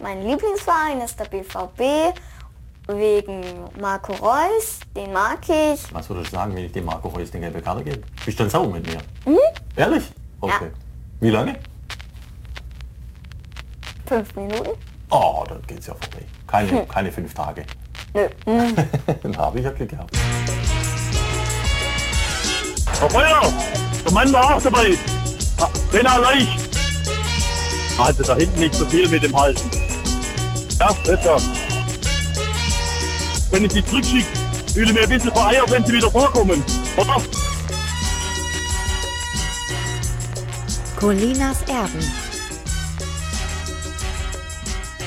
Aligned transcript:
Mein 0.00 0.24
Lieblingsverein 0.24 1.00
ist 1.00 1.18
der 1.18 1.24
BVB 1.24 2.16
wegen 2.86 3.42
Marco 3.80 4.12
Reus, 4.12 4.78
den 4.94 5.12
mag 5.12 5.40
ich. 5.48 5.92
Was 5.92 6.08
würdest 6.08 6.32
du 6.32 6.36
sagen, 6.36 6.54
wenn 6.54 6.66
ich 6.66 6.72
dem 6.72 6.84
Marco 6.84 7.08
Reus 7.08 7.32
den 7.32 7.40
gelbe 7.40 7.60
Karte 7.60 7.82
gebe? 7.82 8.02
Bist 8.24 8.38
du 8.38 8.44
dann 8.44 8.50
sauer 8.50 8.68
mit 8.68 8.86
mir? 8.86 8.98
Mhm. 9.26 9.38
Ehrlich? 9.74 10.04
Okay. 10.40 10.66
Ja. 10.66 10.70
Wie 11.20 11.30
lange? 11.30 11.56
Fünf 14.06 14.36
Minuten. 14.36 14.70
Oh, 15.10 15.44
dann 15.48 15.60
geht's 15.66 15.88
ja 15.88 15.94
vorbei. 15.94 16.24
Keine, 16.46 16.70
hm. 16.70 16.88
keine 16.88 17.10
fünf 17.10 17.34
Tage. 17.34 17.64
Nö. 18.14 18.28
Mhm. 18.46 18.76
dann 19.22 19.36
habe 19.36 19.58
ich 19.58 19.64
ja 19.64 19.70
Glück 19.72 19.88
gehabt. 19.88 20.16
Herr 23.00 23.10
Feuer, 23.10 23.52
der 24.04 24.12
Mann 24.12 24.32
war 24.32 24.54
auch 24.54 24.62
dabei. 24.62 24.96
Trainer 25.90 26.18
Leich. 26.20 26.56
Also 27.98 28.22
da 28.22 28.36
hinten 28.36 28.60
nicht 28.60 28.74
so 28.74 28.84
viel 28.86 29.08
mit 29.08 29.24
dem 29.24 29.36
Halten. 29.36 29.87
Ja, 30.80 30.92
besser. 31.04 31.40
Wenn 33.50 33.64
ich 33.64 33.72
sie 33.72 33.84
zurückschicke, 33.84 34.26
fühle 34.72 34.92
mir 34.92 35.02
ein 35.02 35.08
bisschen 35.08 35.32
vereiert, 35.32 35.70
wenn 35.70 35.84
sie 35.84 35.94
wieder 35.94 36.10
vorkommen. 36.10 36.62
Oder? 36.96 37.22
Colinas 40.96 41.62
Erben. 41.62 42.12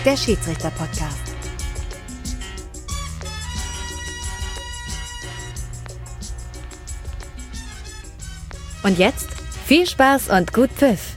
Der 0.04 0.18
Schiedsrichter-Podcast. 0.18 1.18
Und 8.84 8.98
jetzt 8.98 9.28
viel 9.66 9.88
Spaß 9.88 10.30
und 10.30 10.52
gut 10.54 10.72
Pfiff. 10.72 11.14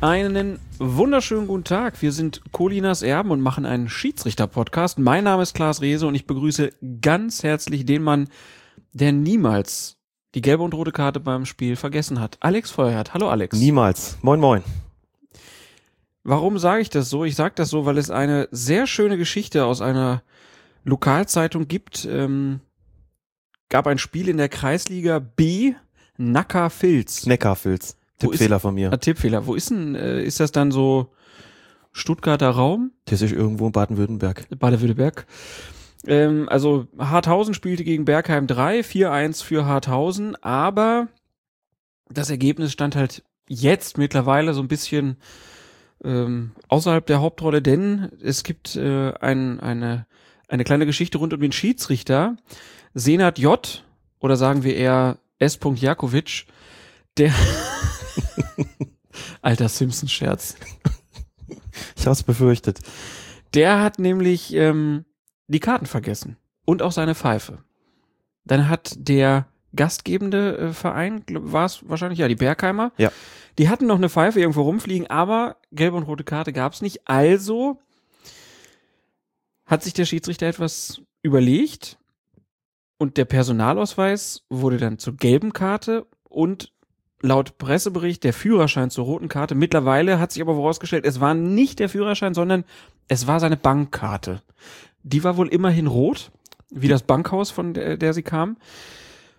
Einen 0.00 0.60
wunderschönen 0.80 1.46
guten 1.46 1.64
Tag. 1.64 2.00
Wir 2.02 2.12
sind 2.12 2.40
Colinas 2.52 3.02
Erben 3.02 3.30
und 3.30 3.40
machen 3.40 3.66
einen 3.66 3.88
Schiedsrichter-Podcast. 3.88 4.98
Mein 4.98 5.24
Name 5.24 5.42
ist 5.42 5.54
Klaas 5.54 5.80
Rehse 5.80 6.06
und 6.06 6.14
ich 6.14 6.26
begrüße 6.26 6.70
ganz 7.00 7.42
herzlich 7.42 7.84
den 7.84 8.02
Mann, 8.02 8.28
der 8.92 9.12
niemals 9.12 9.96
die 10.34 10.40
gelbe 10.40 10.62
und 10.62 10.74
rote 10.74 10.92
Karte 10.92 11.20
beim 11.20 11.46
Spiel 11.46 11.74
vergessen 11.76 12.20
hat. 12.20 12.36
Alex 12.40 12.70
Feuerhardt. 12.70 13.14
Hallo 13.14 13.28
Alex. 13.28 13.58
Niemals. 13.58 14.18
Moin, 14.22 14.38
moin. 14.40 14.62
Warum 16.22 16.58
sage 16.58 16.82
ich 16.82 16.90
das 16.90 17.10
so? 17.10 17.24
Ich 17.24 17.34
sage 17.34 17.54
das 17.56 17.70
so, 17.70 17.86
weil 17.86 17.98
es 17.98 18.10
eine 18.10 18.48
sehr 18.50 18.86
schöne 18.86 19.16
Geschichte 19.16 19.64
aus 19.64 19.80
einer 19.80 20.22
Lokalzeitung 20.84 21.66
gibt. 21.66 22.06
Ähm, 22.10 22.60
gab 23.68 23.86
ein 23.86 23.98
Spiel 23.98 24.28
in 24.28 24.36
der 24.36 24.48
Kreisliga 24.48 25.18
B 25.18 25.74
Neckarfilz. 26.18 27.26
Neckarfilz. 27.26 27.97
Tippfehler 28.18 28.60
von 28.60 28.74
mir. 28.74 28.92
Ah, 28.92 28.96
Tippfehler. 28.96 29.46
Wo 29.46 29.54
ist 29.54 29.70
denn, 29.70 29.94
äh, 29.94 30.22
ist 30.22 30.40
das 30.40 30.52
dann 30.52 30.70
so 30.70 31.12
Stuttgarter 31.92 32.50
Raum? 32.50 32.92
Das 33.06 33.22
ist 33.22 33.32
irgendwo 33.32 33.66
in 33.66 33.72
Baden-Württemberg. 33.72 34.46
Baden-Württemberg. 34.58 35.26
Ähm, 36.06 36.48
also 36.48 36.86
Harthausen 36.98 37.54
spielte 37.54 37.84
gegen 37.84 38.04
Bergheim 38.04 38.46
3, 38.46 38.80
4-1 38.80 39.42
für 39.42 39.66
Harthausen, 39.66 40.36
aber 40.42 41.08
das 42.10 42.30
Ergebnis 42.30 42.72
stand 42.72 42.96
halt 42.96 43.22
jetzt 43.48 43.98
mittlerweile 43.98 44.54
so 44.54 44.62
ein 44.62 44.68
bisschen 44.68 45.16
ähm, 46.04 46.52
außerhalb 46.68 47.04
der 47.06 47.20
Hauptrolle, 47.20 47.62
denn 47.62 48.10
es 48.22 48.44
gibt 48.44 48.76
äh, 48.76 49.12
ein, 49.14 49.60
eine, 49.60 50.06
eine 50.48 50.64
kleine 50.64 50.86
Geschichte 50.86 51.18
rund 51.18 51.34
um 51.34 51.40
den 51.40 51.52
Schiedsrichter. 51.52 52.36
Senat 52.94 53.38
J, 53.38 53.84
oder 54.20 54.36
sagen 54.36 54.62
wir 54.62 54.76
eher 54.76 55.18
S. 55.38 55.58
Jakovic, 55.76 56.46
der 57.16 57.32
alter 59.42 59.68
Simpsons-Scherz. 59.68 60.56
Ich 61.96 62.06
hab's 62.06 62.22
befürchtet. 62.22 62.80
Der 63.54 63.82
hat 63.82 63.98
nämlich 63.98 64.52
ähm, 64.54 65.04
die 65.46 65.60
Karten 65.60 65.86
vergessen 65.86 66.36
und 66.64 66.82
auch 66.82 66.92
seine 66.92 67.14
Pfeife. 67.14 67.64
Dann 68.44 68.68
hat 68.68 68.94
der 68.96 69.46
gastgebende 69.74 70.58
äh, 70.58 70.72
Verein, 70.72 71.24
war 71.28 71.66
es 71.66 71.88
wahrscheinlich, 71.88 72.18
ja, 72.18 72.28
die 72.28 72.34
Bergheimer, 72.34 72.92
ja. 72.96 73.10
die 73.58 73.68
hatten 73.68 73.86
noch 73.86 73.96
eine 73.96 74.08
Pfeife 74.08 74.40
irgendwo 74.40 74.62
rumfliegen, 74.62 75.08
aber 75.08 75.56
gelbe 75.72 75.96
und 75.96 76.04
rote 76.04 76.24
Karte 76.24 76.52
gab's 76.52 76.82
nicht. 76.82 77.08
Also 77.08 77.80
hat 79.66 79.82
sich 79.82 79.92
der 79.92 80.06
Schiedsrichter 80.06 80.46
etwas 80.46 81.02
überlegt 81.22 81.98
und 82.98 83.16
der 83.16 83.26
Personalausweis 83.26 84.44
wurde 84.48 84.78
dann 84.78 84.98
zur 84.98 85.16
gelben 85.16 85.52
Karte 85.52 86.06
und 86.24 86.72
laut 87.20 87.58
Pressebericht 87.58 88.24
der 88.24 88.32
Führerschein 88.32 88.90
zur 88.90 89.04
roten 89.04 89.28
Karte. 89.28 89.54
Mittlerweile 89.54 90.18
hat 90.18 90.32
sich 90.32 90.42
aber 90.42 90.54
vorausgestellt, 90.54 91.04
es 91.04 91.20
war 91.20 91.34
nicht 91.34 91.78
der 91.78 91.88
Führerschein, 91.88 92.34
sondern 92.34 92.64
es 93.08 93.26
war 93.26 93.40
seine 93.40 93.56
Bankkarte. 93.56 94.42
Die 95.02 95.24
war 95.24 95.36
wohl 95.36 95.48
immerhin 95.48 95.86
rot, 95.86 96.30
wie 96.70 96.88
das 96.88 97.02
Bankhaus, 97.02 97.50
von 97.50 97.74
der, 97.74 97.96
der 97.96 98.12
sie 98.12 98.22
kam. 98.22 98.56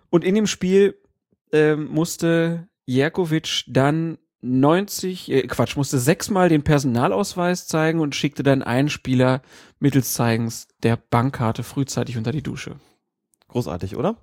Und 0.09 0.23
in 0.23 0.35
dem 0.35 0.47
Spiel 0.47 0.95
äh, 1.51 1.75
musste 1.75 2.67
Jerkovic 2.85 3.65
dann 3.67 4.17
90, 4.41 5.31
äh, 5.31 5.47
Quatsch, 5.47 5.75
musste 5.75 5.99
sechsmal 5.99 6.49
den 6.49 6.63
Personalausweis 6.63 7.67
zeigen 7.67 7.99
und 7.99 8.15
schickte 8.15 8.43
dann 8.43 8.63
einen 8.63 8.89
Spieler 8.89 9.41
mittels 9.79 10.13
Zeigens 10.13 10.67
der 10.81 10.97
Bankkarte 10.97 11.63
frühzeitig 11.63 12.17
unter 12.17 12.31
die 12.31 12.41
Dusche. 12.41 12.75
Großartig, 13.49 13.95
oder? 13.95 14.17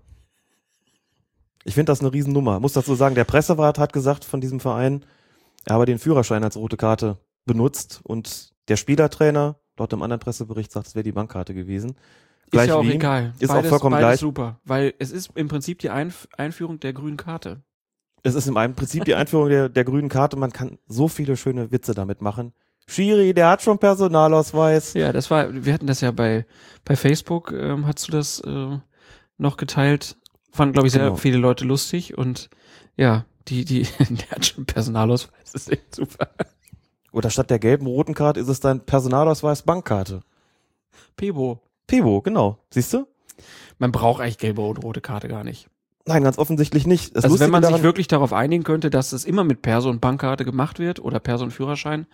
Ich 1.66 1.74
finde 1.74 1.90
das 1.90 2.00
eine 2.00 2.12
Riesennummer. 2.12 2.60
Muss 2.60 2.74
dazu 2.74 2.94
sagen, 2.94 3.16
der 3.16 3.24
Pressewart 3.24 3.78
hat 3.78 3.92
gesagt 3.92 4.24
von 4.24 4.40
diesem 4.40 4.60
Verein, 4.60 5.04
er 5.64 5.74
habe 5.74 5.84
den 5.84 5.98
Führerschein 5.98 6.44
als 6.44 6.56
rote 6.56 6.76
Karte 6.76 7.18
benutzt 7.44 8.00
und 8.04 8.54
der 8.68 8.76
Spielertrainer, 8.76 9.56
dort 9.74 9.92
im 9.92 10.02
anderen 10.02 10.20
Pressebericht, 10.20 10.70
sagt, 10.70 10.86
es 10.86 10.94
wäre 10.94 11.02
die 11.02 11.12
Bankkarte 11.12 11.54
gewesen. 11.54 11.96
Gleich 12.50 12.64
ist 12.64 12.68
ja 12.68 12.76
auch 12.76 12.84
egal. 12.84 13.34
Ist 13.40 13.48
beides, 13.48 13.64
auch 13.64 13.68
vollkommen 13.68 13.94
beides 13.94 14.08
gleich. 14.08 14.20
super, 14.20 14.60
weil 14.64 14.94
es 15.00 15.10
ist 15.10 15.30
im 15.34 15.48
Prinzip 15.48 15.80
die 15.80 15.90
Einf 15.90 16.28
Einführung 16.36 16.78
der 16.78 16.92
grünen 16.92 17.16
Karte. 17.16 17.62
Es 18.22 18.34
ist 18.34 18.46
im 18.46 18.54
Prinzip 18.54 19.04
die 19.04 19.16
Einführung 19.16 19.48
der, 19.48 19.68
der 19.68 19.84
grünen 19.84 20.08
Karte. 20.08 20.36
Man 20.36 20.52
kann 20.52 20.78
so 20.86 21.08
viele 21.08 21.36
schöne 21.36 21.72
Witze 21.72 21.94
damit 21.94 22.22
machen. 22.22 22.52
Schiri, 22.88 23.34
der 23.34 23.48
hat 23.50 23.62
schon 23.62 23.78
Personalausweis. 23.78 24.94
Ja, 24.94 25.12
das 25.12 25.30
war, 25.30 25.52
wir 25.52 25.72
hatten 25.72 25.88
das 25.88 26.00
ja 26.00 26.12
bei, 26.12 26.46
bei 26.84 26.94
Facebook, 26.94 27.52
ähm, 27.52 27.86
hast 27.86 28.06
du 28.06 28.12
das 28.12 28.40
äh, 28.40 28.78
noch 29.38 29.56
geteilt. 29.56 30.16
Fanden, 30.56 30.72
glaube 30.72 30.88
ich, 30.88 30.92
sehr 30.92 31.04
genau. 31.04 31.16
viele 31.16 31.38
Leute 31.38 31.64
lustig 31.64 32.16
und 32.16 32.50
ja, 32.96 33.24
die, 33.48 33.64
die, 33.64 33.82
der 33.98 34.30
hat 34.30 34.46
schon 34.46 34.66
Personalausweis, 34.66 35.52
das 35.52 35.62
ist 35.62 35.72
echt 35.72 35.94
super. 35.94 36.28
Oder 37.12 37.30
statt 37.30 37.50
der 37.50 37.58
gelben 37.58 37.86
roten 37.86 38.14
Karte 38.14 38.40
ist 38.40 38.48
es 38.48 38.60
dann 38.60 38.84
Personalausweis 38.84 39.62
Bankkarte. 39.62 40.20
Pebo. 41.16 41.62
Pebo, 41.86 42.20
genau. 42.20 42.58
Siehst 42.70 42.92
du? 42.92 43.06
Man 43.78 43.92
braucht 43.92 44.20
eigentlich 44.20 44.38
gelbe 44.38 44.62
und 44.62 44.82
rote 44.82 45.00
Karte 45.00 45.28
gar 45.28 45.44
nicht. 45.44 45.68
Nein, 46.06 46.22
ganz 46.22 46.38
offensichtlich 46.38 46.86
nicht. 46.86 47.16
Das 47.16 47.24
also 47.24 47.40
wenn 47.40 47.50
man 47.50 47.64
sich 47.64 47.82
wirklich 47.82 48.06
darauf 48.06 48.32
einigen 48.32 48.64
könnte, 48.64 48.90
dass 48.90 49.12
es 49.12 49.24
immer 49.24 49.44
mit 49.44 49.62
Perso 49.62 49.90
und 49.90 50.00
Bankkarte 50.00 50.44
gemacht 50.44 50.78
wird 50.78 51.00
oder 51.00 51.18
Perso 51.18 51.44
und 51.44 51.50
Führerschein, 51.50 52.06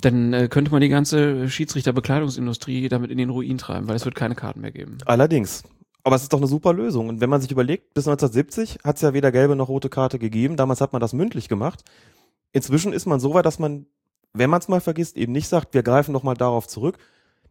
dann 0.00 0.32
äh, 0.32 0.48
könnte 0.48 0.72
man 0.72 0.80
die 0.80 0.88
ganze 0.88 1.48
Schiedsrichterbekleidungsindustrie 1.48 2.88
damit 2.88 3.10
in 3.10 3.18
den 3.18 3.30
Ruin 3.30 3.58
treiben, 3.58 3.88
weil 3.88 3.96
es 3.96 4.04
wird 4.04 4.14
keine 4.14 4.34
Karten 4.34 4.60
mehr 4.60 4.72
geben. 4.72 4.98
Allerdings. 5.06 5.62
Aber 6.06 6.14
es 6.14 6.22
ist 6.22 6.32
doch 6.32 6.38
eine 6.38 6.46
super 6.46 6.72
Lösung. 6.72 7.08
Und 7.08 7.20
wenn 7.20 7.28
man 7.28 7.40
sich 7.40 7.50
überlegt, 7.50 7.92
bis 7.92 8.06
1970 8.06 8.78
hat 8.84 8.94
es 8.94 9.02
ja 9.02 9.12
weder 9.12 9.32
gelbe 9.32 9.56
noch 9.56 9.66
rote 9.66 9.88
Karte 9.88 10.20
gegeben. 10.20 10.56
Damals 10.56 10.80
hat 10.80 10.92
man 10.92 11.00
das 11.00 11.12
mündlich 11.12 11.48
gemacht. 11.48 11.82
Inzwischen 12.52 12.92
ist 12.92 13.06
man 13.06 13.18
so 13.18 13.34
weit, 13.34 13.44
dass 13.44 13.58
man, 13.58 13.86
wenn 14.32 14.48
man 14.48 14.60
es 14.60 14.68
mal 14.68 14.80
vergisst, 14.80 15.16
eben 15.16 15.32
nicht 15.32 15.48
sagt, 15.48 15.74
wir 15.74 15.82
greifen 15.82 16.12
noch 16.12 16.22
mal 16.22 16.34
darauf 16.34 16.68
zurück. 16.68 16.96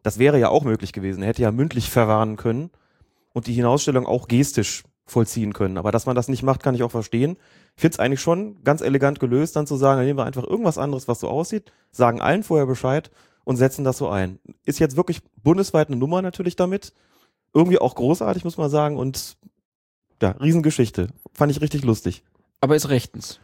Das 0.02 0.18
wäre 0.18 0.40
ja 0.40 0.48
auch 0.48 0.64
möglich 0.64 0.94
gewesen. 0.94 1.22
Er 1.22 1.28
hätte 1.28 1.42
ja 1.42 1.52
mündlich 1.52 1.90
verwarnen 1.90 2.38
können 2.38 2.70
und 3.34 3.46
die 3.46 3.52
Hinausstellung 3.52 4.06
auch 4.06 4.26
gestisch 4.26 4.84
vollziehen 5.04 5.52
können. 5.52 5.76
Aber 5.76 5.92
dass 5.92 6.06
man 6.06 6.16
das 6.16 6.28
nicht 6.28 6.42
macht, 6.42 6.62
kann 6.62 6.74
ich 6.74 6.82
auch 6.82 6.90
verstehen. 6.90 7.36
Ich 7.76 7.82
finde 7.82 7.96
es 7.96 8.00
eigentlich 8.00 8.22
schon 8.22 8.64
ganz 8.64 8.80
elegant 8.80 9.20
gelöst, 9.20 9.54
dann 9.56 9.66
zu 9.66 9.76
sagen, 9.76 9.98
dann 9.98 10.06
nehmen 10.06 10.18
wir 10.18 10.24
einfach 10.24 10.44
irgendwas 10.44 10.78
anderes, 10.78 11.08
was 11.08 11.20
so 11.20 11.28
aussieht, 11.28 11.72
sagen 11.92 12.22
allen 12.22 12.42
vorher 12.42 12.64
Bescheid 12.64 13.10
und 13.44 13.58
setzen 13.58 13.84
das 13.84 13.98
so 13.98 14.08
ein. 14.08 14.38
Ist 14.64 14.78
jetzt 14.78 14.96
wirklich 14.96 15.20
bundesweit 15.42 15.88
eine 15.88 15.96
Nummer 15.96 16.22
natürlich 16.22 16.56
damit 16.56 16.94
irgendwie 17.56 17.78
auch 17.78 17.94
großartig, 17.94 18.44
muss 18.44 18.58
man 18.58 18.70
sagen. 18.70 18.98
Und 18.98 19.36
ja, 20.20 20.30
Riesengeschichte. 20.32 21.08
Fand 21.32 21.50
ich 21.50 21.60
richtig 21.60 21.84
lustig. 21.84 22.22
Aber 22.60 22.76
ist 22.76 22.90
rechtens. 22.90 23.40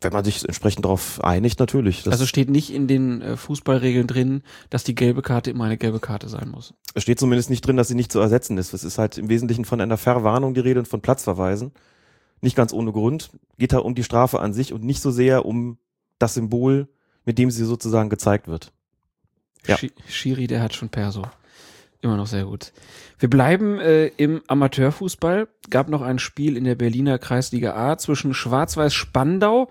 Wenn 0.00 0.12
man 0.12 0.24
sich 0.24 0.44
entsprechend 0.44 0.84
darauf 0.84 1.22
einigt, 1.22 1.58
natürlich. 1.58 2.04
Das 2.04 2.12
also 2.12 2.26
steht 2.26 2.48
nicht 2.48 2.72
in 2.72 2.86
den 2.86 3.20
äh, 3.20 3.36
Fußballregeln 3.36 4.06
drin, 4.06 4.42
dass 4.70 4.84
die 4.84 4.94
gelbe 4.94 5.22
Karte 5.22 5.50
immer 5.50 5.64
eine 5.64 5.76
gelbe 5.76 5.98
Karte 5.98 6.28
sein 6.28 6.48
muss. 6.48 6.72
Es 6.94 7.02
steht 7.02 7.18
zumindest 7.18 7.50
nicht 7.50 7.62
drin, 7.66 7.76
dass 7.76 7.88
sie 7.88 7.96
nicht 7.96 8.12
zu 8.12 8.20
ersetzen 8.20 8.56
ist. 8.58 8.72
Es 8.72 8.84
ist 8.84 8.96
halt 8.96 9.18
im 9.18 9.28
Wesentlichen 9.28 9.64
von 9.64 9.80
einer 9.80 9.96
Verwarnung 9.96 10.54
die 10.54 10.60
Rede 10.60 10.80
und 10.80 10.88
von 10.88 11.00
Platzverweisen. 11.00 11.72
Nicht 12.40 12.56
ganz 12.56 12.72
ohne 12.72 12.92
Grund. 12.92 13.30
Geht 13.58 13.72
da 13.72 13.78
um 13.78 13.94
die 13.94 14.04
Strafe 14.04 14.40
an 14.40 14.54
sich 14.54 14.72
und 14.72 14.84
nicht 14.84 15.02
so 15.02 15.10
sehr 15.10 15.44
um 15.44 15.78
das 16.18 16.34
Symbol, 16.34 16.88
mit 17.24 17.38
dem 17.38 17.50
sie 17.50 17.64
sozusagen 17.64 18.08
gezeigt 18.08 18.46
wird. 18.46 18.72
Ja. 19.66 19.76
Schiri, 20.06 20.46
der 20.46 20.62
hat 20.62 20.74
schon 20.74 20.88
Perso. 20.88 21.24
Immer 22.00 22.16
noch 22.16 22.26
sehr 22.28 22.44
gut. 22.44 22.72
Wir 23.18 23.28
bleiben 23.28 23.78
äh, 23.80 24.06
im 24.06 24.42
Amateurfußball. 24.46 25.48
Gab 25.70 25.88
noch 25.88 26.02
ein 26.02 26.18
Spiel 26.20 26.56
in 26.56 26.64
der 26.64 26.76
Berliner 26.76 27.18
Kreisliga 27.18 27.74
A 27.74 27.98
zwischen 27.98 28.34
Schwarz-Weiß 28.34 28.94
Spandau 28.94 29.68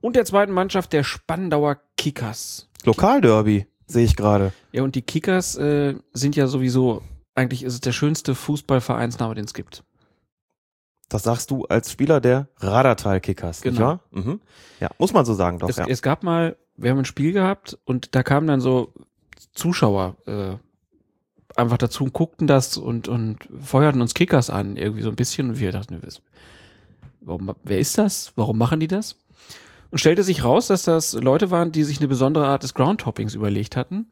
und 0.00 0.16
der 0.16 0.26
zweiten 0.26 0.52
Mannschaft 0.52 0.92
der 0.92 1.04
Spandauer 1.04 1.78
Kickers. 1.96 2.68
Lokalderby. 2.84 3.66
Sehe 3.86 4.04
ich 4.04 4.16
gerade. 4.16 4.52
Ja, 4.72 4.82
und 4.82 4.94
die 4.94 5.02
Kickers 5.02 5.56
äh, 5.56 5.94
sind 6.12 6.36
ja 6.36 6.46
sowieso, 6.46 7.02
eigentlich 7.34 7.62
ist 7.62 7.74
es 7.74 7.80
der 7.80 7.92
schönste 7.92 8.34
Fußballvereinsname, 8.34 9.34
den 9.34 9.44
es 9.44 9.54
gibt. 9.54 9.84
Das 11.08 11.22
sagst 11.22 11.50
du 11.50 11.64
als 11.66 11.90
Spieler 11.92 12.20
der 12.20 12.48
Radartal-Kickers, 12.58 13.64
nicht 13.64 13.74
Genau. 13.76 13.86
wahr? 13.86 14.00
Mhm. 14.10 14.40
Ja, 14.80 14.90
muss 14.98 15.12
man 15.12 15.24
so 15.24 15.34
sagen, 15.34 15.58
doch, 15.58 15.68
Es, 15.68 15.76
ja. 15.76 15.86
es 15.86 16.02
gab 16.02 16.22
mal, 16.22 16.56
wir 16.76 16.90
haben 16.90 16.98
ein 16.98 17.04
Spiel 17.04 17.32
gehabt 17.32 17.78
und 17.84 18.14
da 18.14 18.22
kamen 18.22 18.46
dann 18.46 18.60
so 18.60 18.92
Zuschauer 19.52 20.16
äh, 20.26 20.56
einfach 21.56 21.78
dazu 21.78 22.04
und 22.04 22.12
guckten 22.12 22.46
das 22.46 22.76
und, 22.76 23.08
und 23.08 23.38
feuerten 23.62 24.00
uns 24.00 24.14
Kickers 24.14 24.50
an, 24.50 24.76
irgendwie 24.76 25.02
so 25.02 25.08
ein 25.10 25.16
bisschen. 25.16 25.50
Und 25.50 25.60
wir 25.60 25.72
dachten, 25.72 26.00
warum, 27.20 27.54
wer 27.64 27.78
ist 27.78 27.98
das? 27.98 28.32
Warum 28.36 28.58
machen 28.58 28.80
die 28.80 28.88
das? 28.88 29.16
Und 29.90 29.98
stellte 29.98 30.24
sich 30.24 30.42
raus, 30.44 30.66
dass 30.66 30.82
das 30.82 31.12
Leute 31.12 31.50
waren, 31.50 31.70
die 31.70 31.84
sich 31.84 31.98
eine 31.98 32.08
besondere 32.08 32.46
Art 32.46 32.62
des 32.64 32.74
Groundhoppings 32.74 33.34
überlegt 33.34 33.76
hatten. 33.76 34.06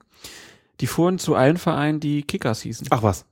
Die 0.80 0.86
fuhren 0.86 1.18
zu 1.18 1.34
allen 1.34 1.56
Vereinen, 1.56 1.98
die 2.00 2.22
Kickers 2.22 2.60
hießen. 2.62 2.86
Ach 2.90 3.02
was, 3.02 3.24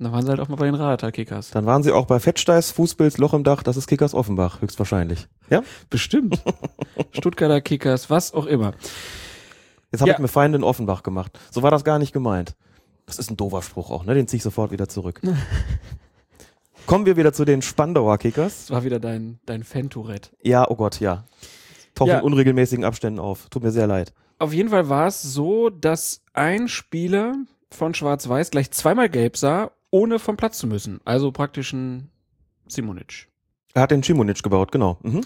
Da 0.00 0.10
waren 0.12 0.22
sie 0.24 0.28
halt 0.30 0.40
auch 0.40 0.48
mal 0.48 0.56
bei 0.56 0.66
den 0.66 0.74
Radartal-Kickers. 0.74 1.50
dann 1.50 1.66
waren 1.66 1.82
sie 1.84 1.92
auch 1.92 2.06
bei 2.06 2.18
Fettsteiß, 2.18 2.72
Fußpilz, 2.72 3.18
Loch 3.18 3.32
im 3.34 3.44
Dach, 3.44 3.62
das 3.62 3.76
ist 3.76 3.86
Kickers 3.86 4.14
Offenbach, 4.14 4.60
höchstwahrscheinlich. 4.60 5.28
Ja? 5.50 5.62
Bestimmt. 5.90 6.42
Stuttgarter 7.12 7.60
Kickers, 7.60 8.10
was 8.10 8.34
auch 8.34 8.46
immer. 8.46 8.74
Jetzt 9.92 10.00
habe 10.00 10.08
Ja. 10.10 10.14
ich 10.16 10.20
mir 10.20 10.28
Feinde 10.28 10.58
in 10.58 10.64
Offenbach 10.64 11.04
gemacht. 11.04 11.38
So 11.52 11.62
war 11.62 11.70
das 11.70 11.84
gar 11.84 11.98
nicht 12.00 12.12
gemeint. 12.12 12.54
Das 13.06 13.18
ist 13.18 13.30
ein 13.30 13.36
doofer 13.36 13.62
Spruch 13.62 13.90
auch, 13.90 14.04
ne? 14.04 14.14
Den 14.14 14.26
ziehe 14.28 14.38
ich 14.38 14.42
sofort 14.42 14.70
wieder 14.70 14.88
zurück. 14.88 15.20
Kommen 16.86 17.06
wir 17.06 17.16
wieder 17.16 17.32
zu 17.32 17.44
den 17.44 17.62
Spandauer 17.62 18.18
Kickers. 18.18 18.66
Das 18.66 18.70
war 18.70 18.84
wieder 18.84 19.00
dein, 19.00 19.38
dein 19.46 19.64
Fan-Tourette. 19.64 20.30
Ja, 20.42 20.68
oh 20.68 20.76
Gott, 20.76 21.00
ja. 21.00 21.24
Tauchen 21.94 22.10
Ja. 22.10 22.18
in 22.18 22.24
unregelmäßigen 22.24 22.84
Abständen 22.84 23.20
auf. 23.20 23.48
Tut 23.48 23.62
mir 23.62 23.70
sehr 23.70 23.86
leid. 23.86 24.12
Auf 24.38 24.52
jeden 24.52 24.68
Fall 24.68 24.88
war 24.88 25.06
es 25.06 25.22
so, 25.22 25.70
dass 25.70 26.22
ein 26.34 26.68
Spieler 26.68 27.34
von 27.70 27.94
Schwarz-Weiß 27.94 28.50
gleich 28.50 28.70
zweimal 28.70 29.08
gelb 29.08 29.36
sah, 29.36 29.70
ohne 29.90 30.18
vom 30.18 30.36
Platz 30.36 30.58
zu 30.58 30.66
müssen. 30.66 31.00
Also 31.04 31.32
praktisch 31.32 31.72
ein 31.72 32.10
Simonic. 32.68 33.28
Er 33.74 33.82
hat 33.82 33.90
den 33.90 34.02
Chimunic 34.02 34.42
gebaut, 34.42 34.70
genau. 34.72 34.98
Mhm. 35.02 35.22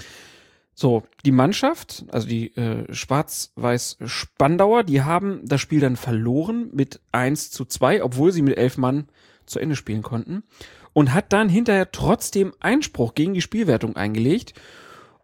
So, 0.81 1.03
die 1.27 1.33
Mannschaft, 1.33 2.05
also 2.13 2.29
die 2.29 2.57
äh, 2.57 2.85
Schwarz-Weiß-Spandauer, 2.95 4.85
die 4.85 5.03
haben 5.03 5.41
das 5.45 5.61
Spiel 5.61 5.81
dann 5.81 5.97
verloren 5.97 6.71
mit 6.73 7.01
1 7.11 7.51
zu 7.51 7.65
2, 7.65 8.05
obwohl 8.05 8.31
sie 8.31 8.43
mit 8.43 8.57
elf 8.57 8.79
Mann 8.79 9.09
zu 9.45 9.59
Ende 9.59 9.75
spielen 9.75 10.03
konnten. 10.03 10.45
Und 10.93 11.13
hat 11.13 11.33
dann 11.33 11.49
hinterher 11.49 11.91
trotzdem 11.91 12.53
Einspruch 12.61 13.17
gegen 13.17 13.35
die 13.35 13.41
Spielwertung 13.41 13.97
eingelegt. 13.97 14.55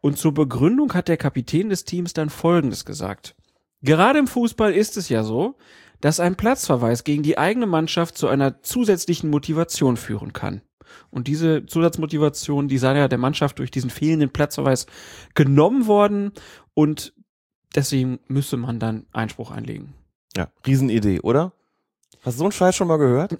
Und 0.01 0.19
zur 0.19 0.35
Begründung 0.35 0.93
hat 0.93 1.07
der 1.07 1.19
Kapitän 1.19 1.69
des 1.69 1.85
Teams 1.85 2.15
dann 2.15 2.31
Folgendes 2.31 2.85
gesagt. 2.85 3.37
Gerade 3.81 4.19
im 4.19 4.27
Fußball 4.27 4.75
ist 4.75 4.97
es 4.97 5.09
ja 5.09 5.23
so, 5.23 5.55
dass 6.01 6.19
ein 6.19 6.35
Platzverweis 6.35 7.05
gegen 7.05 7.23
die 7.23 7.39
eigene 7.39 7.67
Mannschaft 7.67 8.19
zu 8.19 8.27
einer 8.27 8.61
zusätzlichen 8.63 9.31
Motivation 9.31 9.97
führen 9.99 10.33
kann. 10.33 10.63
Und 11.11 11.29
diese 11.29 11.67
Zusatzmotivation, 11.67 12.69
die 12.69 12.79
sei 12.79 12.97
ja 12.97 13.09
der 13.09 13.19
Mannschaft 13.19 13.59
durch 13.59 13.71
diesen 13.71 13.91
fehlenden 13.91 14.31
Platzverweis 14.31 14.87
genommen 15.35 15.87
worden 15.87 16.33
und 16.75 17.15
deswegen 17.75 18.21
müsste 18.29 18.57
man 18.57 18.79
dann 18.79 19.07
Einspruch 19.13 19.51
einlegen. 19.51 19.95
Ja, 20.37 20.49
Riesenidee, 20.67 21.21
oder? 21.21 21.53
Hast 22.23 22.35
du 22.35 22.39
so 22.39 22.45
einen 22.45 22.53
Scheiß 22.53 22.75
schon 22.75 22.89
mal 22.89 22.97
gehört? 22.97 23.37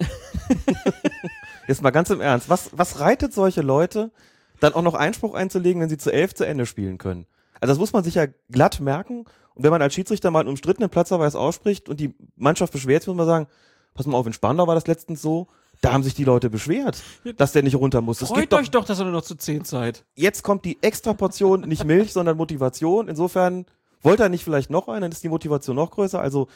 Jetzt 1.67 1.81
mal 1.81 1.89
ganz 1.89 2.09
im 2.11 2.21
Ernst. 2.21 2.49
Was, 2.49 2.69
was 2.73 2.99
reitet 2.99 3.33
solche 3.33 3.61
Leute, 3.61 4.11
dann 4.59 4.73
auch 4.73 4.83
noch 4.83 4.93
Einspruch 4.93 5.33
einzulegen, 5.33 5.81
wenn 5.81 5.89
sie 5.89 5.97
zu 5.97 6.11
elf 6.11 6.35
zu 6.35 6.45
Ende 6.45 6.65
spielen 6.65 6.97
können? 6.97 7.25
Also 7.59 7.71
das 7.71 7.79
muss 7.79 7.93
man 7.93 8.03
sich 8.03 8.15
ja 8.15 8.27
glatt 8.51 8.79
merken. 8.79 9.25
Und 9.55 9.63
wenn 9.63 9.71
man 9.71 9.81
als 9.81 9.93
Schiedsrichter 9.93 10.31
mal 10.31 10.41
einen 10.41 10.49
umstrittenen 10.49 10.89
Platzverweis 10.89 11.35
ausspricht 11.35 11.89
und 11.89 11.99
die 11.99 12.13
Mannschaft 12.35 12.73
beschwert 12.73 13.07
muss 13.07 13.15
man 13.15 13.25
sagen, 13.25 13.47
pass 13.93 14.05
mal 14.05 14.17
auf, 14.17 14.27
in 14.27 14.33
Spandau 14.33 14.67
war 14.67 14.75
das 14.75 14.87
letztens 14.87 15.21
so, 15.21 15.47
da 15.81 15.93
haben 15.93 16.03
sich 16.03 16.13
die 16.13 16.23
Leute 16.23 16.49
beschwert, 16.49 17.01
dass 17.37 17.51
der 17.51 17.63
nicht 17.63 17.75
runter 17.75 18.01
muss. 18.01 18.21
Es 18.21 18.29
Freut 18.29 18.51
doch, 18.51 18.59
euch 18.59 18.71
doch, 18.71 18.85
dass 18.85 18.99
ihr 18.99 19.03
nur 19.03 19.13
noch 19.13 19.21
zu 19.21 19.35
zehn 19.35 19.63
seid. 19.63 20.05
jetzt 20.15 20.43
kommt 20.43 20.65
die 20.65 20.81
extra 20.81 21.13
Portion, 21.13 21.61
nicht 21.61 21.83
Milch, 21.83 22.13
sondern 22.13 22.37
Motivation. 22.37 23.07
Insofern 23.07 23.65
wollte 24.01 24.23
er 24.23 24.29
nicht 24.29 24.43
vielleicht 24.43 24.69
noch 24.69 24.87
einen, 24.87 25.01
dann 25.01 25.11
ist 25.11 25.23
die 25.23 25.29
Motivation 25.29 25.75
noch 25.75 25.91
größer. 25.91 26.19
Also, 26.19 26.47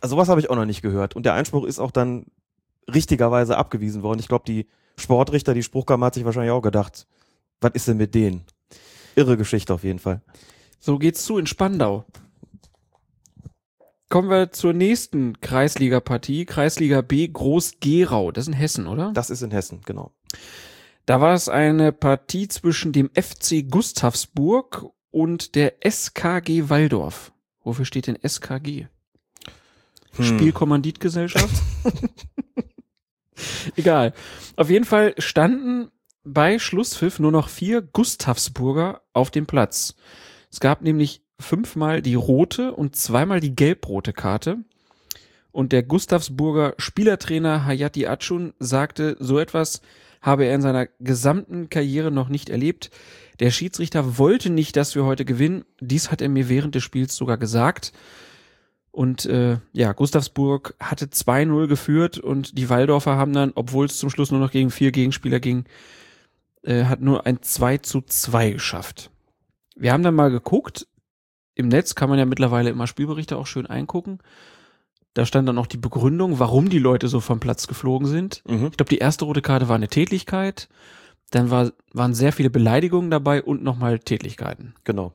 also 0.00 0.16
sowas 0.16 0.28
habe 0.28 0.40
ich 0.40 0.50
auch 0.50 0.56
noch 0.56 0.66
nicht 0.66 0.82
gehört. 0.82 1.16
Und 1.16 1.24
der 1.24 1.34
Einspruch 1.34 1.64
ist 1.64 1.78
auch 1.78 1.90
dann 1.90 2.26
richtigerweise 2.92 3.56
abgewiesen 3.56 4.02
worden. 4.02 4.20
Ich 4.20 4.28
glaube, 4.28 4.44
die 4.46 4.66
Sportrichter, 4.96 5.54
die 5.54 5.62
Spruchkammer 5.62 6.06
hat 6.06 6.14
sich 6.14 6.24
wahrscheinlich 6.24 6.52
auch 6.52 6.62
gedacht, 6.62 7.06
was 7.60 7.72
ist 7.74 7.88
denn 7.88 7.96
mit 7.96 8.14
denen? 8.14 8.44
Irre 9.16 9.36
Geschichte 9.36 9.74
auf 9.74 9.84
jeden 9.84 9.98
Fall. 9.98 10.22
So 10.78 10.98
geht's 10.98 11.24
zu 11.24 11.38
in 11.38 11.46
Spandau. 11.46 12.04
Kommen 14.08 14.30
wir 14.30 14.52
zur 14.52 14.72
nächsten 14.72 15.38
Kreisliga-Partie, 15.40 16.46
Kreisliga 16.46 17.02
B 17.02 17.28
Groß-Gerau. 17.28 18.32
Das 18.32 18.44
ist 18.44 18.48
in 18.48 18.54
Hessen, 18.54 18.86
oder? 18.86 19.12
Das 19.12 19.28
ist 19.28 19.42
in 19.42 19.50
Hessen, 19.50 19.82
genau. 19.84 20.12
Da 21.04 21.20
war 21.20 21.34
es 21.34 21.50
eine 21.50 21.92
Partie 21.92 22.48
zwischen 22.48 22.92
dem 22.92 23.10
FC 23.10 23.68
Gustavsburg 23.68 24.86
und 25.10 25.54
der 25.54 25.86
SKG 25.86 26.70
Waldorf. 26.70 27.32
Wofür 27.62 27.84
steht 27.84 28.06
denn 28.06 28.18
SKG? 28.26 28.86
Hm. 30.16 30.24
Spielkommanditgesellschaft? 30.24 31.62
Egal. 33.76 34.14
Auf 34.56 34.70
jeden 34.70 34.86
Fall 34.86 35.14
standen 35.18 35.90
bei 36.24 36.58
Schlusspfiff 36.58 37.18
nur 37.18 37.32
noch 37.32 37.50
vier 37.50 37.82
Gustavsburger 37.82 39.02
auf 39.12 39.30
dem 39.30 39.46
Platz. 39.46 39.96
Es 40.50 40.60
gab 40.60 40.80
nämlich 40.80 41.22
fünfmal 41.38 42.02
die 42.02 42.14
rote 42.14 42.72
und 42.72 42.96
zweimal 42.96 43.40
die 43.40 43.54
gelb-rote 43.54 44.12
Karte. 44.12 44.58
Und 45.52 45.72
der 45.72 45.82
Gustavsburger 45.82 46.74
Spielertrainer 46.78 47.64
Hayati 47.64 48.06
Atschun 48.06 48.52
sagte, 48.58 49.16
so 49.18 49.38
etwas 49.38 49.82
habe 50.20 50.44
er 50.44 50.54
in 50.54 50.62
seiner 50.62 50.86
gesamten 51.00 51.68
Karriere 51.68 52.10
noch 52.10 52.28
nicht 52.28 52.50
erlebt. 52.50 52.90
Der 53.40 53.50
Schiedsrichter 53.50 54.18
wollte 54.18 54.50
nicht, 54.50 54.76
dass 54.76 54.94
wir 54.94 55.04
heute 55.04 55.24
gewinnen. 55.24 55.64
Dies 55.80 56.10
hat 56.10 56.20
er 56.20 56.28
mir 56.28 56.48
während 56.48 56.74
des 56.74 56.82
Spiels 56.82 57.14
sogar 57.16 57.38
gesagt. 57.38 57.92
Und 58.90 59.26
äh, 59.26 59.58
ja, 59.72 59.92
Gustavsburg 59.92 60.74
hatte 60.80 61.06
2-0 61.06 61.68
geführt 61.68 62.18
und 62.18 62.58
die 62.58 62.68
Waldorfer 62.68 63.16
haben 63.16 63.32
dann, 63.32 63.52
obwohl 63.54 63.86
es 63.86 63.98
zum 63.98 64.10
Schluss 64.10 64.32
nur 64.32 64.40
noch 64.40 64.50
gegen 64.50 64.70
vier 64.70 64.90
Gegenspieler 64.90 65.38
ging, 65.38 65.66
äh, 66.62 66.84
hat 66.84 67.00
nur 67.00 67.24
ein 67.24 67.40
2 67.40 67.78
zu 67.78 68.00
2 68.00 68.50
geschafft. 68.52 69.10
Wir 69.76 69.92
haben 69.92 70.02
dann 70.02 70.16
mal 70.16 70.30
geguckt. 70.30 70.88
Im 71.58 71.68
Netz 71.68 71.96
kann 71.96 72.08
man 72.08 72.20
ja 72.20 72.24
mittlerweile 72.24 72.70
immer 72.70 72.86
Spielberichte 72.86 73.36
auch 73.36 73.48
schön 73.48 73.66
eingucken. 73.66 74.20
Da 75.14 75.26
stand 75.26 75.48
dann 75.48 75.56
noch 75.56 75.66
die 75.66 75.76
Begründung, 75.76 76.38
warum 76.38 76.68
die 76.68 76.78
Leute 76.78 77.08
so 77.08 77.18
vom 77.18 77.40
Platz 77.40 77.66
geflogen 77.66 78.06
sind. 78.06 78.44
Mhm. 78.46 78.66
Ich 78.66 78.76
glaube, 78.76 78.90
die 78.90 78.98
erste 78.98 79.24
rote 79.24 79.42
Karte 79.42 79.68
war 79.68 79.74
eine 79.74 79.88
Tätlichkeit. 79.88 80.68
Dann 81.30 81.50
war, 81.50 81.72
waren 81.92 82.14
sehr 82.14 82.32
viele 82.32 82.48
Beleidigungen 82.48 83.10
dabei 83.10 83.42
und 83.42 83.64
nochmal 83.64 83.98
Tätlichkeiten. 83.98 84.76
Genau. 84.84 85.14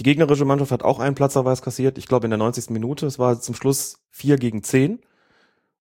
Die 0.00 0.04
gegnerische 0.04 0.46
Mannschaft 0.46 0.72
hat 0.72 0.82
auch 0.82 1.00
einen 1.00 1.14
Platzverweis 1.14 1.60
kassiert. 1.60 1.98
Ich 1.98 2.06
glaube 2.06 2.26
in 2.26 2.30
der 2.30 2.38
90. 2.38 2.70
Minute. 2.70 3.04
Es 3.04 3.18
war 3.18 3.38
zum 3.38 3.54
Schluss 3.54 3.98
4 4.12 4.38
gegen 4.38 4.62
10. 4.62 5.00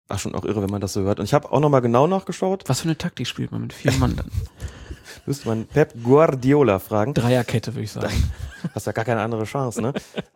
War 0.10 0.20
schon 0.20 0.36
auch 0.36 0.44
irre, 0.44 0.62
wenn 0.62 0.70
man 0.70 0.82
das 0.82 0.92
so 0.92 1.02
hört. 1.02 1.20
Und 1.20 1.26
ich 1.26 1.34
habe 1.34 1.50
auch 1.50 1.62
nochmal 1.62 1.82
genau 1.82 2.08
nachgeschaut. 2.08 2.66
Was 2.68 2.82
für 2.82 2.90
eine 2.90 2.98
Taktik 2.98 3.26
spielt 3.26 3.54
man 3.54 3.62
mit 3.62 3.72
vier 3.72 3.94
Mann 3.94 4.18
dann? 4.18 4.30
Müsste 5.26 5.48
man 5.48 5.66
Pep 5.66 5.94
Guardiola 6.04 6.80
fragen. 6.80 7.14
Dreierkette, 7.14 7.74
würde 7.74 7.84
ich 7.84 7.92
sagen. 7.92 8.14
Hast 8.74 8.86
ja 8.86 8.94
gar 8.94 9.06
keine 9.06 9.22
andere 9.22 9.46
Chance, 9.46 9.82
ne? 9.82 9.94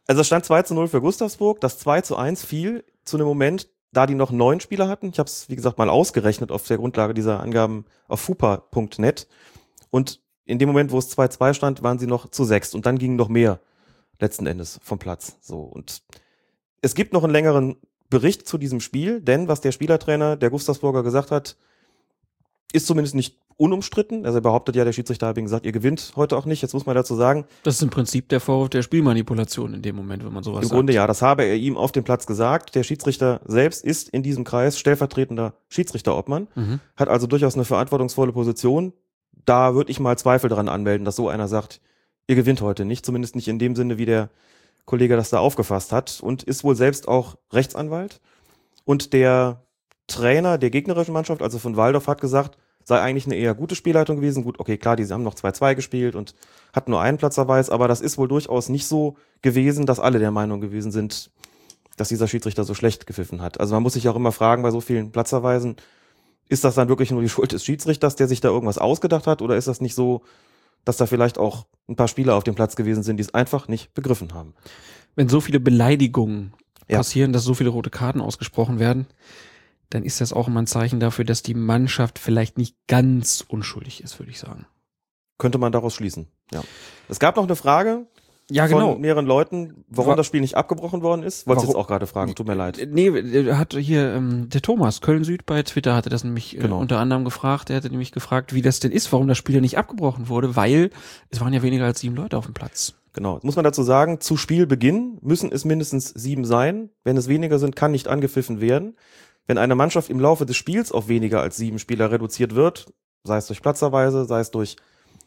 Also 0.07 0.21
es 0.21 0.27
stand 0.27 0.45
2 0.45 0.63
zu 0.63 0.73
0 0.73 0.87
für 0.87 1.01
Gustavsburg. 1.01 1.61
Das 1.61 1.77
2 1.79 2.01
zu 2.01 2.15
1 2.15 2.43
fiel 2.43 2.83
zu 3.03 3.17
einem 3.17 3.27
Moment, 3.27 3.69
da 3.91 4.05
die 4.05 4.15
noch 4.15 4.31
neun 4.31 4.59
Spieler 4.59 4.87
hatten. 4.87 5.09
Ich 5.09 5.19
habe 5.19 5.27
es, 5.27 5.49
wie 5.49 5.55
gesagt, 5.55 5.77
mal 5.77 5.89
ausgerechnet 5.89 6.51
auf 6.51 6.65
der 6.67 6.77
Grundlage 6.77 7.13
dieser 7.13 7.39
Angaben 7.39 7.85
auf 8.07 8.21
fupa.net. 8.21 9.27
Und 9.91 10.21
in 10.45 10.57
dem 10.57 10.69
Moment, 10.69 10.91
wo 10.91 10.97
es 10.97 11.15
2-2 11.15 11.53
stand, 11.53 11.83
waren 11.83 11.99
sie 11.99 12.07
noch 12.07 12.29
zu 12.29 12.43
sechs. 12.43 12.73
Und 12.73 12.85
dann 12.85 12.97
gingen 12.97 13.15
noch 13.15 13.29
mehr 13.29 13.59
letzten 14.19 14.47
Endes 14.47 14.79
vom 14.83 14.97
Platz. 14.99 15.37
So. 15.41 15.59
Und 15.61 16.01
es 16.81 16.95
gibt 16.95 17.13
noch 17.13 17.23
einen 17.23 17.33
längeren 17.33 17.77
Bericht 18.09 18.47
zu 18.47 18.57
diesem 18.57 18.79
Spiel, 18.79 19.21
denn 19.21 19.47
was 19.47 19.61
der 19.61 19.71
Spielertrainer 19.71 20.35
der 20.35 20.49
Gustavsburger 20.49 21.03
gesagt 21.03 21.29
hat, 21.29 21.57
ist 22.73 22.87
zumindest 22.87 23.15
nicht 23.15 23.39
unumstritten. 23.59 24.25
Also 24.25 24.37
er 24.39 24.41
behauptet 24.41 24.75
ja, 24.77 24.85
der 24.85 24.93
Schiedsrichter 24.93 25.27
habe 25.27 25.39
ihm 25.39 25.43
gesagt, 25.45 25.65
ihr 25.65 25.73
gewinnt 25.73 26.13
heute 26.15 26.37
auch 26.37 26.45
nicht. 26.45 26.61
Jetzt 26.61 26.73
muss 26.73 26.85
man 26.85 26.95
dazu 26.95 27.15
sagen, 27.15 27.45
Das 27.63 27.75
ist 27.75 27.81
im 27.81 27.89
Prinzip 27.89 28.29
der 28.29 28.39
Vorwurf 28.39 28.69
der 28.69 28.81
Spielmanipulation 28.81 29.73
in 29.73 29.81
dem 29.81 29.97
Moment, 29.97 30.23
wenn 30.25 30.31
man 30.33 30.43
sowas 30.43 30.61
im 30.63 30.69
sagt. 30.69 30.75
Grunde 30.77 30.93
ja, 30.93 31.05
das 31.07 31.21
habe 31.21 31.43
er 31.43 31.55
ihm 31.55 31.75
auf 31.77 31.91
dem 31.91 32.03
Platz 32.05 32.25
gesagt. 32.25 32.73
Der 32.75 32.83
Schiedsrichter 32.83 33.41
selbst 33.45 33.83
ist 33.83 34.09
in 34.09 34.23
diesem 34.23 34.45
Kreis 34.45 34.79
stellvertretender 34.79 35.53
Schiedsrichterobmann, 35.67 36.47
Mhm. 36.55 36.79
hat 36.95 37.09
also 37.09 37.27
durchaus 37.27 37.55
eine 37.55 37.65
verantwortungsvolle 37.65 38.31
Position. 38.31 38.93
Da 39.45 39.75
würde 39.75 39.91
ich 39.91 39.99
mal 39.99 40.17
Zweifel 40.17 40.49
daran 40.49 40.69
anmelden, 40.69 41.03
dass 41.05 41.17
so 41.17 41.27
einer 41.27 41.47
sagt, 41.49 41.81
ihr 42.27 42.35
gewinnt 42.35 42.61
heute 42.61 42.85
nicht, 42.85 43.05
zumindest 43.05 43.35
nicht 43.35 43.47
in 43.49 43.59
dem 43.59 43.75
Sinne, 43.75 43.97
wie 43.97 44.05
der 44.05 44.29
Kollege 44.85 45.17
das 45.17 45.29
da 45.31 45.39
aufgefasst 45.39 45.91
hat 45.91 46.19
und 46.21 46.43
ist 46.43 46.63
wohl 46.63 46.75
selbst 46.75 47.07
auch 47.09 47.35
Rechtsanwalt. 47.51 48.21
Und 48.85 49.11
der 49.13 49.63
Trainer 50.07 50.57
der 50.57 50.69
gegnerischen 50.69 51.13
Mannschaft, 51.13 51.41
also 51.41 51.59
von 51.59 51.75
Waldorf, 51.75 52.07
hat 52.07 52.21
gesagt, 52.21 52.57
sei 52.89 52.99
eigentlich 52.99 53.25
eine 53.25 53.35
eher 53.35 53.55
gute 53.55 53.75
Spielleitung 53.75 54.17
gewesen. 54.17 54.43
Gut, 54.43 54.59
okay, 54.59 54.77
klar, 54.77 54.97
die 54.97 55.05
haben 55.05 55.23
noch 55.23 55.35
2-2 55.35 55.75
gespielt 55.75 56.15
und 56.15 56.35
hatten 56.73 56.91
nur 56.91 56.99
einen 56.99 57.17
Platzverweis, 57.17 57.69
aber 57.69 57.87
das 57.87 58.01
ist 58.01 58.17
wohl 58.17 58.27
durchaus 58.27 58.67
nicht 58.67 58.85
so 58.85 59.15
gewesen, 59.41 59.85
dass 59.85 59.99
alle 59.99 60.19
der 60.19 60.31
Meinung 60.31 60.59
gewesen 60.59 60.91
sind, 60.91 61.31
dass 61.95 62.09
dieser 62.09 62.27
Schiedsrichter 62.27 62.63
so 62.65 62.73
schlecht 62.73 63.07
gepfiffen 63.07 63.41
hat. 63.41 63.59
Also 63.59 63.75
man 63.75 63.83
muss 63.83 63.93
sich 63.93 64.09
auch 64.09 64.15
immer 64.15 64.31
fragen 64.31 64.63
bei 64.63 64.71
so 64.71 64.81
vielen 64.81 65.11
Platzerweisen, 65.11 65.77
ist 66.49 66.63
das 66.63 66.75
dann 66.75 66.89
wirklich 66.89 67.11
nur 67.11 67.21
die 67.21 67.29
Schuld 67.29 67.51
des 67.51 67.63
Schiedsrichters, 67.63 68.15
der 68.15 68.27
sich 68.27 68.41
da 68.41 68.49
irgendwas 68.49 68.79
ausgedacht 68.79 69.27
hat, 69.27 69.41
oder 69.41 69.55
ist 69.55 69.67
das 69.67 69.81
nicht 69.81 69.95
so, 69.95 70.23
dass 70.83 70.97
da 70.97 71.05
vielleicht 71.05 71.37
auch 71.37 71.67
ein 71.87 71.95
paar 71.95 72.07
Spieler 72.07 72.35
auf 72.35 72.43
dem 72.43 72.55
Platz 72.55 72.75
gewesen 72.75 73.03
sind, 73.03 73.17
die 73.17 73.23
es 73.23 73.33
einfach 73.33 73.67
nicht 73.67 73.93
begriffen 73.93 74.33
haben? 74.33 74.55
Wenn 75.15 75.29
so 75.29 75.41
viele 75.41 75.59
Beleidigungen 75.59 76.53
Ja. 76.87 76.97
passieren, 76.97 77.33
dass 77.33 77.43
so 77.43 77.53
viele 77.53 77.69
rote 77.69 77.91
Karten 77.91 78.19
ausgesprochen 78.19 78.79
werden, 78.79 79.05
dann 79.89 80.03
ist 80.03 80.21
das 80.21 80.33
auch 80.33 80.47
immer 80.47 80.61
ein 80.61 80.67
Zeichen 80.67 80.99
dafür, 80.99 81.25
dass 81.25 81.41
die 81.43 81.53
Mannschaft 81.55 82.19
vielleicht 82.19 82.57
nicht 82.57 82.75
ganz 82.87 83.43
unschuldig 83.47 84.03
ist, 84.03 84.19
würde 84.19 84.31
ich 84.31 84.39
sagen. 84.39 84.65
Könnte 85.37 85.57
man 85.57 85.71
daraus 85.71 85.93
schließen. 85.93 86.27
Ja. 86.53 86.61
Es 87.07 87.19
gab 87.19 87.35
noch 87.37 87.43
eine 87.45 87.55
Frage 87.55 88.05
Ja, 88.51 88.67
von 88.67 88.99
mehreren 88.99 89.25
Leuten, 89.25 89.85
warum 89.87 90.11
Wa- 90.11 90.15
das 90.15 90.25
Spiel 90.27 90.41
nicht 90.41 90.57
abgebrochen 90.57 91.01
worden 91.01 91.23
ist. 91.23 91.47
Wolltest 91.47 91.65
du 91.65 91.69
jetzt 91.71 91.77
auch 91.77 91.87
gerade 91.87 92.07
fragen, 92.07 92.35
tut 92.35 92.47
mir 92.47 92.55
leid. 92.55 92.77
Äh, 92.77 92.87
Nee, 92.87 93.07
äh, 93.07 93.53
hat 93.53 93.73
hier 93.73 94.13
ähm, 94.13 94.49
der 94.49 94.61
Thomas 94.61 95.01
Köln 95.01 95.23
Süd 95.23 95.45
bei 95.45 95.63
Twitter 95.63 95.95
hatte 95.95 96.09
das 96.09 96.23
nämlich 96.23 96.57
äh, 96.57 96.61
Genau. 96.61 96.79
unter 96.79 96.99
anderem 96.99 97.23
gefragt. 97.25 97.69
Er 97.69 97.77
hatte 97.77 97.89
nämlich 97.89 98.11
gefragt, 98.11 98.53
wie 98.53 98.61
das 98.61 98.79
denn 98.79 98.91
ist, 98.91 99.11
warum 99.13 99.27
das 99.27 99.37
Spiel 99.37 99.55
ja 99.55 99.61
nicht 99.61 99.77
abgebrochen 99.77 100.27
wurde, 100.29 100.55
weil 100.55 100.89
es 101.29 101.39
waren 101.41 101.53
ja 101.53 101.61
weniger 101.61 101.85
als 101.85 101.99
sieben 102.01 102.15
Leute 102.15 102.37
auf 102.37 102.45
dem 102.45 102.53
Platz. 102.53 102.95
Genau. 103.13 103.39
Muss 103.43 103.55
man 103.55 103.63
dazu 103.65 103.81
sagen, 103.81 104.19
zu 104.19 104.35
Spielbeginn 104.37 105.17
müssen 105.21 105.51
es 105.51 105.65
mindestens 105.65 106.09
sieben 106.09 106.45
sein. 106.45 106.89
Wenn 107.03 107.17
es 107.17 107.27
weniger 107.27 107.57
sind, 107.59 107.75
kann 107.75 107.91
nicht 107.91 108.07
angepfiffen 108.07 108.61
werden. 108.61 108.97
Wenn 109.49 109.57
eine 109.57 109.73
Mannschaft 109.73 110.11
im 110.11 110.19
Laufe 110.19 110.45
des 110.45 110.57
Spiels 110.57 110.91
auf 110.91 111.07
weniger 111.07 111.41
als 111.41 111.57
sieben 111.57 111.79
Spieler 111.79 112.11
reduziert 112.11 112.53
wird, 112.53 112.93
sei 113.23 113.37
es 113.37 113.47
durch 113.47 113.63
Platzerweise, 113.63 114.25
sei 114.25 114.41
es 114.41 114.51
durch 114.51 114.75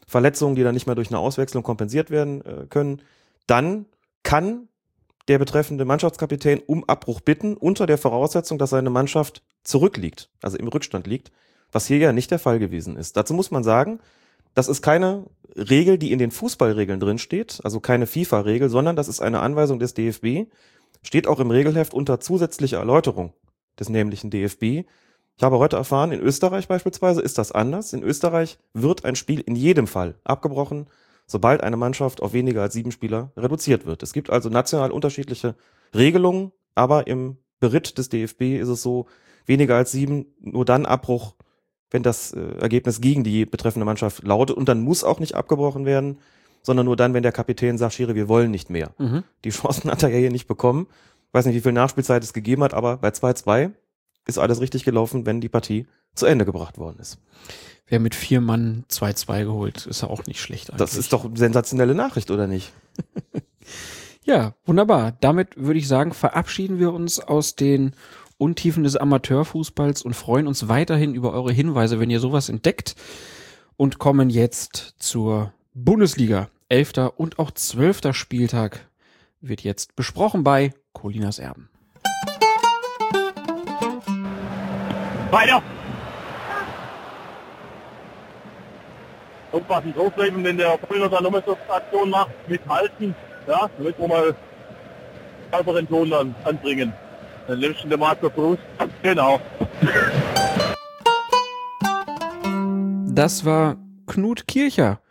Verletzungen, 0.07 0.55
die 0.55 0.63
dann 0.63 0.73
nicht 0.73 0.85
mehr 0.85 0.95
durch 0.95 1.09
eine 1.09 1.19
Auswechslung 1.19 1.61
kompensiert 1.61 2.09
werden 2.09 2.39
äh, 2.45 2.65
können, 2.69 3.01
dann 3.47 3.85
kann 4.23 4.69
der 5.27 5.39
betreffende 5.39 5.83
Mannschaftskapitän 5.83 6.61
um 6.65 6.85
Abbruch 6.85 7.19
bitten, 7.19 7.57
unter 7.57 7.85
der 7.85 7.97
Voraussetzung, 7.97 8.57
dass 8.57 8.69
seine 8.69 8.89
Mannschaft 8.89 9.43
zurückliegt, 9.65 10.29
also 10.41 10.55
im 10.57 10.69
Rückstand 10.69 11.05
liegt, 11.05 11.29
was 11.73 11.85
hier 11.85 11.97
ja 11.97 12.13
nicht 12.13 12.31
der 12.31 12.39
Fall 12.39 12.59
gewesen 12.59 12.95
ist. 12.95 13.17
Dazu 13.17 13.33
muss 13.33 13.51
man 13.51 13.65
sagen, 13.65 13.99
das 14.53 14.69
ist 14.69 14.81
keine 14.81 15.25
Regel, 15.57 15.97
die 15.97 16.13
in 16.13 16.19
den 16.19 16.31
Fußballregeln 16.31 17.01
drin 17.01 17.17
steht, 17.17 17.59
also 17.65 17.81
keine 17.81 18.07
FIFA-Regel, 18.07 18.69
sondern 18.69 18.95
das 18.95 19.09
ist 19.09 19.19
eine 19.19 19.41
Anweisung 19.41 19.79
des 19.79 19.95
DFB, 19.95 20.49
steht 21.01 21.27
auch 21.27 21.41
im 21.41 21.51
Regelheft 21.51 21.93
unter 21.93 22.21
zusätzlicher 22.21 22.77
Erläuterung 22.79 23.33
des 23.79 23.89
nämlichen 23.89 24.29
DFB. 24.29 24.85
Ich 25.35 25.43
habe 25.43 25.57
heute 25.57 25.77
erfahren, 25.77 26.11
in 26.11 26.19
Österreich 26.19 26.67
beispielsweise 26.67 27.21
ist 27.21 27.37
das 27.37 27.51
anders. 27.51 27.93
In 27.93 28.03
Österreich 28.03 28.59
wird 28.73 29.05
ein 29.05 29.15
Spiel 29.15 29.41
in 29.41 29.55
jedem 29.55 29.87
Fall 29.87 30.15
abgebrochen, 30.23 30.87
sobald 31.25 31.61
eine 31.61 31.77
Mannschaft 31.77 32.21
auf 32.21 32.33
weniger 32.33 32.61
als 32.61 32.73
sieben 32.73 32.91
Spieler 32.91 33.31
reduziert 33.35 33.85
wird. 33.85 34.03
Es 34.03 34.13
gibt 34.13 34.29
also 34.29 34.49
national 34.49 34.91
unterschiedliche 34.91 35.55
Regelungen, 35.95 36.51
aber 36.75 37.07
im 37.07 37.37
Beritt 37.59 37.97
des 37.97 38.09
DFB 38.09 38.59
ist 38.59 38.69
es 38.69 38.81
so, 38.81 39.07
weniger 39.45 39.75
als 39.75 39.91
sieben, 39.91 40.27
nur 40.39 40.65
dann 40.65 40.85
Abbruch, 40.85 41.35
wenn 41.91 42.03
das 42.03 42.33
äh, 42.33 42.39
Ergebnis 42.59 43.01
gegen 43.01 43.23
die 43.23 43.45
betreffende 43.45 43.85
Mannschaft 43.85 44.23
lautet. 44.23 44.57
Und 44.57 44.69
dann 44.69 44.81
muss 44.81 45.03
auch 45.03 45.19
nicht 45.19 45.35
abgebrochen 45.35 45.85
werden, 45.85 46.19
sondern 46.61 46.85
nur 46.85 46.95
dann, 46.95 47.13
wenn 47.13 47.23
der 47.23 47.31
Kapitän 47.31 47.77
sagt, 47.77 47.93
Schiri, 47.93 48.15
wir 48.15 48.29
wollen 48.29 48.51
nicht 48.51 48.69
mehr. 48.69 48.91
Mhm. 48.97 49.23
Die 49.43 49.49
Chancen 49.49 49.91
hat 49.91 50.03
er 50.03 50.09
ja 50.09 50.17
hier 50.17 50.31
nicht 50.31 50.47
bekommen. 50.47 50.87
Weiß 51.33 51.45
nicht, 51.45 51.55
wie 51.55 51.61
viel 51.61 51.73
Nachspielzeit 51.73 52.23
es 52.23 52.31
gegeben 52.31 52.63
hat, 52.63 52.73
aber 52.73 52.97
bei 52.97 53.09
2-2 53.09 53.71
ist 54.25 54.37
alles 54.37 54.61
richtig 54.61 54.85
gelaufen, 54.85 55.25
wenn 55.25 55.41
die 55.41 55.49
Partie 55.49 55.87
zu 56.15 56.25
Ende 56.25 56.45
gebracht 56.45 56.77
worden 56.77 56.99
ist. 56.99 57.17
Wer 57.87 57.99
mit 57.99 58.15
vier 58.15 58.39
Mann 58.39 58.85
2-2 58.89 59.43
geholt, 59.43 59.85
ist 59.85 60.01
ja 60.01 60.09
auch 60.09 60.25
nicht 60.25 60.39
schlecht 60.39 60.69
eigentlich. 60.69 60.79
Das 60.79 60.95
ist 60.95 61.11
doch 61.11 61.25
eine 61.25 61.35
sensationelle 61.35 61.95
Nachricht, 61.95 62.31
oder 62.31 62.47
nicht? 62.47 62.71
Ja, 64.25 64.55
wunderbar. 64.65 65.17
Damit 65.19 65.57
würde 65.57 65.79
ich 65.79 65.87
sagen, 65.87 66.13
verabschieden 66.13 66.79
wir 66.79 66.93
uns 66.93 67.19
aus 67.19 67.55
den 67.55 67.93
Untiefen 68.37 68.83
des 68.83 68.95
Amateurfußballs 68.95 70.01
und 70.01 70.13
freuen 70.13 70.47
uns 70.47 70.69
weiterhin 70.69 71.13
über 71.13 71.33
eure 71.33 71.51
Hinweise, 71.51 71.99
wenn 71.99 72.09
ihr 72.09 72.19
sowas 72.19 72.49
entdeckt 72.49 72.95
und 73.75 73.99
kommen 73.99 74.29
jetzt 74.29 74.95
zur 74.97 75.53
Bundesliga. 75.73 76.49
Elfter 76.69 77.19
und 77.19 77.37
auch 77.37 77.51
zwölfter 77.51 78.13
Spieltag 78.13 78.89
wird 79.43 79.61
jetzt 79.61 79.95
besprochen 79.95 80.43
bei 80.43 80.73
Colinas 80.93 81.37
Erben. 81.37 81.69
Weiter! 85.29 85.61
Aufpassen, 89.51 89.93
draufbleiben, 89.93 90.43
wenn 90.43 90.57
der 90.57 90.77
Brüller 90.77 91.09
dann 91.09 91.23
nochmal 91.23 91.43
so 91.45 91.57
Aktion 91.69 92.09
macht, 92.09 92.31
mithalten, 92.47 93.13
ja, 93.47 93.69
damit 93.77 93.99
wir 93.99 94.07
mal 94.07 94.35
sauberen 95.51 95.87
Ton 95.87 96.11
an, 96.13 96.35
anbringen. 96.43 96.93
Dann 97.47 97.59
nimmst 97.59 97.83
du 97.83 97.89
den 97.89 97.99
Master 97.99 98.31
Fuß. 98.31 98.57
Genau. 99.03 99.39
Das 103.05 103.45
war 103.45 103.77
Knut 104.07 104.47
Kircher, 104.47 105.01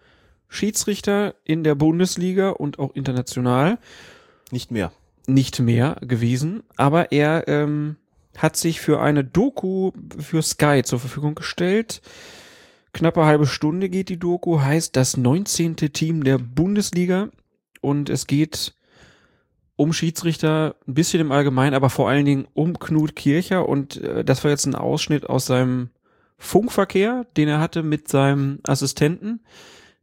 Schiedsrichter 0.48 1.34
in 1.44 1.62
der 1.62 1.74
Bundesliga 1.74 2.50
und 2.50 2.78
auch 2.78 2.94
international. 2.94 3.78
Nicht 4.52 4.70
mehr. 4.70 4.92
nicht 5.26 5.60
mehr 5.60 5.96
gewesen, 6.02 6.62
aber 6.76 7.10
er 7.10 7.48
ähm, 7.48 7.96
hat 8.36 8.56
sich 8.56 8.80
für 8.80 9.00
eine 9.00 9.24
Doku 9.24 9.92
für 10.18 10.42
Sky 10.42 10.82
zur 10.84 11.00
Verfügung 11.00 11.34
gestellt. 11.34 12.02
Knappe 12.92 13.24
halbe 13.24 13.46
Stunde 13.46 13.88
geht 13.88 14.10
die 14.10 14.18
Doku, 14.18 14.60
heißt 14.60 14.94
das 14.94 15.16
19. 15.16 15.76
Team 15.76 16.22
der 16.22 16.36
Bundesliga 16.36 17.30
und 17.80 18.10
es 18.10 18.26
geht 18.26 18.74
um 19.76 19.94
Schiedsrichter, 19.94 20.76
ein 20.86 20.94
bisschen 20.94 21.22
im 21.22 21.32
Allgemeinen, 21.32 21.74
aber 21.74 21.88
vor 21.88 22.10
allen 22.10 22.26
Dingen 22.26 22.46
um 22.52 22.78
Knut 22.78 23.16
Kircher 23.16 23.66
und 23.66 23.96
äh, 23.96 24.22
das 24.22 24.44
war 24.44 24.50
jetzt 24.50 24.66
ein 24.66 24.74
Ausschnitt 24.74 25.28
aus 25.30 25.46
seinem 25.46 25.88
Funkverkehr, 26.36 27.24
den 27.38 27.48
er 27.48 27.58
hatte 27.58 27.82
mit 27.82 28.08
seinem 28.08 28.58
Assistenten. 28.64 29.40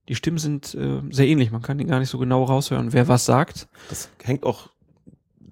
Die 0.09 0.15
Stimmen 0.15 0.39
sind 0.39 0.73
äh, 0.73 1.01
sehr 1.11 1.27
ähnlich, 1.27 1.51
man 1.51 1.61
kann 1.61 1.77
den 1.77 1.87
gar 1.87 1.99
nicht 1.99 2.09
so 2.09 2.17
genau 2.17 2.43
raushören, 2.43 2.93
wer 2.93 3.07
was 3.07 3.25
sagt. 3.25 3.67
Das 3.89 4.09
hängt 4.23 4.43
auch, 4.43 4.69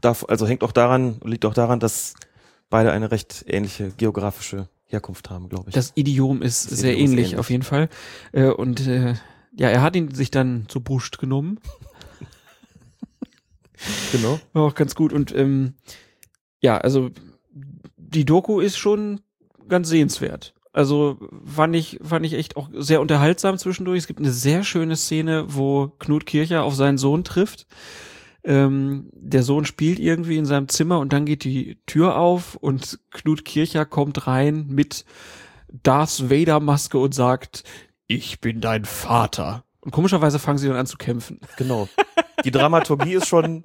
also 0.01 0.47
hängt 0.47 0.63
auch 0.63 0.71
daran, 0.71 1.21
liegt 1.23 1.45
auch 1.45 1.53
daran, 1.53 1.79
dass 1.79 2.15
beide 2.69 2.91
eine 2.91 3.11
recht 3.11 3.45
ähnliche 3.47 3.91
geografische 3.91 4.67
Herkunft 4.85 5.29
haben, 5.29 5.47
glaube 5.47 5.69
ich. 5.69 5.75
Das 5.75 5.93
Idiom 5.95 6.41
ist 6.41 6.71
Das 6.71 6.79
sehr 6.79 6.93
Idiom 6.93 7.05
ist 7.05 7.11
ähnlich, 7.11 7.25
ähnlich. 7.27 7.39
auf 7.39 7.49
jeden 7.51 7.63
Fall. 7.63 7.87
Äh, 8.31 8.47
und 8.49 8.87
äh, 8.87 9.13
ja, 9.55 9.69
er 9.69 9.81
hat 9.83 9.95
ihn 9.95 10.13
sich 10.13 10.31
dann 10.31 10.65
zu 10.67 10.81
Brust 10.81 11.19
genommen. 11.19 11.59
genau. 14.11 14.39
War 14.53 14.63
auch 14.63 14.75
ganz 14.75 14.95
gut. 14.95 15.13
Und 15.13 15.35
ähm, 15.35 15.75
ja, 16.61 16.77
also 16.77 17.11
die 17.97 18.25
Doku 18.25 18.59
ist 18.59 18.77
schon 18.77 19.21
ganz 19.67 19.89
sehenswert. 19.89 20.53
Also 20.77 21.17
fand 21.43 21.75
ich, 21.75 21.97
fand 22.03 22.23
ich 22.23 22.33
echt 22.33 22.55
auch 22.55 22.69
sehr 22.71 23.01
unterhaltsam 23.01 23.57
zwischendurch. 23.57 23.97
Es 23.97 24.05
gibt 24.05 24.19
eine 24.19 24.31
sehr 24.31 24.63
schöne 24.63 24.95
Szene, 24.95 25.45
wo 25.47 25.87
Knut 25.97 26.27
Kircher 26.27 26.61
auf 26.61 26.75
seinen 26.75 26.99
Sohn 26.99 27.23
trifft. 27.23 27.65
Ähm, 28.43 29.09
der 29.11 29.41
Sohn 29.41 29.65
spielt 29.65 29.97
irgendwie 29.97 30.37
in 30.37 30.45
seinem 30.45 30.69
Zimmer 30.69 30.99
und 30.99 31.13
dann 31.13 31.25
geht 31.25 31.45
die 31.45 31.79
Tür 31.87 32.15
auf 32.17 32.57
und 32.57 32.99
Knut 33.09 33.43
Kircher 33.43 33.85
kommt 33.87 34.27
rein 34.27 34.67
mit 34.67 35.03
Darth 35.67 36.29
Vader 36.29 36.59
Maske 36.59 36.99
und 36.99 37.15
sagt, 37.15 37.63
ich 38.05 38.39
bin 38.39 38.61
dein 38.61 38.85
Vater. 38.85 39.63
Und 39.79 39.89
komischerweise 39.89 40.37
fangen 40.37 40.59
sie 40.59 40.67
dann 40.67 40.77
an 40.77 40.85
zu 40.85 40.97
kämpfen. 40.97 41.39
Genau. 41.57 41.89
Die 42.45 42.51
Dramaturgie 42.51 43.15
ist 43.15 43.27
schon 43.27 43.63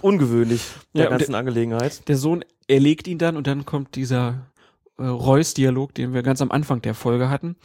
ungewöhnlich 0.00 0.62
der 0.94 1.04
Ja, 1.04 1.10
ganzen 1.10 1.34
Angelegenheit. 1.34 2.08
Der 2.08 2.16
Sohn 2.16 2.46
erlegt 2.66 3.06
ihn 3.06 3.18
dann 3.18 3.36
und 3.36 3.46
dann 3.46 3.66
kommt 3.66 3.94
dieser 3.94 4.51
äh, 5.02 5.06
Reus-Dialog, 5.08 5.94
den 5.94 6.14
wir 6.14 6.22
ganz 6.22 6.40
am 6.42 6.50
Anfang 6.50 6.80
der 6.82 6.94
Folge 6.94 7.28
hatten. 7.30 7.56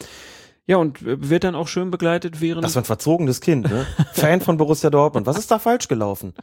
Ja, 0.66 0.76
und 0.76 1.00
äh, 1.02 1.30
wird 1.30 1.44
dann 1.44 1.54
auch 1.54 1.68
schön 1.68 1.90
begleitet, 1.90 2.40
während 2.40 2.64
Das 2.64 2.74
war 2.74 2.82
ein 2.82 2.86
verzogenes 2.86 3.40
Kind, 3.40 3.70
ne? 3.70 3.86
Fan 4.12 4.40
von 4.40 4.56
Borussia 4.58 4.90
Dortmund. 4.90 5.26
Was 5.26 5.38
ist 5.38 5.50
da 5.50 5.58
falsch 5.58 5.88
gelaufen? 5.88 6.34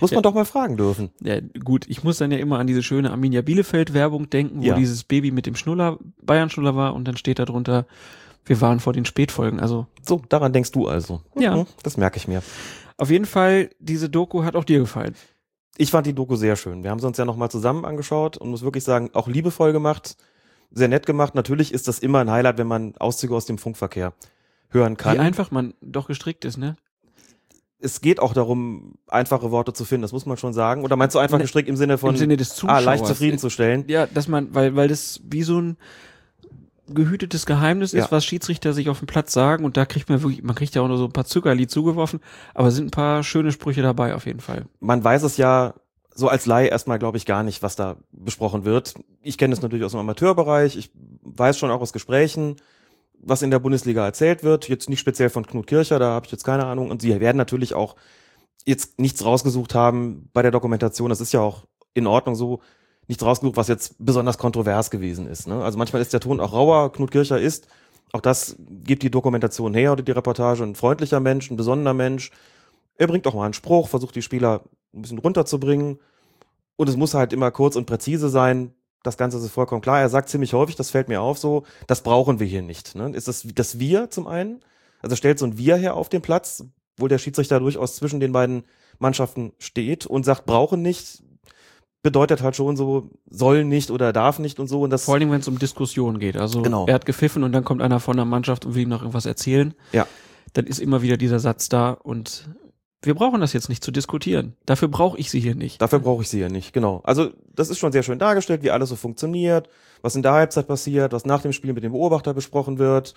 Muss 0.00 0.12
man 0.12 0.22
doch 0.22 0.34
mal 0.34 0.44
fragen 0.44 0.76
dürfen. 0.76 1.10
Ja, 1.20 1.40
gut, 1.64 1.84
ich 1.88 2.04
muss 2.04 2.18
dann 2.18 2.30
ja 2.30 2.38
immer 2.38 2.60
an 2.60 2.68
diese 2.68 2.84
schöne 2.84 3.10
Arminia 3.10 3.42
Bielefeld-Werbung 3.42 4.30
denken, 4.30 4.60
wo 4.62 4.66
Ja. 4.66 4.74
dieses 4.76 5.02
Baby 5.02 5.32
mit 5.32 5.46
dem 5.46 5.56
Schnuller, 5.56 5.98
Bayern-Schnuller 6.22 6.76
war 6.76 6.94
und 6.94 7.06
dann 7.08 7.16
steht 7.16 7.40
da 7.40 7.44
drunter, 7.44 7.84
wir 8.44 8.60
waren 8.60 8.78
vor 8.78 8.92
den 8.92 9.04
Spätfolgen. 9.04 9.58
Also 9.58 9.86
So, 10.06 10.22
daran 10.28 10.52
denkst 10.52 10.70
du 10.70 10.86
also. 10.86 11.22
Ja. 11.36 11.56
Mhm, 11.56 11.66
Das 11.82 11.96
merke 11.96 12.16
ich 12.18 12.28
mir. 12.28 12.42
auf 12.96 13.10
jeden 13.10 13.26
Fall, 13.26 13.70
diese 13.80 14.08
Doku 14.08 14.44
hat 14.44 14.54
auch 14.54 14.64
dir 14.64 14.78
gefallen. 14.78 15.14
Ich 15.78 15.90
fand 15.90 16.06
die 16.06 16.12
Doku 16.12 16.36
sehr 16.36 16.56
schön. 16.56 16.82
Wir 16.82 16.90
haben 16.90 16.98
sie 16.98 17.06
uns 17.06 17.16
ja 17.16 17.24
nochmal 17.24 17.50
zusammen 17.50 17.84
angeschaut 17.84 18.36
und 18.36 18.50
muss 18.50 18.62
wirklich 18.62 18.84
sagen, 18.84 19.10
auch 19.14 19.28
liebevoll 19.28 19.72
gemacht, 19.72 20.16
sehr 20.70 20.88
nett 20.88 21.06
gemacht. 21.06 21.34
Natürlich 21.34 21.72
ist 21.72 21.88
das 21.88 22.00
immer 22.00 22.18
ein 22.18 22.30
Highlight, 22.30 22.58
wenn 22.58 22.66
man 22.66 22.96
Auszüge 22.98 23.34
aus 23.34 23.46
dem 23.46 23.58
Funkverkehr 23.58 24.12
hören 24.70 24.96
kann. 24.96 25.14
Wie 25.14 25.20
einfach 25.20 25.50
man 25.50 25.74
doch 25.80 26.08
gestrickt 26.08 26.44
ist, 26.44 26.58
ne? 26.58 26.76
es 27.80 28.00
geht 28.00 28.20
auch 28.20 28.32
darum, 28.34 28.94
einfache 29.06 29.50
Worte 29.50 29.72
zu 29.72 29.84
finden, 29.84 30.02
das 30.02 30.12
muss 30.12 30.26
man 30.26 30.36
schon 30.36 30.52
sagen. 30.52 30.82
Oder 30.84 30.96
meinst 30.96 31.14
du 31.14 31.20
einfach 31.20 31.38
Ne, 31.38 31.44
gestrickt 31.44 31.68
im 31.68 31.76
Sinne 31.76 31.96
von 31.96 32.10
Im 32.10 32.16
Sinne 32.16 32.36
des 32.36 32.50
ah, 32.50 32.54
Zuschauers. 32.54 32.84
leicht 32.84 33.06
zufriedenzustellen? 33.06 33.84
Ja, 33.86 34.06
dass 34.06 34.26
man, 34.26 34.52
weil, 34.54 34.74
weil 34.74 34.88
das 34.88 35.20
wie 35.24 35.42
so 35.42 35.60
ein, 35.60 35.76
gehütetes 36.94 37.46
Geheimnis 37.46 37.92
ist, 37.92 38.04
Ja. 38.06 38.10
was 38.12 38.24
Schiedsrichter 38.24 38.72
sich 38.72 38.88
auf 38.88 38.98
dem 38.98 39.06
Platz 39.06 39.32
sagen 39.32 39.64
und 39.64 39.76
da 39.76 39.86
kriegt 39.86 40.08
man 40.08 40.22
wirklich, 40.22 40.42
man 40.42 40.54
kriegt 40.56 40.74
ja 40.74 40.82
auch 40.82 40.88
nur 40.88 40.98
so 40.98 41.04
ein 41.04 41.12
paar 41.12 41.24
Zuckerli 41.26 41.66
zugeworfen, 41.66 42.20
aber 42.54 42.68
es 42.68 42.74
sind 42.74 42.86
ein 42.88 42.90
paar 42.90 43.22
schöne 43.22 43.52
Sprüche 43.52 43.82
dabei 43.82 44.14
auf 44.14 44.26
jeden 44.26 44.40
Fall. 44.40 44.66
man 44.80 45.02
weiß 45.02 45.22
es 45.22 45.36
ja 45.36 45.74
so 46.14 46.28
als 46.28 46.46
Laie 46.46 46.66
erstmal, 46.68 46.98
glaube 46.98 47.16
ich, 47.16 47.26
gar 47.26 47.44
nicht, 47.44 47.62
was 47.62 47.76
da 47.76 47.96
besprochen 48.10 48.64
wird. 48.64 48.94
Ich 49.22 49.38
kenne 49.38 49.54
es 49.54 49.62
natürlich 49.62 49.84
aus 49.84 49.92
dem 49.92 50.00
Amateurbereich. 50.00 50.76
Ich 50.76 50.90
weiß 51.22 51.56
schon 51.56 51.70
auch 51.70 51.80
aus 51.80 51.92
Gesprächen, 51.92 52.56
was 53.20 53.42
in 53.42 53.52
der 53.52 53.60
Bundesliga 53.60 54.04
erzählt 54.04 54.42
wird. 54.42 54.68
Jetzt 54.68 54.88
nicht 54.90 54.98
speziell 54.98 55.30
von 55.30 55.46
Knut 55.46 55.68
Kircher, 55.68 56.00
da 56.00 56.10
habe 56.10 56.26
ich 56.26 56.32
jetzt 56.32 56.42
keine 56.42 56.66
Ahnung. 56.66 56.90
Und 56.90 57.02
sie 57.02 57.20
werden 57.20 57.36
natürlich 57.36 57.74
auch 57.74 57.94
jetzt 58.64 58.98
nichts 58.98 59.24
rausgesucht 59.24 59.76
haben 59.76 60.28
bei 60.32 60.42
der 60.42 60.50
Dokumentation. 60.50 61.08
Das 61.08 61.20
ist 61.20 61.32
ja 61.32 61.40
auch 61.40 61.66
in 61.94 62.08
Ordnung 62.08 62.34
so. 62.34 62.60
Nichts 63.08 63.24
rausgesucht, 63.24 63.56
was 63.56 63.68
jetzt 63.68 63.96
besonders 63.98 64.38
kontrovers 64.38 64.90
gewesen 64.90 65.26
ist. 65.26 65.48
Ne? 65.48 65.62
Also 65.62 65.78
manchmal 65.78 66.02
ist 66.02 66.12
der 66.12 66.20
Ton 66.20 66.40
auch 66.40 66.52
rauer. 66.52 66.92
Knut 66.92 67.10
Kircher 67.10 67.40
ist, 67.40 67.66
auch 68.12 68.20
das 68.20 68.56
gibt 68.58 69.02
die 69.02 69.10
Dokumentation 69.10 69.74
her 69.74 69.92
oder 69.92 70.02
die 70.02 70.12
Reportage, 70.12 70.62
ein 70.62 70.74
freundlicher 70.74 71.20
Mensch, 71.20 71.50
ein 71.50 71.56
besonderer 71.56 71.94
Mensch. 71.94 72.30
Er 72.96 73.06
bringt 73.06 73.26
auch 73.26 73.34
mal 73.34 73.44
einen 73.44 73.54
Spruch, 73.54 73.88
versucht 73.88 74.14
die 74.14 74.22
Spieler 74.22 74.62
ein 74.94 75.02
bisschen 75.02 75.18
runterzubringen. 75.18 75.98
Und 76.76 76.88
es 76.88 76.96
muss 76.96 77.14
halt 77.14 77.32
immer 77.32 77.50
kurz 77.50 77.76
und 77.76 77.86
präzise 77.86 78.28
sein. 78.28 78.72
Das 79.02 79.16
Ganze 79.16 79.38
ist 79.38 79.50
vollkommen 79.50 79.80
klar. 79.80 80.00
Er 80.00 80.08
sagt 80.08 80.28
ziemlich 80.28 80.52
häufig, 80.52 80.76
das 80.76 80.90
fällt 80.90 81.08
mir 81.08 81.20
auf 81.20 81.38
so, 81.38 81.64
das 81.86 82.02
brauchen 82.02 82.40
wir 82.40 82.46
hier 82.46 82.62
nicht. 82.62 82.94
Ne? 82.94 83.10
Ist 83.10 83.28
das 83.28 83.46
das 83.54 83.78
Wir 83.78 84.10
zum 84.10 84.26
einen? 84.26 84.60
Also 85.00 85.16
stellt 85.16 85.38
so 85.38 85.46
ein 85.46 85.58
Wir 85.58 85.76
her 85.76 85.94
auf 85.94 86.08
den 86.08 86.22
Platz, 86.22 86.64
wo 86.96 87.08
der 87.08 87.18
Schiedsrichter 87.18 87.60
durchaus 87.60 87.96
zwischen 87.96 88.20
den 88.20 88.32
beiden 88.32 88.64
Mannschaften 88.98 89.52
steht 89.58 90.06
und 90.06 90.24
sagt, 90.24 90.46
brauchen 90.46 90.82
nicht, 90.82 91.22
bedeutet 92.08 92.42
halt 92.42 92.56
schon 92.56 92.74
so, 92.74 93.10
soll 93.28 93.64
nicht 93.64 93.90
oder 93.90 94.14
darf 94.14 94.38
nicht 94.38 94.58
und 94.58 94.66
so. 94.66 94.80
Und 94.80 94.88
das 94.88 95.04
Vor 95.04 95.18
Dingen, 95.18 95.30
wenn 95.30 95.40
es 95.40 95.48
um 95.48 95.58
Diskussionen 95.58 96.18
geht. 96.18 96.38
Also 96.38 96.62
Genau. 96.62 96.86
er 96.86 96.94
hat 96.94 97.04
gepfiffen 97.04 97.44
und 97.44 97.52
dann 97.52 97.64
kommt 97.64 97.82
einer 97.82 98.00
von 98.00 98.16
der 98.16 98.24
Mannschaft 98.24 98.64
und 98.64 98.74
will 98.74 98.84
ihm 98.84 98.88
noch 98.88 99.02
irgendwas 99.02 99.26
erzählen. 99.26 99.74
Ja. 99.92 100.06
Dann 100.54 100.66
ist 100.66 100.78
immer 100.78 101.02
wieder 101.02 101.18
dieser 101.18 101.38
Satz 101.38 101.68
da 101.68 101.90
und 101.90 102.48
wir 103.02 103.14
brauchen 103.14 103.42
das 103.42 103.52
jetzt 103.52 103.68
nicht 103.68 103.84
zu 103.84 103.90
diskutieren. 103.90 104.56
Dafür 104.64 104.88
brauche 104.88 105.18
ich 105.18 105.30
sie 105.30 105.38
hier 105.38 105.54
nicht. 105.54 105.82
Dafür 105.82 105.98
brauche 105.98 106.22
ich 106.22 106.30
sie 106.30 106.40
ja 106.40 106.48
nicht, 106.48 106.72
genau. 106.72 107.02
Also 107.04 107.30
das 107.54 107.68
ist 107.68 107.78
schon 107.78 107.92
sehr 107.92 108.02
schön 108.02 108.18
dargestellt, 108.18 108.62
wie 108.62 108.70
alles 108.70 108.88
so 108.88 108.96
funktioniert, 108.96 109.68
was 110.00 110.16
in 110.16 110.22
der 110.22 110.32
Halbzeit 110.32 110.66
passiert, 110.66 111.12
was 111.12 111.26
nach 111.26 111.42
dem 111.42 111.52
Spiel 111.52 111.74
mit 111.74 111.84
dem 111.84 111.92
Beobachter 111.92 112.32
besprochen 112.32 112.78
wird, 112.78 113.12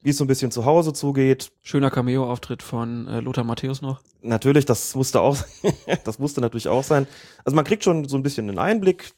wie 0.00 0.10
es 0.10 0.16
so 0.16 0.24
ein 0.24 0.28
bisschen 0.28 0.50
zu 0.50 0.64
Hause 0.64 0.92
zugeht. 0.92 1.50
Schöner 1.62 1.90
Cameo-Auftritt 1.90 2.62
von 2.62 3.06
äh, 3.08 3.20
Lothar 3.20 3.44
Matthäus 3.44 3.82
noch. 3.82 4.00
Natürlich, 4.22 4.64
das 4.64 4.94
musste 4.94 5.20
auch, 5.20 5.36
das 6.04 6.18
musste 6.18 6.40
natürlich 6.40 6.68
auch 6.68 6.84
sein. 6.84 7.06
Also 7.44 7.56
man 7.56 7.64
kriegt 7.64 7.84
schon 7.84 8.08
so 8.08 8.16
ein 8.16 8.22
bisschen 8.22 8.48
einen 8.48 8.58
Einblick. 8.58 9.12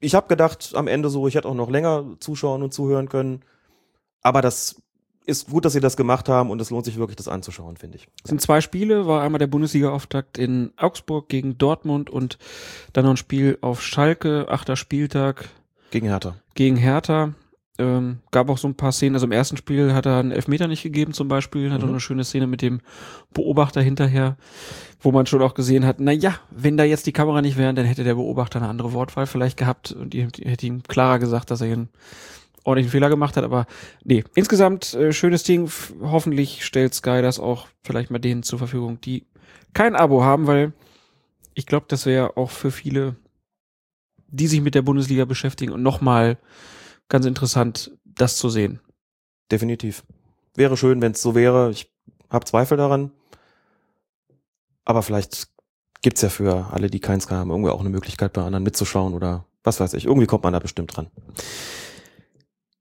Ich 0.00 0.14
habe 0.14 0.28
gedacht, 0.28 0.72
am 0.74 0.86
Ende 0.86 1.10
so, 1.10 1.26
ich 1.26 1.34
hätte 1.34 1.48
auch 1.48 1.54
noch 1.54 1.70
länger 1.70 2.04
zuschauen 2.20 2.62
und 2.62 2.72
zuhören 2.72 3.08
können. 3.08 3.42
Aber 4.22 4.42
das 4.42 4.82
ist 5.26 5.50
gut, 5.50 5.64
dass 5.64 5.74
sie 5.74 5.80
das 5.80 5.96
gemacht 5.96 6.28
haben 6.28 6.50
und 6.50 6.60
es 6.60 6.70
lohnt 6.70 6.86
sich 6.86 6.96
wirklich, 6.96 7.16
das 7.16 7.28
anzuschauen, 7.28 7.76
finde 7.76 7.98
ich. 7.98 8.08
Es 8.24 8.30
sind 8.30 8.40
zwei 8.40 8.60
Spiele, 8.62 9.06
war 9.06 9.22
einmal 9.22 9.38
der 9.38 9.46
Bundesliga-Auftakt 9.46 10.38
in 10.38 10.72
Augsburg 10.78 11.28
gegen 11.28 11.58
Dortmund 11.58 12.08
und 12.08 12.38
dann 12.94 13.04
noch 13.04 13.10
ein 13.10 13.16
Spiel 13.18 13.58
auf 13.60 13.82
Schalke, 13.82 14.46
achter 14.48 14.74
Spieltag 14.76 15.50
Gegen 15.90 16.06
Hertha. 16.06 16.36
gegen 16.54 16.76
Hertha. 16.76 17.34
Ähm, 17.80 18.18
gab 18.32 18.48
auch 18.50 18.58
so 18.58 18.66
ein 18.66 18.74
paar 18.74 18.90
Szenen. 18.90 19.14
Also 19.14 19.26
im 19.26 19.32
ersten 19.32 19.56
Spiel 19.56 19.94
hat 19.94 20.04
er 20.04 20.18
einen 20.18 20.32
Elfmeter 20.32 20.66
nicht 20.66 20.82
gegeben 20.82 21.12
zum 21.12 21.28
Beispiel. 21.28 21.70
Hat 21.70 21.80
auch 21.80 21.84
Mhm. 21.84 21.90
eine 21.90 22.00
schöne 22.00 22.24
Szene 22.24 22.48
mit 22.48 22.60
dem 22.60 22.80
Beobachter 23.32 23.80
hinterher, 23.80 24.36
wo 25.00 25.12
man 25.12 25.26
schon 25.26 25.42
auch 25.42 25.54
gesehen 25.54 25.86
hat, 25.86 26.00
na 26.00 26.10
ja, 26.10 26.34
wenn 26.50 26.76
da 26.76 26.82
jetzt 26.82 27.06
die 27.06 27.12
Kamera 27.12 27.40
nicht 27.40 27.56
wäre, 27.56 27.72
dann 27.72 27.86
hätte 27.86 28.02
der 28.02 28.16
Beobachter 28.16 28.58
eine 28.58 28.68
andere 28.68 28.92
Wortwahl 28.94 29.26
vielleicht 29.28 29.56
gehabt 29.56 29.92
und 29.92 30.12
die, 30.12 30.26
die 30.26 30.44
hätte 30.48 30.66
ihm 30.66 30.82
klarer 30.82 31.20
gesagt, 31.20 31.52
dass 31.52 31.60
er 31.60 31.68
hier 31.68 31.76
einen 31.76 31.88
ordentlichen 32.64 32.90
Fehler 32.90 33.08
gemacht 33.08 33.36
hat. 33.36 33.44
Aber 33.44 33.66
nee, 34.02 34.24
insgesamt 34.34 34.94
äh, 34.94 35.12
schönes 35.12 35.44
Ding. 35.44 35.70
Hoffentlich 36.02 36.64
stellt 36.64 36.94
Sky 36.94 37.22
das 37.22 37.38
auch 37.38 37.68
vielleicht 37.84 38.10
mal 38.10 38.18
denen 38.18 38.42
zur 38.42 38.58
Verfügung, 38.58 39.00
die 39.00 39.24
kein 39.72 39.94
Abo 39.94 40.24
haben, 40.24 40.48
weil 40.48 40.72
ich 41.54 41.64
glaube, 41.66 41.86
das 41.88 42.06
wäre 42.06 42.36
auch 42.36 42.50
für 42.50 42.72
viele, 42.72 43.14
die 44.26 44.48
sich 44.48 44.60
mit 44.62 44.74
der 44.74 44.82
Bundesliga 44.82 45.24
beschäftigen 45.24 45.72
und 45.72 45.82
nochmal 45.84 46.38
ganz 47.08 47.26
interessant, 47.26 47.92
das 48.04 48.36
zu 48.36 48.48
sehen. 48.48 48.80
Definitiv. 49.50 50.04
Wäre 50.54 50.76
schön, 50.76 51.00
wenn 51.00 51.12
es 51.12 51.22
so 51.22 51.34
wäre. 51.34 51.70
Ich 51.70 51.90
habe 52.30 52.44
Zweifel 52.44 52.76
daran. 52.76 53.12
Aber 54.84 55.02
vielleicht 55.02 55.48
gibt's 56.02 56.22
ja 56.22 56.28
für 56.28 56.68
alle, 56.72 56.88
die 56.88 57.00
keins 57.00 57.30
haben, 57.30 57.50
irgendwie 57.50 57.70
auch 57.70 57.80
eine 57.80 57.90
Möglichkeit, 57.90 58.32
bei 58.32 58.42
anderen 58.42 58.64
mitzuschauen 58.64 59.14
oder 59.14 59.44
was 59.64 59.80
weiß 59.80 59.94
ich. 59.94 60.06
Irgendwie 60.06 60.26
kommt 60.26 60.44
man 60.44 60.52
da 60.52 60.58
bestimmt 60.58 60.96
dran. 60.96 61.10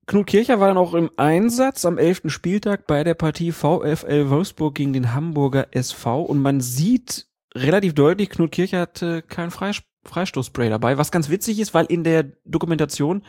Knut 0.05 0.27
Kircher 0.27 0.61
war 0.61 0.69
dann 0.69 0.77
auch 0.77 0.93
im 0.93 1.11
Einsatz 1.17 1.83
am 1.83 1.97
11. 1.97 2.23
Spieltag 2.27 2.87
bei 2.87 3.03
der 3.03 3.13
Partie 3.13 3.51
VfL 3.51 4.29
Wolfsburg 4.29 4.75
gegen 4.75 4.93
den 4.93 5.13
Hamburger 5.13 5.67
SV 5.71 6.21
und 6.21 6.41
man 6.41 6.61
sieht 6.61 7.27
relativ 7.53 7.93
deutlich, 7.93 8.29
Knut 8.29 8.53
Kircher 8.53 8.79
hatte 8.79 9.21
kein 9.21 9.51
Freis 9.51 9.81
Freistoßspray 10.05 10.69
dabei, 10.69 10.97
was 10.97 11.11
ganz 11.11 11.29
witzig 11.29 11.59
ist, 11.59 11.73
weil 11.73 11.85
in 11.87 12.05
der 12.05 12.23
Dokumentation 12.45 13.23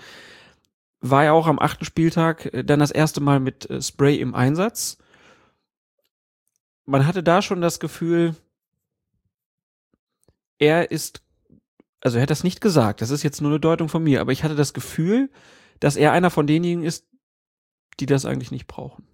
war 1.00 1.24
er 1.24 1.34
auch 1.34 1.46
am 1.46 1.58
achten 1.58 1.84
Spieltag 1.84 2.52
äh, 2.52 2.64
dann 2.64 2.80
das 2.80 2.90
erste 2.90 3.20
Mal 3.20 3.40
mit 3.40 3.68
äh, 3.70 3.80
Spray 3.80 4.16
im 4.16 4.34
Einsatz. 4.34 4.98
Man 6.86 7.06
hatte 7.06 7.22
da 7.22 7.42
schon 7.42 7.60
das 7.60 7.80
Gefühl, 7.80 8.34
er 10.58 10.90
ist, 10.90 11.22
also 12.00 12.18
er 12.18 12.22
hat 12.22 12.30
das 12.30 12.44
nicht 12.44 12.60
gesagt, 12.60 13.00
das 13.00 13.10
ist 13.10 13.22
jetzt 13.22 13.40
nur 13.40 13.50
eine 13.50 13.60
Deutung 13.60 13.88
von 13.88 14.02
mir, 14.02 14.20
aber 14.20 14.32
ich 14.32 14.42
hatte 14.42 14.56
das 14.56 14.72
Gefühl, 14.72 15.30
dass 15.80 15.96
er 15.96 16.12
einer 16.12 16.30
von 16.30 16.46
denjenigen 16.46 16.84
ist, 16.84 17.06
die 18.00 18.06
das 18.06 18.24
eigentlich 18.24 18.50
nicht 18.50 18.66
brauchen. 18.66 19.06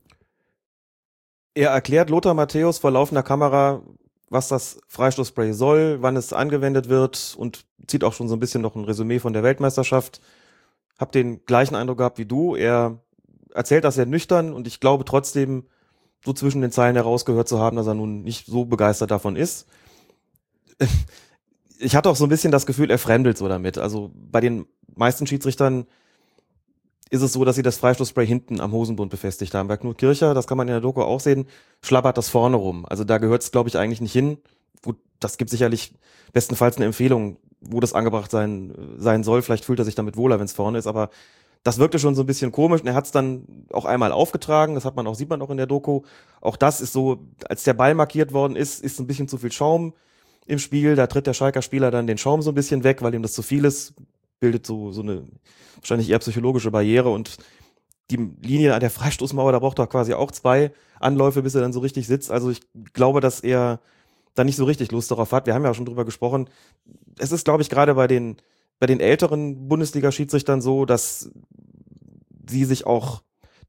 Er 1.54 1.70
erklärt 1.70 2.10
Lothar 2.10 2.34
Matthäus 2.34 2.78
vor 2.78 2.90
laufender 2.90 3.22
Kamera, 3.22 3.82
was 4.28 4.48
das 4.48 4.80
Freistoßspray 4.88 5.52
soll, 5.52 6.02
wann 6.02 6.16
es 6.16 6.32
angewendet 6.32 6.88
wird 6.88 7.34
und 7.38 7.66
zieht 7.86 8.04
auch 8.04 8.12
schon 8.12 8.28
so 8.28 8.34
ein 8.34 8.40
bisschen 8.40 8.62
noch 8.62 8.74
ein 8.74 8.84
Resümee 8.84 9.20
von 9.20 9.32
der 9.32 9.42
Weltmeisterschaft. 9.42 10.20
Hab 10.98 11.12
den 11.12 11.44
gleichen 11.44 11.74
Eindruck 11.74 11.98
gehabt 11.98 12.18
wie 12.18 12.26
du. 12.26 12.54
Er 12.54 13.00
erzählt 13.52 13.84
das 13.84 13.94
sehr 13.94 14.06
nüchtern 14.06 14.52
und 14.52 14.66
ich 14.66 14.80
glaube 14.80 15.04
trotzdem, 15.04 15.64
so 16.24 16.32
zwischen 16.32 16.62
den 16.62 16.72
Zeilen 16.72 16.96
herausgehört 16.96 17.48
zu 17.48 17.58
haben, 17.58 17.76
dass 17.76 17.86
er 17.86 17.94
nun 17.94 18.22
nicht 18.22 18.46
so 18.46 18.64
begeistert 18.64 19.10
davon 19.10 19.36
ist. 19.36 19.66
Ich 21.80 21.96
hatte 21.96 22.08
auch 22.08 22.16
so 22.16 22.24
ein 22.24 22.30
bisschen 22.30 22.52
das 22.52 22.66
Gefühl, 22.66 22.88
er 22.88 23.00
fremdelt 23.00 23.36
so 23.36 23.48
damit. 23.48 23.78
Also 23.78 24.12
bei 24.14 24.40
den 24.40 24.64
meisten 24.94 25.26
Schiedsrichtern 25.26 25.86
ist 27.10 27.20
es 27.20 27.32
so, 27.32 27.44
dass 27.44 27.56
sie 27.56 27.62
das 27.62 27.76
Freistoßspray 27.78 28.26
hinten 28.26 28.60
am 28.60 28.72
Hosenbund 28.72 29.10
befestigt 29.10 29.54
haben. 29.54 29.68
Bei 29.68 29.76
Knut 29.76 29.98
Kircher, 29.98 30.34
das 30.34 30.46
kann 30.46 30.56
man 30.56 30.68
in 30.68 30.72
der 30.72 30.80
Doku 30.80 31.02
auch 31.02 31.20
sehen, 31.20 31.46
schlabbert 31.82 32.16
das 32.16 32.28
vorne 32.28 32.56
rum. 32.56 32.86
Also 32.86 33.04
da 33.04 33.18
gehört 33.18 33.42
es, 33.42 33.50
glaube 33.50 33.68
ich, 33.68 33.76
eigentlich 33.76 34.00
nicht 34.00 34.12
hin. 34.12 34.38
Gut, 34.82 34.96
das 35.20 35.36
gibt 35.36 35.50
sicherlich 35.50 35.94
bestenfalls 36.32 36.76
eine 36.76 36.86
Empfehlung, 36.86 37.38
wo 37.68 37.80
das 37.80 37.92
angebracht 37.92 38.30
sein, 38.30 38.74
sein 38.98 39.24
soll. 39.24 39.42
Vielleicht 39.42 39.64
fühlt 39.64 39.78
er 39.78 39.84
sich 39.84 39.94
damit 39.94 40.16
wohler, 40.16 40.38
wenn 40.38 40.46
es 40.46 40.52
vorne 40.52 40.78
ist, 40.78 40.86
aber 40.86 41.10
das 41.62 41.78
wirkte 41.78 41.98
schon 41.98 42.14
so 42.14 42.22
ein 42.22 42.26
bisschen 42.26 42.52
komisch. 42.52 42.82
Und 42.82 42.86
er 42.86 42.94
hat 42.94 43.06
es 43.06 43.10
dann 43.10 43.66
auch 43.72 43.86
einmal 43.86 44.12
aufgetragen, 44.12 44.74
das 44.74 44.84
hat 44.84 44.96
man 44.96 45.06
auch, 45.06 45.14
sieht 45.14 45.30
man 45.30 45.40
auch 45.42 45.50
in 45.50 45.56
der 45.56 45.66
Doku. 45.66 46.02
Auch 46.40 46.56
das 46.56 46.80
ist 46.80 46.92
so, 46.92 47.26
als 47.48 47.64
der 47.64 47.74
Ball 47.74 47.94
markiert 47.94 48.32
worden 48.32 48.54
ist, 48.54 48.84
ist 48.84 49.00
ein 49.00 49.06
bisschen 49.06 49.28
zu 49.28 49.38
viel 49.38 49.50
Schaum 49.50 49.94
im 50.46 50.58
Spiel. 50.58 50.94
Da 50.94 51.06
tritt 51.06 51.26
der 51.26 51.32
Schalker 51.32 51.62
Spieler 51.62 51.90
dann 51.90 52.06
den 52.06 52.18
Schaum 52.18 52.42
so 52.42 52.50
ein 52.50 52.54
bisschen 52.54 52.84
weg, 52.84 53.02
weil 53.02 53.14
ihm 53.14 53.22
das 53.22 53.32
zu 53.32 53.42
viel 53.42 53.64
ist. 53.64 53.94
Bildet 54.40 54.66
so, 54.66 54.92
so 54.92 55.00
eine 55.00 55.24
wahrscheinlich 55.76 56.10
eher 56.10 56.18
psychologische 56.18 56.70
Barriere 56.70 57.08
und 57.10 57.38
die 58.10 58.16
Linie 58.42 58.74
an 58.74 58.80
der 58.80 58.90
Freistoßmauer, 58.90 59.52
da 59.52 59.58
braucht 59.58 59.78
er 59.78 59.86
quasi 59.86 60.12
auch 60.12 60.30
zwei 60.30 60.72
Anläufe, 61.00 61.42
bis 61.42 61.54
er 61.54 61.62
dann 61.62 61.72
so 61.72 61.80
richtig 61.80 62.06
sitzt. 62.06 62.30
Also 62.30 62.50
ich 62.50 62.60
glaube, 62.92 63.20
dass 63.20 63.40
er 63.40 63.80
da 64.34 64.44
nicht 64.44 64.56
so 64.56 64.64
richtig 64.64 64.92
Lust 64.92 65.10
darauf 65.10 65.32
hat. 65.32 65.46
Wir 65.46 65.54
haben 65.54 65.64
ja 65.64 65.74
schon 65.74 65.86
drüber 65.86 66.04
gesprochen. 66.04 66.48
Es 67.18 67.32
ist, 67.32 67.44
glaube 67.44 67.62
ich, 67.62 67.70
gerade 67.70 67.94
bei 67.94 68.06
den, 68.06 68.36
bei 68.78 68.86
den 68.86 69.00
älteren 69.00 69.68
Bundesliga-Schiedsrichtern 69.68 70.60
so, 70.60 70.84
dass 70.84 71.30
sie 72.48 72.64
sich 72.64 72.86
auch 72.86 73.22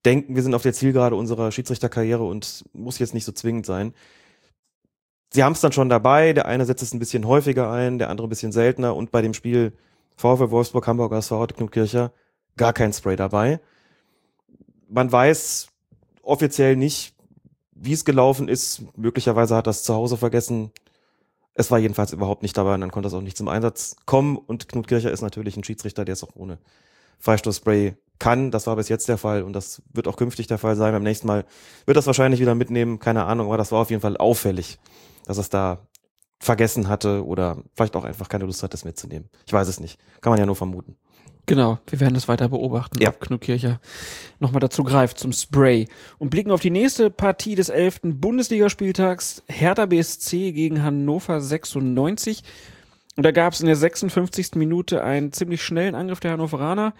denken, 0.03 0.35
wir 0.35 0.43
sind 0.43 0.53
auf 0.53 0.63
der 0.63 0.73
Zielgerade 0.73 1.15
unserer 1.15 1.51
Schiedsrichterkarriere 1.51 2.23
und 2.23 2.65
muss 2.73 2.99
jetzt 2.99 3.13
nicht 3.13 3.25
so 3.25 3.31
zwingend 3.31 3.65
sein. 3.65 3.93
Sie 5.31 5.43
haben 5.43 5.53
es 5.53 5.61
dann 5.61 5.71
schon 5.71 5.89
dabei. 5.89 6.33
Der 6.33 6.45
eine 6.45 6.65
setzt 6.65 6.83
es 6.83 6.93
ein 6.93 6.99
bisschen 6.99 7.27
häufiger 7.27 7.71
ein, 7.71 7.97
der 7.99 8.09
andere 8.09 8.27
ein 8.27 8.29
bisschen 8.29 8.51
seltener. 8.51 8.95
Und 8.95 9.11
bei 9.11 9.21
dem 9.21 9.33
Spiel 9.33 9.73
VfL 10.15 10.51
Wolfsburg, 10.51 10.87
Hamburg, 10.87 11.11
SV 11.13 11.39
heute 11.39 11.55
Knut 11.55 11.71
Kircher, 11.71 12.13
gar 12.57 12.73
kein 12.73 12.93
Spray 12.93 13.15
dabei. 13.15 13.59
Man 14.87 15.11
weiß 15.11 15.67
offiziell 16.21 16.75
nicht, 16.75 17.14
wie 17.75 17.93
es 17.93 18.05
gelaufen 18.05 18.47
ist. 18.47 18.83
Möglicherweise 18.97 19.55
hat 19.55 19.67
er 19.67 19.71
es 19.71 19.83
zu 19.83 19.93
Hause 19.93 20.17
vergessen. 20.17 20.71
Es 21.53 21.71
war 21.71 21.79
jedenfalls 21.79 22.11
überhaupt 22.11 22.41
nicht 22.41 22.57
dabei 22.57 22.73
und 22.73 22.81
dann 22.81 22.91
konnte 22.91 23.07
es 23.07 23.13
auch 23.13 23.21
nicht 23.21 23.37
zum 23.37 23.47
Einsatz 23.47 23.95
kommen. 24.05 24.37
Und 24.37 24.67
Knut 24.67 24.87
Kircher 24.87 25.11
ist 25.11 25.21
natürlich 25.21 25.55
ein 25.55 25.63
Schiedsrichter, 25.63 26.03
der 26.03 26.13
es 26.13 26.23
auch 26.23 26.35
ohne 26.35 26.57
Freistoßspray 27.19 27.95
kann. 28.19 28.51
Das 28.51 28.67
war 28.67 28.75
bis 28.75 28.89
jetzt 28.89 29.07
der 29.07 29.17
Fall 29.17 29.43
und 29.43 29.53
das 29.53 29.81
wird 29.93 30.07
auch 30.07 30.17
künftig 30.17 30.47
der 30.47 30.57
Fall 30.57 30.75
sein. 30.75 30.93
Beim 30.93 31.03
nächsten 31.03 31.27
Mal 31.27 31.45
wird 31.85 31.97
das 31.97 32.07
wahrscheinlich 32.07 32.39
wieder 32.39 32.55
mitnehmen, 32.55 32.99
keine 32.99 33.25
Ahnung, 33.25 33.47
aber 33.47 33.57
das 33.57 33.71
war 33.71 33.81
auf 33.81 33.89
jeden 33.89 34.01
Fall 34.01 34.17
auffällig, 34.17 34.79
dass 35.25 35.37
es 35.37 35.49
da 35.49 35.87
vergessen 36.39 36.89
hatte 36.89 37.25
oder 37.25 37.57
vielleicht 37.75 37.95
auch 37.95 38.03
einfach 38.03 38.29
keine 38.29 38.45
Lust 38.45 38.61
hat, 38.63 38.73
das 38.73 38.85
mitzunehmen. 38.85 39.29
Ich 39.45 39.53
weiß 39.53 39.67
es 39.67 39.79
nicht. 39.79 39.99
Kann 40.21 40.31
man 40.31 40.39
ja 40.39 40.45
nur 40.45 40.55
vermuten. 40.55 40.97
Genau, 41.47 41.77
wir 41.87 41.99
werden 41.99 42.15
das 42.15 42.27
weiter 42.27 42.49
beobachten, 42.49 42.99
Ja. 43.01 43.09
ob 43.09 43.19
Knuckircher 43.19 43.79
nochmal 44.39 44.61
dazu 44.61 44.83
greift 44.83 45.19
zum 45.19 45.31
Spray. 45.31 45.87
Und 46.17 46.29
blicken 46.31 46.51
auf 46.51 46.61
die 46.61 46.71
nächste 46.71 47.09
Partie 47.11 47.55
des 47.55 47.69
11. 47.69 47.99
Bundesligaspieltags. 48.19 49.43
Hertha 49.47 49.85
BSC 49.85 50.51
gegen 50.53 50.81
Hannover 50.81 51.41
96. 51.41 52.43
Und 53.15 53.23
da 53.23 53.31
gab 53.31 53.53
es 53.53 53.61
in 53.61 53.67
der 53.67 53.75
56. 53.75 54.55
Minute 54.55 55.03
einen 55.03 55.31
ziemlich 55.31 55.61
schnellen 55.61 55.95
Angriff 55.95 56.19
der 56.19 56.31
Hannoveraner. 56.31 56.93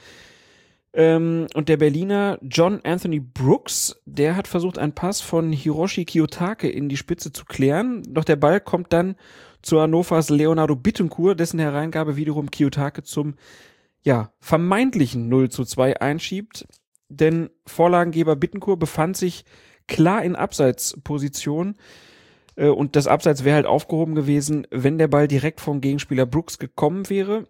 Ähm, 0.94 1.48
und 1.54 1.68
der 1.68 1.78
Berliner 1.78 2.38
John 2.42 2.80
Anthony 2.84 3.20
Brooks, 3.20 4.00
der 4.06 4.36
hat 4.38 4.48
versucht, 4.48 4.78
einen 4.78 4.94
Pass 4.94 5.20
von 5.22 5.52
Hiroshi 5.52 6.06
Kiyotake 6.06 6.70
in 6.70 6.88
die 6.88 6.98
Spitze 6.98 7.34
zu 7.34 7.44
klären. 7.46 8.04
Doch 8.08 8.24
der 8.24 8.38
Ball 8.38 8.62
kommt 8.62 8.94
dann 8.94 9.16
zu 9.62 9.82
Hannovers 9.82 10.30
Leonardo 10.30 10.76
Bittencourt, 10.76 11.40
dessen 11.40 11.60
Hereingabe 11.60 12.16
wiederum 12.16 12.50
Kiyotake 12.52 13.04
zum 13.04 13.34
ja, 14.06 14.32
vermeintlichen 14.40 15.28
0 15.28 15.50
zu 15.50 15.66
2 15.66 16.00
einschiebt. 16.00 16.68
Denn 17.10 17.50
Vorlagengeber 17.66 18.36
Bittencourt 18.36 18.80
befand 18.80 19.18
sich 19.18 19.44
klar 19.88 20.24
in 20.24 20.36
Abseitsposition. 20.36 21.76
Äh, 22.56 22.68
Und 22.70 22.96
das 22.96 23.08
Abseits 23.08 23.44
wäre 23.44 23.56
halt 23.56 23.66
aufgehoben 23.66 24.16
gewesen, 24.16 24.66
wenn 24.72 24.98
der 24.98 25.08
Ball 25.08 25.28
direkt 25.28 25.60
vom 25.60 25.82
Gegenspieler 25.82 26.26
Brooks 26.26 26.58
gekommen 26.60 27.10
wäre. 27.10 27.48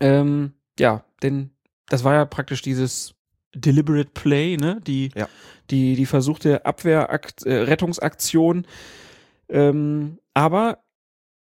Ähm, 0.00 0.54
ja, 0.78 1.04
denn 1.22 1.50
das 1.88 2.02
war 2.04 2.14
ja 2.14 2.24
praktisch 2.24 2.62
dieses 2.62 3.14
deliberate 3.54 4.10
Play, 4.10 4.56
ne? 4.56 4.80
Die, 4.86 5.10
Ja. 5.14 5.28
die, 5.70 5.94
die 5.94 6.06
versuchte 6.06 6.64
Abwehrakt, 6.66 7.44
äh, 7.46 7.54
Rettungsaktion. 7.54 8.66
Ähm, 9.48 10.18
aber 10.32 10.82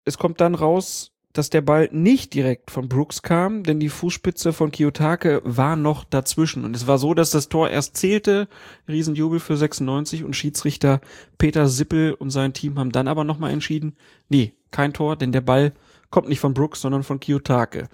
es 0.05 0.17
kommt 0.17 0.41
dann 0.41 0.55
raus, 0.55 1.11
dass 1.33 1.49
der 1.49 1.61
Ball 1.61 1.89
nicht 1.91 2.33
direkt 2.33 2.71
von 2.71 2.89
Brooks 2.89 3.21
kam, 3.21 3.63
denn 3.63 3.79
die 3.79 3.89
Fußspitze 3.89 4.51
von 4.51 4.71
Kiyotake 4.71 5.41
war 5.43 5.75
noch 5.75 6.03
dazwischen. 6.03 6.65
Und 6.65 6.75
es 6.75 6.87
war 6.87 6.97
so, 6.97 7.13
dass 7.13 7.29
das 7.29 7.49
Tor 7.49 7.69
erst 7.69 7.97
zählte, 7.97 8.47
Riesenjubel 8.87 9.39
für 9.39 9.55
96 9.55 10.23
und 10.23 10.35
Schiedsrichter 10.35 11.01
Peter 11.37 11.67
Sippel 11.67 12.13
und 12.13 12.31
sein 12.31 12.53
Team 12.53 12.79
haben 12.79 12.91
dann 12.91 13.07
aber 13.07 13.23
nochmal 13.23 13.51
entschieden, 13.51 13.95
nee, 14.27 14.53
kein 14.71 14.93
Tor, 14.93 15.15
denn 15.15 15.31
der 15.31 15.41
Ball 15.41 15.73
kommt 16.09 16.29
nicht 16.29 16.39
von 16.39 16.55
Brooks, 16.55 16.81
sondern 16.81 17.03
von 17.03 17.19
Kiyotake. 17.19 17.89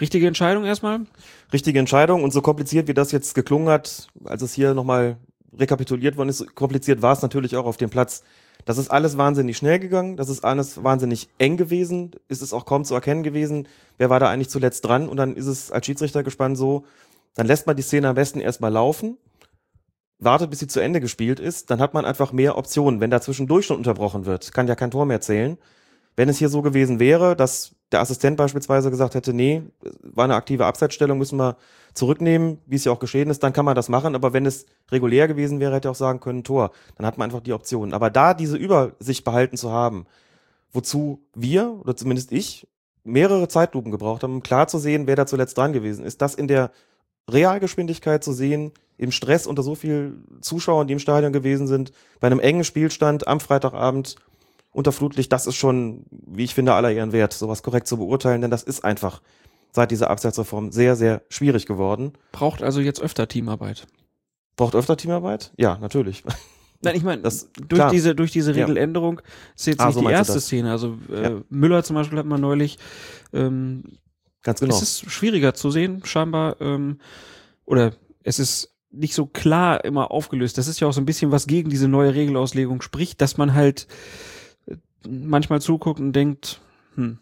Richtige 0.00 0.28
Entscheidung 0.28 0.64
erstmal? 0.64 1.00
richtige 1.52 1.78
Entscheidung. 1.78 2.22
Und 2.22 2.32
so 2.32 2.42
kompliziert, 2.42 2.88
wie 2.88 2.94
das 2.94 3.12
jetzt 3.12 3.34
geklungen 3.34 3.68
hat, 3.68 4.08
als 4.24 4.42
es 4.42 4.54
hier 4.54 4.74
nochmal 4.74 5.16
rekapituliert 5.58 6.16
worden 6.16 6.28
ist, 6.28 6.54
kompliziert 6.54 7.02
war 7.02 7.12
es 7.12 7.22
natürlich 7.22 7.56
auch 7.56 7.66
auf 7.66 7.76
dem 7.76 7.90
Platz. 7.90 8.22
Das 8.66 8.78
ist 8.78 8.90
alles 8.90 9.16
wahnsinnig 9.16 9.56
schnell 9.56 9.78
gegangen, 9.78 10.16
das 10.16 10.28
ist 10.28 10.44
alles 10.44 10.82
wahnsinnig 10.82 11.28
eng 11.38 11.56
gewesen, 11.56 12.10
ist 12.26 12.42
es 12.42 12.52
auch 12.52 12.66
kaum 12.66 12.84
zu 12.84 12.94
erkennen 12.94 13.22
gewesen, 13.22 13.68
wer 13.96 14.10
war 14.10 14.18
da 14.18 14.28
eigentlich 14.28 14.50
zuletzt 14.50 14.84
dran 14.84 15.08
und 15.08 15.16
dann 15.16 15.36
ist 15.36 15.46
es 15.46 15.70
als 15.70 15.86
Schiedsrichter 15.86 16.24
gespannt 16.24 16.58
so, 16.58 16.84
dann 17.36 17.46
lässt 17.46 17.68
man 17.68 17.76
die 17.76 17.82
Szene 17.82 18.08
am 18.08 18.16
besten 18.16 18.40
erstmal 18.40 18.72
laufen, 18.72 19.18
wartet, 20.18 20.50
bis 20.50 20.58
sie 20.58 20.66
zu 20.66 20.80
Ende 20.80 21.00
gespielt 21.00 21.38
ist, 21.38 21.70
dann 21.70 21.78
hat 21.78 21.94
man 21.94 22.04
einfach 22.04 22.32
mehr 22.32 22.58
Optionen. 22.58 23.00
Wenn 23.00 23.10
da 23.10 23.20
zwischendurch 23.20 23.66
schon 23.66 23.76
unterbrochen 23.76 24.26
wird, 24.26 24.52
kann 24.52 24.66
ja 24.66 24.74
kein 24.74 24.90
Tor 24.90 25.06
mehr 25.06 25.20
zählen. 25.20 25.58
Wenn 26.16 26.28
es 26.28 26.38
hier 26.38 26.48
so 26.48 26.60
gewesen 26.60 26.98
wäre, 26.98 27.36
dass 27.36 27.75
der 27.92 28.00
Assistent 28.00 28.36
beispielsweise 28.36 28.90
gesagt 28.90 29.14
hätte, 29.14 29.32
nee, 29.32 29.62
war 30.02 30.24
eine 30.24 30.34
aktive 30.34 30.66
Abseitsstellung, 30.66 31.18
müssen 31.18 31.38
wir 31.38 31.56
zurücknehmen, 31.94 32.58
wie 32.66 32.76
es 32.76 32.84
ja 32.84 32.92
auch 32.92 32.98
geschehen 32.98 33.30
ist, 33.30 33.42
dann 33.42 33.52
kann 33.52 33.64
man 33.64 33.76
das 33.76 33.88
machen. 33.88 34.14
Aber 34.14 34.32
wenn 34.32 34.44
es 34.44 34.66
regulär 34.90 35.28
gewesen 35.28 35.60
wäre, 35.60 35.74
hätte 35.74 35.88
er 35.88 35.92
auch 35.92 35.96
sagen 35.96 36.20
können, 36.20 36.44
Tor. 36.44 36.72
Dann 36.96 37.06
hat 37.06 37.16
man 37.16 37.26
einfach 37.30 37.42
die 37.42 37.52
Option. 37.52 37.94
Aber 37.94 38.10
da 38.10 38.34
diese 38.34 38.56
Übersicht 38.56 39.24
behalten 39.24 39.56
zu 39.56 39.70
haben, 39.70 40.06
wozu 40.72 41.20
wir, 41.34 41.78
oder 41.80 41.96
zumindest 41.96 42.32
ich, 42.32 42.66
mehrere 43.04 43.46
Zeitlupen 43.46 43.92
gebraucht 43.92 44.24
haben, 44.24 44.34
um 44.34 44.42
klar 44.42 44.66
zu 44.66 44.78
sehen, 44.78 45.06
wer 45.06 45.16
da 45.16 45.26
zuletzt 45.26 45.56
dran 45.56 45.72
gewesen 45.72 46.04
ist, 46.04 46.20
das 46.20 46.34
in 46.34 46.48
der 46.48 46.72
Realgeschwindigkeit 47.30 48.22
zu 48.22 48.32
sehen, 48.32 48.72
im 48.98 49.12
Stress 49.12 49.46
unter 49.46 49.62
so 49.62 49.74
viel 49.74 50.24
Zuschauern, 50.40 50.86
die 50.86 50.92
im 50.92 50.98
Stadion 50.98 51.32
gewesen 51.32 51.66
sind, 51.66 51.92
bei 52.20 52.26
einem 52.26 52.40
engen 52.40 52.64
Spielstand 52.64 53.28
am 53.28 53.40
Freitagabend 53.40 54.16
unter 54.76 54.92
Flutlicht, 54.92 55.32
das 55.32 55.46
ist 55.46 55.54
schon, 55.56 56.04
wie 56.10 56.44
ich 56.44 56.54
finde, 56.54 56.74
aller 56.74 56.92
Ehren 56.92 57.12
wert, 57.12 57.32
sowas 57.32 57.62
korrekt 57.62 57.86
zu 57.86 57.96
beurteilen, 57.96 58.42
denn 58.42 58.50
das 58.50 58.62
ist 58.62 58.84
einfach 58.84 59.22
seit 59.72 59.90
dieser 59.90 60.10
Abseitsreform 60.10 60.70
sehr, 60.70 60.96
sehr 60.96 61.22
schwierig 61.30 61.64
geworden. 61.66 62.12
Braucht 62.32 62.62
also 62.62 62.80
jetzt 62.80 63.00
öfter 63.00 63.26
Teamarbeit. 63.26 63.86
Braucht 64.56 64.74
öfter 64.74 64.96
Teamarbeit? 64.96 65.52
Ja, 65.56 65.78
natürlich. 65.80 66.24
Nein, 66.82 66.94
ich 66.94 67.02
meine, 67.02 67.22
durch 67.22 67.42
klar. 67.68 67.90
diese, 67.90 68.14
durch 68.14 68.32
diese 68.32 68.52
Ja. 68.52 68.64
Regeländerung 68.66 69.22
ist 69.56 69.66
jetzt 69.66 69.80
Ah, 69.80 69.86
nicht 69.86 69.94
so 69.94 70.00
die 70.02 70.12
erste. 70.12 70.40
Szene. 70.40 70.70
Also 70.70 70.98
äh, 71.10 71.22
Ja. 71.22 71.42
Müller 71.48 71.82
zum 71.82 71.96
Beispiel 71.96 72.18
hat 72.18 72.26
man 72.26 72.40
neulich, 72.40 72.78
ähm, 73.32 73.82
Ganz 74.42 74.60
genau. 74.60 74.74
es 74.74 74.82
ist 74.82 75.10
schwieriger 75.10 75.54
zu 75.54 75.70
sehen, 75.70 76.02
scheinbar, 76.04 76.60
ähm, 76.60 76.98
oder 77.64 77.92
es 78.22 78.38
ist 78.38 78.74
nicht 78.90 79.14
so 79.14 79.24
klar 79.26 79.84
immer 79.84 80.10
aufgelöst. 80.10 80.58
Das 80.58 80.68
ist 80.68 80.80
ja 80.80 80.86
auch 80.86 80.92
so 80.92 81.00
ein 81.00 81.06
bisschen 81.06 81.32
was 81.32 81.46
gegen 81.46 81.70
diese 81.70 81.88
neue 81.88 82.14
Regelauslegung 82.14 82.82
spricht, 82.82 83.20
dass 83.22 83.36
man 83.38 83.54
halt 83.54 83.86
manchmal 85.08 85.60
zuguckt 85.60 86.00
und 86.00 86.12
denkt, 86.12 86.60
hm, 86.94 87.18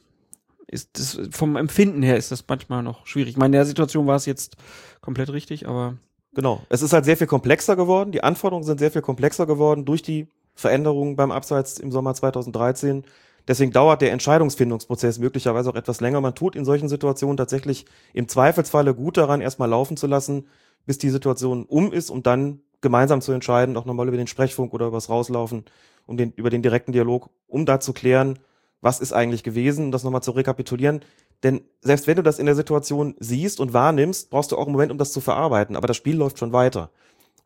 ist 0.67 0.99
das 0.99 1.21
vom 1.31 1.57
Empfinden 1.57 2.03
her 2.03 2.17
ist 2.17 2.33
das 2.33 2.45
manchmal 2.49 2.83
noch 2.83 3.07
schwierig. 3.07 3.31
Ich 3.31 3.37
meine, 3.37 3.57
in 3.57 3.61
der 3.61 3.67
Situation 3.67 4.07
war 4.07 4.17
es 4.17 4.27
jetzt 4.27 4.57
komplett 5.01 5.31
richtig, 5.31 5.69
aber 5.69 5.97
Genau. 6.35 6.63
Es 6.69 6.83
ist 6.83 6.93
halt 6.93 7.05
sehr 7.05 7.17
viel 7.17 7.27
komplexer 7.27 7.77
geworden. 7.77 8.13
Die 8.13 8.23
Anforderungen 8.23 8.67
sind 8.67 8.79
sehr 8.81 8.91
viel 8.91 9.03
komplexer 9.03 9.47
geworden 9.47 9.85
durch 9.85 10.03
die 10.03 10.27
Veränderungen 10.55 11.17
beim 11.17 11.31
Abseits 11.31 11.79
im 11.79 11.93
Sommer 11.93 12.15
2013. 12.15 13.05
Deswegen 13.47 13.73
dauert 13.73 14.03
der 14.03 14.13
Entscheidungsfindungsprozess 14.13 15.19
möglicherweise 15.19 15.71
auch 15.71 15.75
etwas 15.75 16.01
länger. 16.01 16.21
Man 16.21 16.35
tut 16.35 16.57
in 16.57 16.65
solchen 16.65 16.89
Situationen 16.89 17.37
tatsächlich 17.37 17.87
im 18.13 18.27
Zweifelsfalle 18.27 18.95
gut 18.95 19.17
daran, 19.17 19.41
erstmal 19.41 19.69
laufen 19.69 19.97
zu 19.97 20.07
lassen, 20.07 20.47
bis 20.87 20.99
die 20.99 21.11
Situation 21.11 21.65
um 21.67 21.93
ist, 21.93 22.11
um 22.11 22.23
dann 22.23 22.61
gemeinsam 22.85 23.21
zu 23.21 23.33
entscheiden, 23.33 23.77
auch 23.77 23.87
nochmal 23.87 24.07
über 24.07 24.17
den 24.17 24.29
Sprechfunk 24.29 24.73
oder 24.73 24.87
übers 24.87 25.09
Rauslaufen, 25.09 25.65
um 26.07 26.17
den, 26.17 26.33
über 26.37 26.51
den 26.51 26.63
direkten 26.63 26.93
Dialog, 26.93 27.31
um 27.49 27.67
da 27.67 27.81
zu 27.81 27.93
klären, 27.93 28.39
was 28.81 29.01
ist 29.01 29.13
eigentlich 29.13 29.43
gewesen, 29.43 29.87
um 29.87 29.91
das 29.91 30.05
nochmal 30.05 30.23
zu 30.23 30.31
rekapitulieren. 30.31 31.01
Denn 31.43 31.63
selbst 31.81 32.07
wenn 32.07 32.17
du 32.17 32.23
das 32.23 32.39
in 32.39 32.47
der 32.47 32.55
Situation 32.55 33.17
siehst 33.19 33.59
und 33.59 33.73
wahrnimmst, 33.73 34.31
brauchst 34.31 34.53
du 34.53 34.57
auch 34.57 34.67
einen 34.67 34.73
Moment, 34.73 34.93
um 34.93 34.99
das 34.99 35.13
zu 35.13 35.21
verarbeiten. 35.21 35.75
Aber 35.75 35.87
das 35.87 35.97
Spiel 35.97 36.17
läuft 36.17 36.39
schon 36.39 36.53
weiter. 36.53 36.91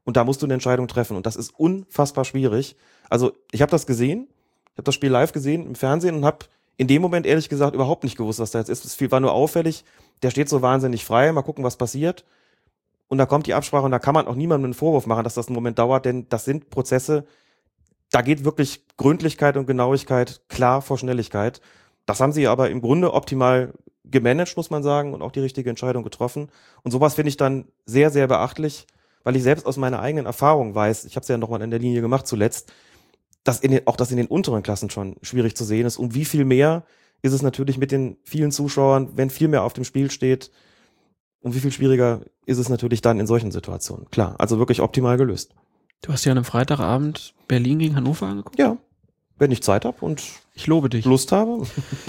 Und 0.05 0.17
da 0.17 0.25
musst 0.25 0.43
du 0.43 0.47
eine 0.47 0.55
Entscheidung 0.55 0.89
treffen. 0.89 1.17
Und 1.17 1.27
das 1.27 1.37
ist 1.37 1.53
unfassbar 1.59 2.25
schwierig. 2.25 2.77
Also 3.09 3.33
ich 3.53 3.63
habe 3.63 3.71
das 3.71 3.87
gesehen. 3.87 4.29
Ich 4.73 4.79
habe 4.79 4.85
das 4.85 4.95
Spiel 4.95 5.11
live 5.11 5.33
gesehen 5.33 5.67
im 5.67 5.75
Fernsehen 5.75 6.17
und 6.17 6.25
habe 6.25 6.47
in 6.77 6.87
dem 6.87 7.03
Moment 7.03 7.27
ehrlich 7.27 7.49
gesagt 7.49 7.75
überhaupt 7.75 8.05
nicht 8.05 8.17
gewusst, 8.17 8.39
was 8.41 8.51
da 8.51 8.59
jetzt 8.59 8.69
ist. 8.69 8.85
Es 8.85 9.11
war 9.11 9.21
nur 9.21 9.33
auffällig. 9.33 9.85
Der 10.23 10.31
steht 10.31 10.49
so 10.49 10.63
wahnsinnig 10.63 11.05
frei. 11.05 11.31
Mal 11.33 11.43
gucken, 11.43 11.65
was 11.65 11.77
passiert. 11.77 12.25
Und 13.09 13.19
da 13.19 13.27
kommt 13.27 13.47
die 13.47 13.55
Absprache 13.55 13.85
und 13.85 13.91
da 13.91 13.99
kann 13.99 14.15
man 14.15 14.27
auch 14.27 14.35
niemandem 14.35 14.67
einen 14.67 14.75
Vorwurf 14.75 15.07
machen, 15.07 15.25
dass 15.25 15.35
das 15.35 15.49
einen 15.49 15.55
Moment 15.55 15.79
dauert, 15.79 16.05
denn 16.05 16.29
das 16.29 16.45
sind 16.45 16.71
Prozesse, 16.71 17.25
da 18.11 18.23
geht 18.23 18.45
wirklich 18.45 18.87
Gründlichkeit 18.97 19.57
und 19.57 19.67
Genauigkeit 19.67 20.43
klar 20.49 20.83
vor 20.83 20.99
Schnelligkeit. 20.99 21.61
Das 22.07 22.21
haben 22.21 22.33
sie 22.33 22.47
aber 22.47 22.71
im 22.71 22.81
Grunde 22.81 23.13
optimal 23.13 23.75
gemanagt, 24.05 24.57
muss 24.57 24.71
man 24.71 24.83
sagen, 24.83 25.13
und 25.13 25.23
auch 25.23 25.33
die 25.33 25.41
richtige 25.41 25.69
Entscheidung 25.69 26.03
getroffen. 26.03 26.49
Und 26.83 26.91
sowas 26.91 27.15
finde 27.15 27.29
ich 27.29 27.37
dann 27.37 27.67
sehr, 27.85 28.11
sehr 28.11 28.27
beachtlich, 28.27 28.87
weil 29.25 29.37
ich 29.37 29.43
selbst 29.43 29.67
aus 29.67 29.77
meiner 29.77 30.01
eigenen 30.01 30.27
Erfahrung 30.27 30.75
weiß, 30.75 31.05
ich 31.05 31.17
habe 31.17 31.23
es 31.23 31.29
ja 31.29 31.37
nochmal 31.37 31.61
in 31.61 31.71
der 31.71 31.81
Linie 31.81 32.01
gemacht 32.01 32.27
zuletzt, 32.27 32.73
dass 33.45 33.61
in 33.61 33.73
den, 33.73 33.87
auch 33.87 33.97
das 33.97 34.11
in 34.11 34.17
den 34.17 34.27
unteren 34.27 34.63
Klassen 34.63 34.91
schon 34.91 35.17
schwierig 35.23 35.57
zu 35.57 35.65
sehen 35.65 35.87
ist. 35.87 35.99
Um 35.99 36.15
wie 36.15 36.25
viel 36.25 36.45
mehr 36.45 36.85
ist 37.21 37.33
es 37.33 37.43
natürlich 37.43 37.79
mit 37.79 37.93
den 37.93 38.17
vielen 38.25 38.53
Zuschauern, 38.53 39.11
wenn 39.17 39.31
viel 39.31 39.49
mehr 39.49 39.65
auf 39.65 39.73
dem 39.73 39.85
Spiel 39.85 40.11
steht, 40.11 40.51
um 41.41 41.55
wie 41.55 41.61
viel 41.61 41.73
schwieriger 41.73 42.21
ist 42.47 42.59
es 42.59 42.69
natürlich 42.69 43.01
dann 43.01 43.21
in 43.21 43.27
solchen 43.27 43.51
Situationen. 43.51 44.11
Klar, 44.11 44.35
also 44.39 44.59
wirklich 44.59 44.81
optimal 44.81 45.17
gelöst. 45.17 45.55
du 46.03 46.13
hast 46.13 46.25
ja 46.25 46.33
an 46.33 46.39
einem 46.39 46.45
Freitagabend 46.45 47.35
Berlin 47.47 47.79
gegen 47.79 47.97
Hannover 47.97 48.27
angeguckt. 48.27 48.59
Ja, 48.59 48.77
wenn 49.39 49.51
ich 49.51 49.63
Zeit 49.63 49.85
habe 49.85 50.05
und 50.05 50.23
Ich 50.55 50.67
lobe 50.67 50.89
dich. 50.89 51.05
Lust 51.05 51.33
habe, 51.33 51.67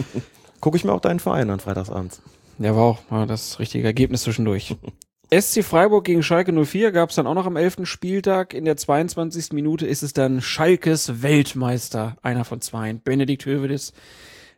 gucke 0.61 0.77
ich 0.77 0.83
mir 0.83 0.93
auch 0.93 1.01
deinen 1.01 1.19
Verein 1.19 1.49
an 1.49 1.59
freitagsabends. 1.59 2.21
Ja, 2.57 2.75
war 2.75 2.83
auch 2.83 3.09
mal 3.09 3.27
das 3.27 3.59
richtige 3.59 3.85
Ergebnis 3.85 4.23
zwischendurch. 4.23 4.75
SC 5.31 5.63
Freiburg 5.63 6.05
gegen 6.05 6.23
Schalke 6.23 6.51
04 6.51 6.91
gab 6.91 7.11
es 7.11 7.15
dann 7.15 7.27
auch 7.27 7.35
noch 7.35 7.45
am 7.45 7.55
11. 7.55 7.81
Spieltag. 7.83 8.55
In 8.55 8.65
der 8.65 8.77
22. 8.77 9.53
Minute 9.53 9.85
ist 9.85 10.01
es 10.01 10.11
dann 10.13 10.41
Schalkes 10.41 11.21
Weltmeister, 11.21 12.17
einer 12.23 12.45
von 12.45 12.61
zwei, 12.61 12.91
Benedikt 12.93 13.45
Hövedes, 13.45 13.93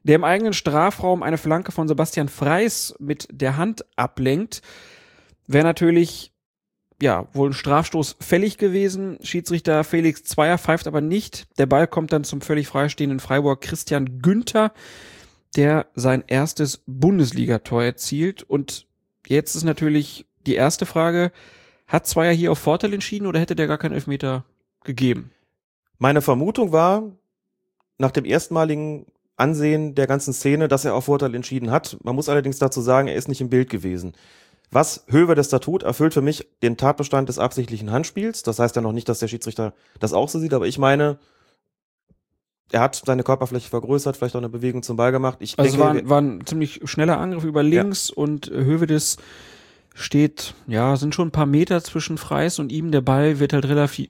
der 0.04 0.16
im 0.16 0.24
eigenen 0.24 0.54
Strafraum 0.54 1.24
eine 1.24 1.38
Flanke 1.38 1.72
von 1.72 1.88
Sebastian 1.88 2.30
Freis 2.30 2.96
mit 3.00 3.28
der 3.32 3.58
Hand 3.58 3.86
ablenkt. 3.96 4.62
Wäre 5.48 5.64
natürlich, 5.64 6.32
ja, 7.02 7.28
wohl 7.34 7.50
ein 7.50 7.54
Strafstoß 7.54 8.18
fällig 8.20 8.58
gewesen. 8.58 9.18
Schiedsrichter 9.22 9.84
Felix 9.84 10.24
Zweier 10.24 10.58
pfeift 10.58 10.88
aber 10.88 11.02
nicht. 11.02 11.48
Der 11.58 11.66
Ball 11.66 11.88
kommt 11.88 12.14
dann 12.14 12.24
zum 12.24 12.42
völlig 12.42 12.68
freistehenden 12.68 13.20
Freiburg 13.20 13.62
Christian 13.62 14.22
Günther 14.22 14.72
der 15.56 15.88
sein 15.96 16.24
erstes 16.28 16.84
Bundesligator 16.86 17.84
erzielt. 17.84 18.44
Und 18.44 18.88
jetzt 19.28 19.56
ist 19.56 19.64
natürlich 19.64 20.26
die 20.46 20.56
erste 20.56 20.86
Frage, 20.86 21.32
hat 21.88 22.08
Zweier 22.08 22.34
hier 22.34 22.52
auf 22.52 22.60
Vorteil 22.60 22.94
entschieden 22.94 23.28
oder 23.28 23.40
hätte 23.40 23.56
der 23.56 23.68
gar 23.68 23.78
keinen 23.78 23.94
Elfmeter 23.94 24.46
gegeben? 24.84 25.32
Meine 25.98 26.22
Vermutung 26.22 26.72
war, 26.72 27.04
nach 27.98 28.12
dem 28.12 28.26
erstmaligen 28.26 29.06
Ansehen 29.42 29.96
der 29.96 30.08
ganzen 30.08 30.34
Szene, 30.34 30.68
dass 30.68 30.86
er 30.86 30.96
auf 30.96 31.06
Vorteil 31.06 31.36
entschieden 31.36 31.72
hat. 31.72 31.98
Man 32.04 32.16
muss 32.16 32.30
allerdings 32.30 32.60
dazu 32.60 32.80
sagen, 32.82 33.08
er 33.08 33.16
ist 33.16 33.28
nicht 33.28 33.42
im 33.42 33.50
Bild 33.50 33.70
gewesen. 33.70 34.14
Was 34.72 35.04
Höwedes 35.10 35.50
da 35.50 35.60
tut, 35.60 35.84
erfüllt 35.84 36.14
für 36.14 36.22
mich 36.22 36.48
den 36.64 36.78
Tatbestand 36.78 37.28
des 37.28 37.40
absichtlichen 37.40 37.92
Handspiels. 37.92 38.44
Das 38.44 38.58
heißt 38.60 38.76
ja 38.78 38.82
noch 38.82 38.94
nicht, 38.94 39.10
dass 39.10 39.20
der 39.20 39.28
Schiedsrichter 39.28 39.74
das 40.00 40.14
auch 40.14 40.30
so 40.30 40.40
sieht, 40.40 40.54
aber 40.54 40.66
ich 40.68 40.78
meine, 40.78 41.18
er 42.72 42.80
hat 42.82 43.02
seine 43.06 43.24
Körperfläche 43.24 43.70
vergrößert, 43.70 44.16
vielleicht 44.16 44.36
auch 44.36 44.40
eine 44.40 44.48
Bewegung 44.48 44.82
zum 44.82 44.96
Ball 44.96 45.12
gemacht. 45.12 45.38
Ich 45.42 45.60
Also 45.60 45.70
denke, 45.72 45.84
war, 45.84 45.92
ein- 45.94 46.10
war 46.10 46.22
ein 46.22 46.46
ziemlich 46.46 46.80
schneller 46.86 47.18
Angriff 47.20 47.44
über 47.44 47.64
links 47.64 48.10
und 48.10 48.50
Hövedes 48.50 49.18
steht, 49.94 50.54
ja, 50.68 50.96
sind 50.96 51.14
schon 51.14 51.28
ein 51.28 51.32
paar 51.34 51.46
Meter 51.46 51.84
zwischen 51.84 52.18
Freis 52.18 52.60
und 52.60 52.72
ihm. 52.72 52.92
Der 52.92 53.02
Ball 53.02 53.40
wird 53.40 53.52
halt 53.52 53.66
relativ 53.66 54.10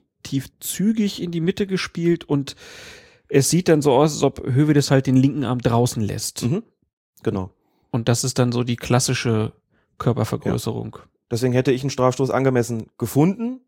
zügig 0.60 1.20
in 1.20 1.32
die 1.32 1.40
Mitte 1.40 1.66
gespielt 1.66 2.22
und 2.22 2.54
es 3.32 3.48
sieht 3.48 3.68
dann 3.68 3.80
so 3.80 3.92
aus, 3.92 4.12
als 4.12 4.22
ob 4.22 4.44
Hövedes 4.44 4.90
halt 4.90 5.06
den 5.06 5.16
linken 5.16 5.44
Arm 5.44 5.60
draußen 5.60 6.02
lässt. 6.02 6.42
Mhm. 6.42 6.62
genau. 7.22 7.50
Und 7.90 8.08
das 8.08 8.24
ist 8.24 8.38
dann 8.38 8.52
so 8.52 8.62
die 8.62 8.76
klassische 8.76 9.52
Körpervergrößerung. 9.98 10.98
Deswegen 11.30 11.52
hätte 11.52 11.72
ich 11.72 11.82
einen 11.82 11.90
Strafstoß 11.90 12.30
angemessen 12.30 12.86
gefunden. 12.98 13.60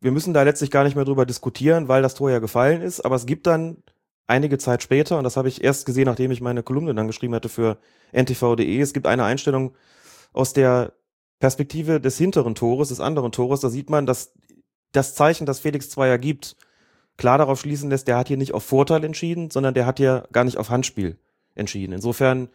Wir 0.00 0.12
müssen 0.12 0.34
da 0.34 0.42
letztlich 0.42 0.70
gar 0.70 0.84
nicht 0.84 0.96
mehr 0.96 1.04
drüber 1.04 1.26
diskutieren, 1.26 1.88
weil 1.88 2.02
das 2.02 2.14
Tor 2.14 2.30
ja 2.30 2.38
gefallen 2.38 2.82
ist. 2.82 3.00
Aber 3.00 3.16
es 3.16 3.26
gibt 3.26 3.46
dann 3.46 3.82
einige 4.26 4.58
Zeit 4.58 4.82
später, 4.82 5.18
und 5.18 5.24
das 5.24 5.36
habe 5.36 5.48
ich 5.48 5.64
erst 5.64 5.86
gesehen, 5.86 6.04
nachdem 6.04 6.30
ich 6.30 6.40
meine 6.40 6.62
Kolumne 6.62 6.94
dann 6.94 7.06
geschrieben 7.06 7.34
hatte 7.34 7.48
für 7.48 7.78
ntv.de, 8.12 8.80
es 8.80 8.92
gibt 8.92 9.06
eine 9.06 9.24
Einstellung 9.24 9.74
aus 10.32 10.52
der 10.52 10.92
Perspektive 11.38 12.00
des 12.00 12.18
hinteren 12.18 12.54
Tores, 12.54 12.88
des 12.88 13.00
anderen 13.00 13.32
Tores. 13.32 13.60
Da 13.60 13.70
sieht 13.70 13.88
man, 13.90 14.06
dass 14.06 14.34
das 14.92 15.14
Zeichen, 15.14 15.46
das 15.46 15.58
Felix 15.58 15.90
Zweier 15.90 16.18
gibt, 16.18 16.56
klar 17.18 17.36
darauf 17.36 17.60
schließen 17.60 17.90
lässt, 17.90 18.08
der 18.08 18.16
hat 18.16 18.28
hier 18.28 18.38
nicht 18.38 18.54
auf 18.54 18.64
Vorteil 18.64 19.04
entschieden, 19.04 19.50
sondern 19.50 19.74
der 19.74 19.84
hat 19.84 19.98
hier 19.98 20.26
gar 20.32 20.44
nicht 20.44 20.56
auf 20.56 20.70
Handspiel 20.70 21.18
entschieden. 21.54 21.92
Insofern 21.92 22.48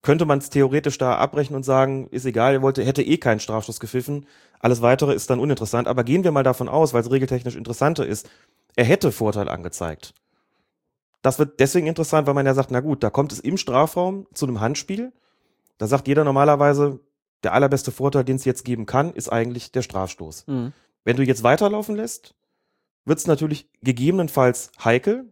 könnte 0.00 0.24
man 0.24 0.38
es 0.38 0.50
theoretisch 0.50 0.98
da 0.98 1.16
abbrechen 1.16 1.54
und 1.54 1.62
sagen, 1.62 2.08
ist 2.10 2.24
egal, 2.24 2.54
er 2.54 2.62
wollte, 2.62 2.82
hätte 2.82 3.02
eh 3.02 3.18
keinen 3.18 3.38
Strafstoß 3.38 3.78
gepfiffen. 3.78 4.26
Alles 4.58 4.82
weitere 4.82 5.14
ist 5.14 5.30
dann 5.30 5.38
uninteressant. 5.38 5.86
Aber 5.86 6.02
gehen 6.02 6.24
wir 6.24 6.32
mal 6.32 6.42
davon 6.42 6.68
aus, 6.68 6.92
weil 6.92 7.02
es 7.02 7.10
regeltechnisch 7.10 7.54
interessanter 7.54 8.04
ist, 8.04 8.28
er 8.74 8.84
hätte 8.84 9.12
Vorteil 9.12 9.48
angezeigt. 9.48 10.14
Das 11.20 11.38
wird 11.38 11.60
deswegen 11.60 11.86
interessant, 11.86 12.26
weil 12.26 12.34
man 12.34 12.46
ja 12.46 12.54
sagt, 12.54 12.72
na 12.72 12.80
gut, 12.80 13.04
da 13.04 13.10
kommt 13.10 13.32
es 13.32 13.38
im 13.38 13.56
Strafraum 13.56 14.26
zu 14.34 14.46
einem 14.46 14.60
Handspiel. 14.60 15.12
Da 15.78 15.86
sagt 15.86 16.08
jeder 16.08 16.24
normalerweise, 16.24 16.98
der 17.44 17.52
allerbeste 17.52 17.92
Vorteil, 17.92 18.24
den 18.24 18.36
es 18.36 18.44
jetzt 18.44 18.64
geben 18.64 18.86
kann, 18.86 19.12
ist 19.12 19.28
eigentlich 19.28 19.70
der 19.70 19.82
Strafstoß. 19.82 20.46
Mhm. 20.48 20.72
Wenn 21.04 21.16
du 21.16 21.22
jetzt 21.22 21.44
weiterlaufen 21.44 21.94
lässt, 21.94 22.34
wird 23.04 23.18
es 23.18 23.26
natürlich 23.26 23.68
gegebenenfalls 23.82 24.70
heikel. 24.82 25.30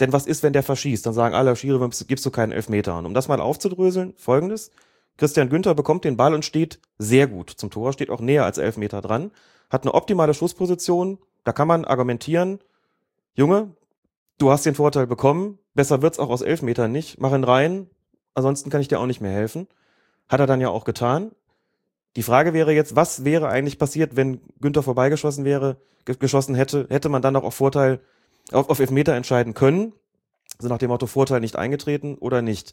Denn 0.00 0.12
was 0.12 0.26
ist, 0.26 0.42
wenn 0.42 0.52
der 0.52 0.62
verschießt? 0.62 1.04
Dann 1.04 1.14
sagen 1.14 1.34
alle, 1.34 1.56
Schiri, 1.56 1.88
gibst 2.06 2.24
du 2.24 2.30
keinen 2.30 2.52
Elfmeter 2.52 2.94
an? 2.94 3.06
Um 3.06 3.14
das 3.14 3.28
mal 3.28 3.40
aufzudröseln, 3.40 4.14
folgendes. 4.16 4.70
Christian 5.16 5.48
Günther 5.48 5.74
bekommt 5.74 6.04
den 6.04 6.16
Ball 6.16 6.32
und 6.32 6.44
steht 6.44 6.80
sehr 6.96 7.26
gut 7.26 7.50
zum 7.50 7.70
Tor, 7.70 7.92
steht 7.92 8.08
auch 8.08 8.20
näher 8.20 8.44
als 8.44 8.58
Elfmeter 8.58 9.00
dran, 9.00 9.32
hat 9.68 9.82
eine 9.82 9.94
optimale 9.94 10.32
Schussposition. 10.32 11.18
Da 11.42 11.52
kann 11.52 11.66
man 11.66 11.84
argumentieren, 11.84 12.60
Junge, 13.34 13.72
du 14.38 14.50
hast 14.50 14.64
den 14.64 14.76
Vorteil 14.76 15.08
bekommen, 15.08 15.58
besser 15.74 16.02
wird's 16.02 16.20
auch 16.20 16.30
aus 16.30 16.42
Elfmetern 16.42 16.92
nicht, 16.92 17.20
mach 17.20 17.32
ihn 17.32 17.42
rein, 17.42 17.90
ansonsten 18.34 18.70
kann 18.70 18.80
ich 18.80 18.88
dir 18.88 19.00
auch 19.00 19.06
nicht 19.06 19.20
mehr 19.20 19.32
helfen. 19.32 19.66
Hat 20.28 20.40
er 20.40 20.46
dann 20.46 20.60
ja 20.60 20.68
auch 20.68 20.84
getan. 20.84 21.32
Die 22.18 22.24
Frage 22.24 22.52
wäre 22.52 22.72
jetzt, 22.72 22.96
was 22.96 23.24
wäre 23.24 23.48
eigentlich 23.48 23.78
passiert, 23.78 24.16
wenn 24.16 24.40
Günther 24.60 24.82
vorbeigeschossen 24.82 25.44
wäre, 25.44 25.76
ge 26.04 26.16
geschossen 26.18 26.56
hätte, 26.56 26.88
hätte 26.90 27.08
man 27.08 27.22
dann 27.22 27.34
noch 27.34 27.44
auf 27.44 27.54
Vorteil, 27.54 28.00
auf, 28.50 28.68
auf 28.70 28.80
Elfmeter 28.80 29.14
entscheiden 29.14 29.54
können? 29.54 29.92
Also 30.58 30.68
nach 30.68 30.78
dem 30.78 30.90
Motto 30.90 31.06
Vorteil 31.06 31.38
nicht 31.38 31.54
eingetreten 31.54 32.16
oder 32.18 32.42
nicht. 32.42 32.72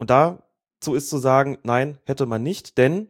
Und 0.00 0.10
dazu 0.10 0.94
ist 0.96 1.10
zu 1.10 1.18
sagen, 1.18 1.58
nein, 1.62 1.98
hätte 2.06 2.26
man 2.26 2.42
nicht, 2.42 2.76
denn 2.76 3.08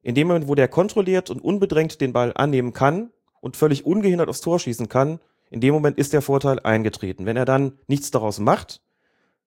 in 0.00 0.14
dem 0.14 0.28
Moment, 0.28 0.48
wo 0.48 0.54
der 0.54 0.68
kontrolliert 0.68 1.28
und 1.28 1.44
unbedrängt 1.44 2.00
den 2.00 2.14
Ball 2.14 2.32
annehmen 2.34 2.72
kann 2.72 3.10
und 3.42 3.58
völlig 3.58 3.84
ungehindert 3.84 4.30
aufs 4.30 4.40
Tor 4.40 4.58
schießen 4.58 4.88
kann, 4.88 5.20
in 5.50 5.60
dem 5.60 5.74
Moment 5.74 5.98
ist 5.98 6.14
der 6.14 6.22
Vorteil 6.22 6.58
eingetreten. 6.60 7.26
Wenn 7.26 7.36
er 7.36 7.44
dann 7.44 7.76
nichts 7.86 8.10
daraus 8.10 8.38
macht, 8.38 8.80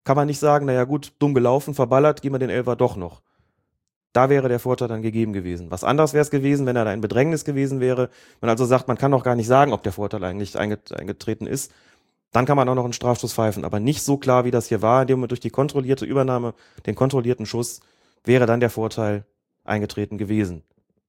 kann 0.03 0.15
man 0.15 0.27
nicht 0.27 0.37
sagen, 0.37 0.67
naja 0.67 0.83
gut, 0.83 1.13
dumm 1.17 1.33
gelaufen, 1.33 1.73
verballert, 1.73 2.21
geben 2.21 2.35
wir 2.35 2.39
den 2.39 2.51
Elfer 2.51 2.75
doch 2.75 2.95
noch. 2.95 3.23
Da 4.13 4.29
wäre 4.29 4.49
der 4.49 4.59
Vorteil 4.59 4.87
dann 4.87 5.01
gegeben 5.01 5.33
gewesen. 5.33 5.69
Was 5.69 5.83
anderes 5.83 6.13
wäre 6.13 6.21
es 6.21 6.31
gewesen, 6.31 6.65
wenn 6.65 6.75
er 6.75 6.85
da 6.85 6.93
in 6.93 7.01
Bedrängnis 7.01 7.45
gewesen 7.45 7.79
wäre. 7.79 8.09
Man 8.41 8.49
also 8.49 8.65
sagt, 8.65 8.87
man 8.87 8.97
kann 8.97 9.11
doch 9.11 9.23
gar 9.23 9.35
nicht 9.35 9.47
sagen, 9.47 9.73
ob 9.73 9.83
der 9.83 9.91
Vorteil 9.91 10.23
eigentlich 10.23 10.57
einget 10.57 10.91
eingetreten 10.91 11.45
ist. 11.45 11.71
Dann 12.31 12.45
kann 12.45 12.57
man 12.57 12.67
auch 12.67 12.75
noch 12.75 12.83
einen 12.83 12.93
Strafstoß 12.93 13.33
pfeifen. 13.33 13.63
Aber 13.63 13.79
nicht 13.79 14.01
so 14.01 14.17
klar, 14.17 14.45
wie 14.45 14.51
das 14.51 14.67
hier 14.67 14.81
war. 14.81 15.01
In 15.01 15.07
dem 15.07 15.19
Moment 15.19 15.31
durch 15.31 15.39
die 15.39 15.49
kontrollierte 15.49 16.05
Übernahme, 16.05 16.53
den 16.85 16.95
kontrollierten 16.95 17.45
Schuss, 17.45 17.81
wäre 18.23 18.45
dann 18.45 18.59
der 18.59 18.69
Vorteil 18.69 19.25
eingetreten 19.63 20.17
gewesen. 20.17 20.63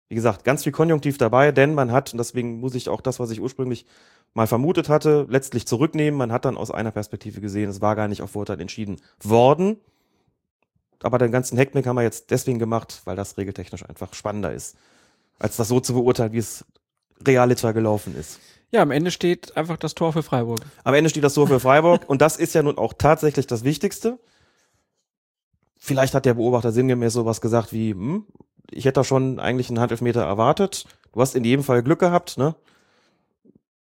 Wie 0.09 0.15
gesagt, 0.15 0.45
ganz 0.45 0.65
viel 0.65 0.73
Konjunktiv 0.73 1.19
dabei, 1.19 1.53
denn 1.53 1.75
man 1.75 1.93
hat, 1.93 2.13
und 2.13 2.19
deswegen 2.19 2.61
muss 2.61 2.75
ich 2.75 2.89
auch 2.89 3.03
das, 3.03 3.21
was 3.21 3.31
ich 3.31 3.43
ursprünglich 3.43 3.85
mal 4.33 4.47
vermutet 4.47 4.89
hatte, 4.89 5.27
letztlich 5.29 5.67
zurücknehmen. 5.67 6.17
Man 6.17 6.33
hat 6.33 6.45
dann 6.45 6.57
aus 6.57 6.71
einer 6.71 6.91
Perspektive 6.91 7.41
gesehen, 7.41 7.69
es 7.69 7.83
war 7.83 7.95
gar 7.95 8.09
nicht 8.09 8.23
auf 8.23 8.31
Vorteil 8.31 8.61
entschieden 8.61 8.97
worden. 9.23 9.77
Aber 11.03 11.19
den 11.19 11.33
ganzen 11.33 11.57
Heckmeck 11.57 11.87
haben 11.87 11.97
wir 11.97 12.03
jetzt 12.03 12.31
deswegen 12.31 12.59
gemacht, 12.59 13.03
weil 13.05 13.17
das 13.17 13.37
regeltechnisch 13.37 13.89
einfach 13.89 14.15
spannender 14.15 14.53
ist, 14.53 14.77
als 15.39 15.57
das 15.57 15.69
so 15.69 15.81
zu 15.81 15.95
beurteilen, 15.95 16.33
wie 16.33 16.39
es 16.39 16.65
realiter 17.27 17.73
gelaufen 17.73 18.17
ist. 18.17 18.41
Ja, 18.71 18.83
am 18.83 18.91
Ende 18.91 19.11
steht 19.11 19.57
einfach 19.57 19.77
das 19.77 19.95
Tor 19.95 20.13
für 20.13 20.23
Freiburg. 20.23 20.61
Am 20.85 20.95
Ende 20.95 21.09
steht 21.09 21.25
das 21.25 21.35
so 21.35 21.47
für 21.47 21.61
Freiburg 21.61 22.09
und 22.09 22.21
das 22.21 22.37
ist 22.37 22.55
ja 22.55 22.63
nun 22.63 22.77
auch 22.77 22.93
tatsächlich 22.93 23.47
das 23.47 23.65
Wichtigste. 23.65 24.19
Vielleicht 25.79 26.15
hat 26.15 26.27
der 26.27 26.35
Beobachter 26.35 26.73
sinngemäß 26.73 27.15
sowas 27.15 27.41
gesagt 27.41 27.73
wie, 27.73 27.93
hm, 27.93 28.27
ich 28.71 28.85
hätte 28.85 29.01
da 29.01 29.05
schon 29.05 29.39
eigentlich 29.39 29.71
einen 29.71 29.81
Handelfmeter 29.81 30.23
erwartet. 30.23 30.85
Du 31.13 31.21
hast 31.21 31.35
in 31.35 31.45
jedem 31.45 31.65
Fall 31.65 31.83
Glück 31.83 32.01
gehabt, 32.01 32.37
ne? 32.37 32.57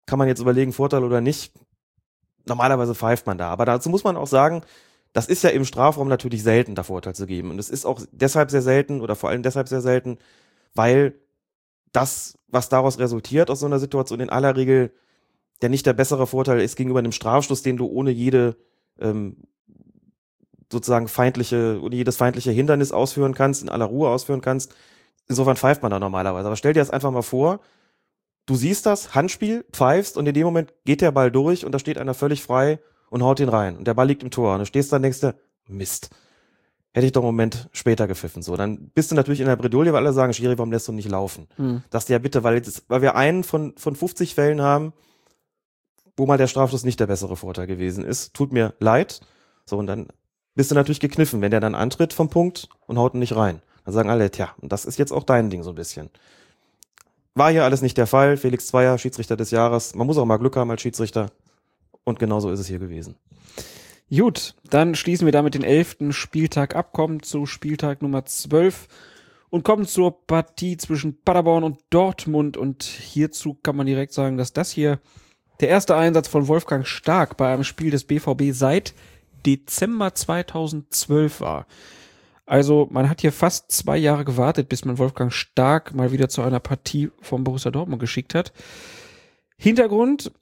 Kann 0.06 0.18
man 0.18 0.26
jetzt 0.26 0.40
überlegen, 0.40 0.72
Vorteil 0.72 1.04
oder 1.04 1.20
nicht? 1.20 1.52
Normalerweise 2.46 2.94
pfeift 2.94 3.26
man 3.26 3.38
da. 3.38 3.50
Aber 3.50 3.64
dazu 3.64 3.88
muss 3.88 4.02
man 4.02 4.16
auch 4.16 4.26
sagen, 4.26 4.62
das 5.12 5.26
ist 5.26 5.42
ja 5.44 5.50
im 5.50 5.64
Strafraum 5.64 6.08
natürlich 6.08 6.42
selten, 6.42 6.74
da 6.74 6.82
Vorteil 6.82 7.14
zu 7.14 7.26
geben. 7.26 7.50
Und 7.50 7.58
es 7.58 7.68
ist 7.68 7.84
auch 7.84 8.00
deshalb 8.12 8.50
sehr 8.50 8.62
selten 8.62 9.00
oder 9.00 9.14
vor 9.14 9.30
allem 9.30 9.42
deshalb 9.42 9.68
sehr 9.68 9.82
selten, 9.82 10.18
weil 10.74 11.14
das, 11.92 12.38
was 12.48 12.68
daraus 12.68 12.98
resultiert 12.98 13.50
aus 13.50 13.60
so 13.60 13.66
einer 13.66 13.78
Situation, 13.78 14.20
in 14.20 14.30
aller 14.30 14.56
Regel 14.56 14.92
der 15.60 15.68
nicht 15.68 15.86
der 15.86 15.92
bessere 15.92 16.26
Vorteil 16.26 16.60
ist 16.60 16.76
gegenüber 16.76 16.98
einem 16.98 17.12
Strafstoß, 17.12 17.62
den 17.62 17.76
du 17.76 17.86
ohne 17.86 18.10
jede 18.10 18.56
ähm, 18.98 19.36
sozusagen 20.70 21.06
feindliche, 21.06 21.80
ohne 21.80 21.94
jedes 21.94 22.16
feindliche 22.16 22.50
Hindernis 22.50 22.90
ausführen 22.92 23.34
kannst, 23.34 23.62
in 23.62 23.68
aller 23.68 23.84
Ruhe 23.84 24.08
ausführen 24.08 24.40
kannst. 24.40 24.74
Insofern 25.28 25.56
pfeift 25.56 25.82
man 25.82 25.90
da 25.90 26.00
normalerweise. 26.00 26.46
Aber 26.46 26.56
stell 26.56 26.72
dir 26.72 26.80
das 26.80 26.90
einfach 26.90 27.12
mal 27.12 27.22
vor, 27.22 27.60
du 28.46 28.56
siehst 28.56 28.86
das, 28.86 29.14
Handspiel, 29.14 29.64
pfeifst 29.72 30.16
und 30.16 30.26
in 30.26 30.34
dem 30.34 30.44
Moment 30.44 30.74
geht 30.84 31.00
der 31.00 31.12
Ball 31.12 31.30
durch 31.30 31.64
und 31.64 31.72
da 31.72 31.78
steht 31.78 31.98
einer 31.98 32.14
völlig 32.14 32.42
frei 32.42 32.80
und 33.12 33.22
haut 33.22 33.40
ihn 33.40 33.50
rein. 33.50 33.76
Und 33.76 33.86
der 33.86 33.92
Ball 33.92 34.06
liegt 34.06 34.22
im 34.22 34.30
Tor. 34.30 34.54
Und 34.54 34.60
du 34.60 34.66
stehst 34.66 34.90
da 34.90 34.96
und 34.96 35.02
denkst 35.02 35.20
dir, 35.20 35.34
Mist. 35.68 36.08
Hätte 36.94 37.06
ich 37.06 37.12
doch 37.12 37.20
einen 37.20 37.28
Moment 37.28 37.68
später 37.72 38.06
gepfiffen. 38.06 38.42
So, 38.42 38.56
dann 38.56 38.90
bist 38.94 39.10
du 39.10 39.14
natürlich 39.14 39.40
in 39.40 39.46
der 39.46 39.56
Bredouille, 39.56 39.92
weil 39.92 40.04
alle 40.04 40.14
sagen, 40.14 40.32
Schiri, 40.32 40.56
warum 40.56 40.72
lässt 40.72 40.88
du 40.88 40.92
nicht 40.92 41.10
laufen? 41.10 41.46
Hm. 41.56 41.82
Sagst 41.90 42.08
du 42.08 42.14
ja 42.14 42.18
bitte, 42.18 42.42
weil, 42.42 42.54
jetzt, 42.54 42.84
weil 42.88 43.02
wir 43.02 43.14
einen 43.14 43.44
von, 43.44 43.74
von 43.76 43.94
50 43.94 44.34
Fällen 44.34 44.62
haben, 44.62 44.94
wo 46.16 46.24
mal 46.24 46.38
der 46.38 46.46
Strafstoß 46.46 46.84
nicht 46.84 47.00
der 47.00 47.06
bessere 47.06 47.36
Vorteil 47.36 47.66
gewesen 47.66 48.02
ist. 48.02 48.32
Tut 48.32 48.52
mir 48.52 48.74
leid. 48.78 49.20
So, 49.66 49.76
und 49.76 49.86
dann 49.86 50.08
bist 50.54 50.70
du 50.70 50.74
natürlich 50.74 51.00
gekniffen, 51.00 51.42
wenn 51.42 51.50
der 51.50 51.60
dann 51.60 51.74
antritt 51.74 52.14
vom 52.14 52.30
Punkt 52.30 52.68
und 52.86 52.98
haut 52.98 53.14
ihn 53.14 53.20
nicht 53.20 53.36
rein. 53.36 53.60
Dann 53.84 53.92
sagen 53.94 54.08
alle, 54.08 54.30
tja, 54.30 54.54
und 54.60 54.72
das 54.72 54.86
ist 54.86 54.98
jetzt 54.98 55.12
auch 55.12 55.24
dein 55.24 55.50
Ding 55.50 55.62
so 55.62 55.70
ein 55.70 55.76
bisschen. 55.76 56.08
War 57.34 57.50
hier 57.50 57.64
alles 57.64 57.82
nicht 57.82 57.96
der 57.96 58.06
Fall. 58.06 58.36
Felix 58.38 58.66
Zweier, 58.68 58.96
Schiedsrichter 58.96 59.36
des 59.36 59.50
Jahres. 59.50 59.94
Man 59.94 60.06
muss 60.06 60.18
auch 60.18 60.24
mal 60.24 60.38
Glück 60.38 60.56
haben 60.56 60.70
als 60.70 60.82
Schiedsrichter. 60.82 61.30
Und 62.04 62.18
genauso 62.18 62.50
ist 62.50 62.60
es 62.60 62.66
hier 62.66 62.78
gewesen. 62.78 63.16
Gut, 64.14 64.54
dann 64.68 64.94
schließen 64.94 65.26
wir 65.26 65.32
damit 65.32 65.54
den 65.54 65.64
elften 65.64 66.12
Spieltag 66.12 66.76
ab, 66.76 66.92
kommen 66.92 67.22
zu 67.22 67.46
Spieltag 67.46 68.02
Nummer 68.02 68.24
12 68.24 68.88
und 69.48 69.64
kommen 69.64 69.86
zur 69.86 70.26
Partie 70.26 70.76
zwischen 70.76 71.22
Paderborn 71.22 71.64
und 71.64 71.78
Dortmund. 71.90 72.56
Und 72.56 72.82
hierzu 72.82 73.54
kann 73.62 73.76
man 73.76 73.86
direkt 73.86 74.12
sagen, 74.12 74.36
dass 74.36 74.52
das 74.52 74.70
hier 74.70 74.98
der 75.60 75.68
erste 75.68 75.96
Einsatz 75.96 76.28
von 76.28 76.48
Wolfgang 76.48 76.86
Stark 76.86 77.36
bei 77.36 77.52
einem 77.52 77.64
Spiel 77.64 77.90
des 77.90 78.04
BVB 78.04 78.52
seit 78.52 78.94
Dezember 79.46 80.14
2012 80.14 81.40
war. 81.40 81.66
Also 82.44 82.88
man 82.90 83.08
hat 83.08 83.20
hier 83.20 83.32
fast 83.32 83.70
zwei 83.70 83.96
Jahre 83.96 84.24
gewartet, 84.24 84.68
bis 84.68 84.84
man 84.84 84.98
Wolfgang 84.98 85.32
Stark 85.32 85.94
mal 85.94 86.12
wieder 86.12 86.28
zu 86.28 86.42
einer 86.42 86.60
Partie 86.60 87.10
vom 87.20 87.44
Borussia 87.44 87.70
Dortmund 87.70 88.00
geschickt 88.00 88.34
hat. 88.34 88.52
Hintergrund, 89.56 90.32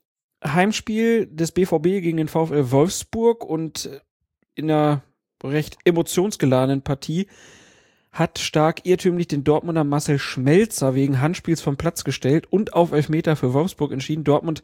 Heimspiel 0.45 1.27
des 1.27 1.53
BVB 1.53 2.03
gegen 2.03 2.17
den 2.17 2.29
VfL 2.29 2.71
Wolfsburg 2.71 3.45
und 3.45 3.91
in 4.55 4.71
einer 4.71 5.03
recht 5.43 5.79
emotionsgeladenen 5.85 6.83
Partie 6.83 7.27
hat 8.13 8.39
Stark 8.39 8.87
irrtümlich 8.87 9.29
den 9.29 9.45
Dortmunder 9.45 9.85
Marcel 9.85 10.19
Schmelzer 10.19 10.95
wegen 10.95 11.21
Handspiels 11.21 11.61
vom 11.61 11.77
Platz 11.77 12.05
gestellt 12.05 12.47
und 12.51 12.73
auf 12.75 12.93
Elfmeter 12.93 13.37
für 13.37 13.55
Wolfsburg 13.55 13.93
entschieden. 13.93 14.25
Dortmund 14.25 14.63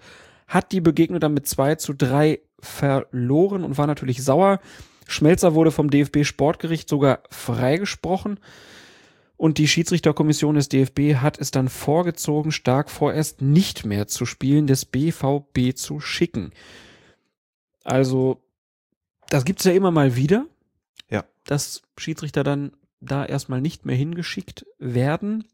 hat 0.48 0.72
die 0.72 0.80
Begegnung 0.80 1.20
dann 1.20 1.34
mit 1.34 1.46
2 1.46 1.76
zu 1.76 1.92
3 1.92 2.40
verloren 2.60 3.64
und 3.64 3.78
war 3.78 3.86
natürlich 3.86 4.24
sauer. 4.24 4.60
Schmelzer 5.06 5.54
wurde 5.54 5.70
vom 5.70 5.90
DFB 5.90 6.24
Sportgericht 6.24 6.88
sogar 6.88 7.20
freigesprochen. 7.30 8.40
Und 9.36 9.58
die 9.58 9.68
Schiedsrichterkommission 9.68 10.54
des 10.54 10.68
DFB 10.68 11.16
hat 11.16 11.38
es 11.38 11.50
dann 11.50 11.68
vorgezogen, 11.68 12.52
stark 12.52 12.90
vorerst 12.90 13.42
nicht 13.42 13.84
mehr 13.84 14.06
zu 14.06 14.24
spielen, 14.24 14.66
des 14.66 14.86
BVB 14.86 15.74
zu 15.74 16.00
schicken. 16.00 16.52
Also, 17.84 18.42
das 19.28 19.44
gibt's 19.44 19.64
ja 19.64 19.72
immer 19.72 19.90
mal 19.90 20.16
wieder. 20.16 20.46
Ja. 21.10 21.24
Dass 21.44 21.82
Schiedsrichter 21.98 22.44
dann 22.44 22.72
da 23.00 23.24
erstmal 23.24 23.60
nicht 23.60 23.84
mehr 23.84 23.96
hingeschickt 23.96 24.66
werden. 24.78 25.44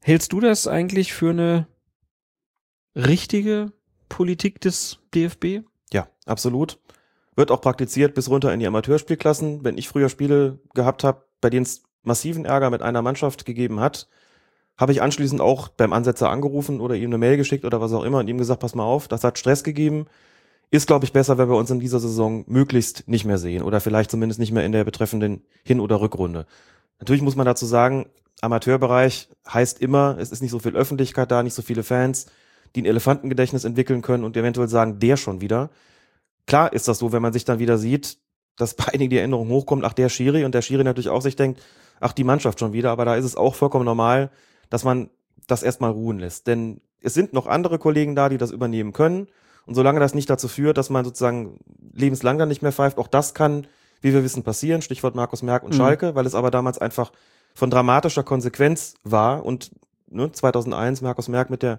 Hältst 0.00 0.32
du 0.32 0.40
das 0.40 0.66
eigentlich 0.66 1.12
für 1.12 1.30
eine 1.30 1.66
richtige 2.96 3.72
Politik 4.08 4.60
des 4.60 4.98
DFB? 5.14 5.64
Ja, 5.92 6.08
absolut. 6.26 6.78
Wird 7.36 7.50
auch 7.50 7.60
praktiziert 7.60 8.14
bis 8.14 8.28
runter 8.28 8.52
in 8.52 8.60
die 8.60 8.66
Amateurspielklassen. 8.66 9.64
Wenn 9.64 9.78
ich 9.78 9.88
früher 9.88 10.08
Spiele 10.08 10.58
gehabt 10.74 11.04
habe, 11.04 11.24
bei 11.40 11.50
denen 11.50 11.64
es 11.64 11.82
massiven 12.02 12.44
Ärger 12.44 12.70
mit 12.70 12.82
einer 12.82 13.02
Mannschaft 13.02 13.44
gegeben 13.44 13.80
hat, 13.80 14.08
habe 14.76 14.92
ich 14.92 15.02
anschließend 15.02 15.40
auch 15.40 15.68
beim 15.68 15.92
Ansetzer 15.92 16.30
angerufen 16.30 16.80
oder 16.80 16.94
ihm 16.94 17.10
eine 17.10 17.18
Mail 17.18 17.36
geschickt 17.36 17.64
oder 17.64 17.80
was 17.80 17.92
auch 17.92 18.04
immer 18.04 18.18
und 18.18 18.28
ihm 18.28 18.38
gesagt, 18.38 18.60
pass 18.60 18.74
mal 18.74 18.84
auf, 18.84 19.08
das 19.08 19.24
hat 19.24 19.38
Stress 19.38 19.64
gegeben. 19.64 20.06
Ist, 20.70 20.86
glaube 20.86 21.04
ich, 21.04 21.12
besser, 21.12 21.36
wenn 21.36 21.50
wir 21.50 21.56
uns 21.56 21.70
in 21.70 21.80
dieser 21.80 22.00
Saison 22.00 22.44
möglichst 22.46 23.06
nicht 23.06 23.26
mehr 23.26 23.38
sehen 23.38 23.62
oder 23.62 23.80
vielleicht 23.80 24.10
zumindest 24.10 24.40
nicht 24.40 24.52
mehr 24.52 24.64
in 24.64 24.72
der 24.72 24.84
betreffenden 24.84 25.42
Hin- 25.62 25.80
oder 25.80 26.00
Rückrunde. 26.00 26.46
Natürlich 26.98 27.22
muss 27.22 27.36
man 27.36 27.44
dazu 27.44 27.66
sagen, 27.66 28.06
Amateurbereich 28.40 29.28
heißt 29.46 29.80
immer, 29.80 30.16
es 30.18 30.32
ist 30.32 30.40
nicht 30.40 30.50
so 30.50 30.58
viel 30.58 30.74
Öffentlichkeit 30.74 31.30
da, 31.30 31.42
nicht 31.42 31.54
so 31.54 31.62
viele 31.62 31.82
Fans, 31.82 32.26
die 32.74 32.82
ein 32.82 32.86
Elefantengedächtnis 32.86 33.64
entwickeln 33.64 34.02
können 34.02 34.24
und 34.24 34.36
eventuell 34.36 34.68
sagen, 34.68 34.98
der 34.98 35.16
schon 35.16 35.40
wieder. 35.40 35.70
Klar 36.46 36.72
ist 36.72 36.88
das 36.88 36.98
so, 36.98 37.12
wenn 37.12 37.22
man 37.22 37.32
sich 37.32 37.44
dann 37.44 37.58
wieder 37.58 37.76
sieht, 37.76 38.18
dass 38.56 38.74
bei 38.74 38.88
einigen 38.92 39.10
die 39.10 39.18
Erinnerung 39.18 39.48
hochkommt, 39.48 39.84
ach, 39.84 39.92
der 39.92 40.08
Schiri 40.08 40.44
und 40.44 40.54
der 40.54 40.62
Schiri 40.62 40.84
natürlich 40.84 41.08
auch 41.10 41.22
sich 41.22 41.36
denkt, 41.36 41.60
ach, 42.02 42.12
die 42.12 42.24
Mannschaft 42.24 42.60
schon 42.60 42.72
wieder, 42.72 42.90
aber 42.90 43.04
da 43.04 43.16
ist 43.16 43.24
es 43.24 43.36
auch 43.36 43.54
vollkommen 43.54 43.84
normal, 43.84 44.30
dass 44.70 44.84
man 44.84 45.10
das 45.46 45.62
erstmal 45.62 45.90
ruhen 45.90 46.18
lässt. 46.18 46.46
Denn 46.46 46.80
es 47.00 47.14
sind 47.14 47.32
noch 47.32 47.46
andere 47.46 47.78
Kollegen 47.78 48.14
da, 48.14 48.28
die 48.28 48.38
das 48.38 48.50
übernehmen 48.50 48.92
können. 48.92 49.26
Und 49.66 49.74
solange 49.74 50.00
das 50.00 50.14
nicht 50.14 50.28
dazu 50.28 50.48
führt, 50.48 50.76
dass 50.78 50.90
man 50.90 51.04
sozusagen 51.04 51.58
lebenslang 51.94 52.38
dann 52.38 52.48
nicht 52.48 52.62
mehr 52.62 52.72
pfeift, 52.72 52.98
auch 52.98 53.08
das 53.08 53.34
kann, 53.34 53.66
wie 54.00 54.12
wir 54.12 54.24
wissen, 54.24 54.42
passieren. 54.42 54.82
Stichwort 54.82 55.14
Markus 55.14 55.42
Merck 55.42 55.62
und 55.62 55.72
Mhm. 55.72 55.76
Schalke, 55.76 56.14
weil 56.14 56.26
es 56.26 56.34
aber 56.34 56.50
damals 56.50 56.78
einfach 56.78 57.12
von 57.54 57.70
dramatischer 57.70 58.24
Konsequenz 58.24 58.94
war 59.04 59.44
und 59.44 59.70
ne, 60.08 60.32
2001 60.32 61.02
Markus 61.02 61.28
Merck 61.28 61.50
mit 61.50 61.62
der 61.62 61.78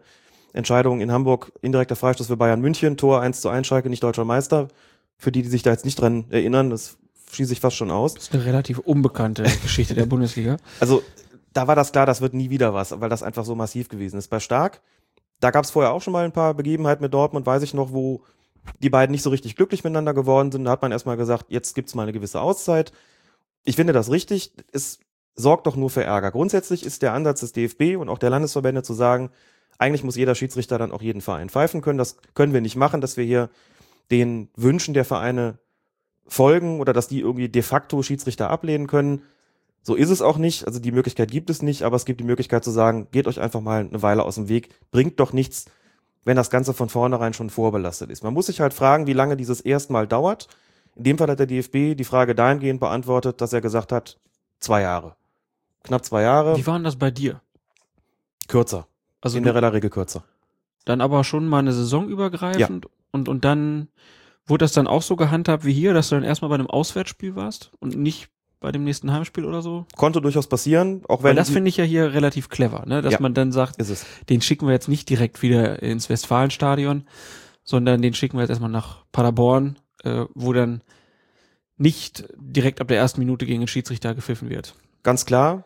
Entscheidung 0.53 1.01
in 1.01 1.11
Hamburg 1.11 1.51
indirekter 1.61 1.95
Freistoß 1.95 2.27
für 2.27 2.37
Bayern 2.37 2.61
München, 2.61 2.95
Tor 2.95 3.21
1 3.21 3.41
zu 3.41 3.49
1, 3.49 3.65
Schalke 3.67 3.89
nicht 3.89 4.03
deutscher 4.03 4.23
Meister. 4.23 4.67
Für 5.17 5.31
die, 5.31 5.41
die 5.41 5.49
sich 5.49 5.63
da 5.63 5.71
jetzt 5.71 5.85
nicht 5.85 5.99
dran 5.99 6.25
erinnern, 6.29 6.69
das 6.69 6.97
schließe 7.33 7.53
ich 7.53 7.59
fast 7.59 7.75
schon 7.75 7.91
aus. 7.91 8.13
Das 8.13 8.23
ist 8.23 8.33
eine 8.33 8.45
relativ 8.45 8.79
unbekannte 8.79 9.43
Geschichte 9.63 9.93
der 9.93 10.05
Bundesliga. 10.05 10.57
Also 10.79 11.03
da 11.53 11.67
war 11.67 11.75
das 11.75 11.91
klar, 11.91 12.05
das 12.05 12.21
wird 12.21 12.33
nie 12.33 12.49
wieder 12.49 12.73
was, 12.73 12.99
weil 12.99 13.09
das 13.09 13.23
einfach 13.23 13.45
so 13.45 13.55
massiv 13.55 13.89
gewesen 13.89 14.17
ist. 14.17 14.29
Bei 14.29 14.39
Stark, 14.39 14.81
da 15.39 15.51
gab 15.51 15.65
es 15.65 15.71
vorher 15.71 15.93
auch 15.93 16.01
schon 16.01 16.13
mal 16.13 16.25
ein 16.25 16.31
paar 16.31 16.53
Begebenheiten 16.53 17.03
mit 17.03 17.13
Dortmund, 17.13 17.45
weiß 17.45 17.63
ich 17.63 17.73
noch, 17.73 17.91
wo 17.91 18.23
die 18.79 18.89
beiden 18.89 19.11
nicht 19.11 19.23
so 19.23 19.29
richtig 19.29 19.55
glücklich 19.55 19.83
miteinander 19.83 20.13
geworden 20.13 20.51
sind. 20.51 20.65
Da 20.65 20.71
hat 20.71 20.81
man 20.81 20.91
erstmal 20.91 21.17
gesagt, 21.17 21.45
jetzt 21.49 21.75
gibt's 21.75 21.95
mal 21.95 22.03
eine 22.03 22.13
gewisse 22.13 22.41
Auszeit. 22.41 22.91
Ich 23.63 23.75
finde 23.75 23.93
das 23.93 24.09
richtig. 24.09 24.53
Es 24.71 24.99
sorgt 25.35 25.67
doch 25.67 25.75
nur 25.75 25.89
für 25.89 26.03
Ärger. 26.03 26.31
Grundsätzlich 26.31 26.85
ist 26.85 27.01
der 27.01 27.13
Ansatz 27.13 27.41
des 27.41 27.53
DFB 27.53 27.97
und 27.97 28.09
auch 28.09 28.17
der 28.17 28.29
Landesverbände 28.29 28.83
zu 28.83 28.93
sagen, 28.93 29.31
eigentlich 29.77 30.03
muss 30.03 30.15
jeder 30.15 30.35
Schiedsrichter 30.35 30.77
dann 30.77 30.91
auch 30.91 31.01
jeden 31.01 31.21
Verein 31.21 31.49
pfeifen 31.49 31.81
können. 31.81 31.97
Das 31.97 32.17
können 32.35 32.53
wir 32.53 32.61
nicht 32.61 32.75
machen, 32.75 33.01
dass 33.01 33.17
wir 33.17 33.25
hier 33.25 33.49
den 34.11 34.49
Wünschen 34.55 34.93
der 34.93 35.05
Vereine 35.05 35.57
folgen 36.27 36.79
oder 36.79 36.93
dass 36.93 37.07
die 37.07 37.19
irgendwie 37.19 37.49
de 37.49 37.61
facto 37.61 38.01
Schiedsrichter 38.01 38.49
ablehnen 38.49 38.87
können. 38.87 39.23
So 39.81 39.95
ist 39.95 40.09
es 40.09 40.21
auch 40.21 40.37
nicht. 40.37 40.65
Also 40.65 40.79
die 40.79 40.91
Möglichkeit 40.91 41.29
gibt 41.31 41.49
es 41.49 41.61
nicht, 41.61 41.83
aber 41.83 41.95
es 41.97 42.05
gibt 42.05 42.19
die 42.19 42.25
Möglichkeit 42.25 42.63
zu 42.63 42.71
sagen, 42.71 43.07
geht 43.11 43.27
euch 43.27 43.39
einfach 43.41 43.59
mal 43.61 43.81
eine 43.81 44.01
Weile 44.01 44.23
aus 44.23 44.35
dem 44.35 44.47
Weg. 44.47 44.69
Bringt 44.91 45.19
doch 45.19 45.33
nichts, 45.33 45.65
wenn 46.23 46.37
das 46.37 46.49
Ganze 46.49 46.73
von 46.73 46.87
vornherein 46.89 47.33
schon 47.33 47.49
vorbelastet 47.49 48.09
ist. 48.09 48.23
Man 48.23 48.33
muss 48.33 48.45
sich 48.45 48.61
halt 48.61 48.73
fragen, 48.73 49.07
wie 49.07 49.13
lange 49.13 49.35
dieses 49.35 49.59
erstmal 49.59 50.07
dauert. 50.07 50.47
In 50.95 51.03
dem 51.03 51.17
Fall 51.17 51.29
hat 51.29 51.39
der 51.39 51.47
DFB 51.47 51.97
die 51.97 52.03
Frage 52.05 52.33
dahingehend 52.35 52.79
beantwortet, 52.79 53.41
dass 53.41 53.51
er 53.51 53.61
gesagt 53.61 53.91
hat, 53.91 54.19
zwei 54.59 54.81
Jahre. 54.81 55.15
Knapp 55.83 56.05
zwei 56.05 56.21
Jahre, 56.21 56.55
Wie 56.55 56.65
war 56.65 56.75
denn 56.75 56.85
das 56.85 56.95
bei 56.95 57.11
dir? 57.11 57.41
kürzer. 58.47 58.87
Also 59.21 59.37
in 59.37 59.43
der 59.43 59.73
Regel 59.73 59.89
kürzer. 59.89 60.23
dann 60.85 61.01
aber 61.01 61.23
schon 61.23 61.47
mal 61.47 61.59
eine 61.59 61.73
Saison 61.73 62.07
übergreifend 62.09 62.87
und, 63.11 63.27
und 63.29 63.45
dann 63.45 63.87
wurde 64.45 64.63
das 64.65 64.73
dann 64.73 64.87
auch 64.87 65.01
so 65.01 65.15
gehandhabt 65.15 65.65
wie 65.65 65.73
hier, 65.73 65.93
dass 65.93 66.09
du 66.09 66.15
dann 66.15 66.23
erstmal 66.23 66.49
bei 66.49 66.55
einem 66.55 66.67
Auswärtsspiel 66.67 67.35
warst 67.35 67.71
und 67.79 67.95
nicht 67.97 68.29
bei 68.59 68.71
dem 68.71 68.83
nächsten 68.85 69.11
Heimspiel 69.11 69.45
oder 69.45 69.61
so? 69.61 69.85
Konnte 69.97 70.21
durchaus 70.21 70.47
passieren, 70.47 71.03
auch 71.09 71.21
Weil 71.23 71.31
wenn 71.31 71.35
das 71.37 71.47
die- 71.47 71.53
finde 71.53 71.69
ich 71.69 71.77
ja 71.77 71.83
hier 71.83 72.13
relativ 72.13 72.49
clever, 72.49 72.85
ne? 72.85 73.01
dass 73.01 73.13
Ja. 73.13 73.19
man 73.19 73.33
dann 73.33 73.51
sagt, 73.51 73.75
den 74.29 74.41
schicken 74.41 74.67
wir 74.67 74.73
jetzt 74.73 74.87
nicht 74.87 75.09
direkt 75.09 75.41
wieder 75.41 75.81
ins 75.83 76.09
Westfalenstadion, 76.09 77.05
sondern 77.63 78.01
den 78.01 78.13
schicken 78.13 78.37
wir 78.37 78.41
jetzt 78.41 78.49
erstmal 78.51 78.69
nach 78.71 79.05
Paderborn, 79.11 79.77
äh, 80.03 80.25
wo 80.33 80.53
dann 80.53 80.81
nicht 81.77 82.25
direkt 82.37 82.81
ab 82.81 82.87
der 82.87 82.97
ersten 82.97 83.19
Minute 83.19 83.45
gegen 83.45 83.61
den 83.61 83.67
Schiedsrichter 83.67 84.13
gepfiffen 84.15 84.49
wird. 84.49 84.75
Ganz 85.03 85.25
klar. 85.25 85.65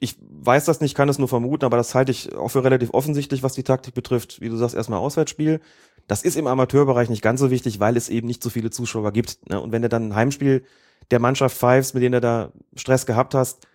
Ich 0.00 0.16
weiß 0.20 0.64
das 0.64 0.80
nicht, 0.80 0.96
kann 0.96 1.08
es 1.08 1.18
nur 1.18 1.28
vermuten, 1.28 1.64
aber 1.64 1.76
das 1.76 1.94
halte 1.94 2.10
ich 2.10 2.34
auch 2.34 2.48
für 2.48 2.64
relativ 2.64 2.90
offensichtlich, 2.92 3.42
was 3.44 3.52
die 3.52 3.62
Taktik 3.62 3.94
betrifft. 3.94 4.40
Wie 4.40 4.48
du 4.48 4.56
sagst, 4.56 4.74
erstmal 4.74 4.98
Auswärtsspiel. 4.98 5.60
Das 6.08 6.22
ist 6.22 6.36
im 6.36 6.46
Amateurbereich 6.46 7.08
nicht 7.08 7.22
ganz 7.22 7.40
so 7.40 7.50
wichtig, 7.50 7.80
weil 7.80 7.96
es 7.96 8.08
eben 8.08 8.26
nicht 8.26 8.42
so 8.42 8.50
viele 8.50 8.70
Zuschauer 8.70 9.12
gibt. 9.12 9.38
Ne? 9.48 9.60
Und 9.60 9.72
wenn 9.72 9.82
du 9.82 9.88
dann 9.88 10.08
ein 10.08 10.14
Heimspiel 10.14 10.64
der 11.10 11.20
Mannschaft 11.20 11.56
pfeifst, 11.56 11.94
mit 11.94 12.02
denen 12.02 12.14
du 12.14 12.20
da 12.20 12.52
Stress 12.76 13.06
gehabt 13.06 13.34
hast, 13.34 13.66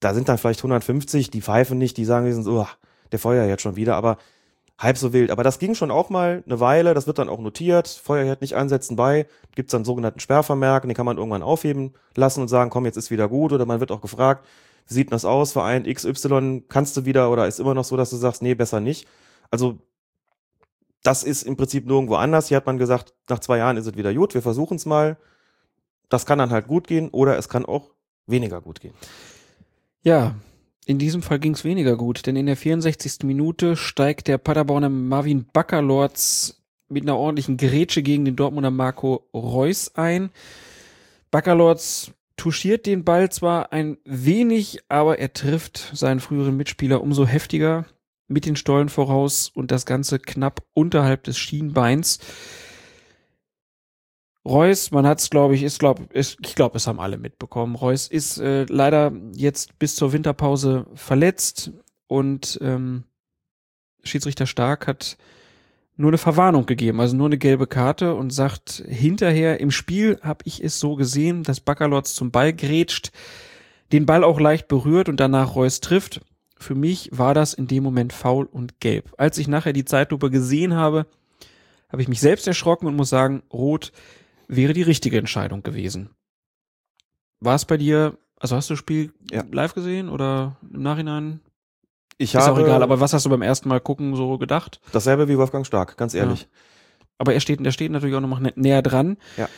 da 0.00 0.14
sind 0.14 0.28
dann 0.28 0.38
vielleicht 0.38 0.60
150, 0.60 1.30
die 1.30 1.42
pfeifen 1.42 1.78
nicht, 1.78 1.96
die 1.96 2.04
sagen, 2.04 2.26
die 2.26 2.32
sind 2.32 2.44
so, 2.44 2.60
"Ah, 2.60 2.68
der 3.12 3.18
Feuer 3.18 3.46
jetzt 3.46 3.62
schon 3.62 3.76
wieder, 3.76 3.96
aber 3.96 4.18
halb 4.78 4.98
so 4.98 5.12
wild. 5.12 5.30
Aber 5.30 5.42
das 5.42 5.58
ging 5.58 5.74
schon 5.74 5.90
auch 5.90 6.10
mal 6.10 6.42
eine 6.46 6.60
Weile, 6.60 6.94
das 6.94 7.06
wird 7.06 7.18
dann 7.18 7.28
auch 7.28 7.38
notiert, 7.38 7.88
Feuerherd 7.88 8.40
nicht 8.40 8.54
einsetzen 8.54 8.96
bei, 8.96 9.26
gibt's 9.54 9.70
dann 9.70 9.80
einen 9.80 9.84
sogenannten 9.84 10.20
Sperrvermerk, 10.20 10.82
den 10.82 10.94
kann 10.94 11.06
man 11.06 11.16
irgendwann 11.18 11.42
aufheben 11.42 11.94
lassen 12.16 12.40
und 12.40 12.48
sagen, 12.48 12.70
komm, 12.70 12.84
jetzt 12.84 12.96
ist 12.96 13.10
wieder 13.10 13.28
gut, 13.28 13.52
oder 13.52 13.66
man 13.66 13.80
wird 13.80 13.92
auch 13.92 14.00
gefragt, 14.00 14.46
wie 14.88 14.94
sieht 14.94 15.12
das 15.12 15.24
aus, 15.24 15.52
Verein 15.52 15.84
XY, 15.84 16.64
kannst 16.68 16.96
du 16.96 17.04
wieder, 17.04 17.30
oder 17.30 17.46
ist 17.46 17.60
immer 17.60 17.74
noch 17.74 17.84
so, 17.84 17.96
dass 17.96 18.10
du 18.10 18.16
sagst, 18.16 18.42
nee, 18.42 18.54
besser 18.54 18.80
nicht. 18.80 19.06
Also, 19.50 19.78
das 21.04 21.22
ist 21.22 21.42
im 21.42 21.56
Prinzip 21.56 21.86
nirgendwo 21.86 22.16
anders. 22.16 22.48
Hier 22.48 22.56
hat 22.56 22.66
man 22.66 22.78
gesagt, 22.78 23.14
nach 23.28 23.38
zwei 23.38 23.58
Jahren 23.58 23.76
ist 23.76 23.86
es 23.86 23.96
wieder 23.96 24.12
gut, 24.12 24.34
wir 24.34 24.42
versuchen 24.42 24.76
es 24.76 24.86
mal. 24.86 25.16
Das 26.08 26.26
kann 26.26 26.38
dann 26.38 26.50
halt 26.50 26.66
gut 26.66 26.88
gehen, 26.88 27.10
oder 27.10 27.38
es 27.38 27.48
kann 27.48 27.64
auch 27.64 27.90
weniger 28.26 28.60
gut 28.60 28.80
gehen. 28.80 28.94
Ja, 30.02 30.34
in 30.86 30.98
diesem 30.98 31.22
Fall 31.22 31.38
ging 31.38 31.52
es 31.52 31.64
weniger 31.64 31.96
gut, 31.96 32.26
denn 32.26 32.36
in 32.36 32.46
der 32.46 32.56
64. 32.56 33.18
Minute 33.22 33.76
steigt 33.76 34.28
der 34.28 34.38
Paderborner 34.38 34.88
Marvin 34.88 35.46
Baccalords 35.52 36.62
mit 36.88 37.04
einer 37.04 37.16
ordentlichen 37.16 37.56
Grätsche 37.58 38.02
gegen 38.02 38.24
den 38.24 38.36
Dortmunder 38.36 38.70
Marco 38.70 39.26
Reus 39.34 39.94
ein. 39.94 40.30
Baccalords 41.30 42.12
touchiert 42.36 42.86
den 42.86 43.04
Ball 43.04 43.30
zwar 43.30 43.72
ein 43.72 43.98
wenig, 44.04 44.80
aber 44.88 45.18
er 45.18 45.32
trifft 45.32 45.92
seinen 45.94 46.20
früheren 46.20 46.56
Mitspieler 46.56 47.02
umso 47.02 47.26
heftiger 47.26 47.86
mit 48.26 48.46
den 48.46 48.56
Stollen 48.56 48.88
voraus 48.88 49.50
und 49.54 49.70
das 49.70 49.86
Ganze 49.86 50.18
knapp 50.18 50.62
unterhalb 50.72 51.24
des 51.24 51.38
Schienbeins. 51.38 52.18
Reus, 54.46 54.90
man 54.90 55.06
hat 55.06 55.20
es, 55.20 55.30
glaube 55.30 55.54
ich, 55.54 55.62
ist, 55.62 55.78
glaub, 55.78 56.12
ist, 56.12 56.36
ich 56.44 56.54
glaube, 56.54 56.76
es 56.76 56.86
haben 56.86 57.00
alle 57.00 57.16
mitbekommen. 57.16 57.76
Reus 57.76 58.08
ist 58.08 58.38
äh, 58.38 58.64
leider 58.68 59.12
jetzt 59.32 59.78
bis 59.78 59.96
zur 59.96 60.12
Winterpause 60.12 60.86
verletzt 60.94 61.72
und 62.08 62.58
ähm, 62.60 63.04
Schiedsrichter 64.02 64.46
Stark 64.46 64.86
hat 64.86 65.16
nur 65.96 66.10
eine 66.10 66.18
Verwarnung 66.18 66.66
gegeben, 66.66 67.00
also 67.00 67.16
nur 67.16 67.26
eine 67.26 67.38
gelbe 67.38 67.66
Karte 67.66 68.14
und 68.14 68.30
sagt 68.30 68.84
hinterher 68.86 69.60
im 69.60 69.70
Spiel 69.70 70.18
habe 70.22 70.44
ich 70.44 70.62
es 70.62 70.80
so 70.80 70.96
gesehen, 70.96 71.44
dass 71.44 71.60
Baccalords 71.60 72.14
zum 72.14 72.30
Ball 72.30 72.52
grätscht, 72.52 73.12
den 73.92 74.04
Ball 74.04 74.24
auch 74.24 74.40
leicht 74.40 74.66
berührt 74.68 75.08
und 75.08 75.20
danach 75.20 75.54
Reus 75.54 75.80
trifft. 75.80 76.20
Für 76.64 76.74
mich 76.74 77.10
war 77.12 77.34
das 77.34 77.52
in 77.52 77.66
dem 77.66 77.82
Moment 77.84 78.14
faul 78.14 78.46
und 78.50 78.80
gelb. 78.80 79.12
Als 79.18 79.36
ich 79.36 79.48
nachher 79.48 79.74
die 79.74 79.84
Zeitlupe 79.84 80.30
gesehen 80.30 80.72
habe, 80.74 81.04
habe 81.90 82.00
ich 82.00 82.08
mich 82.08 82.20
selbst 82.20 82.46
erschrocken 82.46 82.86
und 82.86 82.96
muss 82.96 83.10
sagen, 83.10 83.42
rot 83.52 83.92
wäre 84.48 84.72
die 84.72 84.80
richtige 84.80 85.18
Entscheidung 85.18 85.62
gewesen. 85.62 86.08
War 87.40 87.54
es 87.54 87.66
bei 87.66 87.76
dir, 87.76 88.16
also 88.40 88.56
hast 88.56 88.70
du 88.70 88.72
das 88.72 88.78
Spiel 88.78 89.12
Ja. 89.30 89.44
live 89.52 89.74
gesehen 89.74 90.08
oder 90.08 90.56
im 90.72 90.80
Nachhinein? 90.80 91.40
Ich 92.16 92.34
Ist 92.34 92.40
auch 92.40 92.46
habe 92.46 92.62
egal, 92.62 92.82
aber 92.82 92.98
was 92.98 93.12
hast 93.12 93.26
du 93.26 93.30
beim 93.30 93.42
ersten 93.42 93.68
Mal 93.68 93.80
gucken 93.80 94.16
so 94.16 94.38
gedacht? 94.38 94.80
dasselbe 94.92 95.28
wie 95.28 95.36
Wolfgang 95.36 95.66
Stark, 95.66 95.98
ganz 95.98 96.14
ehrlich. 96.14 96.48
Aber 97.18 97.34
er 97.34 97.40
steht, 97.40 97.62
der 97.62 97.72
steht 97.72 97.92
natürlich 97.92 98.14
auch 98.16 98.20
noch 98.22 98.28
mal 98.28 98.40
nä- 98.40 98.52
näher 98.56 98.80
dran. 98.80 99.18
Ja. 99.36 99.50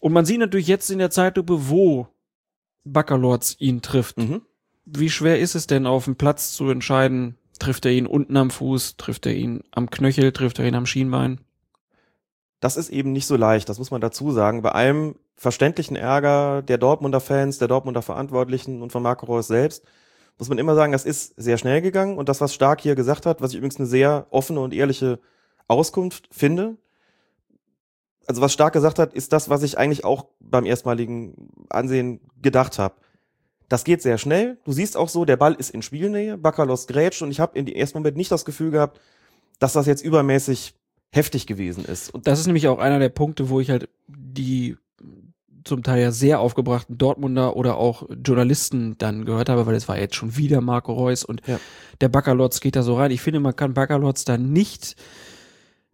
Und 0.00 0.12
man 0.12 0.24
sieht 0.24 0.40
natürlich 0.40 0.66
jetzt 0.66 0.90
in 0.90 0.98
der 0.98 1.10
Zeitlupe, 1.10 1.68
wo 1.68 2.08
Baccalords 2.84 3.54
ihn 3.60 3.80
trifft. 3.80 4.18
Mhm. 4.18 4.42
Wie 4.90 5.10
schwer 5.10 5.38
ist 5.38 5.54
es 5.54 5.66
denn 5.66 5.86
auf 5.86 6.04
dem 6.06 6.16
Platz 6.16 6.52
zu 6.52 6.70
entscheiden, 6.70 7.36
trifft 7.58 7.84
er 7.84 7.92
ihn 7.92 8.06
unten 8.06 8.36
am 8.38 8.50
Fuß, 8.50 8.96
trifft 8.96 9.26
er 9.26 9.34
ihn 9.34 9.62
am 9.70 9.90
Knöchel, 9.90 10.32
trifft 10.32 10.58
er 10.58 10.66
ihn 10.66 10.74
am 10.74 10.86
Schienbein? 10.86 11.40
Das 12.60 12.76
ist 12.78 12.88
eben 12.88 13.12
nicht 13.12 13.26
so 13.26 13.36
leicht, 13.36 13.68
das 13.68 13.78
muss 13.78 13.90
man 13.90 14.00
dazu 14.00 14.32
sagen. 14.32 14.62
Bei 14.62 14.72
allem 14.72 15.16
verständlichen 15.36 15.94
Ärger 15.94 16.62
der 16.62 16.78
Dortmunder 16.78 17.20
Fans, 17.20 17.58
der 17.58 17.68
Dortmunder 17.68 18.00
Verantwortlichen 18.00 18.80
und 18.80 18.90
von 18.90 19.02
Marco 19.02 19.26
Reus 19.26 19.46
selbst, 19.46 19.84
muss 20.38 20.48
man 20.48 20.58
immer 20.58 20.74
sagen, 20.74 20.92
das 20.92 21.04
ist 21.04 21.34
sehr 21.36 21.58
schnell 21.58 21.82
gegangen. 21.82 22.16
Und 22.16 22.30
das, 22.30 22.40
was 22.40 22.54
Stark 22.54 22.80
hier 22.80 22.94
gesagt 22.94 23.26
hat, 23.26 23.42
was 23.42 23.50
ich 23.50 23.58
übrigens 23.58 23.76
eine 23.76 23.86
sehr 23.86 24.26
offene 24.30 24.60
und 24.60 24.72
ehrliche 24.72 25.20
Auskunft 25.66 26.28
finde, 26.32 26.78
also 28.26 28.40
was 28.40 28.52
Stark 28.52 28.72
gesagt 28.72 28.98
hat, 28.98 29.12
ist 29.14 29.32
das, 29.32 29.50
was 29.50 29.62
ich 29.62 29.78
eigentlich 29.78 30.04
auch 30.04 30.26
beim 30.40 30.64
erstmaligen 30.64 31.50
Ansehen 31.68 32.20
gedacht 32.40 32.78
habe. 32.78 32.94
Das 33.68 33.84
geht 33.84 34.00
sehr 34.02 34.18
schnell. 34.18 34.58
Du 34.64 34.72
siehst 34.72 34.96
auch 34.96 35.08
so, 35.08 35.24
der 35.24 35.36
Ball 35.36 35.54
ist 35.54 35.70
in 35.70 35.82
Spielnähe, 35.82 36.38
Bakalos 36.38 36.86
grätscht 36.86 37.22
und 37.22 37.30
ich 37.30 37.40
habe 37.40 37.58
in 37.58 37.66
dem 37.66 37.74
ersten 37.74 37.98
Moment 37.98 38.16
nicht 38.16 38.30
das 38.32 38.44
Gefühl 38.44 38.70
gehabt, 38.70 39.00
dass 39.58 39.74
das 39.74 39.86
jetzt 39.86 40.02
übermäßig 40.04 40.74
heftig 41.10 41.46
gewesen 41.46 41.84
ist. 41.84 42.12
Und 42.14 42.26
Das 42.26 42.38
ist 42.40 42.46
nämlich 42.46 42.68
auch 42.68 42.78
einer 42.78 42.98
der 42.98 43.08
Punkte, 43.08 43.48
wo 43.50 43.60
ich 43.60 43.70
halt 43.70 43.88
die 44.06 44.76
zum 45.64 45.82
Teil 45.82 46.00
ja 46.00 46.12
sehr 46.12 46.40
aufgebrachten 46.40 46.96
Dortmunder 46.96 47.56
oder 47.56 47.76
auch 47.76 48.08
Journalisten 48.24 48.96
dann 48.96 49.26
gehört 49.26 49.50
habe, 49.50 49.66
weil 49.66 49.74
es 49.74 49.86
war 49.88 49.98
jetzt 49.98 50.14
schon 50.14 50.36
wieder 50.36 50.62
Marco 50.62 50.94
Reus 50.94 51.24
und 51.24 51.42
Ja. 51.46 51.60
der 52.00 52.08
Baccalotz 52.08 52.60
geht 52.60 52.74
da 52.76 52.82
so 52.82 52.96
rein. 52.96 53.10
Ich 53.10 53.20
finde, 53.20 53.40
man 53.40 53.54
kann 53.54 53.74
Baccalotz 53.74 54.24
da 54.24 54.38
nicht 54.38 54.96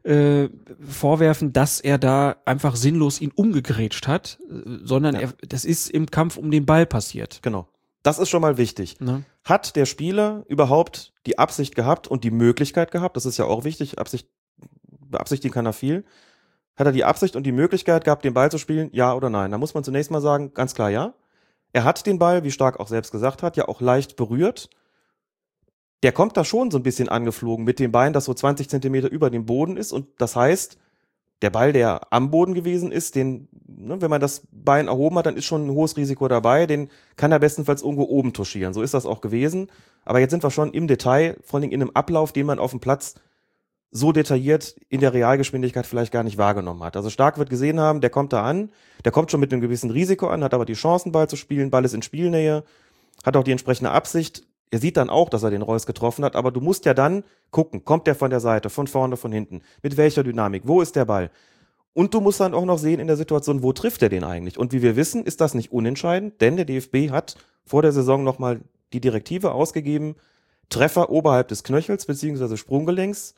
äh, 0.04 0.48
vorwerfen, 0.80 1.52
dass 1.52 1.80
er 1.80 1.98
da 1.98 2.36
einfach 2.44 2.76
sinnlos 2.76 3.20
ihn 3.20 3.32
umgegrätscht 3.34 4.06
hat, 4.06 4.38
äh, 4.50 4.78
sondern 4.82 5.14
Ja. 5.14 5.20
er, 5.22 5.32
das 5.48 5.64
ist 5.64 5.90
im 5.90 6.10
Kampf 6.10 6.36
um 6.36 6.50
den 6.50 6.66
Ball 6.66 6.86
passiert. 6.86 7.40
genau. 7.42 7.66
Das 8.02 8.18
ist 8.18 8.28
schon 8.28 8.42
mal 8.42 8.58
wichtig. 8.58 9.00
Ne? 9.00 9.24
Hat 9.44 9.76
der 9.76 9.86
Spieler 9.86 10.44
überhaupt 10.46 11.14
die 11.24 11.38
Absicht 11.38 11.74
gehabt 11.74 12.06
und 12.06 12.22
die 12.22 12.30
Möglichkeit 12.30 12.90
gehabt, 12.90 13.16
das 13.16 13.24
ist 13.24 13.38
ja 13.38 13.46
auch 13.46 13.64
wichtig, 13.64 13.98
Absicht, 13.98 14.28
beabsichtigen 15.08 15.54
kann 15.54 15.64
er 15.64 15.72
viel, 15.72 16.04
hat 16.76 16.86
er 16.86 16.92
die 16.92 17.04
Absicht 17.04 17.34
und 17.34 17.44
die 17.44 17.52
Möglichkeit 17.52 18.04
gehabt, 18.04 18.22
den 18.22 18.34
Ball 18.34 18.50
zu 18.50 18.58
spielen, 18.58 18.90
ja 18.92 19.14
oder 19.14 19.30
nein? 19.30 19.50
Da 19.52 19.56
muss 19.56 19.72
man 19.72 19.84
zunächst 19.84 20.10
mal 20.10 20.20
sagen, 20.20 20.52
ganz 20.52 20.74
klar 20.74 20.90
ja. 20.90 21.14
Er 21.72 21.84
hat 21.84 22.04
den 22.04 22.18
Ball, 22.18 22.44
wie 22.44 22.50
Stark 22.50 22.78
auch 22.78 22.88
selbst 22.88 23.10
gesagt 23.10 23.42
hat, 23.42 23.56
ja 23.56 23.68
auch 23.68 23.80
leicht 23.80 24.16
berührt. 24.16 24.68
Der 26.02 26.12
kommt 26.12 26.36
da 26.36 26.44
schon 26.44 26.70
so 26.70 26.78
ein 26.78 26.82
bisschen 26.82 27.08
angeflogen 27.08 27.64
mit 27.64 27.78
dem 27.78 27.92
Bein, 27.92 28.12
das 28.12 28.26
so 28.26 28.34
20 28.34 28.68
Zentimeter 28.68 29.10
über 29.10 29.30
dem 29.30 29.46
Boden 29.46 29.76
ist 29.76 29.92
und 29.92 30.06
das 30.18 30.36
heißt, 30.36 30.78
der 31.42 31.50
Ball, 31.50 31.72
der 31.72 32.00
am 32.10 32.30
Boden 32.30 32.54
gewesen 32.54 32.90
ist, 32.90 33.16
den, 33.16 33.48
ne, 33.66 34.00
wenn 34.00 34.10
man 34.10 34.20
das 34.20 34.46
Bein 34.50 34.88
erhoben 34.88 35.18
hat, 35.18 35.26
dann 35.26 35.36
ist 35.36 35.44
schon 35.44 35.66
ein 35.66 35.70
hohes 35.70 35.96
Risiko 35.96 36.26
dabei. 36.26 36.66
Den 36.66 36.88
kann 37.16 37.32
er 37.32 37.38
bestenfalls 37.38 37.82
irgendwo 37.82 38.04
oben 38.04 38.32
touchieren. 38.32 38.72
So 38.72 38.80
ist 38.80 38.94
das 38.94 39.04
auch 39.04 39.20
gewesen. 39.20 39.68
Aber 40.04 40.20
jetzt 40.20 40.30
sind 40.30 40.42
wir 40.42 40.50
schon 40.50 40.72
im 40.72 40.86
Detail, 40.86 41.36
vor 41.42 41.60
allem 41.60 41.70
in 41.70 41.82
einem 41.82 41.90
Ablauf, 41.92 42.32
den 42.32 42.46
man 42.46 42.58
auf 42.58 42.70
dem 42.70 42.80
Platz 42.80 43.16
so 43.90 44.10
detailliert 44.10 44.74
in 44.88 45.00
der 45.00 45.12
Realgeschwindigkeit 45.12 45.86
vielleicht 45.86 46.12
gar 46.12 46.24
nicht 46.24 46.38
wahrgenommen 46.38 46.82
hat. 46.82 46.96
Also 46.96 47.10
Stark 47.10 47.38
wird 47.38 47.50
gesehen 47.50 47.78
haben, 47.78 48.00
der 48.00 48.10
kommt 48.10 48.32
da 48.32 48.42
an, 48.42 48.70
der 49.04 49.12
kommt 49.12 49.30
schon 49.30 49.40
mit 49.40 49.52
einem 49.52 49.60
gewissen 49.60 49.90
Risiko 49.90 50.28
an, 50.28 50.42
hat 50.42 50.54
aber 50.54 50.64
die 50.64 50.72
Chancen, 50.72 51.12
Ball 51.12 51.28
zu 51.28 51.36
spielen, 51.36 51.70
Ball 51.70 51.84
ist 51.84 51.94
in 51.94 52.02
Spielnähe, 52.02 52.64
hat 53.24 53.36
auch 53.36 53.44
die 53.44 53.52
entsprechende 53.52 53.90
Absicht. 53.92 54.46
Er 54.70 54.78
sieht 54.78 54.96
dann 54.96 55.10
auch, 55.10 55.28
dass 55.28 55.42
er 55.42 55.50
den 55.50 55.62
Reus 55.62 55.86
getroffen 55.86 56.24
hat, 56.24 56.36
aber 56.36 56.50
du 56.50 56.60
musst 56.60 56.84
ja 56.84 56.94
dann 56.94 57.24
gucken, 57.50 57.84
kommt 57.84 58.06
der 58.06 58.14
von 58.14 58.30
der 58.30 58.40
Seite, 58.40 58.70
von 58.70 58.86
vorne, 58.86 59.16
von 59.16 59.30
hinten, 59.32 59.62
mit 59.82 59.96
welcher 59.96 60.24
Dynamik, 60.24 60.62
wo 60.66 60.80
ist 60.80 60.96
der 60.96 61.04
Ball? 61.04 61.30
Und 61.92 62.12
du 62.12 62.20
musst 62.20 62.40
dann 62.40 62.54
auch 62.54 62.64
noch 62.64 62.78
sehen 62.78 62.98
in 62.98 63.06
der 63.06 63.16
Situation, 63.16 63.62
wo 63.62 63.72
trifft 63.72 64.02
er 64.02 64.08
den 64.08 64.24
eigentlich? 64.24 64.58
Und 64.58 64.72
wie 64.72 64.82
wir 64.82 64.96
wissen, 64.96 65.24
ist 65.24 65.40
das 65.40 65.54
nicht 65.54 65.70
unentscheidend, 65.70 66.40
denn 66.40 66.56
der 66.56 66.64
DFB 66.64 67.10
hat 67.10 67.36
vor 67.64 67.82
der 67.82 67.92
Saison 67.92 68.24
nochmal 68.24 68.60
die 68.92 69.00
Direktive 69.00 69.52
ausgegeben, 69.52 70.16
Treffer 70.70 71.10
oberhalb 71.10 71.48
des 71.48 71.62
Knöchels 71.62 72.06
bzw. 72.06 72.56
Sprunggelenks, 72.56 73.34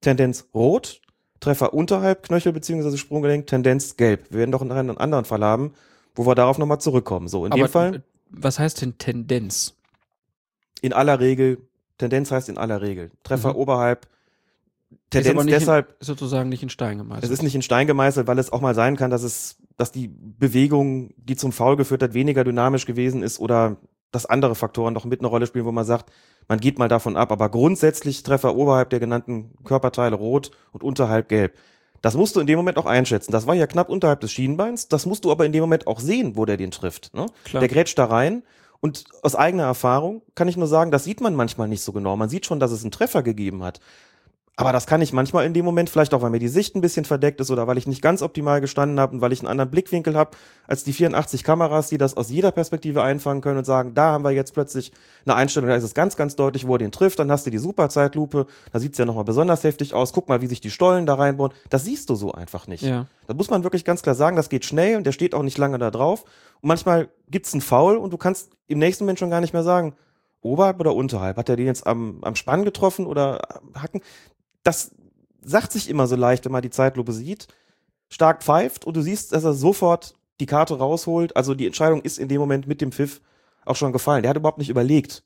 Tendenz 0.00 0.46
rot, 0.54 1.00
Treffer 1.40 1.74
unterhalb 1.74 2.22
Knöchel 2.22 2.52
bzw. 2.52 2.96
Sprunggelenk, 2.96 3.46
Tendenz 3.46 3.96
gelb. 3.96 4.30
Wir 4.30 4.40
werden 4.40 4.52
doch 4.52 4.62
einen 4.62 4.96
anderen 4.96 5.24
Fall 5.24 5.42
haben, 5.42 5.72
wo 6.14 6.26
wir 6.26 6.34
darauf 6.34 6.58
nochmal 6.58 6.80
zurückkommen. 6.80 7.28
So, 7.28 7.44
in 7.44 7.52
Aber 7.52 7.62
dem 7.62 7.68
Fall, 7.68 8.02
was 8.30 8.58
heißt 8.58 8.82
denn 8.82 8.98
Tendenz? 8.98 9.74
In 10.84 10.92
aller 10.92 11.18
Regel, 11.20 11.58
Tendenz 11.98 12.30
heißt 12.30 12.48
in 12.48 12.58
aller 12.58 12.82
Regel. 12.82 13.10
Treffer 13.22 13.50
Mhm. 13.50 13.56
oberhalb, 13.56 14.06
ist 14.90 15.10
Tendenz 15.10 15.34
aber 15.34 15.44
nicht 15.44 15.54
deshalb, 15.56 15.96
in, 16.00 16.06
sozusagen 16.06 16.48
nicht 16.48 16.62
in 16.62 16.68
Stein 16.68 16.98
gemeißelt. 16.98 17.24
Es 17.24 17.30
ist 17.30 17.42
nicht 17.42 17.54
in 17.54 17.62
Stein 17.62 17.86
gemeißelt, 17.86 18.26
weil 18.26 18.38
es 18.38 18.52
auch 18.52 18.60
mal 18.60 18.74
sein 18.74 18.96
kann, 18.96 19.10
dass 19.10 19.22
es, 19.22 19.56
dass 19.76 19.92
die 19.92 20.08
Bewegung, 20.08 21.14
die 21.16 21.36
zum 21.36 21.52
Foul 21.52 21.76
geführt 21.76 22.02
hat, 22.02 22.14
weniger 22.14 22.44
dynamisch 22.44 22.84
gewesen 22.86 23.22
ist 23.22 23.38
oder 23.40 23.76
dass 24.12 24.26
andere 24.26 24.54
Faktoren 24.54 24.92
noch 24.94 25.04
mit 25.06 25.20
eine 25.20 25.28
Rolle 25.28 25.46
spielen, 25.46 25.64
wo 25.64 25.72
man 25.72 25.84
sagt, 25.84 26.12
man 26.46 26.60
geht 26.60 26.78
mal 26.78 26.88
davon 26.88 27.16
ab. 27.16 27.32
Aber 27.32 27.48
grundsätzlich 27.48 28.22
Treffer 28.22 28.54
oberhalb 28.54 28.90
der 28.90 29.00
genannten 29.00 29.54
Körperteile 29.64 30.14
rot 30.16 30.50
und 30.72 30.84
unterhalb 30.84 31.28
gelb. 31.28 31.56
Das 32.02 32.14
musst 32.14 32.36
du 32.36 32.40
in 32.40 32.46
dem 32.46 32.56
Moment 32.58 32.76
auch 32.76 32.86
einschätzen. 32.86 33.32
Das 33.32 33.46
war 33.46 33.54
ja 33.54 33.66
knapp 33.66 33.88
unterhalb 33.88 34.20
des 34.20 34.30
Schienbeins. 34.30 34.88
Das 34.88 35.06
musst 35.06 35.24
du 35.24 35.32
aber 35.32 35.46
in 35.46 35.52
dem 35.52 35.62
Moment 35.62 35.86
auch 35.86 36.00
sehen, 36.00 36.36
wo 36.36 36.44
der 36.44 36.58
den 36.58 36.70
trifft. 36.70 37.14
Ne? 37.14 37.26
Der 37.52 37.66
grätscht 37.68 37.98
da 37.98 38.04
rein. 38.04 38.42
Und 38.84 39.06
aus 39.22 39.34
eigener 39.34 39.62
Erfahrung 39.62 40.20
kann 40.34 40.46
ich 40.46 40.58
nur 40.58 40.66
sagen, 40.66 40.90
das 40.90 41.04
sieht 41.04 41.22
man 41.22 41.34
manchmal 41.34 41.68
nicht 41.68 41.80
so 41.80 41.90
genau. 41.94 42.18
Man 42.18 42.28
sieht 42.28 42.44
schon, 42.44 42.60
dass 42.60 42.70
es 42.70 42.82
einen 42.82 42.90
Treffer 42.90 43.22
gegeben 43.22 43.62
hat. 43.62 43.80
Aber 44.56 44.72
das 44.72 44.86
kann 44.86 45.02
ich 45.02 45.12
manchmal 45.12 45.46
in 45.46 45.52
dem 45.52 45.64
Moment, 45.64 45.90
vielleicht 45.90 46.14
auch, 46.14 46.22
weil 46.22 46.30
mir 46.30 46.38
die 46.38 46.46
Sicht 46.48 46.76
ein 46.76 46.80
bisschen 46.80 47.04
verdeckt 47.04 47.40
ist 47.40 47.50
oder 47.50 47.66
weil 47.66 47.76
ich 47.76 47.88
nicht 47.88 48.02
ganz 48.02 48.22
optimal 48.22 48.60
gestanden 48.60 49.00
habe 49.00 49.14
und 49.14 49.20
weil 49.20 49.32
ich 49.32 49.40
einen 49.40 49.48
anderen 49.48 49.70
Blickwinkel 49.70 50.14
habe 50.14 50.36
als 50.68 50.84
die 50.84 50.92
84 50.92 51.42
Kameras, 51.42 51.88
die 51.88 51.98
das 51.98 52.16
aus 52.16 52.30
jeder 52.30 52.52
Perspektive 52.52 53.02
einfangen 53.02 53.40
können 53.40 53.58
und 53.58 53.64
sagen, 53.64 53.94
da 53.94 54.12
haben 54.12 54.22
wir 54.22 54.30
jetzt 54.30 54.54
plötzlich 54.54 54.92
eine 55.26 55.34
Einstellung, 55.34 55.68
da 55.68 55.74
ist 55.74 55.82
es 55.82 55.92
ganz, 55.92 56.14
ganz 56.14 56.36
deutlich, 56.36 56.68
wo 56.68 56.76
er 56.76 56.78
den 56.78 56.92
trifft, 56.92 57.18
dann 57.18 57.32
hast 57.32 57.46
du 57.46 57.50
die 57.50 57.58
Superzeitlupe, 57.58 58.46
da 58.72 58.78
sieht's 58.78 58.96
ja 58.96 59.04
nochmal 59.04 59.24
besonders 59.24 59.64
heftig 59.64 59.92
aus, 59.92 60.12
guck 60.12 60.28
mal, 60.28 60.40
wie 60.40 60.46
sich 60.46 60.60
die 60.60 60.70
Stollen 60.70 61.04
da 61.04 61.14
reinbohren. 61.14 61.52
Das 61.68 61.84
siehst 61.84 62.08
du 62.08 62.14
so 62.14 62.30
einfach 62.30 62.68
nicht. 62.68 62.84
Ja. 62.84 63.06
Da 63.26 63.34
muss 63.34 63.50
man 63.50 63.64
wirklich 63.64 63.84
ganz 63.84 64.02
klar 64.02 64.14
sagen, 64.14 64.36
das 64.36 64.48
geht 64.48 64.64
schnell 64.64 64.96
und 64.96 65.04
der 65.04 65.12
steht 65.12 65.34
auch 65.34 65.42
nicht 65.42 65.58
lange 65.58 65.78
da 65.78 65.90
drauf. 65.90 66.24
Und 66.60 66.68
manchmal 66.68 67.08
gibt's 67.28 67.52
einen 67.54 67.60
Foul 67.60 67.96
und 67.96 68.12
du 68.12 68.18
kannst 68.18 68.52
im 68.68 68.78
nächsten 68.78 69.02
Moment 69.02 69.18
schon 69.18 69.30
gar 69.30 69.40
nicht 69.40 69.52
mehr 69.52 69.64
sagen, 69.64 69.96
oberhalb 70.44 70.78
oder 70.78 70.94
unterhalb. 70.94 71.36
Hat 71.36 71.48
er 71.48 71.56
den 71.56 71.66
jetzt 71.66 71.86
am, 71.86 72.18
am 72.22 72.36
Spann 72.36 72.64
getroffen 72.64 73.06
oder 73.06 73.56
am 73.56 73.82
Hacken? 73.82 74.00
Das 74.64 74.90
sagt 75.42 75.70
sich 75.72 75.88
immer 75.88 76.06
so 76.08 76.16
leicht, 76.16 76.44
wenn 76.44 76.52
man 76.52 76.62
die 76.62 76.70
Zeitlupe 76.70 77.12
sieht. 77.12 77.46
Stark 78.08 78.42
pfeift 78.42 78.84
und 78.84 78.96
du 78.96 79.02
siehst, 79.02 79.32
dass 79.32 79.44
er 79.44 79.54
sofort 79.54 80.14
die 80.40 80.46
Karte 80.46 80.76
rausholt. 80.78 81.36
Also 81.36 81.54
die 81.54 81.66
Entscheidung 81.66 82.02
ist 82.02 82.18
in 82.18 82.28
dem 82.28 82.40
Moment 82.40 82.66
mit 82.66 82.80
dem 82.80 82.90
Pfiff 82.92 83.20
auch 83.64 83.76
schon 83.76 83.92
gefallen. 83.92 84.22
Der 84.22 84.30
hat 84.30 84.36
überhaupt 84.36 84.58
nicht 84.58 84.68
überlegt. 84.70 85.22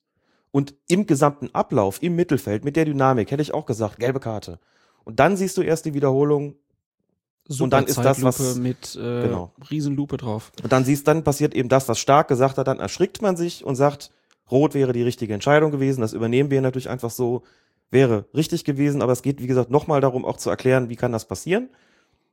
Und 0.51 0.75
im 0.89 1.07
gesamten 1.07 1.51
Ablauf, 1.55 2.03
im 2.03 2.17
Mittelfeld, 2.17 2.65
mit 2.65 2.77
der 2.77 2.85
Dynamik, 2.85 3.31
hätte 3.31 3.43
ich 3.43 3.53
auch 3.55 3.67
gesagt, 3.67 3.99
gelbe 3.99 4.21
Karte. 4.21 4.59
Und 5.05 5.21
dann 5.21 5.37
siehst 5.37 5.57
du 5.57 5.63
erst 5.63 5.85
die 5.85 5.95
Wiederholung 5.95 6.55
Und 7.61 7.71
dann 7.73 7.85
ist 7.87 7.99
das, 7.99 8.23
was- 8.23 8.37
Zeitlupe 8.39 8.61
mit 8.61 8.97
äh, 8.97 9.23
Genau. 9.23 9.53
Riesenlupe 9.71 10.17
drauf. 10.17 10.53
Und 10.63 10.73
dann 10.73 10.85
siehst, 10.85 11.07
dann 11.09 11.25
passiert 11.25 11.55
eben 11.55 11.69
das, 11.69 11.89
was 11.89 11.99
Stark 11.99 12.29
gesagt 12.29 12.59
hat, 12.59 12.67
dann 12.67 12.81
erschrickt 12.81 13.23
man 13.23 13.37
sich 13.37 13.65
und 13.65 13.77
sagt, 13.77 14.11
Rot 14.51 14.75
wäre 14.75 14.93
die 14.93 15.03
richtige 15.03 15.35
Entscheidung 15.35 15.71
gewesen. 15.71 16.01
Das 16.01 16.13
übernehmen 16.15 16.51
wir 16.51 16.61
natürlich 16.63 16.89
einfach 16.89 17.11
so, 17.11 17.43
wäre 17.91 18.27
richtig 18.35 18.65
gewesen. 18.65 19.03
Aber 19.03 19.13
es 19.13 19.23
geht, 19.23 19.41
wie 19.41 19.47
gesagt, 19.47 19.71
nochmal 19.71 20.01
darum, 20.01 20.25
auch 20.25 20.37
zu 20.37 20.51
erklären, 20.51 20.89
wie 20.89 20.97
kann 20.97 21.13
das 21.13 21.27
passieren. 21.27 21.69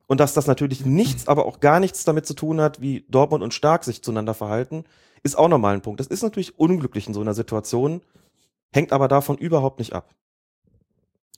Und 0.07 0.19
dass 0.19 0.33
das 0.33 0.47
natürlich 0.47 0.85
nichts, 0.85 1.27
aber 1.27 1.45
auch 1.45 1.59
gar 1.59 1.79
nichts 1.79 2.03
damit 2.03 2.25
zu 2.25 2.35
tun 2.35 2.61
hat, 2.61 2.81
wie 2.81 3.05
Dortmund 3.09 3.43
und 3.43 3.53
Stark 3.53 3.83
sich 3.83 4.03
zueinander 4.03 4.33
verhalten, 4.33 4.83
ist 5.23 5.37
auch 5.37 5.47
nochmal 5.47 5.73
ein 5.73 5.81
Punkt. 5.81 5.99
Das 5.99 6.07
ist 6.07 6.21
natürlich 6.21 6.59
unglücklich 6.59 7.07
in 7.07 7.13
so 7.13 7.21
einer 7.21 7.33
Situation, 7.33 8.01
hängt 8.71 8.91
aber 8.91 9.07
davon 9.07 9.37
überhaupt 9.37 9.79
nicht 9.79 9.93
ab. 9.93 10.13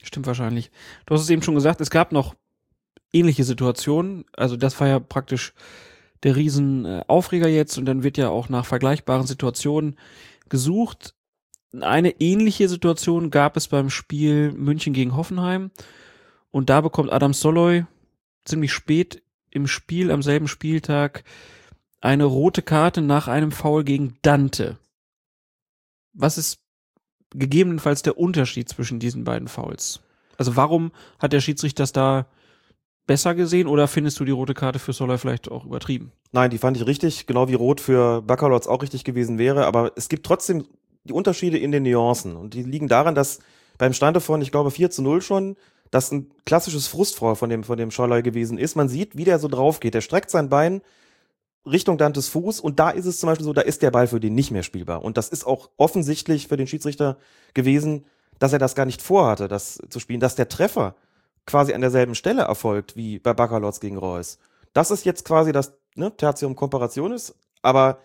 Stimmt 0.04 0.28
wahrscheinlich. 0.28 0.72
Du 1.06 1.14
hast 1.14 1.22
es 1.22 1.30
eben 1.30 1.42
schon 1.42 1.56
gesagt, 1.56 1.80
es 1.80 1.90
gab 1.90 2.12
noch 2.12 2.36
ähnliche 3.14 3.46
Situationen. 3.46 4.26
Also 4.36 4.58
das 4.58 4.80
war 4.80 4.88
ja 4.88 5.00
praktisch 5.00 5.54
der 6.24 6.36
riesen 6.36 6.86
äh, 6.86 7.04
Aufreger 7.08 7.48
jetzt 7.48 7.78
und 7.78 7.86
dann 7.86 8.04
wird 8.04 8.18
ja 8.18 8.30
auch 8.30 8.50
nach 8.50 8.66
vergleichbaren 8.66 9.28
Situationen 9.28 9.98
gesucht. 10.50 11.14
Eine 11.82 12.20
ähnliche 12.20 12.70
Situation 12.70 13.30
gab 13.30 13.58
es 13.58 13.68
beim 13.68 13.90
Spiel 13.90 14.52
München 14.52 14.94
gegen 14.94 15.16
Hoffenheim 15.16 15.72
und 16.52 16.70
da 16.70 16.82
bekommt 16.82 17.12
Adam 17.12 17.34
Soloy 17.34 17.86
ziemlich 18.46 18.72
spät 18.72 19.22
im 19.52 19.68
Spiel, 19.68 20.12
am 20.12 20.22
selben 20.22 20.48
Spieltag, 20.48 21.24
eine 22.02 22.26
rote 22.26 22.62
Karte 22.62 23.02
nach 23.02 23.28
einem 23.28 23.52
Foul 23.52 23.84
gegen 23.84 24.18
Dante. 24.22 24.78
Was 26.14 26.38
ist 26.38 26.60
gegebenenfalls 27.32 28.02
der 28.04 28.18
Unterschied 28.18 28.70
zwischen 28.70 29.00
diesen 29.00 29.24
beiden 29.24 29.48
Fouls? 29.48 30.02
Also 30.38 30.56
warum 30.56 30.92
hat 31.20 31.34
der 31.34 31.42
Schiedsrichter 31.42 31.84
das 31.84 31.92
da 31.92 32.28
besser 33.08 33.36
gesehen 33.36 33.68
oder 33.68 33.88
findest 33.88 34.20
du 34.20 34.26
die 34.26 34.32
rote 34.32 34.54
Karte 34.54 34.80
für 34.80 34.94
Solar 34.94 35.18
vielleicht 35.18 35.50
auch 35.50 35.66
übertrieben? 35.66 36.12
Nein, 36.32 36.52
die 36.52 36.58
fand 36.58 36.78
ich 36.78 36.86
richtig, 36.86 37.26
genau 37.26 37.48
wie 37.48 37.54
Rot 37.54 37.82
für 37.82 38.22
Baccalords 38.22 38.68
auch 38.68 38.82
richtig 38.82 39.04
gewesen 39.04 39.38
wäre. 39.38 39.66
Aber 39.66 39.94
es 39.96 40.10
gibt 40.10 40.26
trotzdem 40.26 40.66
die 41.08 41.14
Unterschiede 41.14 41.58
in 41.58 41.72
den 41.72 41.84
Nuancen. 41.84 42.36
Und 42.36 42.54
die 42.54 42.64
liegen 42.64 42.88
daran, 42.88 43.16
dass 43.16 43.40
beim 43.78 43.94
Stande 43.94 44.22
von, 44.22 44.42
ich 44.42 44.52
glaube, 44.52 44.72
4 44.72 44.90
zu 44.90 45.02
0 45.02 45.22
schon, 45.22 45.56
das 45.92 46.12
ein 46.12 46.32
klassisches 46.46 46.88
Frustfrau 46.88 47.36
von 47.36 47.50
dem, 47.50 47.64
von 47.64 47.78
dem 47.78 47.92
Scholloy 47.92 48.22
gewesen 48.22 48.58
ist. 48.58 48.76
Man 48.76 48.90
sieht, 48.90 49.16
wie 49.16 49.24
der 49.24 49.40
so 49.40 49.48
drauf 49.48 49.80
geht. 49.80 49.94
Der 49.94 50.02
streckt 50.02 50.30
sein 50.30 50.50
Bein 50.50 50.82
Richtung 51.66 51.98
Dantes 51.98 52.30
Fuß 52.30 52.60
und 52.60 52.80
da 52.80 52.90
ist 52.90 53.06
es 53.06 53.20
zum 53.20 53.28
Beispiel 53.28 53.46
so, 53.46 53.54
da 53.54 53.62
ist 53.62 53.82
der 53.82 53.92
Ball 53.92 54.08
für 54.08 54.20
den 54.20 54.36
nicht 54.36 54.52
mehr 54.52 54.64
spielbar. 54.64 55.04
Und 55.04 55.18
das 55.18 55.30
ist 55.30 55.46
auch 55.46 55.70
offensichtlich 55.78 56.48
für 56.48 56.58
den 56.58 56.68
Schiedsrichter 56.68 57.18
gewesen, 57.54 58.06
dass 58.40 58.54
er 58.54 58.60
das 58.60 58.76
gar 58.76 58.86
nicht 58.86 59.02
vorhatte, 59.02 59.48
das 59.48 59.80
zu 59.90 60.00
spielen, 60.00 60.20
dass 60.20 60.36
der 60.36 60.48
Treffer 60.48 60.96
quasi 61.46 61.74
an 61.74 61.82
derselben 61.82 62.16
Stelle 62.16 62.44
erfolgt 62.44 62.96
wie 62.96 63.20
bei 63.20 63.34
Baccalords 63.34 63.80
gegen 63.80 63.98
Reus. 63.98 64.38
Das 64.74 64.92
ist 64.92 65.06
jetzt 65.06 65.26
quasi 65.26 65.52
das 65.52 65.74
ne, 65.96 66.16
Tertium 66.16 66.56
Comparationis, 66.56 67.36
aber 67.62 68.00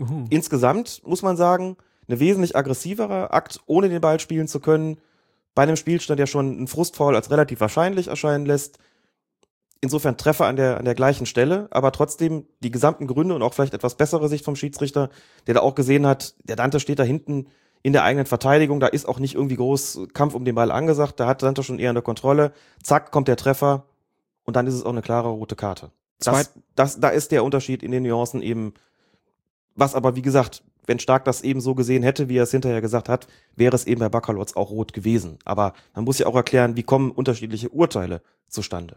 Uh. 0.00 0.26
insgesamt 0.30 1.02
muss 1.04 1.22
man 1.22 1.36
sagen, 1.36 1.76
eine 2.08 2.20
wesentlich 2.20 2.56
aggressiverer 2.56 3.32
Akt, 3.32 3.60
ohne 3.66 3.88
den 3.88 4.00
Ball 4.00 4.18
spielen 4.20 4.48
zu 4.48 4.60
können, 4.60 4.98
bei 5.54 5.62
einem 5.62 5.76
Spielstand, 5.76 6.18
der 6.20 6.26
schon 6.26 6.56
einen 6.56 6.68
Frustfoul 6.68 7.16
als 7.16 7.30
relativ 7.30 7.60
wahrscheinlich 7.60 8.08
erscheinen 8.08 8.46
lässt. 8.46 8.78
Insofern 9.80 10.16
Treffer 10.16 10.46
an 10.46 10.56
der, 10.56 10.78
an 10.78 10.84
der 10.84 10.94
gleichen 10.94 11.26
Stelle, 11.26 11.68
aber 11.70 11.92
trotzdem 11.92 12.46
die 12.60 12.70
gesamten 12.70 13.06
Gründe 13.06 13.34
und 13.34 13.42
auch 13.42 13.54
vielleicht 13.54 13.74
etwas 13.74 13.96
bessere 13.96 14.28
Sicht 14.28 14.44
vom 14.44 14.56
Schiedsrichter, 14.56 15.08
der 15.46 15.54
da 15.54 15.60
auch 15.60 15.74
gesehen 15.74 16.06
hat, 16.06 16.34
der 16.44 16.56
Dante 16.56 16.80
steht 16.80 16.98
da 16.98 17.04
hinten 17.04 17.48
in 17.82 17.92
der 17.92 18.02
eigenen 18.02 18.26
Verteidigung, 18.26 18.80
da 18.80 18.88
ist 18.88 19.06
auch 19.06 19.20
nicht 19.20 19.34
irgendwie 19.34 19.56
groß 19.56 20.08
Kampf 20.14 20.34
um 20.34 20.44
den 20.44 20.56
Ball 20.56 20.72
angesagt, 20.72 21.20
da 21.20 21.26
hat 21.26 21.42
Dante 21.42 21.62
schon 21.62 21.78
eher 21.78 21.90
eine 21.90 22.02
Kontrolle. 22.02 22.52
Zack, 22.82 23.12
kommt 23.12 23.28
der 23.28 23.36
Treffer 23.36 23.84
und 24.44 24.56
dann 24.56 24.66
ist 24.66 24.74
es 24.74 24.84
auch 24.84 24.90
eine 24.90 25.02
klare 25.02 25.28
rote 25.28 25.54
Karte. 25.56 25.92
Das, 26.20 26.52
das, 26.74 27.00
da 27.00 27.10
ist 27.10 27.30
der 27.30 27.44
Unterschied 27.44 27.82
in 27.84 27.92
den 27.92 28.02
Nuancen 28.02 28.42
eben, 28.42 28.74
was 29.76 29.94
aber 29.94 30.16
wie 30.16 30.22
gesagt, 30.22 30.64
wenn 30.88 30.98
Stark 30.98 31.24
das 31.24 31.42
eben 31.42 31.60
so 31.60 31.74
gesehen 31.74 32.02
hätte, 32.02 32.28
wie 32.28 32.38
er 32.38 32.44
es 32.44 32.50
hinterher 32.50 32.80
gesagt 32.80 33.08
hat, 33.08 33.28
wäre 33.54 33.76
es 33.76 33.86
eben 33.86 34.00
bei 34.00 34.08
Baccalords 34.08 34.56
auch 34.56 34.70
rot 34.70 34.92
gewesen. 34.92 35.38
Aber 35.44 35.74
man 35.94 36.04
muss 36.04 36.18
ja 36.18 36.26
auch 36.26 36.34
erklären, 36.34 36.76
wie 36.76 36.82
kommen 36.82 37.10
unterschiedliche 37.10 37.68
Urteile 37.68 38.22
zustande. 38.48 38.96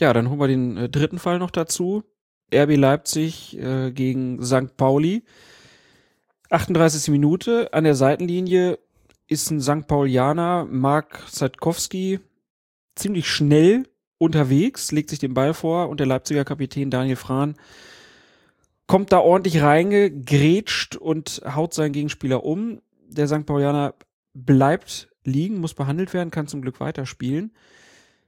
Ja, 0.00 0.12
dann 0.12 0.30
holen 0.30 0.40
wir 0.40 0.48
den 0.48 0.76
äh, 0.76 0.88
dritten 0.88 1.18
Fall 1.18 1.38
noch 1.38 1.50
dazu. 1.50 2.04
RB 2.54 2.76
Leipzig 2.76 3.58
äh, 3.58 3.90
gegen 3.90 4.42
St. 4.42 4.76
Pauli. 4.76 5.24
38. 6.48 7.08
Minute. 7.08 7.72
An 7.72 7.84
der 7.84 7.94
Seitenlinie 7.94 8.78
ist 9.26 9.50
ein 9.50 9.60
St. 9.60 9.86
Paulianer, 9.86 10.66
Mark 10.68 11.22
Sadkowski, 11.28 12.20
ziemlich 12.96 13.28
schnell 13.28 13.84
unterwegs, 14.18 14.90
legt 14.90 15.10
sich 15.10 15.18
den 15.18 15.34
Ball 15.34 15.54
vor 15.54 15.88
und 15.88 16.00
der 16.00 16.06
Leipziger 16.06 16.44
Kapitän 16.44 16.90
Daniel 16.90 17.16
Frahn 17.16 17.54
kommt 18.90 19.12
da 19.12 19.20
ordentlich 19.20 19.62
reingegrätscht 19.62 20.96
und 20.96 21.42
haut 21.46 21.72
seinen 21.72 21.92
Gegenspieler 21.92 22.42
um. 22.42 22.80
Der 23.06 23.28
St. 23.28 23.46
Paulianer 23.46 23.94
bleibt 24.34 25.08
liegen, 25.22 25.60
muss 25.60 25.74
behandelt 25.74 26.12
werden, 26.12 26.32
kann 26.32 26.48
zum 26.48 26.60
Glück 26.60 26.80
weiterspielen. 26.80 27.52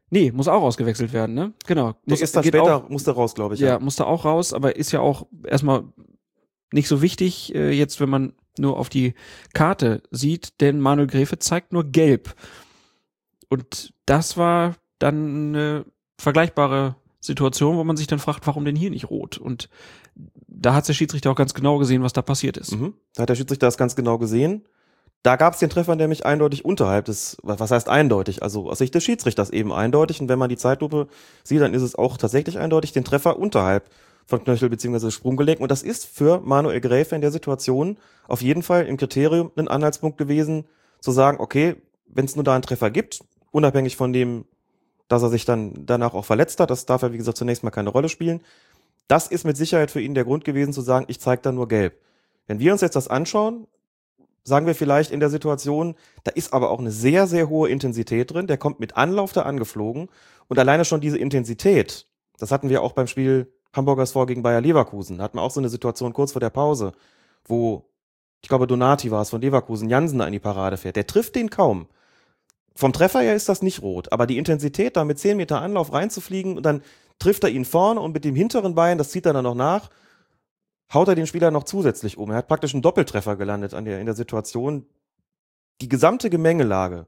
Nee, 0.09 0.31
muss 0.31 0.47
auch 0.47 0.63
ausgewechselt 0.63 1.13
werden, 1.13 1.35
ne? 1.35 1.53
Genau. 1.67 1.97
Muss, 2.05 2.21
ist 2.21 2.37
dann 2.37 2.45
später, 2.45 2.77
auch, 2.77 2.89
musste 2.89 3.11
raus, 3.11 3.35
glaube 3.35 3.57
ich. 3.57 3.61
ja, 3.61 3.81
musste 3.81 4.07
auch 4.07 4.25
raus, 4.25 4.53
aber 4.53 4.77
ist 4.77 4.93
ja 4.93 5.01
auch 5.01 5.27
erstmal 5.45 5.83
nicht 6.73 6.87
so 6.87 7.03
wichtig, 7.03 7.53
äh, 7.57 7.73
jetzt, 7.73 7.99
wenn 7.99 8.11
man 8.11 8.33
nur 8.57 8.79
auf 8.79 8.89
die 8.89 9.15
Karte 9.55 10.01
sieht, 10.13 10.61
denn 10.61 10.79
Manuel 10.79 11.09
Gräfe 11.09 11.41
zeigt 11.41 11.73
nur 11.73 11.91
gelb. 11.91 12.37
Und 13.49 13.95
das 14.07 14.37
war 14.37 14.77
dann 15.01 15.57
eine 15.57 15.87
vergleichbare 16.19 16.95
Situation, 17.19 17.77
wo 17.77 17.85
man 17.85 17.97
sich 17.97 18.07
dann 18.07 18.21
fragt, 18.21 18.47
warum 18.47 18.65
denn 18.65 18.77
hier 18.77 18.91
nicht 18.91 19.11
rot? 19.11 19.39
Und 19.39 19.69
da 20.55 20.75
hat 20.75 20.87
der 20.87 20.93
Schiedsrichter 20.93 21.31
auch 21.31 21.37
ganz 21.37 21.55
genau 21.55 21.79
gesehen, 21.79 22.03
was 22.03 22.13
da 22.13 22.23
passiert 22.23 22.57
ist. 22.57 22.73
Mhm. 22.73 22.95
Da 23.15 23.23
hat 23.23 23.29
der 23.29 23.35
Schiedsrichter 23.35 23.67
das 23.67 23.77
ganz 23.77 23.97
genau 23.97 24.19
gesehen. 24.19 24.65
Da 25.23 25.37
gab 25.37 25.55
es 25.55 25.61
den 25.61 25.71
Treffer 25.71 25.95
nämlich 25.95 26.27
eindeutig 26.27 26.65
unterhalb 26.65 27.05
des, 27.05 27.37
was 27.43 27.61
was 27.61 27.71
heißt 27.71 27.89
eindeutig? 27.89 28.43
Also 28.43 28.69
aus 28.69 28.79
Sicht 28.79 28.95
des 28.95 29.05
Schiedsrichters 29.05 29.51
eben 29.51 29.73
eindeutig. 29.73 30.21
Und 30.21 30.29
wenn 30.29 30.39
man 30.39 30.49
die 30.49 30.57
Zeitlupe 30.57 31.07
sieht, 31.45 31.61
dann 31.61 31.75
ist 31.75 31.83
es 31.83 31.95
auch 31.95 32.17
tatsächlich 32.17 32.59
eindeutig 32.59 32.93
den 32.93 33.05
Treffer 33.05 33.39
unterhalb 33.39 33.89
von 34.27 34.43
Knöchel 34.43 34.69
bzw. 34.69 35.11
Sprunggelenk. 35.11 35.61
Und 35.61 35.71
das 35.71 35.83
ist 35.83 36.07
für 36.07 36.41
Manuel 36.41 36.81
Gräfe 36.81 37.15
in 37.15 37.21
der 37.21 37.31
Situation 37.31 37.99
auf 38.27 38.43
jeden 38.43 38.63
Fall 38.63 38.87
im 38.87 38.97
Kriterium 38.97 39.53
ein 39.57 39.69
Anhaltspunkt 39.69 40.19
gewesen, 40.19 40.65
zu 41.01 41.13
sagen, 41.13 41.39
okay, 41.41 41.77
wenn 42.07 42.25
es 42.25 42.37
nur 42.37 42.45
da 42.45 42.55
einen 42.55 42.63
Treffer 42.63 42.91
gibt, 42.91 43.21
unabhängig 43.53 43.97
von 43.97 44.13
dem, 44.13 44.45
dass 45.09 45.23
er 45.23 45.31
sich 45.31 45.45
dann 45.45 45.87
danach 45.87 46.15
auch 46.15 46.25
verletzt 46.25 46.61
hat, 46.61 46.71
das 46.71 46.87
darf 46.87 47.03
ja 47.03 47.13
wie 47.13 47.19
gesagt 47.19 47.37
zunächst 47.37 47.65
mal 47.65 47.71
keine 47.71 47.91
Rolle 47.91 48.09
spielen. 48.09 48.41
Das 49.09 49.27
ist 49.29 49.45
mit 49.45 49.57
Sicherheit 49.57 49.91
für 49.91 50.01
ihn 50.01 50.15
der 50.15 50.25
Grund 50.25 50.45
gewesen 50.45 50.73
zu 50.73 50.81
sagen, 50.81 51.07
ich 51.09 51.21
zeige 51.21 51.43
da 51.43 51.53
nur 51.53 51.69
gelb. 51.69 52.01
Wenn 52.47 52.61
wir 52.61 52.73
uns 52.73 52.81
jetzt 52.81 52.97
das 52.97 53.09
anschauen, 53.09 53.67
sagen 54.45 54.67
wir 54.67 54.75
vielleicht 54.75 55.11
in 55.11 55.21
der 55.21 55.31
Situation, 55.31 55.95
da 56.25 56.33
ist 56.33 56.53
aber 56.53 56.71
auch 56.71 56.81
eine 56.81 56.91
sehr, 56.91 57.27
sehr 57.27 57.49
hohe 57.49 57.69
Intensität 57.69 58.33
drin. 58.33 58.47
Der 58.47 58.59
kommt 58.59 58.81
mit 58.81 58.97
Anlauf 58.97 59.33
da 59.33 59.43
angeflogen. 59.43 60.09
Und 60.49 60.59
alleine 60.59 60.85
schon 60.85 61.01
diese 61.01 61.19
Intensität, 61.19 62.07
das 62.39 62.51
hatten 62.51 62.69
wir 62.69 62.83
auch 62.83 62.93
beim 62.93 63.07
Spiel 63.07 63.53
Hamburgers 63.75 64.13
vor 64.13 64.27
gegen 64.27 64.43
Bayer 64.43 64.61
Leverkusen. 64.61 65.19
Da 65.19 65.25
hatten 65.25 65.39
wir 65.39 65.43
auch 65.43 65.51
so 65.51 65.61
eine 65.61 65.69
Situation 65.69 66.13
kurz 66.13 66.33
vor 66.33 66.41
der 66.41 66.51
Pause, 66.51 66.93
wo, 67.45 67.89
ich 68.43 68.49
glaube, 68.49 68.67
Donati 68.67 69.11
war 69.11 69.23
es 69.23 69.31
von 69.31 69.41
Leverkusen, 69.41 69.89
Jansen 69.89 70.19
da 70.19 70.27
in 70.27 70.33
die 70.33 70.39
Parade 70.39 70.77
fährt. 70.77 70.97
Der 70.97 71.07
trifft 71.07 71.37
den 71.37 71.51
kaum. 71.51 71.87
Vom 72.75 72.93
Treffer 72.93 73.21
her 73.21 73.35
ist 73.35 73.49
das 73.49 73.63
nicht 73.63 73.83
rot, 73.83 74.13
aber 74.13 74.27
die 74.27 74.39
Intensität, 74.39 74.97
da 74.97 75.05
mit 75.05 75.19
10 75.19 75.37
Meter 75.37 75.61
Anlauf 75.61 75.93
reinzufliegen 75.93 76.57
und 76.57 76.65
dann 76.65 76.83
trifft 77.19 77.45
er 77.45 77.51
ihn 77.51 77.65
vorne 77.65 78.01
und 78.01 78.13
mit 78.13 78.25
dem 78.25 78.35
hinteren 78.35 78.75
Bein, 78.75 78.99
das 78.99 79.11
zieht 79.11 79.27
er 79.27 79.33
dann 79.33 79.45
noch 79.45 79.55
nach, 79.55 79.91
haut 80.93 81.09
er 81.09 81.15
den 81.15 81.27
Spieler 81.27 81.51
noch 81.51 81.65
zusätzlich 81.65 82.19
um. 82.19 82.31
Er 82.31 82.37
hat 82.37 82.49
praktisch 82.49 82.75
einen 82.75 82.83
Doppeltreffer 82.83 83.37
gelandet 83.37 83.75
an 83.75 83.85
der, 83.85 84.01
in 84.01 84.07
der 84.07 84.15
Situation. 84.15 84.87
Die 85.81 85.89
gesamte 85.89 86.31
Gemengelage 86.31 87.07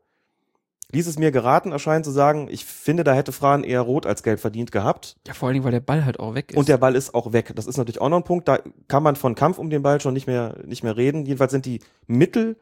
ließ 0.92 1.06
es 1.06 1.18
mir 1.18 1.32
geraten 1.32 1.72
erscheinen 1.72 2.04
zu 2.04 2.10
sagen, 2.10 2.48
ich 2.50 2.64
finde, 2.64 3.04
da 3.04 3.14
hätte 3.14 3.32
Fran 3.32 3.64
eher 3.64 3.80
rot 3.80 4.06
als 4.06 4.22
gelb 4.22 4.40
verdient 4.40 4.72
gehabt. 4.72 5.16
Ja, 5.26 5.34
vor 5.34 5.48
allen 5.48 5.54
Dingen, 5.54 5.64
weil 5.64 5.72
der 5.72 5.80
Ball 5.80 6.04
halt 6.04 6.20
auch 6.20 6.34
weg 6.34 6.52
ist. 6.52 6.56
Und 6.56 6.68
der 6.68 6.78
Ball 6.78 6.94
ist 6.94 7.14
auch 7.14 7.32
weg. 7.32 7.52
Das 7.56 7.66
ist 7.66 7.76
natürlich 7.76 8.00
auch 8.00 8.08
noch 8.08 8.18
ein 8.18 8.24
Punkt. 8.24 8.48
Da 8.48 8.60
kann 8.88 9.02
man 9.02 9.16
von 9.16 9.34
Kampf 9.34 9.58
um 9.58 9.70
den 9.70 9.82
Ball 9.82 10.00
schon 10.00 10.14
nicht 10.14 10.26
mehr, 10.26 10.56
nicht 10.64 10.84
mehr 10.84 10.96
reden. 10.96 11.26
Jedenfalls 11.26 11.52
sind 11.52 11.66
die 11.66 11.80
Mittel, 12.06 12.56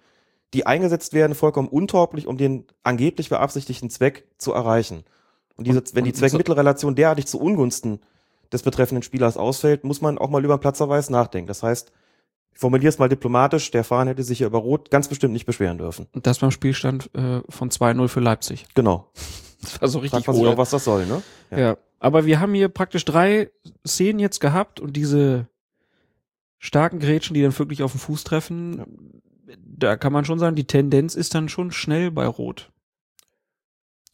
die 0.54 0.66
eingesetzt 0.66 1.12
werden, 1.12 1.34
vollkommen 1.34 1.68
untauglich, 1.68 2.26
um 2.26 2.36
den 2.36 2.66
angeblich 2.82 3.28
beabsichtigten 3.28 3.90
Zweck 3.90 4.26
zu 4.38 4.52
erreichen. 4.52 5.04
Und 5.56 5.66
diese, 5.66 5.80
Und- 5.80 5.94
wenn 5.94 6.04
die 6.04 6.12
Zweck-Mittel-Relation 6.12 6.94
derartig 6.94 7.26
zu 7.26 7.40
Ungunsten 7.40 8.00
des 8.52 8.62
betreffenden 8.62 9.02
Spielers 9.02 9.36
ausfällt, 9.36 9.84
muss 9.84 10.00
man 10.00 10.18
auch 10.18 10.28
mal 10.30 10.44
über 10.44 10.56
den 10.56 10.60
Platzverweis 10.60 11.10
nachdenken. 11.10 11.48
Das 11.48 11.62
heißt, 11.62 11.92
ich 12.52 12.58
formuliere 12.58 12.88
es 12.90 12.98
mal 12.98 13.08
diplomatisch, 13.08 13.70
der 13.70 13.82
Fahnen 13.84 14.08
hätte 14.08 14.22
sich 14.22 14.38
hier 14.38 14.46
über 14.46 14.58
Rot 14.58 14.90
ganz 14.90 15.08
bestimmt 15.08 15.32
nicht 15.32 15.46
beschweren 15.46 15.78
dürfen. 15.78 16.06
Und 16.12 16.26
das 16.26 16.38
beim 16.40 16.50
Spielstand 16.50 17.08
äh, 17.14 17.40
von 17.48 17.70
2-0 17.70 18.08
für 18.08 18.20
Leipzig. 18.20 18.66
Genau. 18.74 19.10
Das 19.62 19.80
war 19.80 19.88
so 19.88 20.00
richtig 20.00 20.24
Fragt 20.24 20.36
hohl. 20.38 20.48
auch, 20.48 20.56
was 20.58 20.70
das 20.70 20.84
soll, 20.84 21.06
ne? 21.06 21.22
Ja. 21.50 21.76
aber 22.00 22.26
wir 22.26 22.40
haben 22.40 22.52
hier 22.52 22.68
praktisch 22.68 23.04
drei 23.04 23.50
Szenen 23.86 24.18
jetzt 24.18 24.40
gehabt 24.40 24.80
und 24.80 24.96
diese 24.96 25.46
starken 26.58 26.98
Grätschen, 26.98 27.34
die 27.34 27.42
dann 27.42 27.56
wirklich 27.58 27.82
auf 27.82 27.92
den 27.92 28.00
Fuß 28.00 28.24
treffen, 28.24 28.84
da 29.56 29.96
kann 29.96 30.12
man 30.12 30.24
schon 30.24 30.38
sagen, 30.38 30.56
die 30.56 30.66
Tendenz 30.66 31.14
ist 31.14 31.34
dann 31.34 31.48
schon 31.48 31.70
schnell 31.72 32.10
bei 32.10 32.26
Rot. 32.26 32.71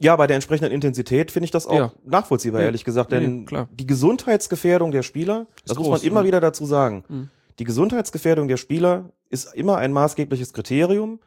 Ja, 0.00 0.14
bei 0.16 0.26
der 0.28 0.36
entsprechenden 0.36 0.72
Intensität 0.72 1.30
finde 1.32 1.46
ich 1.46 1.50
das 1.50 1.66
auch 1.66 1.74
Ja. 1.74 1.92
nachvollziehbar, 2.04 2.60
Ja. 2.60 2.66
ehrlich 2.66 2.84
gesagt. 2.84 3.10
Denn 3.12 3.46
Ja, 3.50 3.68
die 3.72 3.86
Gesundheitsgefährdung 3.86 4.92
der 4.92 5.02
Spieler, 5.02 5.46
das 5.66 5.76
muss 5.76 5.86
groß, 5.86 6.02
man 6.02 6.06
immer 6.08 6.24
wieder 6.24 6.40
dazu 6.40 6.66
sagen. 6.66 7.04
Mhm. 7.08 7.30
Die 7.58 7.64
Gesundheitsgefährdung 7.64 8.46
der 8.46 8.56
Spieler 8.58 9.10
ist 9.30 9.52
immer 9.54 9.76
ein 9.78 9.92
maßgebliches 9.92 10.52
Kriterium, 10.52 11.18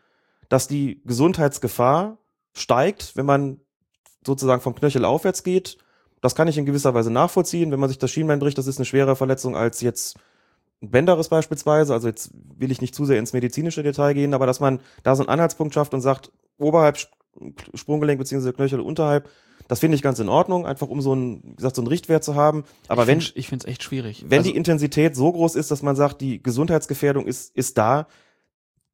dass 0.47 0.67
die 0.67 1.01
Gesundheitsgefahr 1.05 2.17
steigt, 2.53 3.15
wenn 3.17 3.25
man 3.25 3.59
sozusagen 4.25 4.61
vom 4.61 4.75
Knöchel 4.75 5.03
aufwärts 5.05 5.43
geht. 5.43 5.77
Das 6.21 6.35
kann 6.35 6.47
ich 6.47 6.57
in 6.57 6.65
gewisser 6.65 6.93
Weise 6.93 7.11
nachvollziehen. 7.11 7.71
Wenn 7.71 7.79
man 7.79 7.89
sich 7.89 7.97
das 7.97 8.11
Schienbein 8.11 8.39
bricht, 8.39 8.57
das 8.57 8.67
ist 8.67 8.77
eine 8.77 8.85
schwere 8.85 9.15
Verletzung 9.15 9.55
als 9.55 9.81
jetzt 9.81 10.17
ein 10.81 10.91
Bänderes 10.91 11.29
beispielsweise. 11.29 11.93
Also 11.93 12.07
jetzt 12.07 12.31
will 12.57 12.71
ich 12.71 12.79
nicht 12.81 12.95
zu 12.95 13.05
sehr 13.05 13.17
ins 13.19 13.33
medizinische 13.33 13.83
Detail 13.83 14.13
gehen, 14.13 14.33
aber 14.33 14.45
dass 14.45 14.59
man 14.59 14.79
da 15.03 15.15
so 15.15 15.23
einen 15.23 15.29
Anhaltspunkt 15.29 15.73
schafft 15.73 15.93
und 15.93 16.01
sagt, 16.01 16.31
oberhalb 16.57 16.97
Sprunggelenk 17.73 18.19
beziehungsweise 18.19 18.53
Knöchel 18.53 18.79
unterhalb, 18.79 19.29
das 19.67 19.79
finde 19.79 19.95
ich 19.95 20.01
ganz 20.01 20.19
in 20.19 20.27
Ordnung, 20.27 20.65
einfach 20.65 20.89
um 20.89 21.01
so 21.01 21.13
einen, 21.13 21.41
wie 21.43 21.55
gesagt, 21.55 21.75
so 21.75 21.81
einen 21.81 21.87
Richtwert 21.87 22.23
zu 22.23 22.35
haben. 22.35 22.65
Aber 22.87 23.03
ich 23.03 23.07
wenn, 23.07 23.21
find, 23.21 23.37
ich 23.37 23.47
finde 23.47 23.65
es 23.65 23.71
echt 23.71 23.83
schwierig. 23.83 24.25
wenn 24.27 24.39
also, 24.39 24.51
die 24.51 24.57
Intensität 24.57 25.15
so 25.15 25.31
groß 25.31 25.55
ist, 25.55 25.71
dass 25.71 25.81
man 25.81 25.95
sagt, 25.95 26.21
die 26.21 26.43
Gesundheitsgefährdung 26.43 27.25
ist, 27.25 27.55
ist 27.55 27.77
da, 27.77 28.07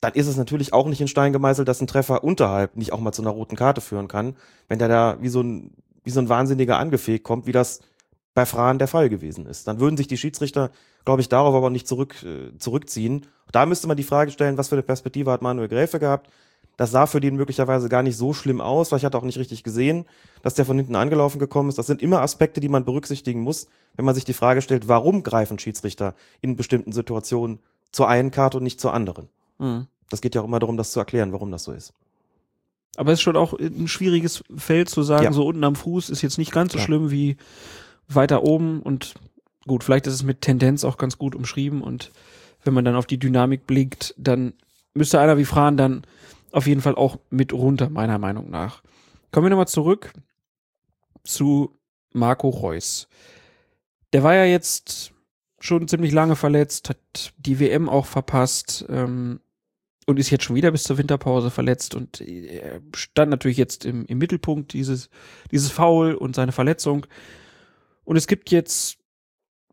dann 0.02 0.14
ist 0.14 0.28
es 0.28 0.38
natürlich 0.38 0.74
auch 0.74 0.88
nicht 0.88 1.02
in 1.02 1.08
Stein 1.08 1.34
gemeißelt, 1.34 1.68
dass 1.68 1.82
ein 1.82 1.88
Treffer 1.88 2.24
unterhalb 2.24 2.76
nicht 2.78 2.94
auch 2.94 3.00
mal 3.00 3.12
zu 3.12 3.24
einer 3.24 3.32
roten 3.32 3.56
Karte 3.56 3.82
führen 3.82 4.08
kann, 4.08 4.36
wenn 4.68 4.78
der 4.78 4.88
da 4.88 5.18
wie 5.20 5.30
so 5.30 5.42
ein, 5.42 5.72
wie 6.04 6.12
so 6.12 6.20
ein 6.20 6.30
Wahnsinniger 6.30 6.78
angefegt 6.78 7.24
kommt, 7.24 7.48
wie 7.48 7.52
das 7.52 7.80
bei 8.36 8.46
Frahen 8.46 8.78
der 8.78 8.88
Fall 8.88 9.10
gewesen 9.10 9.48
ist. 9.48 9.68
Dann 9.68 9.80
würden 9.80 9.98
sich 9.98 10.08
die 10.08 10.18
Schiedsrichter, 10.18 10.70
glaube 11.06 11.22
ich, 11.22 11.30
darauf 11.30 11.56
aber 11.56 11.72
nicht 11.72 11.88
zurück, 11.88 12.24
äh, 12.24 12.56
zurückziehen. 12.60 13.26
Da 13.52 13.66
müsste 13.66 13.88
man 13.88 13.98
die 13.98 14.04
Frage 14.04 14.30
stellen, 14.30 14.60
was 14.60 14.68
für 14.68 14.76
eine 14.76 14.84
Perspektive 14.84 15.32
hat 15.32 15.42
Manuel 15.42 15.70
Gräfe 15.70 15.98
gehabt? 15.98 16.30
Das 16.78 16.92
sah 16.92 17.08
für 17.08 17.20
den 17.20 17.36
möglicherweise 17.36 17.90
gar 17.90 18.04
nicht 18.04 18.18
so 18.18 18.34
schlimm 18.34 18.62
aus, 18.62 18.92
weil 18.92 19.00
ich 19.00 19.06
hatte 19.06 19.18
auch 19.18 19.24
nicht 19.24 19.40
richtig 19.40 19.64
gesehen, 19.64 20.06
dass 20.44 20.54
der 20.54 20.64
von 20.66 20.78
hinten 20.78 20.96
angelaufen 20.96 21.40
gekommen 21.40 21.70
ist. 21.70 21.78
Das 21.78 21.88
sind 21.88 22.02
immer 22.04 22.22
Aspekte, 22.22 22.60
die 22.62 22.70
man 22.70 22.86
berücksichtigen 22.86 23.42
muss, 23.42 23.68
wenn 23.96 24.06
man 24.06 24.14
sich 24.16 24.26
die 24.26 24.34
Frage 24.34 24.62
stellt, 24.62 24.88
warum 24.88 25.24
greifen 25.24 25.58
Schiedsrichter 25.58 26.14
in 26.40 26.56
bestimmten 26.56 26.92
Situationen 26.92 27.60
zur 27.92 28.08
einen 28.08 28.30
Karte 28.32 28.58
und 28.58 28.64
nicht 28.64 28.80
zur 28.80 28.94
anderen. 28.94 29.28
Mhm. 29.58 29.88
Das 30.10 30.22
geht 30.22 30.36
ja 30.36 30.42
auch 30.42 30.46
immer 30.46 30.60
darum, 30.60 30.78
das 30.78 30.92
zu 30.92 31.00
erklären, 31.00 31.34
warum 31.34 31.52
das 31.52 31.64
so 31.64 31.72
ist. 31.72 31.94
Aber 32.96 33.12
es 33.12 33.20
ist 33.20 33.24
schon 33.24 33.36
auch 33.38 33.54
ein 33.54 33.88
schwieriges 33.88 34.44
Feld 34.56 34.90
zu 34.90 35.02
sagen, 35.04 35.24
Ja. 35.26 35.32
so 35.32 35.46
unten 35.46 35.64
am 35.64 35.76
Fuß 35.76 36.10
ist 36.10 36.22
jetzt 36.22 36.38
nicht 36.38 36.52
ganz 36.52 36.72
so 36.74 36.78
Klar. 36.78 36.86
schlimm 36.86 37.12
wie 37.12 37.38
weiter 38.08 38.44
oben 38.44 38.82
und 38.82 39.16
gut, 39.66 39.84
vielleicht 39.84 40.08
ist 40.08 40.14
es 40.14 40.24
mit 40.24 40.42
Tendenz 40.42 40.84
auch 40.84 40.98
ganz 40.98 41.18
gut 41.18 41.36
umschrieben 41.36 41.82
und 41.82 42.12
wenn 42.64 42.74
man 42.74 42.86
dann 42.86 42.96
auf 42.96 43.06
die 43.06 43.18
Dynamik 43.20 43.68
blickt, 43.68 44.14
dann 44.18 44.54
müsste 44.94 45.20
einer 45.20 45.38
wie 45.38 45.46
Fran 45.46 45.76
dann 45.78 46.04
auf 46.52 46.68
jeden 46.68 46.82
Fall 46.82 46.96
auch 46.96 47.18
mit 47.30 47.54
runter, 47.54 47.90
meiner 47.90 48.18
Meinung 48.18 48.50
nach. 48.50 48.82
Kommen 49.32 49.46
wir 49.46 49.50
nochmal 49.50 49.68
zurück 49.68 50.14
zu 51.24 51.76
Marco 52.14 52.50
Reus. 52.50 53.08
Der 54.14 54.24
war 54.24 54.34
ja 54.34 54.46
jetzt 54.46 55.14
schon 55.60 55.88
ziemlich 55.88 56.14
lange 56.14 56.36
verletzt, 56.36 56.90
hat 56.90 57.34
die 57.38 57.60
WM 57.60 57.90
auch 57.90 58.06
verpasst 58.06 58.86
ähm, 58.90 59.40
und 60.06 60.20
ist 60.20 60.30
jetzt 60.30 60.44
schon 60.44 60.56
wieder 60.56 60.72
bis 60.72 60.84
zur 60.84 60.98
Winterpause 60.98 61.52
verletzt 61.52 61.96
und 61.96 62.22
er 62.22 62.80
stand 62.96 63.32
natürlich 63.32 63.58
jetzt 63.58 63.84
im, 63.86 64.06
im 64.06 64.18
Mittelpunkt 64.18 64.74
dieses, 64.74 65.10
dieses 65.52 65.72
Foul 65.72 66.14
und 66.14 66.36
seine 66.36 66.54
Verletzung. 66.54 67.06
Und 68.06 68.16
es 68.16 68.28
gibt 68.28 68.52
jetzt 68.52 69.00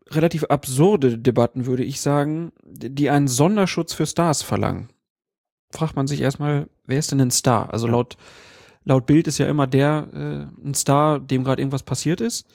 relativ 0.09 0.43
absurde 0.45 1.17
Debatten, 1.17 1.65
würde 1.65 1.83
ich 1.83 2.01
sagen, 2.01 2.51
die 2.63 3.09
einen 3.09 3.27
Sonderschutz 3.27 3.93
für 3.93 4.05
Stars 4.05 4.41
verlangen. 4.41 4.89
Fragt 5.75 5.95
man 5.95 6.07
sich 6.07 6.21
erstmal, 6.21 6.67
wer 6.85 6.99
ist 6.99 7.11
denn 7.11 7.21
ein 7.21 7.31
Star? 7.31 7.71
Also 7.73 7.87
laut, 7.87 8.17
laut 8.83 9.05
Bild 9.05 9.27
ist 9.27 9.37
ja 9.37 9.47
immer 9.47 9.67
der 9.67 10.07
äh, 10.13 10.67
ein 10.67 10.73
Star, 10.73 11.19
dem 11.19 11.43
gerade 11.43 11.61
irgendwas 11.61 11.83
passiert 11.83 12.21
ist. 12.21 12.47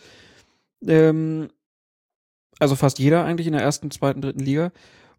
Ähm, 0.87 1.49
also 2.59 2.77
fast 2.77 2.99
jeder 2.99 3.25
eigentlich 3.25 3.47
in 3.47 3.53
der 3.53 3.63
ersten, 3.63 3.91
zweiten, 3.91 4.21
dritten 4.21 4.41
Liga. 4.41 4.73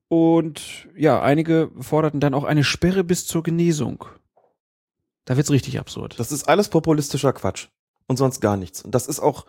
Und 0.08 0.88
ja, 0.96 1.22
einige 1.22 1.72
forderten 1.80 2.20
dann 2.20 2.34
auch 2.34 2.44
eine 2.44 2.64
Sperre 2.64 3.04
bis 3.04 3.26
zur 3.26 3.44
Genesung. 3.44 4.06
Da 5.26 5.38
wird's 5.38 5.52
richtig 5.52 5.80
absurd. 5.80 6.20
Das 6.20 6.32
ist 6.32 6.50
alles 6.50 6.70
populistischer 6.70 7.34
Quatsch. 7.34 7.68
Und 8.08 8.18
sonst 8.18 8.42
gar 8.42 8.58
nichts. 8.58 8.82
Und 8.82 8.94
das 8.94 9.08
ist 9.08 9.20
auch, 9.20 9.46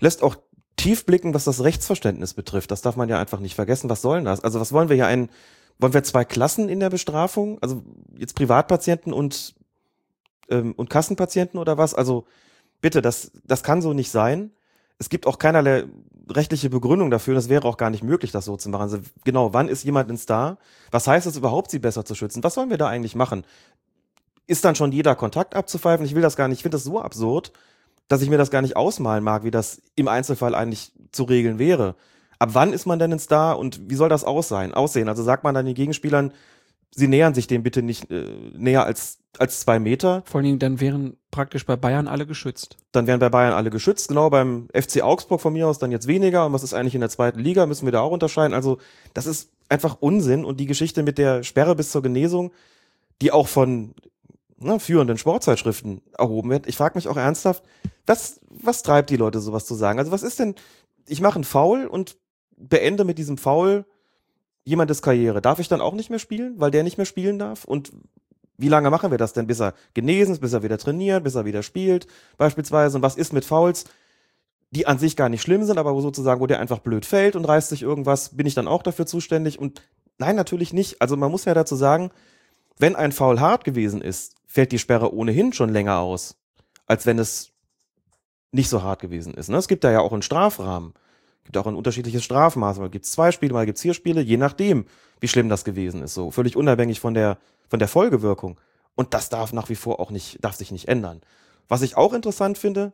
lässt 0.00 0.22
auch 0.22 0.36
tief 0.76 1.06
blicken, 1.06 1.32
was 1.32 1.44
das 1.44 1.62
Rechtsverständnis 1.64 2.34
betrifft. 2.34 2.70
Das 2.70 2.82
darf 2.82 2.96
man 2.96 3.08
ja 3.08 3.18
einfach 3.18 3.40
nicht 3.40 3.54
vergessen. 3.54 3.88
Was 3.88 4.02
soll 4.02 4.18
denn 4.18 4.24
das? 4.26 4.40
Also 4.40 4.60
was 4.60 4.72
wollen 4.72 4.88
wir 4.88 4.96
hier 4.96 5.06
ein, 5.06 5.30
wollen 5.78 5.94
wir 5.94 6.02
zwei 6.02 6.24
Klassen 6.24 6.68
in 6.68 6.80
der 6.80 6.90
Bestrafung? 6.90 7.58
Also 7.60 7.82
jetzt 8.16 8.34
Privatpatienten 8.34 9.12
und, 9.12 9.54
ähm, 10.48 10.72
und 10.76 10.90
Kassenpatienten 10.90 11.58
oder 11.58 11.78
was? 11.78 11.94
Also 11.94 12.26
bitte, 12.80 13.02
das, 13.02 13.32
das 13.44 13.62
kann 13.62 13.82
so 13.82 13.92
nicht 13.92 14.10
sein. 14.10 14.52
Es 14.98 15.08
gibt 15.08 15.26
auch 15.26 15.38
keinerlei 15.38 15.84
rechtliche 16.30 16.70
Begründung 16.70 17.10
dafür. 17.10 17.34
Das 17.34 17.48
wäre 17.48 17.66
auch 17.66 17.76
gar 17.76 17.90
nicht 17.90 18.02
möglich, 18.02 18.32
das 18.32 18.44
so 18.44 18.56
zu 18.56 18.68
machen. 18.68 18.82
Also 18.82 18.98
genau, 19.24 19.52
wann 19.54 19.68
ist 19.68 19.84
jemand 19.84 20.10
ein 20.10 20.18
Star? 20.18 20.58
Was 20.90 21.06
heißt 21.06 21.26
es 21.26 21.36
überhaupt, 21.36 21.70
sie 21.70 21.78
besser 21.78 22.04
zu 22.04 22.14
schützen? 22.14 22.42
Was 22.44 22.54
sollen 22.54 22.70
wir 22.70 22.78
da 22.78 22.88
eigentlich 22.88 23.14
machen? 23.14 23.44
Ist 24.46 24.64
dann 24.64 24.74
schon 24.74 24.92
jeder 24.92 25.14
Kontakt 25.14 25.54
abzupfeifen? 25.54 26.04
Ich 26.04 26.14
will 26.14 26.22
das 26.22 26.36
gar 26.36 26.48
nicht. 26.48 26.58
Ich 26.58 26.62
finde 26.62 26.76
das 26.76 26.84
so 26.84 27.00
absurd, 27.00 27.52
dass 28.08 28.22
ich 28.22 28.30
mir 28.30 28.38
das 28.38 28.50
gar 28.50 28.62
nicht 28.62 28.76
ausmalen 28.76 29.22
mag, 29.22 29.44
wie 29.44 29.50
das 29.50 29.82
im 29.94 30.08
Einzelfall 30.08 30.54
eigentlich 30.54 30.92
zu 31.12 31.24
regeln 31.24 31.58
wäre. 31.58 31.94
Ab 32.38 32.50
wann 32.52 32.72
ist 32.72 32.86
man 32.86 32.98
denn 32.98 33.12
ein 33.12 33.18
Star 33.18 33.58
und 33.58 33.90
wie 33.90 33.94
soll 33.96 34.08
das 34.08 34.24
aussehen? 34.24 34.74
aussehen? 34.74 35.08
Also 35.08 35.22
sagt 35.22 35.44
man 35.44 35.54
dann 35.54 35.66
den 35.66 35.74
Gegenspielern, 35.74 36.32
sie 36.90 37.08
nähern 37.08 37.34
sich 37.34 37.46
dem 37.46 37.62
bitte 37.62 37.82
nicht 37.82 38.10
äh, 38.10 38.26
näher 38.56 38.84
als, 38.84 39.18
als 39.38 39.60
zwei 39.60 39.78
Meter. 39.78 40.22
Vor 40.24 40.38
allen 40.38 40.46
Dingen, 40.46 40.58
dann 40.58 40.80
wären 40.80 41.16
praktisch 41.30 41.66
bei 41.66 41.76
Bayern 41.76 42.08
alle 42.08 42.26
geschützt. 42.26 42.76
Dann 42.92 43.06
wären 43.06 43.20
bei 43.20 43.28
Bayern 43.28 43.52
alle 43.52 43.70
geschützt. 43.70 44.08
Genau, 44.08 44.30
beim 44.30 44.68
FC 44.72 45.02
Augsburg 45.02 45.40
von 45.40 45.52
mir 45.52 45.68
aus 45.68 45.78
dann 45.78 45.92
jetzt 45.92 46.06
weniger. 46.06 46.46
Und 46.46 46.52
was 46.52 46.62
ist 46.62 46.74
eigentlich 46.74 46.94
in 46.94 47.00
der 47.00 47.10
zweiten 47.10 47.40
Liga? 47.40 47.66
Müssen 47.66 47.86
wir 47.86 47.92
da 47.92 48.00
auch 48.00 48.12
unterscheiden. 48.12 48.54
Also 48.54 48.78
das 49.14 49.26
ist 49.26 49.50
einfach 49.68 49.98
Unsinn. 50.00 50.44
Und 50.44 50.58
die 50.58 50.66
Geschichte 50.66 51.02
mit 51.02 51.18
der 51.18 51.42
Sperre 51.42 51.74
bis 51.74 51.90
zur 51.90 52.02
Genesung, 52.02 52.52
die 53.20 53.32
auch 53.32 53.48
von 53.48 53.94
ne, 54.58 54.80
führenden 54.80 55.18
Sportzeitschriften 55.18 56.02
erhoben 56.16 56.50
wird. 56.50 56.66
Ich 56.66 56.76
frage 56.76 56.96
mich 56.96 57.08
auch 57.08 57.16
ernsthaft, 57.16 57.62
was, 58.06 58.40
was 58.48 58.82
treibt 58.82 59.10
die 59.10 59.16
Leute, 59.16 59.40
sowas 59.40 59.66
zu 59.66 59.74
sagen? 59.74 59.98
Also 59.98 60.10
was 60.10 60.22
ist 60.22 60.38
denn, 60.38 60.54
ich 61.06 61.20
mache 61.20 61.36
einen 61.36 61.44
Foul 61.44 61.86
und 61.86 62.16
beende 62.58 63.04
mit 63.04 63.18
diesem 63.18 63.38
Foul 63.38 63.84
jemandes 64.64 65.02
Karriere. 65.02 65.40
Darf 65.40 65.58
ich 65.58 65.68
dann 65.68 65.80
auch 65.80 65.94
nicht 65.94 66.10
mehr 66.10 66.18
spielen, 66.18 66.54
weil 66.58 66.70
der 66.70 66.82
nicht 66.82 66.98
mehr 66.98 67.06
spielen 67.06 67.38
darf? 67.38 67.64
Und 67.64 67.92
wie 68.58 68.68
lange 68.68 68.90
machen 68.90 69.10
wir 69.10 69.18
das 69.18 69.32
denn, 69.32 69.46
bis 69.46 69.60
er 69.60 69.74
genesen 69.94 70.32
ist, 70.32 70.40
bis 70.40 70.52
er 70.52 70.62
wieder 70.62 70.78
trainiert, 70.78 71.24
bis 71.24 71.36
er 71.36 71.44
wieder 71.44 71.62
spielt, 71.62 72.06
beispielsweise? 72.36 72.96
Und 72.96 73.02
was 73.02 73.16
ist 73.16 73.32
mit 73.32 73.44
Fouls, 73.44 73.84
die 74.70 74.86
an 74.86 74.98
sich 74.98 75.16
gar 75.16 75.28
nicht 75.28 75.42
schlimm 75.42 75.64
sind, 75.64 75.78
aber 75.78 75.94
wo 75.94 76.00
sozusagen, 76.00 76.40
wo 76.40 76.46
der 76.46 76.60
einfach 76.60 76.80
blöd 76.80 77.06
fällt 77.06 77.36
und 77.36 77.44
reißt 77.44 77.70
sich 77.70 77.82
irgendwas, 77.82 78.36
bin 78.36 78.46
ich 78.46 78.54
dann 78.54 78.68
auch 78.68 78.82
dafür 78.82 79.06
zuständig? 79.06 79.58
Und 79.58 79.82
nein, 80.18 80.36
natürlich 80.36 80.72
nicht. 80.72 81.00
Also 81.00 81.16
man 81.16 81.30
muss 81.30 81.44
ja 81.44 81.54
dazu 81.54 81.76
sagen, 81.76 82.10
wenn 82.78 82.96
ein 82.96 83.12
Foul 83.12 83.40
hart 83.40 83.64
gewesen 83.64 84.02
ist, 84.02 84.34
fällt 84.46 84.72
die 84.72 84.78
Sperre 84.78 85.14
ohnehin 85.14 85.52
schon 85.52 85.70
länger 85.70 85.98
aus, 85.98 86.36
als 86.86 87.06
wenn 87.06 87.18
es 87.18 87.52
nicht 88.52 88.68
so 88.68 88.82
hart 88.82 89.00
gewesen 89.00 89.34
ist. 89.34 89.48
Ne? 89.48 89.56
Es 89.56 89.68
gibt 89.68 89.84
da 89.84 89.90
ja 89.90 90.00
auch 90.00 90.12
einen 90.12 90.22
Strafrahmen. 90.22 90.94
Gibt 91.48 91.56
auch 91.56 91.66
ein 91.66 91.76
unterschiedliches 91.76 92.24
Strafmaß. 92.24 92.78
Mal 92.78 92.90
gibt 92.90 93.06
es 93.06 93.10
zwei 93.10 93.32
Spiele, 93.32 93.54
mal 93.54 93.64
gibt 93.64 93.78
es 93.78 93.82
vier 93.82 93.94
Spiele, 93.94 94.20
je 94.20 94.36
nachdem, 94.36 94.84
wie 95.18 95.28
schlimm 95.28 95.48
das 95.48 95.64
gewesen 95.64 96.02
ist. 96.02 96.12
So 96.12 96.30
völlig 96.30 96.56
unabhängig 96.56 97.00
von 97.00 97.14
der, 97.14 97.38
von 97.70 97.78
der 97.78 97.88
Folgewirkung. 97.88 98.60
Und 98.96 99.14
das 99.14 99.30
darf 99.30 99.54
nach 99.54 99.70
wie 99.70 99.74
vor 99.74 99.98
auch 99.98 100.10
nicht, 100.10 100.44
darf 100.44 100.56
sich 100.56 100.72
nicht 100.72 100.88
ändern. 100.88 101.22
Was 101.66 101.80
ich 101.80 101.96
auch 101.96 102.12
interessant 102.12 102.58
finde, 102.58 102.92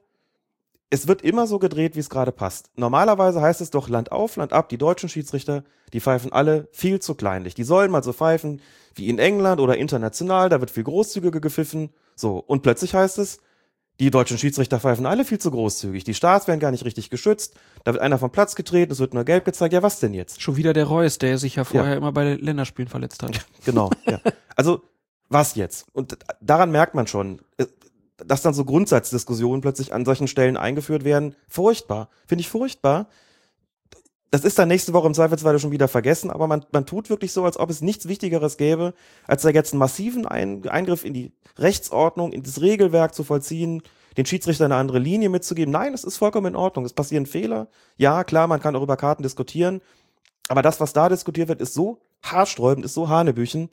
es 0.89 1.09
wird 1.09 1.23
immer 1.23 1.49
so 1.49 1.59
gedreht, 1.59 1.97
wie 1.97 2.01
es 2.01 2.11
gerade 2.11 2.31
passt. 2.31 2.71
Normalerweise 2.77 3.43
heißt 3.43 3.61
es 3.61 3.71
doch 3.71 3.89
Land 3.89 4.13
auf, 4.13 4.37
Land 4.37 4.53
ab. 4.53 4.69
Die 4.69 4.79
deutschen 4.79 5.09
Schiedsrichter, 5.09 5.65
die 5.93 6.01
pfeifen 6.01 6.33
alle 6.33 6.69
viel 6.71 7.01
zu 7.01 7.17
kleinlich. 7.17 7.57
Die 7.57 7.65
sollen 7.65 7.91
mal 7.91 8.05
so 8.05 8.13
pfeifen 8.13 8.63
wie 8.95 9.09
in 9.09 9.19
England 9.19 9.61
oder 9.61 9.77
international. 9.77 10.49
Da 10.49 10.61
wird 10.61 10.71
viel 10.71 10.85
großzügiger 10.85 11.41
gepfiffen. 11.41 11.91
So. 12.15 12.37
Und 12.39 12.63
plötzlich 12.63 12.95
heißt 12.95 13.19
es, 13.19 13.41
die 14.01 14.11
deutschen 14.11 14.39
Schiedsrichter 14.39 14.81
pfeifen 14.81 15.07
alle 15.07 15.25
viel 15.25 15.39
zu 15.39 15.51
großzügig. 15.51 16.03
Die 16.05 16.15
Starts 16.15 16.49
werden 16.49 16.59
gar 16.59 16.73
nicht 16.73 16.85
richtig 16.85 17.11
geschützt. 17.11 17.55
Da 17.85 17.93
wird 17.93 18.03
einer 18.03 18.19
vom 18.19 18.31
Platz 18.31 18.57
getreten, 18.57 18.93
es 18.93 18.99
wird 18.99 19.15
nur 19.15 19.25
gelb 19.25 19.45
gezeigt. 19.45 19.73
Ja, 19.73 19.83
was 19.83 20.01
denn 20.01 20.15
jetzt? 20.15 20.43
Schon 20.43 20.57
wieder 20.57 20.73
der 20.73 20.87
Reus, 20.87 21.19
der 21.19 21.39
sich 21.39 21.57
ja 21.57 21.65
vorher 21.65 21.93
ja. 21.93 21.97
immer 21.99 22.11
bei 22.13 22.35
Länderspielen 22.35 22.89
verletzt 22.89 23.23
hat. 23.23 23.47
Genau, 23.65 23.91
ja. 24.05 24.21
Also, 24.57 24.83
was 25.29 25.55
jetzt? 25.55 25.87
Und 25.93 26.19
daran 26.41 26.71
merkt 26.71 26.95
man 26.95 27.07
schon, 27.07 27.41
äh, 27.57 27.67
dass 28.19 28.43
dann 28.43 28.53
so 28.53 28.65
Grundsatzdiskussionen 28.65 29.61
plötzlich 29.63 29.95
an 29.95 30.05
solchen 30.05 30.29
Stellen 30.29 30.57
eingeführt 30.57 31.05
werden. 31.05 31.35
Furchtbar. 31.49 32.11
Finde 32.27 32.43
ich 32.43 32.49
furchtbar. 32.49 33.09
Das 34.31 34.45
ist 34.45 34.59
dann 34.59 34.69
nächste 34.69 34.93
Woche 34.93 35.07
im 35.07 35.15
Zweifelsfall 35.15 35.59
schon 35.61 35.71
wieder 35.71 35.87
vergessen, 35.87 36.31
aber 36.31 36.49
man, 36.49 36.65
man 36.73 36.87
tut 36.87 37.09
wirklich 37.09 37.33
so, 37.33 37.45
als 37.45 37.57
ob 37.57 37.71
es 37.71 37.83
nichts 37.83 38.09
Wichtigeres 38.09 38.57
gäbe, 38.57 38.95
als 39.27 39.43
da 39.43 39.51
jetzt 39.51 39.73
einen 39.73 39.79
massiven 39.79 40.27
Ein 40.27 40.67
Eingriff 40.67 41.05
in 41.05 41.15
die 41.15 41.33
Rechtsordnung, 41.57 42.33
in 42.33 42.43
das 42.43 42.61
Regelwerk 42.61 43.15
zu 43.15 43.23
vollziehen, 43.23 43.83
den 44.17 44.27
Schiedsrichter 44.27 44.65
eine 44.65 44.77
andere 44.77 44.99
Linie 44.99 45.29
mitzugeben. 45.29 45.73
Nein, 45.73 45.95
es 45.95 46.05
ist 46.05 46.17
vollkommen 46.17 46.49
in 46.49 46.57
Ordnung. 46.57 46.85
Es 46.85 46.93
passieren 46.93 47.27
Fehler. 47.27 47.69
Ja, 47.97 48.25
klar, 48.25 48.47
man 48.47 48.61
kann 48.61 48.77
auch 48.77 48.83
über 48.83 48.97
Karten 48.97 49.23
diskutieren. 49.23 49.81
Aber 50.49 50.63
das, 50.63 50.81
was 50.81 50.93
da 50.93 51.09
diskutiert 51.09 51.49
wird, 51.49 51.61
ist 51.61 51.75
so 51.75 52.01
haarsträubend, 52.23 52.85
ist 52.85 52.95
so 52.95 53.09
hanebüchen, 53.09 53.71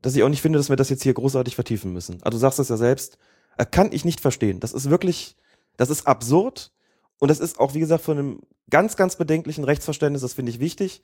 dass 0.00 0.16
ich 0.16 0.22
auch 0.22 0.28
nicht 0.28 0.42
finde, 0.42 0.58
dass 0.58 0.68
wir 0.68 0.76
das 0.76 0.88
jetzt 0.88 1.02
hier 1.02 1.14
großartig 1.14 1.54
vertiefen 1.54 1.92
müssen. 1.92 2.22
Also 2.22 2.36
du 2.36 2.40
sagst 2.40 2.58
es 2.58 2.68
ja 2.68 2.76
selbst, 2.76 3.18
äh, 3.56 3.66
kann 3.66 3.92
ich 3.92 4.04
nicht 4.04 4.20
verstehen. 4.20 4.60
Das 4.60 4.72
ist 4.72 4.90
wirklich, 4.90 5.36
das 5.76 5.90
ist 5.90 6.06
absurd. 6.06 6.72
Und 7.22 7.28
das 7.28 7.38
ist 7.38 7.60
auch, 7.60 7.72
wie 7.72 7.78
gesagt, 7.78 8.02
von 8.02 8.18
einem 8.18 8.40
ganz, 8.68 8.96
ganz 8.96 9.14
bedenklichen 9.14 9.62
Rechtsverständnis, 9.62 10.22
das 10.22 10.32
finde 10.32 10.50
ich 10.50 10.58
wichtig. 10.58 11.02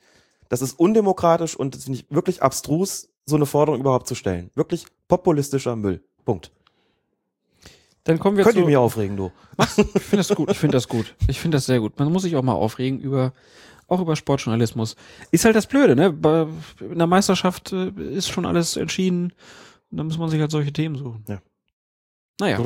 Das 0.49 0.61
ist 0.61 0.77
undemokratisch 0.77 1.55
und 1.55 1.75
das 1.75 1.85
finde 1.85 1.99
ich 1.99 2.11
wirklich 2.13 2.43
abstrus, 2.43 3.07
so 3.25 3.37
eine 3.37 3.45
Forderung 3.45 3.79
überhaupt 3.79 4.05
zu 4.05 4.15
stellen. 4.15 4.51
Wirklich 4.53 4.85
populistischer 5.07 5.77
Müll. 5.77 6.03
Punkt. 6.25 6.51
Dann 8.03 8.19
kommen 8.19 8.35
wir 8.35 8.43
Könnt 8.43 8.55
zu. 8.55 8.59
ihr 8.59 8.65
mich 8.65 8.75
aufregen, 8.75 9.15
du. 9.15 9.31
Was? 9.55 9.77
Ich 9.77 9.85
finde 9.85 10.17
das 10.17 10.35
gut. 10.35 10.51
Ich 10.51 10.57
finde 10.57 10.75
das 10.75 10.89
gut. 10.89 11.15
Ich 11.29 11.39
finde 11.39 11.55
das 11.55 11.67
sehr 11.67 11.79
gut. 11.79 11.97
Man 11.97 12.11
muss 12.11 12.23
sich 12.23 12.35
auch 12.35 12.43
mal 12.43 12.51
aufregen 12.51 12.99
über, 12.99 13.31
auch 13.87 14.01
über 14.01 14.17
Sportjournalismus. 14.17 14.97
Ist 15.31 15.45
halt 15.45 15.55
das 15.55 15.67
Blöde, 15.67 15.95
ne? 15.95 16.11
Bei, 16.11 16.47
in 16.81 16.97
der 16.97 17.07
Meisterschaft 17.07 17.71
äh, 17.71 17.91
ist 17.91 18.27
schon 18.27 18.45
alles 18.45 18.75
entschieden. 18.75 19.31
Dann 19.89 20.07
muss 20.07 20.17
man 20.17 20.29
sich 20.29 20.41
halt 20.41 20.51
solche 20.51 20.73
Themen 20.73 20.97
suchen. 20.97 21.23
Ja. 21.29 21.41
Naja. 22.41 22.59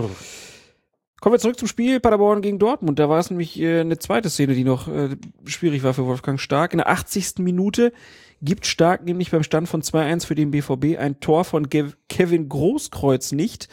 Kommen 1.24 1.36
wir 1.36 1.40
zurück 1.40 1.58
zum 1.58 1.70
Spiel 1.70 2.02
Paderborn 2.02 2.42
gegen 2.42 2.60
Dortmund. 2.60 3.00
Da 3.00 3.08
war 3.08 3.18
es 3.18 3.30
nämlich 3.30 3.58
äh, 3.58 3.80
eine 3.80 3.98
zweite 3.98 4.30
Szene, 4.30 4.56
die 4.56 4.66
noch 4.66 4.90
äh, 4.90 5.16
schwierig 5.46 5.82
war 5.82 5.94
für 5.94 6.06
Wolfgang 6.06 6.38
Stark. 6.38 6.74
In 6.74 6.80
der 6.80 6.90
80. 6.90 7.36
Minute 7.38 7.94
gibt 8.42 8.66
Stark 8.66 9.06
nämlich 9.06 9.32
beim 9.32 9.42
Stand 9.42 9.70
von 9.70 9.82
2-1 9.82 10.26
für 10.26 10.36
den 10.36 10.52
BVB 10.52 11.00
ein 11.00 11.22
Tor 11.22 11.46
von 11.46 11.70
Kevin 11.70 12.50
Großkreuz 12.50 13.32
nicht, 13.32 13.70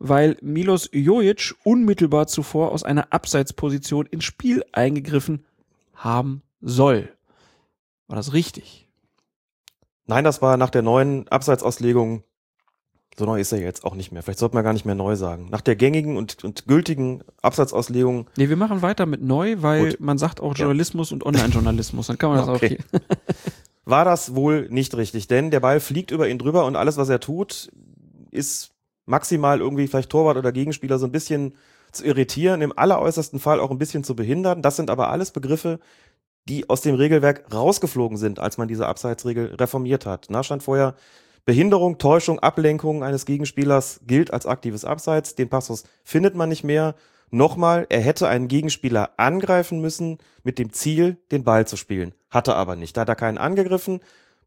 weil 0.00 0.38
Milos 0.42 0.90
Jojic 0.92 1.54
unmittelbar 1.62 2.26
zuvor 2.26 2.72
aus 2.72 2.82
einer 2.82 3.12
Abseitsposition 3.12 4.06
ins 4.06 4.24
Spiel 4.24 4.64
eingegriffen 4.72 5.44
haben 5.94 6.42
soll. 6.60 7.16
War 8.08 8.16
das 8.16 8.32
richtig? 8.32 8.88
Nein, 10.06 10.24
das 10.24 10.42
war 10.42 10.56
nach 10.56 10.70
der 10.70 10.82
neuen 10.82 11.28
Abseitsauslegung 11.28 12.24
so 13.18 13.24
neu 13.24 13.40
ist 13.40 13.52
er 13.52 13.60
jetzt 13.60 13.84
auch 13.84 13.94
nicht 13.94 14.12
mehr. 14.12 14.22
Vielleicht 14.22 14.38
sollte 14.38 14.54
man 14.54 14.64
gar 14.64 14.72
nicht 14.72 14.84
mehr 14.84 14.94
neu 14.94 15.16
sagen. 15.16 15.48
Nach 15.50 15.60
der 15.60 15.76
gängigen 15.76 16.16
und, 16.16 16.44
und 16.44 16.66
gültigen 16.66 17.22
Absatzauslegung. 17.42 18.28
Nee, 18.36 18.48
wir 18.48 18.56
machen 18.56 18.80
weiter 18.82 19.06
mit 19.06 19.22
neu, 19.22 19.56
weil 19.58 19.90
Gut. 19.90 20.00
man 20.00 20.18
sagt 20.18 20.40
auch 20.40 20.56
Journalismus 20.56 21.10
ja. 21.10 21.14
und 21.14 21.26
Online-Journalismus. 21.26 22.06
Dann 22.06 22.18
kann 22.18 22.30
man 22.30 22.38
das 22.38 22.48
okay. 22.48 22.78
auch 22.78 22.90
hier. 22.90 23.00
War 23.84 24.04
das 24.04 24.34
wohl 24.34 24.68
nicht 24.70 24.96
richtig, 24.96 25.28
denn 25.28 25.50
der 25.50 25.60
Ball 25.60 25.80
fliegt 25.80 26.10
über 26.10 26.28
ihn 26.28 26.38
drüber 26.38 26.66
und 26.66 26.76
alles, 26.76 26.96
was 26.96 27.08
er 27.08 27.20
tut, 27.20 27.72
ist 28.30 28.72
maximal 29.06 29.60
irgendwie 29.60 29.86
vielleicht 29.86 30.10
Torwart 30.10 30.36
oder 30.36 30.52
Gegenspieler 30.52 30.98
so 30.98 31.06
ein 31.06 31.12
bisschen 31.12 31.54
zu 31.90 32.04
irritieren, 32.04 32.60
im 32.60 32.76
alleräußersten 32.76 33.40
Fall 33.40 33.60
auch 33.60 33.70
ein 33.70 33.78
bisschen 33.78 34.04
zu 34.04 34.14
behindern. 34.14 34.62
Das 34.62 34.76
sind 34.76 34.90
aber 34.90 35.10
alles 35.10 35.30
Begriffe, 35.30 35.80
die 36.48 36.68
aus 36.68 36.82
dem 36.82 36.94
Regelwerk 36.94 37.52
rausgeflogen 37.52 38.18
sind, 38.18 38.38
als 38.38 38.58
man 38.58 38.68
diese 38.68 38.86
Abseitsregel 38.86 39.54
reformiert 39.54 40.06
hat. 40.06 40.26
Na, 40.28 40.42
stand 40.42 40.62
vorher 40.62 40.94
Behinderung, 41.48 41.96
Täuschung, 41.96 42.40
Ablenkung 42.40 43.02
eines 43.02 43.24
Gegenspielers 43.24 44.00
gilt 44.06 44.34
als 44.34 44.44
aktives 44.44 44.84
Abseits. 44.84 45.34
Den 45.34 45.48
Passus 45.48 45.84
findet 46.04 46.34
man 46.34 46.50
nicht 46.50 46.62
mehr. 46.62 46.94
Nochmal, 47.30 47.86
er 47.88 48.02
hätte 48.02 48.28
einen 48.28 48.48
Gegenspieler 48.48 49.12
angreifen 49.16 49.80
müssen 49.80 50.18
mit 50.44 50.58
dem 50.58 50.74
Ziel, 50.74 51.16
den 51.32 51.44
Ball 51.44 51.66
zu 51.66 51.78
spielen. 51.78 52.12
Hatte 52.28 52.54
aber 52.54 52.76
nicht. 52.76 52.94
Da 52.94 53.00
hat 53.00 53.08
er 53.08 53.14
keinen 53.14 53.38
angegriffen. 53.38 54.00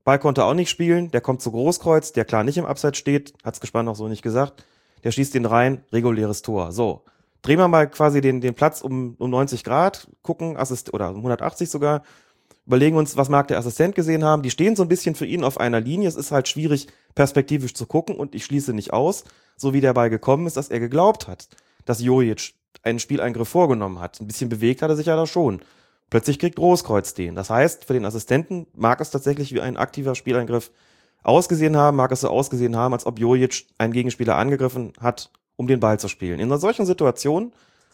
Ball 0.04 0.20
konnte 0.20 0.46
auch 0.46 0.54
nicht 0.54 0.70
spielen. 0.70 1.10
Der 1.10 1.22
kommt 1.22 1.42
zu 1.42 1.50
Großkreuz, 1.50 2.12
der 2.12 2.24
klar 2.24 2.44
nicht 2.44 2.60
im 2.60 2.68
Abseits 2.68 3.00
steht. 3.00 3.34
Hat's 3.44 3.62
gespannt 3.62 3.90
auch 3.90 3.96
so 3.96 4.08
nicht 4.08 4.22
gesagt. 4.22 4.64
Der 5.04 5.10
schießt 5.10 5.34
ihn 5.34 5.46
rein. 5.46 5.84
Reguläres 5.92 6.44
Tor. 6.44 6.72
So. 6.72 7.02
Drehen 7.42 7.58
wir 7.58 7.68
mal 7.68 7.90
quasi 7.90 8.22
den, 8.22 8.42
den 8.42 8.54
Platz 8.54 8.84
um, 8.84 9.16
um 9.18 9.32
90 9.32 9.64
Grad. 9.64 10.08
Gucken, 10.22 10.56
Assist, 10.56 10.94
oder 10.94 11.10
um 11.10 11.16
180 11.16 11.68
sogar. 11.68 12.04
Überlegen 12.72 12.96
uns, 12.96 13.18
was 13.18 13.28
mag 13.28 13.50
der 13.50 13.58
Assistent 13.58 13.96
gesehen 13.96 14.24
haben. 14.24 14.44
Die 14.44 14.50
stehen 14.50 14.78
so 14.78 14.84
ein 14.84 14.88
bisschen 14.88 15.14
für 15.14 15.26
ihn 15.26 15.44
auf 15.44 15.60
einer 15.60 15.82
Linie. 15.82 16.08
Es 16.08 16.16
ist 16.16 16.32
halt 16.32 16.48
schwierig, 16.48 16.88
perspektivisch 17.16 17.74
zu 17.74 17.86
gucken 17.86 18.16
und 18.16 18.34
ich 18.34 18.46
schließe 18.46 18.72
nicht 18.72 18.94
aus, 18.94 19.26
so 19.58 19.74
wie 19.74 19.82
der 19.82 19.94
Ball 19.94 20.10
gekommen 20.10 20.48
ist, 20.48 20.56
dass 20.56 20.70
er 20.70 20.80
geglaubt 20.80 21.28
hat, 21.28 21.50
dass 21.84 22.02
Jojic 22.02 22.54
einen 22.82 23.00
Spieleingriff 23.00 23.50
vorgenommen 23.50 24.00
hat. 24.00 24.22
Ein 24.22 24.28
bisschen 24.28 24.48
bewegt 24.48 24.82
hat 24.82 24.90
er 24.90 24.96
sich 24.96 25.08
ja 25.08 25.18
da 25.18 25.28
schon. 25.28 25.62
Plötzlich 26.10 26.40
kriegt 26.40 26.56
Großkreuz 26.56 27.14
den. 27.14 27.36
Das 27.36 27.50
heißt, 27.50 27.84
für 27.84 27.92
den 27.92 28.06
Assistenten 28.06 28.68
mag 28.74 29.02
es 29.02 29.12
tatsächlich 29.12 29.54
wie 29.54 29.60
ein 29.60 29.76
aktiver 29.76 30.16
Spieleingriff 30.16 30.72
ausgesehen 31.24 31.76
haben, 31.76 31.98
mag 31.98 32.14
es 32.14 32.22
so 32.22 32.30
ausgesehen 32.30 32.78
haben, 32.78 32.94
als 32.94 33.06
ob 33.06 33.20
Jojic 33.20 33.66
einen 33.80 33.92
Gegenspieler 33.92 34.38
angegriffen 34.38 34.94
hat, 34.98 35.30
um 35.58 35.68
den 35.68 35.82
Ball 35.82 36.00
zu 36.00 36.08
spielen. 36.08 36.40
In 36.40 36.46
einer 36.46 36.58
solchen 36.58 36.86
Situation 36.86 37.52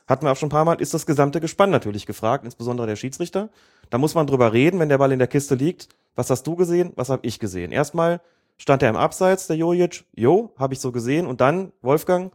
hatten 0.08 0.26
wir 0.26 0.32
auch 0.32 0.38
schon 0.38 0.48
ein 0.48 0.52
paar 0.52 0.66
Mal, 0.66 0.80
ist 0.80 0.94
das 0.94 1.08
gesamte 1.08 1.42
Gespann 1.42 1.72
natürlich 1.72 2.06
gefragt, 2.06 2.46
insbesondere 2.46 2.86
der 2.86 2.96
Schiedsrichter. 2.96 3.50
Da 3.90 3.98
muss 3.98 4.16
man 4.16 4.28
drüber 4.28 4.54
reden, 4.54 4.80
wenn 4.80 4.90
der 4.90 4.98
Ball 4.98 5.12
in 5.12 5.20
der 5.20 5.28
Kiste 5.28 5.56
liegt. 5.56 5.90
Was 6.16 6.30
hast 6.30 6.44
du 6.48 6.56
gesehen? 6.56 6.94
Was 6.96 7.10
habe 7.10 7.26
ich 7.26 7.40
gesehen? 7.40 7.72
Erstmal 7.72 8.22
stand 8.58 8.84
er 8.84 8.90
im 8.90 8.96
Abseits, 8.96 9.48
der 9.48 9.56
Jojic. 9.56 10.06
Jo, 10.16 10.54
habe 10.58 10.74
ich 10.74 10.80
so 10.80 10.92
gesehen. 10.92 11.28
Und 11.28 11.42
dann, 11.42 11.72
Wolfgang, 11.82 12.34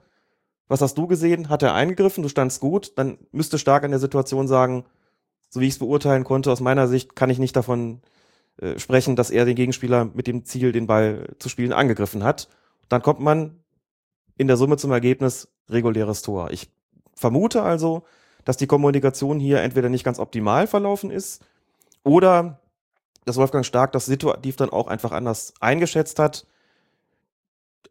was 0.69 0.81
hast 0.81 0.97
du 0.97 1.07
gesehen? 1.07 1.49
Hat 1.49 1.63
er 1.63 1.75
eingegriffen? 1.75 2.23
Du 2.23 2.29
standst 2.29 2.61
gut. 2.61 2.93
Dann 2.97 3.19
müsste 3.33 3.59
stark 3.59 3.85
an 3.85 3.91
der 3.91 4.01
Situation 4.01 4.49
sagen, 4.49 4.85
so 5.51 5.61
wie 5.61 5.67
ich 5.67 5.75
es 5.75 5.79
beurteilen 5.79 6.25
konnte, 6.25 6.51
aus 6.51 6.61
meiner 6.61 6.89
Sicht 6.89 7.15
kann 7.15 7.29
ich 7.29 7.39
nicht 7.39 7.57
davon 7.57 8.01
äh, 8.57 8.79
sprechen, 8.79 9.17
dass 9.17 9.31
er 9.31 9.45
den 9.45 9.57
Gegenspieler 9.57 10.07
mit 10.07 10.27
dem 10.27 10.45
Ziel, 10.45 10.73
den 10.73 10.87
Ball 10.87 11.29
zu 11.39 11.49
spielen, 11.49 11.73
angegriffen 11.73 12.25
hat. 12.25 12.49
Dann 12.89 13.03
kommt 13.03 13.21
man 13.21 13.61
in 14.39 14.47
der 14.47 14.57
Summe 14.57 14.77
zum 14.79 14.93
Ergebnis 14.93 15.49
reguläres 15.69 16.23
Tor. 16.23 16.51
Ich 16.51 16.71
vermute 17.15 17.63
also, 17.63 18.05
dass 18.45 18.57
die 18.57 18.67
Kommunikation 18.67 19.39
hier 19.39 19.61
entweder 19.61 19.89
nicht 19.89 20.05
ganz 20.05 20.19
optimal 20.19 20.67
verlaufen 20.67 21.11
ist 21.11 21.45
oder 22.05 22.61
dass 23.25 23.37
Wolfgang 23.37 23.65
Stark 23.65 23.93
das 23.93 24.07
situativ 24.07 24.57
dann 24.57 24.71
auch 24.71 24.89
einfach 24.89 25.13
anders 25.13 25.55
eingeschätzt 25.61 26.19
hat. 26.19 26.47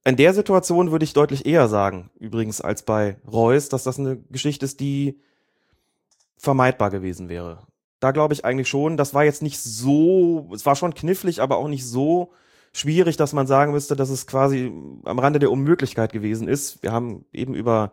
In 0.03 0.17
der 0.17 0.33
Situation 0.33 0.91
würde 0.91 1.05
ich 1.05 1.13
deutlich 1.13 1.45
eher 1.45 1.67
sagen, 1.67 2.09
übrigens 2.19 2.59
als 2.59 2.83
bei 2.83 3.17
Reus, 3.31 3.69
dass 3.69 3.83
das 3.83 3.99
eine 3.99 4.17
Geschichte 4.29 4.65
ist, 4.65 4.79
die 4.79 5.19
vermeidbar 6.37 6.89
gewesen 6.89 7.29
wäre. 7.29 7.59
Da 7.99 8.11
glaube 8.11 8.33
ich 8.33 8.43
eigentlich 8.43 8.67
schon, 8.67 8.97
das 8.97 9.13
war 9.13 9.23
jetzt 9.23 9.43
nicht 9.43 9.59
so, 9.59 10.49
es 10.53 10.65
war 10.65 10.75
schon 10.75 10.95
knifflig, 10.95 11.39
aber 11.39 11.57
auch 11.57 11.67
nicht 11.67 11.85
so 11.85 12.31
schwierig, 12.73 13.15
dass 13.15 13.33
man 13.33 13.45
sagen 13.45 13.73
müsste, 13.73 13.95
dass 13.95 14.09
es 14.09 14.25
quasi 14.25 14.71
am 15.03 15.19
Rande 15.19 15.37
der 15.37 15.51
Unmöglichkeit 15.51 16.11
gewesen 16.11 16.47
ist. 16.47 16.81
Wir 16.81 16.91
haben 16.91 17.25
eben 17.31 17.53
über 17.53 17.91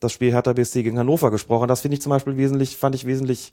das 0.00 0.12
Spiel 0.12 0.32
Hertha 0.32 0.52
BSC 0.52 0.82
gegen 0.82 0.98
Hannover 0.98 1.30
gesprochen. 1.30 1.68
Das 1.68 1.80
finde 1.80 1.96
ich 1.96 2.02
zum 2.02 2.10
Beispiel 2.10 2.36
wesentlich, 2.36 2.76
fand 2.76 2.94
ich 2.94 3.06
wesentlich 3.06 3.52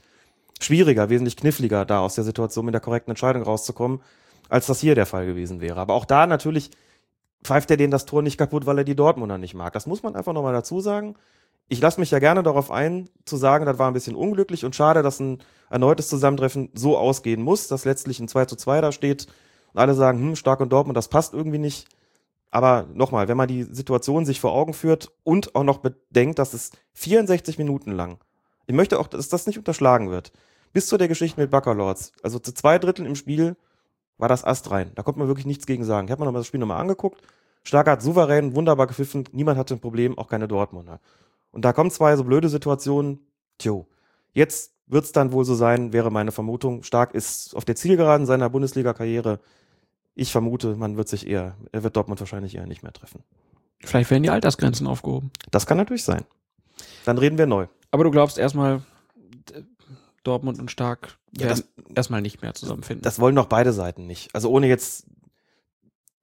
schwieriger, 0.59 1.09
wesentlich 1.09 1.37
kniffliger, 1.37 1.85
da 1.85 1.99
aus 1.99 2.15
der 2.15 2.23
Situation 2.23 2.65
mit 2.65 2.73
der 2.73 2.81
korrekten 2.81 3.11
Entscheidung 3.11 3.43
rauszukommen, 3.43 4.01
als 4.49 4.65
das 4.65 4.79
hier 4.79 4.95
der 4.95 5.05
Fall 5.05 5.25
gewesen 5.25 5.61
wäre. 5.61 5.79
Aber 5.79 5.93
auch 5.93 6.05
da 6.05 6.27
natürlich 6.27 6.71
pfeift 7.43 7.71
er 7.71 7.77
denen 7.77 7.91
das 7.91 8.05
Tor 8.05 8.21
nicht 8.21 8.37
kaputt, 8.37 8.65
weil 8.65 8.79
er 8.79 8.83
die 8.83 8.95
Dortmunder 8.95 9.37
nicht 9.37 9.53
mag. 9.53 9.73
Das 9.73 9.87
muss 9.87 10.03
man 10.03 10.15
einfach 10.15 10.33
nochmal 10.33 10.53
dazu 10.53 10.81
sagen. 10.81 11.15
Ich 11.69 11.79
lasse 11.79 11.99
mich 11.99 12.11
ja 12.11 12.19
gerne 12.19 12.41
darauf 12.41 12.71
ein, 12.71 13.09
zu 13.25 13.37
sagen, 13.37 13.65
das 13.65 13.77
war 13.77 13.89
ein 13.89 13.93
bisschen 13.93 14.15
unglücklich 14.15 14.65
und 14.65 14.75
schade, 14.75 15.03
dass 15.03 15.19
ein 15.19 15.39
erneutes 15.69 16.09
Zusammentreffen 16.09 16.69
so 16.73 16.97
ausgehen 16.97 17.41
muss, 17.43 17.67
dass 17.67 17.85
letztlich 17.85 18.19
ein 18.19 18.27
2 18.27 18.45
zu 18.45 18.55
2 18.55 18.81
da 18.81 18.91
steht 18.91 19.27
und 19.73 19.79
alle 19.79 19.93
sagen, 19.93 20.19
hm, 20.19 20.35
stark 20.35 20.61
und 20.61 20.73
Dortmund, 20.73 20.97
das 20.97 21.09
passt 21.09 21.33
irgendwie 21.33 21.59
nicht. 21.59 21.87
Aber 22.51 22.87
nochmal, 22.93 23.27
wenn 23.27 23.37
man 23.37 23.47
die 23.47 23.63
Situation 23.63 24.25
sich 24.25 24.39
vor 24.39 24.53
Augen 24.53 24.73
führt 24.73 25.11
und 25.23 25.55
auch 25.55 25.63
noch 25.63 25.79
bedenkt, 25.79 26.39
dass 26.39 26.53
es 26.53 26.71
64 26.93 27.57
Minuten 27.57 27.91
lang, 27.91 28.17
ich 28.65 28.75
möchte 28.75 28.99
auch, 28.99 29.07
dass 29.07 29.29
das 29.29 29.47
nicht 29.47 29.57
unterschlagen 29.57 30.09
wird, 30.09 30.31
bis 30.73 30.87
zu 30.87 30.97
der 30.97 31.07
Geschichte 31.07 31.39
mit 31.39 31.51
Bacalords, 31.51 32.11
also 32.23 32.39
zu 32.39 32.53
zwei 32.53 32.79
Dritteln 32.79 33.07
im 33.07 33.15
Spiel 33.15 33.55
war 34.17 34.29
das 34.29 34.43
Ast 34.43 34.69
rein. 34.69 34.91
Da 34.95 35.03
konnte 35.03 35.19
man 35.19 35.27
wirklich 35.27 35.45
nichts 35.45 35.65
gegen 35.65 35.83
sagen. 35.83 36.07
Ich 36.07 36.11
habe 36.11 36.21
mir 36.21 36.25
nochmal 36.25 36.41
das 36.41 36.47
Spiel 36.47 36.59
nochmal 36.59 36.81
angeguckt. 36.81 37.21
Starker 37.63 37.91
hat 37.91 38.01
souverän, 38.01 38.55
wunderbar 38.55 38.87
gepfiffen, 38.87 39.25
niemand 39.31 39.57
hatte 39.57 39.75
ein 39.75 39.79
Problem, 39.79 40.17
auch 40.17 40.27
keine 40.27 40.47
Dortmunder. 40.47 40.99
Und 41.51 41.65
da 41.65 41.73
kommen 41.73 41.91
zwei 41.91 42.15
so 42.15 42.23
blöde 42.23 42.49
Situationen. 42.49 43.19
Tjo, 43.57 43.87
jetzt 44.33 44.73
wird's 44.87 45.11
dann 45.11 45.31
wohl 45.31 45.45
so 45.45 45.55
sein, 45.55 45.93
wäre 45.93 46.11
meine 46.11 46.31
Vermutung. 46.31 46.83
Stark 46.83 47.13
ist 47.13 47.55
auf 47.55 47.65
der 47.65 47.75
Zielgeraden 47.75 48.25
seiner 48.25 48.49
Bundesliga-Karriere 48.49 49.39
ich 50.19 50.31
vermute, 50.31 50.75
man 50.75 50.97
wird 50.97 51.07
sich 51.07 51.27
eher, 51.27 51.55
er 51.71 51.83
wird 51.83 51.95
Dortmund 51.95 52.19
wahrscheinlich 52.19 52.55
eher 52.55 52.65
nicht 52.65 52.83
mehr 52.83 52.93
treffen. 52.93 53.23
Vielleicht 53.79 54.11
werden 54.11 54.23
die 54.23 54.29
Altersgrenzen 54.29 54.87
aufgehoben. 54.87 55.31
Das 55.51 55.65
kann 55.65 55.77
natürlich 55.77 56.03
sein. 56.03 56.25
Dann 57.05 57.17
reden 57.17 57.37
wir 57.37 57.45
neu. 57.45 57.67
Aber 57.91 58.03
du 58.03 58.11
glaubst 58.11 58.37
erstmal, 58.37 58.81
Dortmund 60.23 60.59
und 60.59 60.69
Stark 60.69 61.17
Ja, 61.37 61.47
werden 61.47 61.63
erstmal 61.95 62.21
nicht 62.21 62.41
mehr 62.41 62.53
zusammenfinden. 62.53 63.03
Das 63.03 63.19
wollen 63.19 63.35
doch 63.35 63.47
beide 63.47 63.73
Seiten 63.73 64.05
nicht. 64.05 64.35
Also 64.35 64.49
ohne 64.49 64.67
jetzt 64.67 65.07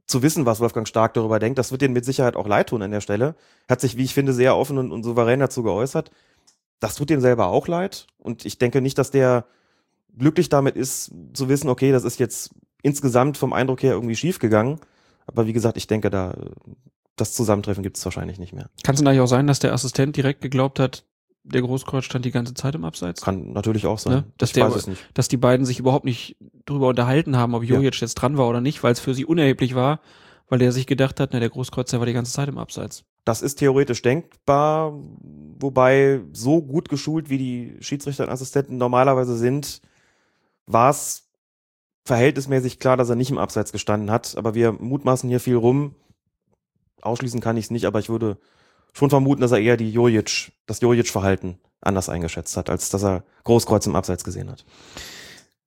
zu 0.06 0.22
wissen, 0.22 0.46
was 0.46 0.60
Wolfgang 0.60 0.86
Stark 0.86 1.14
darüber 1.14 1.38
denkt, 1.38 1.58
das 1.58 1.72
wird 1.72 1.82
denen 1.82 1.94
mit 1.94 2.04
Sicherheit 2.04 2.36
auch 2.36 2.46
leid 2.46 2.68
tun 2.68 2.82
an 2.82 2.90
der 2.90 3.00
Stelle. 3.00 3.34
Hat 3.68 3.80
sich, 3.80 3.96
wie 3.96 4.04
ich 4.04 4.14
finde, 4.14 4.32
sehr 4.32 4.56
offen 4.56 4.78
und, 4.78 4.92
und 4.92 5.02
souverän 5.02 5.40
dazu 5.40 5.62
geäußert. 5.62 6.10
Das 6.78 6.94
tut 6.94 7.10
dem 7.10 7.20
selber 7.20 7.48
auch 7.48 7.66
leid. 7.66 8.06
Und 8.18 8.44
ich 8.44 8.58
denke 8.58 8.80
nicht, 8.80 8.98
dass 8.98 9.10
der 9.10 9.46
glücklich 10.16 10.48
damit 10.48 10.76
ist, 10.76 11.12
zu 11.32 11.48
wissen, 11.48 11.68
okay, 11.68 11.90
das 11.90 12.04
ist 12.04 12.20
jetzt 12.20 12.50
insgesamt 12.86 13.36
vom 13.36 13.52
Eindruck 13.52 13.82
her 13.82 13.92
irgendwie 13.92 14.16
schief 14.16 14.38
gegangen. 14.38 14.78
Aber 15.26 15.46
wie 15.46 15.52
gesagt, 15.52 15.76
ich 15.76 15.86
denke, 15.88 16.08
da 16.08 16.34
das 17.16 17.32
Zusammentreffen 17.32 17.82
gibt 17.82 17.96
es 17.96 18.04
wahrscheinlich 18.04 18.38
nicht 18.38 18.52
mehr. 18.52 18.68
Kann 18.84 18.94
es 18.94 19.00
denn 19.00 19.08
eigentlich 19.08 19.20
auch 19.22 19.26
sein, 19.26 19.46
dass 19.46 19.58
der 19.58 19.72
Assistent 19.72 20.16
direkt 20.16 20.40
geglaubt 20.42 20.78
hat, 20.78 21.04
der 21.44 21.62
Großkreuz 21.62 22.04
stand 22.04 22.24
die 22.24 22.30
ganze 22.30 22.54
Zeit 22.54 22.74
im 22.74 22.84
Abseits? 22.84 23.22
Kann 23.22 23.52
natürlich 23.52 23.86
auch 23.86 23.98
sein. 23.98 24.12
Ne? 24.12 24.24
Dass 24.38 24.50
ich 24.50 24.54
der- 24.54 24.66
weiß 24.68 24.74
es 24.76 24.86
nicht. 24.86 25.02
Dass 25.14 25.26
die 25.28 25.36
beiden 25.36 25.64
sich 25.66 25.78
überhaupt 25.78 26.04
nicht 26.04 26.36
drüber 26.66 26.88
unterhalten 26.88 27.36
haben, 27.36 27.54
ob 27.54 27.62
Ja. 27.64 27.76
Jojic 27.76 28.00
jetzt 28.00 28.14
dran 28.16 28.36
war 28.36 28.48
oder 28.48 28.60
nicht, 28.60 28.82
weil 28.82 28.92
es 28.92 29.00
für 29.00 29.14
sie 29.14 29.24
unerheblich 29.24 29.74
war, 29.74 30.00
weil 30.48 30.58
der 30.58 30.72
sich 30.72 30.86
gedacht 30.86 31.18
hat, 31.18 31.30
na, 31.32 31.40
der 31.40 31.48
Großkreuz, 31.50 31.90
der 31.90 31.98
war 32.00 32.06
die 32.06 32.12
ganze 32.12 32.32
Zeit 32.32 32.48
im 32.48 32.58
Abseits. 32.58 33.04
Das 33.24 33.42
ist 33.42 33.56
theoretisch 33.56 34.02
denkbar, 34.02 34.92
wobei 35.58 36.20
so 36.32 36.62
gut 36.62 36.88
geschult, 36.88 37.30
wie 37.30 37.38
die 37.38 37.76
Schiedsrichter 37.80 38.24
und 38.24 38.30
Assistenten 38.30 38.76
normalerweise 38.76 39.36
sind, 39.36 39.80
war 40.66 40.90
es 40.90 41.25
verhältnismäßig 42.06 42.78
klar, 42.78 42.96
dass 42.96 43.10
er 43.10 43.16
nicht 43.16 43.30
im 43.30 43.38
Abseits 43.38 43.72
gestanden 43.72 44.10
hat. 44.10 44.36
Aber 44.36 44.54
wir 44.54 44.72
mutmaßen 44.72 45.28
hier 45.28 45.40
viel 45.40 45.56
rum. 45.56 45.94
Ausschließen 47.02 47.40
kann 47.40 47.56
ich 47.56 47.66
es 47.66 47.70
nicht, 47.70 47.84
aber 47.84 47.98
ich 47.98 48.08
würde 48.08 48.38
schon 48.92 49.10
vermuten, 49.10 49.42
dass 49.42 49.52
er 49.52 49.58
eher 49.58 49.76
die 49.76 49.90
Jojic, 49.90 50.52
das 50.66 50.80
Jojic-Verhalten 50.80 51.58
anders 51.80 52.08
eingeschätzt 52.08 52.56
hat, 52.56 52.70
als 52.70 52.90
dass 52.90 53.04
er 53.04 53.24
Großkreuz 53.44 53.86
im 53.86 53.96
Abseits 53.96 54.24
gesehen 54.24 54.50
hat. 54.50 54.64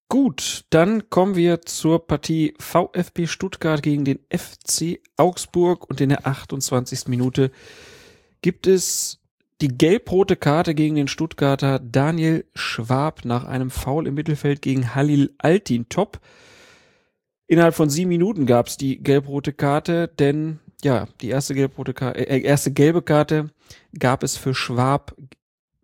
Gut, 0.10 0.66
dann 0.72 1.10
kommen 1.12 1.36
wir 1.36 1.62
zur 1.62 2.08
Partie 2.08 2.56
VfB 2.58 3.28
Stuttgart 3.28 3.84
gegen 3.84 4.06
den 4.06 4.20
FC 4.32 5.00
Augsburg 5.18 5.88
und 5.88 6.02
in 6.02 6.10
der 6.10 6.26
28. 6.26 7.08
Minute 7.08 7.52
gibt 8.42 8.66
es 8.66 9.18
die 9.62 9.68
gelb-rote 9.68 10.36
Karte 10.36 10.74
gegen 10.74 10.95
den 10.95 11.07
Stuttgarter 11.07 11.80
Daniel 11.80 12.45
Schwab 12.55 13.26
nach 13.26 13.43
einem 13.45 13.70
Foul 13.70 14.07
im 14.07 14.14
Mittelfeld 14.14 14.62
gegen 14.62 14.95
Halil 14.95 15.34
Altintop. 15.38 16.20
Innerhalb 17.47 17.76
von 17.76 17.89
sieben 17.89 18.10
Minuten 18.10 18.45
gab 18.45 18.68
es 18.68 18.78
die 18.78 19.01
gelb-rote 19.01 19.53
Karte, 19.53 20.07
denn 20.07 20.60
ja, 20.84 21.07
die 21.20 21.30
erste 21.30 21.55
gelb-rote 21.55 21.93
Karte, 21.93 22.28
äh, 22.30 22.41
erste 22.41 22.72
gelbe 22.72 23.01
Karte 23.01 23.49
gab 23.97 24.24
es 24.24 24.38
für 24.38 24.53
Schwab 24.53 25.16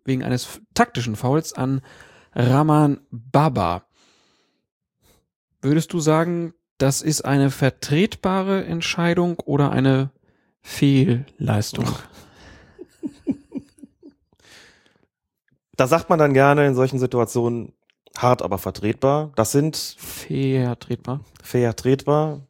wegen 0.04 0.22
eines 0.22 0.60
taktischen 0.74 1.16
Fouls 1.16 1.52
an 1.52 1.82
Raman 2.34 3.00
Baba. 3.10 3.84
Würdest 5.60 5.92
du 5.92 6.00
sagen, 6.00 6.54
das 6.78 7.02
ist 7.02 7.24
eine 7.24 7.50
vertretbare 7.50 8.64
Entscheidung 8.64 9.38
oder 9.40 9.70
eine 9.70 10.10
Fehlleistung? 10.62 11.86
Da 15.76 15.86
sagt 15.86 16.08
man 16.10 16.18
dann 16.18 16.32
gerne 16.34 16.66
in 16.66 16.74
solchen 16.74 16.98
Situationen 16.98 17.72
hart, 18.16 18.42
aber 18.42 18.58
vertretbar. 18.58 19.32
Das 19.36 19.52
sind 19.52 19.76
Vertretbar. 19.76 21.20
vertretbar. 21.42 22.40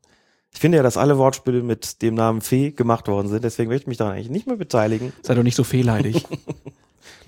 Ich 0.52 0.60
finde 0.60 0.76
ja, 0.78 0.82
dass 0.82 0.96
alle 0.96 1.18
Wortspiele 1.18 1.62
mit 1.62 2.00
dem 2.02 2.14
Namen 2.14 2.40
Fee 2.40 2.70
gemacht 2.70 3.08
worden 3.08 3.28
sind, 3.28 3.44
deswegen 3.44 3.68
möchte 3.68 3.82
ich 3.82 3.88
mich 3.88 3.98
daran 3.98 4.14
eigentlich 4.14 4.30
nicht 4.30 4.46
mehr 4.46 4.56
beteiligen. 4.56 5.12
Sei 5.22 5.34
doch 5.34 5.42
nicht 5.42 5.56
so 5.56 5.64
fehleidig. 5.64 6.24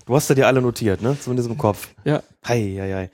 Du 0.05 0.15
hast 0.15 0.27
ja 0.27 0.33
dir 0.33 0.47
alle 0.47 0.59
notiert, 0.59 1.03
ne? 1.03 1.15
Zumindest 1.19 1.47
im 1.49 1.57
Kopf. 1.59 1.89
ja. 2.03 2.23
Hei, 2.47 2.75
hei, 2.79 2.93
hei. 2.93 3.11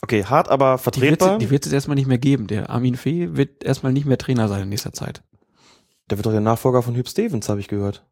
Okay, 0.00 0.24
hart, 0.24 0.48
aber 0.48 0.76
Die 0.76 0.84
wird 0.84 1.18
vertretbar. 1.18 1.38
die 1.38 1.50
wird's 1.50 1.66
jetzt 1.66 1.72
erstmal 1.74 1.96
nicht 1.96 2.06
mehr 2.06 2.18
geben. 2.18 2.46
Der 2.46 2.70
Armin 2.70 2.94
Fee 2.94 3.30
wird 3.36 3.64
erstmal 3.64 3.92
nicht 3.92 4.06
mehr 4.06 4.16
Trainer 4.16 4.46
sein 4.46 4.62
in 4.62 4.68
nächster 4.68 4.92
Zeit. 4.92 5.24
Der 6.08 6.16
wird 6.16 6.24
doch 6.26 6.30
der 6.30 6.40
Nachfolger 6.40 6.82
von 6.82 6.94
Hüb 6.94 7.08
Stevens, 7.08 7.48
habe 7.48 7.58
ich 7.58 7.66
gehört. 7.66 8.06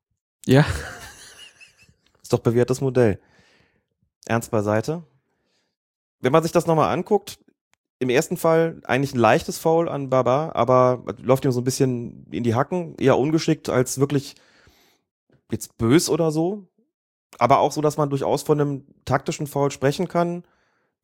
Ja. 0.46 0.64
Ist 2.20 2.32
doch 2.32 2.40
bewährtes 2.40 2.80
Modell. 2.80 3.20
Ernst 4.26 4.50
beiseite. 4.50 5.02
Wenn 6.20 6.32
man 6.32 6.42
sich 6.42 6.52
das 6.52 6.66
nochmal 6.66 6.92
anguckt, 6.92 7.38
im 7.98 8.10
ersten 8.10 8.36
Fall 8.36 8.80
eigentlich 8.84 9.14
ein 9.14 9.20
leichtes 9.20 9.58
Foul 9.58 9.88
an 9.88 10.10
Baba, 10.10 10.52
aber 10.54 11.02
läuft 11.18 11.44
ihm 11.44 11.52
so 11.52 11.60
ein 11.60 11.64
bisschen 11.64 12.26
in 12.30 12.44
die 12.44 12.54
Hacken, 12.54 12.94
eher 12.98 13.18
ungeschickt 13.18 13.68
als 13.68 13.98
wirklich 13.98 14.34
jetzt 15.50 15.78
bös 15.78 16.10
oder 16.10 16.30
so. 16.30 16.68
Aber 17.38 17.60
auch 17.60 17.72
so, 17.72 17.80
dass 17.80 17.96
man 17.96 18.10
durchaus 18.10 18.42
von 18.42 18.60
einem 18.60 18.84
taktischen 19.04 19.46
Foul 19.46 19.70
sprechen 19.70 20.08
kann. 20.08 20.44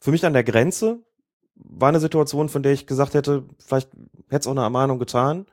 Für 0.01 0.11
mich 0.11 0.25
an 0.27 0.33
der 0.33 0.45
Grenze 0.45 1.01
war 1.55 1.89
eine 1.89 2.01
Situation, 2.01 2.49
von 2.49 2.63
der 2.63 2.73
ich 2.73 2.87
gesagt 2.87 3.15
hätte, 3.15 3.45
vielleicht 3.59 3.91
hätte 4.29 4.41
es 4.41 4.47
auch 4.47 4.53
eine 4.53 4.63
Ermahnung 4.63 4.99
getan. 4.99 5.47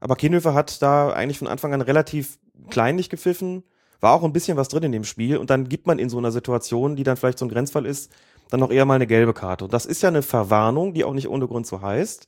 Aber 0.00 0.16
Kienhöfer 0.16 0.54
hat 0.54 0.82
da 0.82 1.10
eigentlich 1.12 1.38
von 1.38 1.48
Anfang 1.48 1.74
an 1.74 1.80
relativ 1.80 2.38
kleinlich 2.70 3.10
gepfiffen. 3.10 3.64
War 4.00 4.14
auch 4.14 4.24
ein 4.24 4.32
bisschen 4.32 4.56
was 4.56 4.68
drin 4.68 4.82
in 4.82 4.92
dem 4.92 5.04
Spiel. 5.04 5.36
Und 5.36 5.50
dann 5.50 5.68
gibt 5.68 5.86
man 5.86 5.98
in 5.98 6.08
so 6.08 6.18
einer 6.18 6.32
Situation, 6.32 6.96
die 6.96 7.02
dann 7.02 7.16
vielleicht 7.16 7.38
so 7.38 7.44
ein 7.44 7.50
Grenzfall 7.50 7.86
ist, 7.86 8.10
dann 8.50 8.60
noch 8.60 8.70
eher 8.70 8.84
mal 8.84 8.94
eine 8.94 9.06
gelbe 9.06 9.34
Karte. 9.34 9.64
Und 9.64 9.72
das 9.72 9.86
ist 9.86 10.02
ja 10.02 10.08
eine 10.08 10.22
Verwarnung, 10.22 10.94
die 10.94 11.04
auch 11.04 11.14
nicht 11.14 11.28
ohne 11.28 11.46
Grund 11.46 11.66
so 11.66 11.80
heißt. 11.82 12.26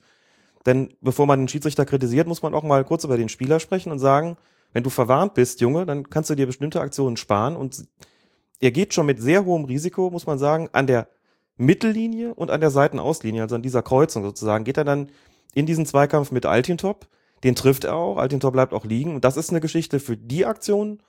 Denn 0.67 0.95
bevor 1.01 1.27
man 1.27 1.41
den 1.41 1.49
Schiedsrichter 1.49 1.85
kritisiert, 1.85 2.29
muss 2.29 2.43
man 2.43 2.55
auch 2.55 2.63
mal 2.63 2.85
kurz 2.85 3.05
über 3.05 3.17
den 3.17 3.29
Spieler 3.29 3.59
sprechen 3.59 3.91
und 3.91 3.99
sagen, 3.99 4.37
wenn 4.73 4.85
du 4.85 4.91
verwarnt 4.91 5.35
bist, 5.35 5.61
Junge, 5.61 5.87
dann 5.87 6.09
kannst 6.09 6.31
du 6.31 6.35
dir 6.35 6.47
bestimmte 6.47 6.81
Aktionen 6.81 7.17
sparen. 7.17 7.57
Und 7.57 7.85
er 8.61 8.71
geht 8.71 8.95
schon 8.95 9.07
mit 9.07 9.21
sehr 9.21 9.45
hohem 9.45 9.65
Risiko, 9.65 10.11
muss 10.11 10.27
man 10.27 10.39
sagen, 10.39 10.69
an 10.73 10.87
der 10.87 11.09
Mittellinie 11.57 12.35
und 12.35 12.51
an 12.51 12.61
der 12.61 12.71
Seitenauslinie, 12.71 13.43
also 13.43 13.57
an 13.57 13.63
dieser 13.63 13.83
Kreuzung 13.83 14.23
sozusagen, 14.23 14.65
geht 14.65 14.77
er 14.77 14.85
dann 14.85 15.11
in 15.55 15.67
diesen 15.67 15.85
Zweikampf 15.85 16.31
mit 16.31 16.47
Altintop. 16.47 17.07
Den 17.45 17.57
trifft 17.57 17.85
er 17.85 17.97
auch, 17.97 18.19
Altintop 18.19 18.53
bleibt 18.53 18.73
auch 18.73 18.85
liegen. 18.85 19.15
Und 19.17 19.25
das 19.25 19.37
ist 19.37 19.51
eine 19.51 19.61
Geschichte 19.61 19.99
für 19.99 20.17
die 20.17 20.47
Aktion, 20.47 21.01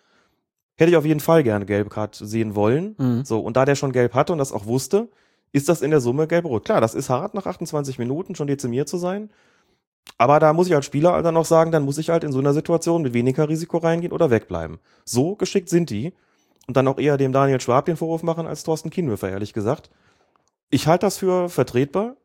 hätte 0.75 0.91
ich 0.91 0.97
auf 0.97 1.05
jeden 1.05 1.19
Fall 1.19 1.43
gerne 1.43 1.65
gelbe 1.65 1.89
Karte 1.89 2.25
sehen 2.25 2.55
wollen. 2.55 2.95
Mhm. 2.97 3.25
So, 3.25 3.39
und 3.39 3.57
da 3.57 3.65
der 3.65 3.75
schon 3.75 3.91
gelb 3.91 4.13
hatte 4.13 4.33
und 4.33 4.39
das 4.39 4.51
auch 4.51 4.65
wusste, 4.65 5.09
ist 5.51 5.69
das 5.69 5.81
in 5.81 5.91
der 5.91 6.01
Summe 6.01 6.27
gelb-rot. 6.27 6.65
Klar, 6.65 6.81
das 6.81 6.95
ist 6.95 7.09
hart, 7.09 7.35
nach 7.35 7.45
28 7.45 7.99
Minuten 7.99 8.35
schon 8.35 8.47
dezimiert 8.47 8.89
zu 8.89 8.97
sein. 8.97 9.29
Aber 10.17 10.39
da 10.39 10.51
muss 10.53 10.67
ich 10.67 10.75
als 10.75 10.85
Spieler 10.85 11.21
dann 11.21 11.33
noch 11.33 11.45
sagen, 11.45 11.71
dann 11.71 11.85
muss 11.85 11.97
ich 11.97 12.09
halt 12.09 12.23
in 12.23 12.31
so 12.31 12.39
einer 12.39 12.53
Situation 12.53 13.03
mit 13.03 13.13
weniger 13.13 13.47
Risiko 13.47 13.77
reingehen 13.77 14.11
oder 14.11 14.29
wegbleiben. 14.29 14.79
So 15.05 15.35
geschickt 15.35 15.69
sind 15.69 15.89
die. 15.89 16.13
Und 16.67 16.77
dann 16.77 16.87
auch 16.87 16.97
eher 16.97 17.17
dem 17.17 17.33
Daniel 17.33 17.59
Schwab 17.59 17.85
den 17.85 17.97
Vorwurf 17.97 18.23
machen 18.23 18.47
als 18.47 18.63
Thorsten 18.63 18.89
Kienhöfer, 18.89 19.29
ehrlich 19.29 19.53
gesagt. 19.53 19.89
Ich 20.69 20.87
halte 20.87 21.05
das 21.05 21.17
für 21.17 21.49
vertretbar. 21.49 22.15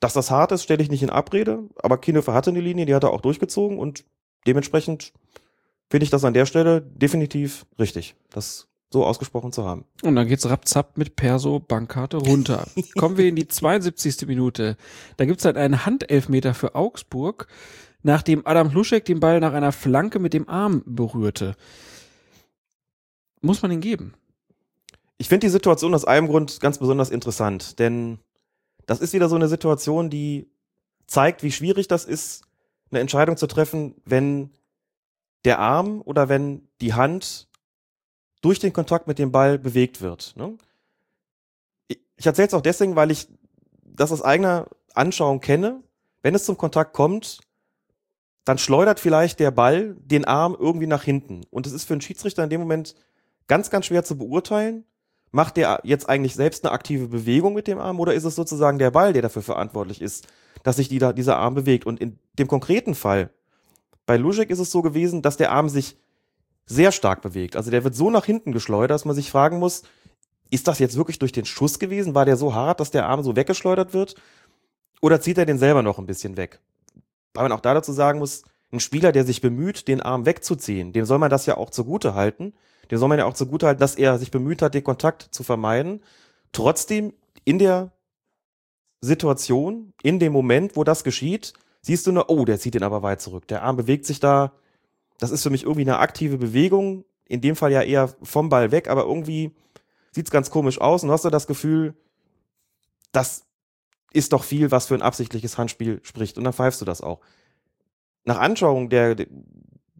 Dass 0.00 0.12
das 0.12 0.30
hart 0.30 0.52
ist, 0.52 0.62
stelle 0.62 0.82
ich 0.82 0.90
nicht 0.90 1.02
in 1.02 1.10
Abrede. 1.10 1.64
Aber 1.82 1.98
Kienhöfer 1.98 2.34
hatte 2.34 2.50
eine 2.50 2.60
Linie, 2.60 2.86
die 2.86 2.94
hat 2.94 3.04
er 3.04 3.12
auch 3.12 3.22
durchgezogen 3.22 3.78
und 3.78 4.04
dementsprechend 4.46 5.12
finde 5.94 6.02
ich 6.02 6.10
das 6.10 6.24
an 6.24 6.34
der 6.34 6.44
Stelle 6.44 6.80
definitiv 6.80 7.66
richtig, 7.78 8.16
das 8.28 8.66
so 8.92 9.06
ausgesprochen 9.06 9.52
zu 9.52 9.64
haben. 9.64 9.84
Und 10.02 10.16
dann 10.16 10.26
geht's 10.26 10.44
rapzapp 10.50 10.98
mit 10.98 11.14
Perso 11.14 11.60
Bankkarte 11.60 12.16
runter. 12.16 12.66
Kommen 12.98 13.16
wir 13.16 13.28
in 13.28 13.36
die 13.36 13.46
72. 13.46 14.26
Minute. 14.26 14.76
Da 15.18 15.24
gibt's 15.24 15.44
halt 15.44 15.56
einen 15.56 15.86
Handelfmeter 15.86 16.52
für 16.52 16.74
Augsburg, 16.74 17.46
nachdem 18.02 18.44
Adam 18.44 18.72
Hluschek 18.72 19.04
den 19.04 19.20
Ball 19.20 19.38
nach 19.38 19.52
einer 19.52 19.70
Flanke 19.70 20.18
mit 20.18 20.34
dem 20.34 20.48
Arm 20.48 20.82
berührte. 20.84 21.54
Muss 23.40 23.62
man 23.62 23.70
ihn 23.70 23.80
geben? 23.80 24.14
Ich 25.16 25.28
finde 25.28 25.46
die 25.46 25.52
Situation 25.52 25.94
aus 25.94 26.04
einem 26.04 26.26
Grund 26.26 26.58
ganz 26.58 26.78
besonders 26.78 27.10
interessant, 27.10 27.78
denn 27.78 28.18
das 28.86 28.98
ist 28.98 29.12
wieder 29.12 29.28
so 29.28 29.36
eine 29.36 29.46
Situation, 29.46 30.10
die 30.10 30.50
zeigt, 31.06 31.44
wie 31.44 31.52
schwierig 31.52 31.86
das 31.86 32.04
ist, 32.04 32.42
eine 32.90 32.98
Entscheidung 32.98 33.36
zu 33.36 33.46
treffen, 33.46 33.94
wenn 34.04 34.50
der 35.44 35.58
Arm 35.58 36.00
oder 36.04 36.28
wenn 36.28 36.68
die 36.80 36.94
Hand 36.94 37.48
durch 38.40 38.58
den 38.58 38.72
Kontakt 38.72 39.06
mit 39.06 39.18
dem 39.18 39.32
Ball 39.32 39.58
bewegt 39.58 40.00
wird. 40.00 40.34
Ne? 40.36 40.56
Ich, 41.88 42.26
erzähle 42.26 42.48
es 42.48 42.54
auch 42.54 42.60
deswegen, 42.60 42.96
weil 42.96 43.10
ich 43.10 43.28
das 43.82 44.12
aus 44.12 44.22
eigener 44.22 44.66
Anschauung 44.94 45.40
kenne. 45.40 45.82
Wenn 46.22 46.34
es 46.34 46.44
zum 46.44 46.56
Kontakt 46.56 46.92
kommt, 46.92 47.40
dann 48.44 48.58
schleudert 48.58 49.00
vielleicht 49.00 49.40
der 49.40 49.50
Ball 49.50 49.96
den 49.98 50.24
Arm 50.24 50.56
irgendwie 50.58 50.86
nach 50.86 51.02
hinten. 51.02 51.42
Und 51.50 51.66
es 51.66 51.72
ist 51.72 51.84
für 51.84 51.94
einen 51.94 52.00
Schiedsrichter 52.00 52.44
in 52.44 52.50
dem 52.50 52.60
Moment 52.60 52.94
ganz, 53.46 53.70
ganz 53.70 53.86
schwer 53.86 54.04
zu 54.04 54.18
beurteilen. 54.18 54.84
Macht 55.30 55.56
der 55.56 55.80
jetzt 55.82 56.08
eigentlich 56.08 56.34
selbst 56.34 56.64
eine 56.64 56.72
aktive 56.72 57.08
Bewegung 57.08 57.54
mit 57.54 57.66
dem 57.66 57.78
Arm 57.78 57.98
oder 57.98 58.14
ist 58.14 58.24
es 58.24 58.36
sozusagen 58.36 58.78
der 58.78 58.90
Ball, 58.90 59.12
der 59.12 59.22
dafür 59.22 59.42
verantwortlich 59.42 60.00
ist, 60.00 60.28
dass 60.62 60.76
sich 60.76 60.88
die, 60.88 60.98
dieser 61.14 61.38
Arm 61.38 61.54
bewegt? 61.54 61.86
Und 61.86 61.98
in 61.98 62.18
dem 62.38 62.46
konkreten 62.46 62.94
Fall 62.94 63.30
bei 64.06 64.16
Luschek 64.16 64.50
ist 64.50 64.58
es 64.58 64.70
so 64.70 64.82
gewesen, 64.82 65.22
dass 65.22 65.36
der 65.36 65.52
Arm 65.52 65.68
sich 65.68 65.96
sehr 66.66 66.92
stark 66.92 67.22
bewegt. 67.22 67.56
Also 67.56 67.70
der 67.70 67.84
wird 67.84 67.94
so 67.94 68.10
nach 68.10 68.24
hinten 68.24 68.52
geschleudert, 68.52 68.90
dass 68.90 69.04
man 69.04 69.14
sich 69.14 69.30
fragen 69.30 69.58
muss, 69.58 69.82
ist 70.50 70.68
das 70.68 70.78
jetzt 70.78 70.96
wirklich 70.96 71.18
durch 71.18 71.32
den 71.32 71.44
Schuss 71.44 71.78
gewesen? 71.78 72.14
War 72.14 72.24
der 72.24 72.36
so 72.36 72.54
hart, 72.54 72.80
dass 72.80 72.90
der 72.90 73.06
Arm 73.06 73.22
so 73.22 73.36
weggeschleudert 73.36 73.92
wird? 73.92 74.14
Oder 75.00 75.20
zieht 75.20 75.38
er 75.38 75.46
den 75.46 75.58
selber 75.58 75.82
noch 75.82 75.98
ein 75.98 76.06
bisschen 76.06 76.36
weg? 76.36 76.60
Weil 77.34 77.44
man 77.44 77.52
auch 77.52 77.60
da 77.60 77.74
dazu 77.74 77.92
sagen 77.92 78.18
muss, 78.18 78.44
ein 78.72 78.80
Spieler, 78.80 79.12
der 79.12 79.24
sich 79.24 79.40
bemüht, 79.40 79.88
den 79.88 80.00
Arm 80.00 80.26
wegzuziehen, 80.26 80.92
dem 80.92 81.04
soll 81.04 81.18
man 81.18 81.30
das 81.30 81.46
ja 81.46 81.56
auch 81.56 81.70
zugute 81.70 82.14
halten. 82.14 82.54
Dem 82.90 82.98
soll 82.98 83.08
man 83.08 83.18
ja 83.18 83.24
auch 83.24 83.34
zugute 83.34 83.66
halten, 83.66 83.80
dass 83.80 83.94
er 83.94 84.18
sich 84.18 84.30
bemüht 84.30 84.62
hat, 84.62 84.74
den 84.74 84.84
Kontakt 84.84 85.22
zu 85.30 85.42
vermeiden. 85.42 86.02
Trotzdem 86.52 87.14
in 87.44 87.58
der 87.58 87.92
Situation, 89.00 89.92
in 90.02 90.18
dem 90.18 90.32
Moment, 90.32 90.76
wo 90.76 90.84
das 90.84 91.04
geschieht, 91.04 91.54
siehst 91.84 92.06
du 92.06 92.12
nur, 92.12 92.30
oh, 92.30 92.44
der 92.44 92.58
zieht 92.58 92.74
den 92.74 92.82
aber 92.82 93.02
weit 93.02 93.20
zurück. 93.20 93.46
Der 93.48 93.62
Arm 93.62 93.76
bewegt 93.76 94.06
sich 94.06 94.18
da. 94.18 94.52
Das 95.18 95.30
ist 95.30 95.42
für 95.42 95.50
mich 95.50 95.64
irgendwie 95.64 95.82
eine 95.82 95.98
aktive 95.98 96.38
Bewegung. 96.38 97.04
In 97.26 97.40
dem 97.40 97.56
Fall 97.56 97.72
ja 97.72 97.82
eher 97.82 98.08
vom 98.22 98.48
Ball 98.48 98.70
weg, 98.70 98.88
aber 98.88 99.04
irgendwie 99.04 99.54
sieht's 100.12 100.30
ganz 100.30 100.50
komisch 100.50 100.80
aus 100.80 101.04
und 101.04 101.10
hast 101.10 101.24
du 101.24 101.30
das 101.30 101.46
Gefühl, 101.46 101.94
das 103.12 103.44
ist 104.12 104.32
doch 104.32 104.44
viel, 104.44 104.70
was 104.70 104.86
für 104.86 104.94
ein 104.94 105.02
absichtliches 105.02 105.58
Handspiel 105.58 106.00
spricht. 106.02 106.38
Und 106.38 106.44
dann 106.44 106.52
pfeifst 106.52 106.80
du 106.80 106.84
das 106.84 107.00
auch. 107.00 107.20
Nach 108.24 108.38
Anschauung 108.38 108.88
der, 108.88 109.14
der 109.14 109.26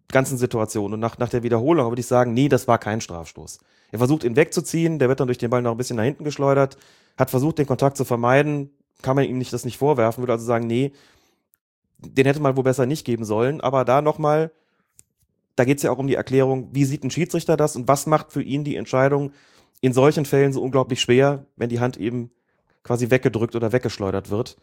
ganzen 0.07 0.37
Situation 0.37 0.93
und 0.93 0.99
nach, 0.99 1.17
nach 1.17 1.29
der 1.29 1.43
Wiederholung 1.43 1.91
würde 1.91 1.99
ich 1.99 2.07
sagen, 2.07 2.33
nee, 2.33 2.49
das 2.49 2.67
war 2.67 2.79
kein 2.79 3.01
Strafstoß. 3.01 3.59
Er 3.91 3.99
versucht 3.99 4.23
ihn 4.23 4.35
wegzuziehen, 4.35 4.97
der 4.97 5.09
wird 5.09 5.19
dann 5.19 5.27
durch 5.27 5.37
den 5.37 5.49
Ball 5.49 5.61
noch 5.61 5.71
ein 5.71 5.77
bisschen 5.77 5.97
nach 5.97 6.03
hinten 6.03 6.23
geschleudert, 6.23 6.77
hat 7.17 7.29
versucht, 7.29 7.59
den 7.59 7.67
Kontakt 7.67 7.97
zu 7.97 8.05
vermeiden, 8.05 8.71
kann 9.01 9.15
man 9.15 9.25
ihm 9.25 9.37
nicht 9.37 9.53
das 9.53 9.65
nicht 9.65 9.77
vorwerfen, 9.77 10.21
würde 10.21 10.33
also 10.33 10.45
sagen, 10.45 10.67
nee, 10.67 10.93
den 12.13 12.25
hätte 12.25 12.41
man 12.41 12.55
wohl 12.57 12.63
besser 12.63 12.85
nicht 12.85 13.05
geben 13.05 13.25
sollen. 13.25 13.61
Aber 13.61 13.85
da 13.85 14.01
nochmal, 14.01 14.51
da 15.55 15.65
geht 15.65 15.77
es 15.77 15.83
ja 15.83 15.91
auch 15.91 15.97
um 15.97 16.07
die 16.07 16.15
Erklärung, 16.15 16.69
wie 16.71 16.85
sieht 16.85 17.03
ein 17.03 17.11
Schiedsrichter 17.11 17.57
das 17.57 17.75
und 17.75 17.87
was 17.87 18.07
macht 18.07 18.31
für 18.31 18.41
ihn 18.41 18.63
die 18.63 18.75
Entscheidung 18.75 19.31
in 19.81 19.93
solchen 19.93 20.25
Fällen 20.25 20.53
so 20.53 20.61
unglaublich 20.61 21.01
schwer, 21.01 21.45
wenn 21.55 21.69
die 21.69 21.79
Hand 21.79 21.97
eben 21.97 22.31
quasi 22.83 23.09
weggedrückt 23.09 23.55
oder 23.55 23.71
weggeschleudert 23.71 24.29
wird. 24.29 24.57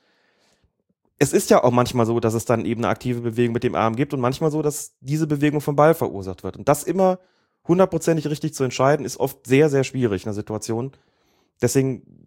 Es 1.19 1.33
ist 1.33 1.51
ja 1.51 1.63
auch 1.63 1.71
manchmal 1.71 2.07
so, 2.07 2.19
dass 2.19 2.35
es 2.35 2.45
dann 2.45 2.65
eben 2.65 2.81
eine 2.81 2.89
aktive 2.89 3.21
Bewegung 3.21 3.53
mit 3.53 3.63
dem 3.63 3.75
Arm 3.75 3.95
gibt 3.95 4.13
und 4.15 4.21
manchmal 4.21 4.51
so, 4.51 4.63
dass 4.63 4.97
diese 5.01 5.27
Bewegung 5.27 5.61
vom 5.61 5.77
Ball 5.77 5.95
verursacht 5.95 6.43
wird. 6.43 6.57
Und 6.57 6.69
das 6.69 6.83
immer 6.83 7.19
hundertprozentig 7.69 8.27
richtig 8.29 8.55
zu 8.55 8.65
entscheiden, 8.65 9.07
ist 9.07 9.19
oft 9.19 9.47
sehr, 9.47 9.71
sehr 9.71 9.85
schwierig 9.85 10.23
in 10.23 10.29
der 10.29 10.35
Situation. 10.35 10.93
Deswegen 11.61 12.22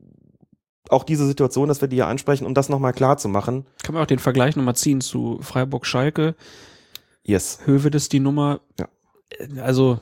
auch 0.92 1.04
diese 1.04 1.26
Situation, 1.28 1.68
dass 1.68 1.82
wir 1.82 1.88
die 1.88 1.98
hier 1.98 2.08
ansprechen, 2.08 2.46
um 2.46 2.54
das 2.54 2.70
nochmal 2.70 2.94
klar 2.94 3.18
zu 3.18 3.28
machen. 3.30 3.66
Kann 3.84 3.94
man 3.94 4.04
auch 4.04 4.08
den 4.08 4.20
Vergleich 4.20 4.56
nochmal 4.56 4.76
ziehen 4.76 5.02
zu 5.02 5.40
Freiburg-Schalke. 5.42 6.36
Yes. 7.24 7.60
Hövedes 7.66 8.10
die 8.10 8.20
Nummer. 8.20 8.62
Ja. 8.80 8.88
Also, 9.64 10.00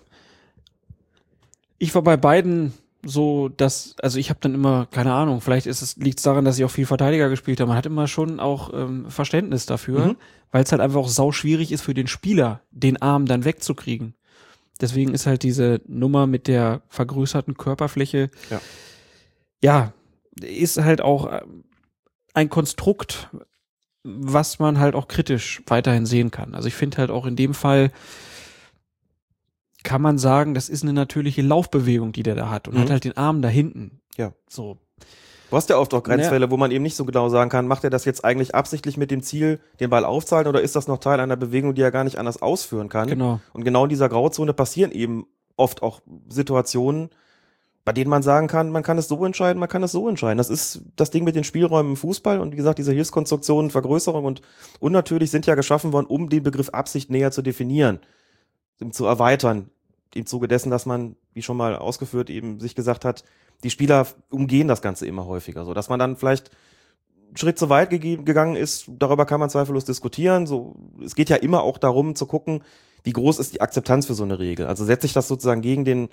ich 1.78 1.94
war 1.96 2.02
bei 2.02 2.18
beiden 2.18 2.74
so, 3.06 3.50
dass, 3.50 3.96
also 4.02 4.18
ich 4.18 4.30
habe 4.30 4.40
dann 4.42 4.54
immer, 4.54 4.86
keine 4.90 5.14
Ahnung, 5.14 5.42
vielleicht 5.42 5.68
ist 5.68 5.82
es, 5.82 5.98
liegt 5.98 6.20
es 6.20 6.24
daran, 6.24 6.46
dass 6.46 6.58
ich 6.58 6.64
auch 6.64 6.72
viel 6.72 6.86
Verteidiger 6.86 7.30
gespielt 7.30 7.60
habe. 7.60 7.68
Man 7.70 7.78
hat 7.78 7.86
immer 7.86 8.08
schon 8.08 8.40
auch 8.40 8.72
ähm, 8.74 9.10
Verständnis 9.10 9.66
dafür, 9.66 10.08
Mhm. 10.08 10.16
weil 10.52 10.64
es 10.64 10.72
halt 10.72 10.82
einfach 10.82 11.00
auch 11.02 11.10
sau 11.10 11.32
schwierig 11.34 11.72
ist 11.74 11.82
für 11.82 11.94
den 11.94 12.08
Spieler, 12.08 12.62
den 12.72 13.02
Arm 13.02 13.26
dann 13.26 13.44
wegzukriegen. 13.44 14.14
Deswegen 14.80 15.14
ist 15.14 15.26
halt 15.28 15.44
diese 15.44 15.82
Nummer 15.88 16.28
mit 16.28 16.48
der 16.48 16.82
vergrößerten 16.88 17.58
Körperfläche, 17.58 18.30
Ja. 18.50 18.62
ja, 19.62 19.94
ist 20.42 20.78
halt 20.82 21.02
auch 21.02 21.32
äh, 21.32 21.42
ein 22.34 22.50
Konstrukt, 22.50 23.30
was 24.04 24.60
man 24.60 24.80
halt 24.80 24.96
auch 24.96 25.08
kritisch 25.08 25.62
weiterhin 25.68 26.06
sehen 26.06 26.32
kann. 26.32 26.56
Also 26.56 26.68
ich 26.68 26.74
finde 26.74 26.98
halt 26.98 27.12
auch 27.12 27.26
in 27.26 27.36
dem 27.36 27.54
Fall 27.54 27.92
kann 29.84 30.02
man 30.02 30.18
sagen, 30.18 30.54
das 30.54 30.70
ist 30.70 30.84
eine 30.84 30.94
natürliche 30.94 31.42
Laufbewegung, 31.42 32.14
die 32.14 32.24
der 32.24 32.36
da 32.36 32.50
hat 32.50 32.68
und 32.68 32.76
Mhm. 32.76 32.80
hat 32.80 32.90
halt 32.90 33.04
den 33.04 33.18
Arm 33.18 33.42
da 33.42 33.50
hinten. 33.50 34.00
Ja. 34.18 34.32
So. 34.48 34.78
Du 35.50 35.58
hast 35.58 35.70
ja 35.70 35.78
oft 35.78 35.94
auch 35.94 36.02
Grenzfälle, 36.04 36.50
wo 36.50 36.58
man 36.58 36.72
eben 36.72 36.84
nicht 36.84 36.96
so 36.96 37.06
genau 37.06 37.30
sagen 37.30 37.50
kann, 37.52 37.68
macht 37.68 37.84
er 37.84 37.90
das 37.92 38.06
jetzt 38.06 38.26
eigentlich 38.26 38.56
absichtlich 38.56 38.98
mit 38.98 39.12
dem 39.12 39.22
Ziel, 39.22 39.60
den 39.80 39.90
Ball 39.90 40.04
aufzuhalten 40.04 40.50
oder 40.50 40.62
ist 40.62 40.76
das 40.76 40.88
noch 40.88 40.98
Teil 40.98 41.20
einer 41.20 41.36
Bewegung, 41.36 41.76
die 41.76 41.82
er 41.82 41.92
gar 41.92 42.04
nicht 42.06 42.18
anders 42.18 42.42
ausführen 42.42 42.90
kann? 42.90 43.08
Genau. 43.08 43.40
Und 43.54 43.64
genau 43.64 43.84
in 43.84 43.90
dieser 43.90 44.10
Grauzone 44.10 44.54
passieren 44.54 44.92
eben 44.92 45.28
oft 45.56 45.84
auch 45.84 46.02
Situationen, 46.30 47.10
bei 47.86 47.92
denen 47.92 48.10
man 48.10 48.24
sagen 48.24 48.48
kann, 48.48 48.70
man 48.70 48.84
kann 48.84 48.98
es 48.98 49.08
so 49.08 49.26
entscheiden, 49.26 49.60
man 49.60 49.68
kann 49.68 49.84
es 49.84 49.92
so 49.92 50.08
entscheiden. 50.08 50.38
Das 50.38 50.50
ist 50.50 50.82
das 50.96 51.12
Ding 51.12 51.24
mit 51.26 51.36
den 51.36 51.44
Spielräumen 51.44 51.94
im 51.94 51.98
Fußball 51.98 52.40
und 52.40 52.54
wie 52.54 52.58
gesagt, 52.58 52.80
diese 52.80 52.94
Hilfskonstruktionen, 52.94 53.72
Vergrößerung 53.72 54.24
und 54.24 54.42
unnatürlich 54.80 55.32
sind 55.32 55.46
ja 55.46 55.56
geschaffen 55.56 55.92
worden, 55.92 56.06
um 56.08 56.30
den 56.30 56.44
Begriff 56.44 56.70
Absicht 56.70 57.10
näher 57.10 57.32
zu 57.32 57.42
definieren, 57.42 58.00
zu 58.92 59.06
erweitern. 59.06 59.70
im 60.16 60.26
Zuge 60.26 60.48
dessen, 60.48 60.70
dass 60.70 60.86
man, 60.86 61.16
wie 61.34 61.42
schon 61.42 61.58
mal 61.58 61.76
ausgeführt, 61.76 62.30
eben 62.30 62.60
sich 62.60 62.76
gesagt 62.76 63.04
hat, 63.04 63.24
die 63.64 63.70
Spieler 63.70 64.06
umgehen 64.30 64.68
das 64.68 64.82
Ganze 64.82 65.08
immer 65.08 65.26
häufiger, 65.26 65.66
so 65.66 65.74
dass 65.74 65.90
man 65.90 66.00
dann 66.00 66.18
vielleicht 66.18 66.52
einen 67.28 67.38
Schritt 67.38 67.58
zu 67.58 67.70
weit 67.70 67.90
gegangen 67.90 68.56
ist, 68.56 68.86
darüber 69.00 69.26
kann 69.26 69.40
man 69.40 69.50
zweifellos 69.50 69.86
diskutieren. 69.86 70.46
So, 70.46 70.76
es 71.04 71.16
geht 71.16 71.30
ja 71.30 71.38
immer 71.38 71.64
auch 71.64 71.80
darum 71.80 72.16
zu 72.16 72.28
gucken, 72.28 72.64
wie 73.04 73.12
groß 73.12 73.40
ist 73.40 73.54
die 73.54 73.62
Akzeptanz 73.62 74.06
für 74.06 74.14
so 74.14 74.24
eine 74.24 74.40
Regel. 74.40 74.68
Also 74.68 74.86
setze 74.86 75.08
ich 75.08 75.14
das 75.14 75.28
sozusagen 75.28 75.62
gegen 75.62 75.84
den 75.84 76.10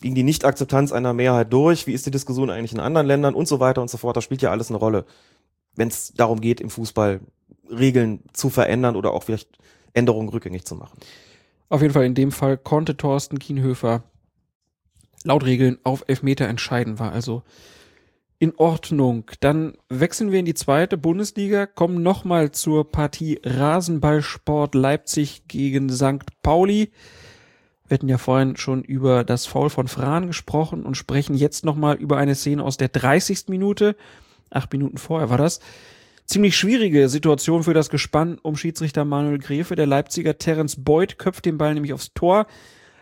gegen 0.00 0.14
die 0.14 0.22
Nichtakzeptanz 0.22 0.92
einer 0.92 1.12
Mehrheit 1.12 1.52
durch? 1.52 1.86
Wie 1.86 1.92
ist 1.92 2.06
die 2.06 2.10
Diskussion 2.10 2.50
eigentlich 2.50 2.72
in 2.72 2.80
anderen 2.80 3.06
Ländern 3.06 3.34
und 3.34 3.48
so 3.48 3.60
weiter 3.60 3.82
und 3.82 3.90
so 3.90 3.98
fort? 3.98 4.16
Das 4.16 4.24
spielt 4.24 4.42
ja 4.42 4.50
alles 4.50 4.70
eine 4.70 4.78
Rolle, 4.78 5.04
wenn 5.76 5.88
es 5.88 6.12
darum 6.14 6.40
geht, 6.40 6.60
im 6.60 6.70
Fußball 6.70 7.20
Regeln 7.70 8.20
zu 8.32 8.50
verändern 8.50 8.96
oder 8.96 9.12
auch 9.12 9.22
vielleicht 9.22 9.58
Änderungen 9.92 10.28
rückgängig 10.28 10.64
zu 10.64 10.74
machen. 10.74 10.98
Auf 11.68 11.82
jeden 11.82 11.94
Fall 11.94 12.04
in 12.04 12.14
dem 12.14 12.32
Fall 12.32 12.58
konnte 12.58 12.96
Thorsten 12.96 13.38
Kienhöfer 13.38 14.04
laut 15.24 15.44
Regeln 15.44 15.78
auf 15.82 16.04
Elfmeter 16.06 16.46
entscheiden, 16.46 16.98
war 16.98 17.12
also 17.12 17.42
in 18.38 18.54
Ordnung. 18.56 19.30
Dann 19.40 19.76
wechseln 19.88 20.30
wir 20.30 20.38
in 20.38 20.44
die 20.44 20.54
zweite 20.54 20.98
Bundesliga, 20.98 21.66
kommen 21.66 22.02
nochmal 22.02 22.52
zur 22.52 22.90
Partie 22.90 23.40
Rasenballsport 23.42 24.74
Leipzig 24.74 25.48
gegen 25.48 25.88
St. 25.88 26.42
Pauli. 26.42 26.90
Wir 27.86 27.96
hatten 27.96 28.08
ja 28.08 28.18
vorhin 28.18 28.56
schon 28.56 28.82
über 28.82 29.24
das 29.24 29.44
Foul 29.44 29.68
von 29.68 29.88
Fran 29.88 30.26
gesprochen 30.26 30.84
und 30.84 30.96
sprechen 30.96 31.34
jetzt 31.34 31.64
nochmal 31.64 31.96
über 31.96 32.16
eine 32.16 32.34
Szene 32.34 32.62
aus 32.62 32.78
der 32.78 32.88
30. 32.88 33.48
Minute. 33.48 33.94
Acht 34.50 34.72
Minuten 34.72 34.96
vorher 34.96 35.28
war 35.28 35.36
das. 35.36 35.60
Ziemlich 36.24 36.56
schwierige 36.56 37.10
Situation 37.10 37.62
für 37.62 37.74
das 37.74 37.90
Gespann 37.90 38.38
um 38.40 38.56
Schiedsrichter 38.56 39.04
Manuel 39.04 39.38
Gräfe. 39.38 39.76
Der 39.76 39.86
Leipziger 39.86 40.38
Terence 40.38 40.82
Boyd 40.82 41.18
köpft 41.18 41.44
den 41.44 41.58
Ball 41.58 41.74
nämlich 41.74 41.92
aufs 41.92 42.14
Tor. 42.14 42.46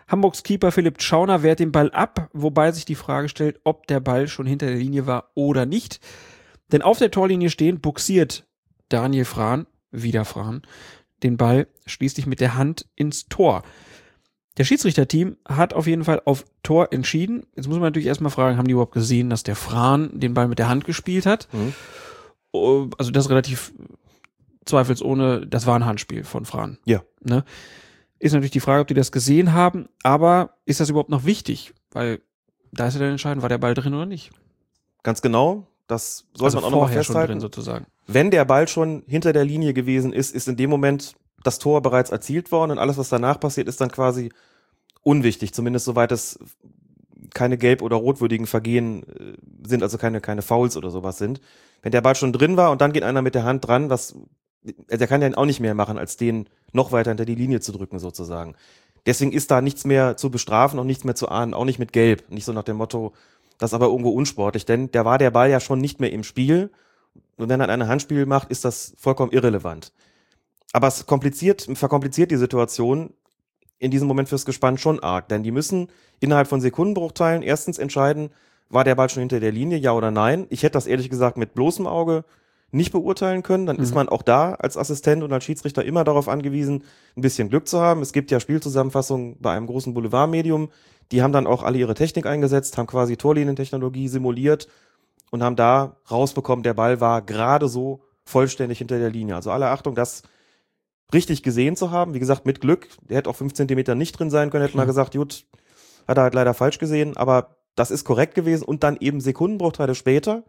Hamburgs 0.09 0.43
Keeper 0.43 0.73
Philipp 0.73 1.01
Schauner 1.01 1.45
wehrt 1.45 1.61
den 1.61 1.71
Ball 1.71 1.93
ab, 1.93 2.29
wobei 2.33 2.73
sich 2.73 2.85
die 2.85 2.97
Frage 2.97 3.29
stellt, 3.29 3.61
ob 3.63 3.87
der 3.87 4.01
Ball 4.01 4.27
schon 4.27 4.47
hinter 4.47 4.67
der 4.67 4.77
Linie 4.77 5.07
war 5.07 5.31
oder 5.35 5.65
nicht. 5.65 6.01
Denn 6.73 6.83
auf 6.83 6.99
der 6.99 7.13
Torlinie 7.13 7.51
stehen 7.51 7.81
buxiert 7.81 8.47
Daniel 8.89 9.25
Fran, 9.25 9.67
wieder 9.93 10.25
Fran, 10.25 10.63
den 11.23 11.37
Ball 11.37 11.69
schließlich 11.87 12.27
mit 12.27 12.41
der 12.41 12.57
Hand 12.57 12.87
ins 12.97 13.29
Tor. 13.29 13.63
Der 14.59 14.65
Schiedsrichterteam 14.65 15.37
hat 15.49 15.73
auf 15.73 15.87
jeden 15.87 16.05
Fall 16.05 16.21
auf 16.25 16.45
Tor 16.63 16.93
entschieden. 16.93 17.47
Jetzt 17.57 17.69
muss 17.69 17.77
man 17.77 17.85
natürlich 17.85 18.09
erstmal 18.09 18.31
fragen, 18.31 18.59
haben 18.59 18.67
die 18.67 18.73
überhaupt 18.73 18.93
gesehen, 18.93 19.31
dass 19.31 19.43
der 19.43 19.57
Fran 19.57 20.11
den 20.13 20.35
Ball 20.35 20.49
mit 20.49 20.59
der 20.59 20.69
Hand 20.69 20.85
gespielt 20.85 21.25
hat? 21.25 21.49
Mhm. 21.53 21.73
Oh, 22.53 22.89
Also 22.99 23.11
das 23.11 23.31
relativ 23.31 23.73
zweifelsohne, 24.67 25.47
das 25.47 25.67
war 25.67 25.77
ein 25.77 25.87
Handspiel 25.87 26.25
von 26.25 26.45
Fran. 26.45 26.79
Ja. 26.85 27.03
Ne? 27.23 27.45
Ist 28.19 28.33
natürlich 28.33 28.51
die 28.51 28.61
Frage, 28.61 28.83
ob 28.83 28.89
die 28.89 28.95
das 28.95 29.11
gesehen 29.11 29.53
haben, 29.53 29.89
aber 30.03 30.55
ist 30.67 30.81
das 30.81 30.91
überhaupt 30.91 31.11
noch 31.11 31.25
wichtig? 31.25 31.73
Weil 31.91 32.21
da 32.73 32.87
ist 32.87 32.95
ja 32.95 33.01
dann 33.01 33.11
entscheidend, 33.11 33.43
war 33.43 33.49
der 33.49 33.59
Ball 33.59 33.75
drin 33.75 33.95
oder 33.95 34.07
nicht? 34.07 34.31
Ganz 35.03 35.23
genau. 35.23 35.67
Das 35.89 36.27
sollte 36.35 36.45
also 36.45 36.57
man 36.59 36.65
auch 36.65 36.71
nochmal 36.71 36.93
festhalten. 36.93 37.33
drin 37.33 37.41
sozusagen. 37.41 37.87
Wenn 38.07 38.31
der 38.31 38.45
Ball 38.45 38.69
schon 38.69 39.03
hinter 39.07 39.33
der 39.33 39.45
Linie 39.45 39.75
gewesen 39.75 40.13
ist, 40.13 40.35
ist 40.35 40.47
in 40.49 40.57
dem 40.57 40.71
Moment 40.71 41.15
das 41.45 41.59
Tor 41.59 41.83
bereits 41.83 42.11
erzielt 42.11 42.53
worden 42.53 42.73
und 42.73 42.79
alles, 42.79 42.99
was 42.99 43.09
danach 43.09 43.41
passiert, 43.41 43.69
ist 43.69 43.81
dann 43.81 43.91
quasi 43.91 44.31
unwichtig, 45.03 45.53
zumindest 45.53 45.85
soweit 45.85 46.13
es 46.13 46.39
keine 47.35 47.57
gelb- 47.57 47.83
oder 47.83 47.97
rotwürdigen 47.97 48.47
Vergehen 48.47 49.03
äh, 49.05 49.37
sind, 49.67 49.83
also 49.83 49.99
keine, 49.99 50.21
keine 50.21 50.43
Fouls 50.43 50.77
oder 50.77 50.91
sowas 50.91 51.19
sind. 51.19 51.41
Wenn 51.83 51.93
der 51.93 52.01
Ball 52.01 52.15
schon 52.15 52.33
drin 52.33 52.57
war 52.57 52.71
und 52.71 52.81
dann 52.81 52.93
geht 52.93 53.03
einer 53.03 53.23
mit 53.23 53.35
der 53.35 53.45
Hand 53.45 53.67
dran, 53.67 53.91
was, 53.91 54.15
also 54.65 54.99
der 54.99 55.07
kann 55.07 55.23
ja 55.23 55.31
auch 55.37 55.47
nicht 55.47 55.61
mehr 55.61 55.75
machen, 55.75 55.99
als 55.99 56.17
den 56.17 56.49
noch 56.73 56.93
weiter 56.93 57.11
hinter 57.11 57.25
die 57.25 57.35
Linie 57.35 57.61
zu 57.61 57.73
drücken, 57.73 57.99
sozusagen. 57.99 58.55
Deswegen 59.07 59.33
ist 59.33 59.51
da 59.51 59.61
nichts 59.61 59.85
mehr 59.85 60.17
zu 60.17 60.31
bestrafen 60.31 60.79
und 60.79 60.87
nichts 60.87 61.05
mehr 61.05 61.17
zu 61.17 61.29
ahnen, 61.29 61.55
auch 61.55 61.65
nicht 61.65 61.79
mit 61.79 61.93
Gelb. 61.93 62.31
Nicht 62.31 62.45
so 62.45 62.53
nach 62.53 62.63
dem 62.63 62.77
Motto, 62.77 63.13
das 63.59 63.71
ist 63.71 63.75
aber 63.75 63.87
irgendwo 63.87 64.11
unsportlich, 64.11 64.65
denn 64.65 64.91
der 64.93 65.05
war 65.05 65.19
der 65.19 65.33
Ball 65.33 65.51
ja 65.51 65.59
schon 65.59 65.81
nicht 65.81 66.01
mehr 66.01 66.13
im 66.13 66.23
Spiel. 66.23 66.71
Und 67.37 67.49
wenn 67.49 67.61
er 67.61 67.69
ein 67.69 67.89
Handspiel 67.89 68.27
macht, 68.27 68.51
ist 68.51 68.65
das 68.65 68.95
vollkommen 68.97 69.33
irrelevant. 69.33 69.93
Aber 70.73 70.89
es 70.89 71.07
kompliziert, 71.07 71.69
verkompliziert 71.75 72.31
die 72.31 72.37
Situation 72.37 73.13
in 73.79 73.91
diesem 73.91 74.09
Moment 74.09 74.29
fürs 74.29 74.47
Gespann 74.47 74.79
schon 74.79 75.01
arg, 75.01 75.29
denn 75.29 75.43
die 75.43 75.51
müssen 75.51 75.89
innerhalb 76.21 76.47
von 76.49 76.61
Sekundenbruchteilen 76.61 77.43
erstens 77.43 77.79
entscheiden, 77.79 78.31
war 78.71 78.85
der 78.85 78.95
Ball 78.95 79.11
schon 79.11 79.21
hinter 79.21 79.41
der 79.41 79.53
Linie, 79.53 79.77
ja 79.77 79.93
oder 79.93 80.11
nein. 80.11 80.47
Ich 80.51 80.63
hätte 80.63 80.75
das 80.75 80.87
ehrlich 80.87 81.11
gesagt 81.11 81.37
mit 81.37 81.55
bloßem 81.55 81.87
Auge 81.87 82.25
nicht 82.71 82.91
beurteilen 82.93 83.43
können. 83.43 83.67
Dann 83.67 83.77
ist 83.77 83.91
Mhm. 83.91 83.97
man 83.97 84.09
auch 84.09 84.23
da 84.23 84.55
als 84.55 84.79
Assistent 84.79 85.23
und 85.23 85.33
als 85.33 85.45
Schiedsrichter 85.45 85.85
immer 85.85 86.05
darauf 86.05 86.27
angewiesen, 86.29 86.85
ein 87.17 87.21
bisschen 87.21 87.51
Glück 87.51 87.69
zu 87.69 87.81
haben. 87.81 88.01
Es 88.01 88.15
gibt 88.15 88.31
ja 88.31 88.41
Spielzusammenfassungen 88.41 89.37
bei 89.41 89.53
einem 89.55 89.67
großen 89.67 89.93
Boulevardmedium. 89.93 90.71
Die 91.11 91.21
haben 91.23 91.33
dann 91.33 91.47
auch 91.47 91.63
alle 91.65 91.77
ihre 91.77 91.95
Technik 91.95 92.25
eingesetzt, 92.25 92.79
haben 92.79 92.87
quasi 92.87 93.19
Torlinientechnologie 93.19 94.09
simuliert 94.09 94.69
und 95.31 95.43
haben 95.43 95.57
da 95.57 95.97
rausbekommen, 96.11 96.63
der 96.63 96.73
Ball 96.75 97.01
war 97.01 97.21
gerade 97.21 97.69
so 97.69 98.01
vollständig 98.25 98.79
hinter 98.79 98.99
der 98.99 99.11
Linie. 99.11 99.35
Also 99.35 99.51
alle 99.51 99.69
Achtung, 99.69 99.95
das 99.95 100.23
richtig 101.13 101.43
gesehen 101.43 101.77
zu 101.77 101.91
haben. 101.91 102.15
Wie 102.15 102.19
gesagt, 102.19 102.47
mit 102.47 102.61
Glück. 102.61 102.89
Der 103.09 103.19
hätte 103.19 103.31
auch 103.31 103.37
fünf 103.37 103.55
Zentimeter 103.55 103.95
nicht 103.95 104.19
drin 104.19 104.31
sein 104.31 104.51
können, 104.51 104.65
hätte 104.65 104.77
man 104.77 104.87
gesagt, 104.87 105.15
gut, 105.15 105.45
hat 106.09 106.19
er 106.19 106.25
halt 106.25 106.35
leider 106.35 106.55
falsch 106.55 106.79
gesehen, 106.79 107.17
aber 107.17 107.57
das 107.75 107.91
ist 107.91 108.05
korrekt 108.05 108.35
gewesen 108.35 108.65
und 108.65 108.83
dann 108.83 108.97
eben 109.01 109.21
Sekundenbruchteile 109.21 109.95
später, 109.95 110.45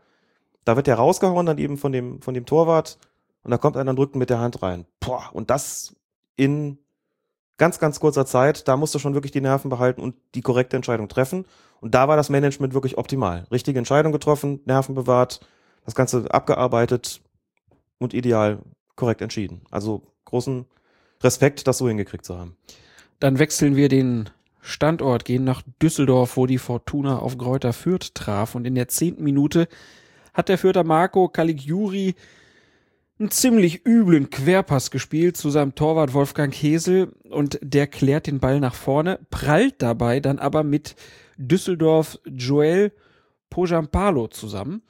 da 0.66 0.76
wird 0.76 0.88
der 0.88 0.96
rausgehauen, 0.96 1.46
dann 1.46 1.58
eben 1.58 1.78
von 1.78 1.92
dem, 1.92 2.22
von 2.22 2.34
dem 2.34 2.46
Torwart 2.46 2.98
und 3.44 3.52
da 3.52 3.58
kommt 3.58 3.78
einer 3.78 3.92
und 3.92 3.98
drückt 3.98 4.16
mit 4.16 4.30
der 4.30 4.40
Hand 4.40 4.62
rein. 4.62 4.86
Boah, 5.00 5.30
und 5.34 5.50
das 5.50 5.96
in 6.36 6.80
ganz, 7.58 7.80
ganz 7.80 8.00
kurzer 8.00 8.26
Zeit, 8.26 8.68
da 8.68 8.78
musst 8.78 8.96
du 8.96 9.00
schon 9.00 9.14
wirklich 9.14 9.32
die 9.32 9.42
Nerven 9.42 9.70
behalten 9.70 10.02
und 10.02 10.16
die 10.36 10.42
korrekte 10.42 10.76
Entscheidung 10.76 11.08
treffen. 11.08 11.46
Und 11.80 11.94
da 11.94 12.08
war 12.08 12.16
das 12.16 12.30
Management 12.30 12.74
wirklich 12.74 12.98
optimal. 12.98 13.46
Richtige 13.52 13.78
Entscheidung 13.78 14.12
getroffen, 14.12 14.62
Nerven 14.66 14.96
bewahrt, 14.96 15.46
das 15.86 15.96
Ganze 15.96 16.32
abgearbeitet 16.32 17.22
und 18.00 18.14
ideal 18.14 18.60
korrekt 18.96 19.22
entschieden. 19.22 19.62
Also 19.70 20.13
großen 20.34 20.66
Respekt, 21.22 21.68
das 21.68 21.78
so 21.78 21.88
hingekriegt 21.88 22.26
zu 22.26 22.36
haben. 22.36 22.58
Dann 23.20 23.38
wechseln 23.38 23.76
wir 23.76 23.88
den 23.88 24.32
Standort, 24.62 25.26
gehen 25.26 25.44
nach 25.44 25.62
Düsseldorf, 25.80 26.38
wo 26.38 26.48
die 26.48 26.58
Fortuna 26.58 27.20
auf 27.20 27.38
Gräuter 27.38 27.72
Fürth 27.72 28.16
traf. 28.16 28.56
Und 28.56 28.66
in 28.66 28.74
der 28.74 28.88
zehnten 28.88 29.24
Minute 29.24 29.68
hat 30.34 30.50
der 30.50 30.58
Fürther 30.58 30.84
Marco 30.84 31.30
Caligiuri 31.30 32.16
einen 33.20 33.30
ziemlich 33.30 33.86
üblen 33.86 34.32
Querpass 34.32 34.90
gespielt 34.90 35.38
zu 35.38 35.52
seinem 35.52 35.76
Torwart 35.76 36.16
Wolfgang 36.16 36.52
Hesel 36.52 37.14
und 37.30 37.60
der 37.62 37.86
klärt 37.86 38.26
den 38.26 38.40
Ball 38.40 38.60
nach 38.60 38.74
vorne, 38.74 39.20
prallt 39.30 39.84
dabei 39.84 40.20
dann 40.20 40.40
aber 40.40 40.64
mit 40.64 40.96
Düsseldorf 41.38 42.18
Joel 42.26 42.92
Pojampalo 43.52 44.30
zusammen 44.30 44.82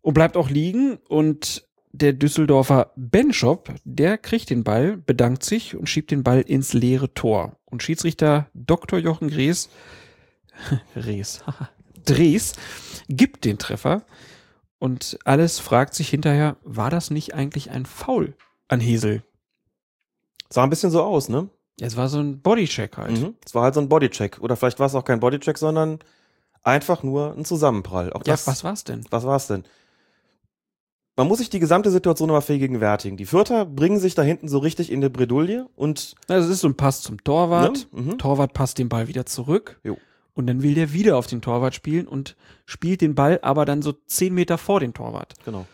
und 0.00 0.14
bleibt 0.14 0.38
auch 0.38 0.48
liegen 0.48 0.96
und 1.08 1.68
der 1.92 2.12
Düsseldorfer 2.14 2.92
Benschop, 2.96 3.72
der 3.84 4.18
kriegt 4.18 4.50
den 4.50 4.64
Ball, 4.64 4.96
bedankt 4.96 5.44
sich 5.44 5.76
und 5.76 5.88
schiebt 5.88 6.10
den 6.10 6.22
Ball 6.22 6.40
ins 6.40 6.72
leere 6.72 7.12
Tor. 7.14 7.56
Und 7.66 7.82
Schiedsrichter 7.82 8.48
Dr. 8.54 8.98
Jochen 8.98 9.28
Drees, 9.28 9.68
Drees, 10.94 11.42
Drees 12.04 12.54
gibt 13.08 13.44
den 13.44 13.58
Treffer 13.58 14.02
und 14.78 15.18
alles 15.24 15.58
fragt 15.58 15.94
sich 15.94 16.08
hinterher, 16.08 16.56
war 16.64 16.90
das 16.90 17.10
nicht 17.10 17.34
eigentlich 17.34 17.70
ein 17.70 17.86
Foul 17.86 18.34
an 18.68 18.80
Hesel? 18.80 19.22
Sah 20.50 20.64
ein 20.64 20.70
bisschen 20.70 20.90
so 20.90 21.02
aus, 21.02 21.28
ne? 21.28 21.48
Es 21.80 21.96
war 21.96 22.08
so 22.08 22.20
ein 22.20 22.40
Bodycheck 22.42 22.96
halt. 22.96 23.18
Mhm. 23.18 23.34
Es 23.44 23.54
war 23.54 23.62
halt 23.62 23.74
so 23.74 23.80
ein 23.80 23.88
Bodycheck. 23.88 24.38
Oder 24.40 24.56
vielleicht 24.56 24.78
war 24.78 24.86
es 24.86 24.94
auch 24.94 25.04
kein 25.04 25.20
Bodycheck, 25.20 25.56
sondern 25.56 25.98
einfach 26.62 27.02
nur 27.02 27.34
ein 27.36 27.44
Zusammenprall. 27.44 28.12
Auch 28.12 28.20
Ja, 28.26 28.34
das, 28.34 28.46
was 28.46 28.62
war's 28.62 28.84
denn? 28.84 29.04
was 29.10 29.24
war's 29.24 29.46
denn? 29.46 29.64
Man 31.16 31.28
muss 31.28 31.38
sich 31.38 31.50
die 31.50 31.58
gesamte 31.58 31.90
Situation 31.90 32.28
nochmal 32.28 32.40
vergegenwärtigen. 32.42 33.16
Die 33.18 33.26
Fürther 33.26 33.66
bringen 33.66 33.98
sich 33.98 34.14
da 34.14 34.22
hinten 34.22 34.48
so 34.48 34.58
richtig 34.58 34.90
in 34.90 35.00
die 35.02 35.10
Bredouille 35.10 35.66
und 35.76 36.14
Also 36.28 36.48
es 36.48 36.54
ist 36.54 36.60
so 36.62 36.68
ein 36.68 36.76
Pass 36.76 37.02
zum 37.02 37.22
Torwart. 37.22 37.86
Ne? 37.92 38.02
Mhm. 38.02 38.18
Torwart 38.18 38.54
passt 38.54 38.78
den 38.78 38.88
Ball 38.88 39.08
wieder 39.08 39.26
zurück. 39.26 39.78
Jo. 39.84 39.98
Und 40.34 40.46
dann 40.46 40.62
will 40.62 40.74
der 40.74 40.94
wieder 40.94 41.18
auf 41.18 41.26
den 41.26 41.42
Torwart 41.42 41.74
spielen 41.74 42.08
und 42.08 42.36
spielt 42.64 43.02
den 43.02 43.14
Ball 43.14 43.38
aber 43.42 43.66
dann 43.66 43.82
so 43.82 43.92
zehn 44.06 44.32
Meter 44.32 44.56
vor 44.56 44.80
den 44.80 44.94
Torwart. 44.94 45.34
genau. 45.44 45.66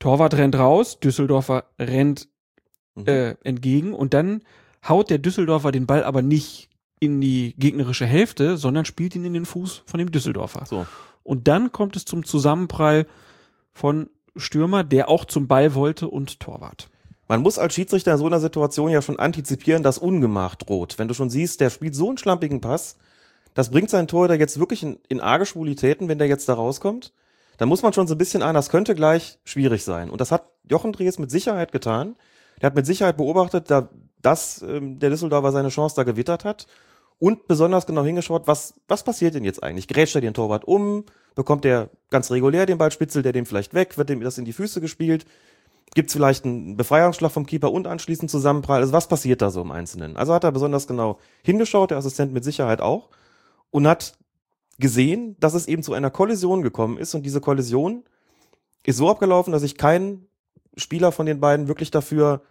Torwart 0.00 0.34
rennt 0.34 0.56
raus, 0.56 0.98
Düsseldorfer 0.98 1.64
rennt 1.78 2.28
Mhm. 2.96 3.06
äh, 3.06 3.30
entgegen 3.44 3.94
und 3.94 4.12
dann 4.12 4.42
haut 4.86 5.08
der 5.08 5.18
Düsseldorfer 5.18 5.70
den 5.72 5.86
Ball 5.86 6.02
aber 6.04 6.20
nicht 6.20 6.68
in 7.00 7.20
die 7.22 7.54
gegnerische 7.56 8.04
Hälfte, 8.04 8.56
sondern 8.58 8.84
spielt 8.84 9.14
ihn 9.14 9.24
in 9.24 9.32
den 9.32 9.46
Fuß 9.46 9.84
von 9.86 9.98
dem 9.98 10.10
Düsseldorfer. 10.12 10.66
So. 10.66 10.86
Und 11.22 11.48
dann 11.48 11.72
kommt 11.72 11.96
es 11.96 12.04
zum 12.04 12.22
Zusammenprall 12.24 13.06
von 13.72 14.10
Stürmer, 14.36 14.84
der 14.84 15.08
auch 15.08 15.24
zum 15.24 15.46
Ball 15.46 15.74
wollte 15.74 16.08
und 16.08 16.40
Torwart. 16.40 16.88
Man 17.28 17.42
muss 17.42 17.58
als 17.58 17.74
Schiedsrichter 17.74 18.12
in 18.12 18.18
so 18.18 18.26
einer 18.26 18.40
Situation 18.40 18.90
ja 18.90 19.00
schon 19.00 19.18
antizipieren, 19.18 19.82
dass 19.82 19.98
Ungemach 19.98 20.54
droht. 20.54 20.98
Wenn 20.98 21.08
du 21.08 21.14
schon 21.14 21.30
siehst, 21.30 21.60
der 21.60 21.70
spielt 21.70 21.94
so 21.94 22.08
einen 22.08 22.18
schlampigen 22.18 22.60
Pass, 22.60 22.96
das 23.54 23.70
bringt 23.70 23.90
seinen 23.90 24.08
Torhüter 24.08 24.34
jetzt 24.34 24.58
wirklich 24.58 24.82
in, 24.82 24.98
in 25.08 25.20
arge 25.20 25.46
Schwulitäten, 25.46 26.08
wenn 26.08 26.18
der 26.18 26.28
jetzt 26.28 26.48
da 26.48 26.54
rauskommt. 26.54 27.12
Dann 27.58 27.68
muss 27.68 27.82
man 27.82 27.92
schon 27.92 28.06
so 28.06 28.14
ein 28.14 28.18
bisschen 28.18 28.42
ahnen, 28.42 28.54
das 28.54 28.70
könnte 28.70 28.94
gleich 28.94 29.38
schwierig 29.44 29.84
sein. 29.84 30.10
Und 30.10 30.20
das 30.20 30.32
hat 30.32 30.44
Jochen 30.68 30.92
Drees 30.92 31.18
mit 31.18 31.30
Sicherheit 31.30 31.70
getan. 31.70 32.16
Der 32.60 32.66
hat 32.66 32.74
mit 32.74 32.86
Sicherheit 32.86 33.16
beobachtet, 33.16 33.70
da, 33.70 33.88
dass 34.20 34.62
ähm, 34.62 34.98
der 34.98 35.10
Düsseldorfer 35.10 35.52
seine 35.52 35.68
Chance 35.68 35.96
da 35.96 36.02
gewittert 36.02 36.44
hat 36.44 36.66
und 37.22 37.46
besonders 37.46 37.86
genau 37.86 38.02
hingeschaut, 38.02 38.48
was, 38.48 38.74
was 38.88 39.04
passiert 39.04 39.36
denn 39.36 39.44
jetzt 39.44 39.62
eigentlich? 39.62 39.86
Grätscht 39.86 40.16
er 40.16 40.20
den 40.20 40.34
Torwart 40.34 40.64
um? 40.64 41.04
Bekommt 41.36 41.64
er 41.64 41.88
ganz 42.10 42.32
regulär 42.32 42.66
den 42.66 42.78
Ball, 42.78 42.90
spitzelt 42.90 43.24
er 43.24 43.30
den 43.30 43.46
vielleicht 43.46 43.74
weg? 43.74 43.96
Wird 43.96 44.08
dem 44.08 44.20
das 44.22 44.38
in 44.38 44.44
die 44.44 44.52
Füße 44.52 44.80
gespielt? 44.80 45.24
Gibt 45.94 46.08
es 46.08 46.14
vielleicht 46.14 46.44
einen 46.44 46.76
Befreiungsschlag 46.76 47.30
vom 47.30 47.46
Keeper 47.46 47.70
und 47.70 47.86
anschließend 47.86 48.28
Zusammenprall? 48.28 48.80
Also 48.80 48.92
was 48.92 49.06
passiert 49.06 49.40
da 49.40 49.52
so 49.52 49.62
im 49.62 49.70
Einzelnen? 49.70 50.16
Also 50.16 50.34
hat 50.34 50.42
er 50.42 50.50
besonders 50.50 50.88
genau 50.88 51.20
hingeschaut, 51.44 51.92
der 51.92 51.98
Assistent 51.98 52.32
mit 52.32 52.42
Sicherheit 52.42 52.80
auch, 52.80 53.08
und 53.70 53.86
hat 53.86 54.18
gesehen, 54.80 55.36
dass 55.38 55.54
es 55.54 55.68
eben 55.68 55.84
zu 55.84 55.92
einer 55.92 56.10
Kollision 56.10 56.62
gekommen 56.62 56.98
ist 56.98 57.14
und 57.14 57.22
diese 57.24 57.40
Kollision 57.40 58.02
ist 58.84 58.96
so 58.96 59.08
abgelaufen, 59.08 59.52
dass 59.52 59.62
sich 59.62 59.78
kein 59.78 60.26
Spieler 60.76 61.12
von 61.12 61.26
den 61.26 61.38
beiden 61.38 61.68
wirklich 61.68 61.92
dafür 61.92 62.42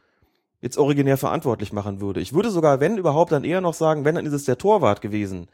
jetzt 0.61 0.77
originär 0.77 1.17
verantwortlich 1.17 1.73
machen 1.73 1.99
würde. 1.99 2.21
Ich 2.21 2.33
würde 2.33 2.51
sogar, 2.51 2.79
wenn 2.79 2.97
überhaupt, 2.97 3.31
dann 3.31 3.43
eher 3.43 3.61
noch 3.61 3.73
sagen, 3.73 4.05
wenn, 4.05 4.15
dann 4.15 4.25
ist 4.25 4.33
es 4.33 4.45
der 4.45 4.57
Torwart 4.57 5.01
gewesen, 5.01 5.47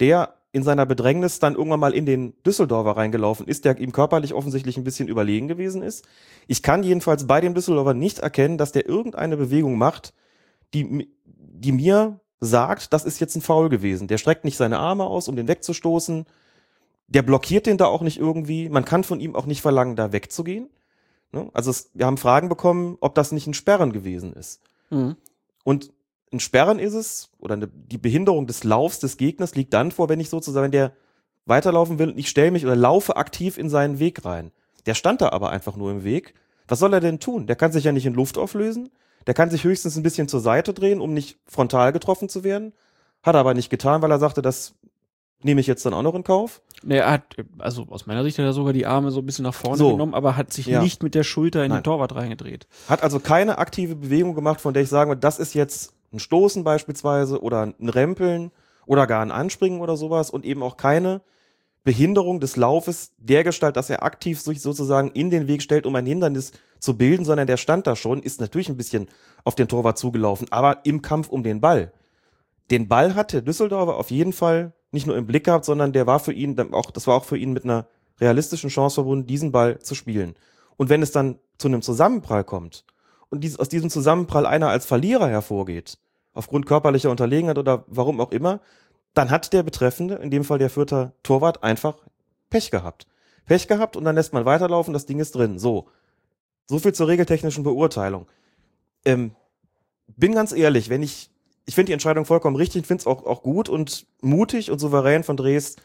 der 0.00 0.34
in 0.52 0.62
seiner 0.62 0.86
Bedrängnis 0.86 1.40
dann 1.40 1.54
irgendwann 1.54 1.80
mal 1.80 1.92
in 1.92 2.06
den 2.06 2.34
Düsseldorfer 2.44 2.96
reingelaufen 2.96 3.46
ist, 3.46 3.64
der 3.64 3.78
ihm 3.78 3.92
körperlich 3.92 4.32
offensichtlich 4.32 4.76
ein 4.76 4.84
bisschen 4.84 5.08
überlegen 5.08 5.48
gewesen 5.48 5.82
ist. 5.82 6.06
Ich 6.46 6.62
kann 6.62 6.82
jedenfalls 6.82 7.26
bei 7.26 7.40
dem 7.40 7.54
Düsseldorfer 7.54 7.94
nicht 7.94 8.20
erkennen, 8.20 8.56
dass 8.56 8.72
der 8.72 8.88
irgendeine 8.88 9.36
Bewegung 9.36 9.76
macht, 9.76 10.14
die, 10.72 11.10
die 11.26 11.72
mir 11.72 12.20
sagt, 12.40 12.92
das 12.92 13.04
ist 13.04 13.20
jetzt 13.20 13.36
ein 13.36 13.42
Foul 13.42 13.68
gewesen. 13.68 14.08
Der 14.08 14.18
streckt 14.18 14.44
nicht 14.44 14.56
seine 14.56 14.78
Arme 14.78 15.04
aus, 15.04 15.28
um 15.28 15.36
den 15.36 15.48
wegzustoßen. 15.48 16.24
Der 17.08 17.22
blockiert 17.22 17.66
den 17.66 17.76
da 17.76 17.86
auch 17.86 18.02
nicht 18.02 18.18
irgendwie. 18.18 18.68
Man 18.68 18.84
kann 18.84 19.04
von 19.04 19.20
ihm 19.20 19.34
auch 19.34 19.46
nicht 19.46 19.60
verlangen, 19.60 19.96
da 19.96 20.12
wegzugehen. 20.12 20.70
Ne? 21.32 21.50
Also 21.52 21.70
es, 21.70 21.90
wir 21.94 22.06
haben 22.06 22.16
Fragen 22.16 22.48
bekommen, 22.48 22.96
ob 23.00 23.14
das 23.14 23.32
nicht 23.32 23.46
ein 23.46 23.54
Sperren 23.54 23.92
gewesen 23.92 24.32
ist. 24.32 24.60
Mhm. 24.90 25.16
Und 25.64 25.92
ein 26.32 26.40
Sperren 26.40 26.78
ist 26.78 26.94
es, 26.94 27.30
oder 27.38 27.54
eine, 27.54 27.68
die 27.68 27.98
Behinderung 27.98 28.46
des 28.46 28.64
Laufs 28.64 28.98
des 29.00 29.16
Gegners 29.16 29.54
liegt 29.54 29.72
dann 29.72 29.92
vor, 29.92 30.08
wenn 30.08 30.20
ich 30.20 30.28
sozusagen, 30.28 30.64
wenn 30.64 30.72
der 30.72 30.92
weiterlaufen 31.46 31.98
will 31.98 32.10
und 32.10 32.18
ich 32.18 32.28
stelle 32.28 32.50
mich 32.50 32.64
oder 32.64 32.76
laufe 32.76 33.16
aktiv 33.16 33.56
in 33.56 33.70
seinen 33.70 33.98
Weg 33.98 34.24
rein. 34.24 34.52
Der 34.86 34.94
stand 34.94 35.20
da 35.20 35.30
aber 35.30 35.50
einfach 35.50 35.76
nur 35.76 35.90
im 35.90 36.04
Weg. 36.04 36.34
Was 36.66 36.78
soll 36.78 36.92
er 36.92 37.00
denn 37.00 37.20
tun? 37.20 37.46
Der 37.46 37.56
kann 37.56 37.72
sich 37.72 37.84
ja 37.84 37.92
nicht 37.92 38.06
in 38.06 38.14
Luft 38.14 38.36
auflösen. 38.36 38.90
Der 39.26 39.34
kann 39.34 39.50
sich 39.50 39.64
höchstens 39.64 39.96
ein 39.96 40.02
bisschen 40.02 40.28
zur 40.28 40.40
Seite 40.40 40.74
drehen, 40.74 41.00
um 41.00 41.14
nicht 41.14 41.38
frontal 41.46 41.92
getroffen 41.92 42.28
zu 42.28 42.44
werden. 42.44 42.72
Hat 43.22 43.34
er 43.34 43.40
aber 43.40 43.54
nicht 43.54 43.70
getan, 43.70 44.02
weil 44.02 44.10
er 44.10 44.18
sagte, 44.18 44.42
das 44.42 44.74
nehme 45.42 45.60
ich 45.60 45.66
jetzt 45.66 45.84
dann 45.84 45.94
auch 45.94 46.02
noch 46.02 46.14
in 46.14 46.24
Kauf. 46.24 46.62
Nee, 46.84 46.98
er 46.98 47.10
hat, 47.10 47.36
also 47.58 47.86
aus 47.90 48.06
meiner 48.06 48.22
Sicht 48.22 48.38
hat 48.38 48.44
er 48.44 48.52
sogar 48.52 48.72
die 48.72 48.86
Arme 48.86 49.10
so 49.10 49.20
ein 49.20 49.26
bisschen 49.26 49.42
nach 49.42 49.54
vorne 49.54 49.76
So. 49.78 49.90
genommen, 49.92 50.14
aber 50.14 50.36
hat 50.36 50.52
sich 50.52 50.66
Ja. 50.66 50.80
nicht 50.82 51.02
mit 51.02 51.14
der 51.14 51.24
Schulter 51.24 51.64
in 51.64 51.70
Nein. 51.70 51.78
den 51.80 51.84
Torwart 51.84 52.14
reingedreht. 52.14 52.66
Hat 52.88 53.02
also 53.02 53.18
keine 53.20 53.58
aktive 53.58 53.96
Bewegung 53.96 54.34
gemacht, 54.34 54.60
von 54.60 54.74
der 54.74 54.84
ich 54.84 54.88
sagen 54.88 55.10
würde, 55.10 55.20
das 55.20 55.38
ist 55.38 55.54
jetzt 55.54 55.94
ein 56.12 56.20
Stoßen 56.20 56.62
beispielsweise 56.64 57.42
oder 57.42 57.62
ein 57.78 57.88
Rempeln 57.88 58.52
oder 58.86 59.06
gar 59.06 59.22
ein 59.22 59.32
Anspringen 59.32 59.80
oder 59.80 59.96
sowas 59.96 60.30
und 60.30 60.44
eben 60.44 60.62
auch 60.62 60.76
keine 60.76 61.20
Behinderung 61.84 62.38
des 62.40 62.56
Laufes 62.56 63.12
der 63.18 63.44
Gestalt, 63.44 63.76
dass 63.76 63.90
er 63.90 64.02
aktiv 64.02 64.40
sich 64.40 64.60
sozusagen 64.60 65.10
in 65.12 65.30
den 65.30 65.48
Weg 65.48 65.62
stellt, 65.62 65.86
um 65.86 65.94
ein 65.96 66.06
Hindernis 66.06 66.52
zu 66.80 66.96
bilden, 66.96 67.24
sondern 67.24 67.46
der 67.46 67.56
stand 67.56 67.86
da 67.86 67.96
schon, 67.96 68.22
ist 68.22 68.40
natürlich 68.40 68.68
ein 68.68 68.76
bisschen 68.76 69.08
auf 69.44 69.54
den 69.54 69.68
Torwart 69.68 69.98
zugelaufen, 69.98 70.46
aber 70.50 70.84
im 70.84 71.02
Kampf 71.02 71.28
um 71.28 71.42
den 71.42 71.60
Ball. 71.60 71.92
Den 72.70 72.88
Ball 72.88 73.14
hatte 73.14 73.42
Düsseldorfer 73.42 73.96
auf 73.96 74.10
jeden 74.10 74.32
Fall 74.32 74.74
nicht 74.90 75.06
nur 75.06 75.16
im 75.16 75.26
Blick 75.26 75.44
gehabt, 75.44 75.64
sondern 75.64 75.92
der 75.92 76.06
war 76.06 76.18
für 76.20 76.32
ihn 76.32 76.58
auch, 76.72 76.90
das 76.90 77.06
war 77.06 77.16
auch 77.16 77.24
für 77.24 77.36
ihn 77.36 77.52
mit 77.52 77.64
einer 77.64 77.86
realistischen 78.20 78.70
Chance 78.70 78.94
verbunden, 78.94 79.26
diesen 79.26 79.52
Ball 79.52 79.78
zu 79.78 79.94
spielen. 79.94 80.34
Und 80.76 80.88
wenn 80.88 81.02
es 81.02 81.12
dann 81.12 81.38
zu 81.58 81.68
einem 81.68 81.82
Zusammenprall 81.82 82.44
kommt 82.44 82.84
und 83.30 83.44
dies, 83.44 83.58
aus 83.58 83.68
diesem 83.68 83.90
Zusammenprall 83.90 84.46
einer 84.46 84.68
als 84.68 84.86
Verlierer 84.86 85.28
hervorgeht, 85.28 85.98
aufgrund 86.32 86.66
körperlicher 86.66 87.10
Unterlegenheit 87.10 87.58
oder 87.58 87.84
warum 87.88 88.20
auch 88.20 88.30
immer, 88.30 88.60
dann 89.14 89.30
hat 89.30 89.52
der 89.52 89.62
Betreffende, 89.62 90.16
in 90.16 90.30
dem 90.30 90.44
Fall 90.44 90.58
der 90.58 90.70
Fürther 90.70 91.12
Torwart, 91.22 91.62
einfach 91.62 91.96
Pech 92.50 92.70
gehabt. 92.70 93.06
Pech 93.46 93.66
gehabt 93.66 93.96
und 93.96 94.04
dann 94.04 94.14
lässt 94.14 94.32
man 94.32 94.44
weiterlaufen, 94.44 94.94
das 94.94 95.06
Ding 95.06 95.18
ist 95.18 95.34
drin. 95.34 95.58
So. 95.58 95.88
So 96.66 96.78
viel 96.78 96.92
zur 96.92 97.08
regeltechnischen 97.08 97.64
Beurteilung. 97.64 98.26
Ähm, 99.04 99.34
bin 100.06 100.34
ganz 100.34 100.52
ehrlich, 100.52 100.88
wenn 100.88 101.02
ich, 101.02 101.30
ich 101.68 101.74
finde 101.74 101.88
die 101.88 101.92
Entscheidung 101.92 102.24
vollkommen 102.24 102.56
richtig, 102.56 102.86
finde 102.86 103.02
es 103.02 103.06
auch, 103.06 103.26
auch 103.26 103.42
gut 103.42 103.68
und 103.68 104.06
mutig 104.22 104.70
und 104.70 104.78
souverän 104.78 105.22
von 105.22 105.36
Dres, 105.36 105.76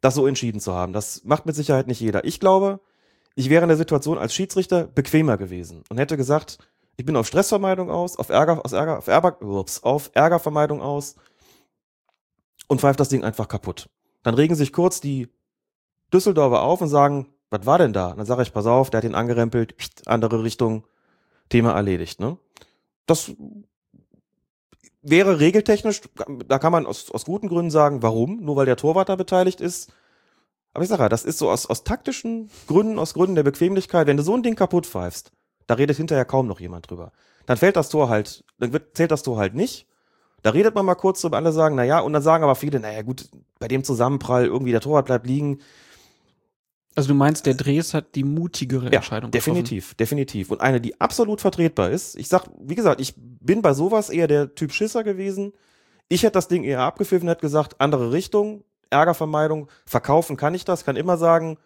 das 0.00 0.16
so 0.16 0.26
entschieden 0.26 0.58
zu 0.58 0.74
haben. 0.74 0.92
Das 0.92 1.22
macht 1.22 1.46
mit 1.46 1.54
Sicherheit 1.54 1.86
nicht 1.86 2.00
jeder. 2.00 2.24
Ich 2.24 2.40
glaube, 2.40 2.80
ich 3.36 3.48
wäre 3.48 3.62
in 3.62 3.68
der 3.68 3.76
Situation 3.76 4.18
als 4.18 4.34
Schiedsrichter 4.34 4.82
bequemer 4.82 5.36
gewesen 5.36 5.84
und 5.88 5.98
hätte 5.98 6.16
gesagt, 6.16 6.58
ich 6.96 7.04
bin 7.04 7.14
auf 7.14 7.28
Stressvermeidung 7.28 7.88
aus, 7.88 8.16
auf 8.16 8.30
Ärger, 8.30 8.64
aus 8.64 8.72
Ärger, 8.72 8.98
auf 8.98 9.06
Ärger, 9.06 9.40
ups, 9.42 9.84
auf 9.84 10.10
Ärgervermeidung 10.12 10.82
aus 10.82 11.14
und 12.66 12.80
pfeift 12.80 12.98
das 12.98 13.08
Ding 13.08 13.22
einfach 13.22 13.46
kaputt. 13.46 13.90
Dann 14.24 14.34
regen 14.34 14.56
sich 14.56 14.72
kurz 14.72 15.00
die 15.00 15.28
Düsseldorfer 16.12 16.62
auf 16.62 16.80
und 16.80 16.88
sagen, 16.88 17.28
was 17.48 17.64
war 17.64 17.78
denn 17.78 17.92
da? 17.92 18.10
Und 18.10 18.16
dann 18.16 18.26
sage 18.26 18.42
ich, 18.42 18.52
pass 18.52 18.66
auf, 18.66 18.90
der 18.90 18.98
hat 18.98 19.04
ihn 19.04 19.14
angerempelt, 19.14 19.76
andere 20.06 20.42
Richtung, 20.42 20.84
Thema 21.48 21.74
erledigt. 21.74 22.18
Ne? 22.18 22.38
Das 23.06 23.32
wäre 25.02 25.40
regeltechnisch, 25.40 26.00
da 26.46 26.58
kann 26.58 26.72
man 26.72 26.86
aus, 26.86 27.10
aus 27.10 27.24
guten 27.24 27.48
Gründen 27.48 27.70
sagen, 27.70 28.02
warum? 28.02 28.40
Nur 28.40 28.56
weil 28.56 28.66
der 28.66 28.76
Torwart 28.76 29.08
da 29.08 29.16
beteiligt 29.16 29.60
ist. 29.60 29.92
Aber 30.72 30.84
ich 30.84 30.88
sage 30.88 31.02
ja, 31.02 31.08
das 31.08 31.24
ist 31.24 31.38
so 31.38 31.50
aus, 31.50 31.66
aus 31.66 31.84
taktischen 31.84 32.50
Gründen, 32.66 32.98
aus 32.98 33.14
Gründen 33.14 33.34
der 33.34 33.42
Bequemlichkeit, 33.42 34.06
wenn 34.06 34.16
du 34.16 34.22
so 34.22 34.34
ein 34.34 34.42
Ding 34.42 34.54
kaputt 34.54 34.86
pfeifst, 34.86 35.32
da 35.66 35.74
redet 35.74 35.96
hinterher 35.96 36.24
kaum 36.24 36.46
noch 36.46 36.60
jemand 36.60 36.90
drüber. 36.90 37.12
Dann 37.46 37.58
fällt 37.58 37.76
das 37.76 37.88
Tor 37.88 38.08
halt, 38.08 38.44
dann 38.58 38.72
wird, 38.72 38.96
zählt 38.96 39.10
das 39.10 39.22
Tor 39.22 39.36
halt 39.36 39.54
nicht. 39.54 39.86
Da 40.42 40.50
redet 40.50 40.74
man 40.74 40.86
mal 40.86 40.94
kurz 40.94 41.20
drüber, 41.20 41.36
alle 41.36 41.52
sagen, 41.52 41.76
na 41.76 41.84
ja, 41.84 42.00
und 42.00 42.12
dann 42.12 42.22
sagen 42.22 42.42
aber 42.42 42.54
viele, 42.54 42.80
naja 42.80 43.02
gut, 43.02 43.28
bei 43.58 43.68
dem 43.68 43.84
Zusammenprall 43.84 44.46
irgendwie 44.46 44.72
der 44.72 44.80
Torwart 44.80 45.06
bleibt 45.06 45.26
liegen. 45.26 45.60
Also 46.94 47.08
du 47.08 47.14
meinst, 47.14 47.46
der 47.46 47.54
Dres 47.54 47.94
hat 47.94 48.14
die 48.14 48.24
mutigere 48.24 48.92
Entscheidung 48.92 49.30
definitiv, 49.30 49.94
definitiv. 49.94 50.50
Und 50.50 50.60
eine, 50.60 50.80
die 50.80 51.00
absolut 51.00 51.40
vertretbar 51.40 51.90
ist. 51.90 52.16
Ich 52.16 52.28
sag, 52.28 52.44
wie 52.60 52.74
gesagt, 52.74 53.00
ich 53.00 53.14
bin 53.16 53.62
bei 53.62 53.72
sowas 53.72 54.10
eher 54.10 54.26
der 54.26 54.54
Typ 54.54 54.72
Schisser 54.72 55.02
gewesen. 55.02 55.52
Ich 56.08 56.22
hätte 56.22 56.32
das 56.32 56.48
Ding 56.48 56.64
eher 56.64 56.80
abgepfiffen, 56.80 57.28
hätte 57.28 57.40
gesagt, 57.40 57.80
andere 57.80 58.12
Richtung, 58.12 58.64
Ärgervermeidung, 58.90 59.68
verkaufen 59.86 60.36
kann 60.36 60.54
ich 60.54 60.64
das, 60.64 60.84
kann 60.84 60.96
immer 60.96 61.16
sagen, 61.16 61.56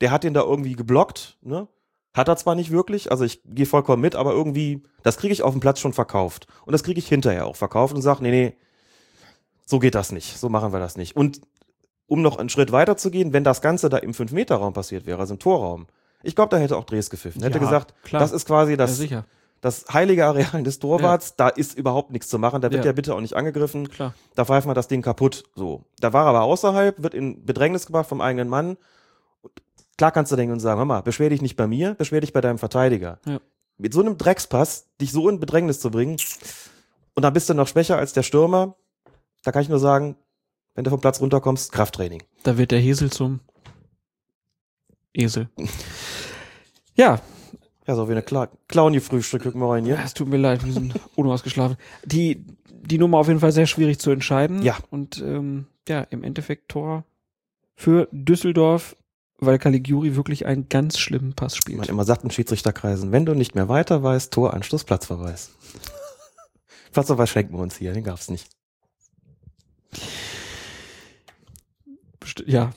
der 0.00 0.10
hat 0.12 0.24
den 0.24 0.34
da 0.34 0.42
irgendwie 0.42 0.74
geblockt, 0.74 1.38
ne? 1.42 1.66
Hat 2.14 2.28
er 2.28 2.36
zwar 2.36 2.54
nicht 2.54 2.70
wirklich, 2.70 3.10
also 3.10 3.24
ich 3.24 3.42
gehe 3.44 3.66
vollkommen 3.66 4.00
mit, 4.00 4.14
aber 4.14 4.32
irgendwie, 4.32 4.82
das 5.02 5.18
kriege 5.18 5.34
ich 5.34 5.42
auf 5.42 5.52
dem 5.52 5.60
Platz 5.60 5.80
schon 5.80 5.92
verkauft. 5.92 6.46
Und 6.64 6.72
das 6.72 6.82
kriege 6.82 6.98
ich 6.98 7.08
hinterher 7.08 7.46
auch 7.46 7.56
verkauft 7.56 7.94
und 7.94 8.00
sage, 8.00 8.22
nee, 8.22 8.30
nee, 8.30 8.56
so 9.66 9.78
geht 9.78 9.94
das 9.94 10.12
nicht, 10.12 10.38
so 10.38 10.48
machen 10.48 10.72
wir 10.72 10.80
das 10.80 10.96
nicht. 10.96 11.14
Und 11.14 11.42
um 12.06 12.22
noch 12.22 12.38
einen 12.38 12.48
Schritt 12.48 12.72
weiter 12.72 12.96
zu 12.96 13.10
gehen, 13.10 13.32
wenn 13.32 13.44
das 13.44 13.60
Ganze 13.60 13.88
da 13.88 13.98
im 13.98 14.12
5-Meter-Raum 14.12 14.72
passiert 14.72 15.06
wäre, 15.06 15.18
also 15.20 15.34
im 15.34 15.40
Torraum, 15.40 15.86
ich 16.22 16.34
glaube, 16.34 16.50
da 16.50 16.56
hätte 16.56 16.76
auch 16.76 16.84
Dres 16.84 17.10
gepfiffen. 17.10 17.42
Hätte 17.42 17.58
Ja, 17.58 17.64
gesagt, 17.64 17.94
klar. 18.02 18.20
das 18.20 18.32
ist 18.32 18.46
quasi 18.46 18.72
Ja, 18.72 18.76
das, 18.76 18.96
sicher, 18.96 19.24
das 19.60 19.84
heilige 19.92 20.26
Areal 20.26 20.62
des 20.62 20.78
Torwarts, 20.78 21.36
da 21.36 21.48
ist 21.48 21.76
überhaupt 21.78 22.10
nichts 22.10 22.28
zu 22.28 22.38
machen, 22.38 22.60
da 22.62 22.70
wird 22.70 22.84
Ja. 22.84 22.92
bitte 22.92 23.14
auch 23.14 23.20
nicht 23.20 23.34
angegriffen, 23.34 23.88
klar. 23.88 24.14
da 24.34 24.44
pfeifen 24.44 24.68
wir 24.70 24.74
das 24.74 24.88
Ding 24.88 25.02
kaputt. 25.02 25.44
So. 25.54 25.82
Da 26.00 26.12
war 26.12 26.24
er 26.24 26.28
aber 26.30 26.42
außerhalb, 26.42 27.02
wird 27.02 27.14
in 27.14 27.44
Bedrängnis 27.44 27.86
gebracht 27.86 28.08
vom 28.08 28.20
eigenen 28.20 28.48
Mann. 28.48 28.76
Klar 29.98 30.12
kannst 30.12 30.30
du 30.32 30.36
denken 30.36 30.52
und 30.52 30.60
sagen, 30.60 30.78
hör 30.78 30.84
mal, 30.84 31.00
beschwer 31.02 31.30
dich 31.30 31.40
nicht 31.42 31.56
bei 31.56 31.66
mir, 31.66 31.94
beschwer 31.94 32.20
dich 32.20 32.32
bei 32.32 32.40
deinem 32.40 32.58
Verteidiger. 32.58 33.18
Ja. 33.24 33.38
Mit 33.78 33.92
so 33.94 34.00
einem 34.00 34.18
Dreckspass, 34.18 34.86
dich 35.00 35.12
so 35.12 35.28
in 35.28 35.40
Bedrängnis 35.40 35.80
zu 35.80 35.90
bringen, 35.90 36.16
und 37.14 37.22
dann 37.22 37.32
bist 37.32 37.48
du 37.48 37.54
noch 37.54 37.66
schwächer 37.68 37.96
als 37.96 38.12
der 38.12 38.22
Stürmer, 38.22 38.74
da 39.42 39.52
kann 39.52 39.62
ich 39.62 39.68
nur 39.70 39.78
sagen, 39.78 40.16
wenn 40.76 40.84
du 40.84 40.90
vom 40.90 41.00
Platz 41.00 41.20
runterkommst, 41.20 41.72
Krafttraining. 41.72 42.22
Da 42.44 42.56
wird 42.58 42.70
der 42.70 42.78
Hesel 42.80 43.10
zum 43.10 43.40
Esel. 45.12 45.48
Ja, 46.98 47.20
Ja, 47.86 47.94
so 47.94 48.08
wie 48.08 48.12
eine 48.12 48.22
Kla 48.22 48.48
Clown 48.68 48.94
die 48.94 49.00
Frühstück, 49.00 49.42
gucken 49.42 49.60
wir 49.60 49.70
rein 49.70 49.84
Ja, 49.84 49.96
hier. 49.96 50.04
es 50.06 50.14
tut 50.14 50.28
mir 50.28 50.38
leid, 50.38 50.64
wir 50.64 50.72
sind 50.72 50.94
unausgeschlafen. 51.14 51.76
Die, 52.06 52.42
die 52.70 52.96
Nummer 52.98 53.18
auf 53.18 53.28
jeden 53.28 53.40
Fall 53.40 53.52
sehr 53.52 53.66
schwierig 53.66 53.98
zu 53.98 54.10
entscheiden. 54.10 54.62
Ja. 54.62 54.78
Und 54.90 55.18
ähm, 55.20 55.66
ja, 55.88 56.00
im 56.02 56.24
Endeffekt 56.24 56.70
Tor 56.70 57.04
für 57.74 58.08
Düsseldorf, 58.12 58.96
weil 59.38 59.58
Caligiuri 59.58 60.16
wirklich 60.16 60.46
einen 60.46 60.70
ganz 60.70 60.98
schlimmen 60.98 61.34
Pass 61.34 61.54
spielt. 61.54 61.76
man 61.76 61.88
immer 61.88 62.04
sagt 62.04 62.24
in 62.24 62.30
Schiedsrichterkreisen, 62.30 63.12
wenn 63.12 63.26
du 63.26 63.34
nicht 63.34 63.54
mehr 63.54 63.68
weiter 63.68 64.02
weißt, 64.02 64.32
Tor, 64.32 64.54
Anstoß, 64.54 64.84
Platzverweis. 64.84 65.50
Platzverweis 66.92 67.28
schenken 67.28 67.52
wir 67.54 67.60
uns 67.62 67.76
hier, 67.76 67.92
den 67.92 68.04
gab's 68.04 68.30
nicht. 68.30 68.48
Ja. 72.46 72.72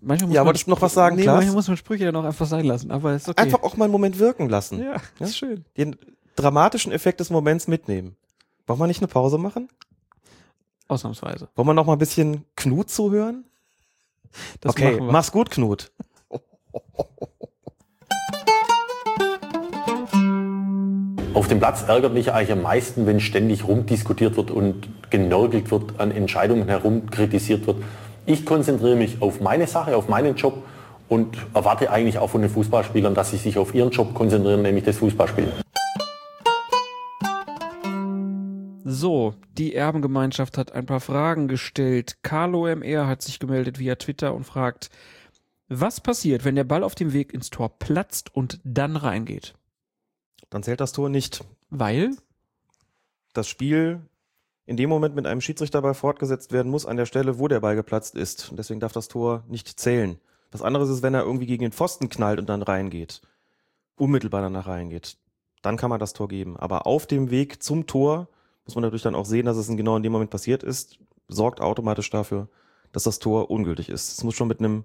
Manchmal 0.00 0.28
muss 0.28 0.34
Ja, 0.34 0.40
man, 0.42 0.46
wolltest 0.48 0.66
du 0.66 0.70
noch 0.70 0.82
was 0.82 0.94
sagen, 0.94 1.16
Nee, 1.16 1.22
Klaas? 1.22 1.36
manchmal 1.36 1.54
muss 1.54 1.68
man 1.68 1.76
Sprüche 1.76 2.04
dann 2.06 2.16
auch 2.16 2.24
einfach 2.24 2.46
sein 2.46 2.64
lassen, 2.64 2.90
aber 2.90 3.14
ist 3.14 3.28
okay. 3.28 3.40
Einfach 3.40 3.62
auch 3.62 3.76
mal 3.76 3.84
einen 3.84 3.92
Moment 3.92 4.18
wirken 4.18 4.48
lassen. 4.48 4.80
ja, 4.82 4.96
das 5.18 5.30
ist 5.30 5.38
schön. 5.38 5.64
Den 5.76 5.96
dramatischen 6.36 6.90
Effekt 6.92 7.20
des 7.20 7.30
Moments 7.30 7.68
mitnehmen. 7.68 8.16
Wollen 8.66 8.80
wir 8.80 8.86
nicht 8.88 9.00
eine 9.00 9.08
Pause 9.08 9.38
machen? 9.38 9.68
Ausnahmsweise. 10.88 11.48
Wollen 11.54 11.68
wir 11.68 11.74
noch 11.74 11.86
mal 11.86 11.92
ein 11.94 11.98
bisschen 11.98 12.44
Knut 12.56 12.90
zuhören? 12.90 13.44
Das 14.60 14.70
okay, 14.70 14.92
machen 14.92 15.06
wir. 15.06 15.12
mach's 15.12 15.30
gut, 15.32 15.50
Auf 21.34 21.48
dem 21.48 21.60
Platz 21.60 21.84
ärgert 21.88 22.12
mich 22.12 22.30
eigentlich 22.30 22.52
am 22.52 22.60
meisten, 22.60 23.06
wenn 23.06 23.18
ständig 23.18 23.66
rumdiskutiert 23.66 24.36
wird 24.36 24.50
und 24.50 24.86
genörgelt 25.08 25.70
wird, 25.70 25.98
an 25.98 26.10
Entscheidungen 26.10 26.68
herum 26.68 27.08
kritisiert 27.10 27.66
wird. 27.66 27.78
Ich 28.26 28.44
konzentriere 28.44 28.96
mich 28.96 29.22
auf 29.22 29.40
meine 29.40 29.66
Sache, 29.66 29.96
auf 29.96 30.08
meinen 30.10 30.36
Job 30.36 30.62
und 31.08 31.38
erwarte 31.54 31.90
eigentlich 31.90 32.18
auch 32.18 32.28
von 32.28 32.42
den 32.42 32.50
Fußballspielern, 32.50 33.14
dass 33.14 33.30
sie 33.30 33.38
sich 33.38 33.56
auf 33.56 33.74
ihren 33.74 33.90
Job 33.90 34.12
konzentrieren, 34.12 34.60
nämlich 34.60 34.84
das 34.84 34.98
Fußballspielen. 34.98 35.52
So, 38.84 39.34
die 39.56 39.74
Erbengemeinschaft 39.74 40.58
hat 40.58 40.72
ein 40.72 40.84
paar 40.84 41.00
Fragen 41.00 41.48
gestellt. 41.48 42.18
Carlo 42.22 42.66
MR 42.66 43.06
hat 43.06 43.22
sich 43.22 43.38
gemeldet 43.38 43.78
via 43.78 43.94
Twitter 43.94 44.34
und 44.34 44.44
fragt, 44.44 44.90
was 45.68 46.02
passiert, 46.02 46.44
wenn 46.44 46.56
der 46.56 46.64
Ball 46.64 46.84
auf 46.84 46.94
dem 46.94 47.14
Weg 47.14 47.32
ins 47.32 47.48
Tor 47.48 47.78
platzt 47.78 48.34
und 48.34 48.60
dann 48.64 48.96
reingeht? 48.96 49.54
Dann 50.52 50.62
zählt 50.62 50.80
das 50.80 50.92
Tor 50.92 51.08
nicht. 51.08 51.42
Weil? 51.70 52.14
Das 53.32 53.48
Spiel 53.48 54.02
in 54.66 54.76
dem 54.76 54.90
Moment 54.90 55.14
mit 55.14 55.26
einem 55.26 55.40
Schiedsrichterball 55.40 55.94
fortgesetzt 55.94 56.52
werden 56.52 56.70
muss 56.70 56.84
an 56.84 56.98
der 56.98 57.06
Stelle, 57.06 57.38
wo 57.38 57.48
der 57.48 57.60
Ball 57.60 57.74
geplatzt 57.74 58.14
ist. 58.14 58.50
Und 58.50 58.58
deswegen 58.58 58.78
darf 58.78 58.92
das 58.92 59.08
Tor 59.08 59.44
nicht 59.48 59.80
zählen. 59.80 60.18
Was 60.50 60.60
anderes 60.60 60.90
ist, 60.90 61.02
wenn 61.02 61.14
er 61.14 61.22
irgendwie 61.22 61.46
gegen 61.46 61.62
den 61.62 61.72
Pfosten 61.72 62.10
knallt 62.10 62.38
und 62.38 62.50
dann 62.50 62.60
reingeht. 62.60 63.22
Unmittelbar 63.96 64.42
danach 64.42 64.66
reingeht. 64.66 65.16
Dann 65.62 65.78
kann 65.78 65.88
man 65.88 65.98
das 65.98 66.12
Tor 66.12 66.28
geben. 66.28 66.58
Aber 66.58 66.86
auf 66.86 67.06
dem 67.06 67.30
Weg 67.30 67.62
zum 67.62 67.86
Tor 67.86 68.28
muss 68.66 68.74
man 68.74 68.82
natürlich 68.82 69.02
dann 69.02 69.14
auch 69.14 69.24
sehen, 69.24 69.46
dass 69.46 69.56
es 69.56 69.68
genau 69.68 69.96
in 69.96 70.02
dem 70.02 70.12
Moment 70.12 70.30
passiert 70.30 70.62
ist, 70.62 70.98
sorgt 71.28 71.62
automatisch 71.62 72.10
dafür, 72.10 72.48
dass 72.92 73.04
das 73.04 73.20
Tor 73.20 73.50
ungültig 73.50 73.88
ist. 73.88 74.18
Es 74.18 74.22
muss 74.22 74.34
schon 74.34 74.48
mit 74.48 74.58
einem 74.58 74.84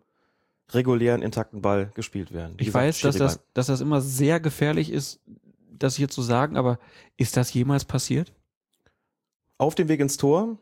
regulären, 0.71 1.21
intakten 1.21 1.61
Ball 1.61 1.91
gespielt 1.93 2.31
werden. 2.31 2.53
Wie 2.57 2.61
Ich 2.61 2.67
gesagt, 2.67 2.85
weiß, 2.85 3.01
dass 3.01 3.17
das, 3.17 3.39
dass 3.53 3.67
das 3.67 3.81
immer 3.81 3.99
sehr 3.99 4.39
gefährlich 4.39 4.93
ist, 4.93 5.19
das 5.79 5.95
hier 5.95 6.09
zu 6.09 6.21
sagen, 6.21 6.57
aber 6.57 6.79
ist 7.17 7.37
das 7.37 7.53
jemals 7.53 7.85
passiert? 7.85 8.33
Auf 9.57 9.75
dem 9.75 9.87
Weg 9.87 9.99
ins 9.99 10.17
Tor 10.17 10.57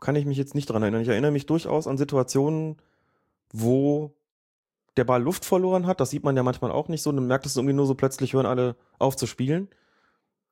kann 0.00 0.16
ich 0.16 0.26
mich 0.26 0.38
jetzt 0.38 0.54
nicht 0.54 0.66
dran 0.66 0.82
erinnern. 0.82 1.02
Ich 1.02 1.08
erinnere 1.08 1.30
mich 1.30 1.46
durchaus 1.46 1.86
an 1.86 1.98
Situationen, 1.98 2.76
wo 3.52 4.12
der 4.96 5.04
Ball 5.04 5.22
Luft 5.22 5.44
verloren 5.44 5.86
hat. 5.86 6.00
Das 6.00 6.10
sieht 6.10 6.24
man 6.24 6.36
ja 6.36 6.42
manchmal 6.42 6.70
auch 6.70 6.88
nicht 6.88 7.02
so. 7.02 7.12
Man 7.12 7.26
merkt 7.26 7.46
es 7.46 7.56
irgendwie 7.56 7.74
nur 7.74 7.86
so 7.86 7.94
plötzlich, 7.94 8.34
hören 8.34 8.46
alle 8.46 8.76
auf 8.98 9.16
zu 9.16 9.26
spielen. 9.26 9.68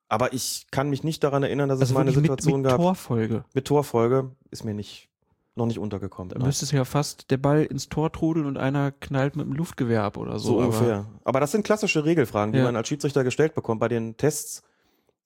Aber 0.08 0.32
ich 0.32 0.66
kann 0.70 0.90
mich 0.90 1.02
nicht 1.02 1.24
daran 1.24 1.42
erinnern, 1.42 1.68
dass 1.68 1.80
es 1.80 1.92
mal 1.92 2.00
eine 2.00 2.10
Also 2.10 2.16
wirklich 2.20 2.30
mit, 2.30 2.40
Situation 2.40 2.62
mit 2.62 2.70
gab. 2.70 2.80
Torfolge. 2.80 3.44
Mit 3.54 3.64
Torfolge 3.66 4.30
ist 4.50 4.64
mir 4.64 4.74
nicht, 4.74 5.08
noch 5.56 5.66
nicht 5.66 5.78
untergekommen. 5.78 6.30
Da 6.36 6.44
müsste 6.44 6.64
es 6.64 6.72
ja 6.72 6.84
fast 6.84 7.30
der 7.30 7.36
Ball 7.36 7.64
ins 7.64 7.88
Tor 7.88 8.10
trudeln 8.12 8.46
und 8.46 8.56
einer 8.58 8.90
knallt 8.92 9.36
mit 9.36 9.46
dem 9.46 9.52
Luftgewehr 9.52 10.02
ab 10.02 10.16
oder 10.16 10.38
so. 10.38 10.48
So 10.48 10.54
aber 10.56 10.64
ungefähr. 10.66 11.06
Aber 11.24 11.40
das 11.40 11.52
sind 11.52 11.64
klassische 11.64 12.04
Regelfragen, 12.04 12.52
die 12.52 12.58
Ja. 12.58 12.64
man 12.64 12.74
als 12.76 12.88
Schiedsrichter 12.88 13.22
gestellt 13.24 13.54
bekommt 13.54 13.80
bei 13.80 13.88
den 13.88 14.16
Tests, 14.16 14.62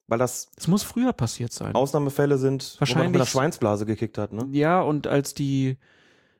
weil 0.07 0.19
das 0.19 0.51
Es 0.55 0.67
muss 0.67 0.83
früher 0.83 1.13
passiert 1.13 1.51
sein. 1.51 1.73
Ausnahmefälle 1.75 2.37
sind, 2.37 2.61
wo 2.61 2.65
man 2.65 2.69
mit 2.73 2.79
Wahrscheinlich- 2.81 3.15
einer 3.15 3.25
Schweinsblase 3.25 3.85
gekickt 3.87 4.17
hat. 4.19 4.31
Ne? 4.33 4.47
Ja, 4.51 4.81
und 4.81 5.07
als 5.07 5.33
die 5.33 5.77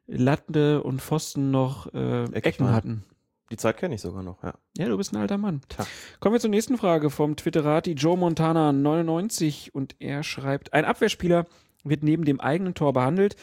Latte 0.07 0.83
und 0.83 1.01
Pfosten 1.01 1.51
noch 1.51 1.93
äh, 1.93 2.23
Ecken 2.31 2.65
waren. 2.65 2.73
hatten. 2.75 3.03
Die 3.51 3.57
Zeit 3.57 3.77
kenne 3.77 3.95
ich 3.95 4.01
sogar 4.01 4.21
noch, 4.21 4.43
ja. 4.43 4.53
Ja, 4.77 4.87
du 4.89 4.97
bist 4.97 5.11
ein 5.13 5.17
alter 5.17 5.39
Mann. 5.39 5.61
Tja. 5.69 5.85
Kommen 6.19 6.33
wir 6.33 6.39
zur 6.39 6.51
nächsten 6.51 6.77
Frage 6.77 7.09
vom 7.09 7.35
Twitterati 7.35 7.93
Joe 7.93 8.15
Montana 8.17 8.71
99 8.71 9.73
und 9.73 9.95
er 9.99 10.21
schreibt, 10.21 10.73
ein 10.73 10.85
Abwehrspieler 10.85 11.47
wird 11.83 12.03
neben 12.03 12.25
dem 12.25 12.39
eigenen 12.39 12.75
Tor 12.75 12.93
behandelt. 12.93 13.35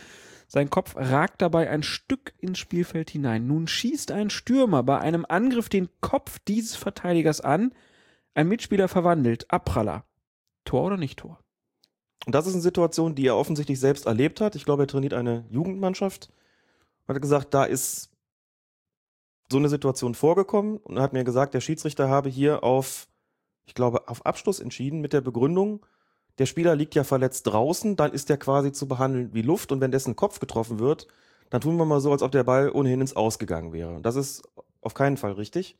Sein 0.48 0.70
Kopf 0.70 0.94
ragt 0.96 1.42
dabei 1.42 1.70
ein 1.70 1.82
Stück 1.82 2.34
ins 2.38 2.58
Spielfeld 2.58 3.10
hinein. 3.10 3.46
Nun 3.46 3.66
schießt 3.66 4.12
ein 4.12 4.30
Stürmer 4.30 4.82
bei 4.82 4.98
einem 4.98 5.26
Angriff 5.28 5.68
den 5.68 5.88
Kopf 6.00 6.38
dieses 6.46 6.76
Verteidigers 6.76 7.40
an. 7.40 7.74
Ein 8.34 8.48
Mitspieler 8.48 8.88
verwandelt. 8.88 9.50
Abpraller. 9.50 10.04
Tor 10.64 10.84
oder 10.84 10.96
nicht 10.96 11.18
Tor? 11.18 11.40
Und 12.26 12.34
das 12.34 12.46
ist 12.46 12.54
eine 12.54 12.62
Situation, 12.62 13.14
die 13.14 13.26
er 13.26 13.36
offensichtlich 13.36 13.80
selbst 13.80 14.06
erlebt 14.06 14.40
hat. 14.40 14.54
Ich 14.56 14.64
glaube, 14.64 14.84
er 14.84 14.88
trainiert 14.88 15.14
eine 15.14 15.46
Jugendmannschaft. 15.50 16.30
Hat 17.08 17.22
gesagt, 17.22 17.54
da 17.54 17.64
ist 17.64 18.10
so 19.50 19.58
eine 19.58 19.68
Situation 19.68 20.14
vorgekommen 20.14 20.78
und 20.78 20.98
hat 20.98 21.12
mir 21.12 21.24
gesagt, 21.24 21.54
der 21.54 21.60
Schiedsrichter 21.60 22.08
habe 22.08 22.28
hier 22.28 22.64
auf, 22.64 23.08
ich 23.64 23.74
glaube, 23.74 24.08
auf 24.08 24.26
Abschluss 24.26 24.60
entschieden 24.60 25.00
mit 25.00 25.12
der 25.12 25.20
Begründung, 25.20 25.86
der 26.38 26.46
Spieler 26.46 26.76
liegt 26.76 26.94
ja 26.94 27.04
verletzt 27.04 27.46
draußen, 27.46 27.96
dann 27.96 28.12
ist 28.12 28.28
der 28.28 28.36
quasi 28.36 28.72
zu 28.72 28.88
behandeln 28.88 29.30
wie 29.32 29.42
Luft 29.42 29.72
und 29.72 29.80
wenn 29.80 29.90
dessen 29.90 30.16
Kopf 30.16 30.38
getroffen 30.38 30.78
wird, 30.78 31.06
dann 31.50 31.60
tun 31.60 31.76
wir 31.76 31.84
mal 31.84 32.00
so, 32.00 32.12
als 32.12 32.22
ob 32.22 32.32
der 32.32 32.44
Ball 32.44 32.70
ohnehin 32.70 33.00
ins 33.00 33.16
Ausgegangen 33.16 33.72
wäre. 33.72 33.94
Und 33.94 34.04
das 34.04 34.16
ist 34.16 34.42
auf 34.80 34.94
keinen 34.94 35.16
Fall 35.16 35.32
richtig. 35.32 35.76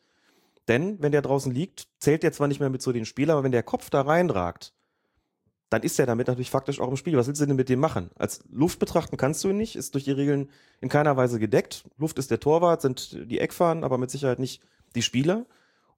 Denn 0.69 1.01
wenn 1.01 1.13
der 1.13 1.23
draußen 1.23 1.53
liegt, 1.53 1.89
zählt 1.99 2.23
der 2.23 2.33
zwar 2.33 2.49
nicht 2.49 2.61
mehr 2.61 2.71
mit 2.71 2.83
zu 2.83 2.93
den 2.93 3.05
Spielern, 3.05 3.37
aber 3.37 3.45
wenn 3.45 3.53
der 3.53 3.63
Kopf 3.63 3.91
da 3.91 4.01
reinragt, 4.01 4.73
dann 5.69 5.83
ist 5.83 5.99
er 5.99 6.07
damit 6.07 6.29
natürlich 6.29 6.51
faktisch 6.51 6.81
auch 6.81 6.89
im 6.89 6.97
Spiel. 6.97 7.17
Was 7.17 7.27
willst 7.27 7.41
du 7.41 7.47
denn 7.47 7.57
mit 7.57 7.69
dem 7.69 7.81
machen? 7.81 8.11
Als 8.17 8.45
Luft 8.51 8.79
betrachten 8.79 9.17
kannst 9.17 9.43
du 9.43 9.51
ihn 9.51 9.57
nicht, 9.57 9.77
ist 9.77 9.95
durch 9.95 10.05
die 10.05 10.13
Regeln 10.13 10.51
in 10.81 10.89
keiner 10.89 11.17
Weise 11.17 11.41
gedeckt. 11.41 11.85
Luft 11.99 12.19
ist 12.19 12.31
der 12.31 12.41
Torwart, 12.41 12.83
sind 12.83 13.19
die 13.31 13.41
Eckfahnen, 13.41 13.83
aber 13.83 13.99
mit 13.99 14.11
Sicherheit 14.11 14.39
nicht 14.39 14.63
die 14.95 15.03
Spieler. 15.03 15.45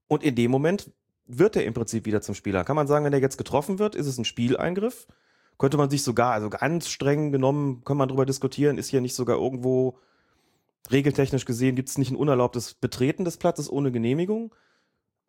Und 0.07 0.23
in 0.23 0.35
dem 0.35 0.51
Moment 0.51 0.91
wird 1.29 1.57
er 1.57 1.65
im 1.65 1.75
Prinzip 1.75 2.07
wieder 2.07 2.21
zum 2.21 2.35
Spieler. 2.35 2.65
Kann 2.65 2.77
man 2.77 2.87
sagen, 2.87 3.05
wenn 3.05 3.13
er 3.13 3.21
jetzt 3.21 3.37
getroffen 3.37 3.79
wird, 3.79 3.95
ist 3.95 4.07
es 4.07 4.19
ein 4.19 4.25
Spieleingriff? 4.25 5.07
Könnte 5.59 5.77
man 5.77 5.91
sich 5.91 6.03
sogar, 6.03 6.33
also 6.33 6.51
ganz 6.51 6.89
streng 6.89 7.33
genommen, 7.33 7.83
kann 7.85 7.97
man 7.97 8.09
darüber 8.09 8.27
diskutieren, 8.27 8.79
ist 8.79 8.89
hier 8.89 9.01
nicht 9.01 9.15
sogar 9.15 9.37
irgendwo 9.37 9.99
regeltechnisch 10.91 11.45
gesehen, 11.45 11.77
gibt 11.77 11.89
es 11.89 11.99
nicht 11.99 12.11
ein 12.11 12.17
unerlaubtes 12.17 12.75
Betreten 12.75 13.25
des 13.25 13.37
Platzes 13.37 13.71
ohne 13.71 13.93
Genehmigung? 13.93 14.55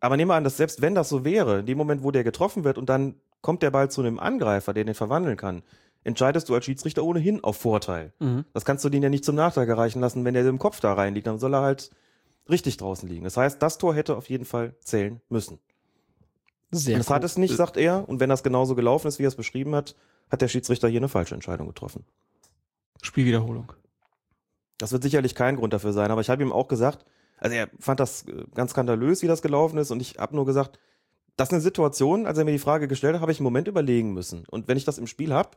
Aber 0.00 0.16
nehmen 0.16 0.30
wir 0.30 0.36
an, 0.36 0.44
dass 0.44 0.56
selbst 0.56 0.80
wenn 0.80 0.94
das 0.94 1.08
so 1.08 1.24
wäre, 1.24 1.60
in 1.60 1.66
dem 1.66 1.76
Moment, 1.76 2.02
wo 2.02 2.10
der 2.10 2.24
getroffen 2.24 2.64
wird 2.64 2.78
und 2.78 2.88
dann 2.88 3.16
kommt 3.42 3.62
der 3.62 3.70
Ball 3.70 3.90
zu 3.90 4.00
einem 4.00 4.18
Angreifer, 4.18 4.72
der 4.72 4.84
den 4.84 4.94
verwandeln 4.94 5.36
kann, 5.36 5.62
entscheidest 6.04 6.48
du 6.48 6.54
als 6.54 6.64
Schiedsrichter 6.64 7.04
ohnehin 7.04 7.44
auf 7.44 7.56
Vorteil. 7.56 8.12
Mhm. 8.18 8.44
Das 8.54 8.64
kannst 8.64 8.84
du 8.84 8.88
den 8.88 9.02
ja 9.02 9.10
nicht 9.10 9.24
zum 9.24 9.34
Nachteil 9.34 9.66
gereichen 9.66 10.00
lassen, 10.00 10.24
wenn 10.24 10.34
der 10.34 10.46
im 10.46 10.58
Kopf 10.58 10.80
da 10.80 10.94
reinliegt. 10.94 11.26
Dann 11.26 11.38
soll 11.38 11.54
er 11.54 11.60
halt 11.60 11.90
richtig 12.48 12.78
draußen 12.78 13.08
liegen. 13.08 13.24
Das 13.24 13.36
heißt, 13.36 13.62
das 13.62 13.78
Tor 13.78 13.94
hätte 13.94 14.16
auf 14.16 14.30
jeden 14.30 14.44
Fall 14.44 14.74
zählen 14.80 15.20
müssen. 15.28 15.58
Sehr 16.70 16.94
und 16.94 17.00
das 17.00 17.10
hat 17.10 17.24
es 17.24 17.36
nicht, 17.36 17.56
sagt 17.56 17.76
er. 17.76 18.08
Und 18.08 18.20
wenn 18.20 18.30
das 18.30 18.42
genauso 18.42 18.74
gelaufen 18.74 19.08
ist, 19.08 19.18
wie 19.18 19.24
er 19.24 19.28
es 19.28 19.34
beschrieben 19.34 19.74
hat, 19.74 19.96
hat 20.30 20.42
der 20.42 20.48
Schiedsrichter 20.48 20.88
hier 20.88 21.00
eine 21.00 21.08
falsche 21.08 21.34
Entscheidung 21.34 21.66
getroffen. 21.66 22.04
Spielwiederholung. 23.02 23.72
Das 24.78 24.92
wird 24.92 25.02
sicherlich 25.02 25.34
kein 25.34 25.56
Grund 25.56 25.72
dafür 25.72 25.92
sein, 25.92 26.10
aber 26.10 26.20
ich 26.20 26.30
habe 26.30 26.42
ihm 26.42 26.52
auch 26.52 26.68
gesagt, 26.68 27.04
also 27.38 27.56
er 27.56 27.68
fand 27.78 28.00
das 28.00 28.26
äh, 28.28 28.44
ganz 28.54 28.70
skandalös, 28.70 29.22
wie 29.22 29.26
das 29.26 29.42
gelaufen 29.42 29.78
ist, 29.78 29.90
und 29.90 30.00
ich 30.00 30.18
habe 30.18 30.36
nur 30.36 30.46
gesagt, 30.46 30.78
das 31.36 31.48
ist 31.48 31.54
eine 31.54 31.62
Situation, 31.62 32.26
als 32.26 32.38
er 32.38 32.44
mir 32.44 32.52
die 32.52 32.58
Frage 32.58 32.86
gestellt 32.86 33.14
hat, 33.14 33.22
habe 33.22 33.32
ich 33.32 33.38
einen 33.38 33.44
Moment 33.44 33.66
überlegen 33.66 34.12
müssen. 34.12 34.44
Und 34.50 34.68
wenn 34.68 34.76
ich 34.76 34.84
das 34.84 34.98
im 34.98 35.06
Spiel 35.06 35.32
habe, 35.32 35.50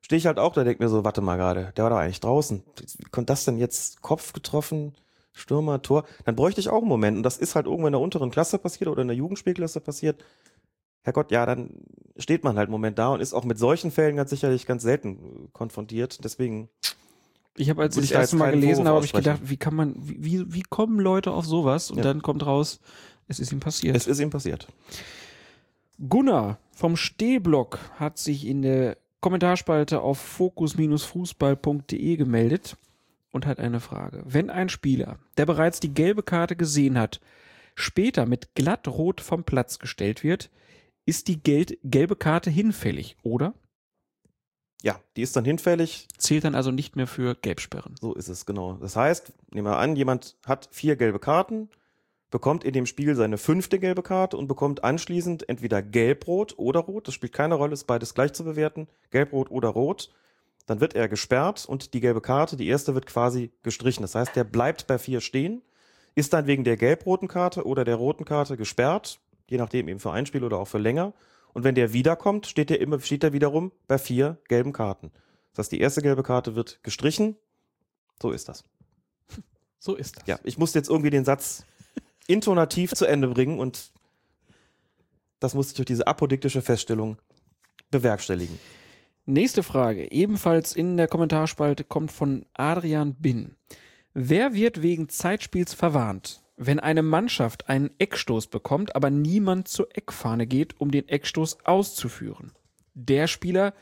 stehe 0.00 0.18
ich 0.18 0.26
halt 0.26 0.38
auch 0.38 0.52
da, 0.52 0.64
denke 0.64 0.82
mir 0.82 0.90
so, 0.90 1.04
warte 1.04 1.22
mal 1.22 1.36
gerade, 1.36 1.72
der 1.76 1.84
war 1.84 1.90
doch 1.90 1.96
eigentlich 1.96 2.20
draußen. 2.20 2.62
Wie 2.98 3.10
konnte 3.10 3.32
das 3.32 3.46
denn 3.46 3.56
jetzt 3.56 4.02
Kopf 4.02 4.34
getroffen, 4.34 4.94
Stürmer, 5.34 5.82
Tor? 5.82 6.04
Dann 6.24 6.36
bräuchte 6.36 6.60
ich 6.60 6.68
auch 6.70 6.78
einen 6.80 6.88
Moment. 6.88 7.16
Und 7.18 7.22
das 7.24 7.36
ist 7.36 7.54
halt 7.56 7.66
irgendwo 7.66 7.86
in 7.88 7.92
der 7.92 8.00
unteren 8.00 8.30
Klasse 8.30 8.56
passiert 8.58 8.88
oder 8.88 9.02
in 9.02 9.08
der 9.08 9.16
Jugendspielklasse 9.16 9.80
passiert. 9.80 10.24
Herrgott, 11.02 11.30
ja, 11.32 11.44
dann 11.44 11.70
steht 12.16 12.44
man 12.44 12.56
halt 12.56 12.68
einen 12.68 12.72
Moment 12.72 12.98
da 12.98 13.08
und 13.08 13.20
ist 13.20 13.34
auch 13.34 13.44
mit 13.44 13.58
solchen 13.58 13.90
Fällen 13.90 14.16
ganz 14.16 14.30
sicherlich 14.30 14.64
ganz 14.64 14.82
selten 14.84 15.16
äh, 15.16 15.48
konfrontiert. 15.52 16.24
Deswegen 16.24 16.70
Ich 17.56 17.68
habe, 17.68 17.82
als 17.82 17.96
ich 17.96 18.04
das 18.04 18.10
da 18.10 18.20
erste 18.20 18.36
Mal 18.36 18.52
gelesen 18.52 18.86
habe, 18.86 18.96
habe 18.96 19.04
ich 19.04 19.12
gedacht, 19.12 19.40
wie 19.44 19.56
kann 19.58 19.74
man, 19.74 19.94
wie, 19.98 20.24
wie, 20.24 20.54
wie 20.54 20.62
kommen 20.62 20.98
Leute 21.00 21.32
auf 21.32 21.44
sowas? 21.44 21.90
Und 21.90 21.98
Ja. 21.98 22.04
dann 22.04 22.22
kommt 22.22 22.46
raus, 22.46 22.80
es 23.28 23.38
ist 23.40 23.52
ihm 23.52 23.60
passiert. 23.60 23.96
es 23.96 24.06
ist 24.06 24.20
ihm 24.20 24.30
passiert. 24.30 24.68
Gunnar 26.08 26.58
vom 26.72 26.96
Stehblock 26.96 27.78
hat 27.96 28.18
sich 28.18 28.46
in 28.46 28.62
der 28.62 28.96
Kommentarspalte 29.20 30.00
auf 30.00 30.18
fokus-fußball.de 30.18 32.16
gemeldet 32.16 32.76
und 33.34 33.46
hat 33.46 33.58
eine 33.58 33.80
Frage. 33.80 34.22
Wenn 34.24 34.48
ein 34.48 34.68
Spieler, 34.68 35.18
der 35.36 35.46
bereits 35.46 35.80
die 35.80 35.92
gelbe 35.92 36.22
Karte 36.22 36.56
gesehen 36.56 36.98
hat, 36.98 37.20
später 37.74 38.26
mit 38.26 38.54
glatt 38.54 38.86
rot 38.86 39.20
vom 39.20 39.44
Platz 39.44 39.78
gestellt 39.78 40.22
wird, 40.22 40.50
ist 41.04 41.28
die 41.28 41.42
gel 41.42 41.66
gelbe 41.82 42.16
Karte 42.16 42.50
hinfällig, 42.50 43.16
oder? 43.22 43.54
Ja, 44.82 45.00
die 45.16 45.22
ist 45.22 45.34
dann 45.34 45.44
hinfällig. 45.44 46.08
Zählt 46.18 46.44
dann 46.44 46.54
also 46.54 46.70
nicht 46.70 46.94
mehr 46.94 47.06
für 47.06 47.34
Gelbsperren. 47.34 47.96
So 48.00 48.14
ist 48.14 48.28
es, 48.28 48.46
genau. 48.46 48.74
Das 48.74 48.96
heißt, 48.96 49.32
nehmen 49.50 49.66
wir 49.66 49.78
an, 49.78 49.96
jemand 49.96 50.36
hat 50.46 50.68
vier 50.70 50.96
gelbe 50.96 51.18
Karten, 51.18 51.70
bekommt 52.30 52.64
in 52.64 52.72
dem 52.72 52.86
Spiel 52.86 53.14
seine 53.14 53.38
fünfte 53.38 53.78
gelbe 53.78 54.02
Karte 54.02 54.36
und 54.36 54.46
bekommt 54.46 54.84
anschließend 54.84 55.48
entweder 55.48 55.82
gelb-rot 55.82 56.58
oder 56.58 56.80
rot. 56.80 57.08
Das 57.08 57.14
spielt 57.14 57.32
keine 57.32 57.54
Rolle, 57.54 57.72
ist 57.72 57.84
beides 57.84 58.14
gleich 58.14 58.32
zu 58.34 58.44
bewerten. 58.44 58.86
Gelb-rot 59.10 59.50
oder 59.50 59.68
rot. 59.68 60.10
Dann 60.66 60.80
wird 60.80 60.94
er 60.94 61.08
gesperrt 61.08 61.66
und 61.66 61.92
die 61.92 62.00
gelbe 62.00 62.20
Karte, 62.20 62.56
die 62.56 62.68
erste, 62.68 62.94
wird 62.94 63.06
quasi 63.06 63.52
gestrichen. 63.62 64.02
Das 64.02 64.14
heißt, 64.14 64.34
der 64.34 64.44
bleibt 64.44 64.86
bei 64.86 64.98
vier 64.98 65.20
stehen, 65.20 65.62
ist 66.14 66.32
dann 66.32 66.46
wegen 66.46 66.64
der 66.64 66.76
gelb-roten 66.76 67.28
Karte 67.28 67.66
oder 67.66 67.84
der 67.84 67.96
roten 67.96 68.24
Karte 68.24 68.56
gesperrt, 68.56 69.20
je 69.48 69.58
nachdem 69.58 69.88
eben 69.88 70.00
für 70.00 70.12
ein 70.12 70.26
Spiel 70.26 70.44
oder 70.44 70.58
auch 70.58 70.68
für 70.68 70.78
länger. 70.78 71.12
Und 71.52 71.64
wenn 71.64 71.74
der 71.74 71.92
wiederkommt, 71.92 72.46
steht 72.46 72.70
er 72.70 72.80
immer, 72.80 72.98
steht 73.00 73.22
er 73.24 73.32
wiederum 73.32 73.72
bei 73.86 73.98
vier 73.98 74.38
gelben 74.48 74.72
Karten. 74.72 75.10
Das 75.52 75.64
heißt, 75.64 75.72
die 75.72 75.80
erste 75.80 76.02
gelbe 76.02 76.22
Karte 76.22 76.56
wird 76.56 76.82
gestrichen. 76.82 77.36
So 78.20 78.30
ist 78.30 78.48
das. 78.48 78.64
So 79.78 79.94
ist 79.94 80.16
das. 80.16 80.26
Ja, 80.26 80.38
ich 80.44 80.56
musste 80.56 80.78
jetzt 80.78 80.88
irgendwie 80.88 81.10
den 81.10 81.24
Satz 81.24 81.64
intonativ 82.26 82.94
zu 82.94 83.04
Ende 83.04 83.28
bringen 83.28 83.58
und 83.58 83.92
Das 85.44 85.52
muss 85.52 85.66
sich 85.66 85.76
durch 85.76 85.84
diese 85.84 86.06
apodiktische 86.06 86.62
Feststellung 86.62 87.18
bewerkstelligen. 87.90 88.58
Nächste 89.26 89.62
Frage, 89.62 90.12
ebenfalls 90.12 90.76
in 90.76 90.98
der 90.98 91.08
Kommentarspalte, 91.08 91.82
kommt 91.82 92.12
von 92.12 92.44
Adrian 92.52 93.14
Bin. 93.14 93.56
Wer 94.12 94.52
wird 94.52 94.82
wegen 94.82 95.08
Zeitspiels 95.08 95.72
verwarnt, 95.72 96.42
wenn 96.58 96.78
eine 96.78 97.02
Mannschaft 97.02 97.70
einen 97.70 97.90
Eckstoß 97.98 98.48
bekommt, 98.48 98.94
aber 98.94 99.08
niemand 99.08 99.68
zur 99.68 99.88
Eckfahne 99.96 100.46
geht, 100.46 100.78
um 100.78 100.90
den 100.90 101.08
Eckstoß 101.08 101.64
auszuführen? 101.64 102.52
Der 102.92 103.26
Spieler, 103.26 103.72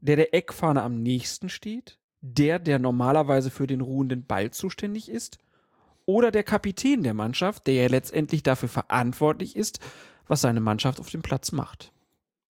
der 0.00 0.16
der 0.16 0.34
Eckfahne 0.34 0.82
am 0.82 1.04
nächsten 1.04 1.50
steht? 1.50 1.96
Der, 2.20 2.58
der 2.58 2.80
normalerweise 2.80 3.52
für 3.52 3.68
den 3.68 3.80
ruhenden 3.80 4.26
Ball 4.26 4.50
zuständig 4.50 5.08
ist? 5.08 5.38
Oder 6.04 6.32
der 6.32 6.42
Kapitän 6.42 7.04
der 7.04 7.14
Mannschaft, 7.14 7.68
der 7.68 7.74
ja 7.74 7.86
letztendlich 7.86 8.42
dafür 8.42 8.68
verantwortlich 8.68 9.54
ist, 9.54 9.78
was 10.26 10.40
seine 10.40 10.60
Mannschaft 10.60 10.98
auf 10.98 11.10
dem 11.10 11.22
Platz 11.22 11.52
macht? 11.52 11.92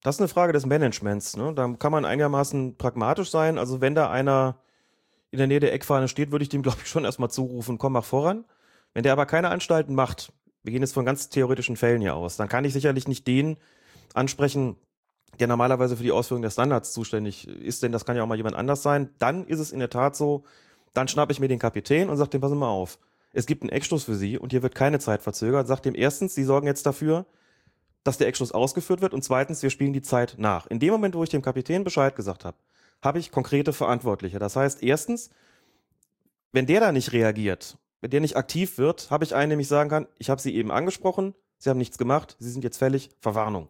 Das 0.04 0.16
ist 0.16 0.20
eine 0.20 0.28
Frage 0.28 0.52
des 0.52 0.66
Managements. 0.66 1.34
Ne? 1.34 1.54
Da 1.54 1.66
kann 1.78 1.90
man 1.90 2.04
einigermaßen 2.04 2.76
pragmatisch 2.76 3.30
sein. 3.30 3.56
Also 3.56 3.80
wenn 3.80 3.94
da 3.94 4.10
einer 4.10 4.60
in 5.30 5.38
der 5.38 5.46
Nähe 5.46 5.60
der 5.60 5.72
Eckfahne 5.72 6.08
steht, 6.08 6.30
würde 6.30 6.42
ich 6.42 6.50
dem, 6.50 6.62
glaube 6.62 6.78
ich, 6.82 6.88
schon 6.88 7.06
erstmal 7.06 7.30
zurufen, 7.30 7.78
komm, 7.78 7.94
mach 7.94 8.04
voran. 8.04 8.44
Wenn 8.92 9.02
der 9.02 9.12
aber 9.12 9.24
keine 9.24 9.48
Anstalten 9.48 9.94
macht, 9.94 10.30
wir 10.62 10.72
gehen 10.72 10.82
jetzt 10.82 10.92
von 10.92 11.06
ganz 11.06 11.30
theoretischen 11.30 11.76
Fällen 11.76 12.02
hier 12.02 12.14
aus, 12.14 12.36
dann 12.36 12.48
kann 12.48 12.66
ich 12.66 12.74
sicherlich 12.74 13.08
nicht 13.08 13.26
den 13.26 13.56
ansprechen, 14.12 14.76
der 15.40 15.48
normalerweise 15.48 15.96
für 15.96 16.02
die 16.02 16.12
Ausführung 16.12 16.42
der 16.42 16.50
Standards 16.50 16.92
zuständig 16.92 17.48
ist, 17.48 17.82
denn 17.82 17.90
das 17.90 18.04
kann 18.04 18.14
ja 18.14 18.22
auch 18.22 18.28
mal 18.28 18.36
jemand 18.36 18.56
anders 18.56 18.82
sein. 18.82 19.08
Dann 19.18 19.46
ist 19.46 19.58
es 19.58 19.72
in 19.72 19.80
der 19.80 19.90
Tat 19.90 20.16
so, 20.16 20.44
dann 20.92 21.08
schnappe 21.08 21.32
ich 21.32 21.40
mir 21.40 21.48
den 21.48 21.58
Kapitän 21.58 22.10
und 22.10 22.18
sage 22.18 22.30
dem, 22.30 22.42
passen 22.42 22.58
mal 22.58 22.68
auf. 22.68 22.98
Es 23.32 23.46
gibt 23.46 23.62
einen 23.62 23.70
Eckstoß 23.70 24.04
für 24.04 24.14
Sie 24.14 24.38
und 24.38 24.52
hier 24.52 24.62
wird 24.62 24.74
keine 24.74 25.00
Zeit 25.00 25.22
verzögert. 25.22 25.66
Sagt 25.66 25.86
dem 25.86 25.94
erstens, 25.94 26.34
Sie 26.34 26.44
sorgen 26.44 26.66
jetzt 26.66 26.84
dafür, 26.84 27.26
dass 28.04 28.18
der 28.18 28.28
Eckstoß 28.28 28.52
ausgeführt 28.52 29.00
wird 29.00 29.14
und 29.14 29.24
zweitens, 29.24 29.62
wir 29.62 29.70
spielen 29.70 29.92
die 29.92 30.02
Zeit 30.02 30.36
nach. 30.38 30.66
In 30.66 30.78
dem 30.78 30.92
Moment, 30.92 31.14
wo 31.14 31.24
ich 31.24 31.30
dem 31.30 31.42
Kapitän 31.42 31.84
Bescheid 31.84 32.14
gesagt 32.14 32.44
habe, 32.44 32.56
habe 33.02 33.18
ich 33.18 33.30
konkrete 33.30 33.72
Verantwortliche. 33.72 34.38
Das 34.38 34.56
heißt, 34.56 34.82
erstens, 34.82 35.30
wenn 36.52 36.66
der 36.66 36.80
da 36.80 36.92
nicht 36.92 37.12
reagiert, 37.12 37.78
wenn 38.00 38.10
der 38.10 38.20
nicht 38.20 38.36
aktiv 38.36 38.78
wird, 38.78 39.10
habe 39.10 39.24
ich 39.24 39.34
einen, 39.34 39.50
dem 39.50 39.60
ich 39.60 39.68
sagen 39.68 39.90
kann, 39.90 40.06
ich 40.18 40.30
habe 40.30 40.40
Sie 40.40 40.54
eben 40.54 40.70
angesprochen, 40.70 41.34
Sie 41.58 41.70
haben 41.70 41.78
nichts 41.78 41.98
gemacht, 41.98 42.36
Sie 42.38 42.50
sind 42.50 42.62
jetzt 42.62 42.76
fällig, 42.76 43.10
Verwarnung. 43.20 43.68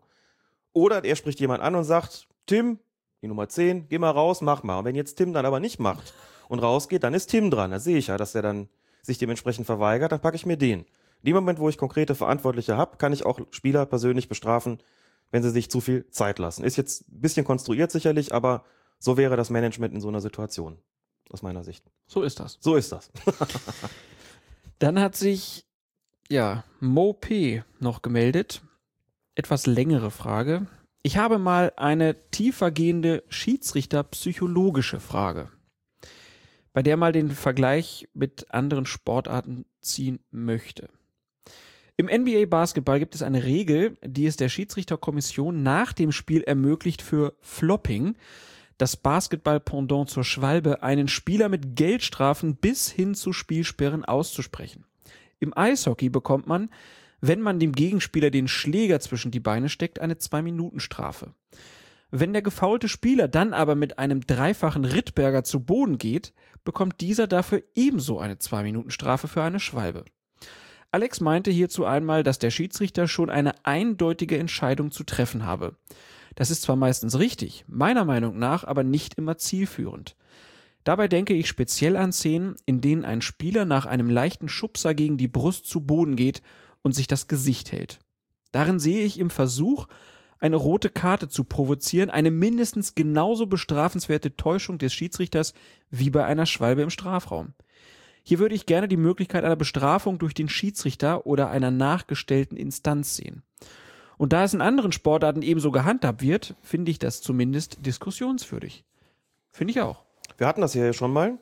Oder 0.73 1.05
er 1.05 1.15
spricht 1.15 1.39
jemand 1.39 1.63
an 1.63 1.77
und 1.77 1.85
sagt, 1.85 2.27
Tim, 2.47 2.81
die 3.23 3.29
Nummer 3.29 3.49
10, 3.49 3.89
geh 3.89 3.99
mal 3.99 4.11
raus, 4.11 4.41
mach 4.41 4.65
mal. 4.65 4.81
Und 4.81 4.85
wenn 4.85 4.97
jetzt 4.97 5.15
Tim 5.15 5.33
dann 5.33 5.47
aber 5.47 5.61
nicht 5.61 5.79
macht 5.79 6.13
und 6.49 6.59
rausgeht, 6.59 7.05
dann 7.05 7.15
ist 7.15 7.29
Tim 7.29 7.51
dran. 7.51 7.71
Da 7.71 7.79
sehe 7.79 7.97
ich 7.97 8.09
ja, 8.09 8.17
dass 8.17 8.35
er 8.35 8.43
dann 8.43 8.69
sich 9.03 9.19
dementsprechend 9.19 9.67
verweigert, 9.67 10.13
dann 10.13 10.21
packe 10.21 10.37
ich 10.37 10.47
mir 10.47 10.57
den. 10.57 10.85
In 11.25 11.29
dem 11.29 11.37
Moment, 11.37 11.59
wo 11.59 11.71
ich 11.71 11.79
konkrete 11.79 12.15
Verantwortliche 12.15 12.77
habe, 12.77 12.99
kann 12.99 13.15
ich 13.15 13.25
auch 13.25 13.41
Spieler 13.51 13.87
persönlich 13.87 14.29
bestrafen, 14.29 14.83
wenn 15.31 15.43
sie 15.43 15.49
sich 15.49 15.71
zu 15.71 15.81
viel 15.81 16.07
Zeit 16.11 16.39
lassen. 16.39 16.65
Ist 16.65 16.77
jetzt 16.77 17.09
ein 17.09 17.23
bisschen 17.23 17.47
konstruiert 17.47 17.91
sicherlich, 17.91 18.35
aber 18.35 18.63
so 18.99 19.17
wäre 19.17 19.35
das 19.35 19.49
Management 19.49 19.95
in 19.95 20.03
so 20.03 20.09
einer 20.09 20.21
Situation. 20.21 20.77
Aus 21.31 21.41
meiner 21.41 21.65
Sicht. 21.65 21.83
So 22.07 22.25
ist 22.25 22.41
das. 22.41 22.59
So 22.61 22.77
ist 22.77 22.93
das. 22.93 23.11
Dann 24.79 25.01
hat 25.01 25.17
sich, 25.17 25.65
ja, 26.29 26.63
Mo 26.79 27.15
P. 27.15 27.65
noch 27.79 28.03
gemeldet. 28.03 28.61
Etwas 29.35 29.65
längere 29.65 30.11
Frage. 30.11 30.67
Ich 31.03 31.17
habe 31.17 31.39
mal 31.39 31.73
eine 31.77 32.19
tiefergehende 32.33 33.25
Schiedsrichter-psychologische 33.31 35.01
Frage, 35.01 35.51
bei 36.75 36.83
der 36.83 36.99
mal 36.99 37.13
den 37.13 37.31
Vergleich 37.31 38.11
mit 38.13 38.51
anderen 38.51 38.85
Sportarten 38.85 39.65
ziehen 39.81 40.21
möchte. 40.31 40.91
Im 41.97 42.07
NBA 42.07 42.47
Basketball 42.47 42.99
gibt 42.99 43.15
es 43.15 43.23
eine 43.23 43.45
Regel, 43.45 43.97
die 44.05 44.27
es 44.27 44.37
der 44.37 44.49
Schiedsrichterkommission 44.49 45.63
nach 45.63 45.93
dem 45.93 46.11
Spiel 46.11 46.43
ermöglicht 46.43 47.03
für 47.03 47.35
Flopping, 47.41 48.17
das 48.79 48.97
Basketball-Pendant 48.97 50.11
zur 50.11 50.25
Schwalbe, 50.25 50.83
einen 50.83 51.07
Spieler 51.07 51.49
mit 51.49 51.77
Geldstrafen 51.77 52.57
bis 52.57 52.91
hin 52.91 53.15
zu 53.15 53.33
Spielsperren 53.33 54.05
auszusprechen. 54.05 54.85
Im 55.39 55.57
Eishockey 55.57 56.09
bekommt 56.09 56.49
man, 56.49 56.69
wenn 57.21 57.41
man 57.41 57.61
dem 57.61 57.71
Gegenspieler 57.71 58.31
den 58.31 58.49
Schläger 58.49 58.99
zwischen 58.99 59.31
die 59.31 59.39
Beine 59.39 59.69
steckt, 59.69 60.01
eine 60.01 60.19
Zwei-Minuten-Strafe. 60.19 61.33
Wenn 62.11 62.33
der 62.33 62.43
gefaulte 62.43 62.89
Spieler 62.89 63.29
dann 63.29 63.53
aber 63.53 63.77
mit 63.77 64.01
einem 64.01 64.27
dreifachen 64.27 64.85
Rittberger 64.85 65.45
zu 65.45 65.61
Boden 65.61 65.99
geht, 65.99 66.33
bekommt 66.65 67.01
dieser 67.01 67.29
dafür 67.29 67.63
ebenso 67.77 68.19
eine 68.19 68.39
Zwei-Minuten-Strafe 68.39 69.29
für 69.29 69.45
eine 69.45 69.61
Schwalbe. 69.61 70.05
Alex 70.95 71.21
meinte 71.21 71.51
hierzu 71.51 71.87
einmal, 71.87 72.23
dass 72.23 72.39
der 72.39 72.53
Schiedsrichter 72.53 73.09
schon 73.09 73.29
eine 73.29 73.67
eindeutige 73.67 74.39
Entscheidung 74.39 74.93
zu 74.93 75.03
treffen 75.03 75.45
habe. 75.45 75.75
Das 76.37 76.53
ist 76.53 76.63
zwar 76.63 76.77
meistens 76.77 77.19
richtig, 77.19 77.65
meiner 77.67 78.05
Meinung 78.05 78.39
nach 78.39 78.63
aber 78.63 78.85
nicht 78.85 79.15
immer 79.15 79.37
zielführend. 79.37 80.15
Dabei 80.85 81.09
denke 81.09 81.35
ich 81.35 81.49
speziell 81.49 81.97
an 81.97 82.13
Szenen, 82.13 82.55
in 82.65 82.81
denen 82.81 83.05
ein 83.05 83.23
Spieler 83.23 83.65
nach 83.65 83.87
einem 83.87 84.09
leichten 84.09 84.49
Schubser 84.49 84.95
gegen 84.95 85.17
die 85.17 85.27
Brust 85.27 85.67
zu 85.67 85.81
Boden 85.81 86.15
geht 86.15 86.43
und 86.83 86.95
sich 86.95 87.09
das 87.09 87.27
Gesicht 87.27 87.73
hält. 87.73 87.99
Darin 88.53 88.79
sehe 88.79 89.05
ich 89.05 89.19
im 89.19 89.31
Versuch, 89.31 89.89
eine 90.39 90.55
rote 90.55 90.91
Karte 90.91 91.29
zu 91.29 91.43
provozieren, 91.43 92.09
eine 92.09 92.31
mindestens 92.31 92.95
genauso 92.95 93.49
bestrafenswerte 93.49 94.37
Täuschung 94.37 94.79
des 94.79 94.95
Schiedsrichters 94.95 95.55
wie 95.91 96.11
bei 96.11 96.25
einer 96.25 96.47
Schwalbe 96.47 96.83
im 96.83 96.91
Strafraum. 96.91 97.53
Hier 98.27 98.39
würde 98.39 98.55
ich 98.55 98.65
gerne 98.65 98.89
die 98.89 98.97
Möglichkeit 98.97 99.45
einer 99.45 99.55
Bestrafung 99.55 100.19
durch 100.19 100.33
den 100.33 100.49
Schiedsrichter 100.49 101.27
oder 101.27 101.51
einer 101.51 101.71
nachgestellten 101.71 102.57
Instanz 102.57 103.17
sehen. 103.17 103.43
Und 104.17 104.33
da 104.33 104.45
es 104.45 104.55
in 104.55 104.63
anderen 104.63 104.93
Sportarten 104.93 105.43
ebenso 105.43 105.71
gehandhabt 105.71 106.23
wird, 106.23 106.55
finde 106.63 106.91
ich 106.91 106.99
das 106.99 107.21
zumindest 107.21 107.85
diskussionswürdig. 107.85 108.85
Finde 109.53 109.73
ich 109.73 109.81
auch. 109.83 110.05
Wir 110.39 110.47
hatten 110.47 110.63
das 110.63 110.73
ja 110.73 110.93
schon 110.95 111.13
mal. 111.13 111.39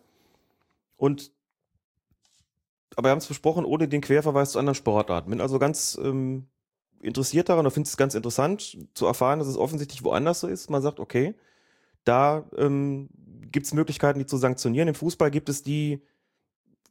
Und 0.96 1.30
aber 2.96 3.08
wir 3.08 3.10
haben 3.12 3.18
es 3.18 3.26
besprochen 3.26 3.64
ohne 3.64 3.88
den 3.88 4.00
Querverweis 4.00 4.52
zu 4.52 4.58
anderen 4.58 4.74
Sportarten. 4.74 5.30
Bin 5.30 5.40
also 5.40 5.58
ganz 5.58 5.98
ähm, 6.02 6.48
interessiert 7.00 7.48
daran 7.48 7.64
und 7.64 7.72
finde 7.72 7.88
es 7.88 7.96
ganz 7.96 8.14
interessant 8.14 8.76
zu 8.94 9.06
erfahren, 9.06 9.38
dass 9.38 9.48
es 9.48 9.56
offensichtlich 9.56 10.04
woanders 10.04 10.40
so 10.40 10.48
ist. 10.48 10.68
Man 10.68 10.82
sagt, 10.82 11.00
okay, 11.00 11.34
da 12.04 12.44
ähm, 12.56 13.08
gibt 13.50 13.66
es 13.66 13.72
Möglichkeiten, 13.72 14.18
die 14.18 14.26
zu 14.26 14.36
sanktionieren. 14.36 14.88
Im 14.88 14.94
Fußball 14.94 15.30
gibt 15.30 15.48
es 15.48 15.62
die 15.62 16.02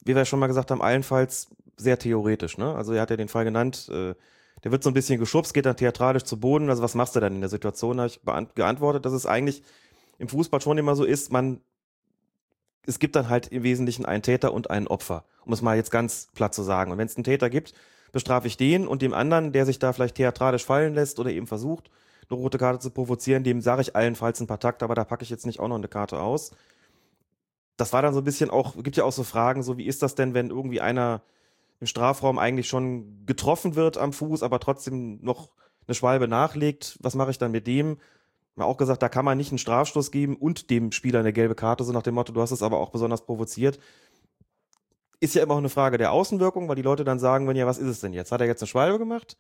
wie 0.02 0.16
wir 0.16 0.26
schon 0.26 0.40
mal 0.40 0.48
gesagt 0.48 0.72
haben, 0.72 0.82
allenfalls 0.82 1.50
sehr 1.78 1.98
theoretisch. 1.98 2.58
Ne? 2.58 2.76
Also 2.76 2.94
er 2.94 3.02
hat 3.02 3.10
ja 3.10 3.18
den 3.18 3.28
Fall 3.28 3.46
genannt, 3.46 3.90
äh, 3.90 4.14
der 4.64 4.72
wird 4.72 4.84
so 4.84 4.90
ein 4.90 4.94
bisschen 4.94 5.20
geschubst, 5.20 5.54
geht 5.54 5.66
dann 5.66 5.78
theatralisch 5.78 6.24
zu 6.24 6.40
Boden. 6.40 6.70
Also 6.70 6.84
was 6.84 6.96
machst 6.96 7.16
du 7.16 7.20
dann 7.20 7.36
in 7.36 7.42
der 7.42 7.50
Situation? 7.50 8.00
Habe 8.00 8.10
ich 8.10 8.22
geantwortet, 8.56 9.06
dass 9.06 9.14
es 9.14 9.26
eigentlich 9.26 9.64
im 10.20 10.28
Fußball 10.28 10.62
schon 10.62 10.78
immer 10.78 10.96
so 10.96 11.04
ist, 11.04 11.32
man 11.32 11.62
es 12.86 13.00
gibt 13.00 13.16
dann 13.16 13.30
halt 13.30 13.48
im 13.48 13.64
Wesentlichen 13.64 14.06
einen 14.06 14.24
Täter 14.24 14.54
und 14.54 14.72
einen 14.72 14.88
Opfer, 14.88 15.24
um 15.46 15.54
es 15.54 15.62
mal 15.62 15.78
jetzt 15.78 15.92
ganz 15.92 16.30
platt 16.34 16.54
zu 16.54 16.64
sagen. 16.64 16.92
Und 16.92 16.98
wenn 16.98 17.06
es 17.06 17.16
einen 17.16 17.24
Täter 17.24 17.50
gibt, 17.50 17.74
bestrafe 18.12 18.48
ich 18.48 18.58
den 18.58 18.88
und 18.88 19.02
dem 19.02 19.14
anderen, 19.14 19.52
der 19.52 19.66
sich 19.66 19.80
da 19.80 19.94
vielleicht 19.94 20.16
theatralisch 20.16 20.66
fallen 20.66 20.96
lässt 20.96 21.20
oder 21.20 21.30
eben 21.30 21.48
versucht, 21.48 21.92
eine 22.30 22.40
rote 22.40 22.58
Karte 22.58 22.80
zu 22.80 22.90
provozieren, 22.90 23.44
dem 23.44 23.62
sage 23.62 23.82
ich 23.82 23.96
allenfalls 23.96 24.40
ein 24.40 24.48
paar 24.48 24.60
Takte, 24.60 24.86
aber 24.86 24.96
da 24.96 25.04
packe 25.04 25.24
ich 25.24 25.30
jetzt 25.30 25.46
nicht 25.46 25.60
auch 25.60 25.68
noch 25.68 25.76
eine 25.76 25.88
Karte 25.88 26.20
aus 26.20 26.52
das 27.82 27.94
war 27.94 28.04
dann 28.04 28.14
so 28.14 28.22
ein 28.22 28.24
bisschen 28.24 28.52
auch, 28.52 28.76
gibt 28.84 28.96
ja 28.96 29.04
auch 29.04 29.12
so 29.12 29.24
Fragen, 29.24 29.64
so 29.64 29.76
wie 29.76 29.88
ist 29.88 30.04
das 30.04 30.14
denn, 30.14 30.36
wenn 30.36 30.52
irgendwie 30.52 30.82
einer 30.82 31.24
im 31.80 31.88
Strafraum 31.88 32.38
eigentlich 32.38 32.68
schon 32.68 33.26
getroffen 33.26 33.76
wird 33.76 33.98
am 33.98 34.14
Fuß, 34.14 34.44
aber 34.44 34.60
trotzdem 34.60 35.18
noch 35.24 35.50
eine 35.88 35.96
Schwalbe 35.96 36.28
nachlegt, 36.28 37.00
was 37.02 37.16
mache 37.16 37.32
ich 37.32 37.40
dann 37.40 37.52
mit 37.52 37.66
dem? 37.66 37.98
Mal 38.54 38.66
auch 38.66 38.78
gesagt, 38.78 39.02
da 39.02 39.10
kann 39.10 39.26
man 39.26 39.36
nicht 39.36 39.50
einen 39.52 39.58
Strafstoß 39.58 40.12
geben 40.12 40.36
und 40.36 40.70
dem 40.70 40.92
Spieler 40.92 41.22
eine 41.22 41.34
gelbe 41.34 41.56
Karte, 41.56 41.84
so 41.84 41.92
nach 41.92 42.04
dem 42.04 42.14
Motto, 42.14 42.32
du 42.32 42.42
hast 42.42 42.52
es 42.52 42.62
aber 42.62 42.78
auch 42.78 42.92
besonders 42.92 43.26
provoziert. 43.26 43.80
Ist 45.20 45.34
ja 45.34 45.42
immer 45.42 45.56
auch 45.56 45.60
eine 45.60 45.70
Frage 45.70 45.98
der 45.98 46.12
Außenwirkung, 46.12 46.70
weil 46.70 46.76
die 46.76 46.84
Leute 46.84 47.04
dann 47.04 47.18
sagen, 47.18 47.48
wenn 47.48 47.56
ja, 47.56 47.66
was 47.66 47.80
ist 47.80 47.88
es 47.88 48.00
denn 48.00 48.14
jetzt? 48.14 48.32
Hat 48.32 48.42
er 48.42 48.48
jetzt 48.48 48.62
eine 48.62 48.68
Schwalbe 48.68 49.00
gemacht 49.00 49.38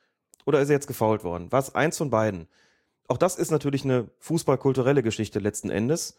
oder 0.47 0.61
ist 0.61 0.69
er 0.69 0.75
jetzt 0.75 0.87
gefault 0.87 1.23
worden? 1.23 1.51
Was? 1.51 1.75
Eins 1.75 1.99
von 1.99 2.09
beiden. 2.09 2.47
Auch 3.07 3.17
das 3.17 3.35
ist 3.35 3.51
natürlich 3.51 3.85
eine 3.85 4.09
fußballkulturelle 4.17 5.03
Geschichte 5.03 5.37
letzten 5.37 5.69
Endes 5.69 6.17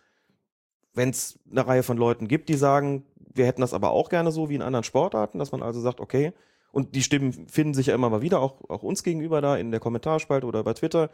wenn 0.95 1.11
es 1.11 1.39
eine 1.51 1.67
Reihe 1.67 1.83
von 1.83 1.97
Leuten 1.97 2.29
gibt, 2.29 2.49
die 2.49 2.55
sagen, 2.55 3.05
wir 3.35 3.47
hätten 3.47 3.61
das 3.61 3.75
aber 3.75 3.91
auch 3.91 4.09
gerne 4.09 4.31
so 4.31 4.49
wie 4.49 4.55
in 4.55 4.63
anderen 4.63 4.85
Sportarten, 4.85 5.39
dass 5.39 5.53
man 5.53 5.63
also 5.63 5.81
sagt, 5.81 6.01
okay, 6.01 6.33
und 6.71 6.95
die 6.95 7.03
Stimmen 7.03 7.49
finden 7.49 7.75
sich 7.75 7.87
ja 7.87 7.95
immer 7.95 8.11
mal 8.11 8.23
wieder, 8.23 8.41
auch, 8.41 8.69
auch 8.69 8.83
uns 8.83 9.03
gegenüber 9.03 9.41
da 9.41 9.57
in 9.57 9.71
der 9.71 9.81
Kommentarspalte 9.81 10.47
oder 10.47 10.65
bei 10.65 10.73
Twitter, 10.73 11.11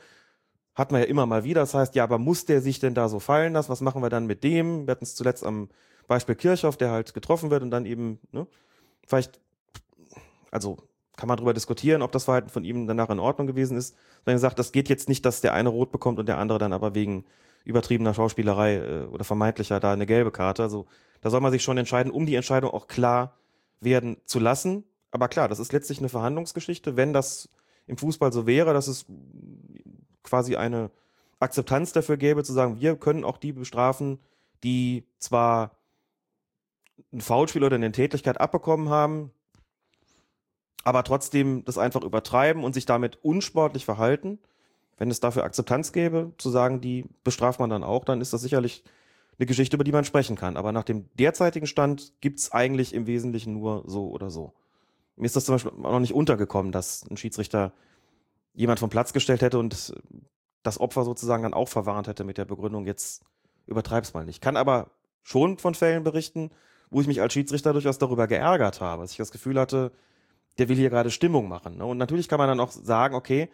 hat 0.74 0.92
man 0.92 1.00
ja 1.00 1.08
immer 1.08 1.26
mal 1.26 1.42
wieder. 1.42 1.62
Das 1.62 1.74
heißt, 1.74 1.96
ja, 1.96 2.04
aber 2.04 2.18
muss 2.18 2.44
der 2.44 2.60
sich 2.60 2.78
denn 2.78 2.94
da 2.94 3.08
so 3.08 3.18
fallen 3.18 3.52
lassen? 3.52 3.68
Was 3.68 3.80
machen 3.80 4.00
wir 4.00 4.10
dann 4.10 4.26
mit 4.26 4.44
dem? 4.44 4.86
Wir 4.86 4.92
hatten 4.92 5.04
es 5.04 5.16
zuletzt 5.16 5.44
am 5.44 5.68
Beispiel 6.06 6.36
Kirchhoff, 6.36 6.76
der 6.76 6.92
halt 6.92 7.14
getroffen 7.14 7.50
wird 7.50 7.62
und 7.62 7.72
dann 7.72 7.84
eben, 7.84 8.20
ne, 8.30 8.46
vielleicht, 9.06 9.40
also 10.52 10.78
kann 11.16 11.26
man 11.26 11.36
darüber 11.36 11.52
diskutieren, 11.52 12.02
ob 12.02 12.12
das 12.12 12.24
Verhalten 12.24 12.48
von 12.48 12.64
ihm 12.64 12.86
danach 12.86 13.10
in 13.10 13.18
Ordnung 13.18 13.48
gewesen 13.48 13.76
ist. 13.76 13.96
Wenn 14.24 14.36
er 14.36 14.38
sagt, 14.38 14.60
das 14.60 14.70
geht 14.70 14.88
jetzt 14.88 15.08
nicht, 15.08 15.24
dass 15.24 15.40
der 15.40 15.52
eine 15.52 15.68
rot 15.68 15.90
bekommt 15.90 16.20
und 16.20 16.28
der 16.28 16.38
andere 16.38 16.60
dann 16.60 16.72
aber 16.72 16.94
wegen 16.94 17.24
übertriebener 17.64 18.14
Schauspielerei 18.14 18.76
äh, 18.76 19.04
oder 19.06 19.24
vermeintlicher 19.24 19.80
da 19.80 19.92
eine 19.92 20.06
gelbe 20.06 20.30
Karte. 20.30 20.62
Also 20.62 20.86
da 21.20 21.30
soll 21.30 21.40
man 21.40 21.52
sich 21.52 21.62
schon 21.62 21.78
entscheiden, 21.78 22.12
um 22.12 22.26
die 22.26 22.34
Entscheidung 22.34 22.70
auch 22.70 22.86
klar 22.86 23.36
werden 23.80 24.16
zu 24.24 24.38
lassen. 24.38 24.84
Aber 25.10 25.28
klar, 25.28 25.48
das 25.48 25.58
ist 25.58 25.72
letztlich 25.72 25.98
eine 25.98 26.08
Verhandlungsgeschichte. 26.08 26.96
Wenn 26.96 27.12
das 27.12 27.48
im 27.86 27.96
Fußball 27.96 28.32
so 28.32 28.46
wäre, 28.46 28.72
dass 28.72 28.88
es 28.88 29.06
quasi 30.22 30.56
eine 30.56 30.90
Akzeptanz 31.40 31.92
dafür 31.92 32.16
gäbe, 32.16 32.44
zu 32.44 32.52
sagen, 32.52 32.80
wir 32.80 32.96
können 32.96 33.24
auch 33.24 33.38
die 33.38 33.52
bestrafen, 33.52 34.18
die 34.64 35.06
zwar 35.18 35.76
ein 37.12 37.20
Foulspiel 37.20 37.64
oder 37.64 37.76
eine 37.76 37.92
Tätigkeit 37.92 38.40
abbekommen 38.40 38.88
haben, 38.88 39.30
aber 40.84 41.04
trotzdem 41.04 41.64
das 41.64 41.78
einfach 41.78 42.02
übertreiben 42.02 42.64
und 42.64 42.72
sich 42.72 42.86
damit 42.86 43.18
unsportlich 43.22 43.84
verhalten. 43.84 44.38
Wenn 44.98 45.10
es 45.10 45.20
dafür 45.20 45.44
Akzeptanz 45.44 45.92
gäbe, 45.92 46.32
zu 46.38 46.50
sagen, 46.50 46.80
die 46.80 47.06
bestraft 47.24 47.60
man 47.60 47.70
dann 47.70 47.84
auch, 47.84 48.04
dann 48.04 48.20
ist 48.20 48.32
das 48.32 48.42
sicherlich 48.42 48.84
eine 49.38 49.46
Geschichte, 49.46 49.76
über 49.76 49.84
die 49.84 49.92
man 49.92 50.04
sprechen 50.04 50.36
kann. 50.36 50.56
Aber 50.56 50.72
nach 50.72 50.84
dem 50.84 51.08
derzeitigen 51.14 51.66
Stand 51.66 52.12
gibt's 52.20 52.52
eigentlich 52.52 52.92
im 52.92 53.06
Wesentlichen 53.06 53.54
nur 53.54 53.84
so 53.86 54.08
oder 54.08 54.30
so. 54.30 54.52
Mir 55.16 55.26
ist 55.26 55.36
das 55.36 55.44
zum 55.44 55.54
Beispiel 55.54 55.72
auch 55.72 55.92
noch 55.92 56.00
nicht 56.00 56.14
untergekommen, 56.14 56.72
dass 56.72 57.08
ein 57.08 57.16
Schiedsrichter 57.16 57.72
jemand 58.54 58.80
vom 58.80 58.90
Platz 58.90 59.12
gestellt 59.12 59.42
hätte 59.42 59.58
und 59.58 59.94
das 60.62 60.80
Opfer 60.80 61.04
sozusagen 61.04 61.44
dann 61.44 61.54
auch 61.54 61.68
verwarnt 61.68 62.08
hätte 62.08 62.24
mit 62.24 62.38
der 62.38 62.44
Begründung, 62.44 62.86
jetzt 62.86 63.22
übertreib's 63.66 64.14
mal 64.14 64.24
nicht. 64.24 64.40
Kann 64.40 64.56
aber 64.56 64.90
schon 65.22 65.58
von 65.58 65.74
Fällen 65.74 66.02
berichten, 66.02 66.50
wo 66.90 67.00
ich 67.00 67.06
mich 67.06 67.20
als 67.20 67.32
Schiedsrichter 67.32 67.72
durchaus 67.72 67.98
darüber 67.98 68.26
geärgert 68.26 68.80
habe, 68.80 69.02
dass 69.02 69.12
ich 69.12 69.18
das 69.18 69.30
Gefühl 69.30 69.60
hatte, 69.60 69.92
der 70.58 70.68
will 70.68 70.76
hier 70.76 70.90
gerade 70.90 71.10
Stimmung 71.10 71.48
machen. 71.48 71.76
Ne? 71.76 71.84
Und 71.84 71.98
natürlich 71.98 72.28
kann 72.28 72.38
man 72.38 72.48
dann 72.48 72.60
auch 72.60 72.70
sagen, 72.70 73.14
okay, 73.14 73.50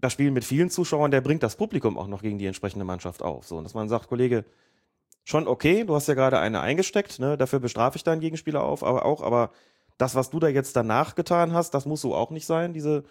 das 0.00 0.12
Spiel 0.12 0.30
mit 0.30 0.44
vielen 0.44 0.70
Zuschauern, 0.70 1.10
der 1.10 1.20
bringt 1.20 1.42
das 1.42 1.56
Publikum 1.56 1.98
auch 1.98 2.06
noch 2.06 2.22
gegen 2.22 2.38
die 2.38 2.46
entsprechende 2.46 2.84
Mannschaft 2.84 3.22
auf. 3.22 3.46
So, 3.46 3.56
und 3.56 3.64
dass 3.64 3.74
man 3.74 3.88
sagt, 3.88 4.08
Kollege, 4.08 4.44
schon 5.24 5.48
okay, 5.48 5.84
du 5.84 5.94
hast 5.94 6.08
ja 6.08 6.14
gerade 6.14 6.38
eine 6.38 6.60
eingesteckt, 6.60 7.18
ne? 7.18 7.36
dafür 7.36 7.60
bestrafe 7.60 7.96
ich 7.96 8.04
deinen 8.04 8.20
Gegenspieler 8.20 8.62
auf, 8.62 8.82
aber 8.82 9.04
auch, 9.04 9.22
aber 9.22 9.50
das, 9.98 10.14
was 10.14 10.30
du 10.30 10.38
da 10.38 10.48
jetzt 10.48 10.76
danach 10.76 11.16
getan 11.16 11.52
hast, 11.52 11.74
das 11.74 11.84
muss 11.84 12.00
so 12.00 12.14
auch 12.14 12.30
nicht 12.30 12.46
sein. 12.46 12.72
Diese, 12.72 13.04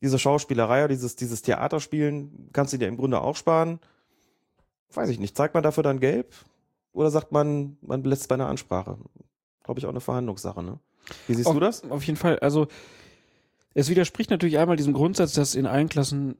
diese 0.00 0.18
Schauspielerei 0.18 0.84
oder 0.84 0.94
dieses, 0.94 1.16
dieses 1.16 1.42
Theaterspielen 1.42 2.50
kannst 2.52 2.72
du 2.72 2.78
dir 2.78 2.88
im 2.88 2.96
Grunde 2.96 3.20
auch 3.20 3.36
sparen. 3.36 3.80
Weiß 4.92 5.10
ich 5.10 5.18
nicht. 5.18 5.36
Zeigt 5.36 5.54
man 5.54 5.64
dafür 5.64 5.82
dann 5.82 5.98
gelb? 5.98 6.32
Oder 6.92 7.10
sagt 7.10 7.32
man, 7.32 7.76
man 7.82 8.04
lässt 8.04 8.22
es 8.22 8.28
bei 8.28 8.36
einer 8.36 8.46
Ansprache? 8.46 8.96
Glaube 9.64 9.80
ich 9.80 9.86
auch 9.86 9.90
eine 9.90 10.00
Verhandlungssache, 10.00 10.62
ne? 10.62 10.78
Wie 11.26 11.34
siehst 11.34 11.48
auf, 11.48 11.54
du 11.54 11.60
das? 11.60 11.82
Auf 11.90 12.04
jeden 12.04 12.16
Fall. 12.16 12.38
Also, 12.38 12.68
es 13.74 13.88
widerspricht 13.88 14.30
natürlich 14.30 14.58
einmal 14.58 14.76
diesem 14.76 14.92
Grundsatz, 14.92 15.34
dass 15.34 15.54
in 15.54 15.66
allen 15.66 15.88
Klassen 15.88 16.36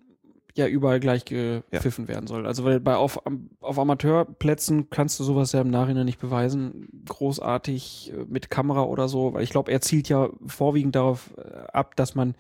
ja 0.56 0.68
überall 0.68 1.00
gleich 1.00 1.24
gepfiffen 1.24 2.04
ja. 2.04 2.08
werden 2.08 2.28
soll. 2.28 2.46
Also 2.46 2.64
weil 2.64 2.78
bei 2.78 2.94
auf, 2.94 3.20
auf 3.60 3.78
Amateurplätzen 3.78 4.88
kannst 4.88 5.18
du 5.18 5.24
sowas 5.24 5.50
ja 5.52 5.60
im 5.60 5.70
Nachhinein 5.70 6.06
nicht 6.06 6.20
beweisen, 6.20 6.88
großartig 7.06 8.12
äh, 8.12 8.24
mit 8.28 8.50
Kamera 8.50 8.84
oder 8.84 9.08
so, 9.08 9.34
weil 9.34 9.42
ich 9.42 9.50
glaube, 9.50 9.72
er 9.72 9.80
zielt 9.80 10.08
ja 10.08 10.28
vorwiegend 10.46 10.94
darauf 10.94 11.34
äh, 11.36 11.58
ab, 11.72 11.96
dass 11.96 12.14
man 12.14 12.36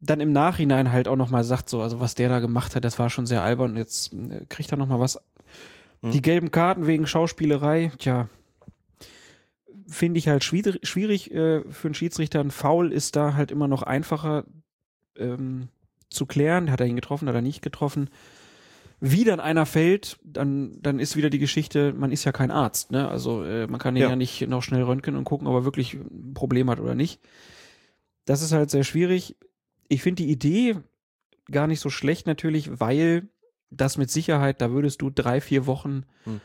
dann 0.00 0.20
im 0.20 0.32
Nachhinein 0.32 0.92
halt 0.92 1.08
auch 1.08 1.16
nochmal 1.16 1.42
sagt, 1.42 1.70
so, 1.70 1.80
also 1.80 2.00
was 2.00 2.14
der 2.14 2.28
da 2.28 2.38
gemacht 2.40 2.76
hat, 2.76 2.84
das 2.84 2.98
war 2.98 3.08
schon 3.08 3.24
sehr 3.24 3.42
albern 3.42 3.70
und 3.70 3.76
jetzt 3.78 4.12
äh, 4.12 4.44
kriegt 4.50 4.70
er 4.70 4.76
nochmal 4.76 5.00
was. 5.00 5.18
Hm. 6.02 6.10
Die 6.10 6.20
gelben 6.20 6.50
Karten 6.50 6.86
wegen 6.86 7.06
Schauspielerei, 7.06 7.92
tja, 7.98 8.28
finde 9.88 10.18
ich 10.18 10.28
halt 10.28 10.44
schwierig, 10.44 10.80
schwierig 10.82 11.30
äh, 11.32 11.62
für 11.70 11.88
einen 11.88 11.94
Schiedsrichter. 11.94 12.40
Ein 12.40 12.50
Foul 12.50 12.92
ist 12.92 13.16
da 13.16 13.34
halt 13.34 13.50
immer 13.50 13.68
noch 13.68 13.82
einfacher 13.82 14.44
ähm, 15.16 15.68
zu 16.10 16.26
klären. 16.26 16.70
Hat 16.70 16.80
er 16.80 16.86
ihn 16.86 16.96
getroffen, 16.96 17.28
hat 17.28 17.34
er 17.34 17.42
nicht 17.42 17.62
getroffen. 17.62 18.10
Wie 18.98 19.24
dann 19.24 19.40
einer 19.40 19.66
fällt, 19.66 20.18
dann, 20.24 20.78
dann 20.80 20.98
ist 20.98 21.16
wieder 21.16 21.28
die 21.28 21.38
Geschichte, 21.38 21.92
man 21.92 22.12
ist 22.12 22.24
ja 22.24 22.32
kein 22.32 22.50
Arzt, 22.50 22.90
ne? 22.90 23.08
Also 23.08 23.44
äh, 23.44 23.66
man 23.66 23.78
kann 23.78 23.94
ihn 23.94 24.02
ja. 24.02 24.08
ja 24.08 24.16
nicht 24.16 24.48
noch 24.48 24.62
schnell 24.62 24.82
röntgen 24.82 25.16
und 25.16 25.24
gucken, 25.24 25.46
ob 25.46 25.54
er 25.54 25.64
wirklich 25.64 25.94
ein 25.94 26.32
Problem 26.32 26.70
hat 26.70 26.80
oder 26.80 26.94
nicht. 26.94 27.20
Das 28.24 28.40
ist 28.40 28.52
halt 28.52 28.70
sehr 28.70 28.84
schwierig. 28.84 29.36
Ich 29.88 30.02
finde 30.02 30.22
die 30.22 30.30
Idee 30.30 30.78
gar 31.50 31.66
nicht 31.66 31.80
so 31.80 31.90
schlecht 31.90 32.26
natürlich, 32.26 32.80
weil 32.80 33.28
das 33.70 33.98
mit 33.98 34.10
Sicherheit, 34.10 34.62
da 34.62 34.70
würdest 34.70 35.02
du 35.02 35.10
drei, 35.10 35.40
vier 35.40 35.66
Wochen 35.66 36.04
hm 36.24 36.40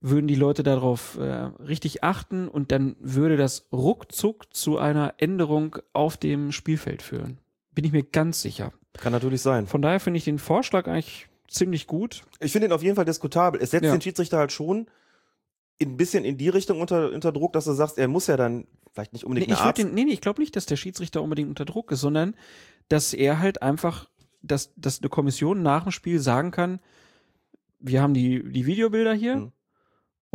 würden 0.00 0.26
die 0.26 0.34
Leute 0.34 0.62
darauf 0.62 1.18
äh, 1.18 1.22
richtig 1.22 2.04
achten 2.04 2.48
und 2.48 2.70
dann 2.70 2.96
würde 3.00 3.36
das 3.36 3.66
ruckzuck 3.72 4.54
zu 4.54 4.78
einer 4.78 5.14
Änderung 5.18 5.78
auf 5.92 6.16
dem 6.16 6.52
Spielfeld 6.52 7.02
führen. 7.02 7.38
Bin 7.72 7.84
ich 7.84 7.92
mir 7.92 8.04
ganz 8.04 8.42
sicher. 8.42 8.72
Kann 8.94 9.12
natürlich 9.12 9.42
sein. 9.42 9.66
Von 9.66 9.82
daher 9.82 10.00
finde 10.00 10.18
ich 10.18 10.24
den 10.24 10.38
Vorschlag 10.38 10.86
eigentlich 10.86 11.28
ziemlich 11.48 11.86
gut. 11.86 12.22
Ich 12.40 12.52
finde 12.52 12.68
ihn 12.68 12.72
auf 12.72 12.82
jeden 12.82 12.96
Fall 12.96 13.04
diskutabel. 13.04 13.60
Es 13.60 13.70
setzt 13.70 13.84
ja. 13.84 13.92
den 13.92 14.00
Schiedsrichter 14.00 14.38
halt 14.38 14.52
schon 14.52 14.86
ein 15.80 15.96
bisschen 15.96 16.24
in 16.24 16.38
die 16.38 16.48
Richtung 16.48 16.80
unter, 16.80 17.12
unter 17.12 17.32
Druck, 17.32 17.52
dass 17.52 17.66
du 17.66 17.72
sagst, 17.72 17.98
er 17.98 18.08
muss 18.08 18.26
ja 18.26 18.36
dann 18.36 18.66
vielleicht 18.92 19.12
nicht 19.12 19.24
unbedingt 19.24 19.50
nee, 19.50 19.56
ich 19.62 19.72
den, 19.72 19.94
nee, 19.94 20.04
nee, 20.04 20.12
ich 20.12 20.22
glaube 20.22 20.40
nicht, 20.40 20.56
dass 20.56 20.64
der 20.64 20.76
Schiedsrichter 20.76 21.22
unbedingt 21.22 21.50
unter 21.50 21.66
Druck 21.66 21.92
ist, 21.92 22.00
sondern 22.00 22.34
dass 22.88 23.12
er 23.12 23.40
halt 23.40 23.60
einfach, 23.60 24.08
dass, 24.42 24.72
dass 24.76 25.00
eine 25.00 25.10
Kommission 25.10 25.62
nach 25.62 25.82
dem 25.82 25.92
Spiel 25.92 26.18
sagen 26.18 26.50
kann, 26.50 26.80
wir 27.78 28.00
haben 28.00 28.14
die, 28.14 28.42
die 28.50 28.64
Videobilder 28.64 29.12
hier, 29.12 29.34
hm. 29.34 29.52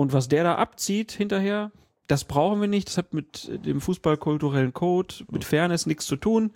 Und 0.02 0.14
was 0.14 0.28
der 0.28 0.44
da 0.44 0.56
abzieht 0.56 1.11
hinterher, 1.11 1.72
das 2.07 2.23
brauchen 2.23 2.60
wir 2.60 2.68
nicht. 2.68 2.88
Das 2.88 2.98
hat 2.98 3.14
mit 3.14 3.52
dem 3.64 3.80
fußballkulturellen 3.80 4.73
Code, 4.73 5.14
mit 5.30 5.45
Fairness 5.45 5.86
nichts 5.86 6.07
zu 6.07 6.15
tun. 6.15 6.53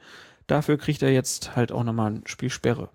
Dafür 0.48 0.80
kriegt 0.80 1.04
er 1.04 1.12
jetzt 1.12 1.56
halt 1.56 1.72
auch 1.72 1.84
nochmal 1.84 2.12
ein 2.12 2.24
Spielsperre. 2.26 2.90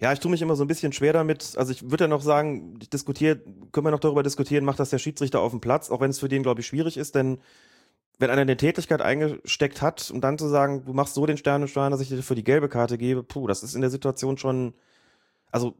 Ja, 0.00 0.14
ich 0.14 0.18
tue 0.18 0.30
mich 0.30 0.40
immer 0.40 0.56
so 0.56 0.64
ein 0.64 0.68
bisschen 0.68 0.94
schwer 0.94 1.12
damit. 1.12 1.58
Also 1.58 1.72
ich 1.72 1.90
würde 1.90 2.04
ja 2.04 2.08
noch 2.08 2.22
sagen, 2.22 2.78
diskutiert, 2.90 3.46
können 3.70 3.86
wir 3.86 3.90
noch 3.90 4.00
darüber 4.00 4.22
diskutieren, 4.22 4.64
macht 4.64 4.80
das 4.80 4.88
der 4.88 4.98
Schiedsrichter 4.98 5.40
auf 5.40 5.52
dem 5.52 5.60
Platz, 5.60 5.90
auch 5.90 6.00
wenn 6.00 6.10
es 6.10 6.18
für 6.18 6.28
den, 6.30 6.42
glaube 6.42 6.62
ich, 6.62 6.66
schwierig 6.66 6.96
ist, 6.96 7.14
denn 7.14 7.40
wenn 8.18 8.30
einer 8.30 8.42
eine 8.42 8.56
Tätigkeit 8.56 9.02
eingesteckt 9.02 9.82
hat, 9.82 10.10
um 10.10 10.22
dann 10.22 10.38
zu 10.38 10.48
sagen, 10.48 10.86
du 10.86 10.94
machst 10.94 11.12
so 11.12 11.26
den 11.26 11.36
Sternenstein, 11.36 11.90
dass 11.90 12.00
ich 12.00 12.08
dir 12.08 12.22
für 12.22 12.34
die 12.34 12.44
gelbe 12.44 12.70
Karte 12.70 12.96
gebe, 12.96 13.22
puh, 13.22 13.46
das 13.46 13.62
ist 13.62 13.74
in 13.74 13.82
der 13.82 13.90
Situation 13.90 14.38
schon, 14.38 14.72
also 15.50 15.74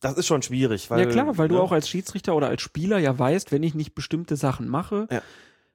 das 0.00 0.16
ist 0.16 0.26
schon 0.26 0.42
schwierig. 0.42 0.90
Weil, 0.90 1.00
ja 1.00 1.06
klar, 1.06 1.38
weil 1.38 1.48
ne? 1.48 1.54
du 1.54 1.60
auch 1.60 1.72
als 1.72 1.88
Schiedsrichter 1.88 2.34
oder 2.34 2.48
als 2.48 2.62
Spieler 2.62 2.98
ja 2.98 3.18
weißt, 3.18 3.52
wenn 3.52 3.62
ich 3.62 3.74
nicht 3.74 3.94
bestimmte 3.94 4.36
Sachen 4.36 4.68
mache, 4.68 5.06
ja. 5.10 5.22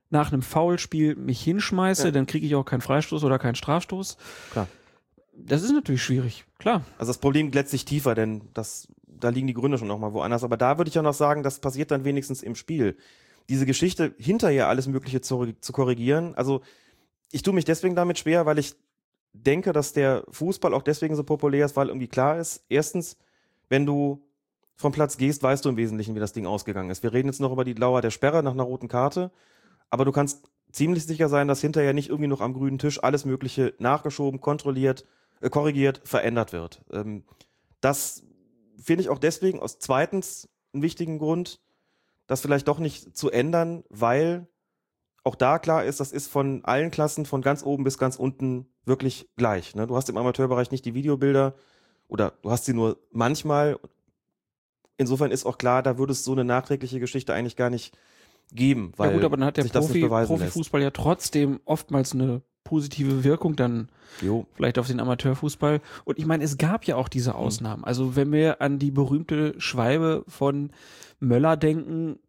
nach 0.10 0.32
einem 0.32 0.42
Foulspiel 0.42 1.16
mich 1.16 1.42
hinschmeiße, 1.42 2.06
ja. 2.06 2.12
dann 2.12 2.26
kriege 2.26 2.46
ich 2.46 2.56
auch 2.56 2.66
keinen 2.66 2.82
Freistoß 2.82 3.24
oder 3.24 3.40
keinen 3.40 3.56
Strafstoß. 3.56 4.18
Klar. 4.52 4.68
Das 5.38 5.64
ist 5.64 5.72
natürlich 5.72 6.04
schwierig, 6.04 6.46
klar. 6.58 6.84
Also 6.98 7.10
das 7.10 7.20
Problem 7.20 7.52
letztlich 7.52 7.86
tiefer, 7.86 8.16
denn 8.16 8.50
das, 8.54 8.88
da 9.06 9.30
liegen 9.30 9.48
die 9.48 9.54
Gründe 9.54 9.78
schon 9.78 9.88
nochmal 9.88 10.14
woanders. 10.14 10.44
Aber 10.44 10.58
da 10.58 10.78
würde 10.78 10.90
ich 10.90 10.96
ja 10.96 11.02
noch 11.02 11.14
sagen, 11.14 11.44
das 11.44 11.60
passiert 11.60 11.92
dann 11.92 12.06
wenigstens 12.06 12.42
im 12.42 12.56
Spiel. 12.56 12.98
Diese 13.50 13.66
Geschichte 13.66 14.16
hinterher 14.18 14.70
alles 14.70 14.88
Mögliche 14.88 15.22
zu, 15.22 15.54
zu 15.60 15.72
korrigieren. 15.72 16.34
Also 16.36 16.62
ich 17.32 17.44
tue 17.44 17.54
mich 17.54 17.66
deswegen 17.66 17.96
damit 17.96 18.18
schwer, 18.18 18.46
weil 18.46 18.58
ich 18.58 18.76
denke, 19.34 19.74
dass 19.74 19.94
der 19.94 20.24
Fußball 20.32 20.74
auch 20.74 20.82
deswegen 20.82 21.16
so 21.16 21.24
populär 21.24 21.66
ist, 21.66 21.76
weil 21.76 21.90
irgendwie 21.90 22.08
klar 22.08 22.40
ist, 22.40 22.64
erstens, 22.70 23.18
wenn 23.70 23.86
du 23.86 24.26
vom 24.76 24.92
Platz 24.92 25.18
gehst, 25.18 25.42
weißt 25.42 25.64
du 25.64 25.70
im 25.70 25.78
Wesentlichen, 25.78 26.16
wie 26.16 26.20
das 26.20 26.34
Ding 26.34 26.46
ausgegangen 26.46 26.90
ist. 26.90 27.04
Wir 27.04 27.14
reden 27.14 27.30
jetzt 27.30 27.40
noch 27.40 27.52
über 27.52 27.64
die 27.64 27.74
Lauer 27.74 28.02
der 28.02 28.12
Sperre 28.12 28.44
nach 28.44 28.52
einer 28.52 28.64
roten 28.64 28.88
Karte, 28.88 29.32
aber 29.90 30.06
du 30.06 30.12
kannst 30.12 30.50
ziemlich 30.72 31.06
sicher 31.06 31.30
sein, 31.30 31.48
dass 31.48 31.62
hinterher 31.62 31.94
nicht 31.94 32.10
irgendwie 32.10 32.28
noch 32.28 32.42
am 32.42 32.54
grünen 32.54 32.80
Tisch 32.80 33.02
alles 33.02 33.24
Mögliche 33.24 33.74
nachgeschoben, 33.80 34.42
kontrolliert, 34.42 35.06
äh, 35.40 35.50
korrigiert, 35.50 36.02
verändert 36.04 36.52
wird. 36.52 36.82
Ähm, 36.92 37.24
das 37.80 38.24
finde 38.78 39.04
ich 39.04 39.10
auch 39.10 39.20
deswegen 39.20 39.60
aus 39.60 39.80
zweitens 39.80 40.50
einen 40.74 40.84
wichtigen 40.84 41.18
Grund, 41.18 41.62
das 42.28 42.42
vielleicht 42.42 42.68
doch 42.68 42.80
nicht 42.80 43.16
zu 43.16 43.32
ändern, 43.32 43.84
weil 43.90 44.48
auch 45.24 45.36
da 45.36 45.60
klar 45.60 45.86
ist, 45.86 46.00
das 46.00 46.12
ist 46.12 46.28
von 46.28 46.64
allen 46.66 46.92
Klassen 46.92 47.26
von 47.26 47.42
ganz 47.42 47.64
oben 47.64 47.84
bis 47.84 47.98
ganz 47.98 48.18
unten 48.18 48.68
wirklich 48.86 49.30
gleich. 49.38 49.76
Ne? 49.76 49.88
Du 49.88 49.96
hast 49.96 50.10
im 50.10 50.18
Amateurbereich 50.18 50.72
nicht 50.72 50.86
die 50.86 50.94
Videobilder, 50.94 51.56
oder 52.08 52.34
du 52.42 52.52
hast 52.52 52.66
sie 52.66 52.74
nur 52.74 52.98
manchmal. 53.12 53.80
Insofern 54.98 55.32
ist 55.32 55.46
auch 55.46 55.58
klar, 55.58 55.84
da 55.84 55.98
würde 55.98 56.14
es 56.14 56.24
so 56.24 56.32
eine 56.32 56.46
nachträgliche 56.46 57.00
Geschichte 57.00 57.34
eigentlich 57.34 57.56
gar 57.56 57.70
nicht 57.70 57.98
geben. 58.52 58.94
Weil 58.96 59.10
ja 59.10 59.16
gut, 59.16 59.26
aber 59.26 59.38
dann 59.38 59.46
hat 59.46 59.58
der 59.58 59.64
Profi, 59.64 60.08
Profifußball 60.08 60.82
ja 60.82 60.92
trotzdem 60.92 61.60
oftmals 61.66 62.14
eine 62.14 62.42
positive 62.64 63.24
Wirkung 63.24 63.56
dann 63.56 63.90
jo. 64.22 64.46
vielleicht 64.54 64.80
auf 64.80 64.88
den 64.88 65.00
Amateurfußball. 65.00 65.82
Und 66.04 66.20
ich 66.20 66.26
meine, 66.26 66.44
es 66.44 66.58
gab 66.58 66.86
ja 66.86 66.96
auch 66.96 67.08
diese 67.08 67.32
mhm. 67.32 67.36
Ausnahmen. 67.38 67.84
Also 67.84 68.16
wenn 68.16 68.32
wir 68.32 68.62
an 68.62 68.80
die 68.80 68.92
berühmte 68.92 69.54
Schwalbe 69.60 70.24
von 70.28 70.72
Möller 71.20 71.58
denken, 71.58 72.20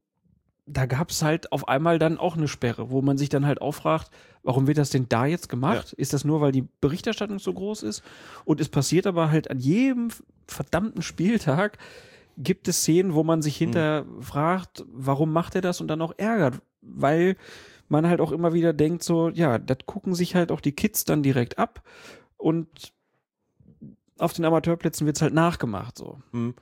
da 0.66 0.86
gab 0.86 1.10
es 1.10 1.22
halt 1.22 1.52
auf 1.52 1.68
einmal 1.68 1.98
dann 1.98 2.18
auch 2.18 2.36
eine 2.36 2.48
Sperre, 2.48 2.90
wo 2.90 3.00
man 3.00 3.16
sich 3.16 3.28
dann 3.28 3.46
halt 3.46 3.60
auch 3.60 3.72
fragt, 3.72 4.10
warum 4.42 4.66
wird 4.66 4.78
das 4.78 4.90
denn 4.90 5.08
da 5.08 5.24
jetzt 5.24 5.48
gemacht? 5.48 5.92
Ja. 5.92 5.98
Ist 5.98 6.12
das 6.12 6.24
nur, 6.24 6.40
weil 6.40 6.52
die 6.52 6.66
Berichterstattung 6.80 7.38
so 7.38 7.52
groß 7.52 7.84
ist? 7.84 8.02
Und 8.44 8.60
es 8.60 8.68
passiert 8.68 9.06
aber 9.06 9.30
halt 9.30 9.50
an 9.50 9.58
jedem 9.58 10.08
verdammten 10.48 11.02
Spieltag 11.02 11.78
gibt 12.36 12.68
es 12.68 12.82
Szenen, 12.82 13.14
wo 13.14 13.24
man 13.24 13.42
sich 13.42 13.56
hinter 13.56 14.04
mhm. 14.04 14.22
fragt, 14.22 14.84
warum 14.92 15.32
macht 15.32 15.54
er 15.54 15.62
das 15.62 15.80
und 15.80 15.88
dann 15.88 16.02
auch 16.02 16.12
ärgert, 16.18 16.60
weil 16.82 17.36
man 17.88 18.06
halt 18.06 18.20
auch 18.20 18.32
immer 18.32 18.52
wieder 18.52 18.72
denkt 18.72 19.02
so, 19.02 19.30
ja, 19.30 19.58
das 19.58 19.78
gucken 19.86 20.14
sich 20.14 20.34
halt 20.34 20.50
auch 20.50 20.60
die 20.60 20.72
Kids 20.72 21.04
dann 21.04 21.22
direkt 21.22 21.58
ab 21.58 21.82
und 22.36 22.92
auf 24.18 24.32
den 24.32 24.44
Amateurplätzen 24.44 25.06
wird's 25.06 25.22
halt 25.22 25.34
nachgemacht 25.34 25.96
so. 25.96 26.20
Mhm. 26.32 26.54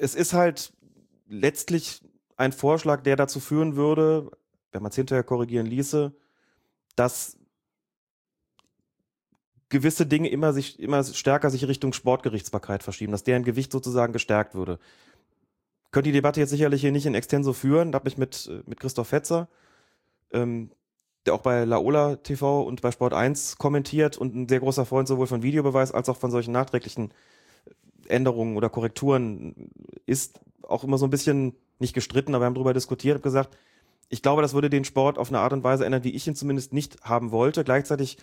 Es 0.00 0.14
ist 0.14 0.32
halt 0.32 0.72
letztlich 1.28 2.02
ein 2.38 2.52
Vorschlag, 2.52 3.02
der 3.02 3.16
dazu 3.16 3.40
führen 3.40 3.76
würde, 3.76 4.30
wenn 4.72 4.82
man 4.82 4.90
es 4.90 4.96
hinterher 4.96 5.24
korrigieren 5.24 5.66
ließe, 5.66 6.12
dass 6.96 7.36
gewisse 9.68 10.06
Dinge 10.06 10.30
immer 10.30 10.52
sich 10.52 10.80
immer 10.80 11.04
stärker 11.04 11.50
sich 11.50 11.66
Richtung 11.66 11.92
Sportgerichtsbarkeit 11.92 12.82
verschieben, 12.82 13.12
dass 13.12 13.24
deren 13.24 13.44
Gewicht 13.44 13.72
sozusagen 13.72 14.12
gestärkt 14.12 14.54
würde. 14.54 14.78
Könnt 15.90 16.06
die 16.06 16.12
Debatte 16.12 16.40
jetzt 16.40 16.50
sicherlich 16.50 16.80
hier 16.80 16.92
nicht 16.92 17.06
in 17.06 17.14
extenso 17.14 17.52
führen. 17.52 17.92
Da 17.92 17.98
habe 17.98 18.08
ich 18.08 18.18
mit, 18.18 18.48
äh, 18.50 18.62
mit 18.66 18.78
Christoph 18.78 19.08
Fetzer, 19.08 19.48
ähm, 20.32 20.70
der 21.26 21.34
auch 21.34 21.42
bei 21.42 21.64
Laola 21.64 22.16
TV 22.16 22.62
und 22.62 22.82
bei 22.82 22.92
Sport 22.92 23.14
1 23.14 23.58
kommentiert 23.58 24.16
und 24.16 24.34
ein 24.34 24.48
sehr 24.48 24.60
großer 24.60 24.86
Freund 24.86 25.08
sowohl 25.08 25.26
von 25.26 25.42
Videobeweis 25.42 25.92
als 25.92 26.08
auch 26.08 26.16
von 26.16 26.30
solchen 26.30 26.52
nachträglichen 26.52 27.12
Änderungen 28.06 28.56
oder 28.56 28.70
Korrekturen 28.70 29.70
ist, 30.06 30.40
auch 30.62 30.84
immer 30.84 30.98
so 30.98 31.06
ein 31.06 31.10
bisschen 31.10 31.54
nicht 31.80 31.94
gestritten, 31.94 32.34
aber 32.34 32.42
wir 32.42 32.46
haben 32.46 32.54
darüber 32.54 32.74
diskutiert 32.74 33.16
und 33.16 33.22
gesagt, 33.22 33.56
ich 34.08 34.22
glaube, 34.22 34.42
das 34.42 34.54
würde 34.54 34.70
den 34.70 34.84
Sport 34.84 35.18
auf 35.18 35.28
eine 35.28 35.40
Art 35.40 35.52
und 35.52 35.64
Weise 35.64 35.84
ändern, 35.84 36.04
wie 36.04 36.14
ich 36.14 36.26
ihn 36.26 36.34
zumindest 36.34 36.72
nicht 36.72 37.02
haben 37.02 37.30
wollte. 37.30 37.62
Gleichzeitig 37.62 38.16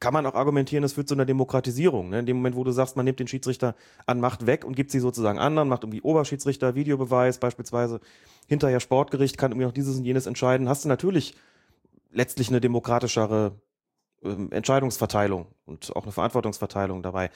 kann 0.00 0.12
man 0.12 0.26
auch 0.26 0.34
argumentieren, 0.34 0.84
es 0.84 0.92
führt 0.92 1.08
zu 1.08 1.14
einer 1.14 1.24
Demokratisierung. 1.24 2.10
Ne? 2.10 2.20
In 2.20 2.26
dem 2.26 2.36
Moment, 2.36 2.56
wo 2.56 2.64
du 2.64 2.72
sagst, 2.72 2.96
man 2.96 3.04
nimmt 3.04 3.20
den 3.20 3.28
Schiedsrichter 3.28 3.74
an 4.06 4.20
Macht 4.20 4.46
weg 4.46 4.64
und 4.64 4.76
gibt 4.76 4.90
sie 4.90 5.00
sozusagen 5.00 5.38
anderen, 5.38 5.68
macht 5.68 5.82
irgendwie 5.82 6.02
Oberschiedsrichter, 6.02 6.74
Videobeweis 6.74 7.38
beispielsweise, 7.38 8.00
hinterher 8.46 8.80
Sportgericht 8.80 9.38
kann 9.38 9.52
irgendwie 9.52 9.66
noch 9.66 9.72
dieses 9.72 9.96
und 9.96 10.04
jenes 10.04 10.26
entscheiden, 10.26 10.68
hast 10.68 10.84
du 10.84 10.88
natürlich 10.88 11.34
letztlich 12.10 12.48
eine 12.48 12.60
demokratischere 12.60 13.52
ähm, 14.22 14.52
Entscheidungsverteilung 14.52 15.46
und 15.64 15.94
auch 15.96 16.02
eine 16.02 16.12
Verantwortungsverteilung 16.12 17.02
dabei. 17.02 17.30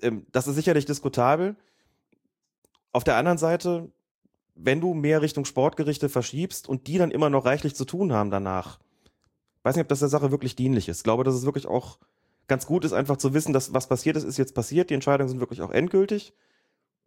Ähm, 0.00 0.26
das 0.32 0.46
ist 0.46 0.56
sicherlich 0.56 0.86
diskutabel. 0.86 1.56
Auf 2.92 3.04
der 3.04 3.16
anderen 3.16 3.38
Seite, 3.38 3.90
wenn 4.60 4.80
du 4.80 4.92
mehr 4.92 5.22
Richtung 5.22 5.44
Sportgerichte 5.44 6.08
verschiebst 6.08 6.68
und 6.68 6.88
die 6.88 6.98
dann 6.98 7.10
immer 7.10 7.30
noch 7.30 7.44
reichlich 7.44 7.74
zu 7.74 7.84
tun 7.84 8.12
haben 8.12 8.30
danach, 8.30 8.78
weiß 9.62 9.76
nicht, 9.76 9.84
ob 9.84 9.88
das 9.88 10.00
der 10.00 10.08
Sache 10.08 10.30
wirklich 10.30 10.56
dienlich 10.56 10.88
ist. 10.88 10.98
Ich 10.98 11.04
glaube, 11.04 11.24
dass 11.24 11.34
es 11.34 11.44
wirklich 11.44 11.66
auch 11.66 11.98
ganz 12.48 12.66
gut 12.66 12.84
ist, 12.84 12.92
einfach 12.92 13.18
zu 13.18 13.34
wissen, 13.34 13.52
dass 13.52 13.72
was 13.72 13.88
passiert 13.88 14.16
ist, 14.16 14.24
ist 14.24 14.36
jetzt 14.36 14.54
passiert. 14.54 14.90
Die 14.90 14.94
Entscheidungen 14.94 15.28
sind 15.28 15.40
wirklich 15.40 15.62
auch 15.62 15.70
endgültig. 15.70 16.32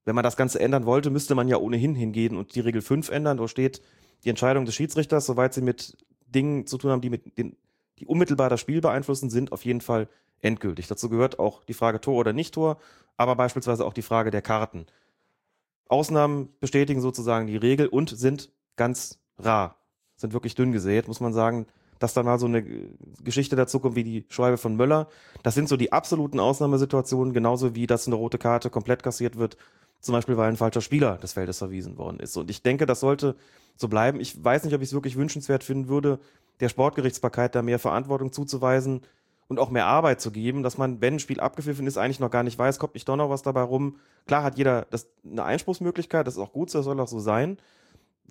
Wenn 0.05 0.15
man 0.15 0.23
das 0.23 0.37
Ganze 0.37 0.59
ändern 0.59 0.85
wollte, 0.85 1.09
müsste 1.09 1.35
man 1.35 1.47
ja 1.47 1.57
ohnehin 1.57 1.93
hingehen 1.93 2.37
und 2.37 2.55
die 2.55 2.61
Regel 2.61 2.81
5 2.81 3.09
ändern. 3.09 3.37
Da 3.37 3.47
steht 3.47 3.81
die 4.23 4.29
Entscheidung 4.29 4.65
des 4.65 4.75
Schiedsrichters, 4.75 5.25
soweit 5.25 5.53
sie 5.53 5.61
mit 5.61 5.97
Dingen 6.27 6.65
zu 6.67 6.77
tun 6.77 6.91
haben, 6.91 7.01
die 7.01 7.09
mit 7.09 7.37
den, 7.37 7.57
die 7.99 8.05
unmittelbar 8.05 8.49
das 8.49 8.61
Spiel 8.61 8.81
beeinflussen, 8.81 9.29
sind 9.29 9.51
auf 9.51 9.65
jeden 9.65 9.81
Fall 9.81 10.07
endgültig. 10.39 10.87
Dazu 10.87 11.09
gehört 11.09 11.39
auch 11.39 11.63
die 11.65 11.73
Frage 11.73 11.99
Tor 11.99 12.15
oder 12.15 12.33
nicht 12.33 12.53
Tor, 12.53 12.77
aber 13.17 13.35
beispielsweise 13.35 13.85
auch 13.85 13.93
die 13.93 14.01
Frage 14.01 14.31
der 14.31 14.41
Karten. 14.41 14.85
Ausnahmen 15.91 16.49
bestätigen 16.59 17.01
sozusagen 17.01 17.47
die 17.47 17.57
Regel 17.57 17.87
und 17.87 18.09
sind 18.09 18.51
ganz 18.75 19.19
rar, 19.37 19.75
sind 20.15 20.33
wirklich 20.33 20.55
dünn 20.55 20.71
gesät, 20.71 21.07
muss 21.07 21.19
man 21.19 21.33
sagen 21.33 21.67
dass 22.01 22.13
dann 22.13 22.25
mal 22.25 22.39
so 22.39 22.47
eine 22.47 22.63
Geschichte 23.23 23.55
dazu 23.55 23.79
kommt 23.79 23.95
wie 23.95 24.03
die 24.03 24.25
Schreibe 24.29 24.57
von 24.57 24.75
Möller. 24.75 25.07
Das 25.43 25.53
sind 25.53 25.69
so 25.69 25.77
die 25.77 25.93
absoluten 25.93 26.39
Ausnahmesituationen, 26.39 27.33
genauso 27.33 27.75
wie 27.75 27.87
dass 27.87 28.07
eine 28.07 28.15
rote 28.15 28.39
Karte 28.39 28.69
komplett 28.69 29.03
kassiert 29.03 29.37
wird, 29.37 29.55
zum 29.99 30.13
Beispiel 30.13 30.35
weil 30.35 30.49
ein 30.49 30.57
falscher 30.57 30.81
Spieler 30.81 31.17
des 31.17 31.33
Feldes 31.33 31.59
verwiesen 31.59 31.97
worden 31.97 32.19
ist. 32.19 32.35
Und 32.37 32.49
ich 32.49 32.63
denke, 32.63 32.87
das 32.87 33.01
sollte 33.01 33.35
so 33.75 33.87
bleiben. 33.87 34.19
Ich 34.19 34.43
weiß 34.43 34.63
nicht, 34.63 34.73
ob 34.73 34.81
ich 34.81 34.89
es 34.89 34.93
wirklich 34.93 35.15
wünschenswert 35.15 35.63
finden 35.63 35.89
würde, 35.89 36.19
der 36.59 36.69
Sportgerichtsbarkeit 36.69 37.53
da 37.53 37.61
mehr 37.61 37.79
Verantwortung 37.79 38.31
zuzuweisen 38.31 39.01
und 39.51 39.59
auch 39.59 39.69
mehr 39.69 39.85
Arbeit 39.85 40.21
zu 40.21 40.31
geben, 40.31 40.63
dass 40.63 40.77
man, 40.77 41.01
wenn 41.01 41.15
ein 41.15 41.19
Spiel 41.19 41.39
abgepfiffen 41.39 41.85
ist, 41.85 41.97
eigentlich 41.97 42.19
noch 42.19 42.31
gar 42.31 42.43
nicht 42.43 42.57
weiß, 42.57 42.79
kommt 42.79 42.93
nicht 42.95 43.07
doch 43.07 43.15
noch 43.17 43.29
was 43.29 43.41
dabei 43.43 43.61
rum. 43.61 43.97
Klar 44.25 44.43
hat 44.43 44.57
jeder 44.57 44.87
das 44.89 45.07
eine 45.29 45.43
Einspruchsmöglichkeit, 45.43 46.25
das 46.25 46.35
ist 46.35 46.39
auch 46.39 46.53
gut, 46.53 46.73
das 46.73 46.85
soll 46.85 46.99
auch 46.99 47.07
so 47.07 47.19
sein 47.19 47.57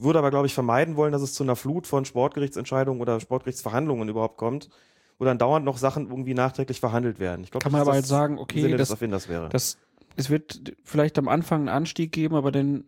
würde 0.02 0.18
aber, 0.18 0.30
glaube 0.30 0.46
ich, 0.46 0.54
vermeiden 0.54 0.96
wollen, 0.96 1.12
dass 1.12 1.22
es 1.22 1.34
zu 1.34 1.42
einer 1.42 1.56
Flut 1.56 1.86
von 1.86 2.04
Sportgerichtsentscheidungen 2.04 3.00
oder 3.00 3.20
Sportgerichtsverhandlungen 3.20 4.08
überhaupt 4.08 4.38
kommt, 4.38 4.70
wo 5.18 5.24
dann 5.24 5.38
dauernd 5.38 5.64
noch 5.64 5.76
Sachen 5.78 6.08
irgendwie 6.08 6.34
nachträglich 6.34 6.80
verhandelt 6.80 7.18
werden. 7.20 7.44
Ich 7.44 7.50
glaub, 7.50 7.62
Kann 7.62 7.72
man 7.72 7.82
aber 7.82 7.92
halt 7.92 8.06
sagen, 8.06 8.38
okay, 8.38 8.62
Sinne 8.62 8.76
das, 8.76 8.88
des 8.88 8.92
Erfinders 8.92 9.28
wäre. 9.28 9.48
das, 9.50 9.76
es 10.16 10.30
wird 10.30 10.74
vielleicht 10.84 11.18
am 11.18 11.28
Anfang 11.28 11.60
einen 11.60 11.68
Anstieg 11.68 12.12
geben, 12.12 12.34
aber 12.34 12.50
dann 12.50 12.84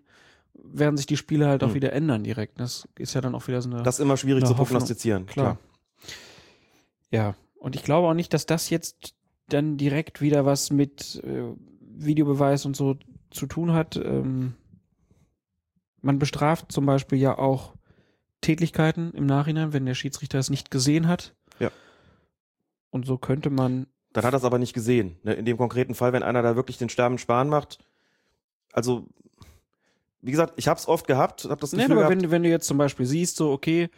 werden 0.54 0.96
sich 0.96 1.06
die 1.06 1.16
Spiele 1.16 1.46
halt 1.46 1.62
auch 1.62 1.68
Hm. 1.68 1.74
wieder 1.74 1.92
ändern 1.92 2.24
direkt. 2.24 2.58
Das 2.60 2.88
ist 2.98 3.14
ja 3.14 3.20
dann 3.20 3.34
auch 3.34 3.46
wieder 3.48 3.60
so 3.60 3.70
eine. 3.70 3.82
das 3.82 3.96
ist 3.96 4.00
immer 4.00 4.16
schwierig 4.16 4.44
zu 4.44 4.54
prognostizieren. 4.54 5.26
Klar. 5.26 5.58
Ja, 7.10 7.34
und 7.62 7.76
ich 7.76 7.84
glaube 7.84 8.08
auch 8.08 8.14
nicht, 8.14 8.34
dass 8.34 8.44
das 8.44 8.70
jetzt 8.70 9.14
dann 9.48 9.76
direkt 9.76 10.20
wieder 10.20 10.44
was 10.44 10.72
mit 10.72 11.22
äh, 11.24 11.44
Videobeweis 11.80 12.66
und 12.66 12.74
so 12.74 12.96
zu 13.30 13.46
tun 13.46 13.72
hat. 13.72 13.94
Ähm, 13.94 14.54
man 16.00 16.18
bestraft 16.18 16.72
zum 16.72 16.86
Beispiel 16.86 17.18
ja 17.18 17.38
auch 17.38 17.74
Tätlichkeiten 18.40 19.12
im 19.12 19.26
Nachhinein, 19.26 19.72
wenn 19.72 19.86
der 19.86 19.94
Schiedsrichter 19.94 20.40
es 20.40 20.50
nicht 20.50 20.72
gesehen 20.72 21.06
hat. 21.06 21.36
Ja. 21.60 21.70
Und 22.90 23.06
so 23.06 23.16
könnte 23.16 23.48
man, 23.48 23.86
Dann 24.12 24.24
hat 24.24 24.34
er 24.34 24.38
es 24.38 24.44
aber 24.44 24.58
nicht 24.58 24.72
gesehen. 24.72 25.16
Ne? 25.22 25.34
In 25.34 25.44
dem 25.44 25.56
konkreten 25.56 25.94
Fall, 25.94 26.12
wenn 26.12 26.24
einer 26.24 26.42
da 26.42 26.56
wirklich 26.56 26.78
den 26.78 26.88
Sterben 26.88 27.16
sparen 27.16 27.48
macht. 27.48 27.78
Also, 28.72 29.06
wie 30.20 30.32
gesagt, 30.32 30.54
ich 30.56 30.66
habe 30.66 30.80
es 30.80 30.88
oft 30.88 31.06
gehabt, 31.06 31.44
habe 31.44 31.60
das 31.60 31.70
Nein, 31.70 31.82
Gefühl 31.82 31.98
aber 31.98 32.08
gehabt, 32.08 32.22
wenn, 32.24 32.30
wenn 32.32 32.42
du 32.42 32.48
jetzt 32.48 32.66
zum 32.66 32.78
Beispiel 32.78 33.06
siehst, 33.06 33.36
so, 33.36 33.52
okay, 33.52 33.88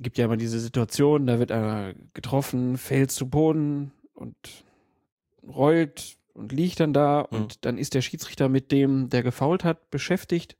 gibt 0.00 0.18
ja 0.18 0.24
immer 0.26 0.36
diese 0.36 0.60
Situation, 0.60 1.26
da 1.26 1.38
wird 1.38 1.52
einer 1.52 1.94
getroffen, 2.14 2.76
fällt 2.78 3.10
zu 3.10 3.28
Boden 3.28 3.92
und 4.14 4.36
rollt 5.46 6.16
und 6.34 6.52
liegt 6.52 6.80
dann 6.80 6.92
da 6.92 7.26
Mhm. 7.30 7.36
und 7.38 7.64
dann 7.64 7.78
ist 7.78 7.94
der 7.94 8.02
Schiedsrichter 8.02 8.48
mit 8.48 8.70
dem, 8.72 9.08
der 9.08 9.22
gefault 9.22 9.64
hat, 9.64 9.90
beschäftigt 9.90 10.56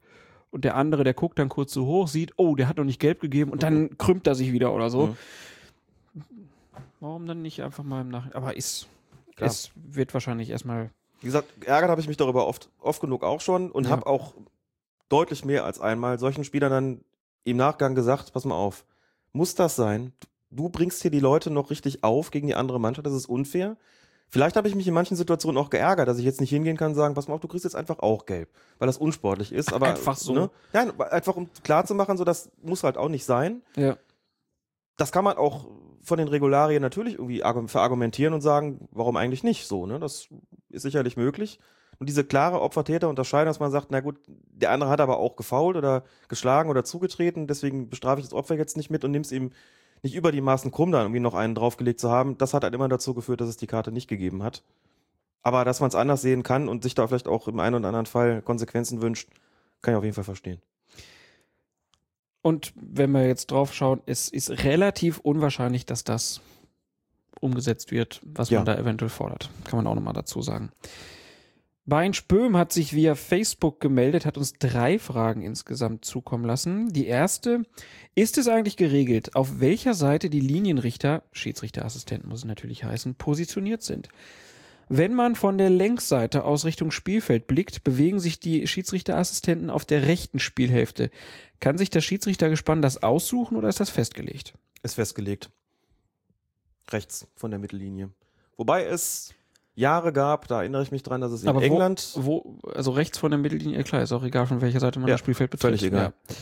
und 0.51 0.65
der 0.65 0.77
andere, 0.77 1.05
der 1.05 1.15
guckt 1.15 1.39
dann 1.39 1.49
kurz 1.49 1.73
so 1.73 1.87
hoch, 1.87 2.09
sieht, 2.09 2.33
oh, 2.37 2.55
der 2.55 2.69
hat 2.69 2.77
noch 2.79 2.85
nicht 2.85 3.01
gelb 3.01 3.21
gegeben 3.21 3.51
und 3.53 3.63
dann 3.63 3.97
krümmt 3.99 4.27
er 4.27 4.35
sich 4.35 4.53
wieder 4.53 4.73
oder 4.75 4.91
so. 4.91 5.09
Mhm. 5.09 5.17
Warum 7.01 7.27
dann 7.27 7.43
nicht 7.43 7.63
einfach 7.63 7.85
mal 7.85 8.01
im 8.01 8.09
Nachhinein? 8.09 8.35
Aber 8.37 8.57
ist, 8.57 8.89
Klar. 9.37 9.51
es 9.51 9.71
wird 9.75 10.15
wahrscheinlich 10.15 10.51
erstmal 10.51 10.91
wie 11.21 11.27
gesagt, 11.27 11.61
geärgert 11.61 11.91
habe 11.91 12.01
ich 12.01 12.07
mich 12.07 12.17
darüber 12.17 12.47
oft, 12.47 12.71
oft 12.79 13.01
genug 13.01 13.25
auch 13.25 13.41
schon 13.41 13.73
und 13.73 13.85
Ja. 13.87 13.91
habe 13.91 14.07
auch 14.07 14.35
deutlich 15.09 15.45
mehr 15.45 15.65
als 15.65 15.81
einmal 15.81 16.19
solchen 16.21 16.45
Spielern 16.45 16.71
dann 16.71 17.05
im 17.43 17.57
Nachgang 17.57 17.97
gesagt, 17.97 18.33
pass 18.33 18.45
mal 18.45 18.55
auf, 18.55 18.85
muss 19.33 19.55
das 19.55 19.77
sein? 19.77 20.13
Du 20.51 20.69
bringst 20.69 21.03
hier 21.03 21.11
die 21.11 21.21
Leute 21.21 21.51
noch 21.51 21.71
richtig 21.71 22.03
auf 22.05 22.31
gegen 22.31 22.47
die 22.47 22.55
andere 22.55 22.81
Mannschaft, 22.81 23.07
das 23.07 23.13
ist 23.15 23.27
unfair. 23.27 23.77
Vielleicht 24.31 24.57
habe 24.57 24.69
ich 24.69 24.75
mich 24.75 24.87
in 24.87 24.93
manchen 24.95 25.17
Situationen 25.17 25.57
auch 25.63 25.71
geärgert, 25.71 26.07
dass 26.07 26.19
ich 26.19 26.25
jetzt 26.25 26.41
nicht 26.41 26.51
hingehen 26.51 26.77
kann 26.77 26.89
und 26.91 26.95
sagen, 26.97 27.15
pass 27.15 27.29
mal 27.29 27.35
auf, 27.35 27.41
du 27.41 27.49
kriegst 27.49 27.65
jetzt 27.65 27.77
einfach 27.77 27.99
auch 28.01 28.27
gelb, 28.27 28.51
weil 28.79 28.87
das 28.87 28.99
unsportlich 28.99 29.53
ist. 29.53 29.73
Aber 29.73 29.87
Einfach 29.89 30.17
so. 30.19 30.33
Ne? 30.35 30.51
Nein, 30.75 30.93
einfach 31.01 31.35
um 31.37 31.49
klar 31.65 31.87
zu 31.87 31.95
machen, 31.95 32.19
so 32.19 32.25
das 32.25 32.51
muss 32.63 32.83
halt 32.85 32.99
auch 32.99 33.09
nicht 33.09 33.25
sein. 33.25 33.63
ja. 33.77 33.97
Das 34.97 35.13
kann 35.13 35.23
man 35.23 35.37
auch 35.37 35.69
von 36.03 36.19
den 36.19 36.27
Regularien 36.27 36.83
natürlich 36.83 37.15
irgendwie 37.15 37.45
argu- 37.45 37.69
verargumentieren 37.69 38.35
und 38.35 38.41
sagen, 38.41 38.89
warum 38.91 39.17
eigentlich 39.17 39.45
nicht 39.45 39.69
so, 39.69 39.87
ne? 39.87 40.01
Das 40.01 40.27
ist 40.71 40.83
sicherlich 40.83 41.17
möglich. 41.17 41.61
Und 41.99 42.09
diese 42.09 42.25
klare 42.25 42.61
Opfer-Täter-Unterscheidung, 42.61 43.47
dass 43.47 43.59
man 43.61 43.73
sagt, 43.73 43.89
na 43.91 44.01
gut, 44.01 44.17
der 44.27 44.71
andere 44.71 44.89
hat 44.91 45.01
aber 45.01 45.19
auch 45.19 45.35
gefault 45.37 45.77
oder 45.77 46.05
geschlagen 46.29 46.71
oder 46.71 46.85
zugetreten, 46.85 47.47
deswegen 47.49 47.91
bestrafe 47.91 48.21
ich 48.21 48.27
das 48.27 48.35
Opfer 48.35 48.57
jetzt 48.57 48.77
nicht 48.77 48.91
mit 48.91 49.05
und 49.05 49.11
nimm's 49.11 49.33
ihm 49.33 49.51
nicht 50.05 50.15
über 50.15 50.31
die 50.31 50.41
Maßen 50.41 50.71
krumm, 50.71 50.93
dann 50.93 51.03
irgendwie 51.03 51.21
noch 51.21 51.35
einen 51.35 51.57
draufgelegt 51.57 51.99
zu 51.99 52.09
haben. 52.09 52.39
Das 52.39 52.55
hat 52.55 52.63
halt 52.63 52.73
immer 52.75 52.89
dazu 52.89 53.15
geführt, 53.15 53.41
dass 53.41 53.49
es 53.49 53.57
die 53.57 53.67
Karte 53.67 53.91
nicht 53.91 54.07
gegeben 54.07 54.45
hat. 54.45 54.63
Aber 55.43 55.65
dass 55.65 55.81
man 55.81 55.89
es 55.89 55.97
anders 55.97 56.23
sehen 56.23 56.45
kann 56.45 56.69
und 56.69 56.85
sich 56.85 56.95
da 56.95 57.07
vielleicht 57.09 57.27
auch 57.27 57.49
im 57.49 57.59
einen 57.59 57.75
oder 57.75 57.89
anderen 57.89 58.07
Fall 58.07 58.43
Konsequenzen 58.43 59.03
wünscht, 59.03 59.29
kann 59.83 59.95
ich 59.95 59.99
auf 59.99 60.05
jeden 60.05 60.15
Fall 60.15 60.25
verstehen. 60.25 60.61
Und 62.43 62.73
wenn 62.77 63.11
wir 63.11 63.27
jetzt 63.27 63.51
drauf 63.51 63.75
schauen, 63.75 64.01
es 64.07 64.29
ist 64.29 64.51
relativ 64.65 65.19
unwahrscheinlich, 65.19 65.85
dass 65.87 66.05
das 66.05 66.41
umgesetzt 67.41 67.91
wird, 67.91 68.21
was 68.25 68.51
Ja. 68.51 68.61
man 68.61 68.67
da 68.67 68.77
eventuell 68.77 69.09
fordert. 69.09 69.51
Kann 69.65 69.79
man 69.79 69.87
auch 69.87 69.95
nochmal 69.95 70.15
dazu 70.15 70.43
sagen. 70.43 70.71
Bein 71.89 72.13
Spöhm 72.13 72.55
hat 72.55 72.71
sich 72.71 72.93
via 72.93 73.15
Facebook 73.15 73.81
gemeldet, 73.81 74.27
hat 74.27 74.37
uns 74.37 74.53
drei 74.53 74.99
Fragen 74.99 75.41
insgesamt 75.41 76.05
zukommen 76.05 76.45
lassen. 76.45 76.93
Die 76.93 77.07
erste, 77.07 77.63
ist 78.15 78.37
es 78.37 78.47
eigentlich 78.47 78.77
geregelt, 78.77 79.35
auf 79.35 79.61
welcher 79.61 79.95
Seite 79.95 80.29
die 80.29 80.41
Linienrichter, 80.41 81.23
Schiedsrichterassistenten 81.33 82.29
muss 82.29 82.41
es 82.41 82.45
natürlich 82.45 82.85
heißen, 82.85 83.15
positioniert 83.15 83.83
sind? 83.83 84.11
Wenn 84.91 85.15
man 85.15 85.35
von 85.35 85.57
der 85.57 85.71
Längsseite 85.71 86.45
aus 86.45 86.67
Richtung 86.67 86.91
Spielfeld 86.91 87.47
blickt, 87.47 87.85
bewegen 87.85 88.21
sich 88.21 88.39
die 88.39 88.67
Schiedsrichterassistenten 88.67 89.71
auf 89.71 89.87
der 89.87 90.07
rechten 90.07 90.41
Spielhälfte. 90.41 91.11
Kann 91.59 91.79
sich 91.79 91.89
das 91.89 92.05
Schiedsrichtergespann 92.05 92.83
das 92.83 93.03
aussuchen 93.03 93.57
oder 93.57 93.71
ist 93.71 93.81
das 93.81 93.89
festgelegt? 93.89 94.53
ist 94.83 94.97
festgelegt. 94.97 95.49
Rechts 96.91 97.27
von 97.35 97.51
der 97.51 97.59
Mittellinie. 97.59 98.11
Wobei 98.59 98.85
es 98.85 99.35
Jahre 99.79 100.13
gab, 100.13 100.49
da 100.49 100.61
erinnere 100.61 100.83
ich 100.83 100.91
mich 100.93 101.03
dran, 101.03 101.21
dass 101.21 101.33
es 101.33 101.43
in 101.43 101.49
Aber 101.49 101.61
wo- 101.61 101.65
England, 101.65 102.13
Wo, 102.17 102.59
also 102.75 102.91
rechts 102.91 103.19
von 103.19 103.31
der 103.31 103.39
Mittellinie, 103.39 103.83
klar, 103.85 104.03
ist 104.03 104.13
auch 104.13 104.23
egal, 104.25 104.47
von 104.47 104.61
welcher 104.61 104.81
Seite 104.81 104.99
man 104.99 105.09
Ja, 105.09 105.15
das 105.15 105.21
Spielfeld 105.21 105.51
betritt. 105.51 105.61
völlig 105.63 105.83
egal. 105.85 106.13
Ja. 106.29 106.35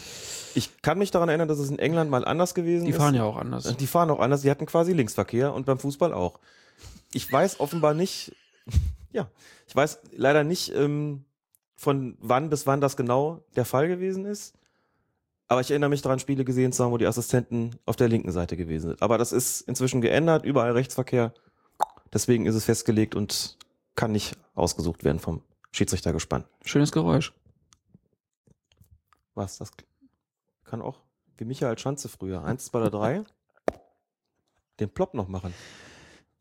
ich 0.54 0.80
kann 0.82 0.98
mich 0.98 1.10
daran 1.10 1.28
erinnern, 1.28 1.48
dass 1.48 1.58
es 1.58 1.68
in 1.70 1.78
England 1.78 2.10
mal 2.10 2.24
anders 2.24 2.54
gewesen 2.54 2.84
Die 2.84 2.90
ist. 2.92 2.96
fahren 2.96 3.14
ja 3.14 3.24
auch 3.24 3.36
anders. 3.36 3.76
Die 3.76 3.86
fahren 3.86 4.10
auch 4.10 4.20
anders, 4.20 4.42
die 4.42 4.50
hatten 4.50 4.66
quasi 4.66 4.92
Linksverkehr 4.92 5.52
und 5.52 5.66
beim 5.66 5.78
Fußball 5.78 6.12
auch. 6.14 6.40
Ich 7.12 7.30
weiß 7.30 7.60
offenbar 7.60 7.94
nicht, 7.94 8.34
ja, 9.12 9.28
ich 9.68 9.76
weiß 9.76 10.00
leider 10.16 10.42
nicht, 10.44 10.74
ähm, 10.74 11.24
von 11.76 12.16
wann 12.20 12.48
bis 12.48 12.66
wann 12.66 12.80
das 12.80 12.96
genau 12.96 13.42
der 13.54 13.66
Fall 13.66 13.86
gewesen 13.88 14.24
ist. 14.24 14.54
Aber 15.48 15.60
ich 15.60 15.70
erinnere 15.70 15.90
mich 15.90 16.02
daran, 16.02 16.18
Spiele 16.18 16.44
gesehen 16.44 16.72
zu 16.72 16.82
haben, 16.82 16.90
wo 16.90 16.96
die 16.98 17.06
Assistenten 17.06 17.76
auf 17.84 17.94
der 17.96 18.08
linken 18.08 18.32
Seite 18.32 18.56
gewesen 18.56 18.88
sind. 18.88 19.02
Aber 19.02 19.16
das 19.18 19.30
ist 19.32 19.60
inzwischen 19.60 20.00
geändert, 20.00 20.44
überall 20.44 20.72
Rechtsverkehr 20.72 21.32
Deswegen 22.16 22.46
ist 22.46 22.54
es 22.54 22.64
festgelegt 22.64 23.14
und 23.14 23.58
kann 23.94 24.10
nicht 24.10 24.38
ausgesucht 24.54 25.04
werden 25.04 25.18
vom 25.18 25.42
Schiedsrichtergespann. 25.70 26.44
Schönes 26.64 26.90
Geräusch. 26.90 27.34
Was? 29.34 29.58
Das 29.58 29.70
kann 30.64 30.80
auch 30.80 30.96
wie 31.36 31.44
Michael 31.44 31.76
Schanze 31.76 32.08
früher. 32.08 32.42
Eins, 32.42 32.64
zwei 32.64 32.78
oder 32.78 32.90
drei. 32.90 33.22
Den 34.80 34.88
Plop 34.88 35.12
noch 35.12 35.28
machen. 35.28 35.52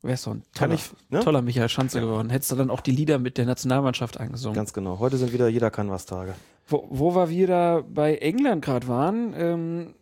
Wäre 0.01 0.15
so 0.15 0.31
ein 0.31 0.43
toller, 0.53 0.75
ich, 0.75 0.91
ne? 1.09 1.19
toller 1.19 1.41
Michael 1.41 1.67
Schanze 1.67 1.99
geworden. 1.99 2.29
Hättest 2.29 2.53
du 2.53 2.55
dann 2.55 2.69
auch 2.69 2.79
die 2.79 2.91
Lieder 2.91 3.19
mit 3.19 3.37
der 3.37 3.45
Nationalmannschaft 3.45 4.17
eingesungen. 4.17 4.55
Ganz 4.55 4.71
genau. 4.71 4.99
Heute 4.99 5.17
sind 5.17 5.33
wieder 5.33 5.49
jeder 5.49 5.71
kann 5.71 5.89
was 5.89 6.05
Tage. 6.05 6.35
Wo, 6.69 6.87
wo 6.89 7.15
wir 7.15 7.27
wieder 7.27 7.83
bei 7.83 8.15
England 8.15 8.63
gerade 8.63 8.87
waren, 8.87 9.33
ähm, 9.35 9.95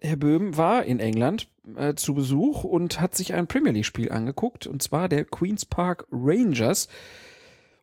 Herr 0.00 0.16
Böhm 0.16 0.56
war 0.56 0.84
in 0.84 1.00
England 1.00 1.48
äh, 1.76 1.94
zu 1.94 2.14
Besuch 2.14 2.64
und 2.64 3.00
hat 3.00 3.14
sich 3.14 3.34
ein 3.34 3.46
Premier 3.46 3.72
League-Spiel 3.72 4.12
angeguckt, 4.12 4.66
und 4.66 4.82
zwar 4.82 5.08
der 5.08 5.24
Queen's 5.24 5.64
Park 5.64 6.06
Rangers. 6.10 6.88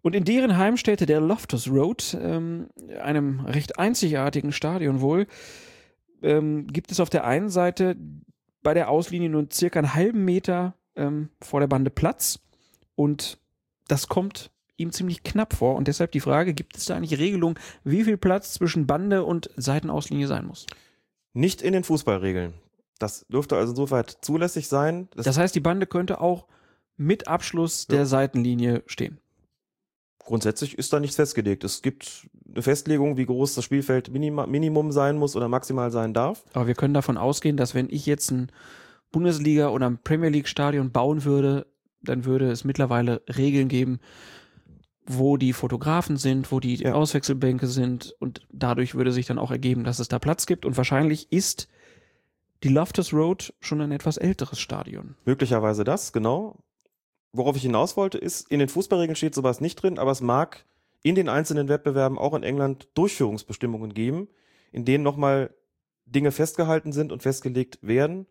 Und 0.02 0.16
in 0.16 0.26
deren 0.26 0.58
Heimstätte 0.58 1.06
der 1.06 1.22
Loftus 1.22 1.70
Road, 1.70 2.18
ähm, 2.22 2.70
einem 3.02 3.42
recht 3.42 3.80
einzigartigen 3.80 4.52
Stadion 4.52 5.02
wohl, 5.02 5.28
ähm, 6.22 6.68
gibt 6.68 6.92
es 6.92 7.00
auf 7.00 7.10
der 7.10 7.26
einen 7.26 7.50
Seite 7.50 7.96
bei 8.62 8.74
der 8.74 8.90
Auslinie 8.90 9.30
nur 9.30 9.48
circa 9.52 9.80
einen 9.80 9.94
halben 9.94 10.26
Meter 10.26 10.76
ähm, 10.96 11.30
vor 11.42 11.60
der 11.60 11.68
Bande 11.68 11.90
Platz. 11.90 12.40
Und 12.96 13.40
das 13.88 14.08
kommt 14.08 14.52
ihm 14.78 14.92
ziemlich 14.92 15.24
knapp 15.24 15.54
vor. 15.54 15.76
Und 15.76 15.88
deshalb 15.88 16.12
die 16.12 16.20
Frage, 16.20 16.54
gibt 16.54 16.78
es 16.78 16.86
da 16.86 16.96
eigentlich 16.96 17.20
Regelungen, 17.20 17.60
wie 17.84 18.04
viel 18.04 18.18
Platz 18.18 18.54
zwischen 18.54 18.88
Bande 18.88 19.24
und 19.24 19.50
Seitenauslinie 19.56 20.28
sein 20.28 20.46
muss? 20.46 20.66
Nicht 21.34 21.62
in 21.62 21.74
den 21.74 21.84
Fußballregeln. 21.84 22.54
Das 23.00 23.26
dürfte 23.28 23.58
also 23.58 23.72
insoweit 23.72 24.18
zulässig 24.22 24.68
sein. 24.68 25.10
Das, 25.16 25.26
Das 25.26 25.38
heißt, 25.38 25.56
die 25.56 25.60
Bande 25.60 25.88
könnte 25.88 26.22
auch 26.22 26.46
mit 26.96 27.28
Abschluss 27.28 27.88
der 27.88 28.00
Ja. 28.00 28.06
Seitenlinie 28.06 28.84
stehen. 28.86 29.20
grundsätzlich 30.26 30.78
ist 30.78 30.94
da 30.94 31.02
nichts 31.02 31.18
festgelegt. 31.18 31.66
Es 31.66 31.82
gibt 31.82 32.30
eine 32.50 32.62
Festlegung, 32.62 33.18
wie 33.18 33.26
groß 33.26 33.56
das 33.56 33.66
Spielfeld 33.66 34.10
Minima, 34.10 34.46
Minimum 34.48 34.94
sein 34.94 35.18
muss 35.18 35.36
oder 35.36 35.50
maximal 35.50 35.92
sein 35.92 36.14
darf. 36.14 36.46
Aber 36.54 36.66
wir 36.68 36.76
können 36.76 36.94
davon 36.94 37.18
ausgehen, 37.18 37.58
dass 37.58 37.74
wenn 37.76 37.90
ich 37.90 38.06
jetzt 38.06 38.32
ein 38.32 38.50
Bundesliga- 39.12 39.68
oder 39.70 39.88
ein 39.90 39.98
Premier 40.02 40.30
League-Stadion 40.30 40.92
bauen 40.92 41.26
würde, 41.26 41.66
dann 42.02 42.24
würde 42.24 42.50
es 42.52 42.64
mittlerweile 42.64 43.22
Regeln 43.36 43.68
geben, 43.68 44.00
wo 45.06 45.38
die 45.38 45.54
Fotografen 45.54 46.18
sind, 46.18 46.52
wo 46.52 46.60
die 46.60 46.76
Ja. 46.76 46.94
Auswechselbänke 46.94 47.68
sind 47.68 48.16
und 48.20 48.42
dadurch 48.52 48.96
würde 48.96 49.12
sich 49.12 49.26
dann 49.26 49.40
auch 49.40 49.52
ergeben, 49.52 49.84
dass 49.84 50.00
es 50.00 50.08
da 50.08 50.20
Platz 50.20 50.46
gibt 50.46 50.66
und 50.66 50.78
wahrscheinlich 50.78 51.32
ist 51.32 51.68
die 52.64 52.70
Loftus 52.70 53.14
Road 53.14 53.54
schon 53.60 53.82
ein 53.82 53.92
etwas 53.92 54.18
älteres 54.18 54.60
Stadion. 54.60 55.16
Möglicherweise 55.26 55.84
das, 55.84 56.14
genau. 56.14 56.60
Worauf 57.34 57.56
ich 57.58 57.64
hinaus 57.64 57.98
wollte, 57.98 58.18
ist, 58.18 58.50
in 58.50 58.60
den 58.60 58.70
Fußballregeln 58.70 59.16
steht 59.16 59.36
sowas 59.36 59.60
nicht 59.60 59.76
drin, 59.76 60.00
aber 60.00 60.12
es 60.12 60.22
mag 60.22 60.66
in 61.02 61.16
den 61.16 61.28
einzelnen 61.28 61.68
Wettbewerben 61.68 62.18
auch 62.18 62.34
in 62.34 62.44
England 62.44 62.88
Durchführungsbestimmungen 62.94 63.94
geben, 63.94 64.30
in 64.72 64.86
denen 64.86 65.04
nochmal 65.04 65.54
Dinge 66.06 66.32
festgehalten 66.32 66.94
sind 66.94 67.12
und 67.12 67.24
festgelegt 67.24 67.80
werden, 67.82 68.26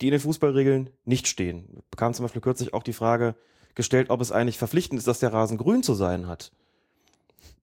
die 0.00 0.06
in 0.08 0.12
den 0.12 0.20
Fußballregeln 0.20 0.90
nicht 1.04 1.26
stehen. 1.26 1.64
Wir 1.72 1.82
bekamen 1.90 2.14
zum 2.14 2.24
Beispiel 2.24 2.42
kürzlich 2.42 2.72
auch 2.74 2.82
die 2.82 2.92
Frage 2.92 3.34
gestellt, 3.74 4.10
ob 4.10 4.20
es 4.20 4.32
eigentlich 4.32 4.58
verpflichtend 4.58 4.98
ist, 4.98 5.06
dass 5.06 5.20
der 5.20 5.32
Rasen 5.32 5.58
grün 5.58 5.82
zu 5.82 5.94
sein 5.94 6.26
hat. 6.26 6.52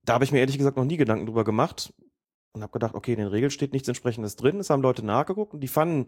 Da 0.05 0.13
habe 0.13 0.23
ich 0.23 0.31
mir 0.31 0.39
ehrlich 0.39 0.57
gesagt 0.57 0.77
noch 0.77 0.85
nie 0.85 0.97
Gedanken 0.97 1.25
drüber 1.25 1.43
gemacht 1.43 1.93
und 2.53 2.61
habe 2.61 2.71
gedacht, 2.71 2.95
okay, 2.95 3.13
in 3.13 3.19
den 3.19 3.27
Regeln 3.27 3.51
steht 3.51 3.73
nichts 3.73 3.87
entsprechendes 3.87 4.35
drin. 4.35 4.59
Es 4.59 4.69
haben 4.69 4.81
Leute 4.81 5.05
nachgeguckt 5.05 5.53
und 5.53 5.59
die 5.59 5.67
fanden 5.67 6.07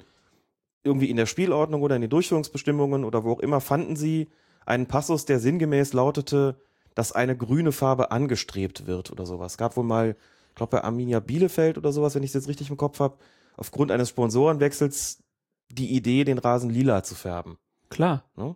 irgendwie 0.84 1.10
in 1.10 1.18
der 1.18 1.26
Spielordnung 1.26 1.82
oder 1.82 1.96
in 1.96 2.02
den 2.02 2.10
Durchführungsbestimmungen 2.10 3.04
oder 3.04 3.24
wo 3.24 3.34
auch 3.34 3.40
immer 3.40 3.60
fanden 3.60 3.96
sie 3.96 4.30
einen 4.66 4.86
Passus, 4.86 5.26
der 5.26 5.40
sinngemäß 5.40 5.94
lautete, 5.94 6.62
dass 6.96 7.12
eine 7.12 7.36
grüne 7.36 7.72
Farbe 7.72 8.12
angestrebt 8.12 8.88
wird 8.88 9.12
oder 9.12 9.26
sowas. 9.26 9.54
Es 9.54 9.58
gab 9.58 9.76
wohl 9.76 9.84
mal, 9.84 10.16
ich 10.50 10.56
glaube 10.56 10.72
bei 10.72 10.84
Arminia 10.84 11.20
Bielefeld 11.20 11.78
oder 11.78 11.92
sowas, 11.92 12.16
wenn 12.16 12.24
ich 12.24 12.30
es 12.30 12.36
jetzt 12.36 12.48
richtig 12.48 12.70
im 12.70 12.78
Kopf 12.78 13.00
habe, 13.00 13.18
aufgrund 13.58 13.92
eines 13.92 14.10
Sponsorenwechsels 14.10 15.24
die 15.70 15.96
Idee, 15.96 16.24
den 16.24 16.38
Rasen 16.38 16.70
lila 16.70 17.04
zu 17.04 17.16
färben. 17.16 17.58
Klar, 17.90 18.24
Ne? 18.36 18.56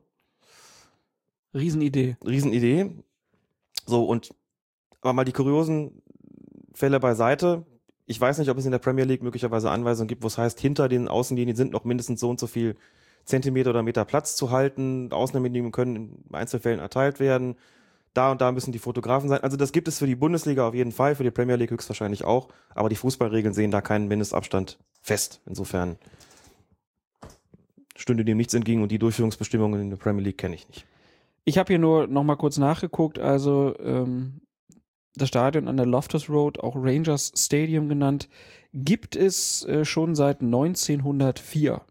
Riesenidee. 1.54 2.18
Riesenidee. 2.26 2.92
So, 3.86 4.06
und 4.06 4.34
aber 5.02 5.14
mal 5.14 5.26
die 5.26 5.34
kuriosen 5.34 6.02
Fälle 6.74 7.00
beiseite. 7.00 7.66
Ich 8.06 8.20
weiß 8.20 8.38
nicht, 8.38 8.50
ob 8.50 8.58
es 8.58 8.66
in 8.66 8.72
der 8.72 8.80
Premier 8.80 9.06
League 9.06 9.24
möglicherweise 9.24 9.70
Anweisungen 9.70 10.08
gibt, 10.08 10.24
wo 10.24 10.28
es 10.28 10.38
heißt, 10.38 10.60
hinter 10.60 10.90
den 10.90 11.08
Außenlinien 11.08 11.56
sind 11.56 11.72
noch 11.72 11.84
mindestens 11.84 12.20
so 12.20 12.30
und 12.30 12.40
so 12.40 12.48
viel 12.48 12.76
Zentimeter 13.26 13.70
oder 13.70 13.84
Meter 13.84 14.06
Platz 14.06 14.36
zu 14.36 14.52
halten. 14.52 15.12
Außenlinien 15.12 15.72
können 15.72 15.96
in 15.96 16.36
Einzelfällen 16.36 16.80
erteilt 16.80 17.20
werden. 17.20 17.56
Da 18.14 18.32
und 18.32 18.42
da 18.42 18.52
müssen 18.52 18.72
die 18.72 18.80
Fotografen 18.80 19.28
sein. 19.30 19.42
Also 19.42 19.58
das 19.58 19.72
gibt 19.72 19.88
es 19.88 20.00
für 20.00 20.06
die 20.06 20.16
Bundesliga 20.16 20.68
auf 20.68 20.76
jeden 20.76 20.92
Fall, 20.92 21.16
für 21.16 21.24
die 21.24 21.32
Premier 21.32 21.56
League 21.56 21.72
höchstwahrscheinlich 21.72 22.24
auch. 22.24 22.50
Aber 22.76 22.90
die 22.90 22.96
Fußballregeln 22.96 23.54
sehen 23.54 23.72
da 23.72 23.82
keinen 23.82 24.08
Mindestabstand 24.08 24.78
fest. 25.02 25.42
Insofern 25.46 25.98
stünde 27.96 28.26
dem 28.26 28.38
nichts 28.38 28.54
entgegen 28.54 28.84
und 28.84 28.92
die 28.92 29.00
Durchführungsbestimmungen 29.00 29.82
in 29.82 29.90
der 29.90 29.98
Premier 29.98 30.24
League 30.24 30.38
kenne 30.38 30.56
ich 30.56 30.68
nicht. 30.68 30.86
Ich 31.46 31.58
habe 31.58 31.68
hier 31.74 31.80
nur 31.80 32.08
noch 32.08 32.24
mal 32.24 32.36
kurz 32.36 32.58
nachgeguckt. 32.58 33.20
Also 33.20 33.76
ähm, 33.80 34.42
das 35.16 35.28
Stadion 35.30 35.68
an 35.68 35.78
der 35.78 35.86
Loftus 35.86 36.30
Road, 36.30 36.60
auch 36.60 36.76
Rangers 36.76 37.32
Stadium 37.36 37.90
genannt, 37.90 38.30
gibt 38.74 39.16
es 39.16 39.64
äh, 39.66 39.86
schon 39.86 40.16
seit 40.16 40.42
1904. 40.42 41.82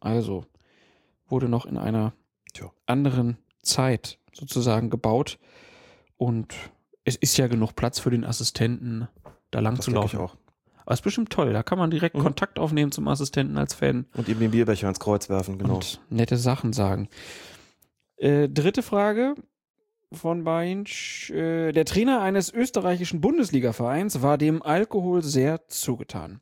Also 0.00 0.44
wurde 1.28 1.48
noch 1.48 1.64
in 1.66 1.78
einer 1.78 2.12
Tja. 2.52 2.70
anderen 2.86 3.38
Zeit 3.62 4.18
sozusagen 4.32 4.90
gebaut. 4.90 5.38
Und 6.16 6.54
es 7.04 7.16
ist 7.16 7.36
ja 7.36 7.46
genug 7.46 7.74
Platz 7.74 7.98
für 7.98 8.10
den 8.10 8.24
Assistenten, 8.24 9.08
da 9.50 9.60
lang 9.60 9.76
Das 9.76 9.84
zu 9.86 9.90
laufen. 9.92 10.18
auch. 10.18 10.36
Aber 10.84 10.94
ist 10.94 11.02
bestimmt 11.02 11.30
toll. 11.30 11.52
Da 11.52 11.62
kann 11.62 11.78
man 11.78 11.90
direkt 11.90 12.16
Mhm. 12.16 12.22
Kontakt 12.22 12.58
aufnehmen 12.58 12.90
zum 12.92 13.06
Assistenten 13.08 13.56
als 13.56 13.72
Fan 13.74 14.06
Und 14.14 14.28
eben 14.28 14.40
den 14.40 14.50
Bierbecher 14.50 14.88
ins 14.88 14.98
Kreuz 15.00 15.28
werfen, 15.28 15.58
genau. 15.58 15.76
und 15.76 16.00
nette 16.10 16.36
Sachen 16.36 16.72
sagen. 16.72 17.08
Äh, 18.22 18.48
dritte 18.48 18.84
Frage 18.84 19.34
von 20.12 20.44
Beinsch. 20.44 21.30
Äh, 21.30 21.72
der 21.72 21.84
Trainer 21.84 22.20
eines 22.20 22.54
österreichischen 22.54 23.20
Bundesligavereins 23.20 24.22
war 24.22 24.38
dem 24.38 24.62
Alkohol 24.62 25.24
sehr 25.24 25.66
zugetan. 25.66 26.40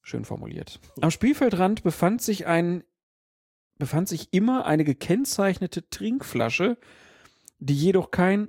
Schön 0.00 0.24
formuliert. 0.24 0.80
Am 1.02 1.10
Spielfeldrand 1.10 1.82
befand 1.82 2.22
sich 2.22 2.46
ein 2.46 2.84
befand 3.76 4.08
sich 4.08 4.32
immer 4.32 4.64
eine 4.64 4.84
gekennzeichnete 4.84 5.90
Trinkflasche, 5.90 6.78
die 7.58 7.74
jedoch 7.74 8.10
kein 8.10 8.48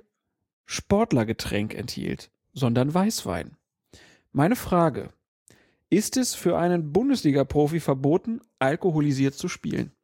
Sportlergetränk 0.65 1.73
enthielt, 1.73 2.32
sondern 2.53 2.94
Weißwein. 2.94 3.57
Meine 4.32 4.56
Frage: 4.56 5.10
Ist 5.90 6.15
es 6.15 6.36
für 6.36 6.57
einen 6.57 6.94
Bundesliga-Profi 6.94 7.82
verboten, 7.82 8.40
alkoholisiert 8.60 9.34
zu 9.34 9.49
spielen? 9.49 9.94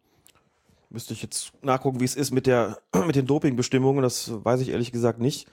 Müsste 0.92 1.14
ich 1.14 1.22
jetzt 1.22 1.54
nachgucken, 1.64 2.00
wie 2.00 2.06
es 2.06 2.16
ist 2.16 2.32
mit 2.32 2.46
der, 2.46 2.78
mit 3.08 3.16
den 3.16 3.26
Dopingbestimmungen. 3.26 4.04
Das 4.04 4.32
weiß 4.44 4.62
ich 4.62 4.70
ehrlich 4.70 4.92
gesagt 4.92 5.20
nicht. 5.20 5.48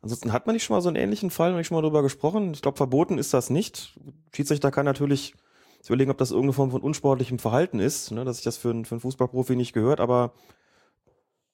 Ansonsten 0.00 0.32
hat 0.32 0.46
man 0.46 0.54
nicht 0.54 0.64
schon 0.64 0.74
mal 0.74 0.80
so 0.80 0.88
einen 0.88 0.96
ähnlichen 0.96 1.30
Fall, 1.30 1.52
habe 1.52 1.60
ich 1.60 1.66
schon 1.68 1.76
mal 1.76 1.82
drüber 1.82 2.02
gesprochen. 2.02 2.52
Ich 2.54 2.62
glaube, 2.62 2.76
verboten 2.76 3.18
ist 3.18 3.32
das 3.32 3.50
nicht. 3.50 4.00
Schiedsrichter 4.34 4.72
kann 4.72 4.84
natürlich 4.84 5.34
überlegen, 5.86 6.10
ob 6.10 6.18
das 6.18 6.30
irgendeine 6.30 6.54
Form 6.54 6.70
von 6.70 6.82
unsportlichem 6.82 7.38
Verhalten 7.38 7.78
ist, 7.78 8.10
ne, 8.12 8.24
dass 8.24 8.36
sich 8.36 8.44
das 8.44 8.56
für 8.56 8.70
einen, 8.70 8.84
für 8.84 8.94
einen 8.94 9.00
Fußballprofi 9.00 9.56
nicht 9.56 9.72
gehört, 9.72 10.00
aber 10.00 10.32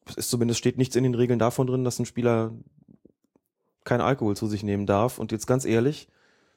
es 0.07 0.17
ist 0.17 0.31
zumindest 0.31 0.59
steht 0.59 0.79
nichts 0.79 0.97
in 0.97 1.05
den 1.05 1.15
Regeln 1.15 1.39
davon 1.39 1.67
drin, 1.67 1.85
dass 1.85 1.99
ein 1.99 2.07
Spieler 2.07 2.53
keinen 3.85 4.01
Alkohol 4.01 4.37
zu 4.37 4.47
sich 4.47 4.63
nehmen 4.63 4.87
darf. 4.87 5.19
Und 5.19 5.33
jetzt 5.33 5.47
ganz 5.47 5.65
ehrlich, 5.65 6.09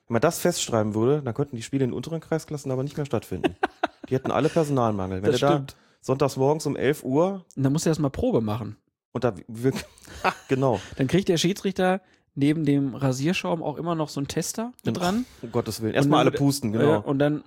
wenn 0.07 0.13
man 0.13 0.21
das 0.21 0.39
festschreiben 0.39 0.95
würde, 0.95 1.21
dann 1.21 1.33
könnten 1.33 1.55
die 1.55 1.61
Spiele 1.61 1.83
in 1.83 1.91
den 1.91 1.95
unteren 1.95 2.21
Kreisklassen 2.21 2.71
aber 2.71 2.83
nicht 2.83 2.97
mehr 2.97 3.05
stattfinden. 3.05 3.55
die 4.09 4.15
hätten 4.15 4.31
alle 4.31 4.49
Personalmangel. 4.49 5.21
Wenn 5.21 5.31
Das 5.31 5.39
du 5.39 5.45
da 5.45 5.53
stimmt. 5.53 5.75
Sonntags 6.01 6.35
morgens 6.37 6.65
um 6.65 6.75
11 6.75 7.03
Uhr 7.03 7.45
Und 7.55 7.63
dann 7.63 7.71
muss 7.73 7.85
er 7.85 7.91
erstmal 7.91 8.11
Probe 8.11 8.41
machen. 8.41 8.77
und 9.11 9.23
da 9.23 9.33
wir, 9.47 9.71
genau, 10.47 10.79
Dann 10.97 11.07
kriegt 11.07 11.29
der 11.29 11.37
Schiedsrichter 11.37 12.01
neben 12.35 12.65
dem 12.65 12.95
Rasierschaum 12.95 13.61
auch 13.61 13.77
immer 13.77 13.93
noch 13.95 14.09
so 14.09 14.19
einen 14.19 14.27
Tester 14.27 14.71
mit 14.85 14.97
dran. 14.97 15.25
um 15.41 15.51
Gottes 15.51 15.81
Willen. 15.81 15.93
Erstmal 15.93 16.19
alle 16.19 16.31
pusten, 16.31 16.73
Äh, 16.73 16.77
genau. 16.77 17.01
und 17.01 17.19
dann 17.19 17.43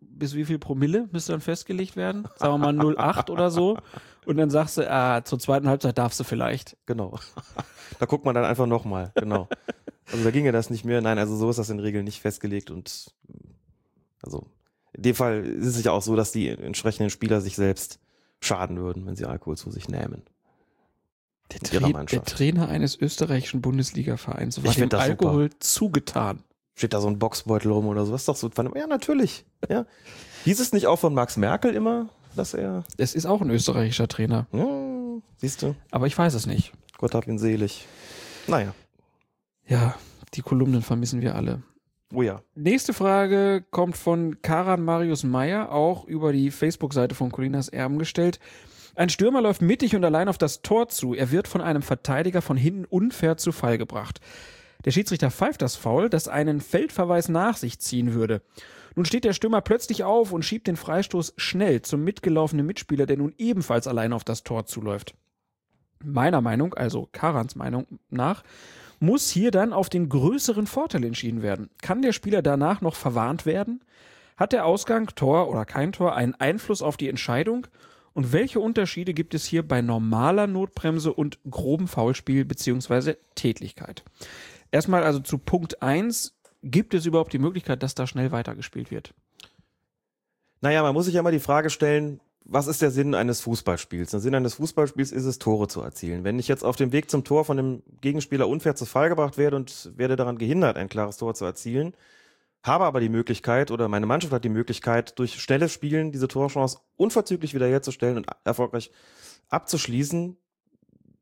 bis 0.00 0.34
wie 0.34 0.44
viel 0.44 0.58
Promille 0.58 1.08
müsste 1.12 1.32
dann 1.32 1.40
festgelegt 1.40 1.96
werden? 1.96 2.28
Sagen 2.36 2.52
wir 2.52 2.58
mal 2.58 2.74
0,8 2.78 3.30
oder 3.30 3.50
so. 3.50 3.78
Und 4.26 4.36
dann 4.36 4.50
sagst 4.50 4.76
du, 4.76 4.90
ah, 4.90 5.24
zur 5.24 5.38
zweiten 5.38 5.66
Halbzeit 5.66 5.96
darfst 5.96 6.20
du 6.20 6.24
vielleicht. 6.24 6.76
Genau. 6.84 7.18
da 7.98 8.04
guckt 8.06 8.26
man 8.26 8.34
dann 8.34 8.44
einfach 8.44 8.66
nochmal, 8.66 9.12
genau. 9.14 9.48
Also 10.12 10.22
da 10.22 10.30
ginge 10.30 10.52
das 10.52 10.68
nicht 10.68 10.84
mehr. 10.84 11.00
Nein, 11.00 11.18
also 11.18 11.36
so 11.36 11.48
ist 11.48 11.58
das 11.58 11.70
in 11.70 11.80
Regeln 11.80 12.04
nicht 12.04 12.20
festgelegt 12.20 12.70
und 12.70 13.14
also 14.22 14.46
in 15.00 15.04
dem 15.04 15.14
Fall 15.14 15.46
ist 15.46 15.76
es 15.76 15.82
ja 15.82 15.92
auch 15.92 16.02
so, 16.02 16.14
dass 16.14 16.30
die 16.30 16.46
entsprechenden 16.50 17.08
Spieler 17.08 17.40
sich 17.40 17.56
selbst 17.56 17.98
schaden 18.42 18.76
würden, 18.76 19.06
wenn 19.06 19.16
sie 19.16 19.24
Alkohol 19.24 19.56
zu 19.56 19.70
sich 19.70 19.88
nehmen. 19.88 20.24
Der, 21.52 21.80
Tra 21.80 22.02
der. 22.04 22.24
Trainer 22.24 22.68
eines 22.68 23.00
österreichischen 23.00 23.62
Bundesliga-Vereins 23.62 24.62
war 24.62 24.70
Ich 24.70 24.76
dem 24.76 24.92
Alkohol 24.92 25.48
zugetan. 25.58 26.44
Steht 26.74 26.92
da 26.92 27.00
so 27.00 27.08
ein 27.08 27.18
Boxbeutel 27.18 27.72
rum 27.72 27.86
oder 27.86 28.04
sowas? 28.04 28.26
Doch 28.26 28.36
so. 28.36 28.50
Ja, 28.76 28.86
natürlich. 28.86 29.46
Ja. 29.70 29.86
Hieß 30.44 30.60
es 30.60 30.74
nicht 30.74 30.86
auch 30.86 30.98
von 30.98 31.14
Max 31.14 31.38
Merkel 31.38 31.74
immer, 31.74 32.10
dass 32.36 32.52
er. 32.52 32.84
Es 32.98 33.14
ist 33.14 33.24
auch 33.24 33.40
ein 33.40 33.48
österreichischer 33.48 34.06
Trainer. 34.06 34.48
Ja, 34.52 34.66
Siehst 35.38 35.62
du? 35.62 35.74
Aber 35.90 36.06
ich 36.06 36.16
weiß 36.16 36.34
es 36.34 36.44
nicht. 36.44 36.74
Gott 36.98 37.14
hab 37.14 37.26
ihn 37.26 37.38
selig. 37.38 37.86
Naja. 38.46 38.74
Ja, 39.66 39.94
die 40.34 40.42
Kolumnen 40.42 40.82
vermissen 40.82 41.22
wir 41.22 41.36
alle. 41.36 41.62
Oh 42.12 42.22
ja. 42.22 42.42
Nächste 42.54 42.92
Frage 42.92 43.64
kommt 43.70 43.96
von 43.96 44.42
Karan 44.42 44.82
Marius 44.82 45.22
Meyer, 45.22 45.70
auch 45.70 46.04
über 46.04 46.32
die 46.32 46.50
Facebook-Seite 46.50 47.14
von 47.14 47.30
Colinas 47.30 47.68
Erben 47.68 47.98
gestellt. 47.98 48.40
Ein 48.96 49.08
Stürmer 49.08 49.40
läuft 49.40 49.62
mittig 49.62 49.94
und 49.94 50.04
allein 50.04 50.28
auf 50.28 50.38
das 50.38 50.62
Tor 50.62 50.88
zu. 50.88 51.14
Er 51.14 51.30
wird 51.30 51.46
von 51.46 51.60
einem 51.60 51.82
Verteidiger 51.82 52.42
von 52.42 52.56
hinten 52.56 52.84
unfair 52.84 53.36
zu 53.36 53.52
Fall 53.52 53.78
gebracht. 53.78 54.20
Der 54.84 54.90
Schiedsrichter 54.90 55.30
pfeift 55.30 55.62
das 55.62 55.76
Foul, 55.76 56.10
das 56.10 56.26
einen 56.26 56.60
Feldverweis 56.60 57.28
nach 57.28 57.56
sich 57.56 57.78
ziehen 57.78 58.14
würde. 58.14 58.42
Nun 58.96 59.04
steht 59.04 59.24
der 59.24 59.32
Stürmer 59.32 59.60
plötzlich 59.60 60.02
auf 60.02 60.32
und 60.32 60.44
schiebt 60.44 60.66
den 60.66 60.76
Freistoß 60.76 61.34
schnell 61.36 61.82
zum 61.82 62.02
mitgelaufenen 62.02 62.66
Mitspieler, 62.66 63.06
der 63.06 63.18
nun 63.18 63.34
ebenfalls 63.38 63.86
allein 63.86 64.12
auf 64.12 64.24
das 64.24 64.42
Tor 64.42 64.66
zuläuft. 64.66 65.14
Meiner 66.02 66.40
Meinung, 66.40 66.74
also 66.74 67.08
Karans 67.12 67.54
Meinung 67.54 67.86
nach, 68.08 68.42
muss 69.00 69.30
hier 69.30 69.50
dann 69.50 69.72
auf 69.72 69.88
den 69.88 70.08
größeren 70.08 70.66
Vorteil 70.66 71.04
entschieden 71.04 71.42
werden. 71.42 71.70
Kann 71.82 72.02
der 72.02 72.12
Spieler 72.12 72.42
danach 72.42 72.80
noch 72.80 72.94
verwarnt 72.94 73.46
werden? 73.46 73.82
Hat 74.36 74.52
der 74.52 74.64
Ausgang, 74.64 75.06
Tor 75.16 75.48
oder 75.48 75.64
kein 75.64 75.92
Tor, 75.92 76.14
einen 76.14 76.34
Einfluss 76.34 76.82
auf 76.82 76.96
die 76.96 77.08
Entscheidung? 77.08 77.66
Und 78.12 78.32
welche 78.32 78.60
Unterschiede 78.60 79.14
gibt 79.14 79.34
es 79.34 79.44
hier 79.44 79.66
bei 79.66 79.82
normaler 79.82 80.46
Notbremse 80.46 81.12
und 81.12 81.38
grobem 81.48 81.88
Foulspiel 81.88 82.44
bzw. 82.44 83.14
Tätlichkeit? 83.34 84.04
Erstmal 84.70 85.02
also 85.02 85.20
zu 85.20 85.38
Punkt 85.38 85.82
eins: 85.82 86.36
Gibt 86.62 86.94
es 86.94 87.06
überhaupt 87.06 87.32
die 87.32 87.38
Möglichkeit, 87.38 87.82
dass 87.82 87.94
da 87.94 88.06
schnell 88.06 88.32
weitergespielt 88.32 88.90
wird? 88.90 89.14
Naja, 90.60 90.82
man 90.82 90.92
muss 90.94 91.06
sich 91.06 91.14
ja 91.14 91.22
mal 91.22 91.32
die 91.32 91.38
Frage 91.38 91.70
stellen, 91.70 92.20
was 92.52 92.66
ist 92.66 92.82
der 92.82 92.90
Sinn 92.90 93.14
eines 93.14 93.40
Fußballspiels? 93.42 94.10
Der 94.10 94.18
Sinn 94.18 94.34
eines 94.34 94.54
Fußballspiels 94.54 95.12
ist 95.12 95.24
es, 95.24 95.38
Tore 95.38 95.68
zu 95.68 95.82
erzielen. 95.82 96.24
Wenn 96.24 96.40
ich 96.40 96.48
jetzt 96.48 96.64
auf 96.64 96.74
dem 96.74 96.90
Weg 96.90 97.08
zum 97.08 97.22
Tor 97.22 97.44
von 97.44 97.56
dem 97.56 97.82
Gegenspieler 98.00 98.48
unfair 98.48 98.74
zu 98.74 98.86
Fall 98.86 99.08
gebracht 99.08 99.38
werde 99.38 99.54
und 99.54 99.92
werde 99.96 100.16
daran 100.16 100.36
gehindert, 100.36 100.76
ein 100.76 100.88
klares 100.88 101.16
Tor 101.16 101.34
zu 101.34 101.44
erzielen, 101.44 101.94
habe 102.64 102.84
aber 102.84 102.98
die 102.98 103.08
Möglichkeit 103.08 103.70
oder 103.70 103.86
meine 103.86 104.06
Mannschaft 104.06 104.32
hat 104.32 104.42
die 104.42 104.48
Möglichkeit, 104.48 105.16
durch 105.20 105.40
schnelles 105.40 105.72
Spielen 105.72 106.10
diese 106.10 106.26
Torchance 106.26 106.78
unverzüglich 106.96 107.54
wiederherzustellen 107.54 108.16
und 108.16 108.26
erfolgreich 108.44 108.90
abzuschließen, 109.48 110.36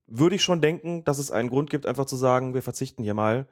würde 0.07 0.37
ich 0.37 0.43
schon 0.43 0.63
denken, 0.63 1.05
dass 1.05 1.19
es 1.19 1.31
einen 1.31 1.51
Grund 1.51 1.69
gibt, 1.69 1.85
einfach 1.85 2.07
zu 2.07 2.17
sagen, 2.17 2.55
wir 2.55 2.63
verzichten 2.63 3.03
hier 3.03 3.15
mal 3.15 3.47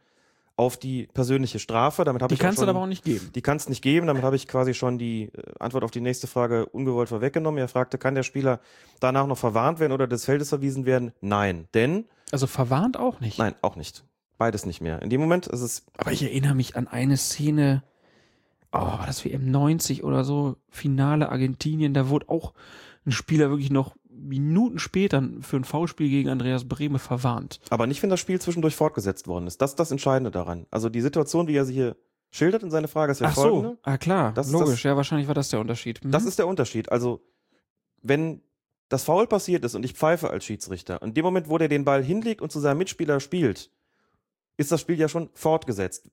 auf 0.56 0.76
die 0.78 1.06
persönliche 1.12 1.58
Strafe. 1.58 2.04
Damit 2.04 2.22
habe 2.22 2.30
Die 2.30 2.34
ich 2.34 2.40
kannst 2.40 2.58
du 2.58 2.62
schon, 2.62 2.68
aber 2.70 2.80
auch 2.80 2.86
nicht 2.86 3.04
geben. 3.04 3.30
Die 3.34 3.42
kann 3.42 3.58
es 3.58 3.68
nicht 3.68 3.82
geben. 3.82 4.06
Damit 4.06 4.22
habe 4.22 4.36
ich 4.36 4.48
quasi 4.48 4.72
schon 4.74 4.98
die 4.98 5.24
äh, 5.24 5.42
Antwort 5.60 5.84
auf 5.84 5.90
die 5.90 6.00
nächste 6.00 6.26
Frage 6.26 6.66
ungewollt 6.66 7.08
vorweggenommen. 7.10 7.58
Er 7.58 7.68
fragte, 7.68 7.98
kann 7.98 8.14
der 8.14 8.22
Spieler 8.22 8.60
danach 9.00 9.26
noch 9.26 9.38
verwarnt 9.38 9.78
werden 9.80 9.92
oder 9.92 10.06
des 10.06 10.24
Feldes 10.24 10.48
verwiesen 10.48 10.86
werden? 10.86 11.12
Nein. 11.20 11.68
Denn, 11.74 12.06
Also 12.32 12.46
verwarnt 12.46 12.96
auch 12.96 13.20
nicht. 13.20 13.38
nein, 13.38 13.54
auch 13.62 13.76
nicht. 13.76 14.04
Beides 14.38 14.66
nicht 14.66 14.80
mehr. 14.80 15.00
In 15.02 15.10
dem 15.10 15.20
Moment 15.20 15.46
ist 15.46 15.60
es, 15.60 15.84
Aber 15.96 16.12
ich 16.12 16.22
erinnere 16.22 16.54
mich 16.54 16.76
an 16.76 16.88
eine 16.88 17.16
Szene, 17.16 17.82
oh, 18.72 18.78
war 18.78 19.04
das 19.06 19.24
WM 19.24 19.50
90 19.50 20.04
oder 20.04 20.24
so, 20.24 20.56
Finale 20.68 21.28
Argentinien, 21.30 21.94
da 21.94 22.08
wurde 22.08 22.28
auch 22.28 22.52
ein 23.06 23.12
Spieler 23.12 23.50
wirklich 23.50 23.70
noch 23.70 23.94
Minuten 24.26 24.78
später 24.78 25.22
für 25.40 25.56
ein 25.56 25.64
Foulspiel 25.64 26.08
gegen 26.10 26.28
Andreas 26.28 26.68
Brehme 26.68 26.98
verwarnt. 26.98 27.60
aber 27.70 27.86
nicht, 27.86 28.02
wenn 28.02 28.10
das 28.10 28.20
Spiel 28.20 28.40
zwischendurch 28.40 28.74
fortgesetzt 28.76 29.26
worden 29.28 29.46
ist. 29.46 29.60
Das 29.62 29.70
ist 29.72 29.80
das 29.80 29.90
Entscheidende 29.90 30.30
daran. 30.30 30.66
Also 30.70 30.88
die 30.88 31.00
Situation, 31.00 31.48
wie 31.48 31.56
er 31.56 31.64
sie 31.64 31.74
hier 31.74 31.96
schildert 32.30 32.62
in 32.62 32.70
seiner 32.70 32.88
Frage, 32.88 33.12
ist 33.12 33.20
ja 33.20 33.28
Ach 33.28 33.34
folgende. 33.34 33.68
so, 33.70 33.78
ah 33.82 33.96
klar, 33.98 34.32
Das 34.34 34.50
logisch, 34.50 34.70
das- 34.70 34.82
ja, 34.82 34.96
wahrscheinlich 34.96 35.28
war 35.28 35.34
das 35.34 35.48
der 35.48 35.60
Unterschied. 35.60 36.04
Mhm. 36.04 36.10
Das 36.10 36.24
ist 36.24 36.38
der 36.38 36.46
Unterschied. 36.46 36.90
Also, 36.92 37.22
wenn 38.02 38.42
das 38.88 39.04
Foul 39.04 39.26
passiert 39.26 39.64
ist 39.64 39.74
und 39.74 39.84
ich 39.84 39.94
pfeife 39.94 40.30
als 40.30 40.44
Schiedsrichter, 40.44 41.00
in 41.02 41.14
dem 41.14 41.24
Moment, 41.24 41.48
wo 41.48 41.58
der 41.58 41.68
den 41.68 41.84
Ball 41.84 42.04
hinlegt 42.04 42.40
und 42.42 42.52
zu 42.52 42.60
seinem 42.60 42.78
Mitspieler 42.78 43.20
spielt, 43.20 43.70
ist 44.58 44.70
das 44.72 44.80
Spiel 44.80 44.98
ja 44.98 45.08
schon 45.08 45.28
fortgesetzt. 45.34 46.10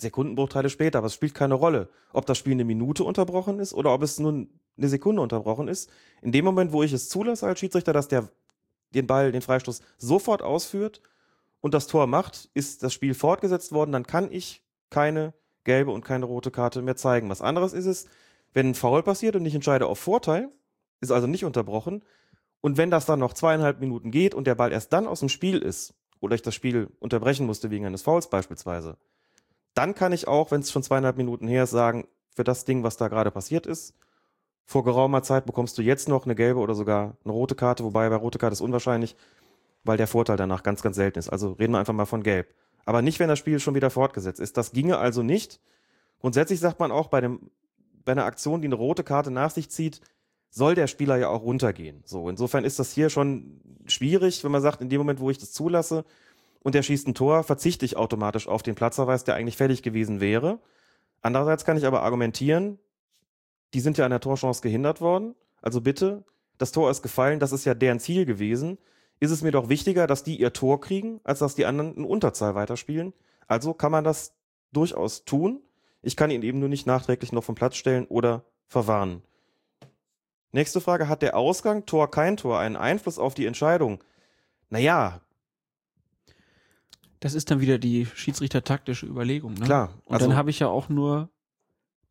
Sekundenbruchteile 0.00 0.68
später, 0.68 0.98
aber 0.98 1.06
es 1.06 1.14
spielt 1.14 1.34
keine 1.34 1.54
Rolle, 1.54 1.88
ob 2.12 2.26
das 2.26 2.36
Spiel 2.38 2.52
eine 2.52 2.64
Minute 2.64 3.02
unterbrochen 3.04 3.58
ist 3.60 3.72
oder 3.72 3.94
ob 3.94 4.02
es 4.02 4.18
nur 4.18 4.46
eine 4.76 4.88
Sekunde 4.88 5.22
unterbrochen 5.22 5.68
ist. 5.68 5.90
In 6.22 6.32
dem 6.32 6.44
Moment, 6.44 6.72
wo 6.72 6.82
ich 6.82 6.92
es 6.92 7.08
zulasse 7.08 7.46
als 7.46 7.58
Schiedsrichter, 7.58 7.92
dass 7.92 8.08
der 8.08 8.28
den 8.94 9.06
Ball, 9.06 9.32
den 9.32 9.42
Freistoß 9.42 9.82
sofort 9.98 10.42
ausführt 10.42 11.00
und 11.60 11.74
das 11.74 11.86
Tor 11.86 12.06
macht, 12.06 12.50
ist 12.54 12.82
das 12.82 12.92
Spiel 12.92 13.14
fortgesetzt 13.14 13.72
worden, 13.72 13.92
dann 13.92 14.06
kann 14.06 14.30
ich 14.30 14.62
keine 14.90 15.34
gelbe 15.64 15.90
und 15.90 16.04
keine 16.04 16.24
rote 16.24 16.50
Karte 16.50 16.82
mehr 16.82 16.96
zeigen. 16.96 17.28
Was 17.28 17.42
anderes 17.42 17.72
ist 17.72 17.86
es, 17.86 18.06
wenn 18.54 18.70
ein 18.70 18.74
Foul 18.74 19.02
passiert 19.02 19.36
und 19.36 19.44
ich 19.44 19.54
entscheide 19.54 19.86
auf 19.86 19.98
Vorteil, 19.98 20.50
ist 21.00 21.10
also 21.10 21.26
nicht 21.26 21.44
unterbrochen. 21.44 22.04
Und 22.60 22.76
wenn 22.76 22.90
das 22.90 23.04
dann 23.04 23.18
noch 23.18 23.34
zweieinhalb 23.34 23.80
Minuten 23.80 24.10
geht 24.10 24.34
und 24.34 24.46
der 24.46 24.54
Ball 24.54 24.72
erst 24.72 24.92
dann 24.92 25.06
aus 25.06 25.20
dem 25.20 25.28
Spiel 25.28 25.58
ist, 25.58 25.94
oder 26.20 26.34
ich 26.34 26.42
das 26.42 26.54
Spiel 26.54 26.88
unterbrechen 26.98 27.46
musste 27.46 27.70
wegen 27.70 27.84
eines 27.84 28.02
Fouls 28.02 28.30
beispielsweise, 28.30 28.96
dann 29.74 29.94
kann 29.94 30.12
ich 30.12 30.26
auch, 30.26 30.50
wenn 30.50 30.62
es 30.62 30.72
schon 30.72 30.82
zweieinhalb 30.82 31.18
Minuten 31.18 31.46
her 31.48 31.64
ist, 31.64 31.70
sagen, 31.70 32.08
für 32.34 32.44
das 32.44 32.64
Ding, 32.64 32.82
was 32.82 32.96
da 32.96 33.08
gerade 33.08 33.30
passiert 33.30 33.66
ist, 33.66 33.94
vor 34.66 34.82
geraumer 34.82 35.22
Zeit 35.22 35.46
bekommst 35.46 35.78
du 35.78 35.82
jetzt 35.82 36.08
noch 36.08 36.24
eine 36.24 36.34
gelbe 36.34 36.58
oder 36.58 36.74
sogar 36.74 37.16
eine 37.24 37.32
rote 37.32 37.54
Karte, 37.54 37.84
wobei 37.84 38.10
bei 38.10 38.16
rote 38.16 38.38
Karte 38.38 38.52
ist 38.52 38.60
unwahrscheinlich, 38.60 39.14
weil 39.84 39.96
der 39.96 40.08
Vorteil 40.08 40.36
danach 40.36 40.64
ganz, 40.64 40.82
ganz 40.82 40.96
selten 40.96 41.20
ist. 41.20 41.28
Also 41.28 41.52
reden 41.52 41.72
wir 41.72 41.78
einfach 41.78 41.94
mal 41.94 42.04
von 42.04 42.24
gelb. 42.24 42.52
Aber 42.84 43.00
nicht, 43.00 43.20
wenn 43.20 43.28
das 43.28 43.38
Spiel 43.38 43.60
schon 43.60 43.76
wieder 43.76 43.90
fortgesetzt 43.90 44.40
ist. 44.40 44.56
Das 44.56 44.72
ginge 44.72 44.98
also 44.98 45.22
nicht. 45.22 45.60
Grundsätzlich 46.20 46.58
sagt 46.58 46.80
man 46.80 46.90
auch 46.90 47.06
bei, 47.06 47.20
dem, 47.20 47.50
bei 48.04 48.12
einer 48.12 48.24
Aktion, 48.24 48.60
die 48.60 48.66
eine 48.66 48.74
rote 48.74 49.04
Karte 49.04 49.30
nach 49.30 49.50
sich 49.50 49.70
zieht, 49.70 50.00
soll 50.50 50.74
der 50.74 50.88
Spieler 50.88 51.16
ja 51.16 51.28
auch 51.28 51.42
runtergehen. 51.42 52.02
So, 52.04 52.28
insofern 52.28 52.64
ist 52.64 52.80
das 52.80 52.92
hier 52.92 53.08
schon 53.08 53.60
schwierig, 53.86 54.42
wenn 54.42 54.50
man 54.50 54.62
sagt, 54.62 54.80
in 54.80 54.88
dem 54.88 54.98
Moment, 54.98 55.20
wo 55.20 55.30
ich 55.30 55.38
das 55.38 55.52
zulasse 55.52 56.04
und 56.60 56.74
der 56.74 56.82
schießt 56.82 57.06
ein 57.06 57.14
Tor, 57.14 57.44
verzichte 57.44 57.84
ich 57.84 57.96
automatisch 57.96 58.48
auf 58.48 58.64
den 58.64 58.74
Platzverweis, 58.74 59.22
der 59.22 59.36
eigentlich 59.36 59.56
fällig 59.56 59.82
gewesen 59.84 60.20
wäre. 60.20 60.58
Andererseits 61.22 61.64
kann 61.64 61.76
ich 61.76 61.86
aber 61.86 62.02
argumentieren, 62.02 62.78
die 63.76 63.80
sind 63.80 63.98
ja 63.98 64.06
an 64.06 64.10
der 64.10 64.20
Torchance 64.20 64.62
gehindert 64.62 65.02
worden. 65.02 65.34
Also 65.60 65.82
bitte, 65.82 66.24
das 66.56 66.72
Tor 66.72 66.90
ist 66.90 67.02
gefallen, 67.02 67.40
das 67.40 67.52
ist 67.52 67.66
ja 67.66 67.74
deren 67.74 68.00
Ziel 68.00 68.24
gewesen. 68.24 68.78
Ist 69.20 69.30
es 69.30 69.42
mir 69.42 69.50
doch 69.50 69.68
wichtiger, 69.68 70.06
dass 70.06 70.24
die 70.24 70.40
ihr 70.40 70.54
Tor 70.54 70.80
kriegen, 70.80 71.20
als 71.24 71.40
dass 71.40 71.56
die 71.56 71.66
anderen 71.66 71.94
in 71.94 72.04
Unterzahl 72.06 72.54
weiterspielen. 72.54 73.12
Also 73.46 73.74
kann 73.74 73.92
man 73.92 74.02
das 74.02 74.32
durchaus 74.72 75.26
tun. 75.26 75.60
Ich 76.00 76.16
kann 76.16 76.30
ihn 76.30 76.40
eben 76.40 76.58
nur 76.58 76.70
nicht 76.70 76.86
nachträglich 76.86 77.32
noch 77.32 77.44
vom 77.44 77.54
Platz 77.54 77.76
stellen 77.76 78.06
oder 78.06 78.46
verwarnen. 78.66 79.20
Nächste 80.52 80.80
Frage, 80.80 81.06
hat 81.06 81.20
der 81.20 81.36
Ausgang, 81.36 81.84
Tor, 81.84 82.10
kein 82.10 82.38
Tor, 82.38 82.58
einen 82.58 82.76
Einfluss 82.76 83.18
auf 83.18 83.34
die 83.34 83.44
Entscheidung? 83.44 84.02
Naja, 84.70 85.20
Das 87.20 87.34
ist 87.34 87.50
dann 87.50 87.60
wieder 87.60 87.78
die 87.78 88.06
schiedsrichtertaktische 88.06 89.04
Überlegung. 89.04 89.52
Ne? 89.52 89.66
klar. 89.66 89.90
Und 90.06 90.14
also, 90.14 90.28
dann 90.28 90.36
habe 90.38 90.48
ich 90.48 90.60
ja 90.60 90.68
auch 90.68 90.88
nur 90.88 91.28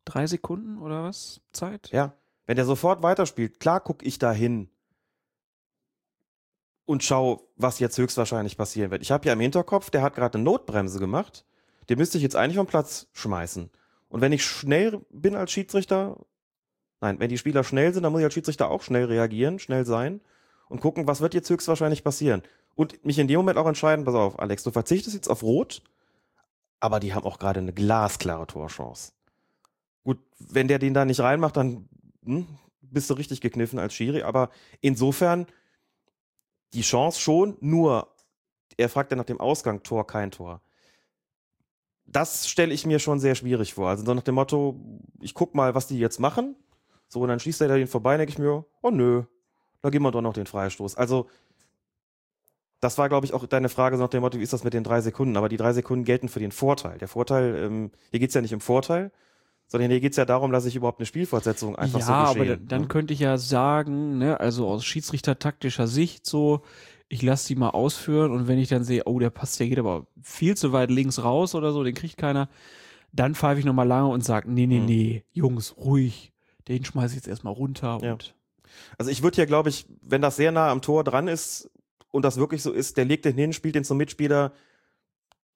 drei 0.06 0.26
Sekunden 0.26 0.78
oder 0.78 1.04
was 1.04 1.42
Zeit. 1.52 1.90
Ja, 1.92 2.14
wenn 2.46 2.56
der 2.56 2.64
sofort 2.64 3.02
weiterspielt, 3.02 3.60
klar 3.60 3.80
gucke 3.80 4.06
ich 4.06 4.18
da 4.18 4.32
hin 4.32 4.70
und 6.86 7.02
schau, 7.02 7.48
was 7.56 7.80
jetzt 7.80 7.98
höchstwahrscheinlich 7.98 8.56
passieren 8.56 8.90
wird. 8.90 9.02
Ich 9.02 9.10
habe 9.10 9.26
ja 9.26 9.34
im 9.34 9.40
Hinterkopf, 9.40 9.90
der 9.90 10.02
hat 10.02 10.14
gerade 10.14 10.38
eine 10.38 10.44
Notbremse 10.44 10.98
gemacht. 10.98 11.44
Den 11.88 11.98
müsste 11.98 12.16
ich 12.16 12.22
jetzt 12.22 12.36
eigentlich 12.36 12.56
vom 12.56 12.66
Platz 12.66 13.08
schmeißen. 13.12 13.70
Und 14.08 14.20
wenn 14.20 14.32
ich 14.32 14.44
schnell 14.44 15.04
bin 15.10 15.34
als 15.34 15.50
Schiedsrichter, 15.50 16.16
nein, 17.00 17.18
wenn 17.18 17.28
die 17.28 17.38
Spieler 17.38 17.64
schnell 17.64 17.92
sind, 17.92 18.04
dann 18.04 18.12
muss 18.12 18.20
ich 18.20 18.24
als 18.24 18.34
Schiedsrichter 18.34 18.70
auch 18.70 18.82
schnell 18.82 19.04
reagieren, 19.04 19.58
schnell 19.58 19.84
sein 19.84 20.20
und 20.68 20.80
gucken, 20.80 21.06
was 21.06 21.20
wird 21.20 21.34
jetzt 21.34 21.50
höchstwahrscheinlich 21.50 22.04
passieren. 22.04 22.42
Und 22.76 23.04
mich 23.04 23.18
in 23.18 23.28
dem 23.28 23.38
Moment 23.38 23.58
auch 23.58 23.66
entscheiden, 23.66 24.04
pass 24.04 24.14
auf, 24.14 24.38
Alex, 24.38 24.62
du 24.62 24.70
verzichtest 24.70 25.16
jetzt 25.16 25.28
auf 25.28 25.42
Rot, 25.42 25.82
aber 26.78 27.00
die 27.00 27.14
haben 27.14 27.24
auch 27.24 27.38
gerade 27.38 27.60
eine 27.60 27.72
glasklare 27.72 28.46
Torchance. 28.46 29.12
Gut, 30.06 30.20
wenn 30.38 30.68
der 30.68 30.78
den 30.78 30.94
da 30.94 31.04
nicht 31.04 31.18
reinmacht, 31.18 31.56
dann 31.56 31.88
hm, 32.24 32.46
bist 32.80 33.10
du 33.10 33.14
richtig 33.14 33.40
gekniffen 33.40 33.80
als 33.80 33.92
Schiri. 33.92 34.22
Aber 34.22 34.50
insofern 34.80 35.46
die 36.74 36.82
Chance 36.82 37.20
schon, 37.20 37.56
nur 37.58 38.14
er 38.76 38.88
fragt 38.88 39.10
ja 39.10 39.16
nach 39.16 39.24
dem 39.24 39.40
Ausgang, 39.40 39.82
Tor, 39.82 40.06
kein 40.06 40.30
Tor. 40.30 40.62
Das 42.04 42.48
stelle 42.48 42.72
ich 42.72 42.86
mir 42.86 43.00
schon 43.00 43.18
sehr 43.18 43.34
schwierig 43.34 43.74
vor. 43.74 43.88
Also 43.88 44.04
so 44.04 44.14
nach 44.14 44.22
dem 44.22 44.36
Motto, 44.36 44.78
ich 45.20 45.34
guck 45.34 45.56
mal, 45.56 45.74
was 45.74 45.88
die 45.88 45.98
jetzt 45.98 46.20
machen. 46.20 46.54
So, 47.08 47.20
und 47.22 47.28
dann 47.28 47.40
schießt 47.40 47.60
er 47.62 47.68
da 47.68 47.74
den 47.74 47.88
vorbei, 47.88 48.16
denke 48.16 48.30
ich 48.30 48.38
mir, 48.38 48.64
oh 48.82 48.90
nö, 48.90 49.24
da 49.82 49.90
geben 49.90 50.04
wir 50.04 50.12
doch 50.12 50.22
noch 50.22 50.34
den 50.34 50.46
Freistoß. 50.46 50.94
Also, 50.94 51.28
das 52.78 52.96
war, 52.96 53.08
glaube 53.08 53.26
ich, 53.26 53.34
auch 53.34 53.44
deine 53.46 53.68
Frage 53.68 53.96
so 53.96 54.04
nach 54.04 54.10
dem 54.10 54.20
Motto, 54.20 54.38
wie 54.38 54.42
ist 54.44 54.52
das 54.52 54.62
mit 54.62 54.72
den 54.72 54.84
drei 54.84 55.00
Sekunden? 55.00 55.36
Aber 55.36 55.48
die 55.48 55.56
drei 55.56 55.72
Sekunden 55.72 56.04
gelten 56.04 56.28
für 56.28 56.38
den 56.38 56.52
Vorteil. 56.52 56.98
Der 56.98 57.08
Vorteil, 57.08 57.56
ähm, 57.56 57.90
hier 58.12 58.20
geht's 58.20 58.34
ja 58.34 58.40
nicht 58.40 58.54
um 58.54 58.60
Vorteil, 58.60 59.10
sondern 59.68 59.90
hier 59.90 60.00
geht's 60.00 60.16
ja 60.16 60.24
darum, 60.24 60.52
dass 60.52 60.64
ich 60.64 60.76
überhaupt 60.76 61.00
eine 61.00 61.06
Spielfortsetzung 61.06 61.76
einfach 61.76 61.98
ja, 62.00 62.06
so 62.06 62.12
aber 62.12 62.34
geschehen. 62.40 62.58
dann, 62.60 62.68
dann 62.68 62.82
ne? 62.82 62.88
könnte 62.88 63.14
ich 63.14 63.20
ja 63.20 63.38
sagen, 63.38 64.18
ne, 64.18 64.38
also 64.40 64.68
aus 64.68 64.84
schiedsrichtertaktischer 64.84 65.86
Sicht 65.86 66.26
so, 66.26 66.62
ich 67.08 67.22
lasse 67.22 67.48
die 67.48 67.56
mal 67.56 67.70
ausführen 67.70 68.32
und 68.32 68.48
wenn 68.48 68.58
ich 68.58 68.68
dann 68.68 68.84
sehe, 68.84 69.04
oh, 69.06 69.18
der 69.18 69.30
passt, 69.30 69.58
der 69.60 69.68
geht 69.68 69.78
aber 69.78 70.06
viel 70.22 70.56
zu 70.56 70.72
weit 70.72 70.90
links 70.90 71.22
raus 71.22 71.54
oder 71.54 71.72
so, 71.72 71.84
den 71.84 71.94
kriegt 71.94 72.16
keiner, 72.16 72.48
dann 73.12 73.34
pfeife 73.34 73.60
ich 73.60 73.64
nochmal 73.64 73.86
lange 73.86 74.08
und 74.08 74.24
sage, 74.24 74.50
nee, 74.50 74.66
nee, 74.66 74.78
Hm. 74.78 74.86
nee, 74.86 75.24
Jungs, 75.32 75.76
ruhig, 75.76 76.32
den 76.68 76.84
schmeiße 76.84 77.12
ich 77.14 77.16
jetzt 77.16 77.28
erstmal 77.28 77.54
runter 77.54 77.98
Ja. 78.02 78.18
Also 78.98 79.10
ich 79.10 79.22
würde 79.22 79.36
hier, 79.36 79.46
glaube 79.46 79.68
ich, 79.70 79.86
wenn 80.02 80.20
das 80.20 80.36
sehr 80.36 80.52
nah 80.52 80.70
am 80.70 80.82
Tor 80.82 81.02
dran 81.02 81.28
ist 81.28 81.70
und 82.10 82.24
das 82.24 82.36
wirklich 82.36 82.62
so 82.62 82.72
ist, 82.72 82.96
der 82.96 83.04
legt 83.04 83.24
den 83.24 83.34
hin, 83.34 83.52
spielt 83.52 83.74
den 83.74 83.84
zum 83.84 83.96
Mitspieler 83.96 84.52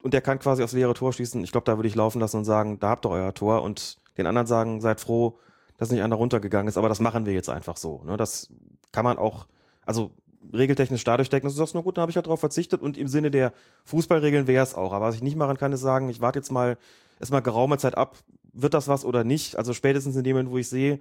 und 0.03 0.15
der 0.15 0.23
kann 0.23 0.39
quasi 0.39 0.63
aufs 0.63 0.73
leere 0.73 0.95
Tor 0.95 1.13
schießen. 1.13 1.43
Ich 1.45 1.53
glaube, 1.53 1.67
da 1.67 1.77
würde 1.77 1.89
ich 1.89 1.95
laufen 1.95 2.21
lassen 2.21 2.39
und 2.39 2.45
sagen, 2.45 2.79
da 2.81 2.91
habt 2.91 3.05
ihr 3.05 3.11
euer 3.11 3.35
Tor 3.35 3.63
und 3.63 3.99
den 4.17 4.27
anderen 4.27 4.47
sagen, 4.47 4.81
seid 4.81 5.01
froh, 5.01 5.39
dass 5.77 5.91
nicht 5.91 6.03
einer 6.03 6.17
runtergegangen 6.17 6.69
ist, 6.69 6.77
aber 6.77 6.89
das 6.89 7.01
machen 7.01 7.27
wir 7.27 7.33
jetzt 7.33 7.49
einfach 7.49 7.77
so. 7.77 8.03
Ne? 8.05 8.17
Das 8.17 8.49
kann 8.93 9.05
man 9.05 9.19
auch, 9.19 9.47
also 9.87 10.11
regeltechnisch 10.53 11.05
dadurch 11.05 11.31
decken, 11.31 11.47
dass 11.47 11.55
du 11.55 11.59
sagst, 11.59 11.75
na 11.75 11.81
gut, 11.81 11.97
dann 11.97 12.03
habe 12.03 12.11
ich 12.11 12.17
ja 12.17 12.23
darauf 12.23 12.41
verzichtet 12.41 12.83
und 12.83 12.99
im 12.99 13.09
Sinne 13.09 13.31
der 13.31 13.53
Fußballregeln 13.85 14.47
wäre 14.47 14.63
es 14.63 14.75
auch. 14.75 14.93
Aber 14.93 15.07
was 15.07 15.15
ich 15.15 15.23
nicht 15.23 15.37
machen 15.37 15.57
kann, 15.57 15.73
ist 15.73 15.81
sagen, 15.81 16.09
ich 16.09 16.21
warte 16.21 16.39
jetzt 16.39 16.51
mal 16.51 16.77
erstmal 17.19 17.43
geraume 17.43 17.79
Zeit 17.79 17.97
ab, 17.97 18.17
wird 18.53 18.75
das 18.75 18.89
was 18.89 19.05
oder 19.05 19.25
nicht. 19.25 19.57
Also 19.57 19.73
spätestens 19.73 20.17
in 20.17 20.25
dem 20.25 20.37
Moment, 20.37 20.51
wo 20.51 20.59
ich 20.59 20.69
sehe, 20.69 21.01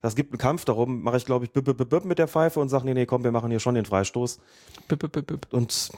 das 0.00 0.14
gibt 0.14 0.32
einen 0.32 0.38
Kampf 0.38 0.64
darum, 0.64 1.02
mache 1.02 1.16
ich, 1.16 1.24
glaube 1.24 1.44
ich, 1.44 1.52
bip, 1.52 1.64
bip, 1.64 1.88
bip 1.88 2.04
mit 2.04 2.18
der 2.18 2.28
Pfeife 2.28 2.60
und 2.60 2.68
sage, 2.68 2.84
nee, 2.84 2.94
nee, 2.94 3.06
komm, 3.06 3.24
wir 3.24 3.32
machen 3.32 3.50
hier 3.50 3.60
schon 3.60 3.74
den 3.74 3.84
Freistoß. 3.84 4.38
Und 5.52 5.90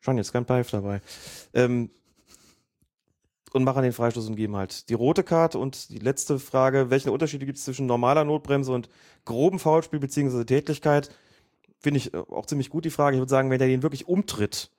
schon 0.00 0.16
jetzt 0.16 0.32
kein 0.32 0.46
Pfeif 0.46 0.70
dabei. 0.70 1.00
Ähm, 1.52 1.90
und 3.56 3.64
machen 3.64 3.82
den 3.82 3.92
Freistoß 3.92 4.28
und 4.28 4.36
geben 4.36 4.56
halt 4.56 4.88
die 4.88 4.94
rote 4.94 5.22
Karte. 5.22 5.58
Und 5.58 5.90
die 5.90 5.98
letzte 5.98 6.38
Frage, 6.38 6.90
welche 6.90 7.10
Unterschiede 7.10 7.46
gibt 7.46 7.58
es 7.58 7.64
zwischen 7.64 7.86
normaler 7.86 8.24
Notbremse 8.24 8.72
und 8.72 8.88
grobem 9.24 9.58
Foulspiel 9.58 9.98
bzw. 9.98 10.44
Tätigkeit? 10.44 11.10
Finde 11.78 11.98
ich 11.98 12.14
äh, 12.14 12.18
auch 12.18 12.46
ziemlich 12.46 12.70
gut 12.70 12.84
die 12.84 12.90
Frage. 12.90 13.16
Ich 13.16 13.20
würde 13.20 13.30
sagen, 13.30 13.50
wenn 13.50 13.58
der 13.58 13.68
den 13.68 13.82
wirklich 13.82 14.08
umtritt, 14.08 14.70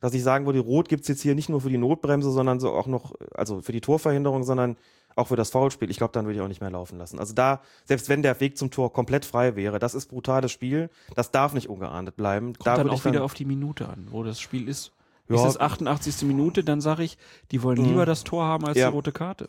dass 0.00 0.14
ich 0.14 0.22
sagen 0.22 0.46
würde, 0.46 0.60
Rot 0.60 0.88
gibt 0.88 1.02
es 1.02 1.08
jetzt 1.08 1.22
hier 1.22 1.34
nicht 1.34 1.48
nur 1.48 1.60
für 1.60 1.68
die 1.68 1.78
Notbremse, 1.78 2.30
sondern 2.30 2.58
so 2.58 2.72
auch 2.72 2.86
noch, 2.86 3.14
also 3.34 3.60
für 3.60 3.72
die 3.72 3.80
Torverhinderung, 3.80 4.42
sondern 4.42 4.76
auch 5.14 5.28
für 5.28 5.36
das 5.36 5.50
Foulspiel. 5.50 5.90
Ich 5.90 5.98
glaube, 5.98 6.12
dann 6.12 6.24
würde 6.24 6.36
ich 6.36 6.42
auch 6.42 6.48
nicht 6.48 6.60
mehr 6.60 6.70
laufen 6.70 6.98
lassen. 6.98 7.18
Also 7.18 7.34
da, 7.34 7.60
selbst 7.84 8.08
wenn 8.08 8.22
der 8.22 8.40
Weg 8.40 8.56
zum 8.58 8.70
Tor 8.70 8.92
komplett 8.92 9.24
frei 9.24 9.56
wäre, 9.56 9.78
das 9.78 9.94
ist 9.94 10.06
brutales 10.06 10.50
Spiel, 10.50 10.90
das 11.14 11.30
darf 11.30 11.52
nicht 11.52 11.68
ungeahndet 11.68 12.16
bleiben. 12.16 12.54
Kommt 12.54 12.66
da 12.66 12.76
dann 12.76 12.88
auch 12.88 12.94
ich 12.94 13.02
dann, 13.02 13.12
wieder 13.12 13.24
auf 13.24 13.34
die 13.34 13.44
Minute 13.44 13.88
an, 13.88 14.08
wo 14.10 14.22
das 14.22 14.40
Spiel 14.40 14.68
ist. 14.68 14.92
Ja. 15.36 15.46
Ist 15.46 15.54
es 15.54 15.60
88. 15.60 16.22
Minute, 16.26 16.64
dann 16.64 16.80
sage 16.80 17.02
ich, 17.04 17.18
die 17.50 17.62
wollen 17.62 17.80
Mhm. 17.80 17.88
lieber 17.88 18.06
das 18.06 18.24
Tor 18.24 18.44
haben 18.44 18.64
als 18.66 18.78
Ja. 18.78 18.88
die 18.88 18.94
rote 18.94 19.12
Karte. 19.12 19.48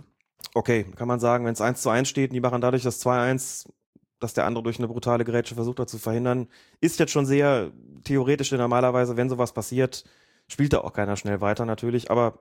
Okay, 0.54 0.84
kann 0.96 1.08
man 1.08 1.20
sagen, 1.20 1.46
wenn 1.46 1.54
es 1.54 1.62
1 1.62 1.82
zu 1.82 1.90
1 1.90 2.08
steht 2.08 2.32
und 2.32 2.36
die 2.36 2.42
machen 2.42 2.62
dadurch 2.62 2.84
das 2.84 3.00
2-1, 3.00 3.68
dass 4.20 4.34
der 4.34 4.46
andere 4.46 4.64
durch 4.64 4.78
eine 4.78 4.88
brutale 4.88 5.26
Grätsche 5.26 5.56
versucht 5.56 5.80
hat 5.80 5.90
zu 5.90 5.98
verhindern, 5.98 6.48
ist 6.80 7.00
jetzt 7.00 7.12
schon 7.12 7.26
sehr 7.26 7.72
theoretisch, 8.04 8.50
denn 8.50 8.60
normalerweise, 8.60 9.18
wenn 9.18 9.30
sowas 9.30 9.54
passiert, 9.54 10.04
spielt 10.48 10.74
da 10.74 10.80
auch 10.82 10.94
keiner 10.94 11.16
schnell 11.18 11.42
weiter 11.42 11.66
natürlich, 11.66 12.12
aber 12.12 12.40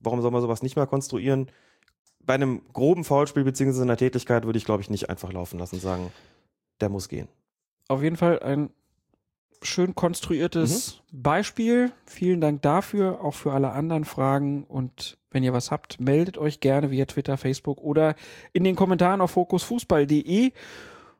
warum 0.00 0.20
soll 0.22 0.30
man 0.30 0.42
sowas 0.42 0.62
nicht 0.62 0.76
mal 0.76 0.86
konstruieren? 0.86 1.50
Bei 2.24 2.34
einem 2.34 2.62
groben 2.72 3.04
Foulspiel 3.04 3.44
beziehungsweise 3.44 3.82
einer 3.82 3.96
Tätigkeit 3.96 4.44
würde 4.44 4.56
ich, 4.58 4.64
glaube 4.64 4.82
ich, 4.82 4.90
nicht 4.90 5.10
einfach 5.10 5.32
laufen 5.32 5.58
lassen 5.58 5.76
und 5.76 5.80
sagen, 5.80 6.12
der 6.80 6.88
muss 6.88 7.08
gehen. 7.08 7.28
Auf 7.88 8.02
jeden 8.02 8.16
Fall 8.16 8.40
ein 8.40 8.70
schön 9.62 9.94
konstruiertes 9.94 11.00
Mhm. 11.12 11.22
Beispiel. 11.22 11.92
Vielen 12.06 12.40
Dank 12.40 12.62
dafür, 12.62 13.20
auch 13.22 13.34
für 13.34 13.52
alle 13.52 13.72
anderen 13.72 14.04
Fragen. 14.04 14.64
Und 14.64 15.18
wenn 15.30 15.42
ihr 15.42 15.52
was 15.52 15.70
habt, 15.70 16.00
meldet 16.00 16.38
euch 16.38 16.60
gerne 16.60 16.90
via 16.90 17.04
Twitter, 17.06 17.36
Facebook 17.36 17.78
oder 17.78 18.14
in 18.52 18.64
den 18.64 18.76
Kommentaren 18.76 19.20
auf 19.20 19.32
fokusfußball.de. 19.32 20.52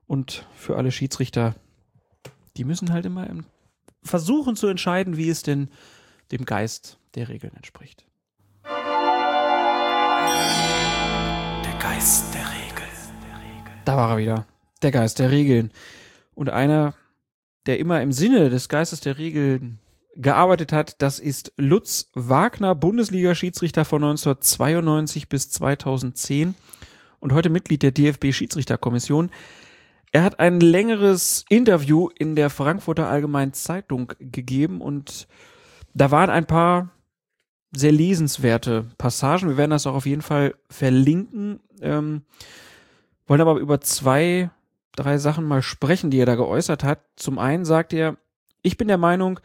Und 0.07 0.47
für 0.55 0.77
alle 0.77 0.93
Schiedsrichter, 0.93 1.55
die 2.57 2.65
müssen 2.65 2.93
halt 2.93 3.07
immer 3.07 3.29
im- 3.29 3.45
versuchen 4.03 4.57
zu 4.57 4.67
entscheiden, 4.67 5.17
wie 5.17 5.29
es 5.31 5.43
denn 5.43 5.69
dem 6.33 6.45
Geist 6.45 6.99
der 7.15 7.29
Regeln 7.29 7.55
entspricht. 7.55 8.05
Der 11.65 11.75
Geist 11.79 12.35
der 12.35 12.41
Regeln. 12.43 12.89
Da 13.85 13.97
war 13.97 14.11
er 14.11 14.19
wieder. 14.19 14.47
Der 14.83 14.91
Geist 14.91 15.19
der 15.19 15.31
Regeln. 15.31 15.71
Und 16.35 16.51
einer, 16.51 16.95
der 17.67 17.79
immer 17.79 18.03
im 18.03 18.13
Sinne 18.13 18.51
des 18.51 18.69
Geistes 18.69 19.01
der 19.01 19.19
Regeln 19.19 19.79
gearbeitet 20.17 20.73
hat, 20.73 21.01
das 21.01 21.19
ist 21.19 21.53
Lutz 21.57 22.11
Wagner, 22.15 22.75
Bundesliga-Schiedsrichter 22.75 23.85
von 23.85 24.03
1992 24.05 25.29
bis 25.29 25.51
2010 25.51 26.55
und 27.21 27.33
heute 27.33 27.51
Mitglied 27.51 27.83
der 27.83 27.93
DFB-Schiedsrichterkommission. 27.93 29.31
Er 30.11 30.25
hat 30.25 30.41
ein 30.41 30.61
längeres 30.61 31.45
Interview 31.49 32.11
in 32.19 32.37
der 32.37 32.51
Frankfurter 32.51 33.09
Allgemeinen 33.09 33.55
Zeitung 33.55 34.13
gegeben 34.19 34.83
und 34.83 35.27
da 35.95 36.11
waren 36.11 36.29
ein 36.29 36.47
paar 36.47 36.91
sehr 37.75 37.93
lesenswerte 37.93 38.91
Passagen. 38.99 39.49
Wir 39.49 39.57
werden 39.57 39.71
das 39.71 39.87
auch 39.87 39.95
auf 39.95 40.05
jeden 40.05 40.21
Fall 40.21 40.55
verlinken. 40.69 41.61
Ähm, 41.81 42.23
wollen 43.27 43.41
aber 43.41 43.59
über 43.59 43.81
zwei, 43.81 44.51
drei 44.97 45.19
Sachen 45.19 45.45
mal 45.45 45.63
sprechen, 45.63 46.11
die 46.11 46.19
er 46.19 46.27
da 46.27 46.35
geäußert 46.35 46.85
hat. 46.85 47.01
Zum 47.17 47.39
einen 47.39 47.65
sagt 47.65 47.93
er, 47.93 48.17
ich 48.63 48.77
bin 48.77 48.89
der 48.89 48.99
Meinung, 48.99 49.41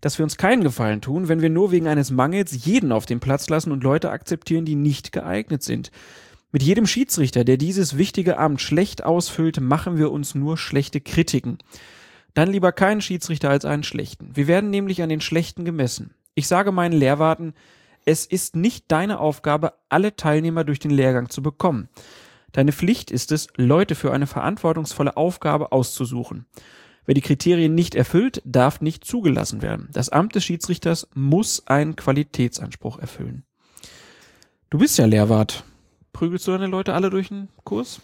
dass 0.00 0.18
wir 0.18 0.24
uns 0.24 0.36
keinen 0.36 0.62
Gefallen 0.62 1.00
tun, 1.00 1.28
wenn 1.28 1.42
wir 1.42 1.50
nur 1.50 1.72
wegen 1.72 1.88
eines 1.88 2.10
Mangels 2.10 2.64
jeden 2.64 2.92
auf 2.92 3.06
den 3.06 3.20
Platz 3.20 3.48
lassen 3.48 3.72
und 3.72 3.84
Leute 3.84 4.10
akzeptieren, 4.10 4.64
die 4.64 4.76
nicht 4.76 5.12
geeignet 5.12 5.62
sind. 5.62 5.90
Mit 6.52 6.62
jedem 6.62 6.86
Schiedsrichter, 6.86 7.44
der 7.44 7.58
dieses 7.58 7.96
wichtige 7.96 8.38
Amt 8.38 8.60
schlecht 8.60 9.04
ausfüllt, 9.04 9.60
machen 9.60 9.98
wir 9.98 10.10
uns 10.10 10.34
nur 10.34 10.56
schlechte 10.56 11.00
Kritiken. 11.00 11.58
Dann 12.34 12.50
lieber 12.50 12.72
keinen 12.72 13.00
Schiedsrichter 13.00 13.50
als 13.50 13.64
einen 13.64 13.82
schlechten. 13.82 14.30
Wir 14.34 14.46
werden 14.46 14.70
nämlich 14.70 15.02
an 15.02 15.08
den 15.08 15.20
Schlechten 15.20 15.64
gemessen. 15.64 16.14
Ich 16.34 16.48
sage 16.48 16.72
meinen 16.72 16.92
Lehrwarten, 16.92 17.54
es 18.04 18.24
ist 18.26 18.56
nicht 18.56 18.86
deine 18.88 19.20
Aufgabe, 19.20 19.74
alle 19.88 20.16
Teilnehmer 20.16 20.64
durch 20.64 20.78
den 20.78 20.90
Lehrgang 20.90 21.28
zu 21.28 21.42
bekommen. 21.42 21.88
Deine 22.52 22.72
Pflicht 22.72 23.10
ist 23.10 23.32
es, 23.32 23.48
Leute 23.56 23.94
für 23.94 24.12
eine 24.12 24.26
verantwortungsvolle 24.26 25.16
Aufgabe 25.16 25.72
auszusuchen. 25.72 26.46
Wer 27.06 27.14
die 27.14 27.20
Kriterien 27.20 27.74
nicht 27.74 27.94
erfüllt, 27.94 28.42
darf 28.44 28.80
nicht 28.80 29.04
zugelassen 29.04 29.62
werden. 29.62 29.88
Das 29.92 30.10
Amt 30.10 30.34
des 30.34 30.44
Schiedsrichters 30.44 31.08
muss 31.14 31.66
einen 31.66 31.96
Qualitätsanspruch 31.96 32.98
erfüllen. 32.98 33.44
Du 34.68 34.78
bist 34.78 34.98
ja 34.98 35.06
Lehrwart. 35.06 35.64
Prügelst 36.12 36.46
du 36.46 36.52
deine 36.52 36.66
Leute 36.66 36.94
alle 36.94 37.10
durch 37.10 37.28
den 37.28 37.48
Kurs? 37.64 38.00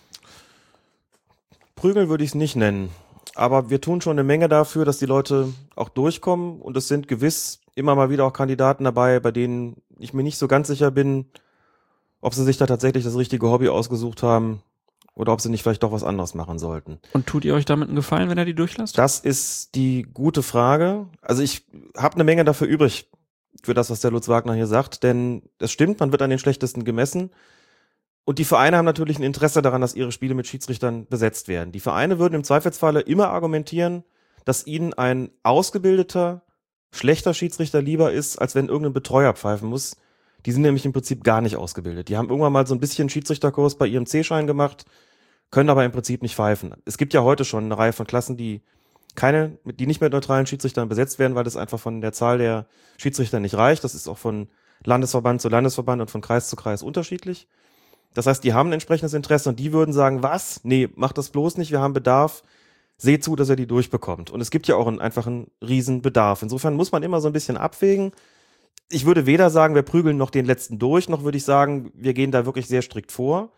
Prügeln 1.75 2.09
würde 2.09 2.25
ich 2.25 2.31
es 2.31 2.35
nicht 2.35 2.57
nennen. 2.57 2.89
Aber 3.35 3.69
wir 3.69 3.81
tun 3.81 4.01
schon 4.01 4.13
eine 4.13 4.25
Menge 4.25 4.49
dafür, 4.49 4.85
dass 4.85 4.99
die 4.99 5.07
Leute 5.07 5.53
auch 5.75 5.91
durchkommen. 5.91 6.61
Und 6.61 6.77
es 6.77 6.89
sind 6.89 7.07
gewiss 7.07 7.61
immer 7.75 7.95
mal 7.95 8.11
wieder 8.11 8.25
auch 8.25 8.33
Kandidaten 8.33 8.85
dabei, 8.85 9.21
bei 9.21 9.31
denen 9.31 9.83
ich 9.99 10.15
mir 10.15 10.23
nicht 10.23 10.39
so 10.39 10.49
ganz 10.49 10.69
sicher 10.69 10.91
bin, 10.91 11.27
ob 12.27 12.35
sie 12.35 12.43
sich 12.43 12.57
da 12.57 12.67
tatsächlich 12.67 13.05
das 13.05 13.17
richtige 13.17 13.49
Hobby 13.49 13.69
ausgesucht 13.69 14.25
haben 14.25 14.61
oder 15.15 15.33
ob 15.33 15.41
sie 15.41 15.49
nicht 15.49 15.63
vielleicht 15.63 15.85
doch 15.85 15.93
was 15.93 16.03
anderes 16.03 16.35
machen 16.35 16.59
sollten. 16.59 16.99
Und 17.13 17.29
tut 17.29 17.45
ihr 17.45 17.55
euch 17.55 17.65
damit 17.65 17.87
einen 17.87 17.95
Gefallen, 17.95 18.29
wenn 18.29 18.37
er 18.37 18.45
die 18.45 18.53
durchlasst? 18.53 18.99
Das 18.99 19.21
ist 19.21 19.77
die 19.77 20.03
gute 20.03 20.43
Frage. 20.43 21.07
Also 21.23 21.45
ich 21.45 21.65
habe 21.97 22.17
eine 22.17 22.25
Menge 22.25 22.45
dafür 22.45 22.67
übrig, 22.67 23.09
für 23.63 23.75
das, 23.75 23.91
was 23.91 24.01
der 24.01 24.11
Lutz 24.11 24.27
Wagner 24.27 24.55
hier 24.55 24.67
sagt. 24.67 25.05
Denn 25.05 25.43
es 25.61 25.71
stimmt, 25.71 26.01
man 26.01 26.11
wird 26.11 26.21
an 26.21 26.31
den 26.31 26.41
schlechtesten 26.41 26.83
gemessen. 26.83 27.31
Und 28.25 28.41
die 28.41 28.45
Vereine 28.45 28.77
haben 28.77 28.87
natürlich 28.87 29.21
ein 29.21 29.23
Interesse 29.23 29.63
daran, 29.63 29.81
dass 29.81 29.95
ihre 29.95 30.11
Spiele 30.11 30.35
mit 30.35 30.49
Schiedsrichtern 30.49 31.07
besetzt 31.07 31.47
werden. 31.47 31.71
Die 31.71 31.79
Vereine 31.79 32.19
würden 32.19 32.35
im 32.35 32.43
Zweifelsfalle 32.43 33.03
immer 33.03 33.29
argumentieren, 33.29 34.03
dass 34.45 34.67
ihnen 34.67 34.95
ein 34.95 35.31
ausgebildeter, 35.45 36.43
schlechter 36.91 37.35
Schiedsrichter 37.35 37.81
lieber 37.81 38.11
ist, 38.11 38.37
als 38.37 38.57
wenn 38.57 38.67
irgendein 38.67 38.95
Betreuer 38.95 39.33
pfeifen 39.33 39.69
muss. 39.69 39.97
Die 40.45 40.53
sind 40.53 40.63
nämlich 40.63 40.85
im 40.85 40.93
Prinzip 40.93 41.25
gar 41.25 41.41
nicht 41.41 41.57
ausgebildet. 41.57 42.09
Die 42.09 42.17
haben 42.17 42.29
irgendwann 42.29 42.53
mal 42.53 42.67
so 42.67 42.75
ein 42.75 42.81
bisschen 42.81 43.09
Schiedsrichterkurs 43.09 43.77
bei 43.77 43.87
ihrem 43.87 44.07
C-Schein 44.07 44.47
gemacht, 44.47 44.85
können 45.51 45.71
aber 45.71 45.85
im 45.85 45.93
Prinzip 45.93 46.23
nicht 46.23 46.37
pfeifen. 46.37 46.75
Es 46.85 46.99
gibt 46.99 47.15
ja 47.15 47.23
heute 47.23 47.45
schon 47.45 47.65
eine 47.65 47.79
Reihe 47.79 47.93
von 47.93 48.07
Klassen, 48.07 48.37
die 48.37 48.63
keine, 49.15 49.59
die 49.65 49.87
nicht 49.87 50.01
mit 50.01 50.13
neutralen 50.13 50.47
Schiedsrichtern 50.47 50.89
besetzt 50.89 51.19
werden, 51.19 51.35
weil 51.35 51.45
das 51.45 51.57
einfach 51.57 51.81
von 51.81 52.01
der 52.01 52.13
Zahl 52.13 52.39
der 52.39 52.67
Schiedsrichter 52.99 53.41
nicht 53.41 53.55
reicht. 53.55 53.83
Das 53.83 53.95
ist 53.95 54.09
auch 54.09 54.19
von 54.19 54.49
Landesverband 54.85 55.41
zu 55.41 55.49
Landesverband 55.49 56.03
und 56.03 56.11
von 56.11 56.21
Kreis 56.21 56.49
zu 56.49 56.57
Kreis 56.57 56.83
unterschiedlich. 56.83 57.49
Das 58.15 58.27
heißt, 58.27 58.45
die 58.45 58.55
haben 58.55 58.71
ein 58.71 58.75
entsprechendes 58.75 59.15
Interesse 59.15 59.49
und 59.49 59.59
die 59.59 59.73
würden 59.73 59.93
sagen, 59.93 60.23
was? 60.23 60.61
Nee, 60.65 60.89
macht 60.95 61.19
das 61.19 61.31
bloß 61.31 61.59
nicht, 61.59 61.71
wir 61.71 61.81
haben 61.81 61.93
Bedarf. 61.93 62.43
Seht 62.99 63.23
zu, 63.23 63.37
dass 63.37 63.51
er 63.51 63.57
die 63.57 63.67
durchbekommt. 63.67 64.31
Und 64.31 64.41
es 64.41 64.51
gibt 64.51 64.69
ja 64.69 64.77
auch 64.77 64.87
einen, 64.87 65.01
einfach 65.01 65.27
einen 65.27 65.51
riesen 65.61 66.01
Bedarf. 66.01 66.43
Insofern 66.43 66.75
muss 66.75 66.93
man 66.93 67.03
immer 67.03 67.21
so 67.21 67.29
ein 67.29 67.35
bisschen 67.35 67.59
abwägen. 67.59 68.13
Ich 68.89 69.05
würde 69.05 69.27
weder 69.27 69.51
sagen, 69.51 69.75
wir 69.75 69.83
prügeln 69.83 70.17
noch 70.17 70.31
den 70.31 70.47
letzten 70.47 70.79
durch, 70.79 71.09
noch 71.09 71.25
würde 71.25 71.39
ich 71.39 71.45
sagen, 71.45 71.91
wir 71.95 72.15
gehen 72.15 72.31
da 72.31 72.47
wirklich 72.47 72.69
sehr 72.69 72.83
strikt 72.83 73.11
vor. 73.11 73.51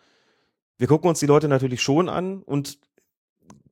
Wir 0.78 0.86
gucken 0.86 1.08
uns 1.08 1.20
die 1.20 1.26
Leute 1.26 1.48
natürlich 1.48 1.82
schon 1.82 2.08
an 2.08 2.42
und 2.42 2.78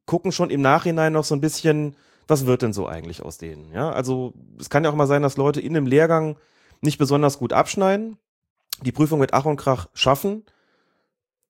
gucken 0.05 0.33
schon 0.33 0.51
im 0.51 0.61
Nachhinein 0.61 1.13
noch 1.13 1.25
so 1.25 1.35
ein 1.35 1.41
bisschen, 1.41 1.97
was 2.27 2.47
wird 2.47 2.63
denn 2.63 2.73
so 2.73 2.87
eigentlich 2.87 3.23
aus 3.23 3.39
denen? 3.39 3.73
Ja, 3.73 3.91
also 3.91 4.35
es 4.59 4.71
kann 4.71 4.85
ja 4.85 4.91
auch 4.91 4.95
mal 4.95 5.07
sein, 5.07 5.23
dass 5.23 5.37
Leute 5.37 5.61
in 5.61 5.77
einem 5.77 5.87
Lehrgang 5.87 6.37
nicht 6.81 6.99
besonders 6.99 7.39
gut 7.39 7.53
abschneiden, 7.53 8.19
die 8.83 8.93
Prüfung 8.93 9.19
mit 9.19 9.33
Ach 9.33 9.45
und 9.45 9.57
Krach 9.57 9.89
schaffen, 9.95 10.45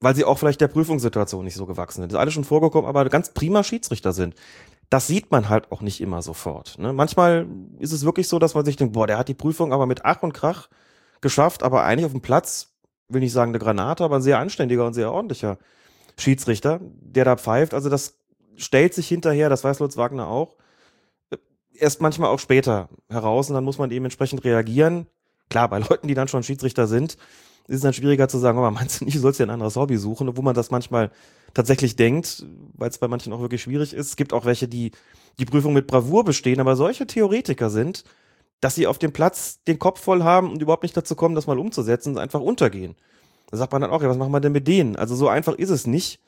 weil 0.00 0.14
sie 0.14 0.24
auch 0.24 0.38
vielleicht 0.38 0.60
der 0.60 0.68
Prüfungssituation 0.68 1.44
nicht 1.44 1.56
so 1.56 1.66
gewachsen 1.66 2.02
sind. 2.02 2.12
Das 2.12 2.16
ist 2.16 2.20
alles 2.20 2.34
schon 2.34 2.44
vorgekommen, 2.44 2.88
aber 2.88 3.08
ganz 3.08 3.32
prima 3.32 3.64
Schiedsrichter 3.64 4.12
sind. 4.12 4.34
Das 4.90 5.06
sieht 5.06 5.30
man 5.30 5.48
halt 5.48 5.72
auch 5.72 5.80
nicht 5.80 6.00
immer 6.00 6.22
sofort. 6.22 6.78
Ne? 6.78 6.92
Manchmal 6.92 7.46
ist 7.78 7.92
es 7.92 8.04
wirklich 8.04 8.28
so, 8.28 8.38
dass 8.38 8.54
man 8.54 8.64
sich 8.64 8.76
denkt, 8.76 8.94
boah, 8.94 9.06
der 9.06 9.18
hat 9.18 9.28
die 9.28 9.34
Prüfung 9.34 9.72
aber 9.72 9.86
mit 9.86 10.04
Ach 10.04 10.22
und 10.22 10.32
Krach 10.32 10.68
geschafft, 11.20 11.62
aber 11.62 11.84
eigentlich 11.84 12.06
auf 12.06 12.12
dem 12.12 12.20
Platz, 12.20 12.74
will 13.08 13.20
nicht 13.20 13.32
sagen 13.32 13.50
eine 13.50 13.58
Granate, 13.58 14.04
aber 14.04 14.16
ein 14.16 14.22
sehr 14.22 14.38
anständiger 14.38 14.86
und 14.86 14.94
sehr 14.94 15.12
ordentlicher 15.12 15.58
Schiedsrichter, 16.18 16.80
der 16.82 17.24
da 17.24 17.36
pfeift. 17.36 17.74
Also 17.74 17.88
das 17.88 18.18
stellt 18.56 18.94
sich 18.94 19.08
hinterher, 19.08 19.48
das 19.48 19.64
weiß 19.64 19.80
Lutz 19.80 19.96
Wagner 19.96 20.28
auch, 20.28 20.56
äh, 21.30 21.36
erst 21.74 22.00
manchmal 22.00 22.30
auch 22.30 22.40
später 22.40 22.88
heraus 23.08 23.48
und 23.48 23.54
dann 23.54 23.64
muss 23.64 23.78
man 23.78 23.90
eben 23.90 24.04
entsprechend 24.04 24.44
reagieren. 24.44 25.06
Klar, 25.50 25.68
bei 25.68 25.78
Leuten, 25.78 26.08
die 26.08 26.14
dann 26.14 26.28
schon 26.28 26.42
Schiedsrichter 26.42 26.86
sind, 26.86 27.16
ist 27.68 27.76
es 27.76 27.82
dann 27.82 27.92
schwieriger 27.92 28.28
zu 28.28 28.38
sagen, 28.38 28.58
aber 28.58 28.70
meinst 28.70 29.00
du 29.00 29.04
nicht, 29.04 29.16
du 29.16 29.20
sollst 29.20 29.40
dir 29.40 29.44
ein 29.44 29.50
anderes 29.50 29.76
Hobby 29.76 29.96
suchen, 29.96 30.28
obwohl 30.28 30.44
man 30.44 30.54
das 30.54 30.70
manchmal 30.70 31.10
tatsächlich 31.54 31.96
denkt, 31.96 32.44
weil 32.74 32.90
es 32.90 32.98
bei 32.98 33.08
manchen 33.08 33.32
auch 33.32 33.40
wirklich 33.40 33.62
schwierig 33.62 33.92
ist. 33.92 34.08
Es 34.08 34.16
gibt 34.16 34.32
auch 34.32 34.44
welche, 34.44 34.68
die 34.68 34.92
die 35.38 35.44
Prüfung 35.44 35.72
mit 35.72 35.86
Bravour 35.86 36.24
bestehen, 36.24 36.60
aber 36.60 36.76
solche 36.76 37.06
Theoretiker 37.06 37.70
sind, 37.70 38.04
dass 38.60 38.74
sie 38.74 38.86
auf 38.86 38.98
dem 38.98 39.12
Platz 39.12 39.62
den 39.64 39.78
Kopf 39.78 40.00
voll 40.00 40.22
haben 40.22 40.50
und 40.50 40.62
überhaupt 40.62 40.82
nicht 40.82 40.96
dazu 40.96 41.14
kommen, 41.14 41.34
das 41.34 41.46
mal 41.46 41.58
umzusetzen 41.58 42.14
und 42.14 42.18
einfach 42.18 42.40
untergehen. 42.40 42.94
Da 43.50 43.56
sagt 43.56 43.72
man 43.72 43.82
dann 43.82 43.90
auch, 43.90 44.02
ja, 44.02 44.08
was 44.08 44.16
machen 44.16 44.32
wir 44.32 44.40
denn 44.40 44.52
mit 44.52 44.66
denen? 44.66 44.96
Also 44.96 45.14
so 45.14 45.28
einfach 45.28 45.54
ist 45.54 45.70
es 45.70 45.86
nicht. 45.86 46.20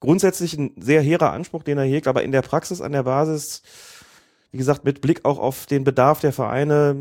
Grundsätzlich 0.00 0.56
ein 0.56 0.72
sehr 0.76 1.02
hehrer 1.02 1.32
Anspruch, 1.32 1.62
den 1.62 1.78
er 1.78 1.84
hegt, 1.84 2.06
aber 2.06 2.22
in 2.22 2.32
der 2.32 2.42
Praxis 2.42 2.80
an 2.80 2.92
der 2.92 3.04
Basis, 3.04 3.62
wie 4.50 4.58
gesagt, 4.58 4.84
mit 4.84 5.00
Blick 5.00 5.24
auch 5.24 5.38
auf 5.38 5.66
den 5.66 5.84
Bedarf 5.84 6.20
der 6.20 6.32
Vereine, 6.32 6.96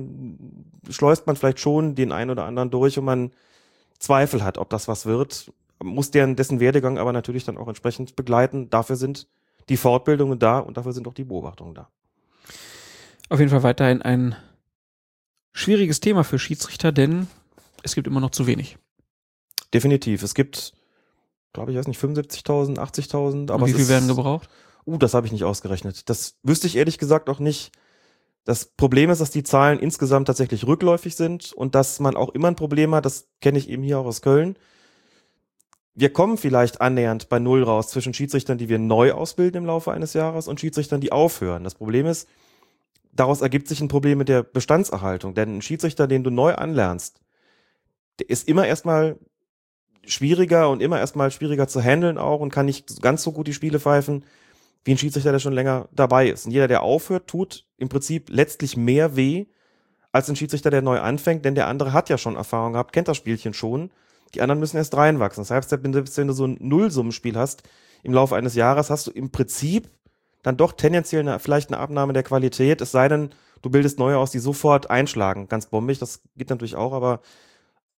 schleust 0.90 1.28
man 1.28 1.36
vielleicht 1.36 1.60
schon 1.60 1.96
den 1.96 2.12
einen 2.12 2.32
oder 2.32 2.46
anderen 2.46 2.70
durch 2.70 2.98
und 2.98 3.06
man 3.06 3.32
Zweifel 4.00 4.44
hat, 4.44 4.58
ob 4.58 4.70
das 4.70 4.88
was 4.88 5.06
wird. 5.06 5.52
Muss 5.84 6.12
deren, 6.12 6.36
dessen 6.36 6.60
Werdegang 6.60 6.98
aber 6.98 7.14
natürlich 7.14 7.46
dann 7.46 7.58
auch 7.58 7.68
entsprechend 7.68 8.16
begleiten. 8.16 8.70
Dafür 8.70 8.96
sind 8.96 9.28
die 9.70 9.78
Fortbildungen 9.78 10.40
da 10.40 10.60
und 10.60 10.78
dafür 10.78 10.94
sind 10.94 11.08
auch 11.08 11.14
die 11.14 11.24
Beobachtungen 11.24 11.76
da. 11.76 11.90
Auf 13.30 13.40
jeden 13.40 13.52
Fall 13.52 13.64
weiterhin 13.64 14.02
ein 14.02 14.36
schwieriges 15.54 16.00
Thema 16.00 16.24
für 16.24 16.40
Schiedsrichter, 16.40 16.92
denn 16.92 17.28
es 17.84 17.96
gibt 17.96 18.08
immer 18.08 18.20
noch 18.20 18.32
zu 18.32 18.48
wenig. 18.48 18.78
Definitiv. 19.74 20.24
Es 20.24 20.34
gibt, 20.34 20.74
glaube 21.54 21.72
ich, 21.72 21.78
weiß 21.78 21.88
nicht, 21.88 22.00
75.000, 22.00 22.78
80.000. 22.80 23.52
Aber 23.52 23.64
Und 23.64 23.70
wie 23.70 23.74
viel 23.74 23.82
ist- 23.82 23.90
werden 23.90 24.08
gebraucht? 24.08 24.50
Uh, 24.86 24.98
das 24.98 25.14
habe 25.14 25.28
ich 25.28 25.34
nicht 25.34 25.44
ausgerechnet. 25.44 26.10
Das 26.10 26.38
wüsste 26.44 26.68
ich 26.68 26.78
ehrlich 26.78 26.98
gesagt 26.98 27.30
auch 27.30 27.40
nicht. 27.40 27.72
Das 28.48 28.64
Problem 28.64 29.10
ist, 29.10 29.20
dass 29.20 29.30
die 29.30 29.44
Zahlen 29.44 29.78
insgesamt 29.78 30.28
tatsächlich 30.28 30.66
rückläufig 30.66 31.18
sind 31.18 31.52
und 31.52 31.76
dass 31.76 32.00
man 32.00 32.16
auch 32.16 32.30
immer 32.30 32.48
ein 32.48 32.56
Problem 32.56 32.96
hat, 32.96 33.04
das 33.04 33.28
kenne 33.42 33.58
ich 33.58 33.68
eben 33.68 33.84
hier 33.84 34.00
auch 34.00 34.06
aus 34.06 34.22
Köln. 34.22 34.56
Wir 35.96 36.14
kommen 36.14 36.38
vielleicht 36.38 36.80
annähernd 36.80 37.28
bei 37.28 37.40
Null 37.40 37.62
raus 37.62 37.90
zwischen 37.90 38.14
Schiedsrichtern, 38.14 38.58
die 38.58 38.70
wir 38.70 38.80
neu 38.80 39.12
ausbilden 39.12 39.64
im 39.64 39.66
Laufe 39.66 39.92
eines 39.92 40.14
Jahres 40.14 40.48
und 40.48 40.62
Schiedsrichtern, 40.62 41.02
die 41.02 41.12
aufhören. 41.12 41.66
Das 41.66 41.76
Problem 41.76 42.06
ist, 42.06 42.30
daraus 43.12 43.42
ergibt 43.42 43.68
sich 43.68 43.82
ein 43.82 43.90
Problem 43.90 44.18
mit 44.18 44.30
der 44.30 44.44
Bestandserhaltung, 44.44 45.34
denn 45.34 45.58
ein 45.58 45.62
Schiedsrichter, 45.62 46.08
den 46.08 46.24
du 46.24 46.30
neu 46.30 46.56
anlernst, 46.56 47.20
der 48.20 48.30
ist 48.30 48.48
immer 48.48 48.66
erstmal 48.66 49.20
schwieriger 50.06 50.70
und 50.70 50.82
immer 50.82 51.00
erstmal 51.00 51.32
schwieriger 51.32 51.68
zu 51.68 51.82
handeln 51.82 52.18
auch 52.18 52.40
und 52.40 52.54
kann 52.54 52.68
nicht 52.68 53.02
ganz 53.02 53.24
so 53.24 53.34
gut 53.34 53.48
die 53.48 53.54
Spiele 53.54 53.82
pfeifen 53.82 54.24
wie 54.88 54.94
ein 54.94 54.98
Schiedsrichter, 54.98 55.34
der 55.34 55.40
schon 55.40 55.54
länger 55.54 55.90
dabei 55.92 56.30
ist. 56.30 56.46
Und 56.46 56.54
jeder, 56.54 56.70
der 56.70 56.82
aufhört, 56.82 57.28
tut 57.28 57.66
im 57.78 57.90
Prinzip 57.90 58.30
letztlich 58.30 58.78
mehr 58.78 59.18
weh 59.18 59.48
als 60.14 60.30
ein 60.30 60.38
Schiedsrichter, 60.38 60.72
der 60.72 60.82
neu 60.82 61.00
anfängt, 61.00 61.44
denn 61.44 61.56
der 61.56 61.68
andere 61.68 61.92
hat 61.92 62.10
ja 62.10 62.18
schon 62.18 62.38
Erfahrung 62.38 62.74
gehabt, 62.74 62.94
kennt 62.94 63.10
das 63.10 63.18
Spielchen 63.18 63.54
schon. 63.54 63.92
Die 64.34 64.42
anderen 64.42 64.60
müssen 64.60 64.78
erst 64.78 64.96
reinwachsen. 64.96 65.42
Das 65.42 65.52
heißt, 65.52 65.84
wenn 65.84 65.92
du 65.92 66.34
so 66.34 66.46
ein 66.46 66.58
Nullsummenspiel 66.62 67.38
hast 67.38 67.64
im 68.02 68.14
Laufe 68.14 68.36
eines 68.36 68.56
Jahres, 68.56 68.90
hast 68.90 69.08
du 69.08 69.12
im 69.12 69.30
Prinzip 69.30 69.90
dann 70.42 70.56
doch 70.56 70.72
tendenziell 70.72 71.22
eine, 71.22 71.40
vielleicht 71.40 71.70
eine 71.70 71.80
Abnahme 71.80 72.14
der 72.14 72.24
Qualität, 72.24 72.80
es 72.80 72.92
sei 72.92 73.10
denn, 73.10 73.32
du 73.62 73.70
bildest 73.70 74.00
neue 74.00 74.18
aus, 74.18 74.32
die 74.32 74.40
sofort 74.40 74.90
einschlagen. 74.90 75.50
Ganz 75.50 75.66
bombig, 75.66 76.00
das 76.00 76.22
geht 76.38 76.50
natürlich 76.50 76.76
auch, 76.76 76.94
aber 76.94 77.20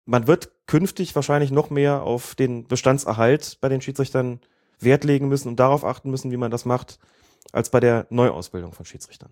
man 0.06 0.26
wird 0.26 0.50
künftig 0.66 1.16
wahrscheinlich 1.16 1.52
noch 1.52 1.70
mehr 1.70 2.02
auf 2.02 2.34
den 2.34 2.68
Bestandserhalt 2.68 3.60
bei 3.62 3.70
den 3.70 3.82
Schiedsrichtern 3.82 4.40
Wert 4.80 5.04
legen 5.04 5.28
müssen 5.28 5.50
und 5.50 5.60
darauf 5.60 5.84
achten 5.84 6.10
müssen, 6.10 6.32
wie 6.32 6.38
man 6.38 6.52
das 6.52 6.66
macht, 6.66 7.00
als 7.52 7.70
bei 7.70 7.80
der 7.80 8.08
Neuausbildung 8.10 8.74
von 8.74 8.86
Schiedsrichtern. 8.86 9.32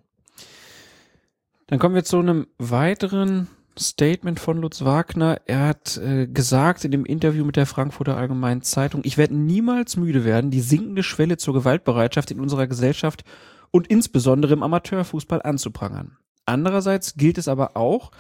Dann 1.68 1.80
kommen 1.80 1.96
wir 1.96 2.04
zu 2.04 2.20
einem 2.20 2.48
weiteren 2.58 3.48
Statement 3.78 4.40
von 4.40 4.58
Lutz 4.58 4.84
Wagner. 4.84 5.42
Er 5.46 5.68
hat 5.68 5.98
äh, 5.98 6.28
gesagt 6.28 6.86
in 6.86 6.92
dem 6.92 7.06
Interview 7.06 7.46
mit 7.46 7.56
der 7.56 7.66
Frankfurter 7.66 8.18
Allgemeinen 8.18 8.62
Zeitung, 8.62 9.02
ich 9.04 9.18
werde 9.18 9.36
niemals 9.36 9.98
müde 9.98 10.26
werden, 10.26 10.52
die 10.52 10.62
sinkende 10.62 11.04
Schwelle 11.04 11.38
zur 11.38 11.54
Gewaltbereitschaft 11.54 12.32
in 12.32 12.40
unserer 12.40 12.68
Gesellschaft 12.68 13.24
und 13.72 13.88
insbesondere 13.88 14.54
im 14.54 14.64
Amateurfußball 14.64 15.42
anzuprangern. 15.42 16.18
Andererseits 16.46 17.16
gilt 17.16 17.38
es 17.38 17.48
aber 17.48 17.76
auch, 17.76 18.12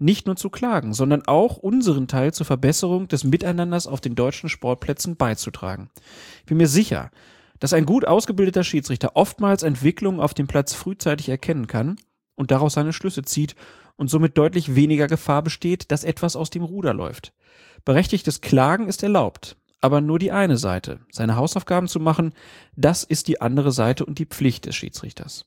nicht 0.00 0.26
nur 0.26 0.36
zu 0.36 0.50
klagen, 0.50 0.94
sondern 0.94 1.26
auch 1.26 1.56
unseren 1.56 2.08
Teil 2.08 2.32
zur 2.32 2.46
Verbesserung 2.46 3.08
des 3.08 3.24
Miteinanders 3.24 3.86
auf 3.86 4.00
den 4.00 4.14
deutschen 4.14 4.48
Sportplätzen 4.48 5.16
beizutragen. 5.16 5.90
Ich 6.40 6.46
bin 6.46 6.56
mir 6.56 6.68
sicher, 6.68 7.10
dass 7.58 7.74
ein 7.74 7.84
gut 7.84 8.06
ausgebildeter 8.06 8.64
Schiedsrichter 8.64 9.14
oftmals 9.14 9.62
Entwicklungen 9.62 10.20
auf 10.20 10.34
dem 10.34 10.46
Platz 10.46 10.74
frühzeitig 10.74 11.28
erkennen 11.28 11.66
kann 11.66 11.96
und 12.34 12.50
daraus 12.50 12.74
seine 12.74 12.92
Schlüsse 12.92 13.22
zieht 13.22 13.54
und 13.96 14.08
somit 14.08 14.38
deutlich 14.38 14.74
weniger 14.74 15.06
Gefahr 15.06 15.42
besteht, 15.42 15.92
dass 15.92 16.04
etwas 16.04 16.34
aus 16.34 16.48
dem 16.48 16.62
Ruder 16.62 16.94
läuft. 16.94 17.34
Berechtigtes 17.84 18.40
Klagen 18.40 18.88
ist 18.88 19.02
erlaubt, 19.02 19.56
aber 19.82 20.00
nur 20.00 20.18
die 20.18 20.32
eine 20.32 20.56
Seite. 20.56 21.00
Seine 21.12 21.36
Hausaufgaben 21.36 21.88
zu 21.88 22.00
machen, 22.00 22.32
das 22.76 23.04
ist 23.04 23.28
die 23.28 23.42
andere 23.42 23.72
Seite 23.72 24.06
und 24.06 24.18
die 24.18 24.26
Pflicht 24.26 24.64
des 24.64 24.74
Schiedsrichters. 24.74 25.44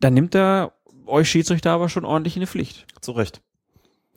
Dann 0.00 0.14
nimmt 0.14 0.34
er 0.34 0.72
euch 1.10 1.28
Schiedsrichter 1.28 1.72
aber 1.72 1.88
schon 1.88 2.04
ordentlich 2.04 2.36
in 2.36 2.40
die 2.40 2.46
Pflicht. 2.46 2.86
Zu 3.00 3.12
Recht. 3.12 3.40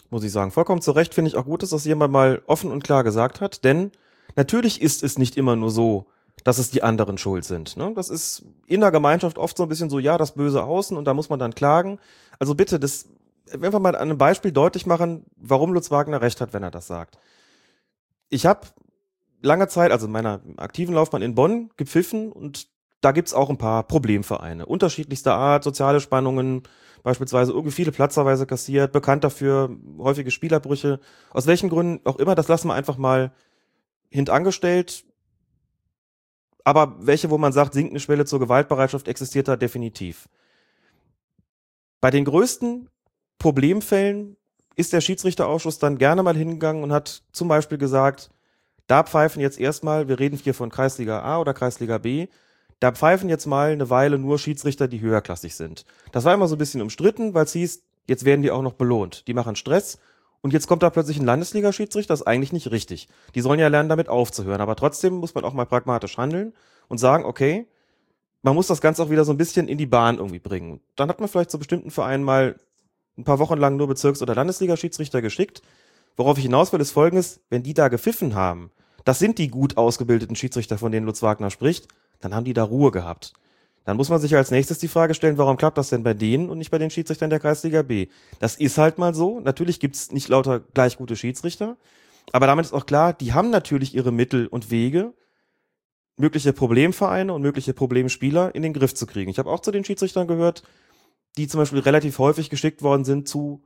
Muss 0.10 0.24
ich 0.24 0.32
sagen. 0.32 0.52
Vollkommen 0.52 0.82
zu 0.82 0.92
Recht 0.92 1.14
finde 1.14 1.30
ich 1.30 1.36
auch 1.36 1.46
gut, 1.46 1.64
dass 1.64 1.72
das 1.72 1.86
jemand 1.86 2.14
mal 2.14 2.42
offen 2.46 2.72
und 2.72 2.84
klar 2.84 3.04
gesagt 3.04 3.42
hat, 3.42 3.64
denn 3.64 3.92
natürlich 4.36 4.82
ist 4.82 5.04
es 5.04 5.18
nicht 5.18 5.38
immer 5.38 5.56
nur 5.56 5.72
so, 5.72 6.06
dass 6.44 6.58
es 6.58 6.72
die 6.72 6.84
anderen 6.84 7.18
schuld 7.18 7.46
sind. 7.46 7.78
Ne? 7.78 7.94
Das 7.96 8.10
ist 8.10 8.44
in 8.68 8.82
der 8.82 8.92
Gemeinschaft 8.92 9.38
oft 9.38 9.58
so 9.58 9.64
ein 9.64 9.70
bisschen 9.70 9.90
so, 9.90 10.00
ja, 10.00 10.18
das 10.18 10.34
böse 10.34 10.64
Außen 10.64 10.98
und 10.98 11.06
da 11.06 11.14
muss 11.14 11.30
man 11.30 11.40
dann 11.40 11.56
klagen. 11.56 12.00
Also 12.40 12.56
bitte, 12.56 12.80
das 12.80 13.08
einfach 13.52 13.80
mal 13.80 13.96
an 13.96 14.02
einem 14.02 14.18
Beispiel 14.18 14.52
deutlich 14.52 14.86
machen, 14.86 15.26
warum 15.36 15.74
Lutz 15.74 15.92
Wagner 15.92 16.22
recht 16.22 16.42
hat, 16.42 16.54
wenn 16.54 16.64
er 16.64 16.72
das 16.72 16.88
sagt. 16.88 17.18
Ich 18.30 18.46
habe 18.46 18.62
lange 19.42 19.68
Zeit, 19.68 19.92
also 19.92 20.08
in 20.08 20.12
meiner 20.12 20.42
aktiven 20.58 20.96
Laufbahn 20.96 21.22
in 21.22 21.36
Bonn, 21.36 21.70
gepfiffen 21.78 22.32
und 22.32 22.68
da 23.02 23.12
gibt's 23.12 23.34
auch 23.34 23.50
ein 23.50 23.58
paar 23.58 23.84
Problemvereine. 23.84 24.66
Unterschiedlichster 24.66 25.36
Art, 25.36 25.64
soziale 25.64 26.00
Spannungen, 26.00 26.64
beispielsweise 27.04 27.52
irgendwie 27.52 27.74
viele 27.74 27.92
Platzverweise 27.92 28.46
kassiert, 28.46 28.92
bekannt 28.92 29.24
dafür, 29.24 29.76
häufige 29.98 30.32
Spielerbrüche. 30.32 31.00
Aus 31.32 31.46
welchen 31.48 31.70
Gründen 31.70 32.06
auch 32.06 32.18
immer, 32.18 32.34
das 32.34 32.48
lassen 32.48 32.70
wir 32.70 32.74
einfach 32.74 32.98
mal 32.98 33.34
hintangestellt. 34.10 35.06
Aber 36.64 36.96
welche, 37.06 37.30
wo 37.30 37.38
man 37.38 37.52
sagt, 37.52 37.74
sinkende 37.74 38.00
Schwelle 38.00 38.26
zur 38.26 38.40
Gewaltbereitschaft 38.40 39.08
existiert 39.10 39.50
da 39.50 39.58
definitiv. 39.58 40.30
Bei 42.00 42.10
den 42.10 42.26
größten 42.26 42.90
Problemfällen 43.38 44.38
ist 44.76 44.94
der 44.94 45.02
Schiedsrichterausschuss 45.02 45.80
dann 45.80 45.98
gerne 45.98 46.24
mal 46.24 46.36
hingegangen 46.38 46.84
und 46.84 46.94
hat 46.94 47.24
zum 47.34 47.50
Beispiel 47.50 47.78
gesagt, 47.78 48.30
da 48.88 49.04
pfeifen 49.04 49.42
jetzt 49.42 49.60
erstmal, 49.60 50.08
wir 50.08 50.20
reden 50.20 50.38
hier 50.38 50.54
von 50.54 50.70
Kreisliga 50.70 51.22
A 51.22 51.40
oder 51.40 51.54
Kreisliga 51.54 51.98
B, 51.98 52.28
da 52.84 52.92
pfeifen 52.92 53.30
jetzt 53.30 53.46
mal 53.46 53.72
eine 53.72 53.90
Weile 53.90 54.18
nur 54.18 54.38
Schiedsrichter, 54.38 54.90
die 54.90 55.00
höherklassig 55.00 55.56
sind. 55.56 55.86
Das 56.12 56.26
war 56.26 56.34
immer 56.34 56.50
so 56.50 56.56
ein 56.56 56.58
bisschen 56.58 56.82
umstritten, 56.82 57.34
weil 57.34 57.46
es 57.46 57.54
hieß, 57.54 57.82
jetzt 58.08 58.26
werden 58.26 58.42
die 58.42 58.52
auch 58.52 58.62
noch 58.62 58.74
belohnt. 58.74 59.26
Die 59.30 59.34
machen 59.34 59.56
Stress 59.56 60.00
und 60.42 60.52
jetzt 60.52 60.68
kommt 60.68 60.84
da 60.84 60.90
plötzlich 60.90 61.18
ein 61.18 61.26
Landesliga-Schiedsrichter, 61.26 62.12
das 62.12 62.20
ist 62.20 62.28
eigentlich 62.28 62.52
nicht 62.52 62.72
richtig. 62.72 63.08
Die 63.36 63.40
sollen 63.40 63.62
ja 63.62 63.70
lernen, 63.70 63.88
damit 63.88 64.10
aufzuhören. 64.10 64.60
Aber 64.60 64.76
trotzdem 64.76 65.14
muss 65.14 65.34
man 65.34 65.46
auch 65.46 65.54
mal 65.54 65.66
pragmatisch 65.66 66.18
handeln 66.18 66.52
und 66.90 66.98
sagen, 66.98 67.24
okay, 67.24 67.68
man 68.42 68.54
muss 68.54 68.68
das 68.68 68.82
Ganze 68.82 69.02
auch 69.02 69.10
wieder 69.10 69.24
so 69.24 69.32
ein 69.32 69.38
bisschen 69.38 69.70
in 69.70 69.78
die 69.78 69.86
Bahn 69.86 70.18
irgendwie 70.18 70.40
bringen. 70.40 70.82
Dann 70.98 71.08
hat 71.08 71.22
man 71.22 71.30
vielleicht 71.30 71.52
zu 71.52 71.60
bestimmten 71.60 71.90
Vereinen 71.90 72.26
mal 72.26 72.60
ein 73.18 73.24
paar 73.24 73.40
Wochen 73.40 73.60
lang 73.60 73.78
nur 73.78 73.88
Bezirks- 73.88 74.22
oder 74.22 74.36
Landesliga-Schiedsrichter 74.36 75.22
geschickt. 75.22 75.62
Worauf 76.18 76.38
ich 76.38 76.44
hinaus 76.44 76.74
will, 76.74 76.82
ist 76.82 76.92
folgendes, 76.92 77.40
wenn 77.50 77.64
die 77.64 77.74
da 77.74 77.88
gepfiffen 77.88 78.36
haben, 78.36 78.72
das 79.06 79.20
sind 79.20 79.38
die 79.38 79.48
gut 79.48 79.78
ausgebildeten 79.78 80.36
Schiedsrichter, 80.36 80.78
von 80.78 80.92
denen 80.92 81.06
Lutz 81.06 81.22
Wagner 81.22 81.50
spricht, 81.50 81.88
dann 82.24 82.34
haben 82.34 82.46
die 82.46 82.54
da 82.54 82.64
Ruhe 82.64 82.92
gehabt. 82.92 83.34
Dann 83.86 83.98
muss 83.98 84.10
man 84.10 84.22
sich 84.22 84.36
als 84.36 84.50
nächstes 84.50 84.80
die 84.80 84.88
Frage 84.88 85.14
stellen, 85.14 85.38
warum 85.38 85.58
klappt 85.58 85.78
das 85.78 85.90
denn 85.90 86.04
bei 86.04 86.14
denen 86.14 86.50
und 86.50 86.58
nicht 86.58 86.72
bei 86.72 86.78
den 86.78 86.90
Schiedsrichtern 86.90 87.30
der 87.30 87.40
Kreisliga 87.40 87.82
B? 87.82 88.08
Das 88.40 88.56
ist 88.56 88.78
halt 88.78 88.98
mal 88.98 89.14
so. 89.14 89.42
Natürlich 89.42 89.80
gibt's 89.80 90.12
nicht 90.12 90.30
lauter 90.30 90.62
gleich 90.62 90.98
gute 90.98 91.18
Schiedsrichter, 91.18 91.76
aber 92.32 92.48
damit 92.48 92.66
ist 92.66 92.74
auch 92.74 92.86
klar, 92.86 93.14
die 93.14 93.34
haben 93.34 93.50
natürlich 93.50 93.94
ihre 93.94 94.14
Mittel 94.14 94.48
und 94.48 94.72
Wege, 94.72 95.14
mögliche 96.16 96.54
Problemvereine 96.54 97.34
und 97.34 97.42
mögliche 97.42 97.74
Problemspieler 97.74 98.56
in 98.56 98.62
den 98.62 98.74
Griff 98.74 98.94
zu 98.94 99.06
kriegen. 99.06 99.30
Ich 99.30 99.40
habe 99.40 99.50
auch 99.50 99.60
zu 99.60 99.72
den 99.72 99.84
Schiedsrichtern 99.84 100.28
gehört, 100.28 100.64
die 101.38 101.48
zum 101.48 101.60
Beispiel 101.60 101.80
relativ 101.80 102.20
häufig 102.20 102.50
geschickt 102.50 102.84
worden 102.84 103.04
sind 103.04 103.28
zu 103.28 103.64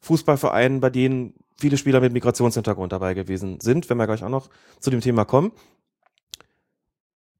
Fußballvereinen, 0.00 0.80
bei 0.80 0.90
denen 0.90 1.34
viele 1.60 1.76
Spieler 1.76 2.00
mit 2.00 2.12
Migrationshintergrund 2.12 2.90
dabei 2.92 3.14
gewesen 3.14 3.60
sind, 3.60 3.88
wenn 3.90 3.98
wir 3.98 4.06
gleich 4.06 4.24
auch 4.24 4.30
noch 4.30 4.48
zu 4.80 4.90
dem 4.90 5.00
Thema 5.00 5.26
kommen. 5.26 5.52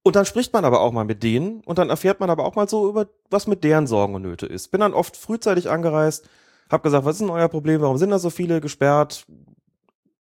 Und 0.03 0.17
dann 0.17 0.25
spricht 0.25 0.53
man 0.53 0.65
aber 0.65 0.81
auch 0.81 0.93
mal 0.93 1.05
mit 1.05 1.23
denen 1.23 1.61
und 1.67 1.79
dann 1.79 1.91
erfährt 1.91 2.21
man 2.21 2.31
aber 2.31 2.45
auch 2.45 2.55
mal 2.55 2.69
so 2.69 2.89
über, 2.89 3.09
was 3.29 3.47
mit 3.47 3.65
deren 3.65 3.87
Sorgen 3.87 4.15
und 4.15 4.23
Nöte 4.23 4.47
ist. 4.47 4.71
Bin 4.71 4.81
dann 4.81 4.95
oft 4.95 5.17
frühzeitig 5.17 5.69
angereist, 5.69 6.29
hab 6.71 6.83
gesagt, 6.83 7.05
was 7.05 7.17
ist 7.17 7.21
denn 7.21 7.31
euer 7.31 7.49
Problem? 7.49 7.83
Warum 7.83 7.99
sind 7.99 8.11
da 8.11 8.19
so 8.19 8.31
viele 8.31 8.61
gesperrt? 8.61 9.27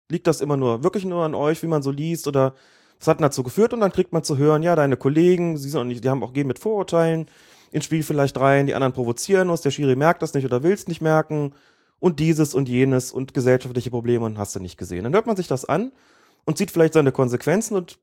Liegt 0.10 0.28
das 0.28 0.40
immer 0.40 0.56
nur, 0.56 0.84
wirklich 0.84 1.04
nur 1.04 1.26
an 1.26 1.36
euch, 1.36 1.62
wie 1.64 1.68
man 1.68 1.84
so 1.84 1.92
liest? 1.92 2.28
Oder 2.28 2.54
Das 3.00 3.10
hat 3.10 3.20
dazu 3.20 3.44
geführt 3.44 3.74
und 3.74 3.82
dann 3.82 3.92
kriegt 3.92 4.14
man 4.14 4.24
zu 4.24 4.38
hören, 4.38 4.64
ja, 4.64 4.76
deine 4.76 4.96
Kollegen, 4.96 5.58
sie 5.58 5.70
sind 5.70 5.80
auch 5.80 5.84
nicht, 5.84 6.04
die 6.04 6.10
haben 6.10 6.24
auch 6.24 6.34
gehen 6.34 6.48
mit 6.48 6.60
Vorurteilen 6.60 7.28
ins 7.72 7.86
Spiel 7.86 8.04
vielleicht 8.04 8.40
rein, 8.40 8.68
die 8.68 8.76
anderen 8.76 8.94
provozieren 8.94 9.50
uns, 9.50 9.62
der 9.62 9.72
Schiri 9.72 9.98
merkt 9.98 10.22
das 10.22 10.34
nicht 10.34 10.46
oder 10.46 10.64
will 10.64 10.72
es 10.72 10.88
nicht 10.88 11.02
merken 11.02 11.54
und 12.00 12.20
dieses 12.20 12.54
und 12.54 12.70
jenes 12.70 13.12
und 13.12 13.34
gesellschaftliche 13.34 13.90
Probleme 13.90 14.26
und 14.26 14.38
hast 14.38 14.56
du 14.56 14.60
nicht 14.60 14.78
gesehen. 14.78 15.04
Dann 15.04 15.14
hört 15.14 15.28
man 15.28 15.36
sich 15.36 15.48
das 15.48 15.66
an 15.66 15.92
und 16.46 16.58
sieht 16.58 16.72
vielleicht 16.72 16.94
seine 16.94 17.12
Konsequenzen 17.12 17.76
und 17.76 18.00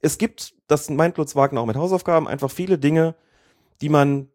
es 0.00 0.18
gibt, 0.18 0.54
das 0.66 0.88
meint 0.90 1.18
Lutz 1.18 1.36
Wagner 1.36 1.60
auch 1.60 1.66
mit 1.66 1.76
Hausaufgaben, 1.76 2.28
einfach 2.28 2.50
viele 2.50 2.78
Dinge, 2.78 3.14
die 3.80 3.88
man 3.88 4.28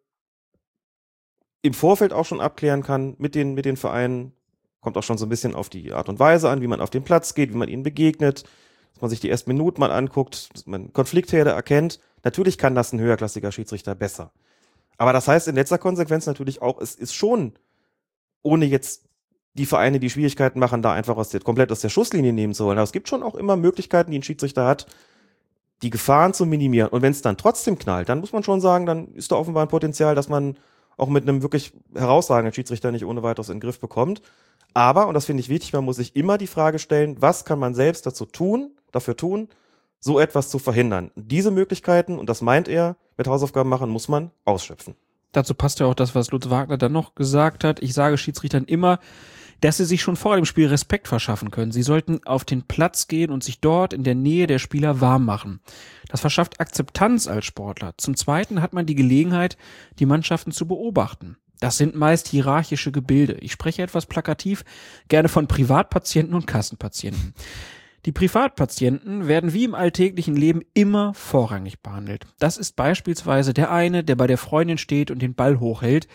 im 1.62 1.74
Vorfeld 1.74 2.14
auch 2.14 2.26
schon 2.26 2.42
abklären 2.42 2.84
kann 2.84 3.16
mit 3.18 3.36
den, 3.36 3.56
mit 3.56 3.66
den 3.66 3.78
Vereinen. 3.78 4.34
Kommt 4.82 4.98
auch 4.98 5.04
schon 5.04 5.18
so 5.18 5.26
ein 5.26 5.30
bisschen 5.30 5.56
auf 5.56 5.70
die 5.70 5.94
Art 5.94 6.10
und 6.10 6.20
Weise 6.20 6.50
an, 6.50 6.62
wie 6.62 6.68
man 6.68 6.82
auf 6.82 6.92
den 6.92 7.04
Platz 7.04 7.34
geht, 7.34 7.52
wie 7.52 7.58
man 7.58 7.70
ihnen 7.70 7.82
begegnet, 7.82 8.44
dass 8.94 9.02
man 9.02 9.10
sich 9.10 9.20
die 9.20 9.30
ersten 9.30 9.50
Minuten 9.50 9.80
mal 9.80 9.92
anguckt, 9.92 10.54
dass 10.54 10.68
man 10.68 10.94
Konfliktherde 10.94 11.50
erkennt. 11.50 12.00
Natürlich 12.24 12.60
kann 12.60 12.76
das 12.76 12.94
ein 12.94 13.00
höherklassiger 13.00 13.52
Schiedsrichter 13.52 13.96
besser. 13.96 14.32
Aber 14.98 15.12
das 15.12 15.28
heißt 15.28 15.48
in 15.48 15.56
letzter 15.56 15.80
Konsequenz 15.80 16.28
natürlich 16.28 16.62
auch, 16.62 16.80
es 16.80 16.94
ist 16.94 17.16
schon, 17.16 17.54
ohne 18.44 18.66
jetzt 18.66 19.06
die 19.56 19.66
Vereine, 19.66 20.00
die 20.00 20.10
Schwierigkeiten 20.10 20.60
machen, 20.60 20.82
da 20.82 20.94
einfach 20.94 21.18
aus 21.18 21.30
der, 21.30 21.42
komplett 21.42 21.72
aus 21.72 21.80
der 21.80 21.90
Schusslinie 21.90 22.34
nehmen 22.34 22.54
zu 22.54 22.66
wollen. 22.66 22.78
Aber 22.78 22.84
es 22.84 22.92
gibt 22.92 23.10
schon 23.10 23.24
auch 23.24 23.36
immer 23.36 23.56
Möglichkeiten, 23.56 24.12
die 24.12 24.20
ein 24.20 24.24
Schiedsrichter 24.24 24.66
hat, 24.66 24.86
die 25.82 25.90
Gefahren 25.90 26.34
zu 26.34 26.46
minimieren. 26.46 26.90
Und 26.90 27.02
wenn 27.02 27.12
es 27.12 27.22
dann 27.22 27.38
trotzdem 27.38 27.78
knallt, 27.78 28.10
dann 28.10 28.20
muss 28.20 28.34
man 28.34 28.44
schon 28.44 28.62
sagen, 28.62 28.86
dann 28.86 29.14
ist 29.14 29.32
da 29.32 29.36
offenbar 29.36 29.66
ein 29.66 29.70
Potenzial, 29.70 30.16
dass 30.16 30.30
man 30.30 30.58
auch 30.98 31.10
mit 31.10 31.24
einem 31.28 31.42
wirklich 31.42 31.74
herausragenden 31.94 32.54
Schiedsrichter 32.54 32.92
nicht 32.92 33.06
ohne 33.06 33.24
weiteres 33.24 33.50
in 33.50 33.56
den 33.56 33.62
Griff 33.62 33.80
bekommt. 33.80 34.22
Aber, 34.74 35.08
und 35.08 35.14
das 35.14 35.26
finde 35.26 35.42
ich 35.42 35.50
wichtig, 35.50 35.74
man 35.74 35.86
muss 35.86 35.98
sich 35.98 36.16
immer 36.16 36.38
die 36.38 36.48
Frage 36.48 36.80
stellen, 36.80 37.22
was 37.22 37.46
kann 37.46 37.60
man 37.60 37.74
selbst 37.74 38.06
dazu 38.06 38.26
tun, 38.26 38.72
dafür 38.92 39.16
tun, 39.16 39.50
so 40.00 40.20
etwas 40.20 40.50
zu 40.50 40.60
verhindern. 40.60 41.12
Diese 41.16 41.52
Möglichkeiten, 41.52 42.20
und 42.20 42.30
das 42.30 42.42
meint 42.42 42.68
er, 42.68 42.96
mit 43.18 43.28
Hausaufgaben 43.28 43.70
machen, 43.70 43.90
muss 43.90 44.08
man 44.08 44.32
ausschöpfen. 44.44 44.96
Dazu 45.32 45.54
passt 45.54 45.80
ja 45.80 45.86
auch 45.86 45.96
das, 45.96 46.16
was 46.16 46.32
Lutz 46.32 46.50
Wagner 46.50 46.78
dann 46.78 46.92
noch 46.92 47.16
gesagt 47.16 47.64
hat. 47.64 47.82
Ich 47.82 47.94
sage 47.94 48.18
Schiedsrichtern 48.18 48.66
immer, 48.66 49.00
dass 49.66 49.78
sie 49.78 49.86
sich 49.86 50.04
schon 50.04 50.16
vor 50.16 50.36
dem 50.36 50.46
Spiel 50.46 50.68
Respekt 50.68 51.08
verschaffen 51.08 51.50
können. 51.50 51.72
Sie 51.72 51.82
sollten 51.82 52.24
auf 52.26 52.46
den 52.46 52.62
Platz 52.62 53.08
gehen 53.08 53.32
und 53.32 53.44
sich 53.44 53.62
dort 53.62 53.94
in 53.94 54.04
der 54.04 54.14
Nähe 54.14 54.46
der 54.46 54.60
Spieler 54.60 55.02
warm 55.02 55.26
machen. 55.26 55.60
Das 56.08 56.22
verschafft 56.22 56.60
Akzeptanz 56.60 57.28
als 57.28 57.46
Sportler. 57.46 57.96
Zum 57.98 58.16
Zweiten 58.16 58.62
hat 58.62 58.74
man 58.74 58.86
die 58.86 58.94
Gelegenheit, 58.94 59.58
die 59.98 60.06
Mannschaften 60.06 60.52
zu 60.52 60.68
beobachten. 60.68 61.38
Das 61.62 61.78
sind 61.78 61.96
meist 61.96 62.28
hierarchische 62.28 62.92
Gebilde. 62.92 63.38
Ich 63.40 63.54
spreche 63.54 63.82
etwas 63.82 64.06
plakativ 64.06 64.64
gerne 65.08 65.30
von 65.30 65.48
Privatpatienten 65.48 66.36
und 66.36 66.46
Kassenpatienten. 66.46 67.34
Die 68.06 68.12
Privatpatienten 68.12 69.28
werden 69.28 69.54
wie 69.54 69.64
im 69.64 69.74
alltäglichen 69.74 70.36
Leben 70.36 70.62
immer 70.76 71.16
vorrangig 71.16 71.82
behandelt. 71.82 72.28
Das 72.38 72.58
ist 72.58 72.76
beispielsweise 72.76 73.56
der 73.56 73.72
eine, 73.72 74.04
der 74.04 74.16
bei 74.16 74.28
der 74.28 74.38
Freundin 74.38 74.78
steht 74.78 75.10
und 75.10 75.24
den 75.24 75.34
Ball 75.34 75.60
hochhält, 75.60 76.08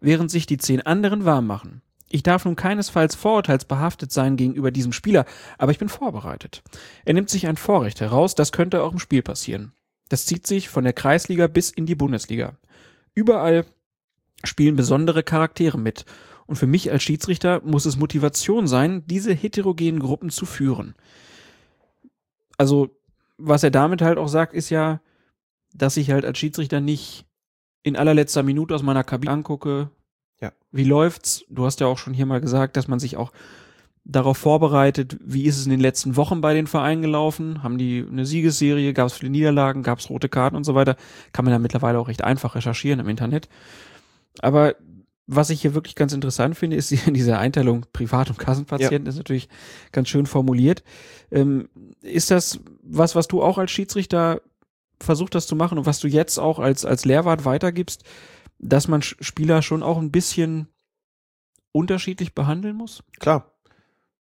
während 0.00 0.32
sich 0.32 0.46
die 0.46 0.58
zehn 0.58 0.80
anderen 0.80 1.24
warm 1.24 1.46
machen. 1.46 1.82
Ich 2.08 2.22
darf 2.22 2.44
nun 2.44 2.56
keinesfalls 2.56 3.14
vorurteilsbehaftet 3.14 4.12
sein 4.12 4.36
gegenüber 4.36 4.70
diesem 4.70 4.92
Spieler, 4.92 5.24
aber 5.58 5.72
ich 5.72 5.78
bin 5.78 5.88
vorbereitet. 5.88 6.62
Er 7.04 7.14
nimmt 7.14 7.30
sich 7.30 7.46
ein 7.46 7.56
Vorrecht 7.56 8.00
heraus, 8.00 8.34
das 8.34 8.52
könnte 8.52 8.82
auch 8.82 8.92
im 8.92 8.98
Spiel 8.98 9.22
passieren. 9.22 9.72
Das 10.08 10.26
zieht 10.26 10.46
sich 10.46 10.68
von 10.68 10.84
der 10.84 10.92
Kreisliga 10.92 11.48
bis 11.48 11.70
in 11.70 11.86
die 11.86 11.96
Bundesliga. 11.96 12.56
Überall 13.14 13.66
spielen 14.44 14.76
besondere 14.76 15.22
Charaktere 15.22 15.78
mit. 15.78 16.04
Und 16.46 16.56
für 16.56 16.68
mich 16.68 16.92
als 16.92 17.02
Schiedsrichter 17.02 17.60
muss 17.64 17.86
es 17.86 17.96
Motivation 17.96 18.68
sein, 18.68 19.04
diese 19.06 19.32
heterogenen 19.32 19.98
Gruppen 19.98 20.30
zu 20.30 20.46
führen. 20.46 20.94
Also, 22.56 22.96
was 23.36 23.64
er 23.64 23.70
damit 23.72 24.00
halt 24.00 24.16
auch 24.16 24.28
sagt, 24.28 24.54
ist 24.54 24.70
ja, 24.70 25.00
dass 25.74 25.96
ich 25.96 26.12
halt 26.12 26.24
als 26.24 26.38
Schiedsrichter 26.38 26.80
nicht 26.80 27.26
in 27.82 27.96
allerletzter 27.96 28.44
Minute 28.44 28.74
aus 28.74 28.82
meiner 28.82 29.04
Kabine 29.04 29.32
angucke, 29.32 29.90
Ja. 30.40 30.52
wie 30.72 30.84
läuft's? 30.84 31.44
Du 31.48 31.64
hast 31.64 31.80
ja 31.80 31.86
auch 31.86 31.98
schon 31.98 32.12
hier 32.14 32.26
mal 32.26 32.40
gesagt, 32.40 32.76
dass 32.76 32.88
man 32.88 32.98
sich 32.98 33.16
auch 33.16 33.32
darauf 34.04 34.38
vorbereitet, 34.38 35.16
wie 35.24 35.44
ist 35.46 35.56
es 35.58 35.64
in 35.64 35.70
den 35.70 35.80
letzten 35.80 36.14
Wochen 36.16 36.40
bei 36.40 36.54
den 36.54 36.66
Vereinen 36.66 37.02
gelaufen? 37.02 37.62
Haben 37.62 37.78
die 37.78 38.04
eine 38.08 38.24
Siegesserie? 38.26 38.92
Gab 38.92 39.06
es 39.08 39.14
viele 39.14 39.30
Niederlagen? 39.30 39.82
Gab 39.82 39.98
es 39.98 40.10
rote 40.10 40.28
Karten 40.28 40.54
und 40.56 40.64
so 40.64 40.74
weiter? 40.74 40.96
Kann 41.32 41.44
man 41.44 41.52
ja 41.52 41.58
mittlerweile 41.58 41.98
auch 41.98 42.08
recht 42.08 42.22
einfach 42.22 42.54
recherchieren 42.54 43.00
im 43.00 43.08
Internet. 43.08 43.48
Aber 44.40 44.76
was 45.26 45.50
ich 45.50 45.60
hier 45.60 45.74
wirklich 45.74 45.96
ganz 45.96 46.12
interessant 46.12 46.56
finde, 46.56 46.76
ist 46.76 46.90
die- 46.92 46.98
diese 47.12 47.38
Einteilung 47.38 47.86
Privat- 47.92 48.28
und 48.30 48.38
Kassenpatienten 48.38 49.06
ist 49.08 49.16
natürlich 49.16 49.48
ganz 49.90 50.08
schön 50.08 50.26
formuliert. 50.26 50.84
Ähm, 51.32 51.68
ist 52.02 52.30
das 52.30 52.60
was, 52.82 53.16
was 53.16 53.26
du 53.26 53.42
auch 53.42 53.58
als 53.58 53.72
Schiedsrichter 53.72 54.40
versucht 55.00 55.34
hast 55.34 55.48
zu 55.48 55.56
machen 55.56 55.78
und 55.78 55.86
was 55.86 55.98
du 55.98 56.06
jetzt 56.06 56.38
auch 56.38 56.58
als, 56.60 56.84
als 56.84 57.04
Lehrwart 57.04 57.44
weitergibst, 57.44 58.04
dass 58.58 58.88
man 58.88 59.02
Spieler 59.02 59.62
schon 59.62 59.82
auch 59.82 59.98
ein 59.98 60.10
bisschen 60.10 60.68
unterschiedlich 61.72 62.34
behandeln 62.34 62.76
muss? 62.76 63.02
Klar. 63.18 63.52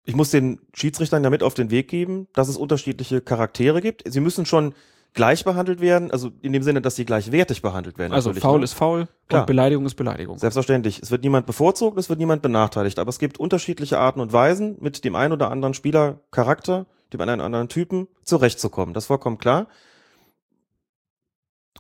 Ich 0.05 0.15
muss 0.15 0.31
den 0.31 0.61
Schiedsrichtern 0.75 1.23
ja 1.23 1.31
mit 1.31 1.43
auf 1.43 1.55
den 1.55 1.71
Weg 1.71 1.89
geben, 1.89 2.27
dass 2.33 2.49
es 2.49 2.57
unterschiedliche 2.57 3.21
Charaktere 3.21 3.81
gibt. 3.81 4.03
Sie 4.11 4.21
müssen 4.21 4.47
schon 4.47 4.75
gleich 5.13 5.45
behandelt 5.45 5.81
werden, 5.81 6.11
also 6.11 6.31
in 6.41 6.53
dem 6.53 6.63
Sinne, 6.63 6.81
dass 6.81 6.97
sie 6.97 7.05
gleichwertig 7.05 7.63
behandelt 7.63 7.99
werden. 7.99 8.13
Also 8.13 8.33
faul 8.33 8.59
ne? 8.59 8.65
ist 8.65 8.75
faul 8.75 9.09
Klar. 9.29 9.43
und 9.43 9.47
Beleidigung 9.47 9.85
ist 9.87 9.95
Beleidigung. 9.95 10.39
Selbstverständlich. 10.39 11.01
Es 11.03 11.11
wird 11.11 11.23
niemand 11.23 11.47
bevorzugt, 11.47 11.99
es 11.99 12.09
wird 12.09 12.19
niemand 12.19 12.43
benachteiligt, 12.43 12.99
aber 12.99 13.09
es 13.09 13.19
gibt 13.19 13.39
unterschiedliche 13.39 13.99
Arten 13.99 14.21
und 14.21 14.33
Weisen, 14.33 14.77
mit 14.81 15.05
dem 15.05 15.17
einen 15.17 15.33
oder 15.33 15.51
anderen 15.51 15.75
Spieler 15.75 16.21
Charakter, 16.31 16.87
dem 17.13 17.21
einen 17.21 17.35
oder 17.41 17.45
anderen 17.45 17.69
Typen 17.69 18.09
zurechtzukommen. 18.23 18.95
Das 18.95 19.05
ist 19.05 19.09
vollkommen 19.09 19.39
klar. 19.39 19.67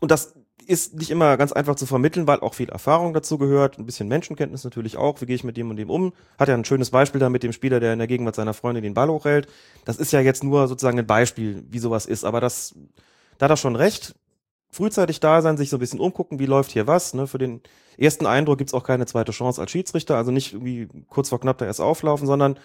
Und 0.01 0.11
das 0.11 0.35
ist 0.66 0.95
nicht 0.95 1.11
immer 1.11 1.37
ganz 1.37 1.53
einfach 1.53 1.74
zu 1.74 1.87
vermitteln, 1.87 2.27
weil 2.27 2.41
auch 2.41 2.55
viel 2.55 2.69
Erfahrung 2.69 3.12
dazu 3.12 3.39
gehört, 3.39 3.78
ein 3.78 3.87
bisschen 3.87 4.09
Menschenkenntnis 4.09 4.65
natürlich 4.65 4.97
auch. 4.97 5.20
Wie 5.20 5.27
gehe 5.27 5.37
ich 5.37 5.45
mit 5.45 5.57
dem 5.57 5.70
und 5.70 5.77
dem 5.77 5.91
um? 5.91 6.12
Hat 6.39 6.49
ja 6.49 6.55
ein 6.55 6.65
schönes 6.65 6.91
Beispiel 6.91 7.20
da 7.20 7.28
mit 7.28 7.43
dem 7.43 7.53
Spieler, 7.53 7.81
der 7.81 7.93
in 7.93 7.99
der 7.99 8.09
Gegenwart 8.09 8.35
seiner 8.35 8.55
Freundin 8.55 8.82
den 8.82 8.95
Ball 8.95 9.09
hochhält. 9.09 9.49
Das 9.85 9.97
ist 9.99 10.12
ja 10.12 10.20
jetzt 10.20 10.45
nur 10.45 10.69
sozusagen 10.69 10.99
ein 10.99 11.07
Beispiel, 11.07 11.65
wie 11.69 11.78
sowas 11.78 12.07
ist. 12.07 12.24
Aber 12.24 12.41
das, 12.41 12.74
da 13.39 13.45
hat 13.45 13.51
er 13.51 13.57
schon 13.57 13.77
recht. 13.77 14.15
Frühzeitig 14.73 15.19
da 15.19 15.43
sein, 15.43 15.57
sich 15.57 15.69
so 15.69 15.77
ein 15.77 15.81
bisschen 15.81 16.01
umgucken, 16.01 16.39
wie 16.39 16.47
läuft 16.47 16.70
hier 16.70 16.87
was. 16.87 17.15
Ne? 17.15 17.27
Für 17.27 17.39
den 17.39 17.61
ersten 17.99 18.27
Eindruck 18.27 18.59
gibt's 18.59 18.74
auch 18.74 18.85
keine 18.85 19.07
zweite 19.07 19.32
Chance 19.32 19.61
als 19.61 19.70
Schiedsrichter. 19.70 20.16
Also 20.16 20.31
nicht 20.31 20.53
irgendwie 20.53 20.89
kurz 21.09 21.28
vor 21.28 21.41
knapp 21.41 21.59
da 21.59 21.66
erst 21.66 21.81
auflaufen, 21.81 22.27
sondern 22.27 22.57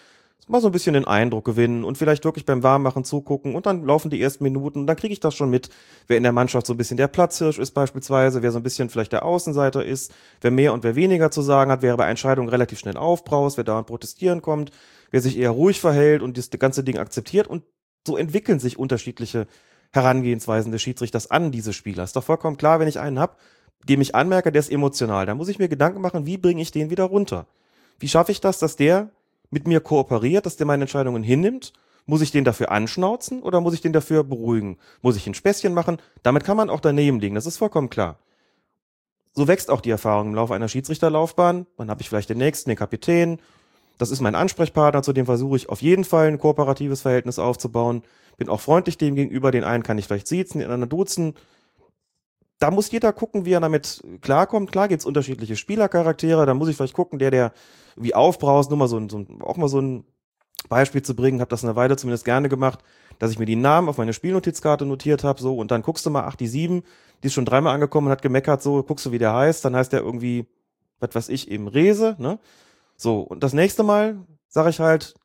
mal 0.48 0.62
so 0.62 0.68
ein 0.68 0.72
bisschen 0.72 0.94
den 0.94 1.06
Eindruck 1.06 1.46
gewinnen 1.46 1.84
und 1.84 1.98
vielleicht 1.98 2.24
wirklich 2.24 2.46
beim 2.46 2.62
Warmmachen 2.62 3.04
zugucken 3.04 3.56
und 3.56 3.66
dann 3.66 3.84
laufen 3.84 4.12
die 4.12 4.22
ersten 4.22 4.44
Minuten 4.44 4.80
und 4.80 4.88
dann 4.88 4.96
kriege 4.96 5.14
ich 5.14 5.20
das 5.20 5.34
schon 5.34 5.50
mit, 5.50 5.70
wer 6.08 6.18
in 6.18 6.24
der 6.24 6.32
Mannschaft 6.32 6.68
so 6.68 6.74
ein 6.74 6.78
bisschen 6.78 6.98
der 6.98 7.08
Platzhirsch 7.08 7.58
ist 7.58 7.72
beispielsweise, 7.72 8.44
wer 8.44 8.52
so 8.52 8.60
ein 8.60 8.64
bisschen 8.64 8.90
vielleicht 8.90 9.12
der 9.12 9.26
Außenseiter 9.26 9.84
ist, 9.84 10.14
wer 10.42 10.52
mehr 10.52 10.74
und 10.74 10.84
wer 10.84 10.96
weniger 10.96 11.32
zu 11.32 11.42
sagen 11.42 11.72
hat, 11.72 11.82
wer 11.82 11.98
bei 11.98 12.08
Entscheidungen 12.08 12.50
relativ 12.50 12.80
schnell 12.80 12.98
aufbraust, 12.98 13.58
wer 13.58 13.64
dauernd 13.64 13.88
protestieren 13.88 14.42
kommt, 14.42 14.72
wer 15.10 15.22
sich 15.22 15.38
eher 15.38 15.52
ruhig 15.52 15.82
verhält 15.82 16.22
und 16.22 16.38
das 16.38 16.50
ganze 16.52 16.84
Ding 16.84 16.98
akzeptiert 16.98 17.48
und 17.48 17.64
so 18.06 18.18
entwickeln 18.18 18.60
sich 18.60 18.78
unterschiedliche 18.78 19.48
Herangehensweisen 19.94 20.72
des 20.72 20.82
Schiedsrichters 20.82 21.32
an 21.32 21.52
diese 21.52 21.74
Spieler. 21.74 22.04
Ist 22.04 22.16
doch 22.16 22.24
vollkommen 22.24 22.58
klar, 22.58 22.80
wenn 22.80 22.88
ich 22.88 23.00
einen 23.00 23.18
hab, 23.18 23.40
dem 23.88 24.02
ich 24.02 24.14
anmerke, 24.14 24.52
der 24.52 24.60
ist 24.60 24.72
emotional, 24.72 25.26
dann 25.26 25.38
muss 25.38 25.48
ich 25.48 25.58
mir 25.58 25.70
Gedanken 25.70 26.02
machen, 26.02 26.26
wie 26.28 26.38
bringe 26.38 26.62
ich 26.62 26.72
den 26.72 26.92
wieder 26.92 27.06
runter? 27.06 27.48
Wie 27.98 28.08
schaffe 28.08 28.32
ich 28.32 28.42
das, 28.42 28.60
dass 28.60 28.76
der 28.76 29.10
mit 29.50 29.68
mir 29.68 29.80
kooperiert, 29.80 30.46
dass 30.46 30.58
der 30.58 30.66
meine 30.66 30.84
Entscheidungen 30.84 31.24
hinnimmt? 31.24 31.74
Muss 32.06 32.22
ich 32.22 32.32
den 32.32 32.44
dafür 32.44 32.72
anschnauzen 32.72 33.42
oder 33.42 33.62
muss 33.62 33.74
ich 33.74 33.82
den 33.82 33.94
dafür 33.94 34.24
beruhigen? 34.24 34.78
Muss 35.02 35.16
ich 35.16 35.26
ein 35.26 35.34
Späßchen 35.34 35.74
machen? 35.74 35.98
Damit 36.22 36.44
kann 36.44 36.58
man 36.58 36.70
auch 36.70 36.80
daneben 36.80 37.20
liegen, 37.20 37.36
das 37.36 37.48
ist 37.48 37.58
vollkommen 37.58 37.90
klar. 37.90 38.20
So 39.34 39.48
wächst 39.48 39.70
auch 39.70 39.82
die 39.82 39.90
Erfahrung 39.90 40.28
im 40.28 40.36
Laufe 40.36 40.56
einer 40.56 40.70
Schiedsrichterlaufbahn. 40.70 41.66
Dann 41.78 41.90
habe 41.90 42.02
ich 42.02 42.08
vielleicht 42.08 42.30
den 42.30 42.38
nächsten, 42.38 42.70
den 42.70 42.78
Kapitän. 42.78 43.40
Das 43.98 44.12
ist 44.12 44.22
mein 44.22 44.36
Ansprechpartner, 44.36 45.04
zu 45.04 45.14
dem 45.14 45.26
versuche 45.26 45.58
ich 45.58 45.68
auf 45.68 45.82
jeden 45.82 46.06
Fall 46.06 46.28
ein 46.28 46.40
kooperatives 46.40 47.02
Verhältnis 47.02 47.38
aufzubauen. 47.38 48.04
Bin 48.38 48.50
auch 48.50 48.62
freundlich 48.62 48.98
dem 48.98 49.16
gegenüber. 49.16 49.52
Den 49.52 49.64
einen 49.64 49.84
kann 49.84 49.98
ich 49.98 50.06
vielleicht 50.06 50.28
siezen, 50.28 50.60
den 50.60 50.72
anderen 50.72 50.90
duzen. 50.90 51.34
Da 52.60 52.72
muss 52.72 52.90
jeder 52.92 53.12
gucken, 53.12 53.46
wie 53.46 53.54
er 53.54 53.60
damit 53.60 54.02
klarkommt. 54.22 54.72
Klar 54.72 54.88
gibt's 54.88 55.06
unterschiedliche 55.06 55.56
Spielercharaktere. 55.56 56.46
Da 56.46 56.54
muss 56.54 56.70
ich 56.70 56.78
vielleicht 56.78 56.94
gucken, 56.94 57.20
der, 57.20 57.32
der 57.32 57.54
wie 57.98 58.16
aufbraust, 58.16 58.70
nur 58.70 58.80
mal 58.80 58.88
so 58.88 58.98
ein, 58.98 59.10
so 59.10 59.20
ein, 59.20 59.42
auch 59.42 59.58
mal 59.58 59.68
so 59.68 59.82
ein 59.82 60.06
Beispiel 60.70 61.02
zu 61.02 61.16
bringen, 61.16 61.42
habe 61.42 61.50
das 61.50 61.64
eine 61.64 61.76
Weile 61.76 61.98
zumindest 61.98 62.26
gerne 62.26 62.50
gemacht, 62.50 62.80
dass 63.20 63.32
ich 63.32 63.40
mir 63.40 63.46
die 63.46 63.56
Namen 63.56 63.90
auf 63.90 63.98
meine 63.98 64.14
Spielnotizkarte 64.14 64.86
notiert 64.86 65.24
habe, 65.24 65.42
so, 65.42 65.56
und 65.58 65.72
dann 65.72 65.82
guckst 65.82 66.06
du 66.06 66.10
mal, 66.10 66.24
ach, 66.26 66.36
die 66.36 66.48
sieben, 66.48 66.84
die 67.22 67.28
ist 67.28 67.34
schon 67.34 67.46
dreimal 67.46 67.74
angekommen 67.74 68.08
und 68.08 68.12
hat 68.12 68.22
gemeckert, 68.22 68.62
so, 68.62 68.84
guckst 68.84 69.06
du, 69.06 69.12
wie 69.12 69.20
der 69.20 69.34
heißt, 69.34 69.64
dann 69.64 69.76
heißt 69.76 69.94
der 69.94 70.02
irgendwie, 70.02 70.48
was 71.00 71.14
weiß 71.14 71.30
ich, 71.30 71.52
eben 71.52 71.68
Rese, 71.68 72.16
ne? 72.20 72.40
So, 72.98 73.22
und 73.22 73.44
das 73.44 73.54
nächste 73.54 73.84
Mal 73.84 74.18
sage 74.48 74.70
ich 74.70 74.80
halt, 74.80 75.16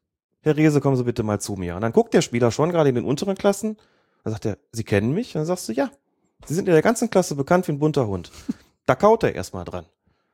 Herr 0.42 0.56
Rese, 0.56 0.80
kommen 0.80 0.96
Sie 0.96 1.04
bitte 1.04 1.22
mal 1.22 1.40
zu 1.40 1.54
mir. 1.54 1.76
Und 1.76 1.82
dann 1.82 1.92
guckt 1.92 2.14
der 2.14 2.22
Spieler 2.22 2.50
schon, 2.50 2.70
gerade 2.70 2.88
in 2.88 2.94
den 2.94 3.04
unteren 3.04 3.36
Klassen, 3.36 3.76
dann 4.24 4.32
sagt 4.32 4.46
er, 4.46 4.58
Sie 4.72 4.84
kennen 4.84 5.12
mich? 5.12 5.32
Dann 5.32 5.44
sagst 5.44 5.68
du, 5.68 5.72
ja, 5.72 5.90
Sie 6.46 6.54
sind 6.54 6.68
in 6.68 6.72
der 6.74 6.82
ganzen 6.82 7.10
Klasse 7.10 7.34
bekannt 7.34 7.68
wie 7.68 7.72
ein 7.72 7.78
bunter 7.78 8.06
Hund. 8.06 8.30
Da 8.86 8.94
kaut 8.94 9.22
er 9.22 9.34
erstmal 9.34 9.64
dran. 9.64 9.86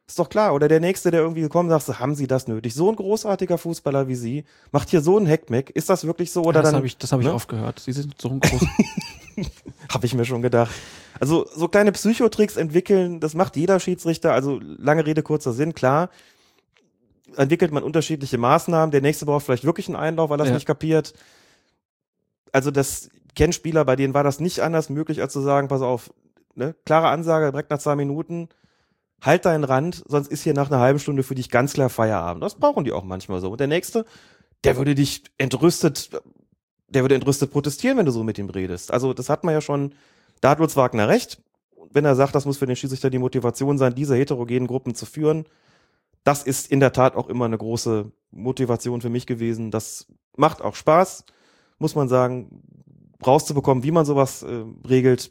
Ist 0.08 0.18
doch 0.18 0.28
klar. 0.28 0.54
Oder 0.54 0.68
der 0.68 0.78
Nächste, 0.80 1.10
der 1.10 1.20
irgendwie 1.20 1.40
gekommen 1.40 1.68
sagt, 1.68 1.84
so, 1.84 1.98
haben 1.98 2.14
Sie 2.14 2.28
das 2.28 2.46
nötig? 2.46 2.74
So 2.74 2.88
ein 2.90 2.96
großartiger 2.96 3.58
Fußballer 3.58 4.06
wie 4.06 4.14
Sie 4.14 4.44
macht 4.70 4.88
hier 4.90 5.00
so 5.00 5.16
einen 5.16 5.26
Heckmeck. 5.26 5.70
Ist 5.70 5.90
das 5.90 6.06
wirklich 6.06 6.30
so? 6.30 6.42
Oder 6.44 6.62
das 6.62 6.70
dann 6.70 6.76
habe 6.76 6.86
ich, 6.86 6.96
das 6.96 7.10
hab 7.12 7.20
ich 7.20 7.26
ne? 7.26 7.34
oft 7.34 7.48
gehört. 7.48 7.80
Sie 7.80 7.92
sind 7.92 8.14
so 8.20 8.28
ein 8.28 8.40
großer. 8.40 8.66
Habe 9.92 10.06
ich 10.06 10.14
mir 10.14 10.24
schon 10.24 10.40
gedacht. 10.40 10.74
Also 11.20 11.46
so 11.54 11.68
kleine 11.68 11.92
Psychotricks 11.92 12.56
entwickeln, 12.56 13.20
das 13.20 13.34
macht 13.34 13.56
jeder 13.56 13.78
Schiedsrichter. 13.80 14.32
Also 14.32 14.58
lange 14.62 15.04
Rede, 15.04 15.22
kurzer 15.22 15.52
Sinn, 15.52 15.74
klar. 15.74 16.08
Entwickelt 17.36 17.70
man 17.70 17.82
unterschiedliche 17.82 18.38
Maßnahmen. 18.38 18.90
Der 18.92 19.02
nächste 19.02 19.26
braucht 19.26 19.44
vielleicht 19.44 19.64
wirklich 19.64 19.88
einen 19.88 19.96
Einlauf, 19.96 20.30
weil 20.30 20.40
er 20.40 20.44
es 20.44 20.48
Ja. 20.48 20.54
nicht 20.54 20.66
kapiert. 20.66 21.12
Also 22.52 22.70
das 22.70 23.10
kennen 23.36 23.52
Spieler, 23.52 23.84
bei 23.84 23.94
denen 23.94 24.14
war 24.14 24.24
das 24.24 24.40
nicht 24.40 24.60
anders 24.60 24.90
möglich, 24.90 25.20
als 25.20 25.32
zu 25.32 25.40
sagen, 25.40 25.68
pass 25.68 25.82
auf, 25.82 26.12
ne, 26.54 26.74
klare 26.84 27.08
Ansage, 27.08 27.52
direkt 27.52 27.70
nach 27.70 27.78
zwei 27.78 27.94
Minuten, 27.94 28.48
halt 29.20 29.44
deinen 29.44 29.64
Rand, 29.64 30.02
sonst 30.06 30.28
ist 30.28 30.42
hier 30.42 30.54
nach 30.54 30.70
einer 30.70 30.80
halben 30.80 30.98
Stunde 30.98 31.22
für 31.22 31.34
dich 31.34 31.50
ganz 31.50 31.74
klar 31.74 31.88
Feierabend. 31.88 32.42
Das 32.42 32.56
brauchen 32.56 32.84
die 32.84 32.92
auch 32.92 33.04
manchmal 33.04 33.40
so. 33.40 33.50
Und 33.50 33.60
der 33.60 33.66
nächste, 33.66 34.04
der 34.64 34.76
würde 34.76 34.94
dich 34.94 35.24
entrüstet, 35.38 36.10
der 36.88 37.02
würde 37.02 37.14
entrüstet 37.14 37.50
protestieren, 37.50 37.98
wenn 37.98 38.06
du 38.06 38.12
so 38.12 38.24
mit 38.24 38.38
ihm 38.38 38.48
redest. 38.48 38.92
Also 38.92 39.14
das 39.14 39.28
hat 39.28 39.44
man 39.44 39.54
ja 39.54 39.60
schon, 39.60 39.94
da 40.40 40.50
hat 40.50 40.58
Lutz 40.58 40.76
Wagner 40.76 41.08
recht. 41.08 41.42
Wenn 41.90 42.04
er 42.04 42.16
sagt, 42.16 42.34
das 42.34 42.46
muss 42.46 42.58
für 42.58 42.66
den 42.66 42.76
Schiedsrichter 42.76 43.10
die 43.10 43.18
Motivation 43.18 43.78
sein, 43.78 43.94
diese 43.94 44.16
heterogenen 44.16 44.66
Gruppen 44.66 44.94
zu 44.94 45.06
führen, 45.06 45.44
das 46.24 46.42
ist 46.42 46.70
in 46.70 46.80
der 46.80 46.92
Tat 46.92 47.14
auch 47.14 47.28
immer 47.28 47.44
eine 47.44 47.56
große 47.56 48.10
Motivation 48.32 49.00
für 49.00 49.08
mich 49.08 49.26
gewesen. 49.26 49.70
Das 49.70 50.06
macht 50.36 50.60
auch 50.60 50.74
Spaß, 50.74 51.24
muss 51.78 51.94
man 51.94 52.08
sagen, 52.08 52.62
rauszubekommen, 53.24 53.84
wie 53.84 53.90
man 53.90 54.04
sowas 54.04 54.42
äh, 54.42 54.64
regelt. 54.86 55.30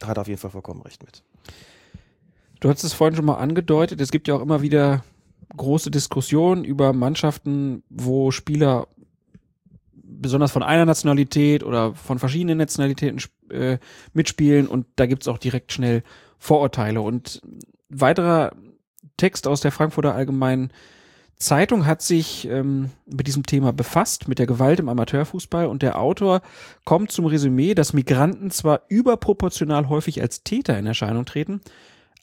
Da 0.00 0.08
hat 0.08 0.18
er 0.18 0.22
auf 0.22 0.28
jeden 0.28 0.40
Fall 0.40 0.50
vollkommen 0.50 0.82
recht 0.82 1.02
mit. 1.04 1.22
Du 2.60 2.68
hast 2.68 2.82
es 2.82 2.92
vorhin 2.92 3.16
schon 3.16 3.24
mal 3.24 3.36
angedeutet, 3.36 4.00
es 4.00 4.10
gibt 4.10 4.26
ja 4.26 4.34
auch 4.34 4.42
immer 4.42 4.62
wieder 4.62 5.04
große 5.56 5.90
Diskussionen 5.90 6.64
über 6.64 6.92
Mannschaften, 6.92 7.82
wo 7.88 8.30
Spieler 8.30 8.88
besonders 9.92 10.50
von 10.50 10.62
einer 10.62 10.84
Nationalität 10.84 11.62
oder 11.62 11.94
von 11.94 12.18
verschiedenen 12.18 12.58
Nationalitäten 12.58 13.22
äh, 13.50 13.78
mitspielen 14.12 14.66
und 14.66 14.86
da 14.96 15.06
gibt's 15.06 15.28
auch 15.28 15.38
direkt 15.38 15.72
schnell 15.72 16.02
Vorurteile. 16.38 17.00
Und 17.00 17.40
weiterer 17.88 18.52
Text 19.16 19.46
aus 19.46 19.60
der 19.60 19.72
Frankfurter 19.72 20.14
Allgemeinen 20.14 20.72
Zeitung 21.38 21.86
hat 21.86 22.02
sich 22.02 22.48
ähm, 22.48 22.90
mit 23.06 23.28
diesem 23.28 23.44
Thema 23.44 23.72
befasst, 23.72 24.26
mit 24.26 24.40
der 24.40 24.46
Gewalt 24.46 24.80
im 24.80 24.88
Amateurfußball 24.88 25.66
und 25.66 25.82
der 25.82 26.00
Autor 26.00 26.42
kommt 26.84 27.12
zum 27.12 27.26
Resümee, 27.26 27.74
dass 27.74 27.92
Migranten 27.92 28.50
zwar 28.50 28.82
überproportional 28.88 29.88
häufig 29.88 30.20
als 30.20 30.42
Täter 30.42 30.76
in 30.76 30.86
Erscheinung 30.86 31.26
treten, 31.26 31.60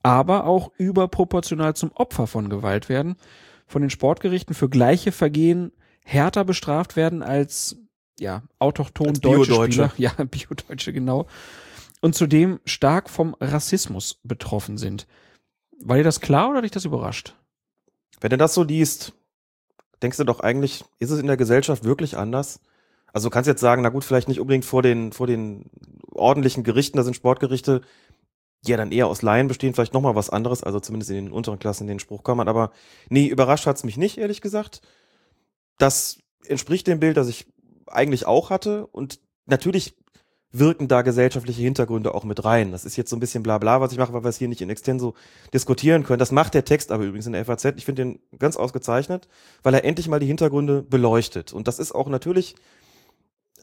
aber 0.03 0.45
auch 0.45 0.71
überproportional 0.77 1.75
zum 1.75 1.91
Opfer 1.93 2.27
von 2.27 2.49
Gewalt 2.49 2.89
werden, 2.89 3.15
von 3.67 3.81
den 3.81 3.89
Sportgerichten 3.89 4.53
für 4.53 4.69
gleiche 4.69 5.13
Vergehen 5.13 5.71
härter 6.03 6.43
bestraft 6.43 6.97
werden 6.97 7.23
als 7.23 7.77
ja, 8.19 8.43
autochton 8.59 9.09
Als 9.09 9.21
deutsche 9.21 9.51
Bio-Deutsche. 9.51 9.89
Spieler, 9.89 9.93
ja, 10.17 10.25
Biodeutsche 10.25 10.91
genau, 10.91 11.25
und 12.01 12.15
zudem 12.15 12.59
stark 12.65 13.09
vom 13.09 13.35
Rassismus 13.39 14.19
betroffen 14.23 14.77
sind. 14.77 15.07
War 15.79 15.97
dir 15.97 16.03
das 16.03 16.19
klar 16.19 16.49
oder 16.49 16.57
hat 16.57 16.63
dich 16.65 16.71
das 16.71 16.85
überrascht? 16.85 17.33
Wenn 18.21 18.29
du 18.29 18.37
das 18.37 18.53
so 18.53 18.63
liest, 18.63 19.13
denkst 20.01 20.17
du 20.17 20.23
doch 20.23 20.39
eigentlich, 20.39 20.83
ist 20.99 21.11
es 21.11 21.19
in 21.19 21.27
der 21.27 21.37
Gesellschaft 21.37 21.83
wirklich 21.83 22.17
anders? 22.17 22.59
Also 23.13 23.29
du 23.29 23.33
kannst 23.33 23.47
jetzt 23.47 23.61
sagen, 23.61 23.81
na 23.81 23.89
gut, 23.89 24.03
vielleicht 24.03 24.27
nicht 24.27 24.39
unbedingt 24.39 24.65
vor 24.65 24.81
den, 24.81 25.11
vor 25.13 25.27
den 25.27 25.69
ordentlichen 26.11 26.63
Gerichten, 26.63 26.97
da 26.97 27.03
sind 27.03 27.15
Sportgerichte, 27.15 27.81
die 28.65 28.71
ja 28.71 28.77
dann 28.77 28.91
eher 28.91 29.07
aus 29.07 29.21
Laien 29.21 29.47
bestehen, 29.47 29.73
vielleicht 29.73 29.93
nochmal 29.93 30.15
was 30.15 30.29
anderes, 30.29 30.63
also 30.63 30.79
zumindest 30.79 31.11
in 31.11 31.25
den 31.25 31.31
unteren 31.31 31.59
Klassen, 31.59 31.83
in 31.83 31.89
den 31.89 31.99
Spruchkammern, 31.99 32.47
aber 32.47 32.71
nee, 33.09 33.27
überrascht 33.27 33.67
hat's 33.67 33.83
mich 33.83 33.97
nicht, 33.97 34.17
ehrlich 34.17 34.41
gesagt. 34.41 34.81
Das 35.77 36.17
entspricht 36.47 36.87
dem 36.87 36.99
Bild, 36.99 37.17
das 37.17 37.27
ich 37.27 37.47
eigentlich 37.87 38.25
auch 38.25 38.49
hatte 38.49 38.87
und 38.87 39.19
natürlich 39.45 39.95
wirken 40.59 40.87
da 40.87 41.01
gesellschaftliche 41.01 41.61
Hintergründe 41.61 42.13
auch 42.13 42.23
mit 42.23 42.45
rein. 42.45 42.71
Das 42.71 42.85
ist 42.85 42.95
jetzt 42.95 43.09
so 43.09 43.15
ein 43.15 43.19
bisschen 43.19 43.43
bla 43.43 43.57
bla, 43.57 43.81
was 43.81 43.91
ich 43.91 43.97
mache, 43.97 44.13
weil 44.13 44.23
wir 44.23 44.29
es 44.29 44.37
hier 44.37 44.47
nicht 44.47 44.61
in 44.61 44.69
extenso 44.69 45.13
diskutieren 45.53 46.03
können. 46.03 46.19
Das 46.19 46.31
macht 46.31 46.53
der 46.53 46.65
Text 46.65 46.91
aber 46.91 47.03
übrigens 47.03 47.27
in 47.27 47.33
der 47.33 47.45
FAZ. 47.45 47.65
Ich 47.75 47.85
finde 47.85 48.03
den 48.03 48.19
ganz 48.39 48.55
ausgezeichnet, 48.55 49.27
weil 49.63 49.73
er 49.73 49.83
endlich 49.83 50.07
mal 50.07 50.19
die 50.19 50.27
Hintergründe 50.27 50.81
beleuchtet. 50.81 51.53
Und 51.53 51.67
das 51.67 51.79
ist 51.79 51.93
auch 51.93 52.07
natürlich 52.07 52.55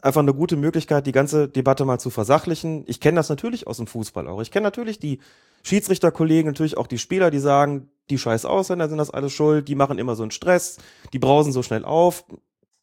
einfach 0.02 0.20
eine 0.20 0.34
gute 0.34 0.56
Möglichkeit, 0.56 1.06
die 1.06 1.12
ganze 1.12 1.48
Debatte 1.48 1.84
mal 1.84 1.98
zu 1.98 2.10
versachlichen. 2.10 2.84
Ich 2.86 3.00
kenne 3.00 3.16
das 3.16 3.28
natürlich 3.28 3.66
aus 3.66 3.76
dem 3.76 3.86
Fußball 3.86 4.26
auch. 4.26 4.40
Ich 4.42 4.50
kenne 4.50 4.64
natürlich 4.64 4.98
die 4.98 5.20
Schiedsrichterkollegen, 5.62 6.50
natürlich 6.50 6.76
auch 6.76 6.88
die 6.88 6.98
Spieler, 6.98 7.30
die 7.30 7.38
sagen, 7.38 7.88
die 8.10 8.18
scheiß 8.18 8.44
Ausländer 8.44 8.88
sind 8.88 8.98
das 8.98 9.10
alles 9.10 9.32
schuld, 9.32 9.68
die 9.68 9.76
machen 9.76 9.98
immer 9.98 10.16
so 10.16 10.24
einen 10.24 10.32
Stress, 10.32 10.78
die 11.12 11.20
brausen 11.20 11.52
so 11.52 11.62
schnell 11.62 11.84
auf. 11.84 12.24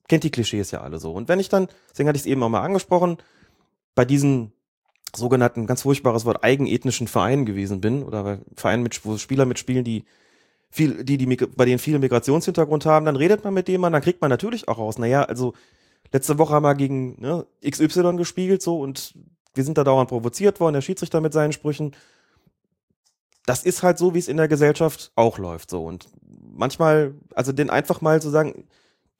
Kennt 0.08 0.24
die 0.24 0.32
Klischees 0.32 0.72
ja 0.72 0.82
alle 0.82 0.98
so. 0.98 1.12
Und 1.12 1.28
wenn 1.28 1.40
ich 1.40 1.50
dann, 1.50 1.68
deswegen 1.92 2.08
hatte 2.08 2.16
ich 2.16 2.24
es 2.24 2.26
eben 2.26 2.42
auch 2.42 2.50
mal 2.50 2.62
angesprochen, 2.62 3.18
bei 3.96 4.06
diesen 4.06 4.54
sogenannten, 5.16 5.68
ganz 5.68 5.82
furchtbares 5.82 6.26
Wort, 6.26 6.44
eigenethnischen 6.44 7.08
Vereinen 7.08 7.46
gewesen 7.46 7.82
bin 7.82 8.04
oder 8.04 8.24
bei 8.24 8.40
Vereinen, 8.56 8.84
mit, 8.84 9.04
wo 9.06 9.18
Spieler 9.18 9.46
mitspielen, 9.46 9.84
die 9.84 10.06
viel, 10.70 11.04
die, 11.04 11.18
die, 11.18 11.36
bei 11.36 11.66
denen 11.66 11.80
viele 11.80 12.00
Migrationshintergrund 12.00 12.86
haben, 12.86 13.06
dann 13.06 13.16
redet 13.16 13.44
man 13.44 13.54
mit 13.54 13.68
dem 13.68 13.82
Mann, 13.82 13.94
dann 13.94 14.04
kriegt 14.04 14.22
man 14.22 14.30
natürlich 14.30 14.68
auch 14.68 14.78
raus, 14.78 15.00
naja, 15.00 15.24
also 15.24 15.54
letzte 16.12 16.38
Woche 16.38 16.54
haben 16.54 16.64
wir 16.64 16.76
gegen 16.76 17.20
ne, 17.20 17.46
XY 17.68 18.18
gespielt 18.18 18.62
so 18.62 18.80
und 18.80 19.16
wir 19.56 19.64
sind 19.64 19.78
da 19.78 19.84
dauernd 19.84 20.10
provoziert 20.10 20.60
worden, 20.60 20.76
der 20.76 20.82
Schiedsrichter 20.82 21.22
mit 21.22 21.34
seinen 21.34 21.54
Sprüchen. 21.54 21.96
Das 23.46 23.64
ist 23.64 23.82
halt 23.82 23.98
so, 23.98 24.14
wie 24.14 24.20
es 24.20 24.28
in 24.28 24.38
der 24.38 24.48
Gesellschaft 24.48 25.12
auch 25.16 25.40
läuft 25.40 25.72
so 25.72 25.84
und 25.86 26.08
manchmal, 26.54 27.16
also 27.34 27.52
den 27.52 27.72
einfach 27.72 28.02
mal 28.02 28.22
zu 28.22 28.30
sagen, 28.30 28.68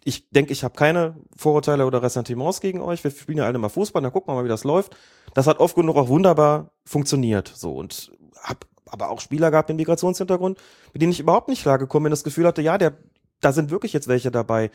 ich 0.04 0.30
denke, 0.30 0.54
ich 0.54 0.64
habe 0.64 0.76
keine 0.76 1.16
Vorurteile 1.36 1.86
oder 1.86 2.02
Ressentiments 2.02 2.62
gegen 2.62 2.82
euch. 2.82 3.04
Wir 3.04 3.12
spielen 3.12 3.40
ja 3.40 3.46
alle 3.46 3.58
mal 3.58 3.70
Fußball, 3.70 4.02
dann 4.02 4.12
gucken 4.12 4.32
wir 4.32 4.36
mal, 4.36 4.46
wie 4.46 4.50
das 4.50 4.64
läuft. 4.64 4.96
Das 5.34 5.48
hat 5.48 5.60
oft 5.60 5.76
genug 5.76 5.98
auch 5.98 6.08
wunderbar 6.08 6.72
funktioniert. 6.86 7.52
So 7.54 7.74
und 7.74 8.12
hab 8.42 8.66
aber 8.86 9.10
auch 9.10 9.20
Spieler 9.20 9.52
gehabt 9.52 9.70
mit 9.70 9.78
Migrationshintergrund, 9.78 10.58
mit 10.94 11.02
denen 11.02 11.12
ich 11.12 11.20
überhaupt 11.20 11.48
nicht 11.48 11.62
klargekommen 11.62 12.06
bin, 12.06 12.12
das 12.12 12.24
Gefühl 12.24 12.48
hatte, 12.48 12.62
ja, 12.62 12.78
der, 12.78 12.98
da 13.40 13.52
sind 13.52 13.70
wirklich 13.70 13.94
jetzt 13.94 14.08
welche 14.08 14.32
dabei, 14.32 14.72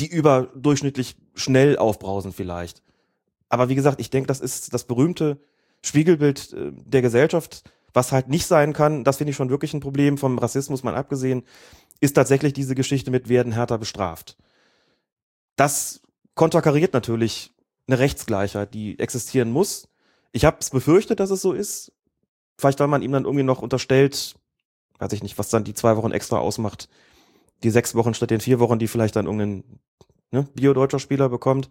die 0.00 0.06
überdurchschnittlich 0.06 1.16
schnell 1.34 1.76
aufbrausen 1.76 2.32
vielleicht. 2.32 2.82
Aber 3.48 3.68
wie 3.68 3.74
gesagt, 3.74 4.00
ich 4.00 4.10
denke, 4.10 4.26
das 4.26 4.40
ist 4.40 4.74
das 4.74 4.84
berühmte 4.84 5.38
Spiegelbild 5.82 6.52
äh, 6.52 6.72
der 6.72 7.02
Gesellschaft, 7.02 7.64
was 7.96 8.12
halt 8.12 8.28
nicht 8.28 8.46
sein 8.46 8.72
kann. 8.72 9.02
Das 9.02 9.16
finde 9.16 9.30
ich 9.30 9.36
schon 9.36 9.50
wirklich 9.50 9.74
ein 9.74 9.80
Problem 9.80 10.18
vom 10.18 10.38
Rassismus 10.38 10.84
mal 10.84 10.94
abgesehen 10.94 11.42
ist 12.00 12.12
tatsächlich 12.12 12.52
diese 12.52 12.74
Geschichte 12.74 13.10
mit 13.10 13.28
werden 13.28 13.52
härter 13.52 13.78
bestraft. 13.78 14.36
Das 15.56 16.02
konterkariert 16.34 16.92
natürlich 16.92 17.54
eine 17.86 17.98
Rechtsgleichheit, 17.98 18.74
die 18.74 18.98
existieren 18.98 19.50
muss. 19.50 19.88
Ich 20.32 20.44
habe 20.44 20.58
es 20.60 20.70
befürchtet, 20.70 21.20
dass 21.20 21.30
es 21.30 21.40
so 21.40 21.52
ist. 21.52 21.92
Vielleicht, 22.58 22.80
weil 22.80 22.88
man 22.88 23.02
ihm 23.02 23.12
dann 23.12 23.24
irgendwie 23.24 23.44
noch 23.44 23.62
unterstellt, 23.62 24.34
weiß 24.98 25.12
ich 25.12 25.22
nicht, 25.22 25.38
was 25.38 25.50
dann 25.50 25.64
die 25.64 25.74
zwei 25.74 25.96
Wochen 25.96 26.10
extra 26.10 26.38
ausmacht, 26.38 26.88
die 27.62 27.70
sechs 27.70 27.94
Wochen 27.94 28.14
statt 28.14 28.30
den 28.30 28.40
vier 28.40 28.60
Wochen, 28.60 28.78
die 28.78 28.88
vielleicht 28.88 29.16
dann 29.16 29.26
irgendein 29.26 29.80
ne, 30.30 30.48
bio-deutscher 30.54 30.98
Spieler 30.98 31.28
bekommt. 31.28 31.70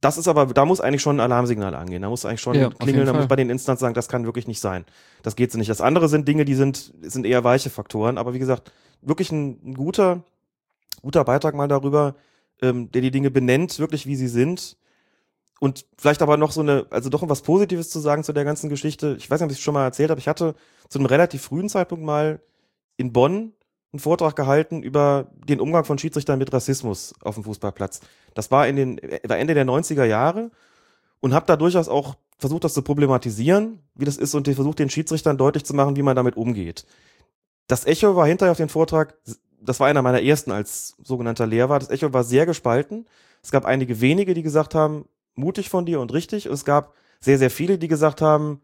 Das 0.00 0.18
ist 0.18 0.28
aber, 0.28 0.46
da 0.46 0.64
muss 0.64 0.80
eigentlich 0.80 1.02
schon 1.02 1.16
ein 1.16 1.20
Alarmsignal 1.20 1.74
angehen. 1.74 2.02
Da 2.02 2.08
muss 2.10 2.24
eigentlich 2.24 2.42
schon 2.42 2.54
Ja, 2.54 2.70
klingeln, 2.70 3.06
da 3.06 3.12
muss 3.12 3.28
bei 3.28 3.36
den 3.36 3.50
Instanzen 3.50 3.80
sagen, 3.80 3.94
das 3.94 4.08
kann 4.08 4.26
wirklich 4.26 4.46
nicht 4.46 4.60
sein. 4.60 4.84
Das 5.22 5.36
geht 5.36 5.50
so 5.50 5.58
nicht. 5.58 5.70
Das 5.70 5.80
andere 5.80 6.08
sind 6.08 6.28
Dinge, 6.28 6.44
die 6.44 6.54
sind, 6.54 6.92
sind 7.02 7.24
eher 7.24 7.44
weiche 7.44 7.70
Faktoren. 7.70 8.18
Aber 8.18 8.34
wie 8.34 8.38
gesagt, 8.38 8.72
wirklich 9.00 9.32
ein, 9.32 9.58
ein 9.64 9.74
guter, 9.74 10.22
guter 11.02 11.24
Beitrag 11.24 11.54
mal 11.54 11.68
darüber, 11.68 12.14
ähm, 12.60 12.90
der 12.92 13.02
die 13.02 13.10
Dinge 13.10 13.30
benennt, 13.30 13.78
wirklich 13.78 14.06
wie 14.06 14.16
sie 14.16 14.28
sind. 14.28 14.76
Und 15.60 15.86
vielleicht 15.96 16.20
aber 16.20 16.36
noch 16.36 16.52
so 16.52 16.60
eine, 16.60 16.86
also 16.90 17.08
doch 17.08 17.26
was 17.26 17.40
Positives 17.40 17.88
zu 17.88 17.98
sagen 17.98 18.22
zu 18.22 18.34
der 18.34 18.44
ganzen 18.44 18.68
Geschichte. 18.68 19.16
Ich 19.18 19.30
weiß 19.30 19.40
nicht, 19.40 19.46
ob 19.46 19.52
ich 19.52 19.58
es 19.58 19.64
schon 19.64 19.74
mal 19.74 19.84
erzählt 19.84 20.10
habe. 20.10 20.20
Ich 20.20 20.28
hatte 20.28 20.54
zu 20.88 20.98
einem 20.98 21.06
relativ 21.06 21.42
frühen 21.42 21.70
Zeitpunkt 21.70 22.04
mal 22.04 22.40
in 22.98 23.12
Bonn 23.12 23.54
einen 23.92 24.00
Vortrag 24.00 24.36
gehalten 24.36 24.82
über 24.82 25.30
den 25.34 25.60
Umgang 25.60 25.84
von 25.84 25.96
Schiedsrichtern 25.98 26.38
mit 26.38 26.52
Rassismus 26.52 27.14
auf 27.22 27.36
dem 27.36 27.44
Fußballplatz. 27.44 28.00
Das 28.36 28.50
war 28.50 28.68
in 28.68 28.76
den, 28.76 29.00
war 29.26 29.38
Ende 29.38 29.54
der 29.54 29.64
90er 29.66 30.04
Jahre 30.04 30.50
und 31.20 31.34
habe 31.34 31.46
da 31.46 31.56
durchaus 31.56 31.88
auch 31.88 32.16
versucht, 32.38 32.64
das 32.64 32.74
zu 32.74 32.82
problematisieren, 32.82 33.80
wie 33.94 34.04
das 34.04 34.16
ist 34.16 34.34
und 34.34 34.46
versucht, 34.46 34.78
den 34.78 34.90
Schiedsrichtern 34.90 35.38
deutlich 35.38 35.64
zu 35.64 35.74
machen, 35.74 35.96
wie 35.96 36.02
man 36.02 36.14
damit 36.16 36.36
umgeht. 36.36 36.84
Das 37.66 37.86
Echo 37.86 38.14
war 38.14 38.26
hinterher 38.26 38.52
auf 38.52 38.58
den 38.58 38.68
Vortrag, 38.68 39.14
das 39.60 39.80
war 39.80 39.88
einer 39.88 40.02
meiner 40.02 40.22
ersten 40.22 40.52
als 40.52 40.96
sogenannter 41.02 41.46
Lehrer, 41.46 41.78
das 41.78 41.90
Echo 41.90 42.12
war 42.12 42.24
sehr 42.24 42.46
gespalten. 42.46 43.06
Es 43.42 43.50
gab 43.50 43.64
einige 43.64 44.00
wenige, 44.00 44.34
die 44.34 44.42
gesagt 44.42 44.74
haben, 44.74 45.06
mutig 45.34 45.70
von 45.70 45.86
dir 45.86 46.00
und 46.00 46.12
richtig. 46.12 46.48
Und 46.48 46.54
es 46.54 46.64
gab 46.64 46.94
sehr, 47.20 47.38
sehr 47.38 47.50
viele, 47.50 47.78
die 47.78 47.88
gesagt 47.88 48.20
haben, 48.20 48.60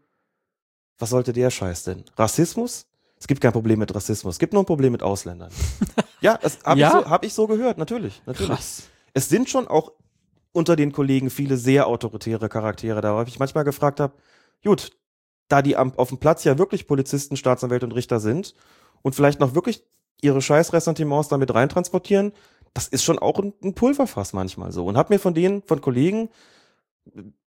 was 0.99 1.09
sollte 1.09 1.33
der 1.33 1.49
Scheiß 1.49 1.83
denn? 1.83 2.03
Rassismus? 2.15 2.85
Es 3.19 3.27
gibt 3.27 3.41
kein 3.41 3.53
Problem 3.53 3.79
mit 3.79 3.93
Rassismus, 3.95 4.35
es 4.35 4.39
gibt 4.39 4.53
nur 4.53 4.61
ein 4.61 4.65
Problem 4.65 4.91
mit 4.91 5.01
Ausländern. 5.01 5.49
ja, 6.21 6.37
das 6.37 6.59
habe 6.63 6.79
Ja? 6.79 6.87
ich, 6.99 7.05
so, 7.05 7.09
hab 7.09 7.25
ich 7.25 7.33
so 7.33 7.47
gehört, 7.47 7.77
natürlich. 7.77 8.21
natürlich. 8.25 8.49
Krass. 8.49 8.83
Es 9.13 9.29
sind 9.29 9.49
schon 9.49 9.67
auch 9.67 9.91
unter 10.51 10.75
den 10.75 10.91
Kollegen 10.91 11.29
viele 11.29 11.57
sehr 11.57 11.87
autoritäre 11.87 12.49
Charaktere 12.49 13.01
da, 13.01 13.15
weil 13.15 13.27
ich 13.27 13.39
manchmal 13.39 13.63
gefragt 13.63 13.99
habe, 13.99 14.13
gut, 14.63 14.91
da 15.47 15.61
die 15.61 15.75
am, 15.75 15.93
auf 15.97 16.09
dem 16.09 16.19
Platz 16.19 16.43
ja 16.43 16.57
wirklich 16.57 16.87
Polizisten, 16.87 17.37
Staatsanwälte 17.37 17.85
und 17.85 17.91
Richter 17.91 18.19
sind 18.19 18.55
und 19.01 19.15
vielleicht 19.15 19.39
noch 19.39 19.55
wirklich 19.55 19.83
ihre 20.21 20.41
scheiß 20.41 20.73
Ressentiments 20.73 21.27
damit 21.27 21.53
reintransportieren, 21.53 22.33
das 22.73 22.87
ist 22.87 23.03
schon 23.03 23.19
auch 23.19 23.39
ein, 23.39 23.53
ein 23.63 23.75
Pulverfass 23.75 24.33
manchmal 24.33 24.71
so. 24.71 24.85
Und 24.85 24.97
hab 24.97 25.09
mir 25.09 25.19
von 25.19 25.33
denen, 25.33 25.61
von 25.63 25.81
Kollegen, 25.81 26.29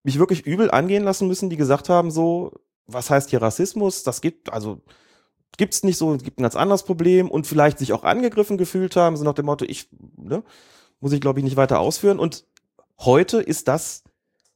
mich 0.03 0.19
wirklich 0.19 0.45
übel 0.45 0.72
angehen 0.72 1.03
lassen 1.03 1.27
müssen, 1.27 1.49
die 1.49 1.57
gesagt 1.57 1.88
haben, 1.90 2.11
so, 2.11 2.52
was 2.88 3.10
heißt 3.10 3.30
hier 3.30 3.41
Rassismus? 3.41 4.03
Das 4.03 4.22
gibt, 4.22 4.52
also 4.52 4.81
gibt's 5.57 5.84
nicht 5.84 5.98
so, 5.98 6.14
es 6.14 6.23
gibt 6.23 6.40
ein 6.40 6.44
ganz 6.44 6.56
anderes 6.56 6.84
Problem 6.84 7.30
und 7.30 7.48
vielleicht 7.48 7.80
sich 7.80 7.94
auch 7.94 8.03
angegriffen 8.03 8.57
gefühlt 8.57 8.95
haben, 8.95 9.15
so 9.15 9.23
nach 9.23 9.34
dem 9.34 9.45
Motto, 9.45 9.65
ich, 9.65 9.88
ne, 10.18 10.44
muss 11.03 11.11
ich 11.11 11.21
glaube 11.21 11.39
ich 11.39 11.43
nicht 11.43 11.57
weiter 11.57 11.81
ausführen. 11.81 12.17
Und 12.17 12.45
heute 12.97 13.41
ist 13.41 13.67
das 13.67 14.03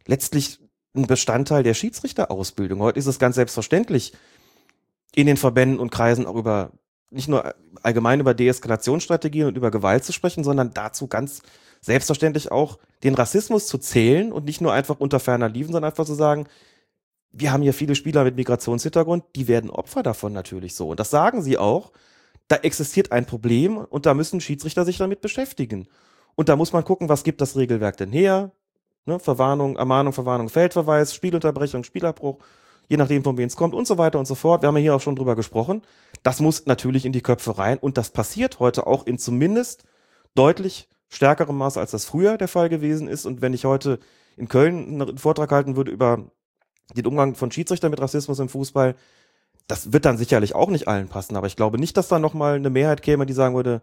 letztlich 0.06 0.60
ein 0.96 1.06
Bestandteil 1.06 1.62
der 1.62 1.74
Schiedsrichterausbildung. 1.74 2.80
Heute 2.80 2.98
ist 2.98 3.06
es 3.06 3.20
ganz 3.20 3.36
selbstverständlich, 3.36 4.14
in 5.14 5.28
den 5.28 5.36
Verbänden 5.36 5.80
und 5.80 5.92
Kreisen 5.92 6.26
auch 6.26 6.36
über 6.36 6.72
nicht 7.10 7.28
nur 7.28 7.54
allgemein 7.84 8.22
über 8.22 8.34
Deeskalationsstrategien 8.34 9.48
und 9.48 9.58
über 9.58 9.72
Gewalt 9.72 10.06
zu 10.06 10.14
sprechen, 10.14 10.44
sondern 10.44 10.74
dazu 10.74 11.08
ganz 11.08 11.42
selbstverständlich 11.82 12.52
auch 12.52 12.80
den 13.04 13.16
Rassismus 13.16 13.68
zu 13.68 13.78
zählen 13.78 14.32
und 14.32 14.46
nicht 14.46 14.62
nur 14.62 14.72
einfach 14.72 15.00
unter 15.00 15.20
ferner 15.20 15.50
Liefen, 15.50 15.74
sondern 15.74 15.92
einfach 15.92 16.06
zu 16.06 16.16
sagen, 16.16 16.48
wir 17.32 17.52
haben 17.52 17.62
hier 17.62 17.74
viele 17.74 17.96
Spieler 17.96 18.24
mit 18.24 18.38
Migrationshintergrund, 18.38 19.26
die 19.36 19.50
werden 19.50 19.70
Opfer 19.70 20.02
davon 20.02 20.32
natürlich 20.32 20.76
so. 20.76 20.90
Und 20.90 21.00
das 21.00 21.10
sagen 21.10 21.42
sie 21.42 21.58
auch. 21.58 21.92
Da 22.48 22.56
existiert 22.56 23.12
ein 23.12 23.26
Problem 23.26 23.78
und 23.78 24.06
da 24.06 24.14
müssen 24.14 24.40
Schiedsrichter 24.40 24.86
sich 24.86 24.98
damit 24.98 25.20
beschäftigen. 25.20 25.90
Und 26.38 26.50
da 26.50 26.56
muss 26.56 26.72
man 26.72 26.84
gucken, 26.84 27.10
was 27.10 27.24
gibt 27.24 27.42
das 27.42 27.58
Regelwerk 27.58 27.98
denn 27.98 28.12
her? 28.12 28.52
Ne, 29.06 29.18
Verwarnung, 29.20 29.76
Ermahnung, 29.76 30.14
Verwarnung, 30.14 30.50
Feldverweis, 30.50 31.16
Spielunterbrechung, 31.16 31.84
Spielabbruch, 31.84 32.38
je 32.88 32.98
nachdem, 32.98 33.24
von 33.24 33.38
wem 33.38 33.48
es 33.48 33.56
kommt 33.56 33.74
und 33.74 33.88
so 33.88 33.98
weiter 33.98 34.20
und 34.20 34.28
so 34.28 34.36
fort. 34.36 34.62
Wir 34.62 34.68
haben 34.68 34.78
ja 34.78 34.84
hier 34.84 34.96
auch 34.96 35.02
schon 35.02 35.16
drüber 35.16 35.36
gesprochen. 35.36 35.82
Das 36.22 36.40
muss 36.40 36.68
natürlich 36.68 37.06
in 37.06 37.12
die 37.12 37.24
Köpfe 37.24 37.58
rein 37.58 37.80
und 37.80 37.98
das 37.98 38.12
passiert 38.12 38.60
heute 38.60 38.86
auch 38.86 39.08
in 39.08 39.18
zumindest 39.18 39.84
deutlich 40.36 40.88
stärkerem 41.10 41.58
Maß, 41.58 41.78
als 41.78 41.90
das 41.90 42.06
früher 42.06 42.38
der 42.38 42.48
Fall 42.48 42.70
gewesen 42.70 43.08
ist. 43.08 43.26
Und 43.26 43.42
wenn 43.42 43.54
ich 43.56 43.66
heute 43.66 43.98
in 44.36 44.48
Köln 44.48 45.02
einen 45.02 45.18
Vortrag 45.18 45.52
halten 45.52 45.76
würde 45.76 45.90
über 45.90 46.30
den 46.96 47.08
Umgang 47.08 47.34
von 47.34 47.50
Schiedsrichtern 47.50 47.90
mit 47.90 48.00
Rassismus 48.00 48.38
im 48.38 48.50
Fußball, 48.50 48.94
das 49.68 49.92
wird 49.92 50.06
dann 50.06 50.20
sicherlich 50.20 50.54
auch 50.54 50.70
nicht 50.70 50.88
allen 50.88 51.08
passen. 51.08 51.36
Aber 51.36 51.48
ich 51.48 51.56
glaube 51.56 51.80
nicht, 51.80 51.98
dass 51.98 52.10
da 52.10 52.20
nochmal 52.20 52.58
eine 52.58 52.70
Mehrheit 52.70 53.02
käme, 53.02 53.26
die 53.26 53.34
sagen 53.34 53.56
würde, 53.56 53.82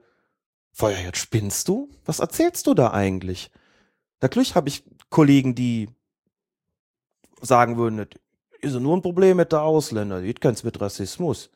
Feuer, 0.74 0.98
jetzt 0.98 1.18
spinnst 1.18 1.68
du? 1.68 1.88
Was 2.04 2.18
erzählst 2.18 2.66
du 2.66 2.74
da 2.74 2.90
eigentlich? 2.90 3.52
Natürlich 4.20 4.56
habe 4.56 4.68
ich 4.68 4.82
Kollegen, 5.08 5.54
die 5.54 5.88
sagen 7.40 7.76
würden, 7.76 8.08
ist 8.60 8.74
nur 8.74 8.96
ein 8.96 9.02
Problem 9.02 9.36
mit 9.36 9.52
der 9.52 9.62
Ausländer, 9.62 10.20
geht 10.20 10.40
keins 10.40 10.64
mit 10.64 10.80
Rassismus. 10.80 11.50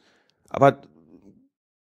Aber 0.48 0.80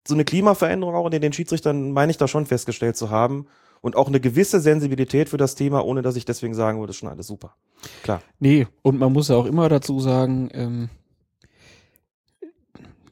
so 0.07 0.13
eine 0.13 0.23
Klimaveränderung 0.23 0.95
auch 0.95 1.11
in 1.11 1.21
den 1.21 1.33
Schiedsrichtern 1.33 1.91
meine 1.91 2.11
ich 2.11 2.17
da 2.17 2.29
schon 2.29 2.45
festgestellt 2.45 2.95
zu 2.95 3.09
haben 3.09 3.47
und 3.81 3.97
auch 3.97 4.07
eine 4.07 4.21
gewisse 4.21 4.61
Sensibilität 4.61 5.27
für 5.27 5.37
das 5.37 5.55
Thema, 5.55 5.83
ohne 5.83 6.01
dass 6.01 6.15
ich 6.15 6.23
deswegen 6.23 6.53
sagen 6.53 6.79
würde, 6.79 6.91
ist 6.91 6.97
schon 6.97 7.09
alles 7.09 7.27
super. 7.27 7.57
Klar. 8.03 8.21
Nee, 8.39 8.67
und 8.83 8.97
man 8.99 9.11
muss 9.11 9.27
ja 9.27 9.35
auch 9.35 9.45
immer 9.45 9.67
dazu 9.67 9.99
sagen, 9.99 10.49
ähm, 10.53 10.89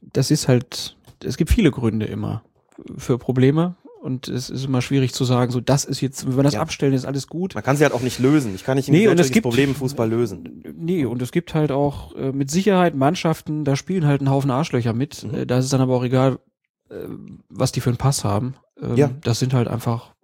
das 0.00 0.30
ist 0.30 0.48
halt, 0.48 0.96
es 1.22 1.36
gibt 1.36 1.50
viele 1.50 1.70
Gründe 1.70 2.06
immer 2.06 2.42
für 2.96 3.18
Probleme 3.18 3.76
und 4.06 4.28
es 4.28 4.48
ist 4.50 4.64
immer 4.64 4.80
schwierig 4.80 5.12
zu 5.12 5.24
sagen, 5.24 5.50
so 5.52 5.60
das 5.60 5.84
ist 5.84 6.00
jetzt, 6.00 6.26
wenn 6.26 6.36
wir 6.36 6.42
das 6.44 6.54
Ja. 6.54 6.60
abstellen, 6.60 6.94
ist 6.94 7.04
alles 7.04 7.26
gut. 7.26 7.54
Man 7.54 7.64
kann 7.64 7.76
sie 7.76 7.82
halt 7.84 7.92
auch 7.92 8.00
nicht 8.00 8.18
lösen. 8.20 8.54
Ich 8.54 8.64
kann 8.64 8.76
nicht 8.76 8.88
ein 8.88 8.92
Nee, 8.92 9.08
und 9.08 9.18
es 9.20 9.30
gibt- 9.32 9.42
Problem 9.42 9.70
im 9.70 9.74
Fußball 9.74 10.08
lösen. 10.08 10.62
Nee, 10.76 11.04
und 11.04 11.20
es 11.20 11.32
gibt 11.32 11.52
halt 11.54 11.72
auch 11.72 12.14
äh, 12.14 12.32
mit 12.32 12.50
Sicherheit 12.50 12.94
Mannschaften, 12.94 13.64
da 13.64 13.74
spielen 13.76 14.06
halt 14.06 14.22
ein 14.22 14.30
Haufen 14.30 14.50
Arschlöcher 14.50 14.92
mit. 14.92 15.24
Mhm. 15.24 15.34
Äh, 15.34 15.46
da 15.46 15.58
ist 15.58 15.64
es 15.66 15.70
dann 15.72 15.80
aber 15.80 15.94
auch 15.96 16.04
egal, 16.04 16.38
äh, 16.88 16.94
was 17.48 17.72
die 17.72 17.80
für 17.80 17.90
einen 17.90 17.98
Pass 17.98 18.24
haben. 18.24 18.54
Ähm, 18.80 18.96
Ja. 18.96 19.10
Das 19.22 19.38
sind 19.40 19.52
halt 19.52 19.68
einfach, 19.68 20.14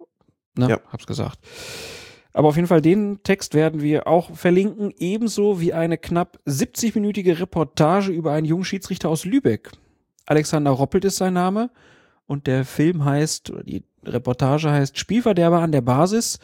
ne, 0.57 0.69
Ja. 0.69 0.79
hab's 0.91 1.05
gesagt. 1.05 1.39
Aber 2.35 2.47
auf 2.47 2.55
jeden 2.55 2.67
Fall, 2.67 2.81
den 2.81 3.19
Text 3.23 3.53
werden 3.53 3.81
wir 3.83 4.07
auch 4.07 4.35
verlinken, 4.35 4.91
ebenso 4.97 5.59
wie 5.61 5.73
eine 5.73 5.97
knapp 5.99 6.39
70-minütige 6.47 7.39
Reportage 7.39 8.11
über 8.11 8.31
einen 8.31 8.45
jungen 8.47 8.63
Schiedsrichter 8.63 9.09
aus 9.09 9.23
Lübeck. 9.25 9.71
Alexander 10.25 10.71
Roppelt 10.71 11.05
ist 11.05 11.17
sein 11.17 11.33
Name 11.33 11.69
und 12.25 12.47
der 12.47 12.65
Film 12.65 13.05
heißt, 13.05 13.53
die 13.65 13.83
Reportage 14.05 14.71
heißt 14.71 14.97
Spielverderber 14.97 15.59
an 15.59 15.71
der 15.71 15.81
Basis. 15.81 16.39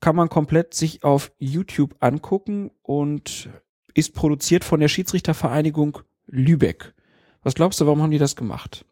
Kann 0.00 0.16
man 0.16 0.28
komplett 0.28 0.74
sich 0.74 1.02
auf 1.02 1.32
YouTube 1.38 1.96
angucken 2.00 2.70
und 2.82 3.48
ist 3.94 4.14
produziert 4.14 4.64
von 4.64 4.80
der 4.80 4.88
Schiedsrichtervereinigung 4.88 5.98
Lübeck. 6.26 6.94
Was 7.42 7.54
glaubst 7.54 7.80
du, 7.80 7.86
warum 7.86 8.02
haben 8.02 8.10
die 8.10 8.18
das 8.18 8.36
gemacht? 8.36 8.84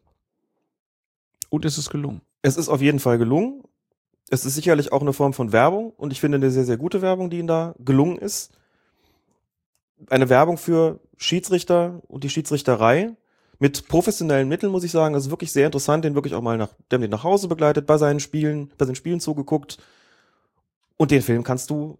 Und 1.49 1.65
ist 1.65 1.77
es 1.77 1.89
gelungen? 1.89 2.21
Es 2.41 2.57
ist 2.57 2.69
auf 2.69 2.81
jeden 2.81 2.99
Fall 2.99 3.17
gelungen. 3.17 3.63
Es 4.29 4.45
ist 4.45 4.55
sicherlich 4.55 4.91
auch 4.91 5.01
eine 5.01 5.13
Form 5.13 5.33
von 5.33 5.51
Werbung 5.51 5.91
und 5.91 6.11
ich 6.11 6.19
finde 6.19 6.37
eine 6.37 6.49
sehr, 6.49 6.65
sehr 6.65 6.77
gute 6.77 7.01
Werbung, 7.01 7.29
die 7.29 7.39
ihnen 7.39 7.47
da 7.47 7.75
gelungen 7.77 8.17
ist. 8.17 8.51
Eine 10.09 10.29
Werbung 10.29 10.57
für 10.57 10.99
Schiedsrichter 11.17 12.01
und 12.07 12.23
die 12.23 12.29
Schiedsrichterei 12.29 13.15
mit 13.63 13.87
professionellen 13.87 14.49
Mitteln, 14.49 14.73
muss 14.73 14.83
ich 14.83 14.91
sagen. 14.91 15.13
Das 15.13 15.23
ist 15.23 15.29
wirklich 15.29 15.53
sehr 15.53 15.67
interessant, 15.67 16.03
den 16.03 16.15
wirklich 16.15 16.35
auch 16.35 16.41
mal 16.41 16.57
nach, 16.57 16.67
der 16.91 16.99
den 16.99 17.09
nach 17.09 17.23
Hause 17.23 17.47
begleitet, 17.47 17.87
bei 17.87 17.97
seinen 17.97 18.19
Spielen, 18.19 18.73
bei 18.77 18.83
seinen 18.83 18.95
Spielen 18.95 19.21
zugeguckt. 19.21 19.77
Und 20.97 21.11
den 21.11 21.21
Film 21.21 21.45
kannst 21.45 21.69
du 21.69 21.97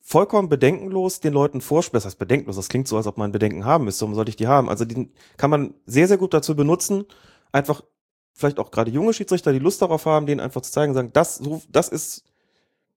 vollkommen 0.00 0.48
bedenkenlos 0.48 1.20
den 1.20 1.34
Leuten 1.34 1.60
vorspielen. 1.60 1.98
Das 1.98 2.06
heißt 2.06 2.18
bedenkenlos, 2.18 2.56
das 2.56 2.70
klingt 2.70 2.88
so, 2.88 2.96
als 2.96 3.06
ob 3.06 3.18
man 3.18 3.32
Bedenken 3.32 3.66
haben 3.66 3.84
müsste. 3.84 4.00
Warum 4.00 4.14
sollte 4.14 4.30
ich 4.30 4.36
die 4.36 4.46
haben? 4.46 4.70
Also 4.70 4.86
den 4.86 5.12
kann 5.36 5.50
man 5.50 5.74
sehr, 5.84 6.08
sehr 6.08 6.16
gut 6.16 6.32
dazu 6.32 6.56
benutzen, 6.56 7.04
einfach 7.52 7.82
vielleicht 8.32 8.58
auch 8.58 8.70
gerade 8.70 8.90
junge 8.90 9.12
Schiedsrichter, 9.12 9.52
die 9.52 9.58
Lust 9.58 9.82
darauf 9.82 10.06
haben, 10.06 10.24
denen 10.24 10.40
einfach 10.40 10.62
zu 10.62 10.72
zeigen, 10.72 10.94
sagen, 10.94 11.10
das, 11.12 11.36
so, 11.36 11.60
das 11.68 11.90
ist, 11.90 12.24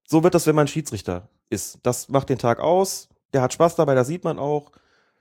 so 0.07 0.23
wird 0.23 0.33
das, 0.33 0.47
wenn 0.47 0.55
man 0.55 0.69
Schiedsrichter 0.69 1.27
ist. 1.49 1.79
Das 1.83 2.07
macht 2.07 2.29
den 2.29 2.37
Tag 2.37 2.61
aus, 2.61 3.09
der 3.33 3.41
hat 3.41 3.51
Spaß 3.51 3.75
dabei, 3.75 3.95
das 3.95 4.07
sieht 4.07 4.23
man 4.23 4.39
auch. 4.39 4.71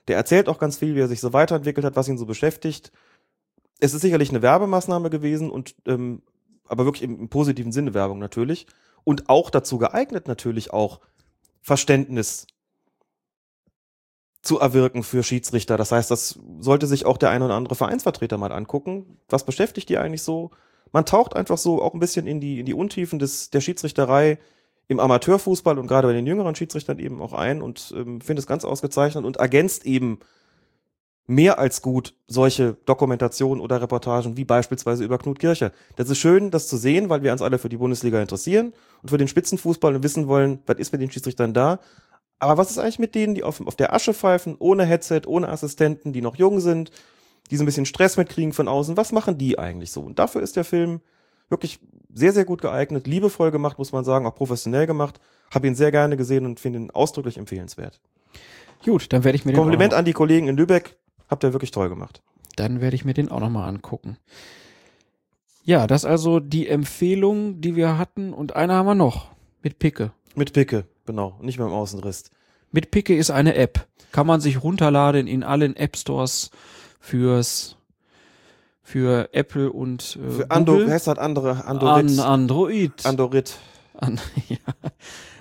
Der 0.08 0.16
erzählt 0.16 0.48
auch 0.48 0.58
ganz 0.58 0.78
viel, 0.78 0.94
wie 0.94 1.00
er 1.00 1.08
sich 1.08 1.20
so 1.20 1.32
weiterentwickelt 1.32 1.84
hat, 1.84 1.96
was 1.96 2.08
ihn 2.08 2.18
so 2.18 2.26
beschäftigt. 2.26 2.92
Es 3.80 3.94
ist 3.94 4.02
sicherlich 4.02 4.30
eine 4.30 4.42
Werbemaßnahme 4.42 5.10
gewesen 5.10 5.50
und 5.50 5.74
ähm, 5.86 6.22
aber 6.68 6.84
wirklich 6.84 7.02
im, 7.02 7.20
im 7.20 7.28
positiven 7.28 7.72
Sinne 7.72 7.94
Werbung 7.94 8.18
natürlich. 8.18 8.66
Und 9.04 9.28
auch 9.28 9.50
dazu 9.50 9.78
geeignet 9.78 10.26
natürlich 10.26 10.72
auch 10.72 11.00
Verständnis 11.62 12.46
zu 14.42 14.60
erwirken 14.60 15.02
für 15.02 15.22
Schiedsrichter. 15.22 15.76
Das 15.76 15.92
heißt, 15.92 16.10
das 16.10 16.38
sollte 16.60 16.86
sich 16.86 17.04
auch 17.04 17.18
der 17.18 17.30
ein 17.30 17.42
oder 17.42 17.54
andere 17.54 17.74
Vereinsvertreter 17.74 18.38
mal 18.38 18.52
angucken. 18.52 19.18
Was 19.28 19.44
beschäftigt 19.44 19.88
die 19.88 19.98
eigentlich 19.98 20.22
so? 20.22 20.50
Man 20.92 21.04
taucht 21.04 21.34
einfach 21.34 21.58
so 21.58 21.82
auch 21.82 21.94
ein 21.94 22.00
bisschen 22.00 22.26
in 22.26 22.40
die, 22.40 22.60
in 22.60 22.66
die 22.66 22.74
Untiefen 22.74 23.18
des, 23.18 23.50
der 23.50 23.60
Schiedsrichterei 23.60 24.38
im 24.88 25.00
Amateurfußball 25.00 25.78
und 25.78 25.86
gerade 25.86 26.08
bei 26.08 26.14
den 26.14 26.26
jüngeren 26.26 26.54
Schiedsrichtern 26.54 26.98
eben 26.98 27.20
auch 27.20 27.32
ein 27.32 27.62
und 27.62 27.92
ähm, 27.96 28.20
finde 28.20 28.40
es 28.40 28.46
ganz 28.46 28.64
ausgezeichnet 28.64 29.24
und 29.24 29.36
ergänzt 29.36 29.84
eben 29.84 30.20
mehr 31.26 31.58
als 31.58 31.82
gut 31.82 32.14
solche 32.28 32.76
Dokumentationen 32.86 33.60
oder 33.60 33.82
Reportagen 33.82 34.36
wie 34.36 34.44
beispielsweise 34.44 35.04
über 35.04 35.18
Knut 35.18 35.40
Kircher. 35.40 35.72
Das 35.96 36.08
ist 36.08 36.18
schön, 36.18 36.50
das 36.50 36.68
zu 36.68 36.76
sehen, 36.76 37.08
weil 37.08 37.22
wir 37.22 37.32
uns 37.32 37.42
alle 37.42 37.58
für 37.58 37.68
die 37.68 37.78
Bundesliga 37.78 38.20
interessieren 38.22 38.72
und 39.02 39.08
für 39.08 39.18
den 39.18 39.28
Spitzenfußball 39.28 39.96
und 39.96 40.02
wissen 40.04 40.28
wollen, 40.28 40.60
was 40.66 40.78
ist 40.78 40.92
mit 40.92 41.00
den 41.00 41.10
Schiedsrichtern 41.10 41.52
da. 41.52 41.80
Aber 42.38 42.58
was 42.58 42.70
ist 42.70 42.78
eigentlich 42.78 42.98
mit 42.98 43.14
denen, 43.14 43.34
die 43.34 43.42
auf, 43.42 43.66
auf 43.66 43.76
der 43.76 43.92
Asche 43.92 44.14
pfeifen, 44.14 44.56
ohne 44.58 44.84
Headset, 44.84 45.22
ohne 45.26 45.48
Assistenten, 45.48 46.12
die 46.12 46.20
noch 46.20 46.36
jung 46.36 46.60
sind, 46.60 46.90
die 47.50 47.56
so 47.56 47.62
ein 47.62 47.66
bisschen 47.66 47.86
Stress 47.86 48.16
mitkriegen 48.16 48.52
von 48.52 48.68
außen? 48.68 48.96
Was 48.96 49.10
machen 49.10 49.38
die 49.38 49.58
eigentlich 49.58 49.90
so? 49.90 50.02
Und 50.02 50.18
dafür 50.18 50.42
ist 50.42 50.54
der 50.54 50.64
Film 50.64 51.00
wirklich 51.48 51.80
sehr, 52.12 52.32
sehr 52.32 52.44
gut 52.44 52.62
geeignet, 52.62 53.06
liebevoll 53.06 53.50
gemacht, 53.50 53.78
muss 53.78 53.92
man 53.92 54.04
sagen, 54.04 54.26
auch 54.26 54.34
professionell 54.34 54.86
gemacht. 54.86 55.20
Habe 55.54 55.66
ihn 55.66 55.74
sehr 55.74 55.92
gerne 55.92 56.16
gesehen 56.16 56.46
und 56.46 56.60
finde 56.60 56.78
ihn 56.78 56.90
ausdrücklich 56.90 57.38
empfehlenswert. 57.38 58.00
Gut, 58.84 59.12
dann 59.12 59.24
werde 59.24 59.36
ich 59.36 59.44
mir 59.44 59.52
den 59.52 59.58
Kompliment 59.58 59.94
an 59.94 60.04
die 60.04 60.12
Kollegen 60.12 60.48
in 60.48 60.56
Lübeck, 60.56 60.96
habt 61.28 61.44
ihr 61.44 61.52
wirklich 61.52 61.70
toll 61.70 61.88
gemacht. 61.88 62.22
dann 62.56 62.80
werde 62.80 62.96
ich 62.96 63.04
mir 63.04 63.14
den 63.14 63.30
auch 63.30 63.40
noch 63.40 63.50
mal 63.50 63.66
angucken. 63.68 64.16
Ja, 65.62 65.86
das 65.86 66.04
also 66.04 66.40
die 66.40 66.68
Empfehlung, 66.68 67.60
die 67.60 67.76
wir 67.76 67.98
hatten 67.98 68.32
und 68.32 68.54
eine 68.56 68.74
haben 68.74 68.86
wir 68.86 68.94
noch 68.94 69.32
mit 69.62 69.78
Picke. 69.78 70.12
Mit 70.34 70.52
Picke, 70.52 70.84
genau, 71.06 71.36
nicht 71.42 71.58
mit 71.58 71.66
dem 71.66 71.74
Außenriss. 71.74 72.30
Mit 72.70 72.90
Picke 72.90 73.16
ist 73.16 73.30
eine 73.30 73.56
App. 73.56 73.86
Kann 74.12 74.26
man 74.26 74.40
sich 74.40 74.62
runterladen 74.62 75.26
in 75.26 75.42
allen 75.42 75.76
App 75.76 75.96
Stores 75.96 76.50
fürs 77.00 77.75
für 78.86 79.30
Apple 79.32 79.72
und 79.72 80.16
äh, 80.22 80.30
Für 80.30 80.50
Ando, 80.52 80.74
Google. 80.74 80.92
heißt 80.92 81.08
das 81.08 81.18
andere? 81.18 81.64
Andorit. 81.64 82.20
An 82.20 82.20
Android. 82.20 83.04
Andorit. 83.04 83.58
An, 83.94 84.20
ja. 84.48 84.58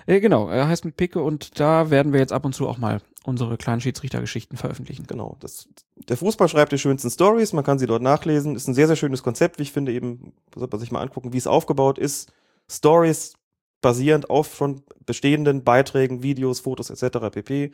ja, 0.08 0.20
genau. 0.20 0.50
Er 0.50 0.68
heißt 0.68 0.84
mit 0.84 0.98
Picke 0.98 1.22
und 1.22 1.60
da 1.60 1.92
werden 1.92 2.12
wir 2.12 2.20
jetzt 2.20 2.34
ab 2.34 2.44
und 2.44 2.56
zu 2.56 2.68
auch 2.68 2.80
mal 2.80 3.02
unsere 3.24 3.56
kleinen 3.58 3.82
Schiedsrichtergeschichten 3.82 4.58
veröffentlichen. 4.58 5.06
Genau. 5.06 5.38
Das, 5.42 5.68
der 6.10 6.18
Fußball 6.18 6.50
schreibt 6.50 6.72
die 6.72 6.80
schönsten 6.80 7.12
Stories, 7.12 7.54
man 7.54 7.64
kann 7.64 7.78
sie 7.78 7.86
dort 7.86 8.02
nachlesen. 8.02 8.56
Ist 8.56 8.68
ein 8.68 8.74
sehr, 8.74 8.88
sehr 8.88 8.96
schönes 8.96 9.22
Konzept, 9.22 9.60
wie 9.60 9.64
ich 9.64 9.72
finde, 9.72 9.94
eben, 9.94 10.34
sollte 10.56 10.76
man 10.76 10.80
sich 10.80 10.92
mal 10.92 11.02
angucken, 11.02 11.32
wie 11.32 11.38
es 11.38 11.46
aufgebaut 11.46 12.00
ist. 12.00 12.34
Stories 12.68 13.34
basierend 13.82 14.28
auf 14.32 14.56
schon 14.56 14.82
bestehenden 15.06 15.64
Beiträgen, 15.64 16.24
Videos, 16.24 16.62
Fotos 16.62 16.90
etc. 16.90 17.30
pp. 17.32 17.74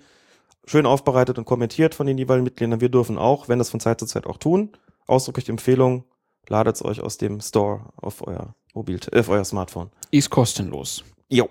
Schön 0.65 0.85
aufbereitet 0.85 1.37
und 1.37 1.45
kommentiert 1.45 1.95
von 1.95 2.07
den 2.07 2.17
jeweiligen 2.17 2.43
Mitgliedern. 2.43 2.81
Wir 2.81 2.89
dürfen 2.89 3.17
auch, 3.17 3.47
wenn 3.47 3.57
das 3.57 3.69
von 3.69 3.79
Zeit 3.79 4.01
zu 4.01 4.05
Zeit 4.05 4.27
auch 4.27 4.37
tun, 4.37 4.71
ausdrücklich 5.11 5.49
Empfehlung, 5.49 6.05
ladet 6.47 6.75
es 6.75 6.83
euch 6.83 7.01
aus 7.01 7.17
dem 7.17 7.39
Store 7.41 7.89
auf 7.97 8.25
euer 8.25 8.55
Mobil, 8.73 8.99
äh, 9.11 9.19
auf 9.19 9.29
euer 9.29 9.43
Smartphone. 9.45 9.89
Ist 10.11 10.29
kostenlos. 10.29 11.03
Jo. 11.29 11.49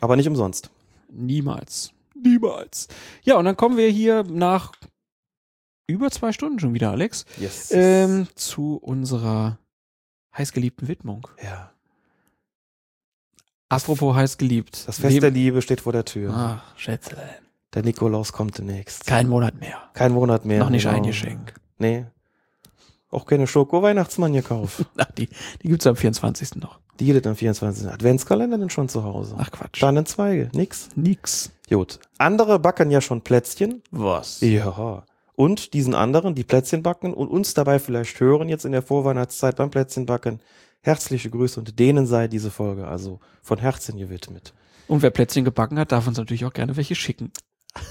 Aber 0.00 0.16
nicht 0.16 0.26
umsonst. 0.28 0.70
Niemals. 1.10 1.92
Niemals. 2.14 2.88
Ja, 3.22 3.36
und 3.36 3.44
dann 3.44 3.56
kommen 3.56 3.76
wir 3.76 3.88
hier 3.88 4.22
nach 4.24 4.72
über 5.86 6.10
zwei 6.10 6.32
Stunden 6.32 6.58
schon 6.58 6.74
wieder, 6.74 6.90
Alex, 6.90 7.26
Yes. 7.38 7.70
ähm, 7.72 8.26
zu 8.34 8.76
unserer 8.76 9.58
heißgeliebten 10.36 10.88
Widmung. 10.88 11.28
ja. 11.42 11.68
Apropos 13.68 14.14
heißgeliebt. 14.14 14.86
Das 14.86 14.98
Fest 15.00 15.22
der 15.22 15.30
Liebe 15.30 15.62
steht 15.62 15.80
vor 15.80 15.94
der 15.94 16.04
Tür. 16.04 16.30
Ach, 16.34 16.76
Schätzelein. 16.78 17.38
Der 17.72 17.82
Nikolaus 17.82 18.30
kommt 18.34 18.58
demnächst. 18.58 19.06
Kein 19.06 19.30
Monat 19.30 19.58
mehr. 19.58 19.78
Kein 19.94 20.12
Monat 20.12 20.44
mehr. 20.44 20.58
Noch 20.58 20.68
nicht 20.68 20.82
genau. 20.84 20.96
ein 20.96 21.02
Geschenk. 21.04 21.54
Nee. 21.78 22.04
Auch 23.12 23.26
keine 23.26 23.46
Schoko-Weihnachtsmann 23.46 24.32
gekauft. 24.32 24.86
Ach, 24.96 25.12
die, 25.12 25.28
die 25.62 25.68
gibt's 25.68 25.86
am 25.86 25.96
24. 25.96 26.56
noch. 26.56 26.80
Die 26.98 27.04
geht 27.04 27.26
am 27.26 27.36
24. 27.36 27.86
Adventskalender 27.88 28.58
denn 28.58 28.70
schon 28.70 28.88
zu 28.88 29.04
Hause. 29.04 29.36
Ach 29.38 29.50
Quatsch. 29.50 29.76
Sternenzweige. 29.76 30.50
Nix. 30.54 30.88
Nix. 30.96 31.52
Gut. 31.68 32.00
Andere 32.18 32.58
backen 32.58 32.90
ja 32.90 33.00
schon 33.00 33.20
Plätzchen. 33.20 33.82
Was? 33.90 34.40
Ja. 34.40 35.04
Und 35.34 35.74
diesen 35.74 35.94
anderen, 35.94 36.34
die 36.34 36.44
Plätzchen 36.44 36.82
backen 36.82 37.12
und 37.12 37.28
uns 37.28 37.54
dabei 37.54 37.78
vielleicht 37.78 38.18
hören 38.18 38.48
jetzt 38.48 38.64
in 38.64 38.72
der 38.72 38.82
Vorweihnachtszeit 38.82 39.56
beim 39.56 39.70
Plätzchenbacken. 39.70 40.40
Herzliche 40.80 41.30
Grüße 41.30 41.60
und 41.60 41.78
denen 41.78 42.06
sei 42.06 42.28
diese 42.28 42.50
Folge 42.50 42.88
also 42.88 43.20
von 43.42 43.58
Herzen 43.58 43.98
gewidmet. 43.98 44.54
Und 44.88 45.02
wer 45.02 45.10
Plätzchen 45.10 45.44
gebacken 45.44 45.78
hat, 45.78 45.92
darf 45.92 46.06
uns 46.06 46.18
natürlich 46.18 46.44
auch 46.44 46.52
gerne 46.52 46.76
welche 46.76 46.94
schicken. 46.94 47.30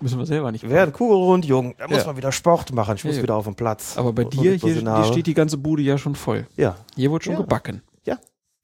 Müssen 0.00 0.18
wir 0.18 0.26
selber 0.26 0.52
nicht. 0.52 0.68
Wer 0.68 0.84
ein 0.84 0.92
Kugelrund, 0.92 1.44
Jung, 1.44 1.74
da 1.78 1.88
muss 1.88 1.98
Ja. 1.98 2.06
man 2.06 2.16
wieder 2.16 2.30
Sport 2.32 2.72
machen. 2.72 2.94
Ich 2.96 3.04
muss 3.04 3.16
Ja. 3.16 3.22
wieder 3.22 3.34
auf 3.34 3.44
den 3.46 3.56
Platz. 3.56 3.96
Aber 3.98 4.12
bei 4.12 4.24
dir, 4.24 4.54
hier, 4.54 4.74
hier 4.74 5.04
steht 5.04 5.26
die 5.26 5.34
ganze 5.34 5.56
Bude 5.58 5.82
ja 5.82 5.98
schon 5.98 6.14
voll. 6.14 6.46
Ja, 6.56 6.76
Hier 6.94 7.10
wurde 7.10 7.24
schon 7.24 7.34
Ja. 7.34 7.40
gebacken. 7.40 7.82
Ja. 8.04 8.14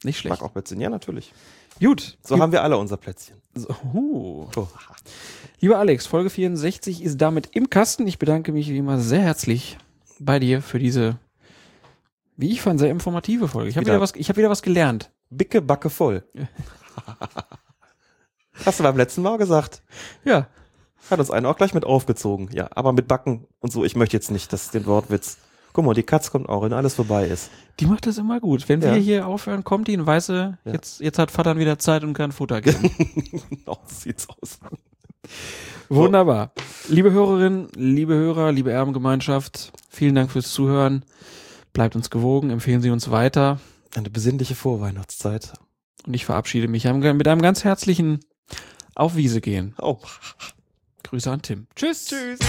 Nicht 0.04 0.16
ich 0.16 0.18
schlecht. 0.18 0.40
mag 0.40 0.48
auch 0.48 0.52
Plätzchen. 0.52 0.80
Ja, 0.80 0.90
natürlich. 0.90 1.32
Gut. 1.80 2.18
So 2.22 2.38
haben 2.38 2.52
wir 2.52 2.62
alle 2.62 2.76
unser 2.78 2.96
Plätzchen. 2.96 3.36
So, 3.54 3.68
uh. 3.92 4.46
Oh. 4.54 4.68
Lieber 5.60 5.78
Alex, 5.78 6.06
Folge 6.06 6.30
64 6.30 7.02
ist 7.02 7.20
damit 7.20 7.48
im 7.56 7.68
Kasten. 7.70 8.06
Ich 8.06 8.18
bedanke 8.18 8.52
mich 8.52 8.68
wie 8.68 8.78
immer 8.78 8.98
sehr 9.00 9.22
herzlich 9.22 9.76
bei 10.20 10.38
dir 10.38 10.62
für 10.62 10.78
diese, 10.78 11.16
wie 12.36 12.52
ich 12.52 12.60
fand, 12.60 12.78
sehr 12.78 12.90
informative 12.90 13.48
Folge. 13.48 13.70
Ich 13.70 13.76
habe 13.76 13.86
Wieder- 13.86 13.94
wieder 13.94 14.02
was, 14.02 14.12
ich 14.14 14.28
habe 14.28 14.36
wieder 14.38 14.50
was 14.50 14.62
gelernt. 14.62 15.10
Bicke 15.30 15.60
Backe 15.62 15.90
voll. 15.90 16.22
Hast 18.64 18.78
du 18.78 18.84
beim 18.84 18.96
letzten 18.96 19.22
Mal 19.22 19.36
gesagt. 19.38 19.82
Ja. 20.24 20.46
Hat 21.10 21.18
uns 21.18 21.30
einen 21.30 21.46
auch 21.46 21.56
gleich 21.56 21.74
mit 21.74 21.84
aufgezogen. 21.84 22.48
Ja, 22.52 22.68
aber 22.74 22.92
mit 22.92 23.08
Backen 23.08 23.46
und 23.60 23.72
so, 23.72 23.84
ich 23.84 23.94
möchte 23.96 24.16
jetzt 24.16 24.30
nicht, 24.30 24.52
dass 24.52 24.70
den 24.70 24.86
Wortwitz. 24.86 25.38
Guck 25.72 25.84
mal, 25.84 25.94
die 25.94 26.02
Katz 26.04 26.30
kommt 26.30 26.48
auch, 26.48 26.62
wenn 26.62 26.72
alles 26.72 26.94
vorbei 26.94 27.26
ist. 27.26 27.50
Die 27.80 27.86
macht 27.86 28.06
das 28.06 28.16
immer 28.18 28.38
gut. 28.40 28.68
Wenn 28.68 28.80
Ja. 28.80 28.94
wir 28.94 29.00
hier 29.00 29.26
aufhören, 29.26 29.64
kommt 29.64 29.88
die 29.88 29.98
und 29.98 30.06
weiß, 30.06 30.28
Ja. 30.28 30.56
jetzt, 30.64 31.00
jetzt 31.00 31.18
hat 31.18 31.30
Vater 31.32 31.58
wieder 31.58 31.78
Zeit 31.78 32.04
und 32.04 32.14
kann 32.14 32.32
Futter 32.32 32.60
geben. 32.60 32.90
Genau, 33.50 33.78
sieht's 33.86 34.28
aus. 34.28 34.58
Wunderbar. 35.88 36.52
Liebe 36.88 37.10
Hörerinnen, 37.10 37.68
liebe 37.74 38.14
Hörer, 38.14 38.52
liebe 38.52 38.70
Erbengemeinschaft, 38.70 39.72
vielen 39.90 40.14
Dank 40.14 40.30
fürs 40.30 40.52
Zuhören. 40.52 41.04
Bleibt 41.72 41.96
uns 41.96 42.08
gewogen, 42.10 42.50
empfehlen 42.50 42.80
Sie 42.82 42.90
uns 42.90 43.10
weiter. 43.10 43.58
Eine 43.96 44.10
besinnliche 44.10 44.54
Vorweihnachtszeit. 44.54 45.54
Und 46.06 46.14
ich 46.14 46.24
verabschiede 46.24 46.68
mich 46.68 46.84
mit 46.84 47.26
einem 47.28 47.42
ganz 47.42 47.64
herzlichen 47.64 48.20
Auf 48.94 49.16
Wiese 49.16 49.40
gehen. 49.40 49.74
Oh. 49.80 49.98
Grüße 51.14 51.30
an 51.30 51.40
Tim. 51.42 51.68
Tschüss. 51.76 52.06
Tschüss. 52.06 52.40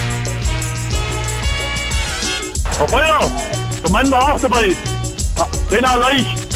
Frau 2.71 2.87
Feuer, 2.87 3.31
der 3.83 3.91
Mann 3.91 4.09
war 4.09 4.33
auch 4.33 4.41
dabei. 4.41 4.75
Ah, 5.37 5.45
Trainer 5.69 5.97
leicht. 5.97 6.47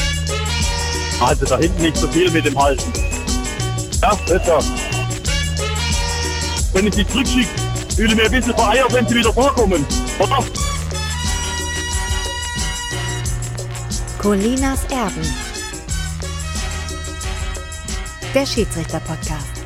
Also 1.21 1.45
da 1.45 1.59
hinten 1.59 1.83
nicht 1.83 1.97
so 1.97 2.07
viel 2.07 2.31
mit 2.31 2.45
dem 2.45 2.59
Halten. 2.59 2.91
Ja, 4.01 4.15
besser. 4.25 4.59
Wenn 6.73 6.87
ich 6.87 6.95
sie 6.95 7.05
zurückschicke, 7.05 7.49
fühle 7.95 8.09
ich 8.09 8.15
mich 8.15 8.25
ein 8.25 8.31
bisschen 8.31 8.55
vereiert, 8.55 8.91
wenn 8.91 9.07
sie 9.07 9.13
wieder 9.13 9.31
vorkommen. 9.31 9.85
Oder? 10.17 10.43
Colinas 14.17 14.83
Erben. 14.85 15.31
Der 18.33 18.47
Schiedsrichter-Podcast. 18.47 19.58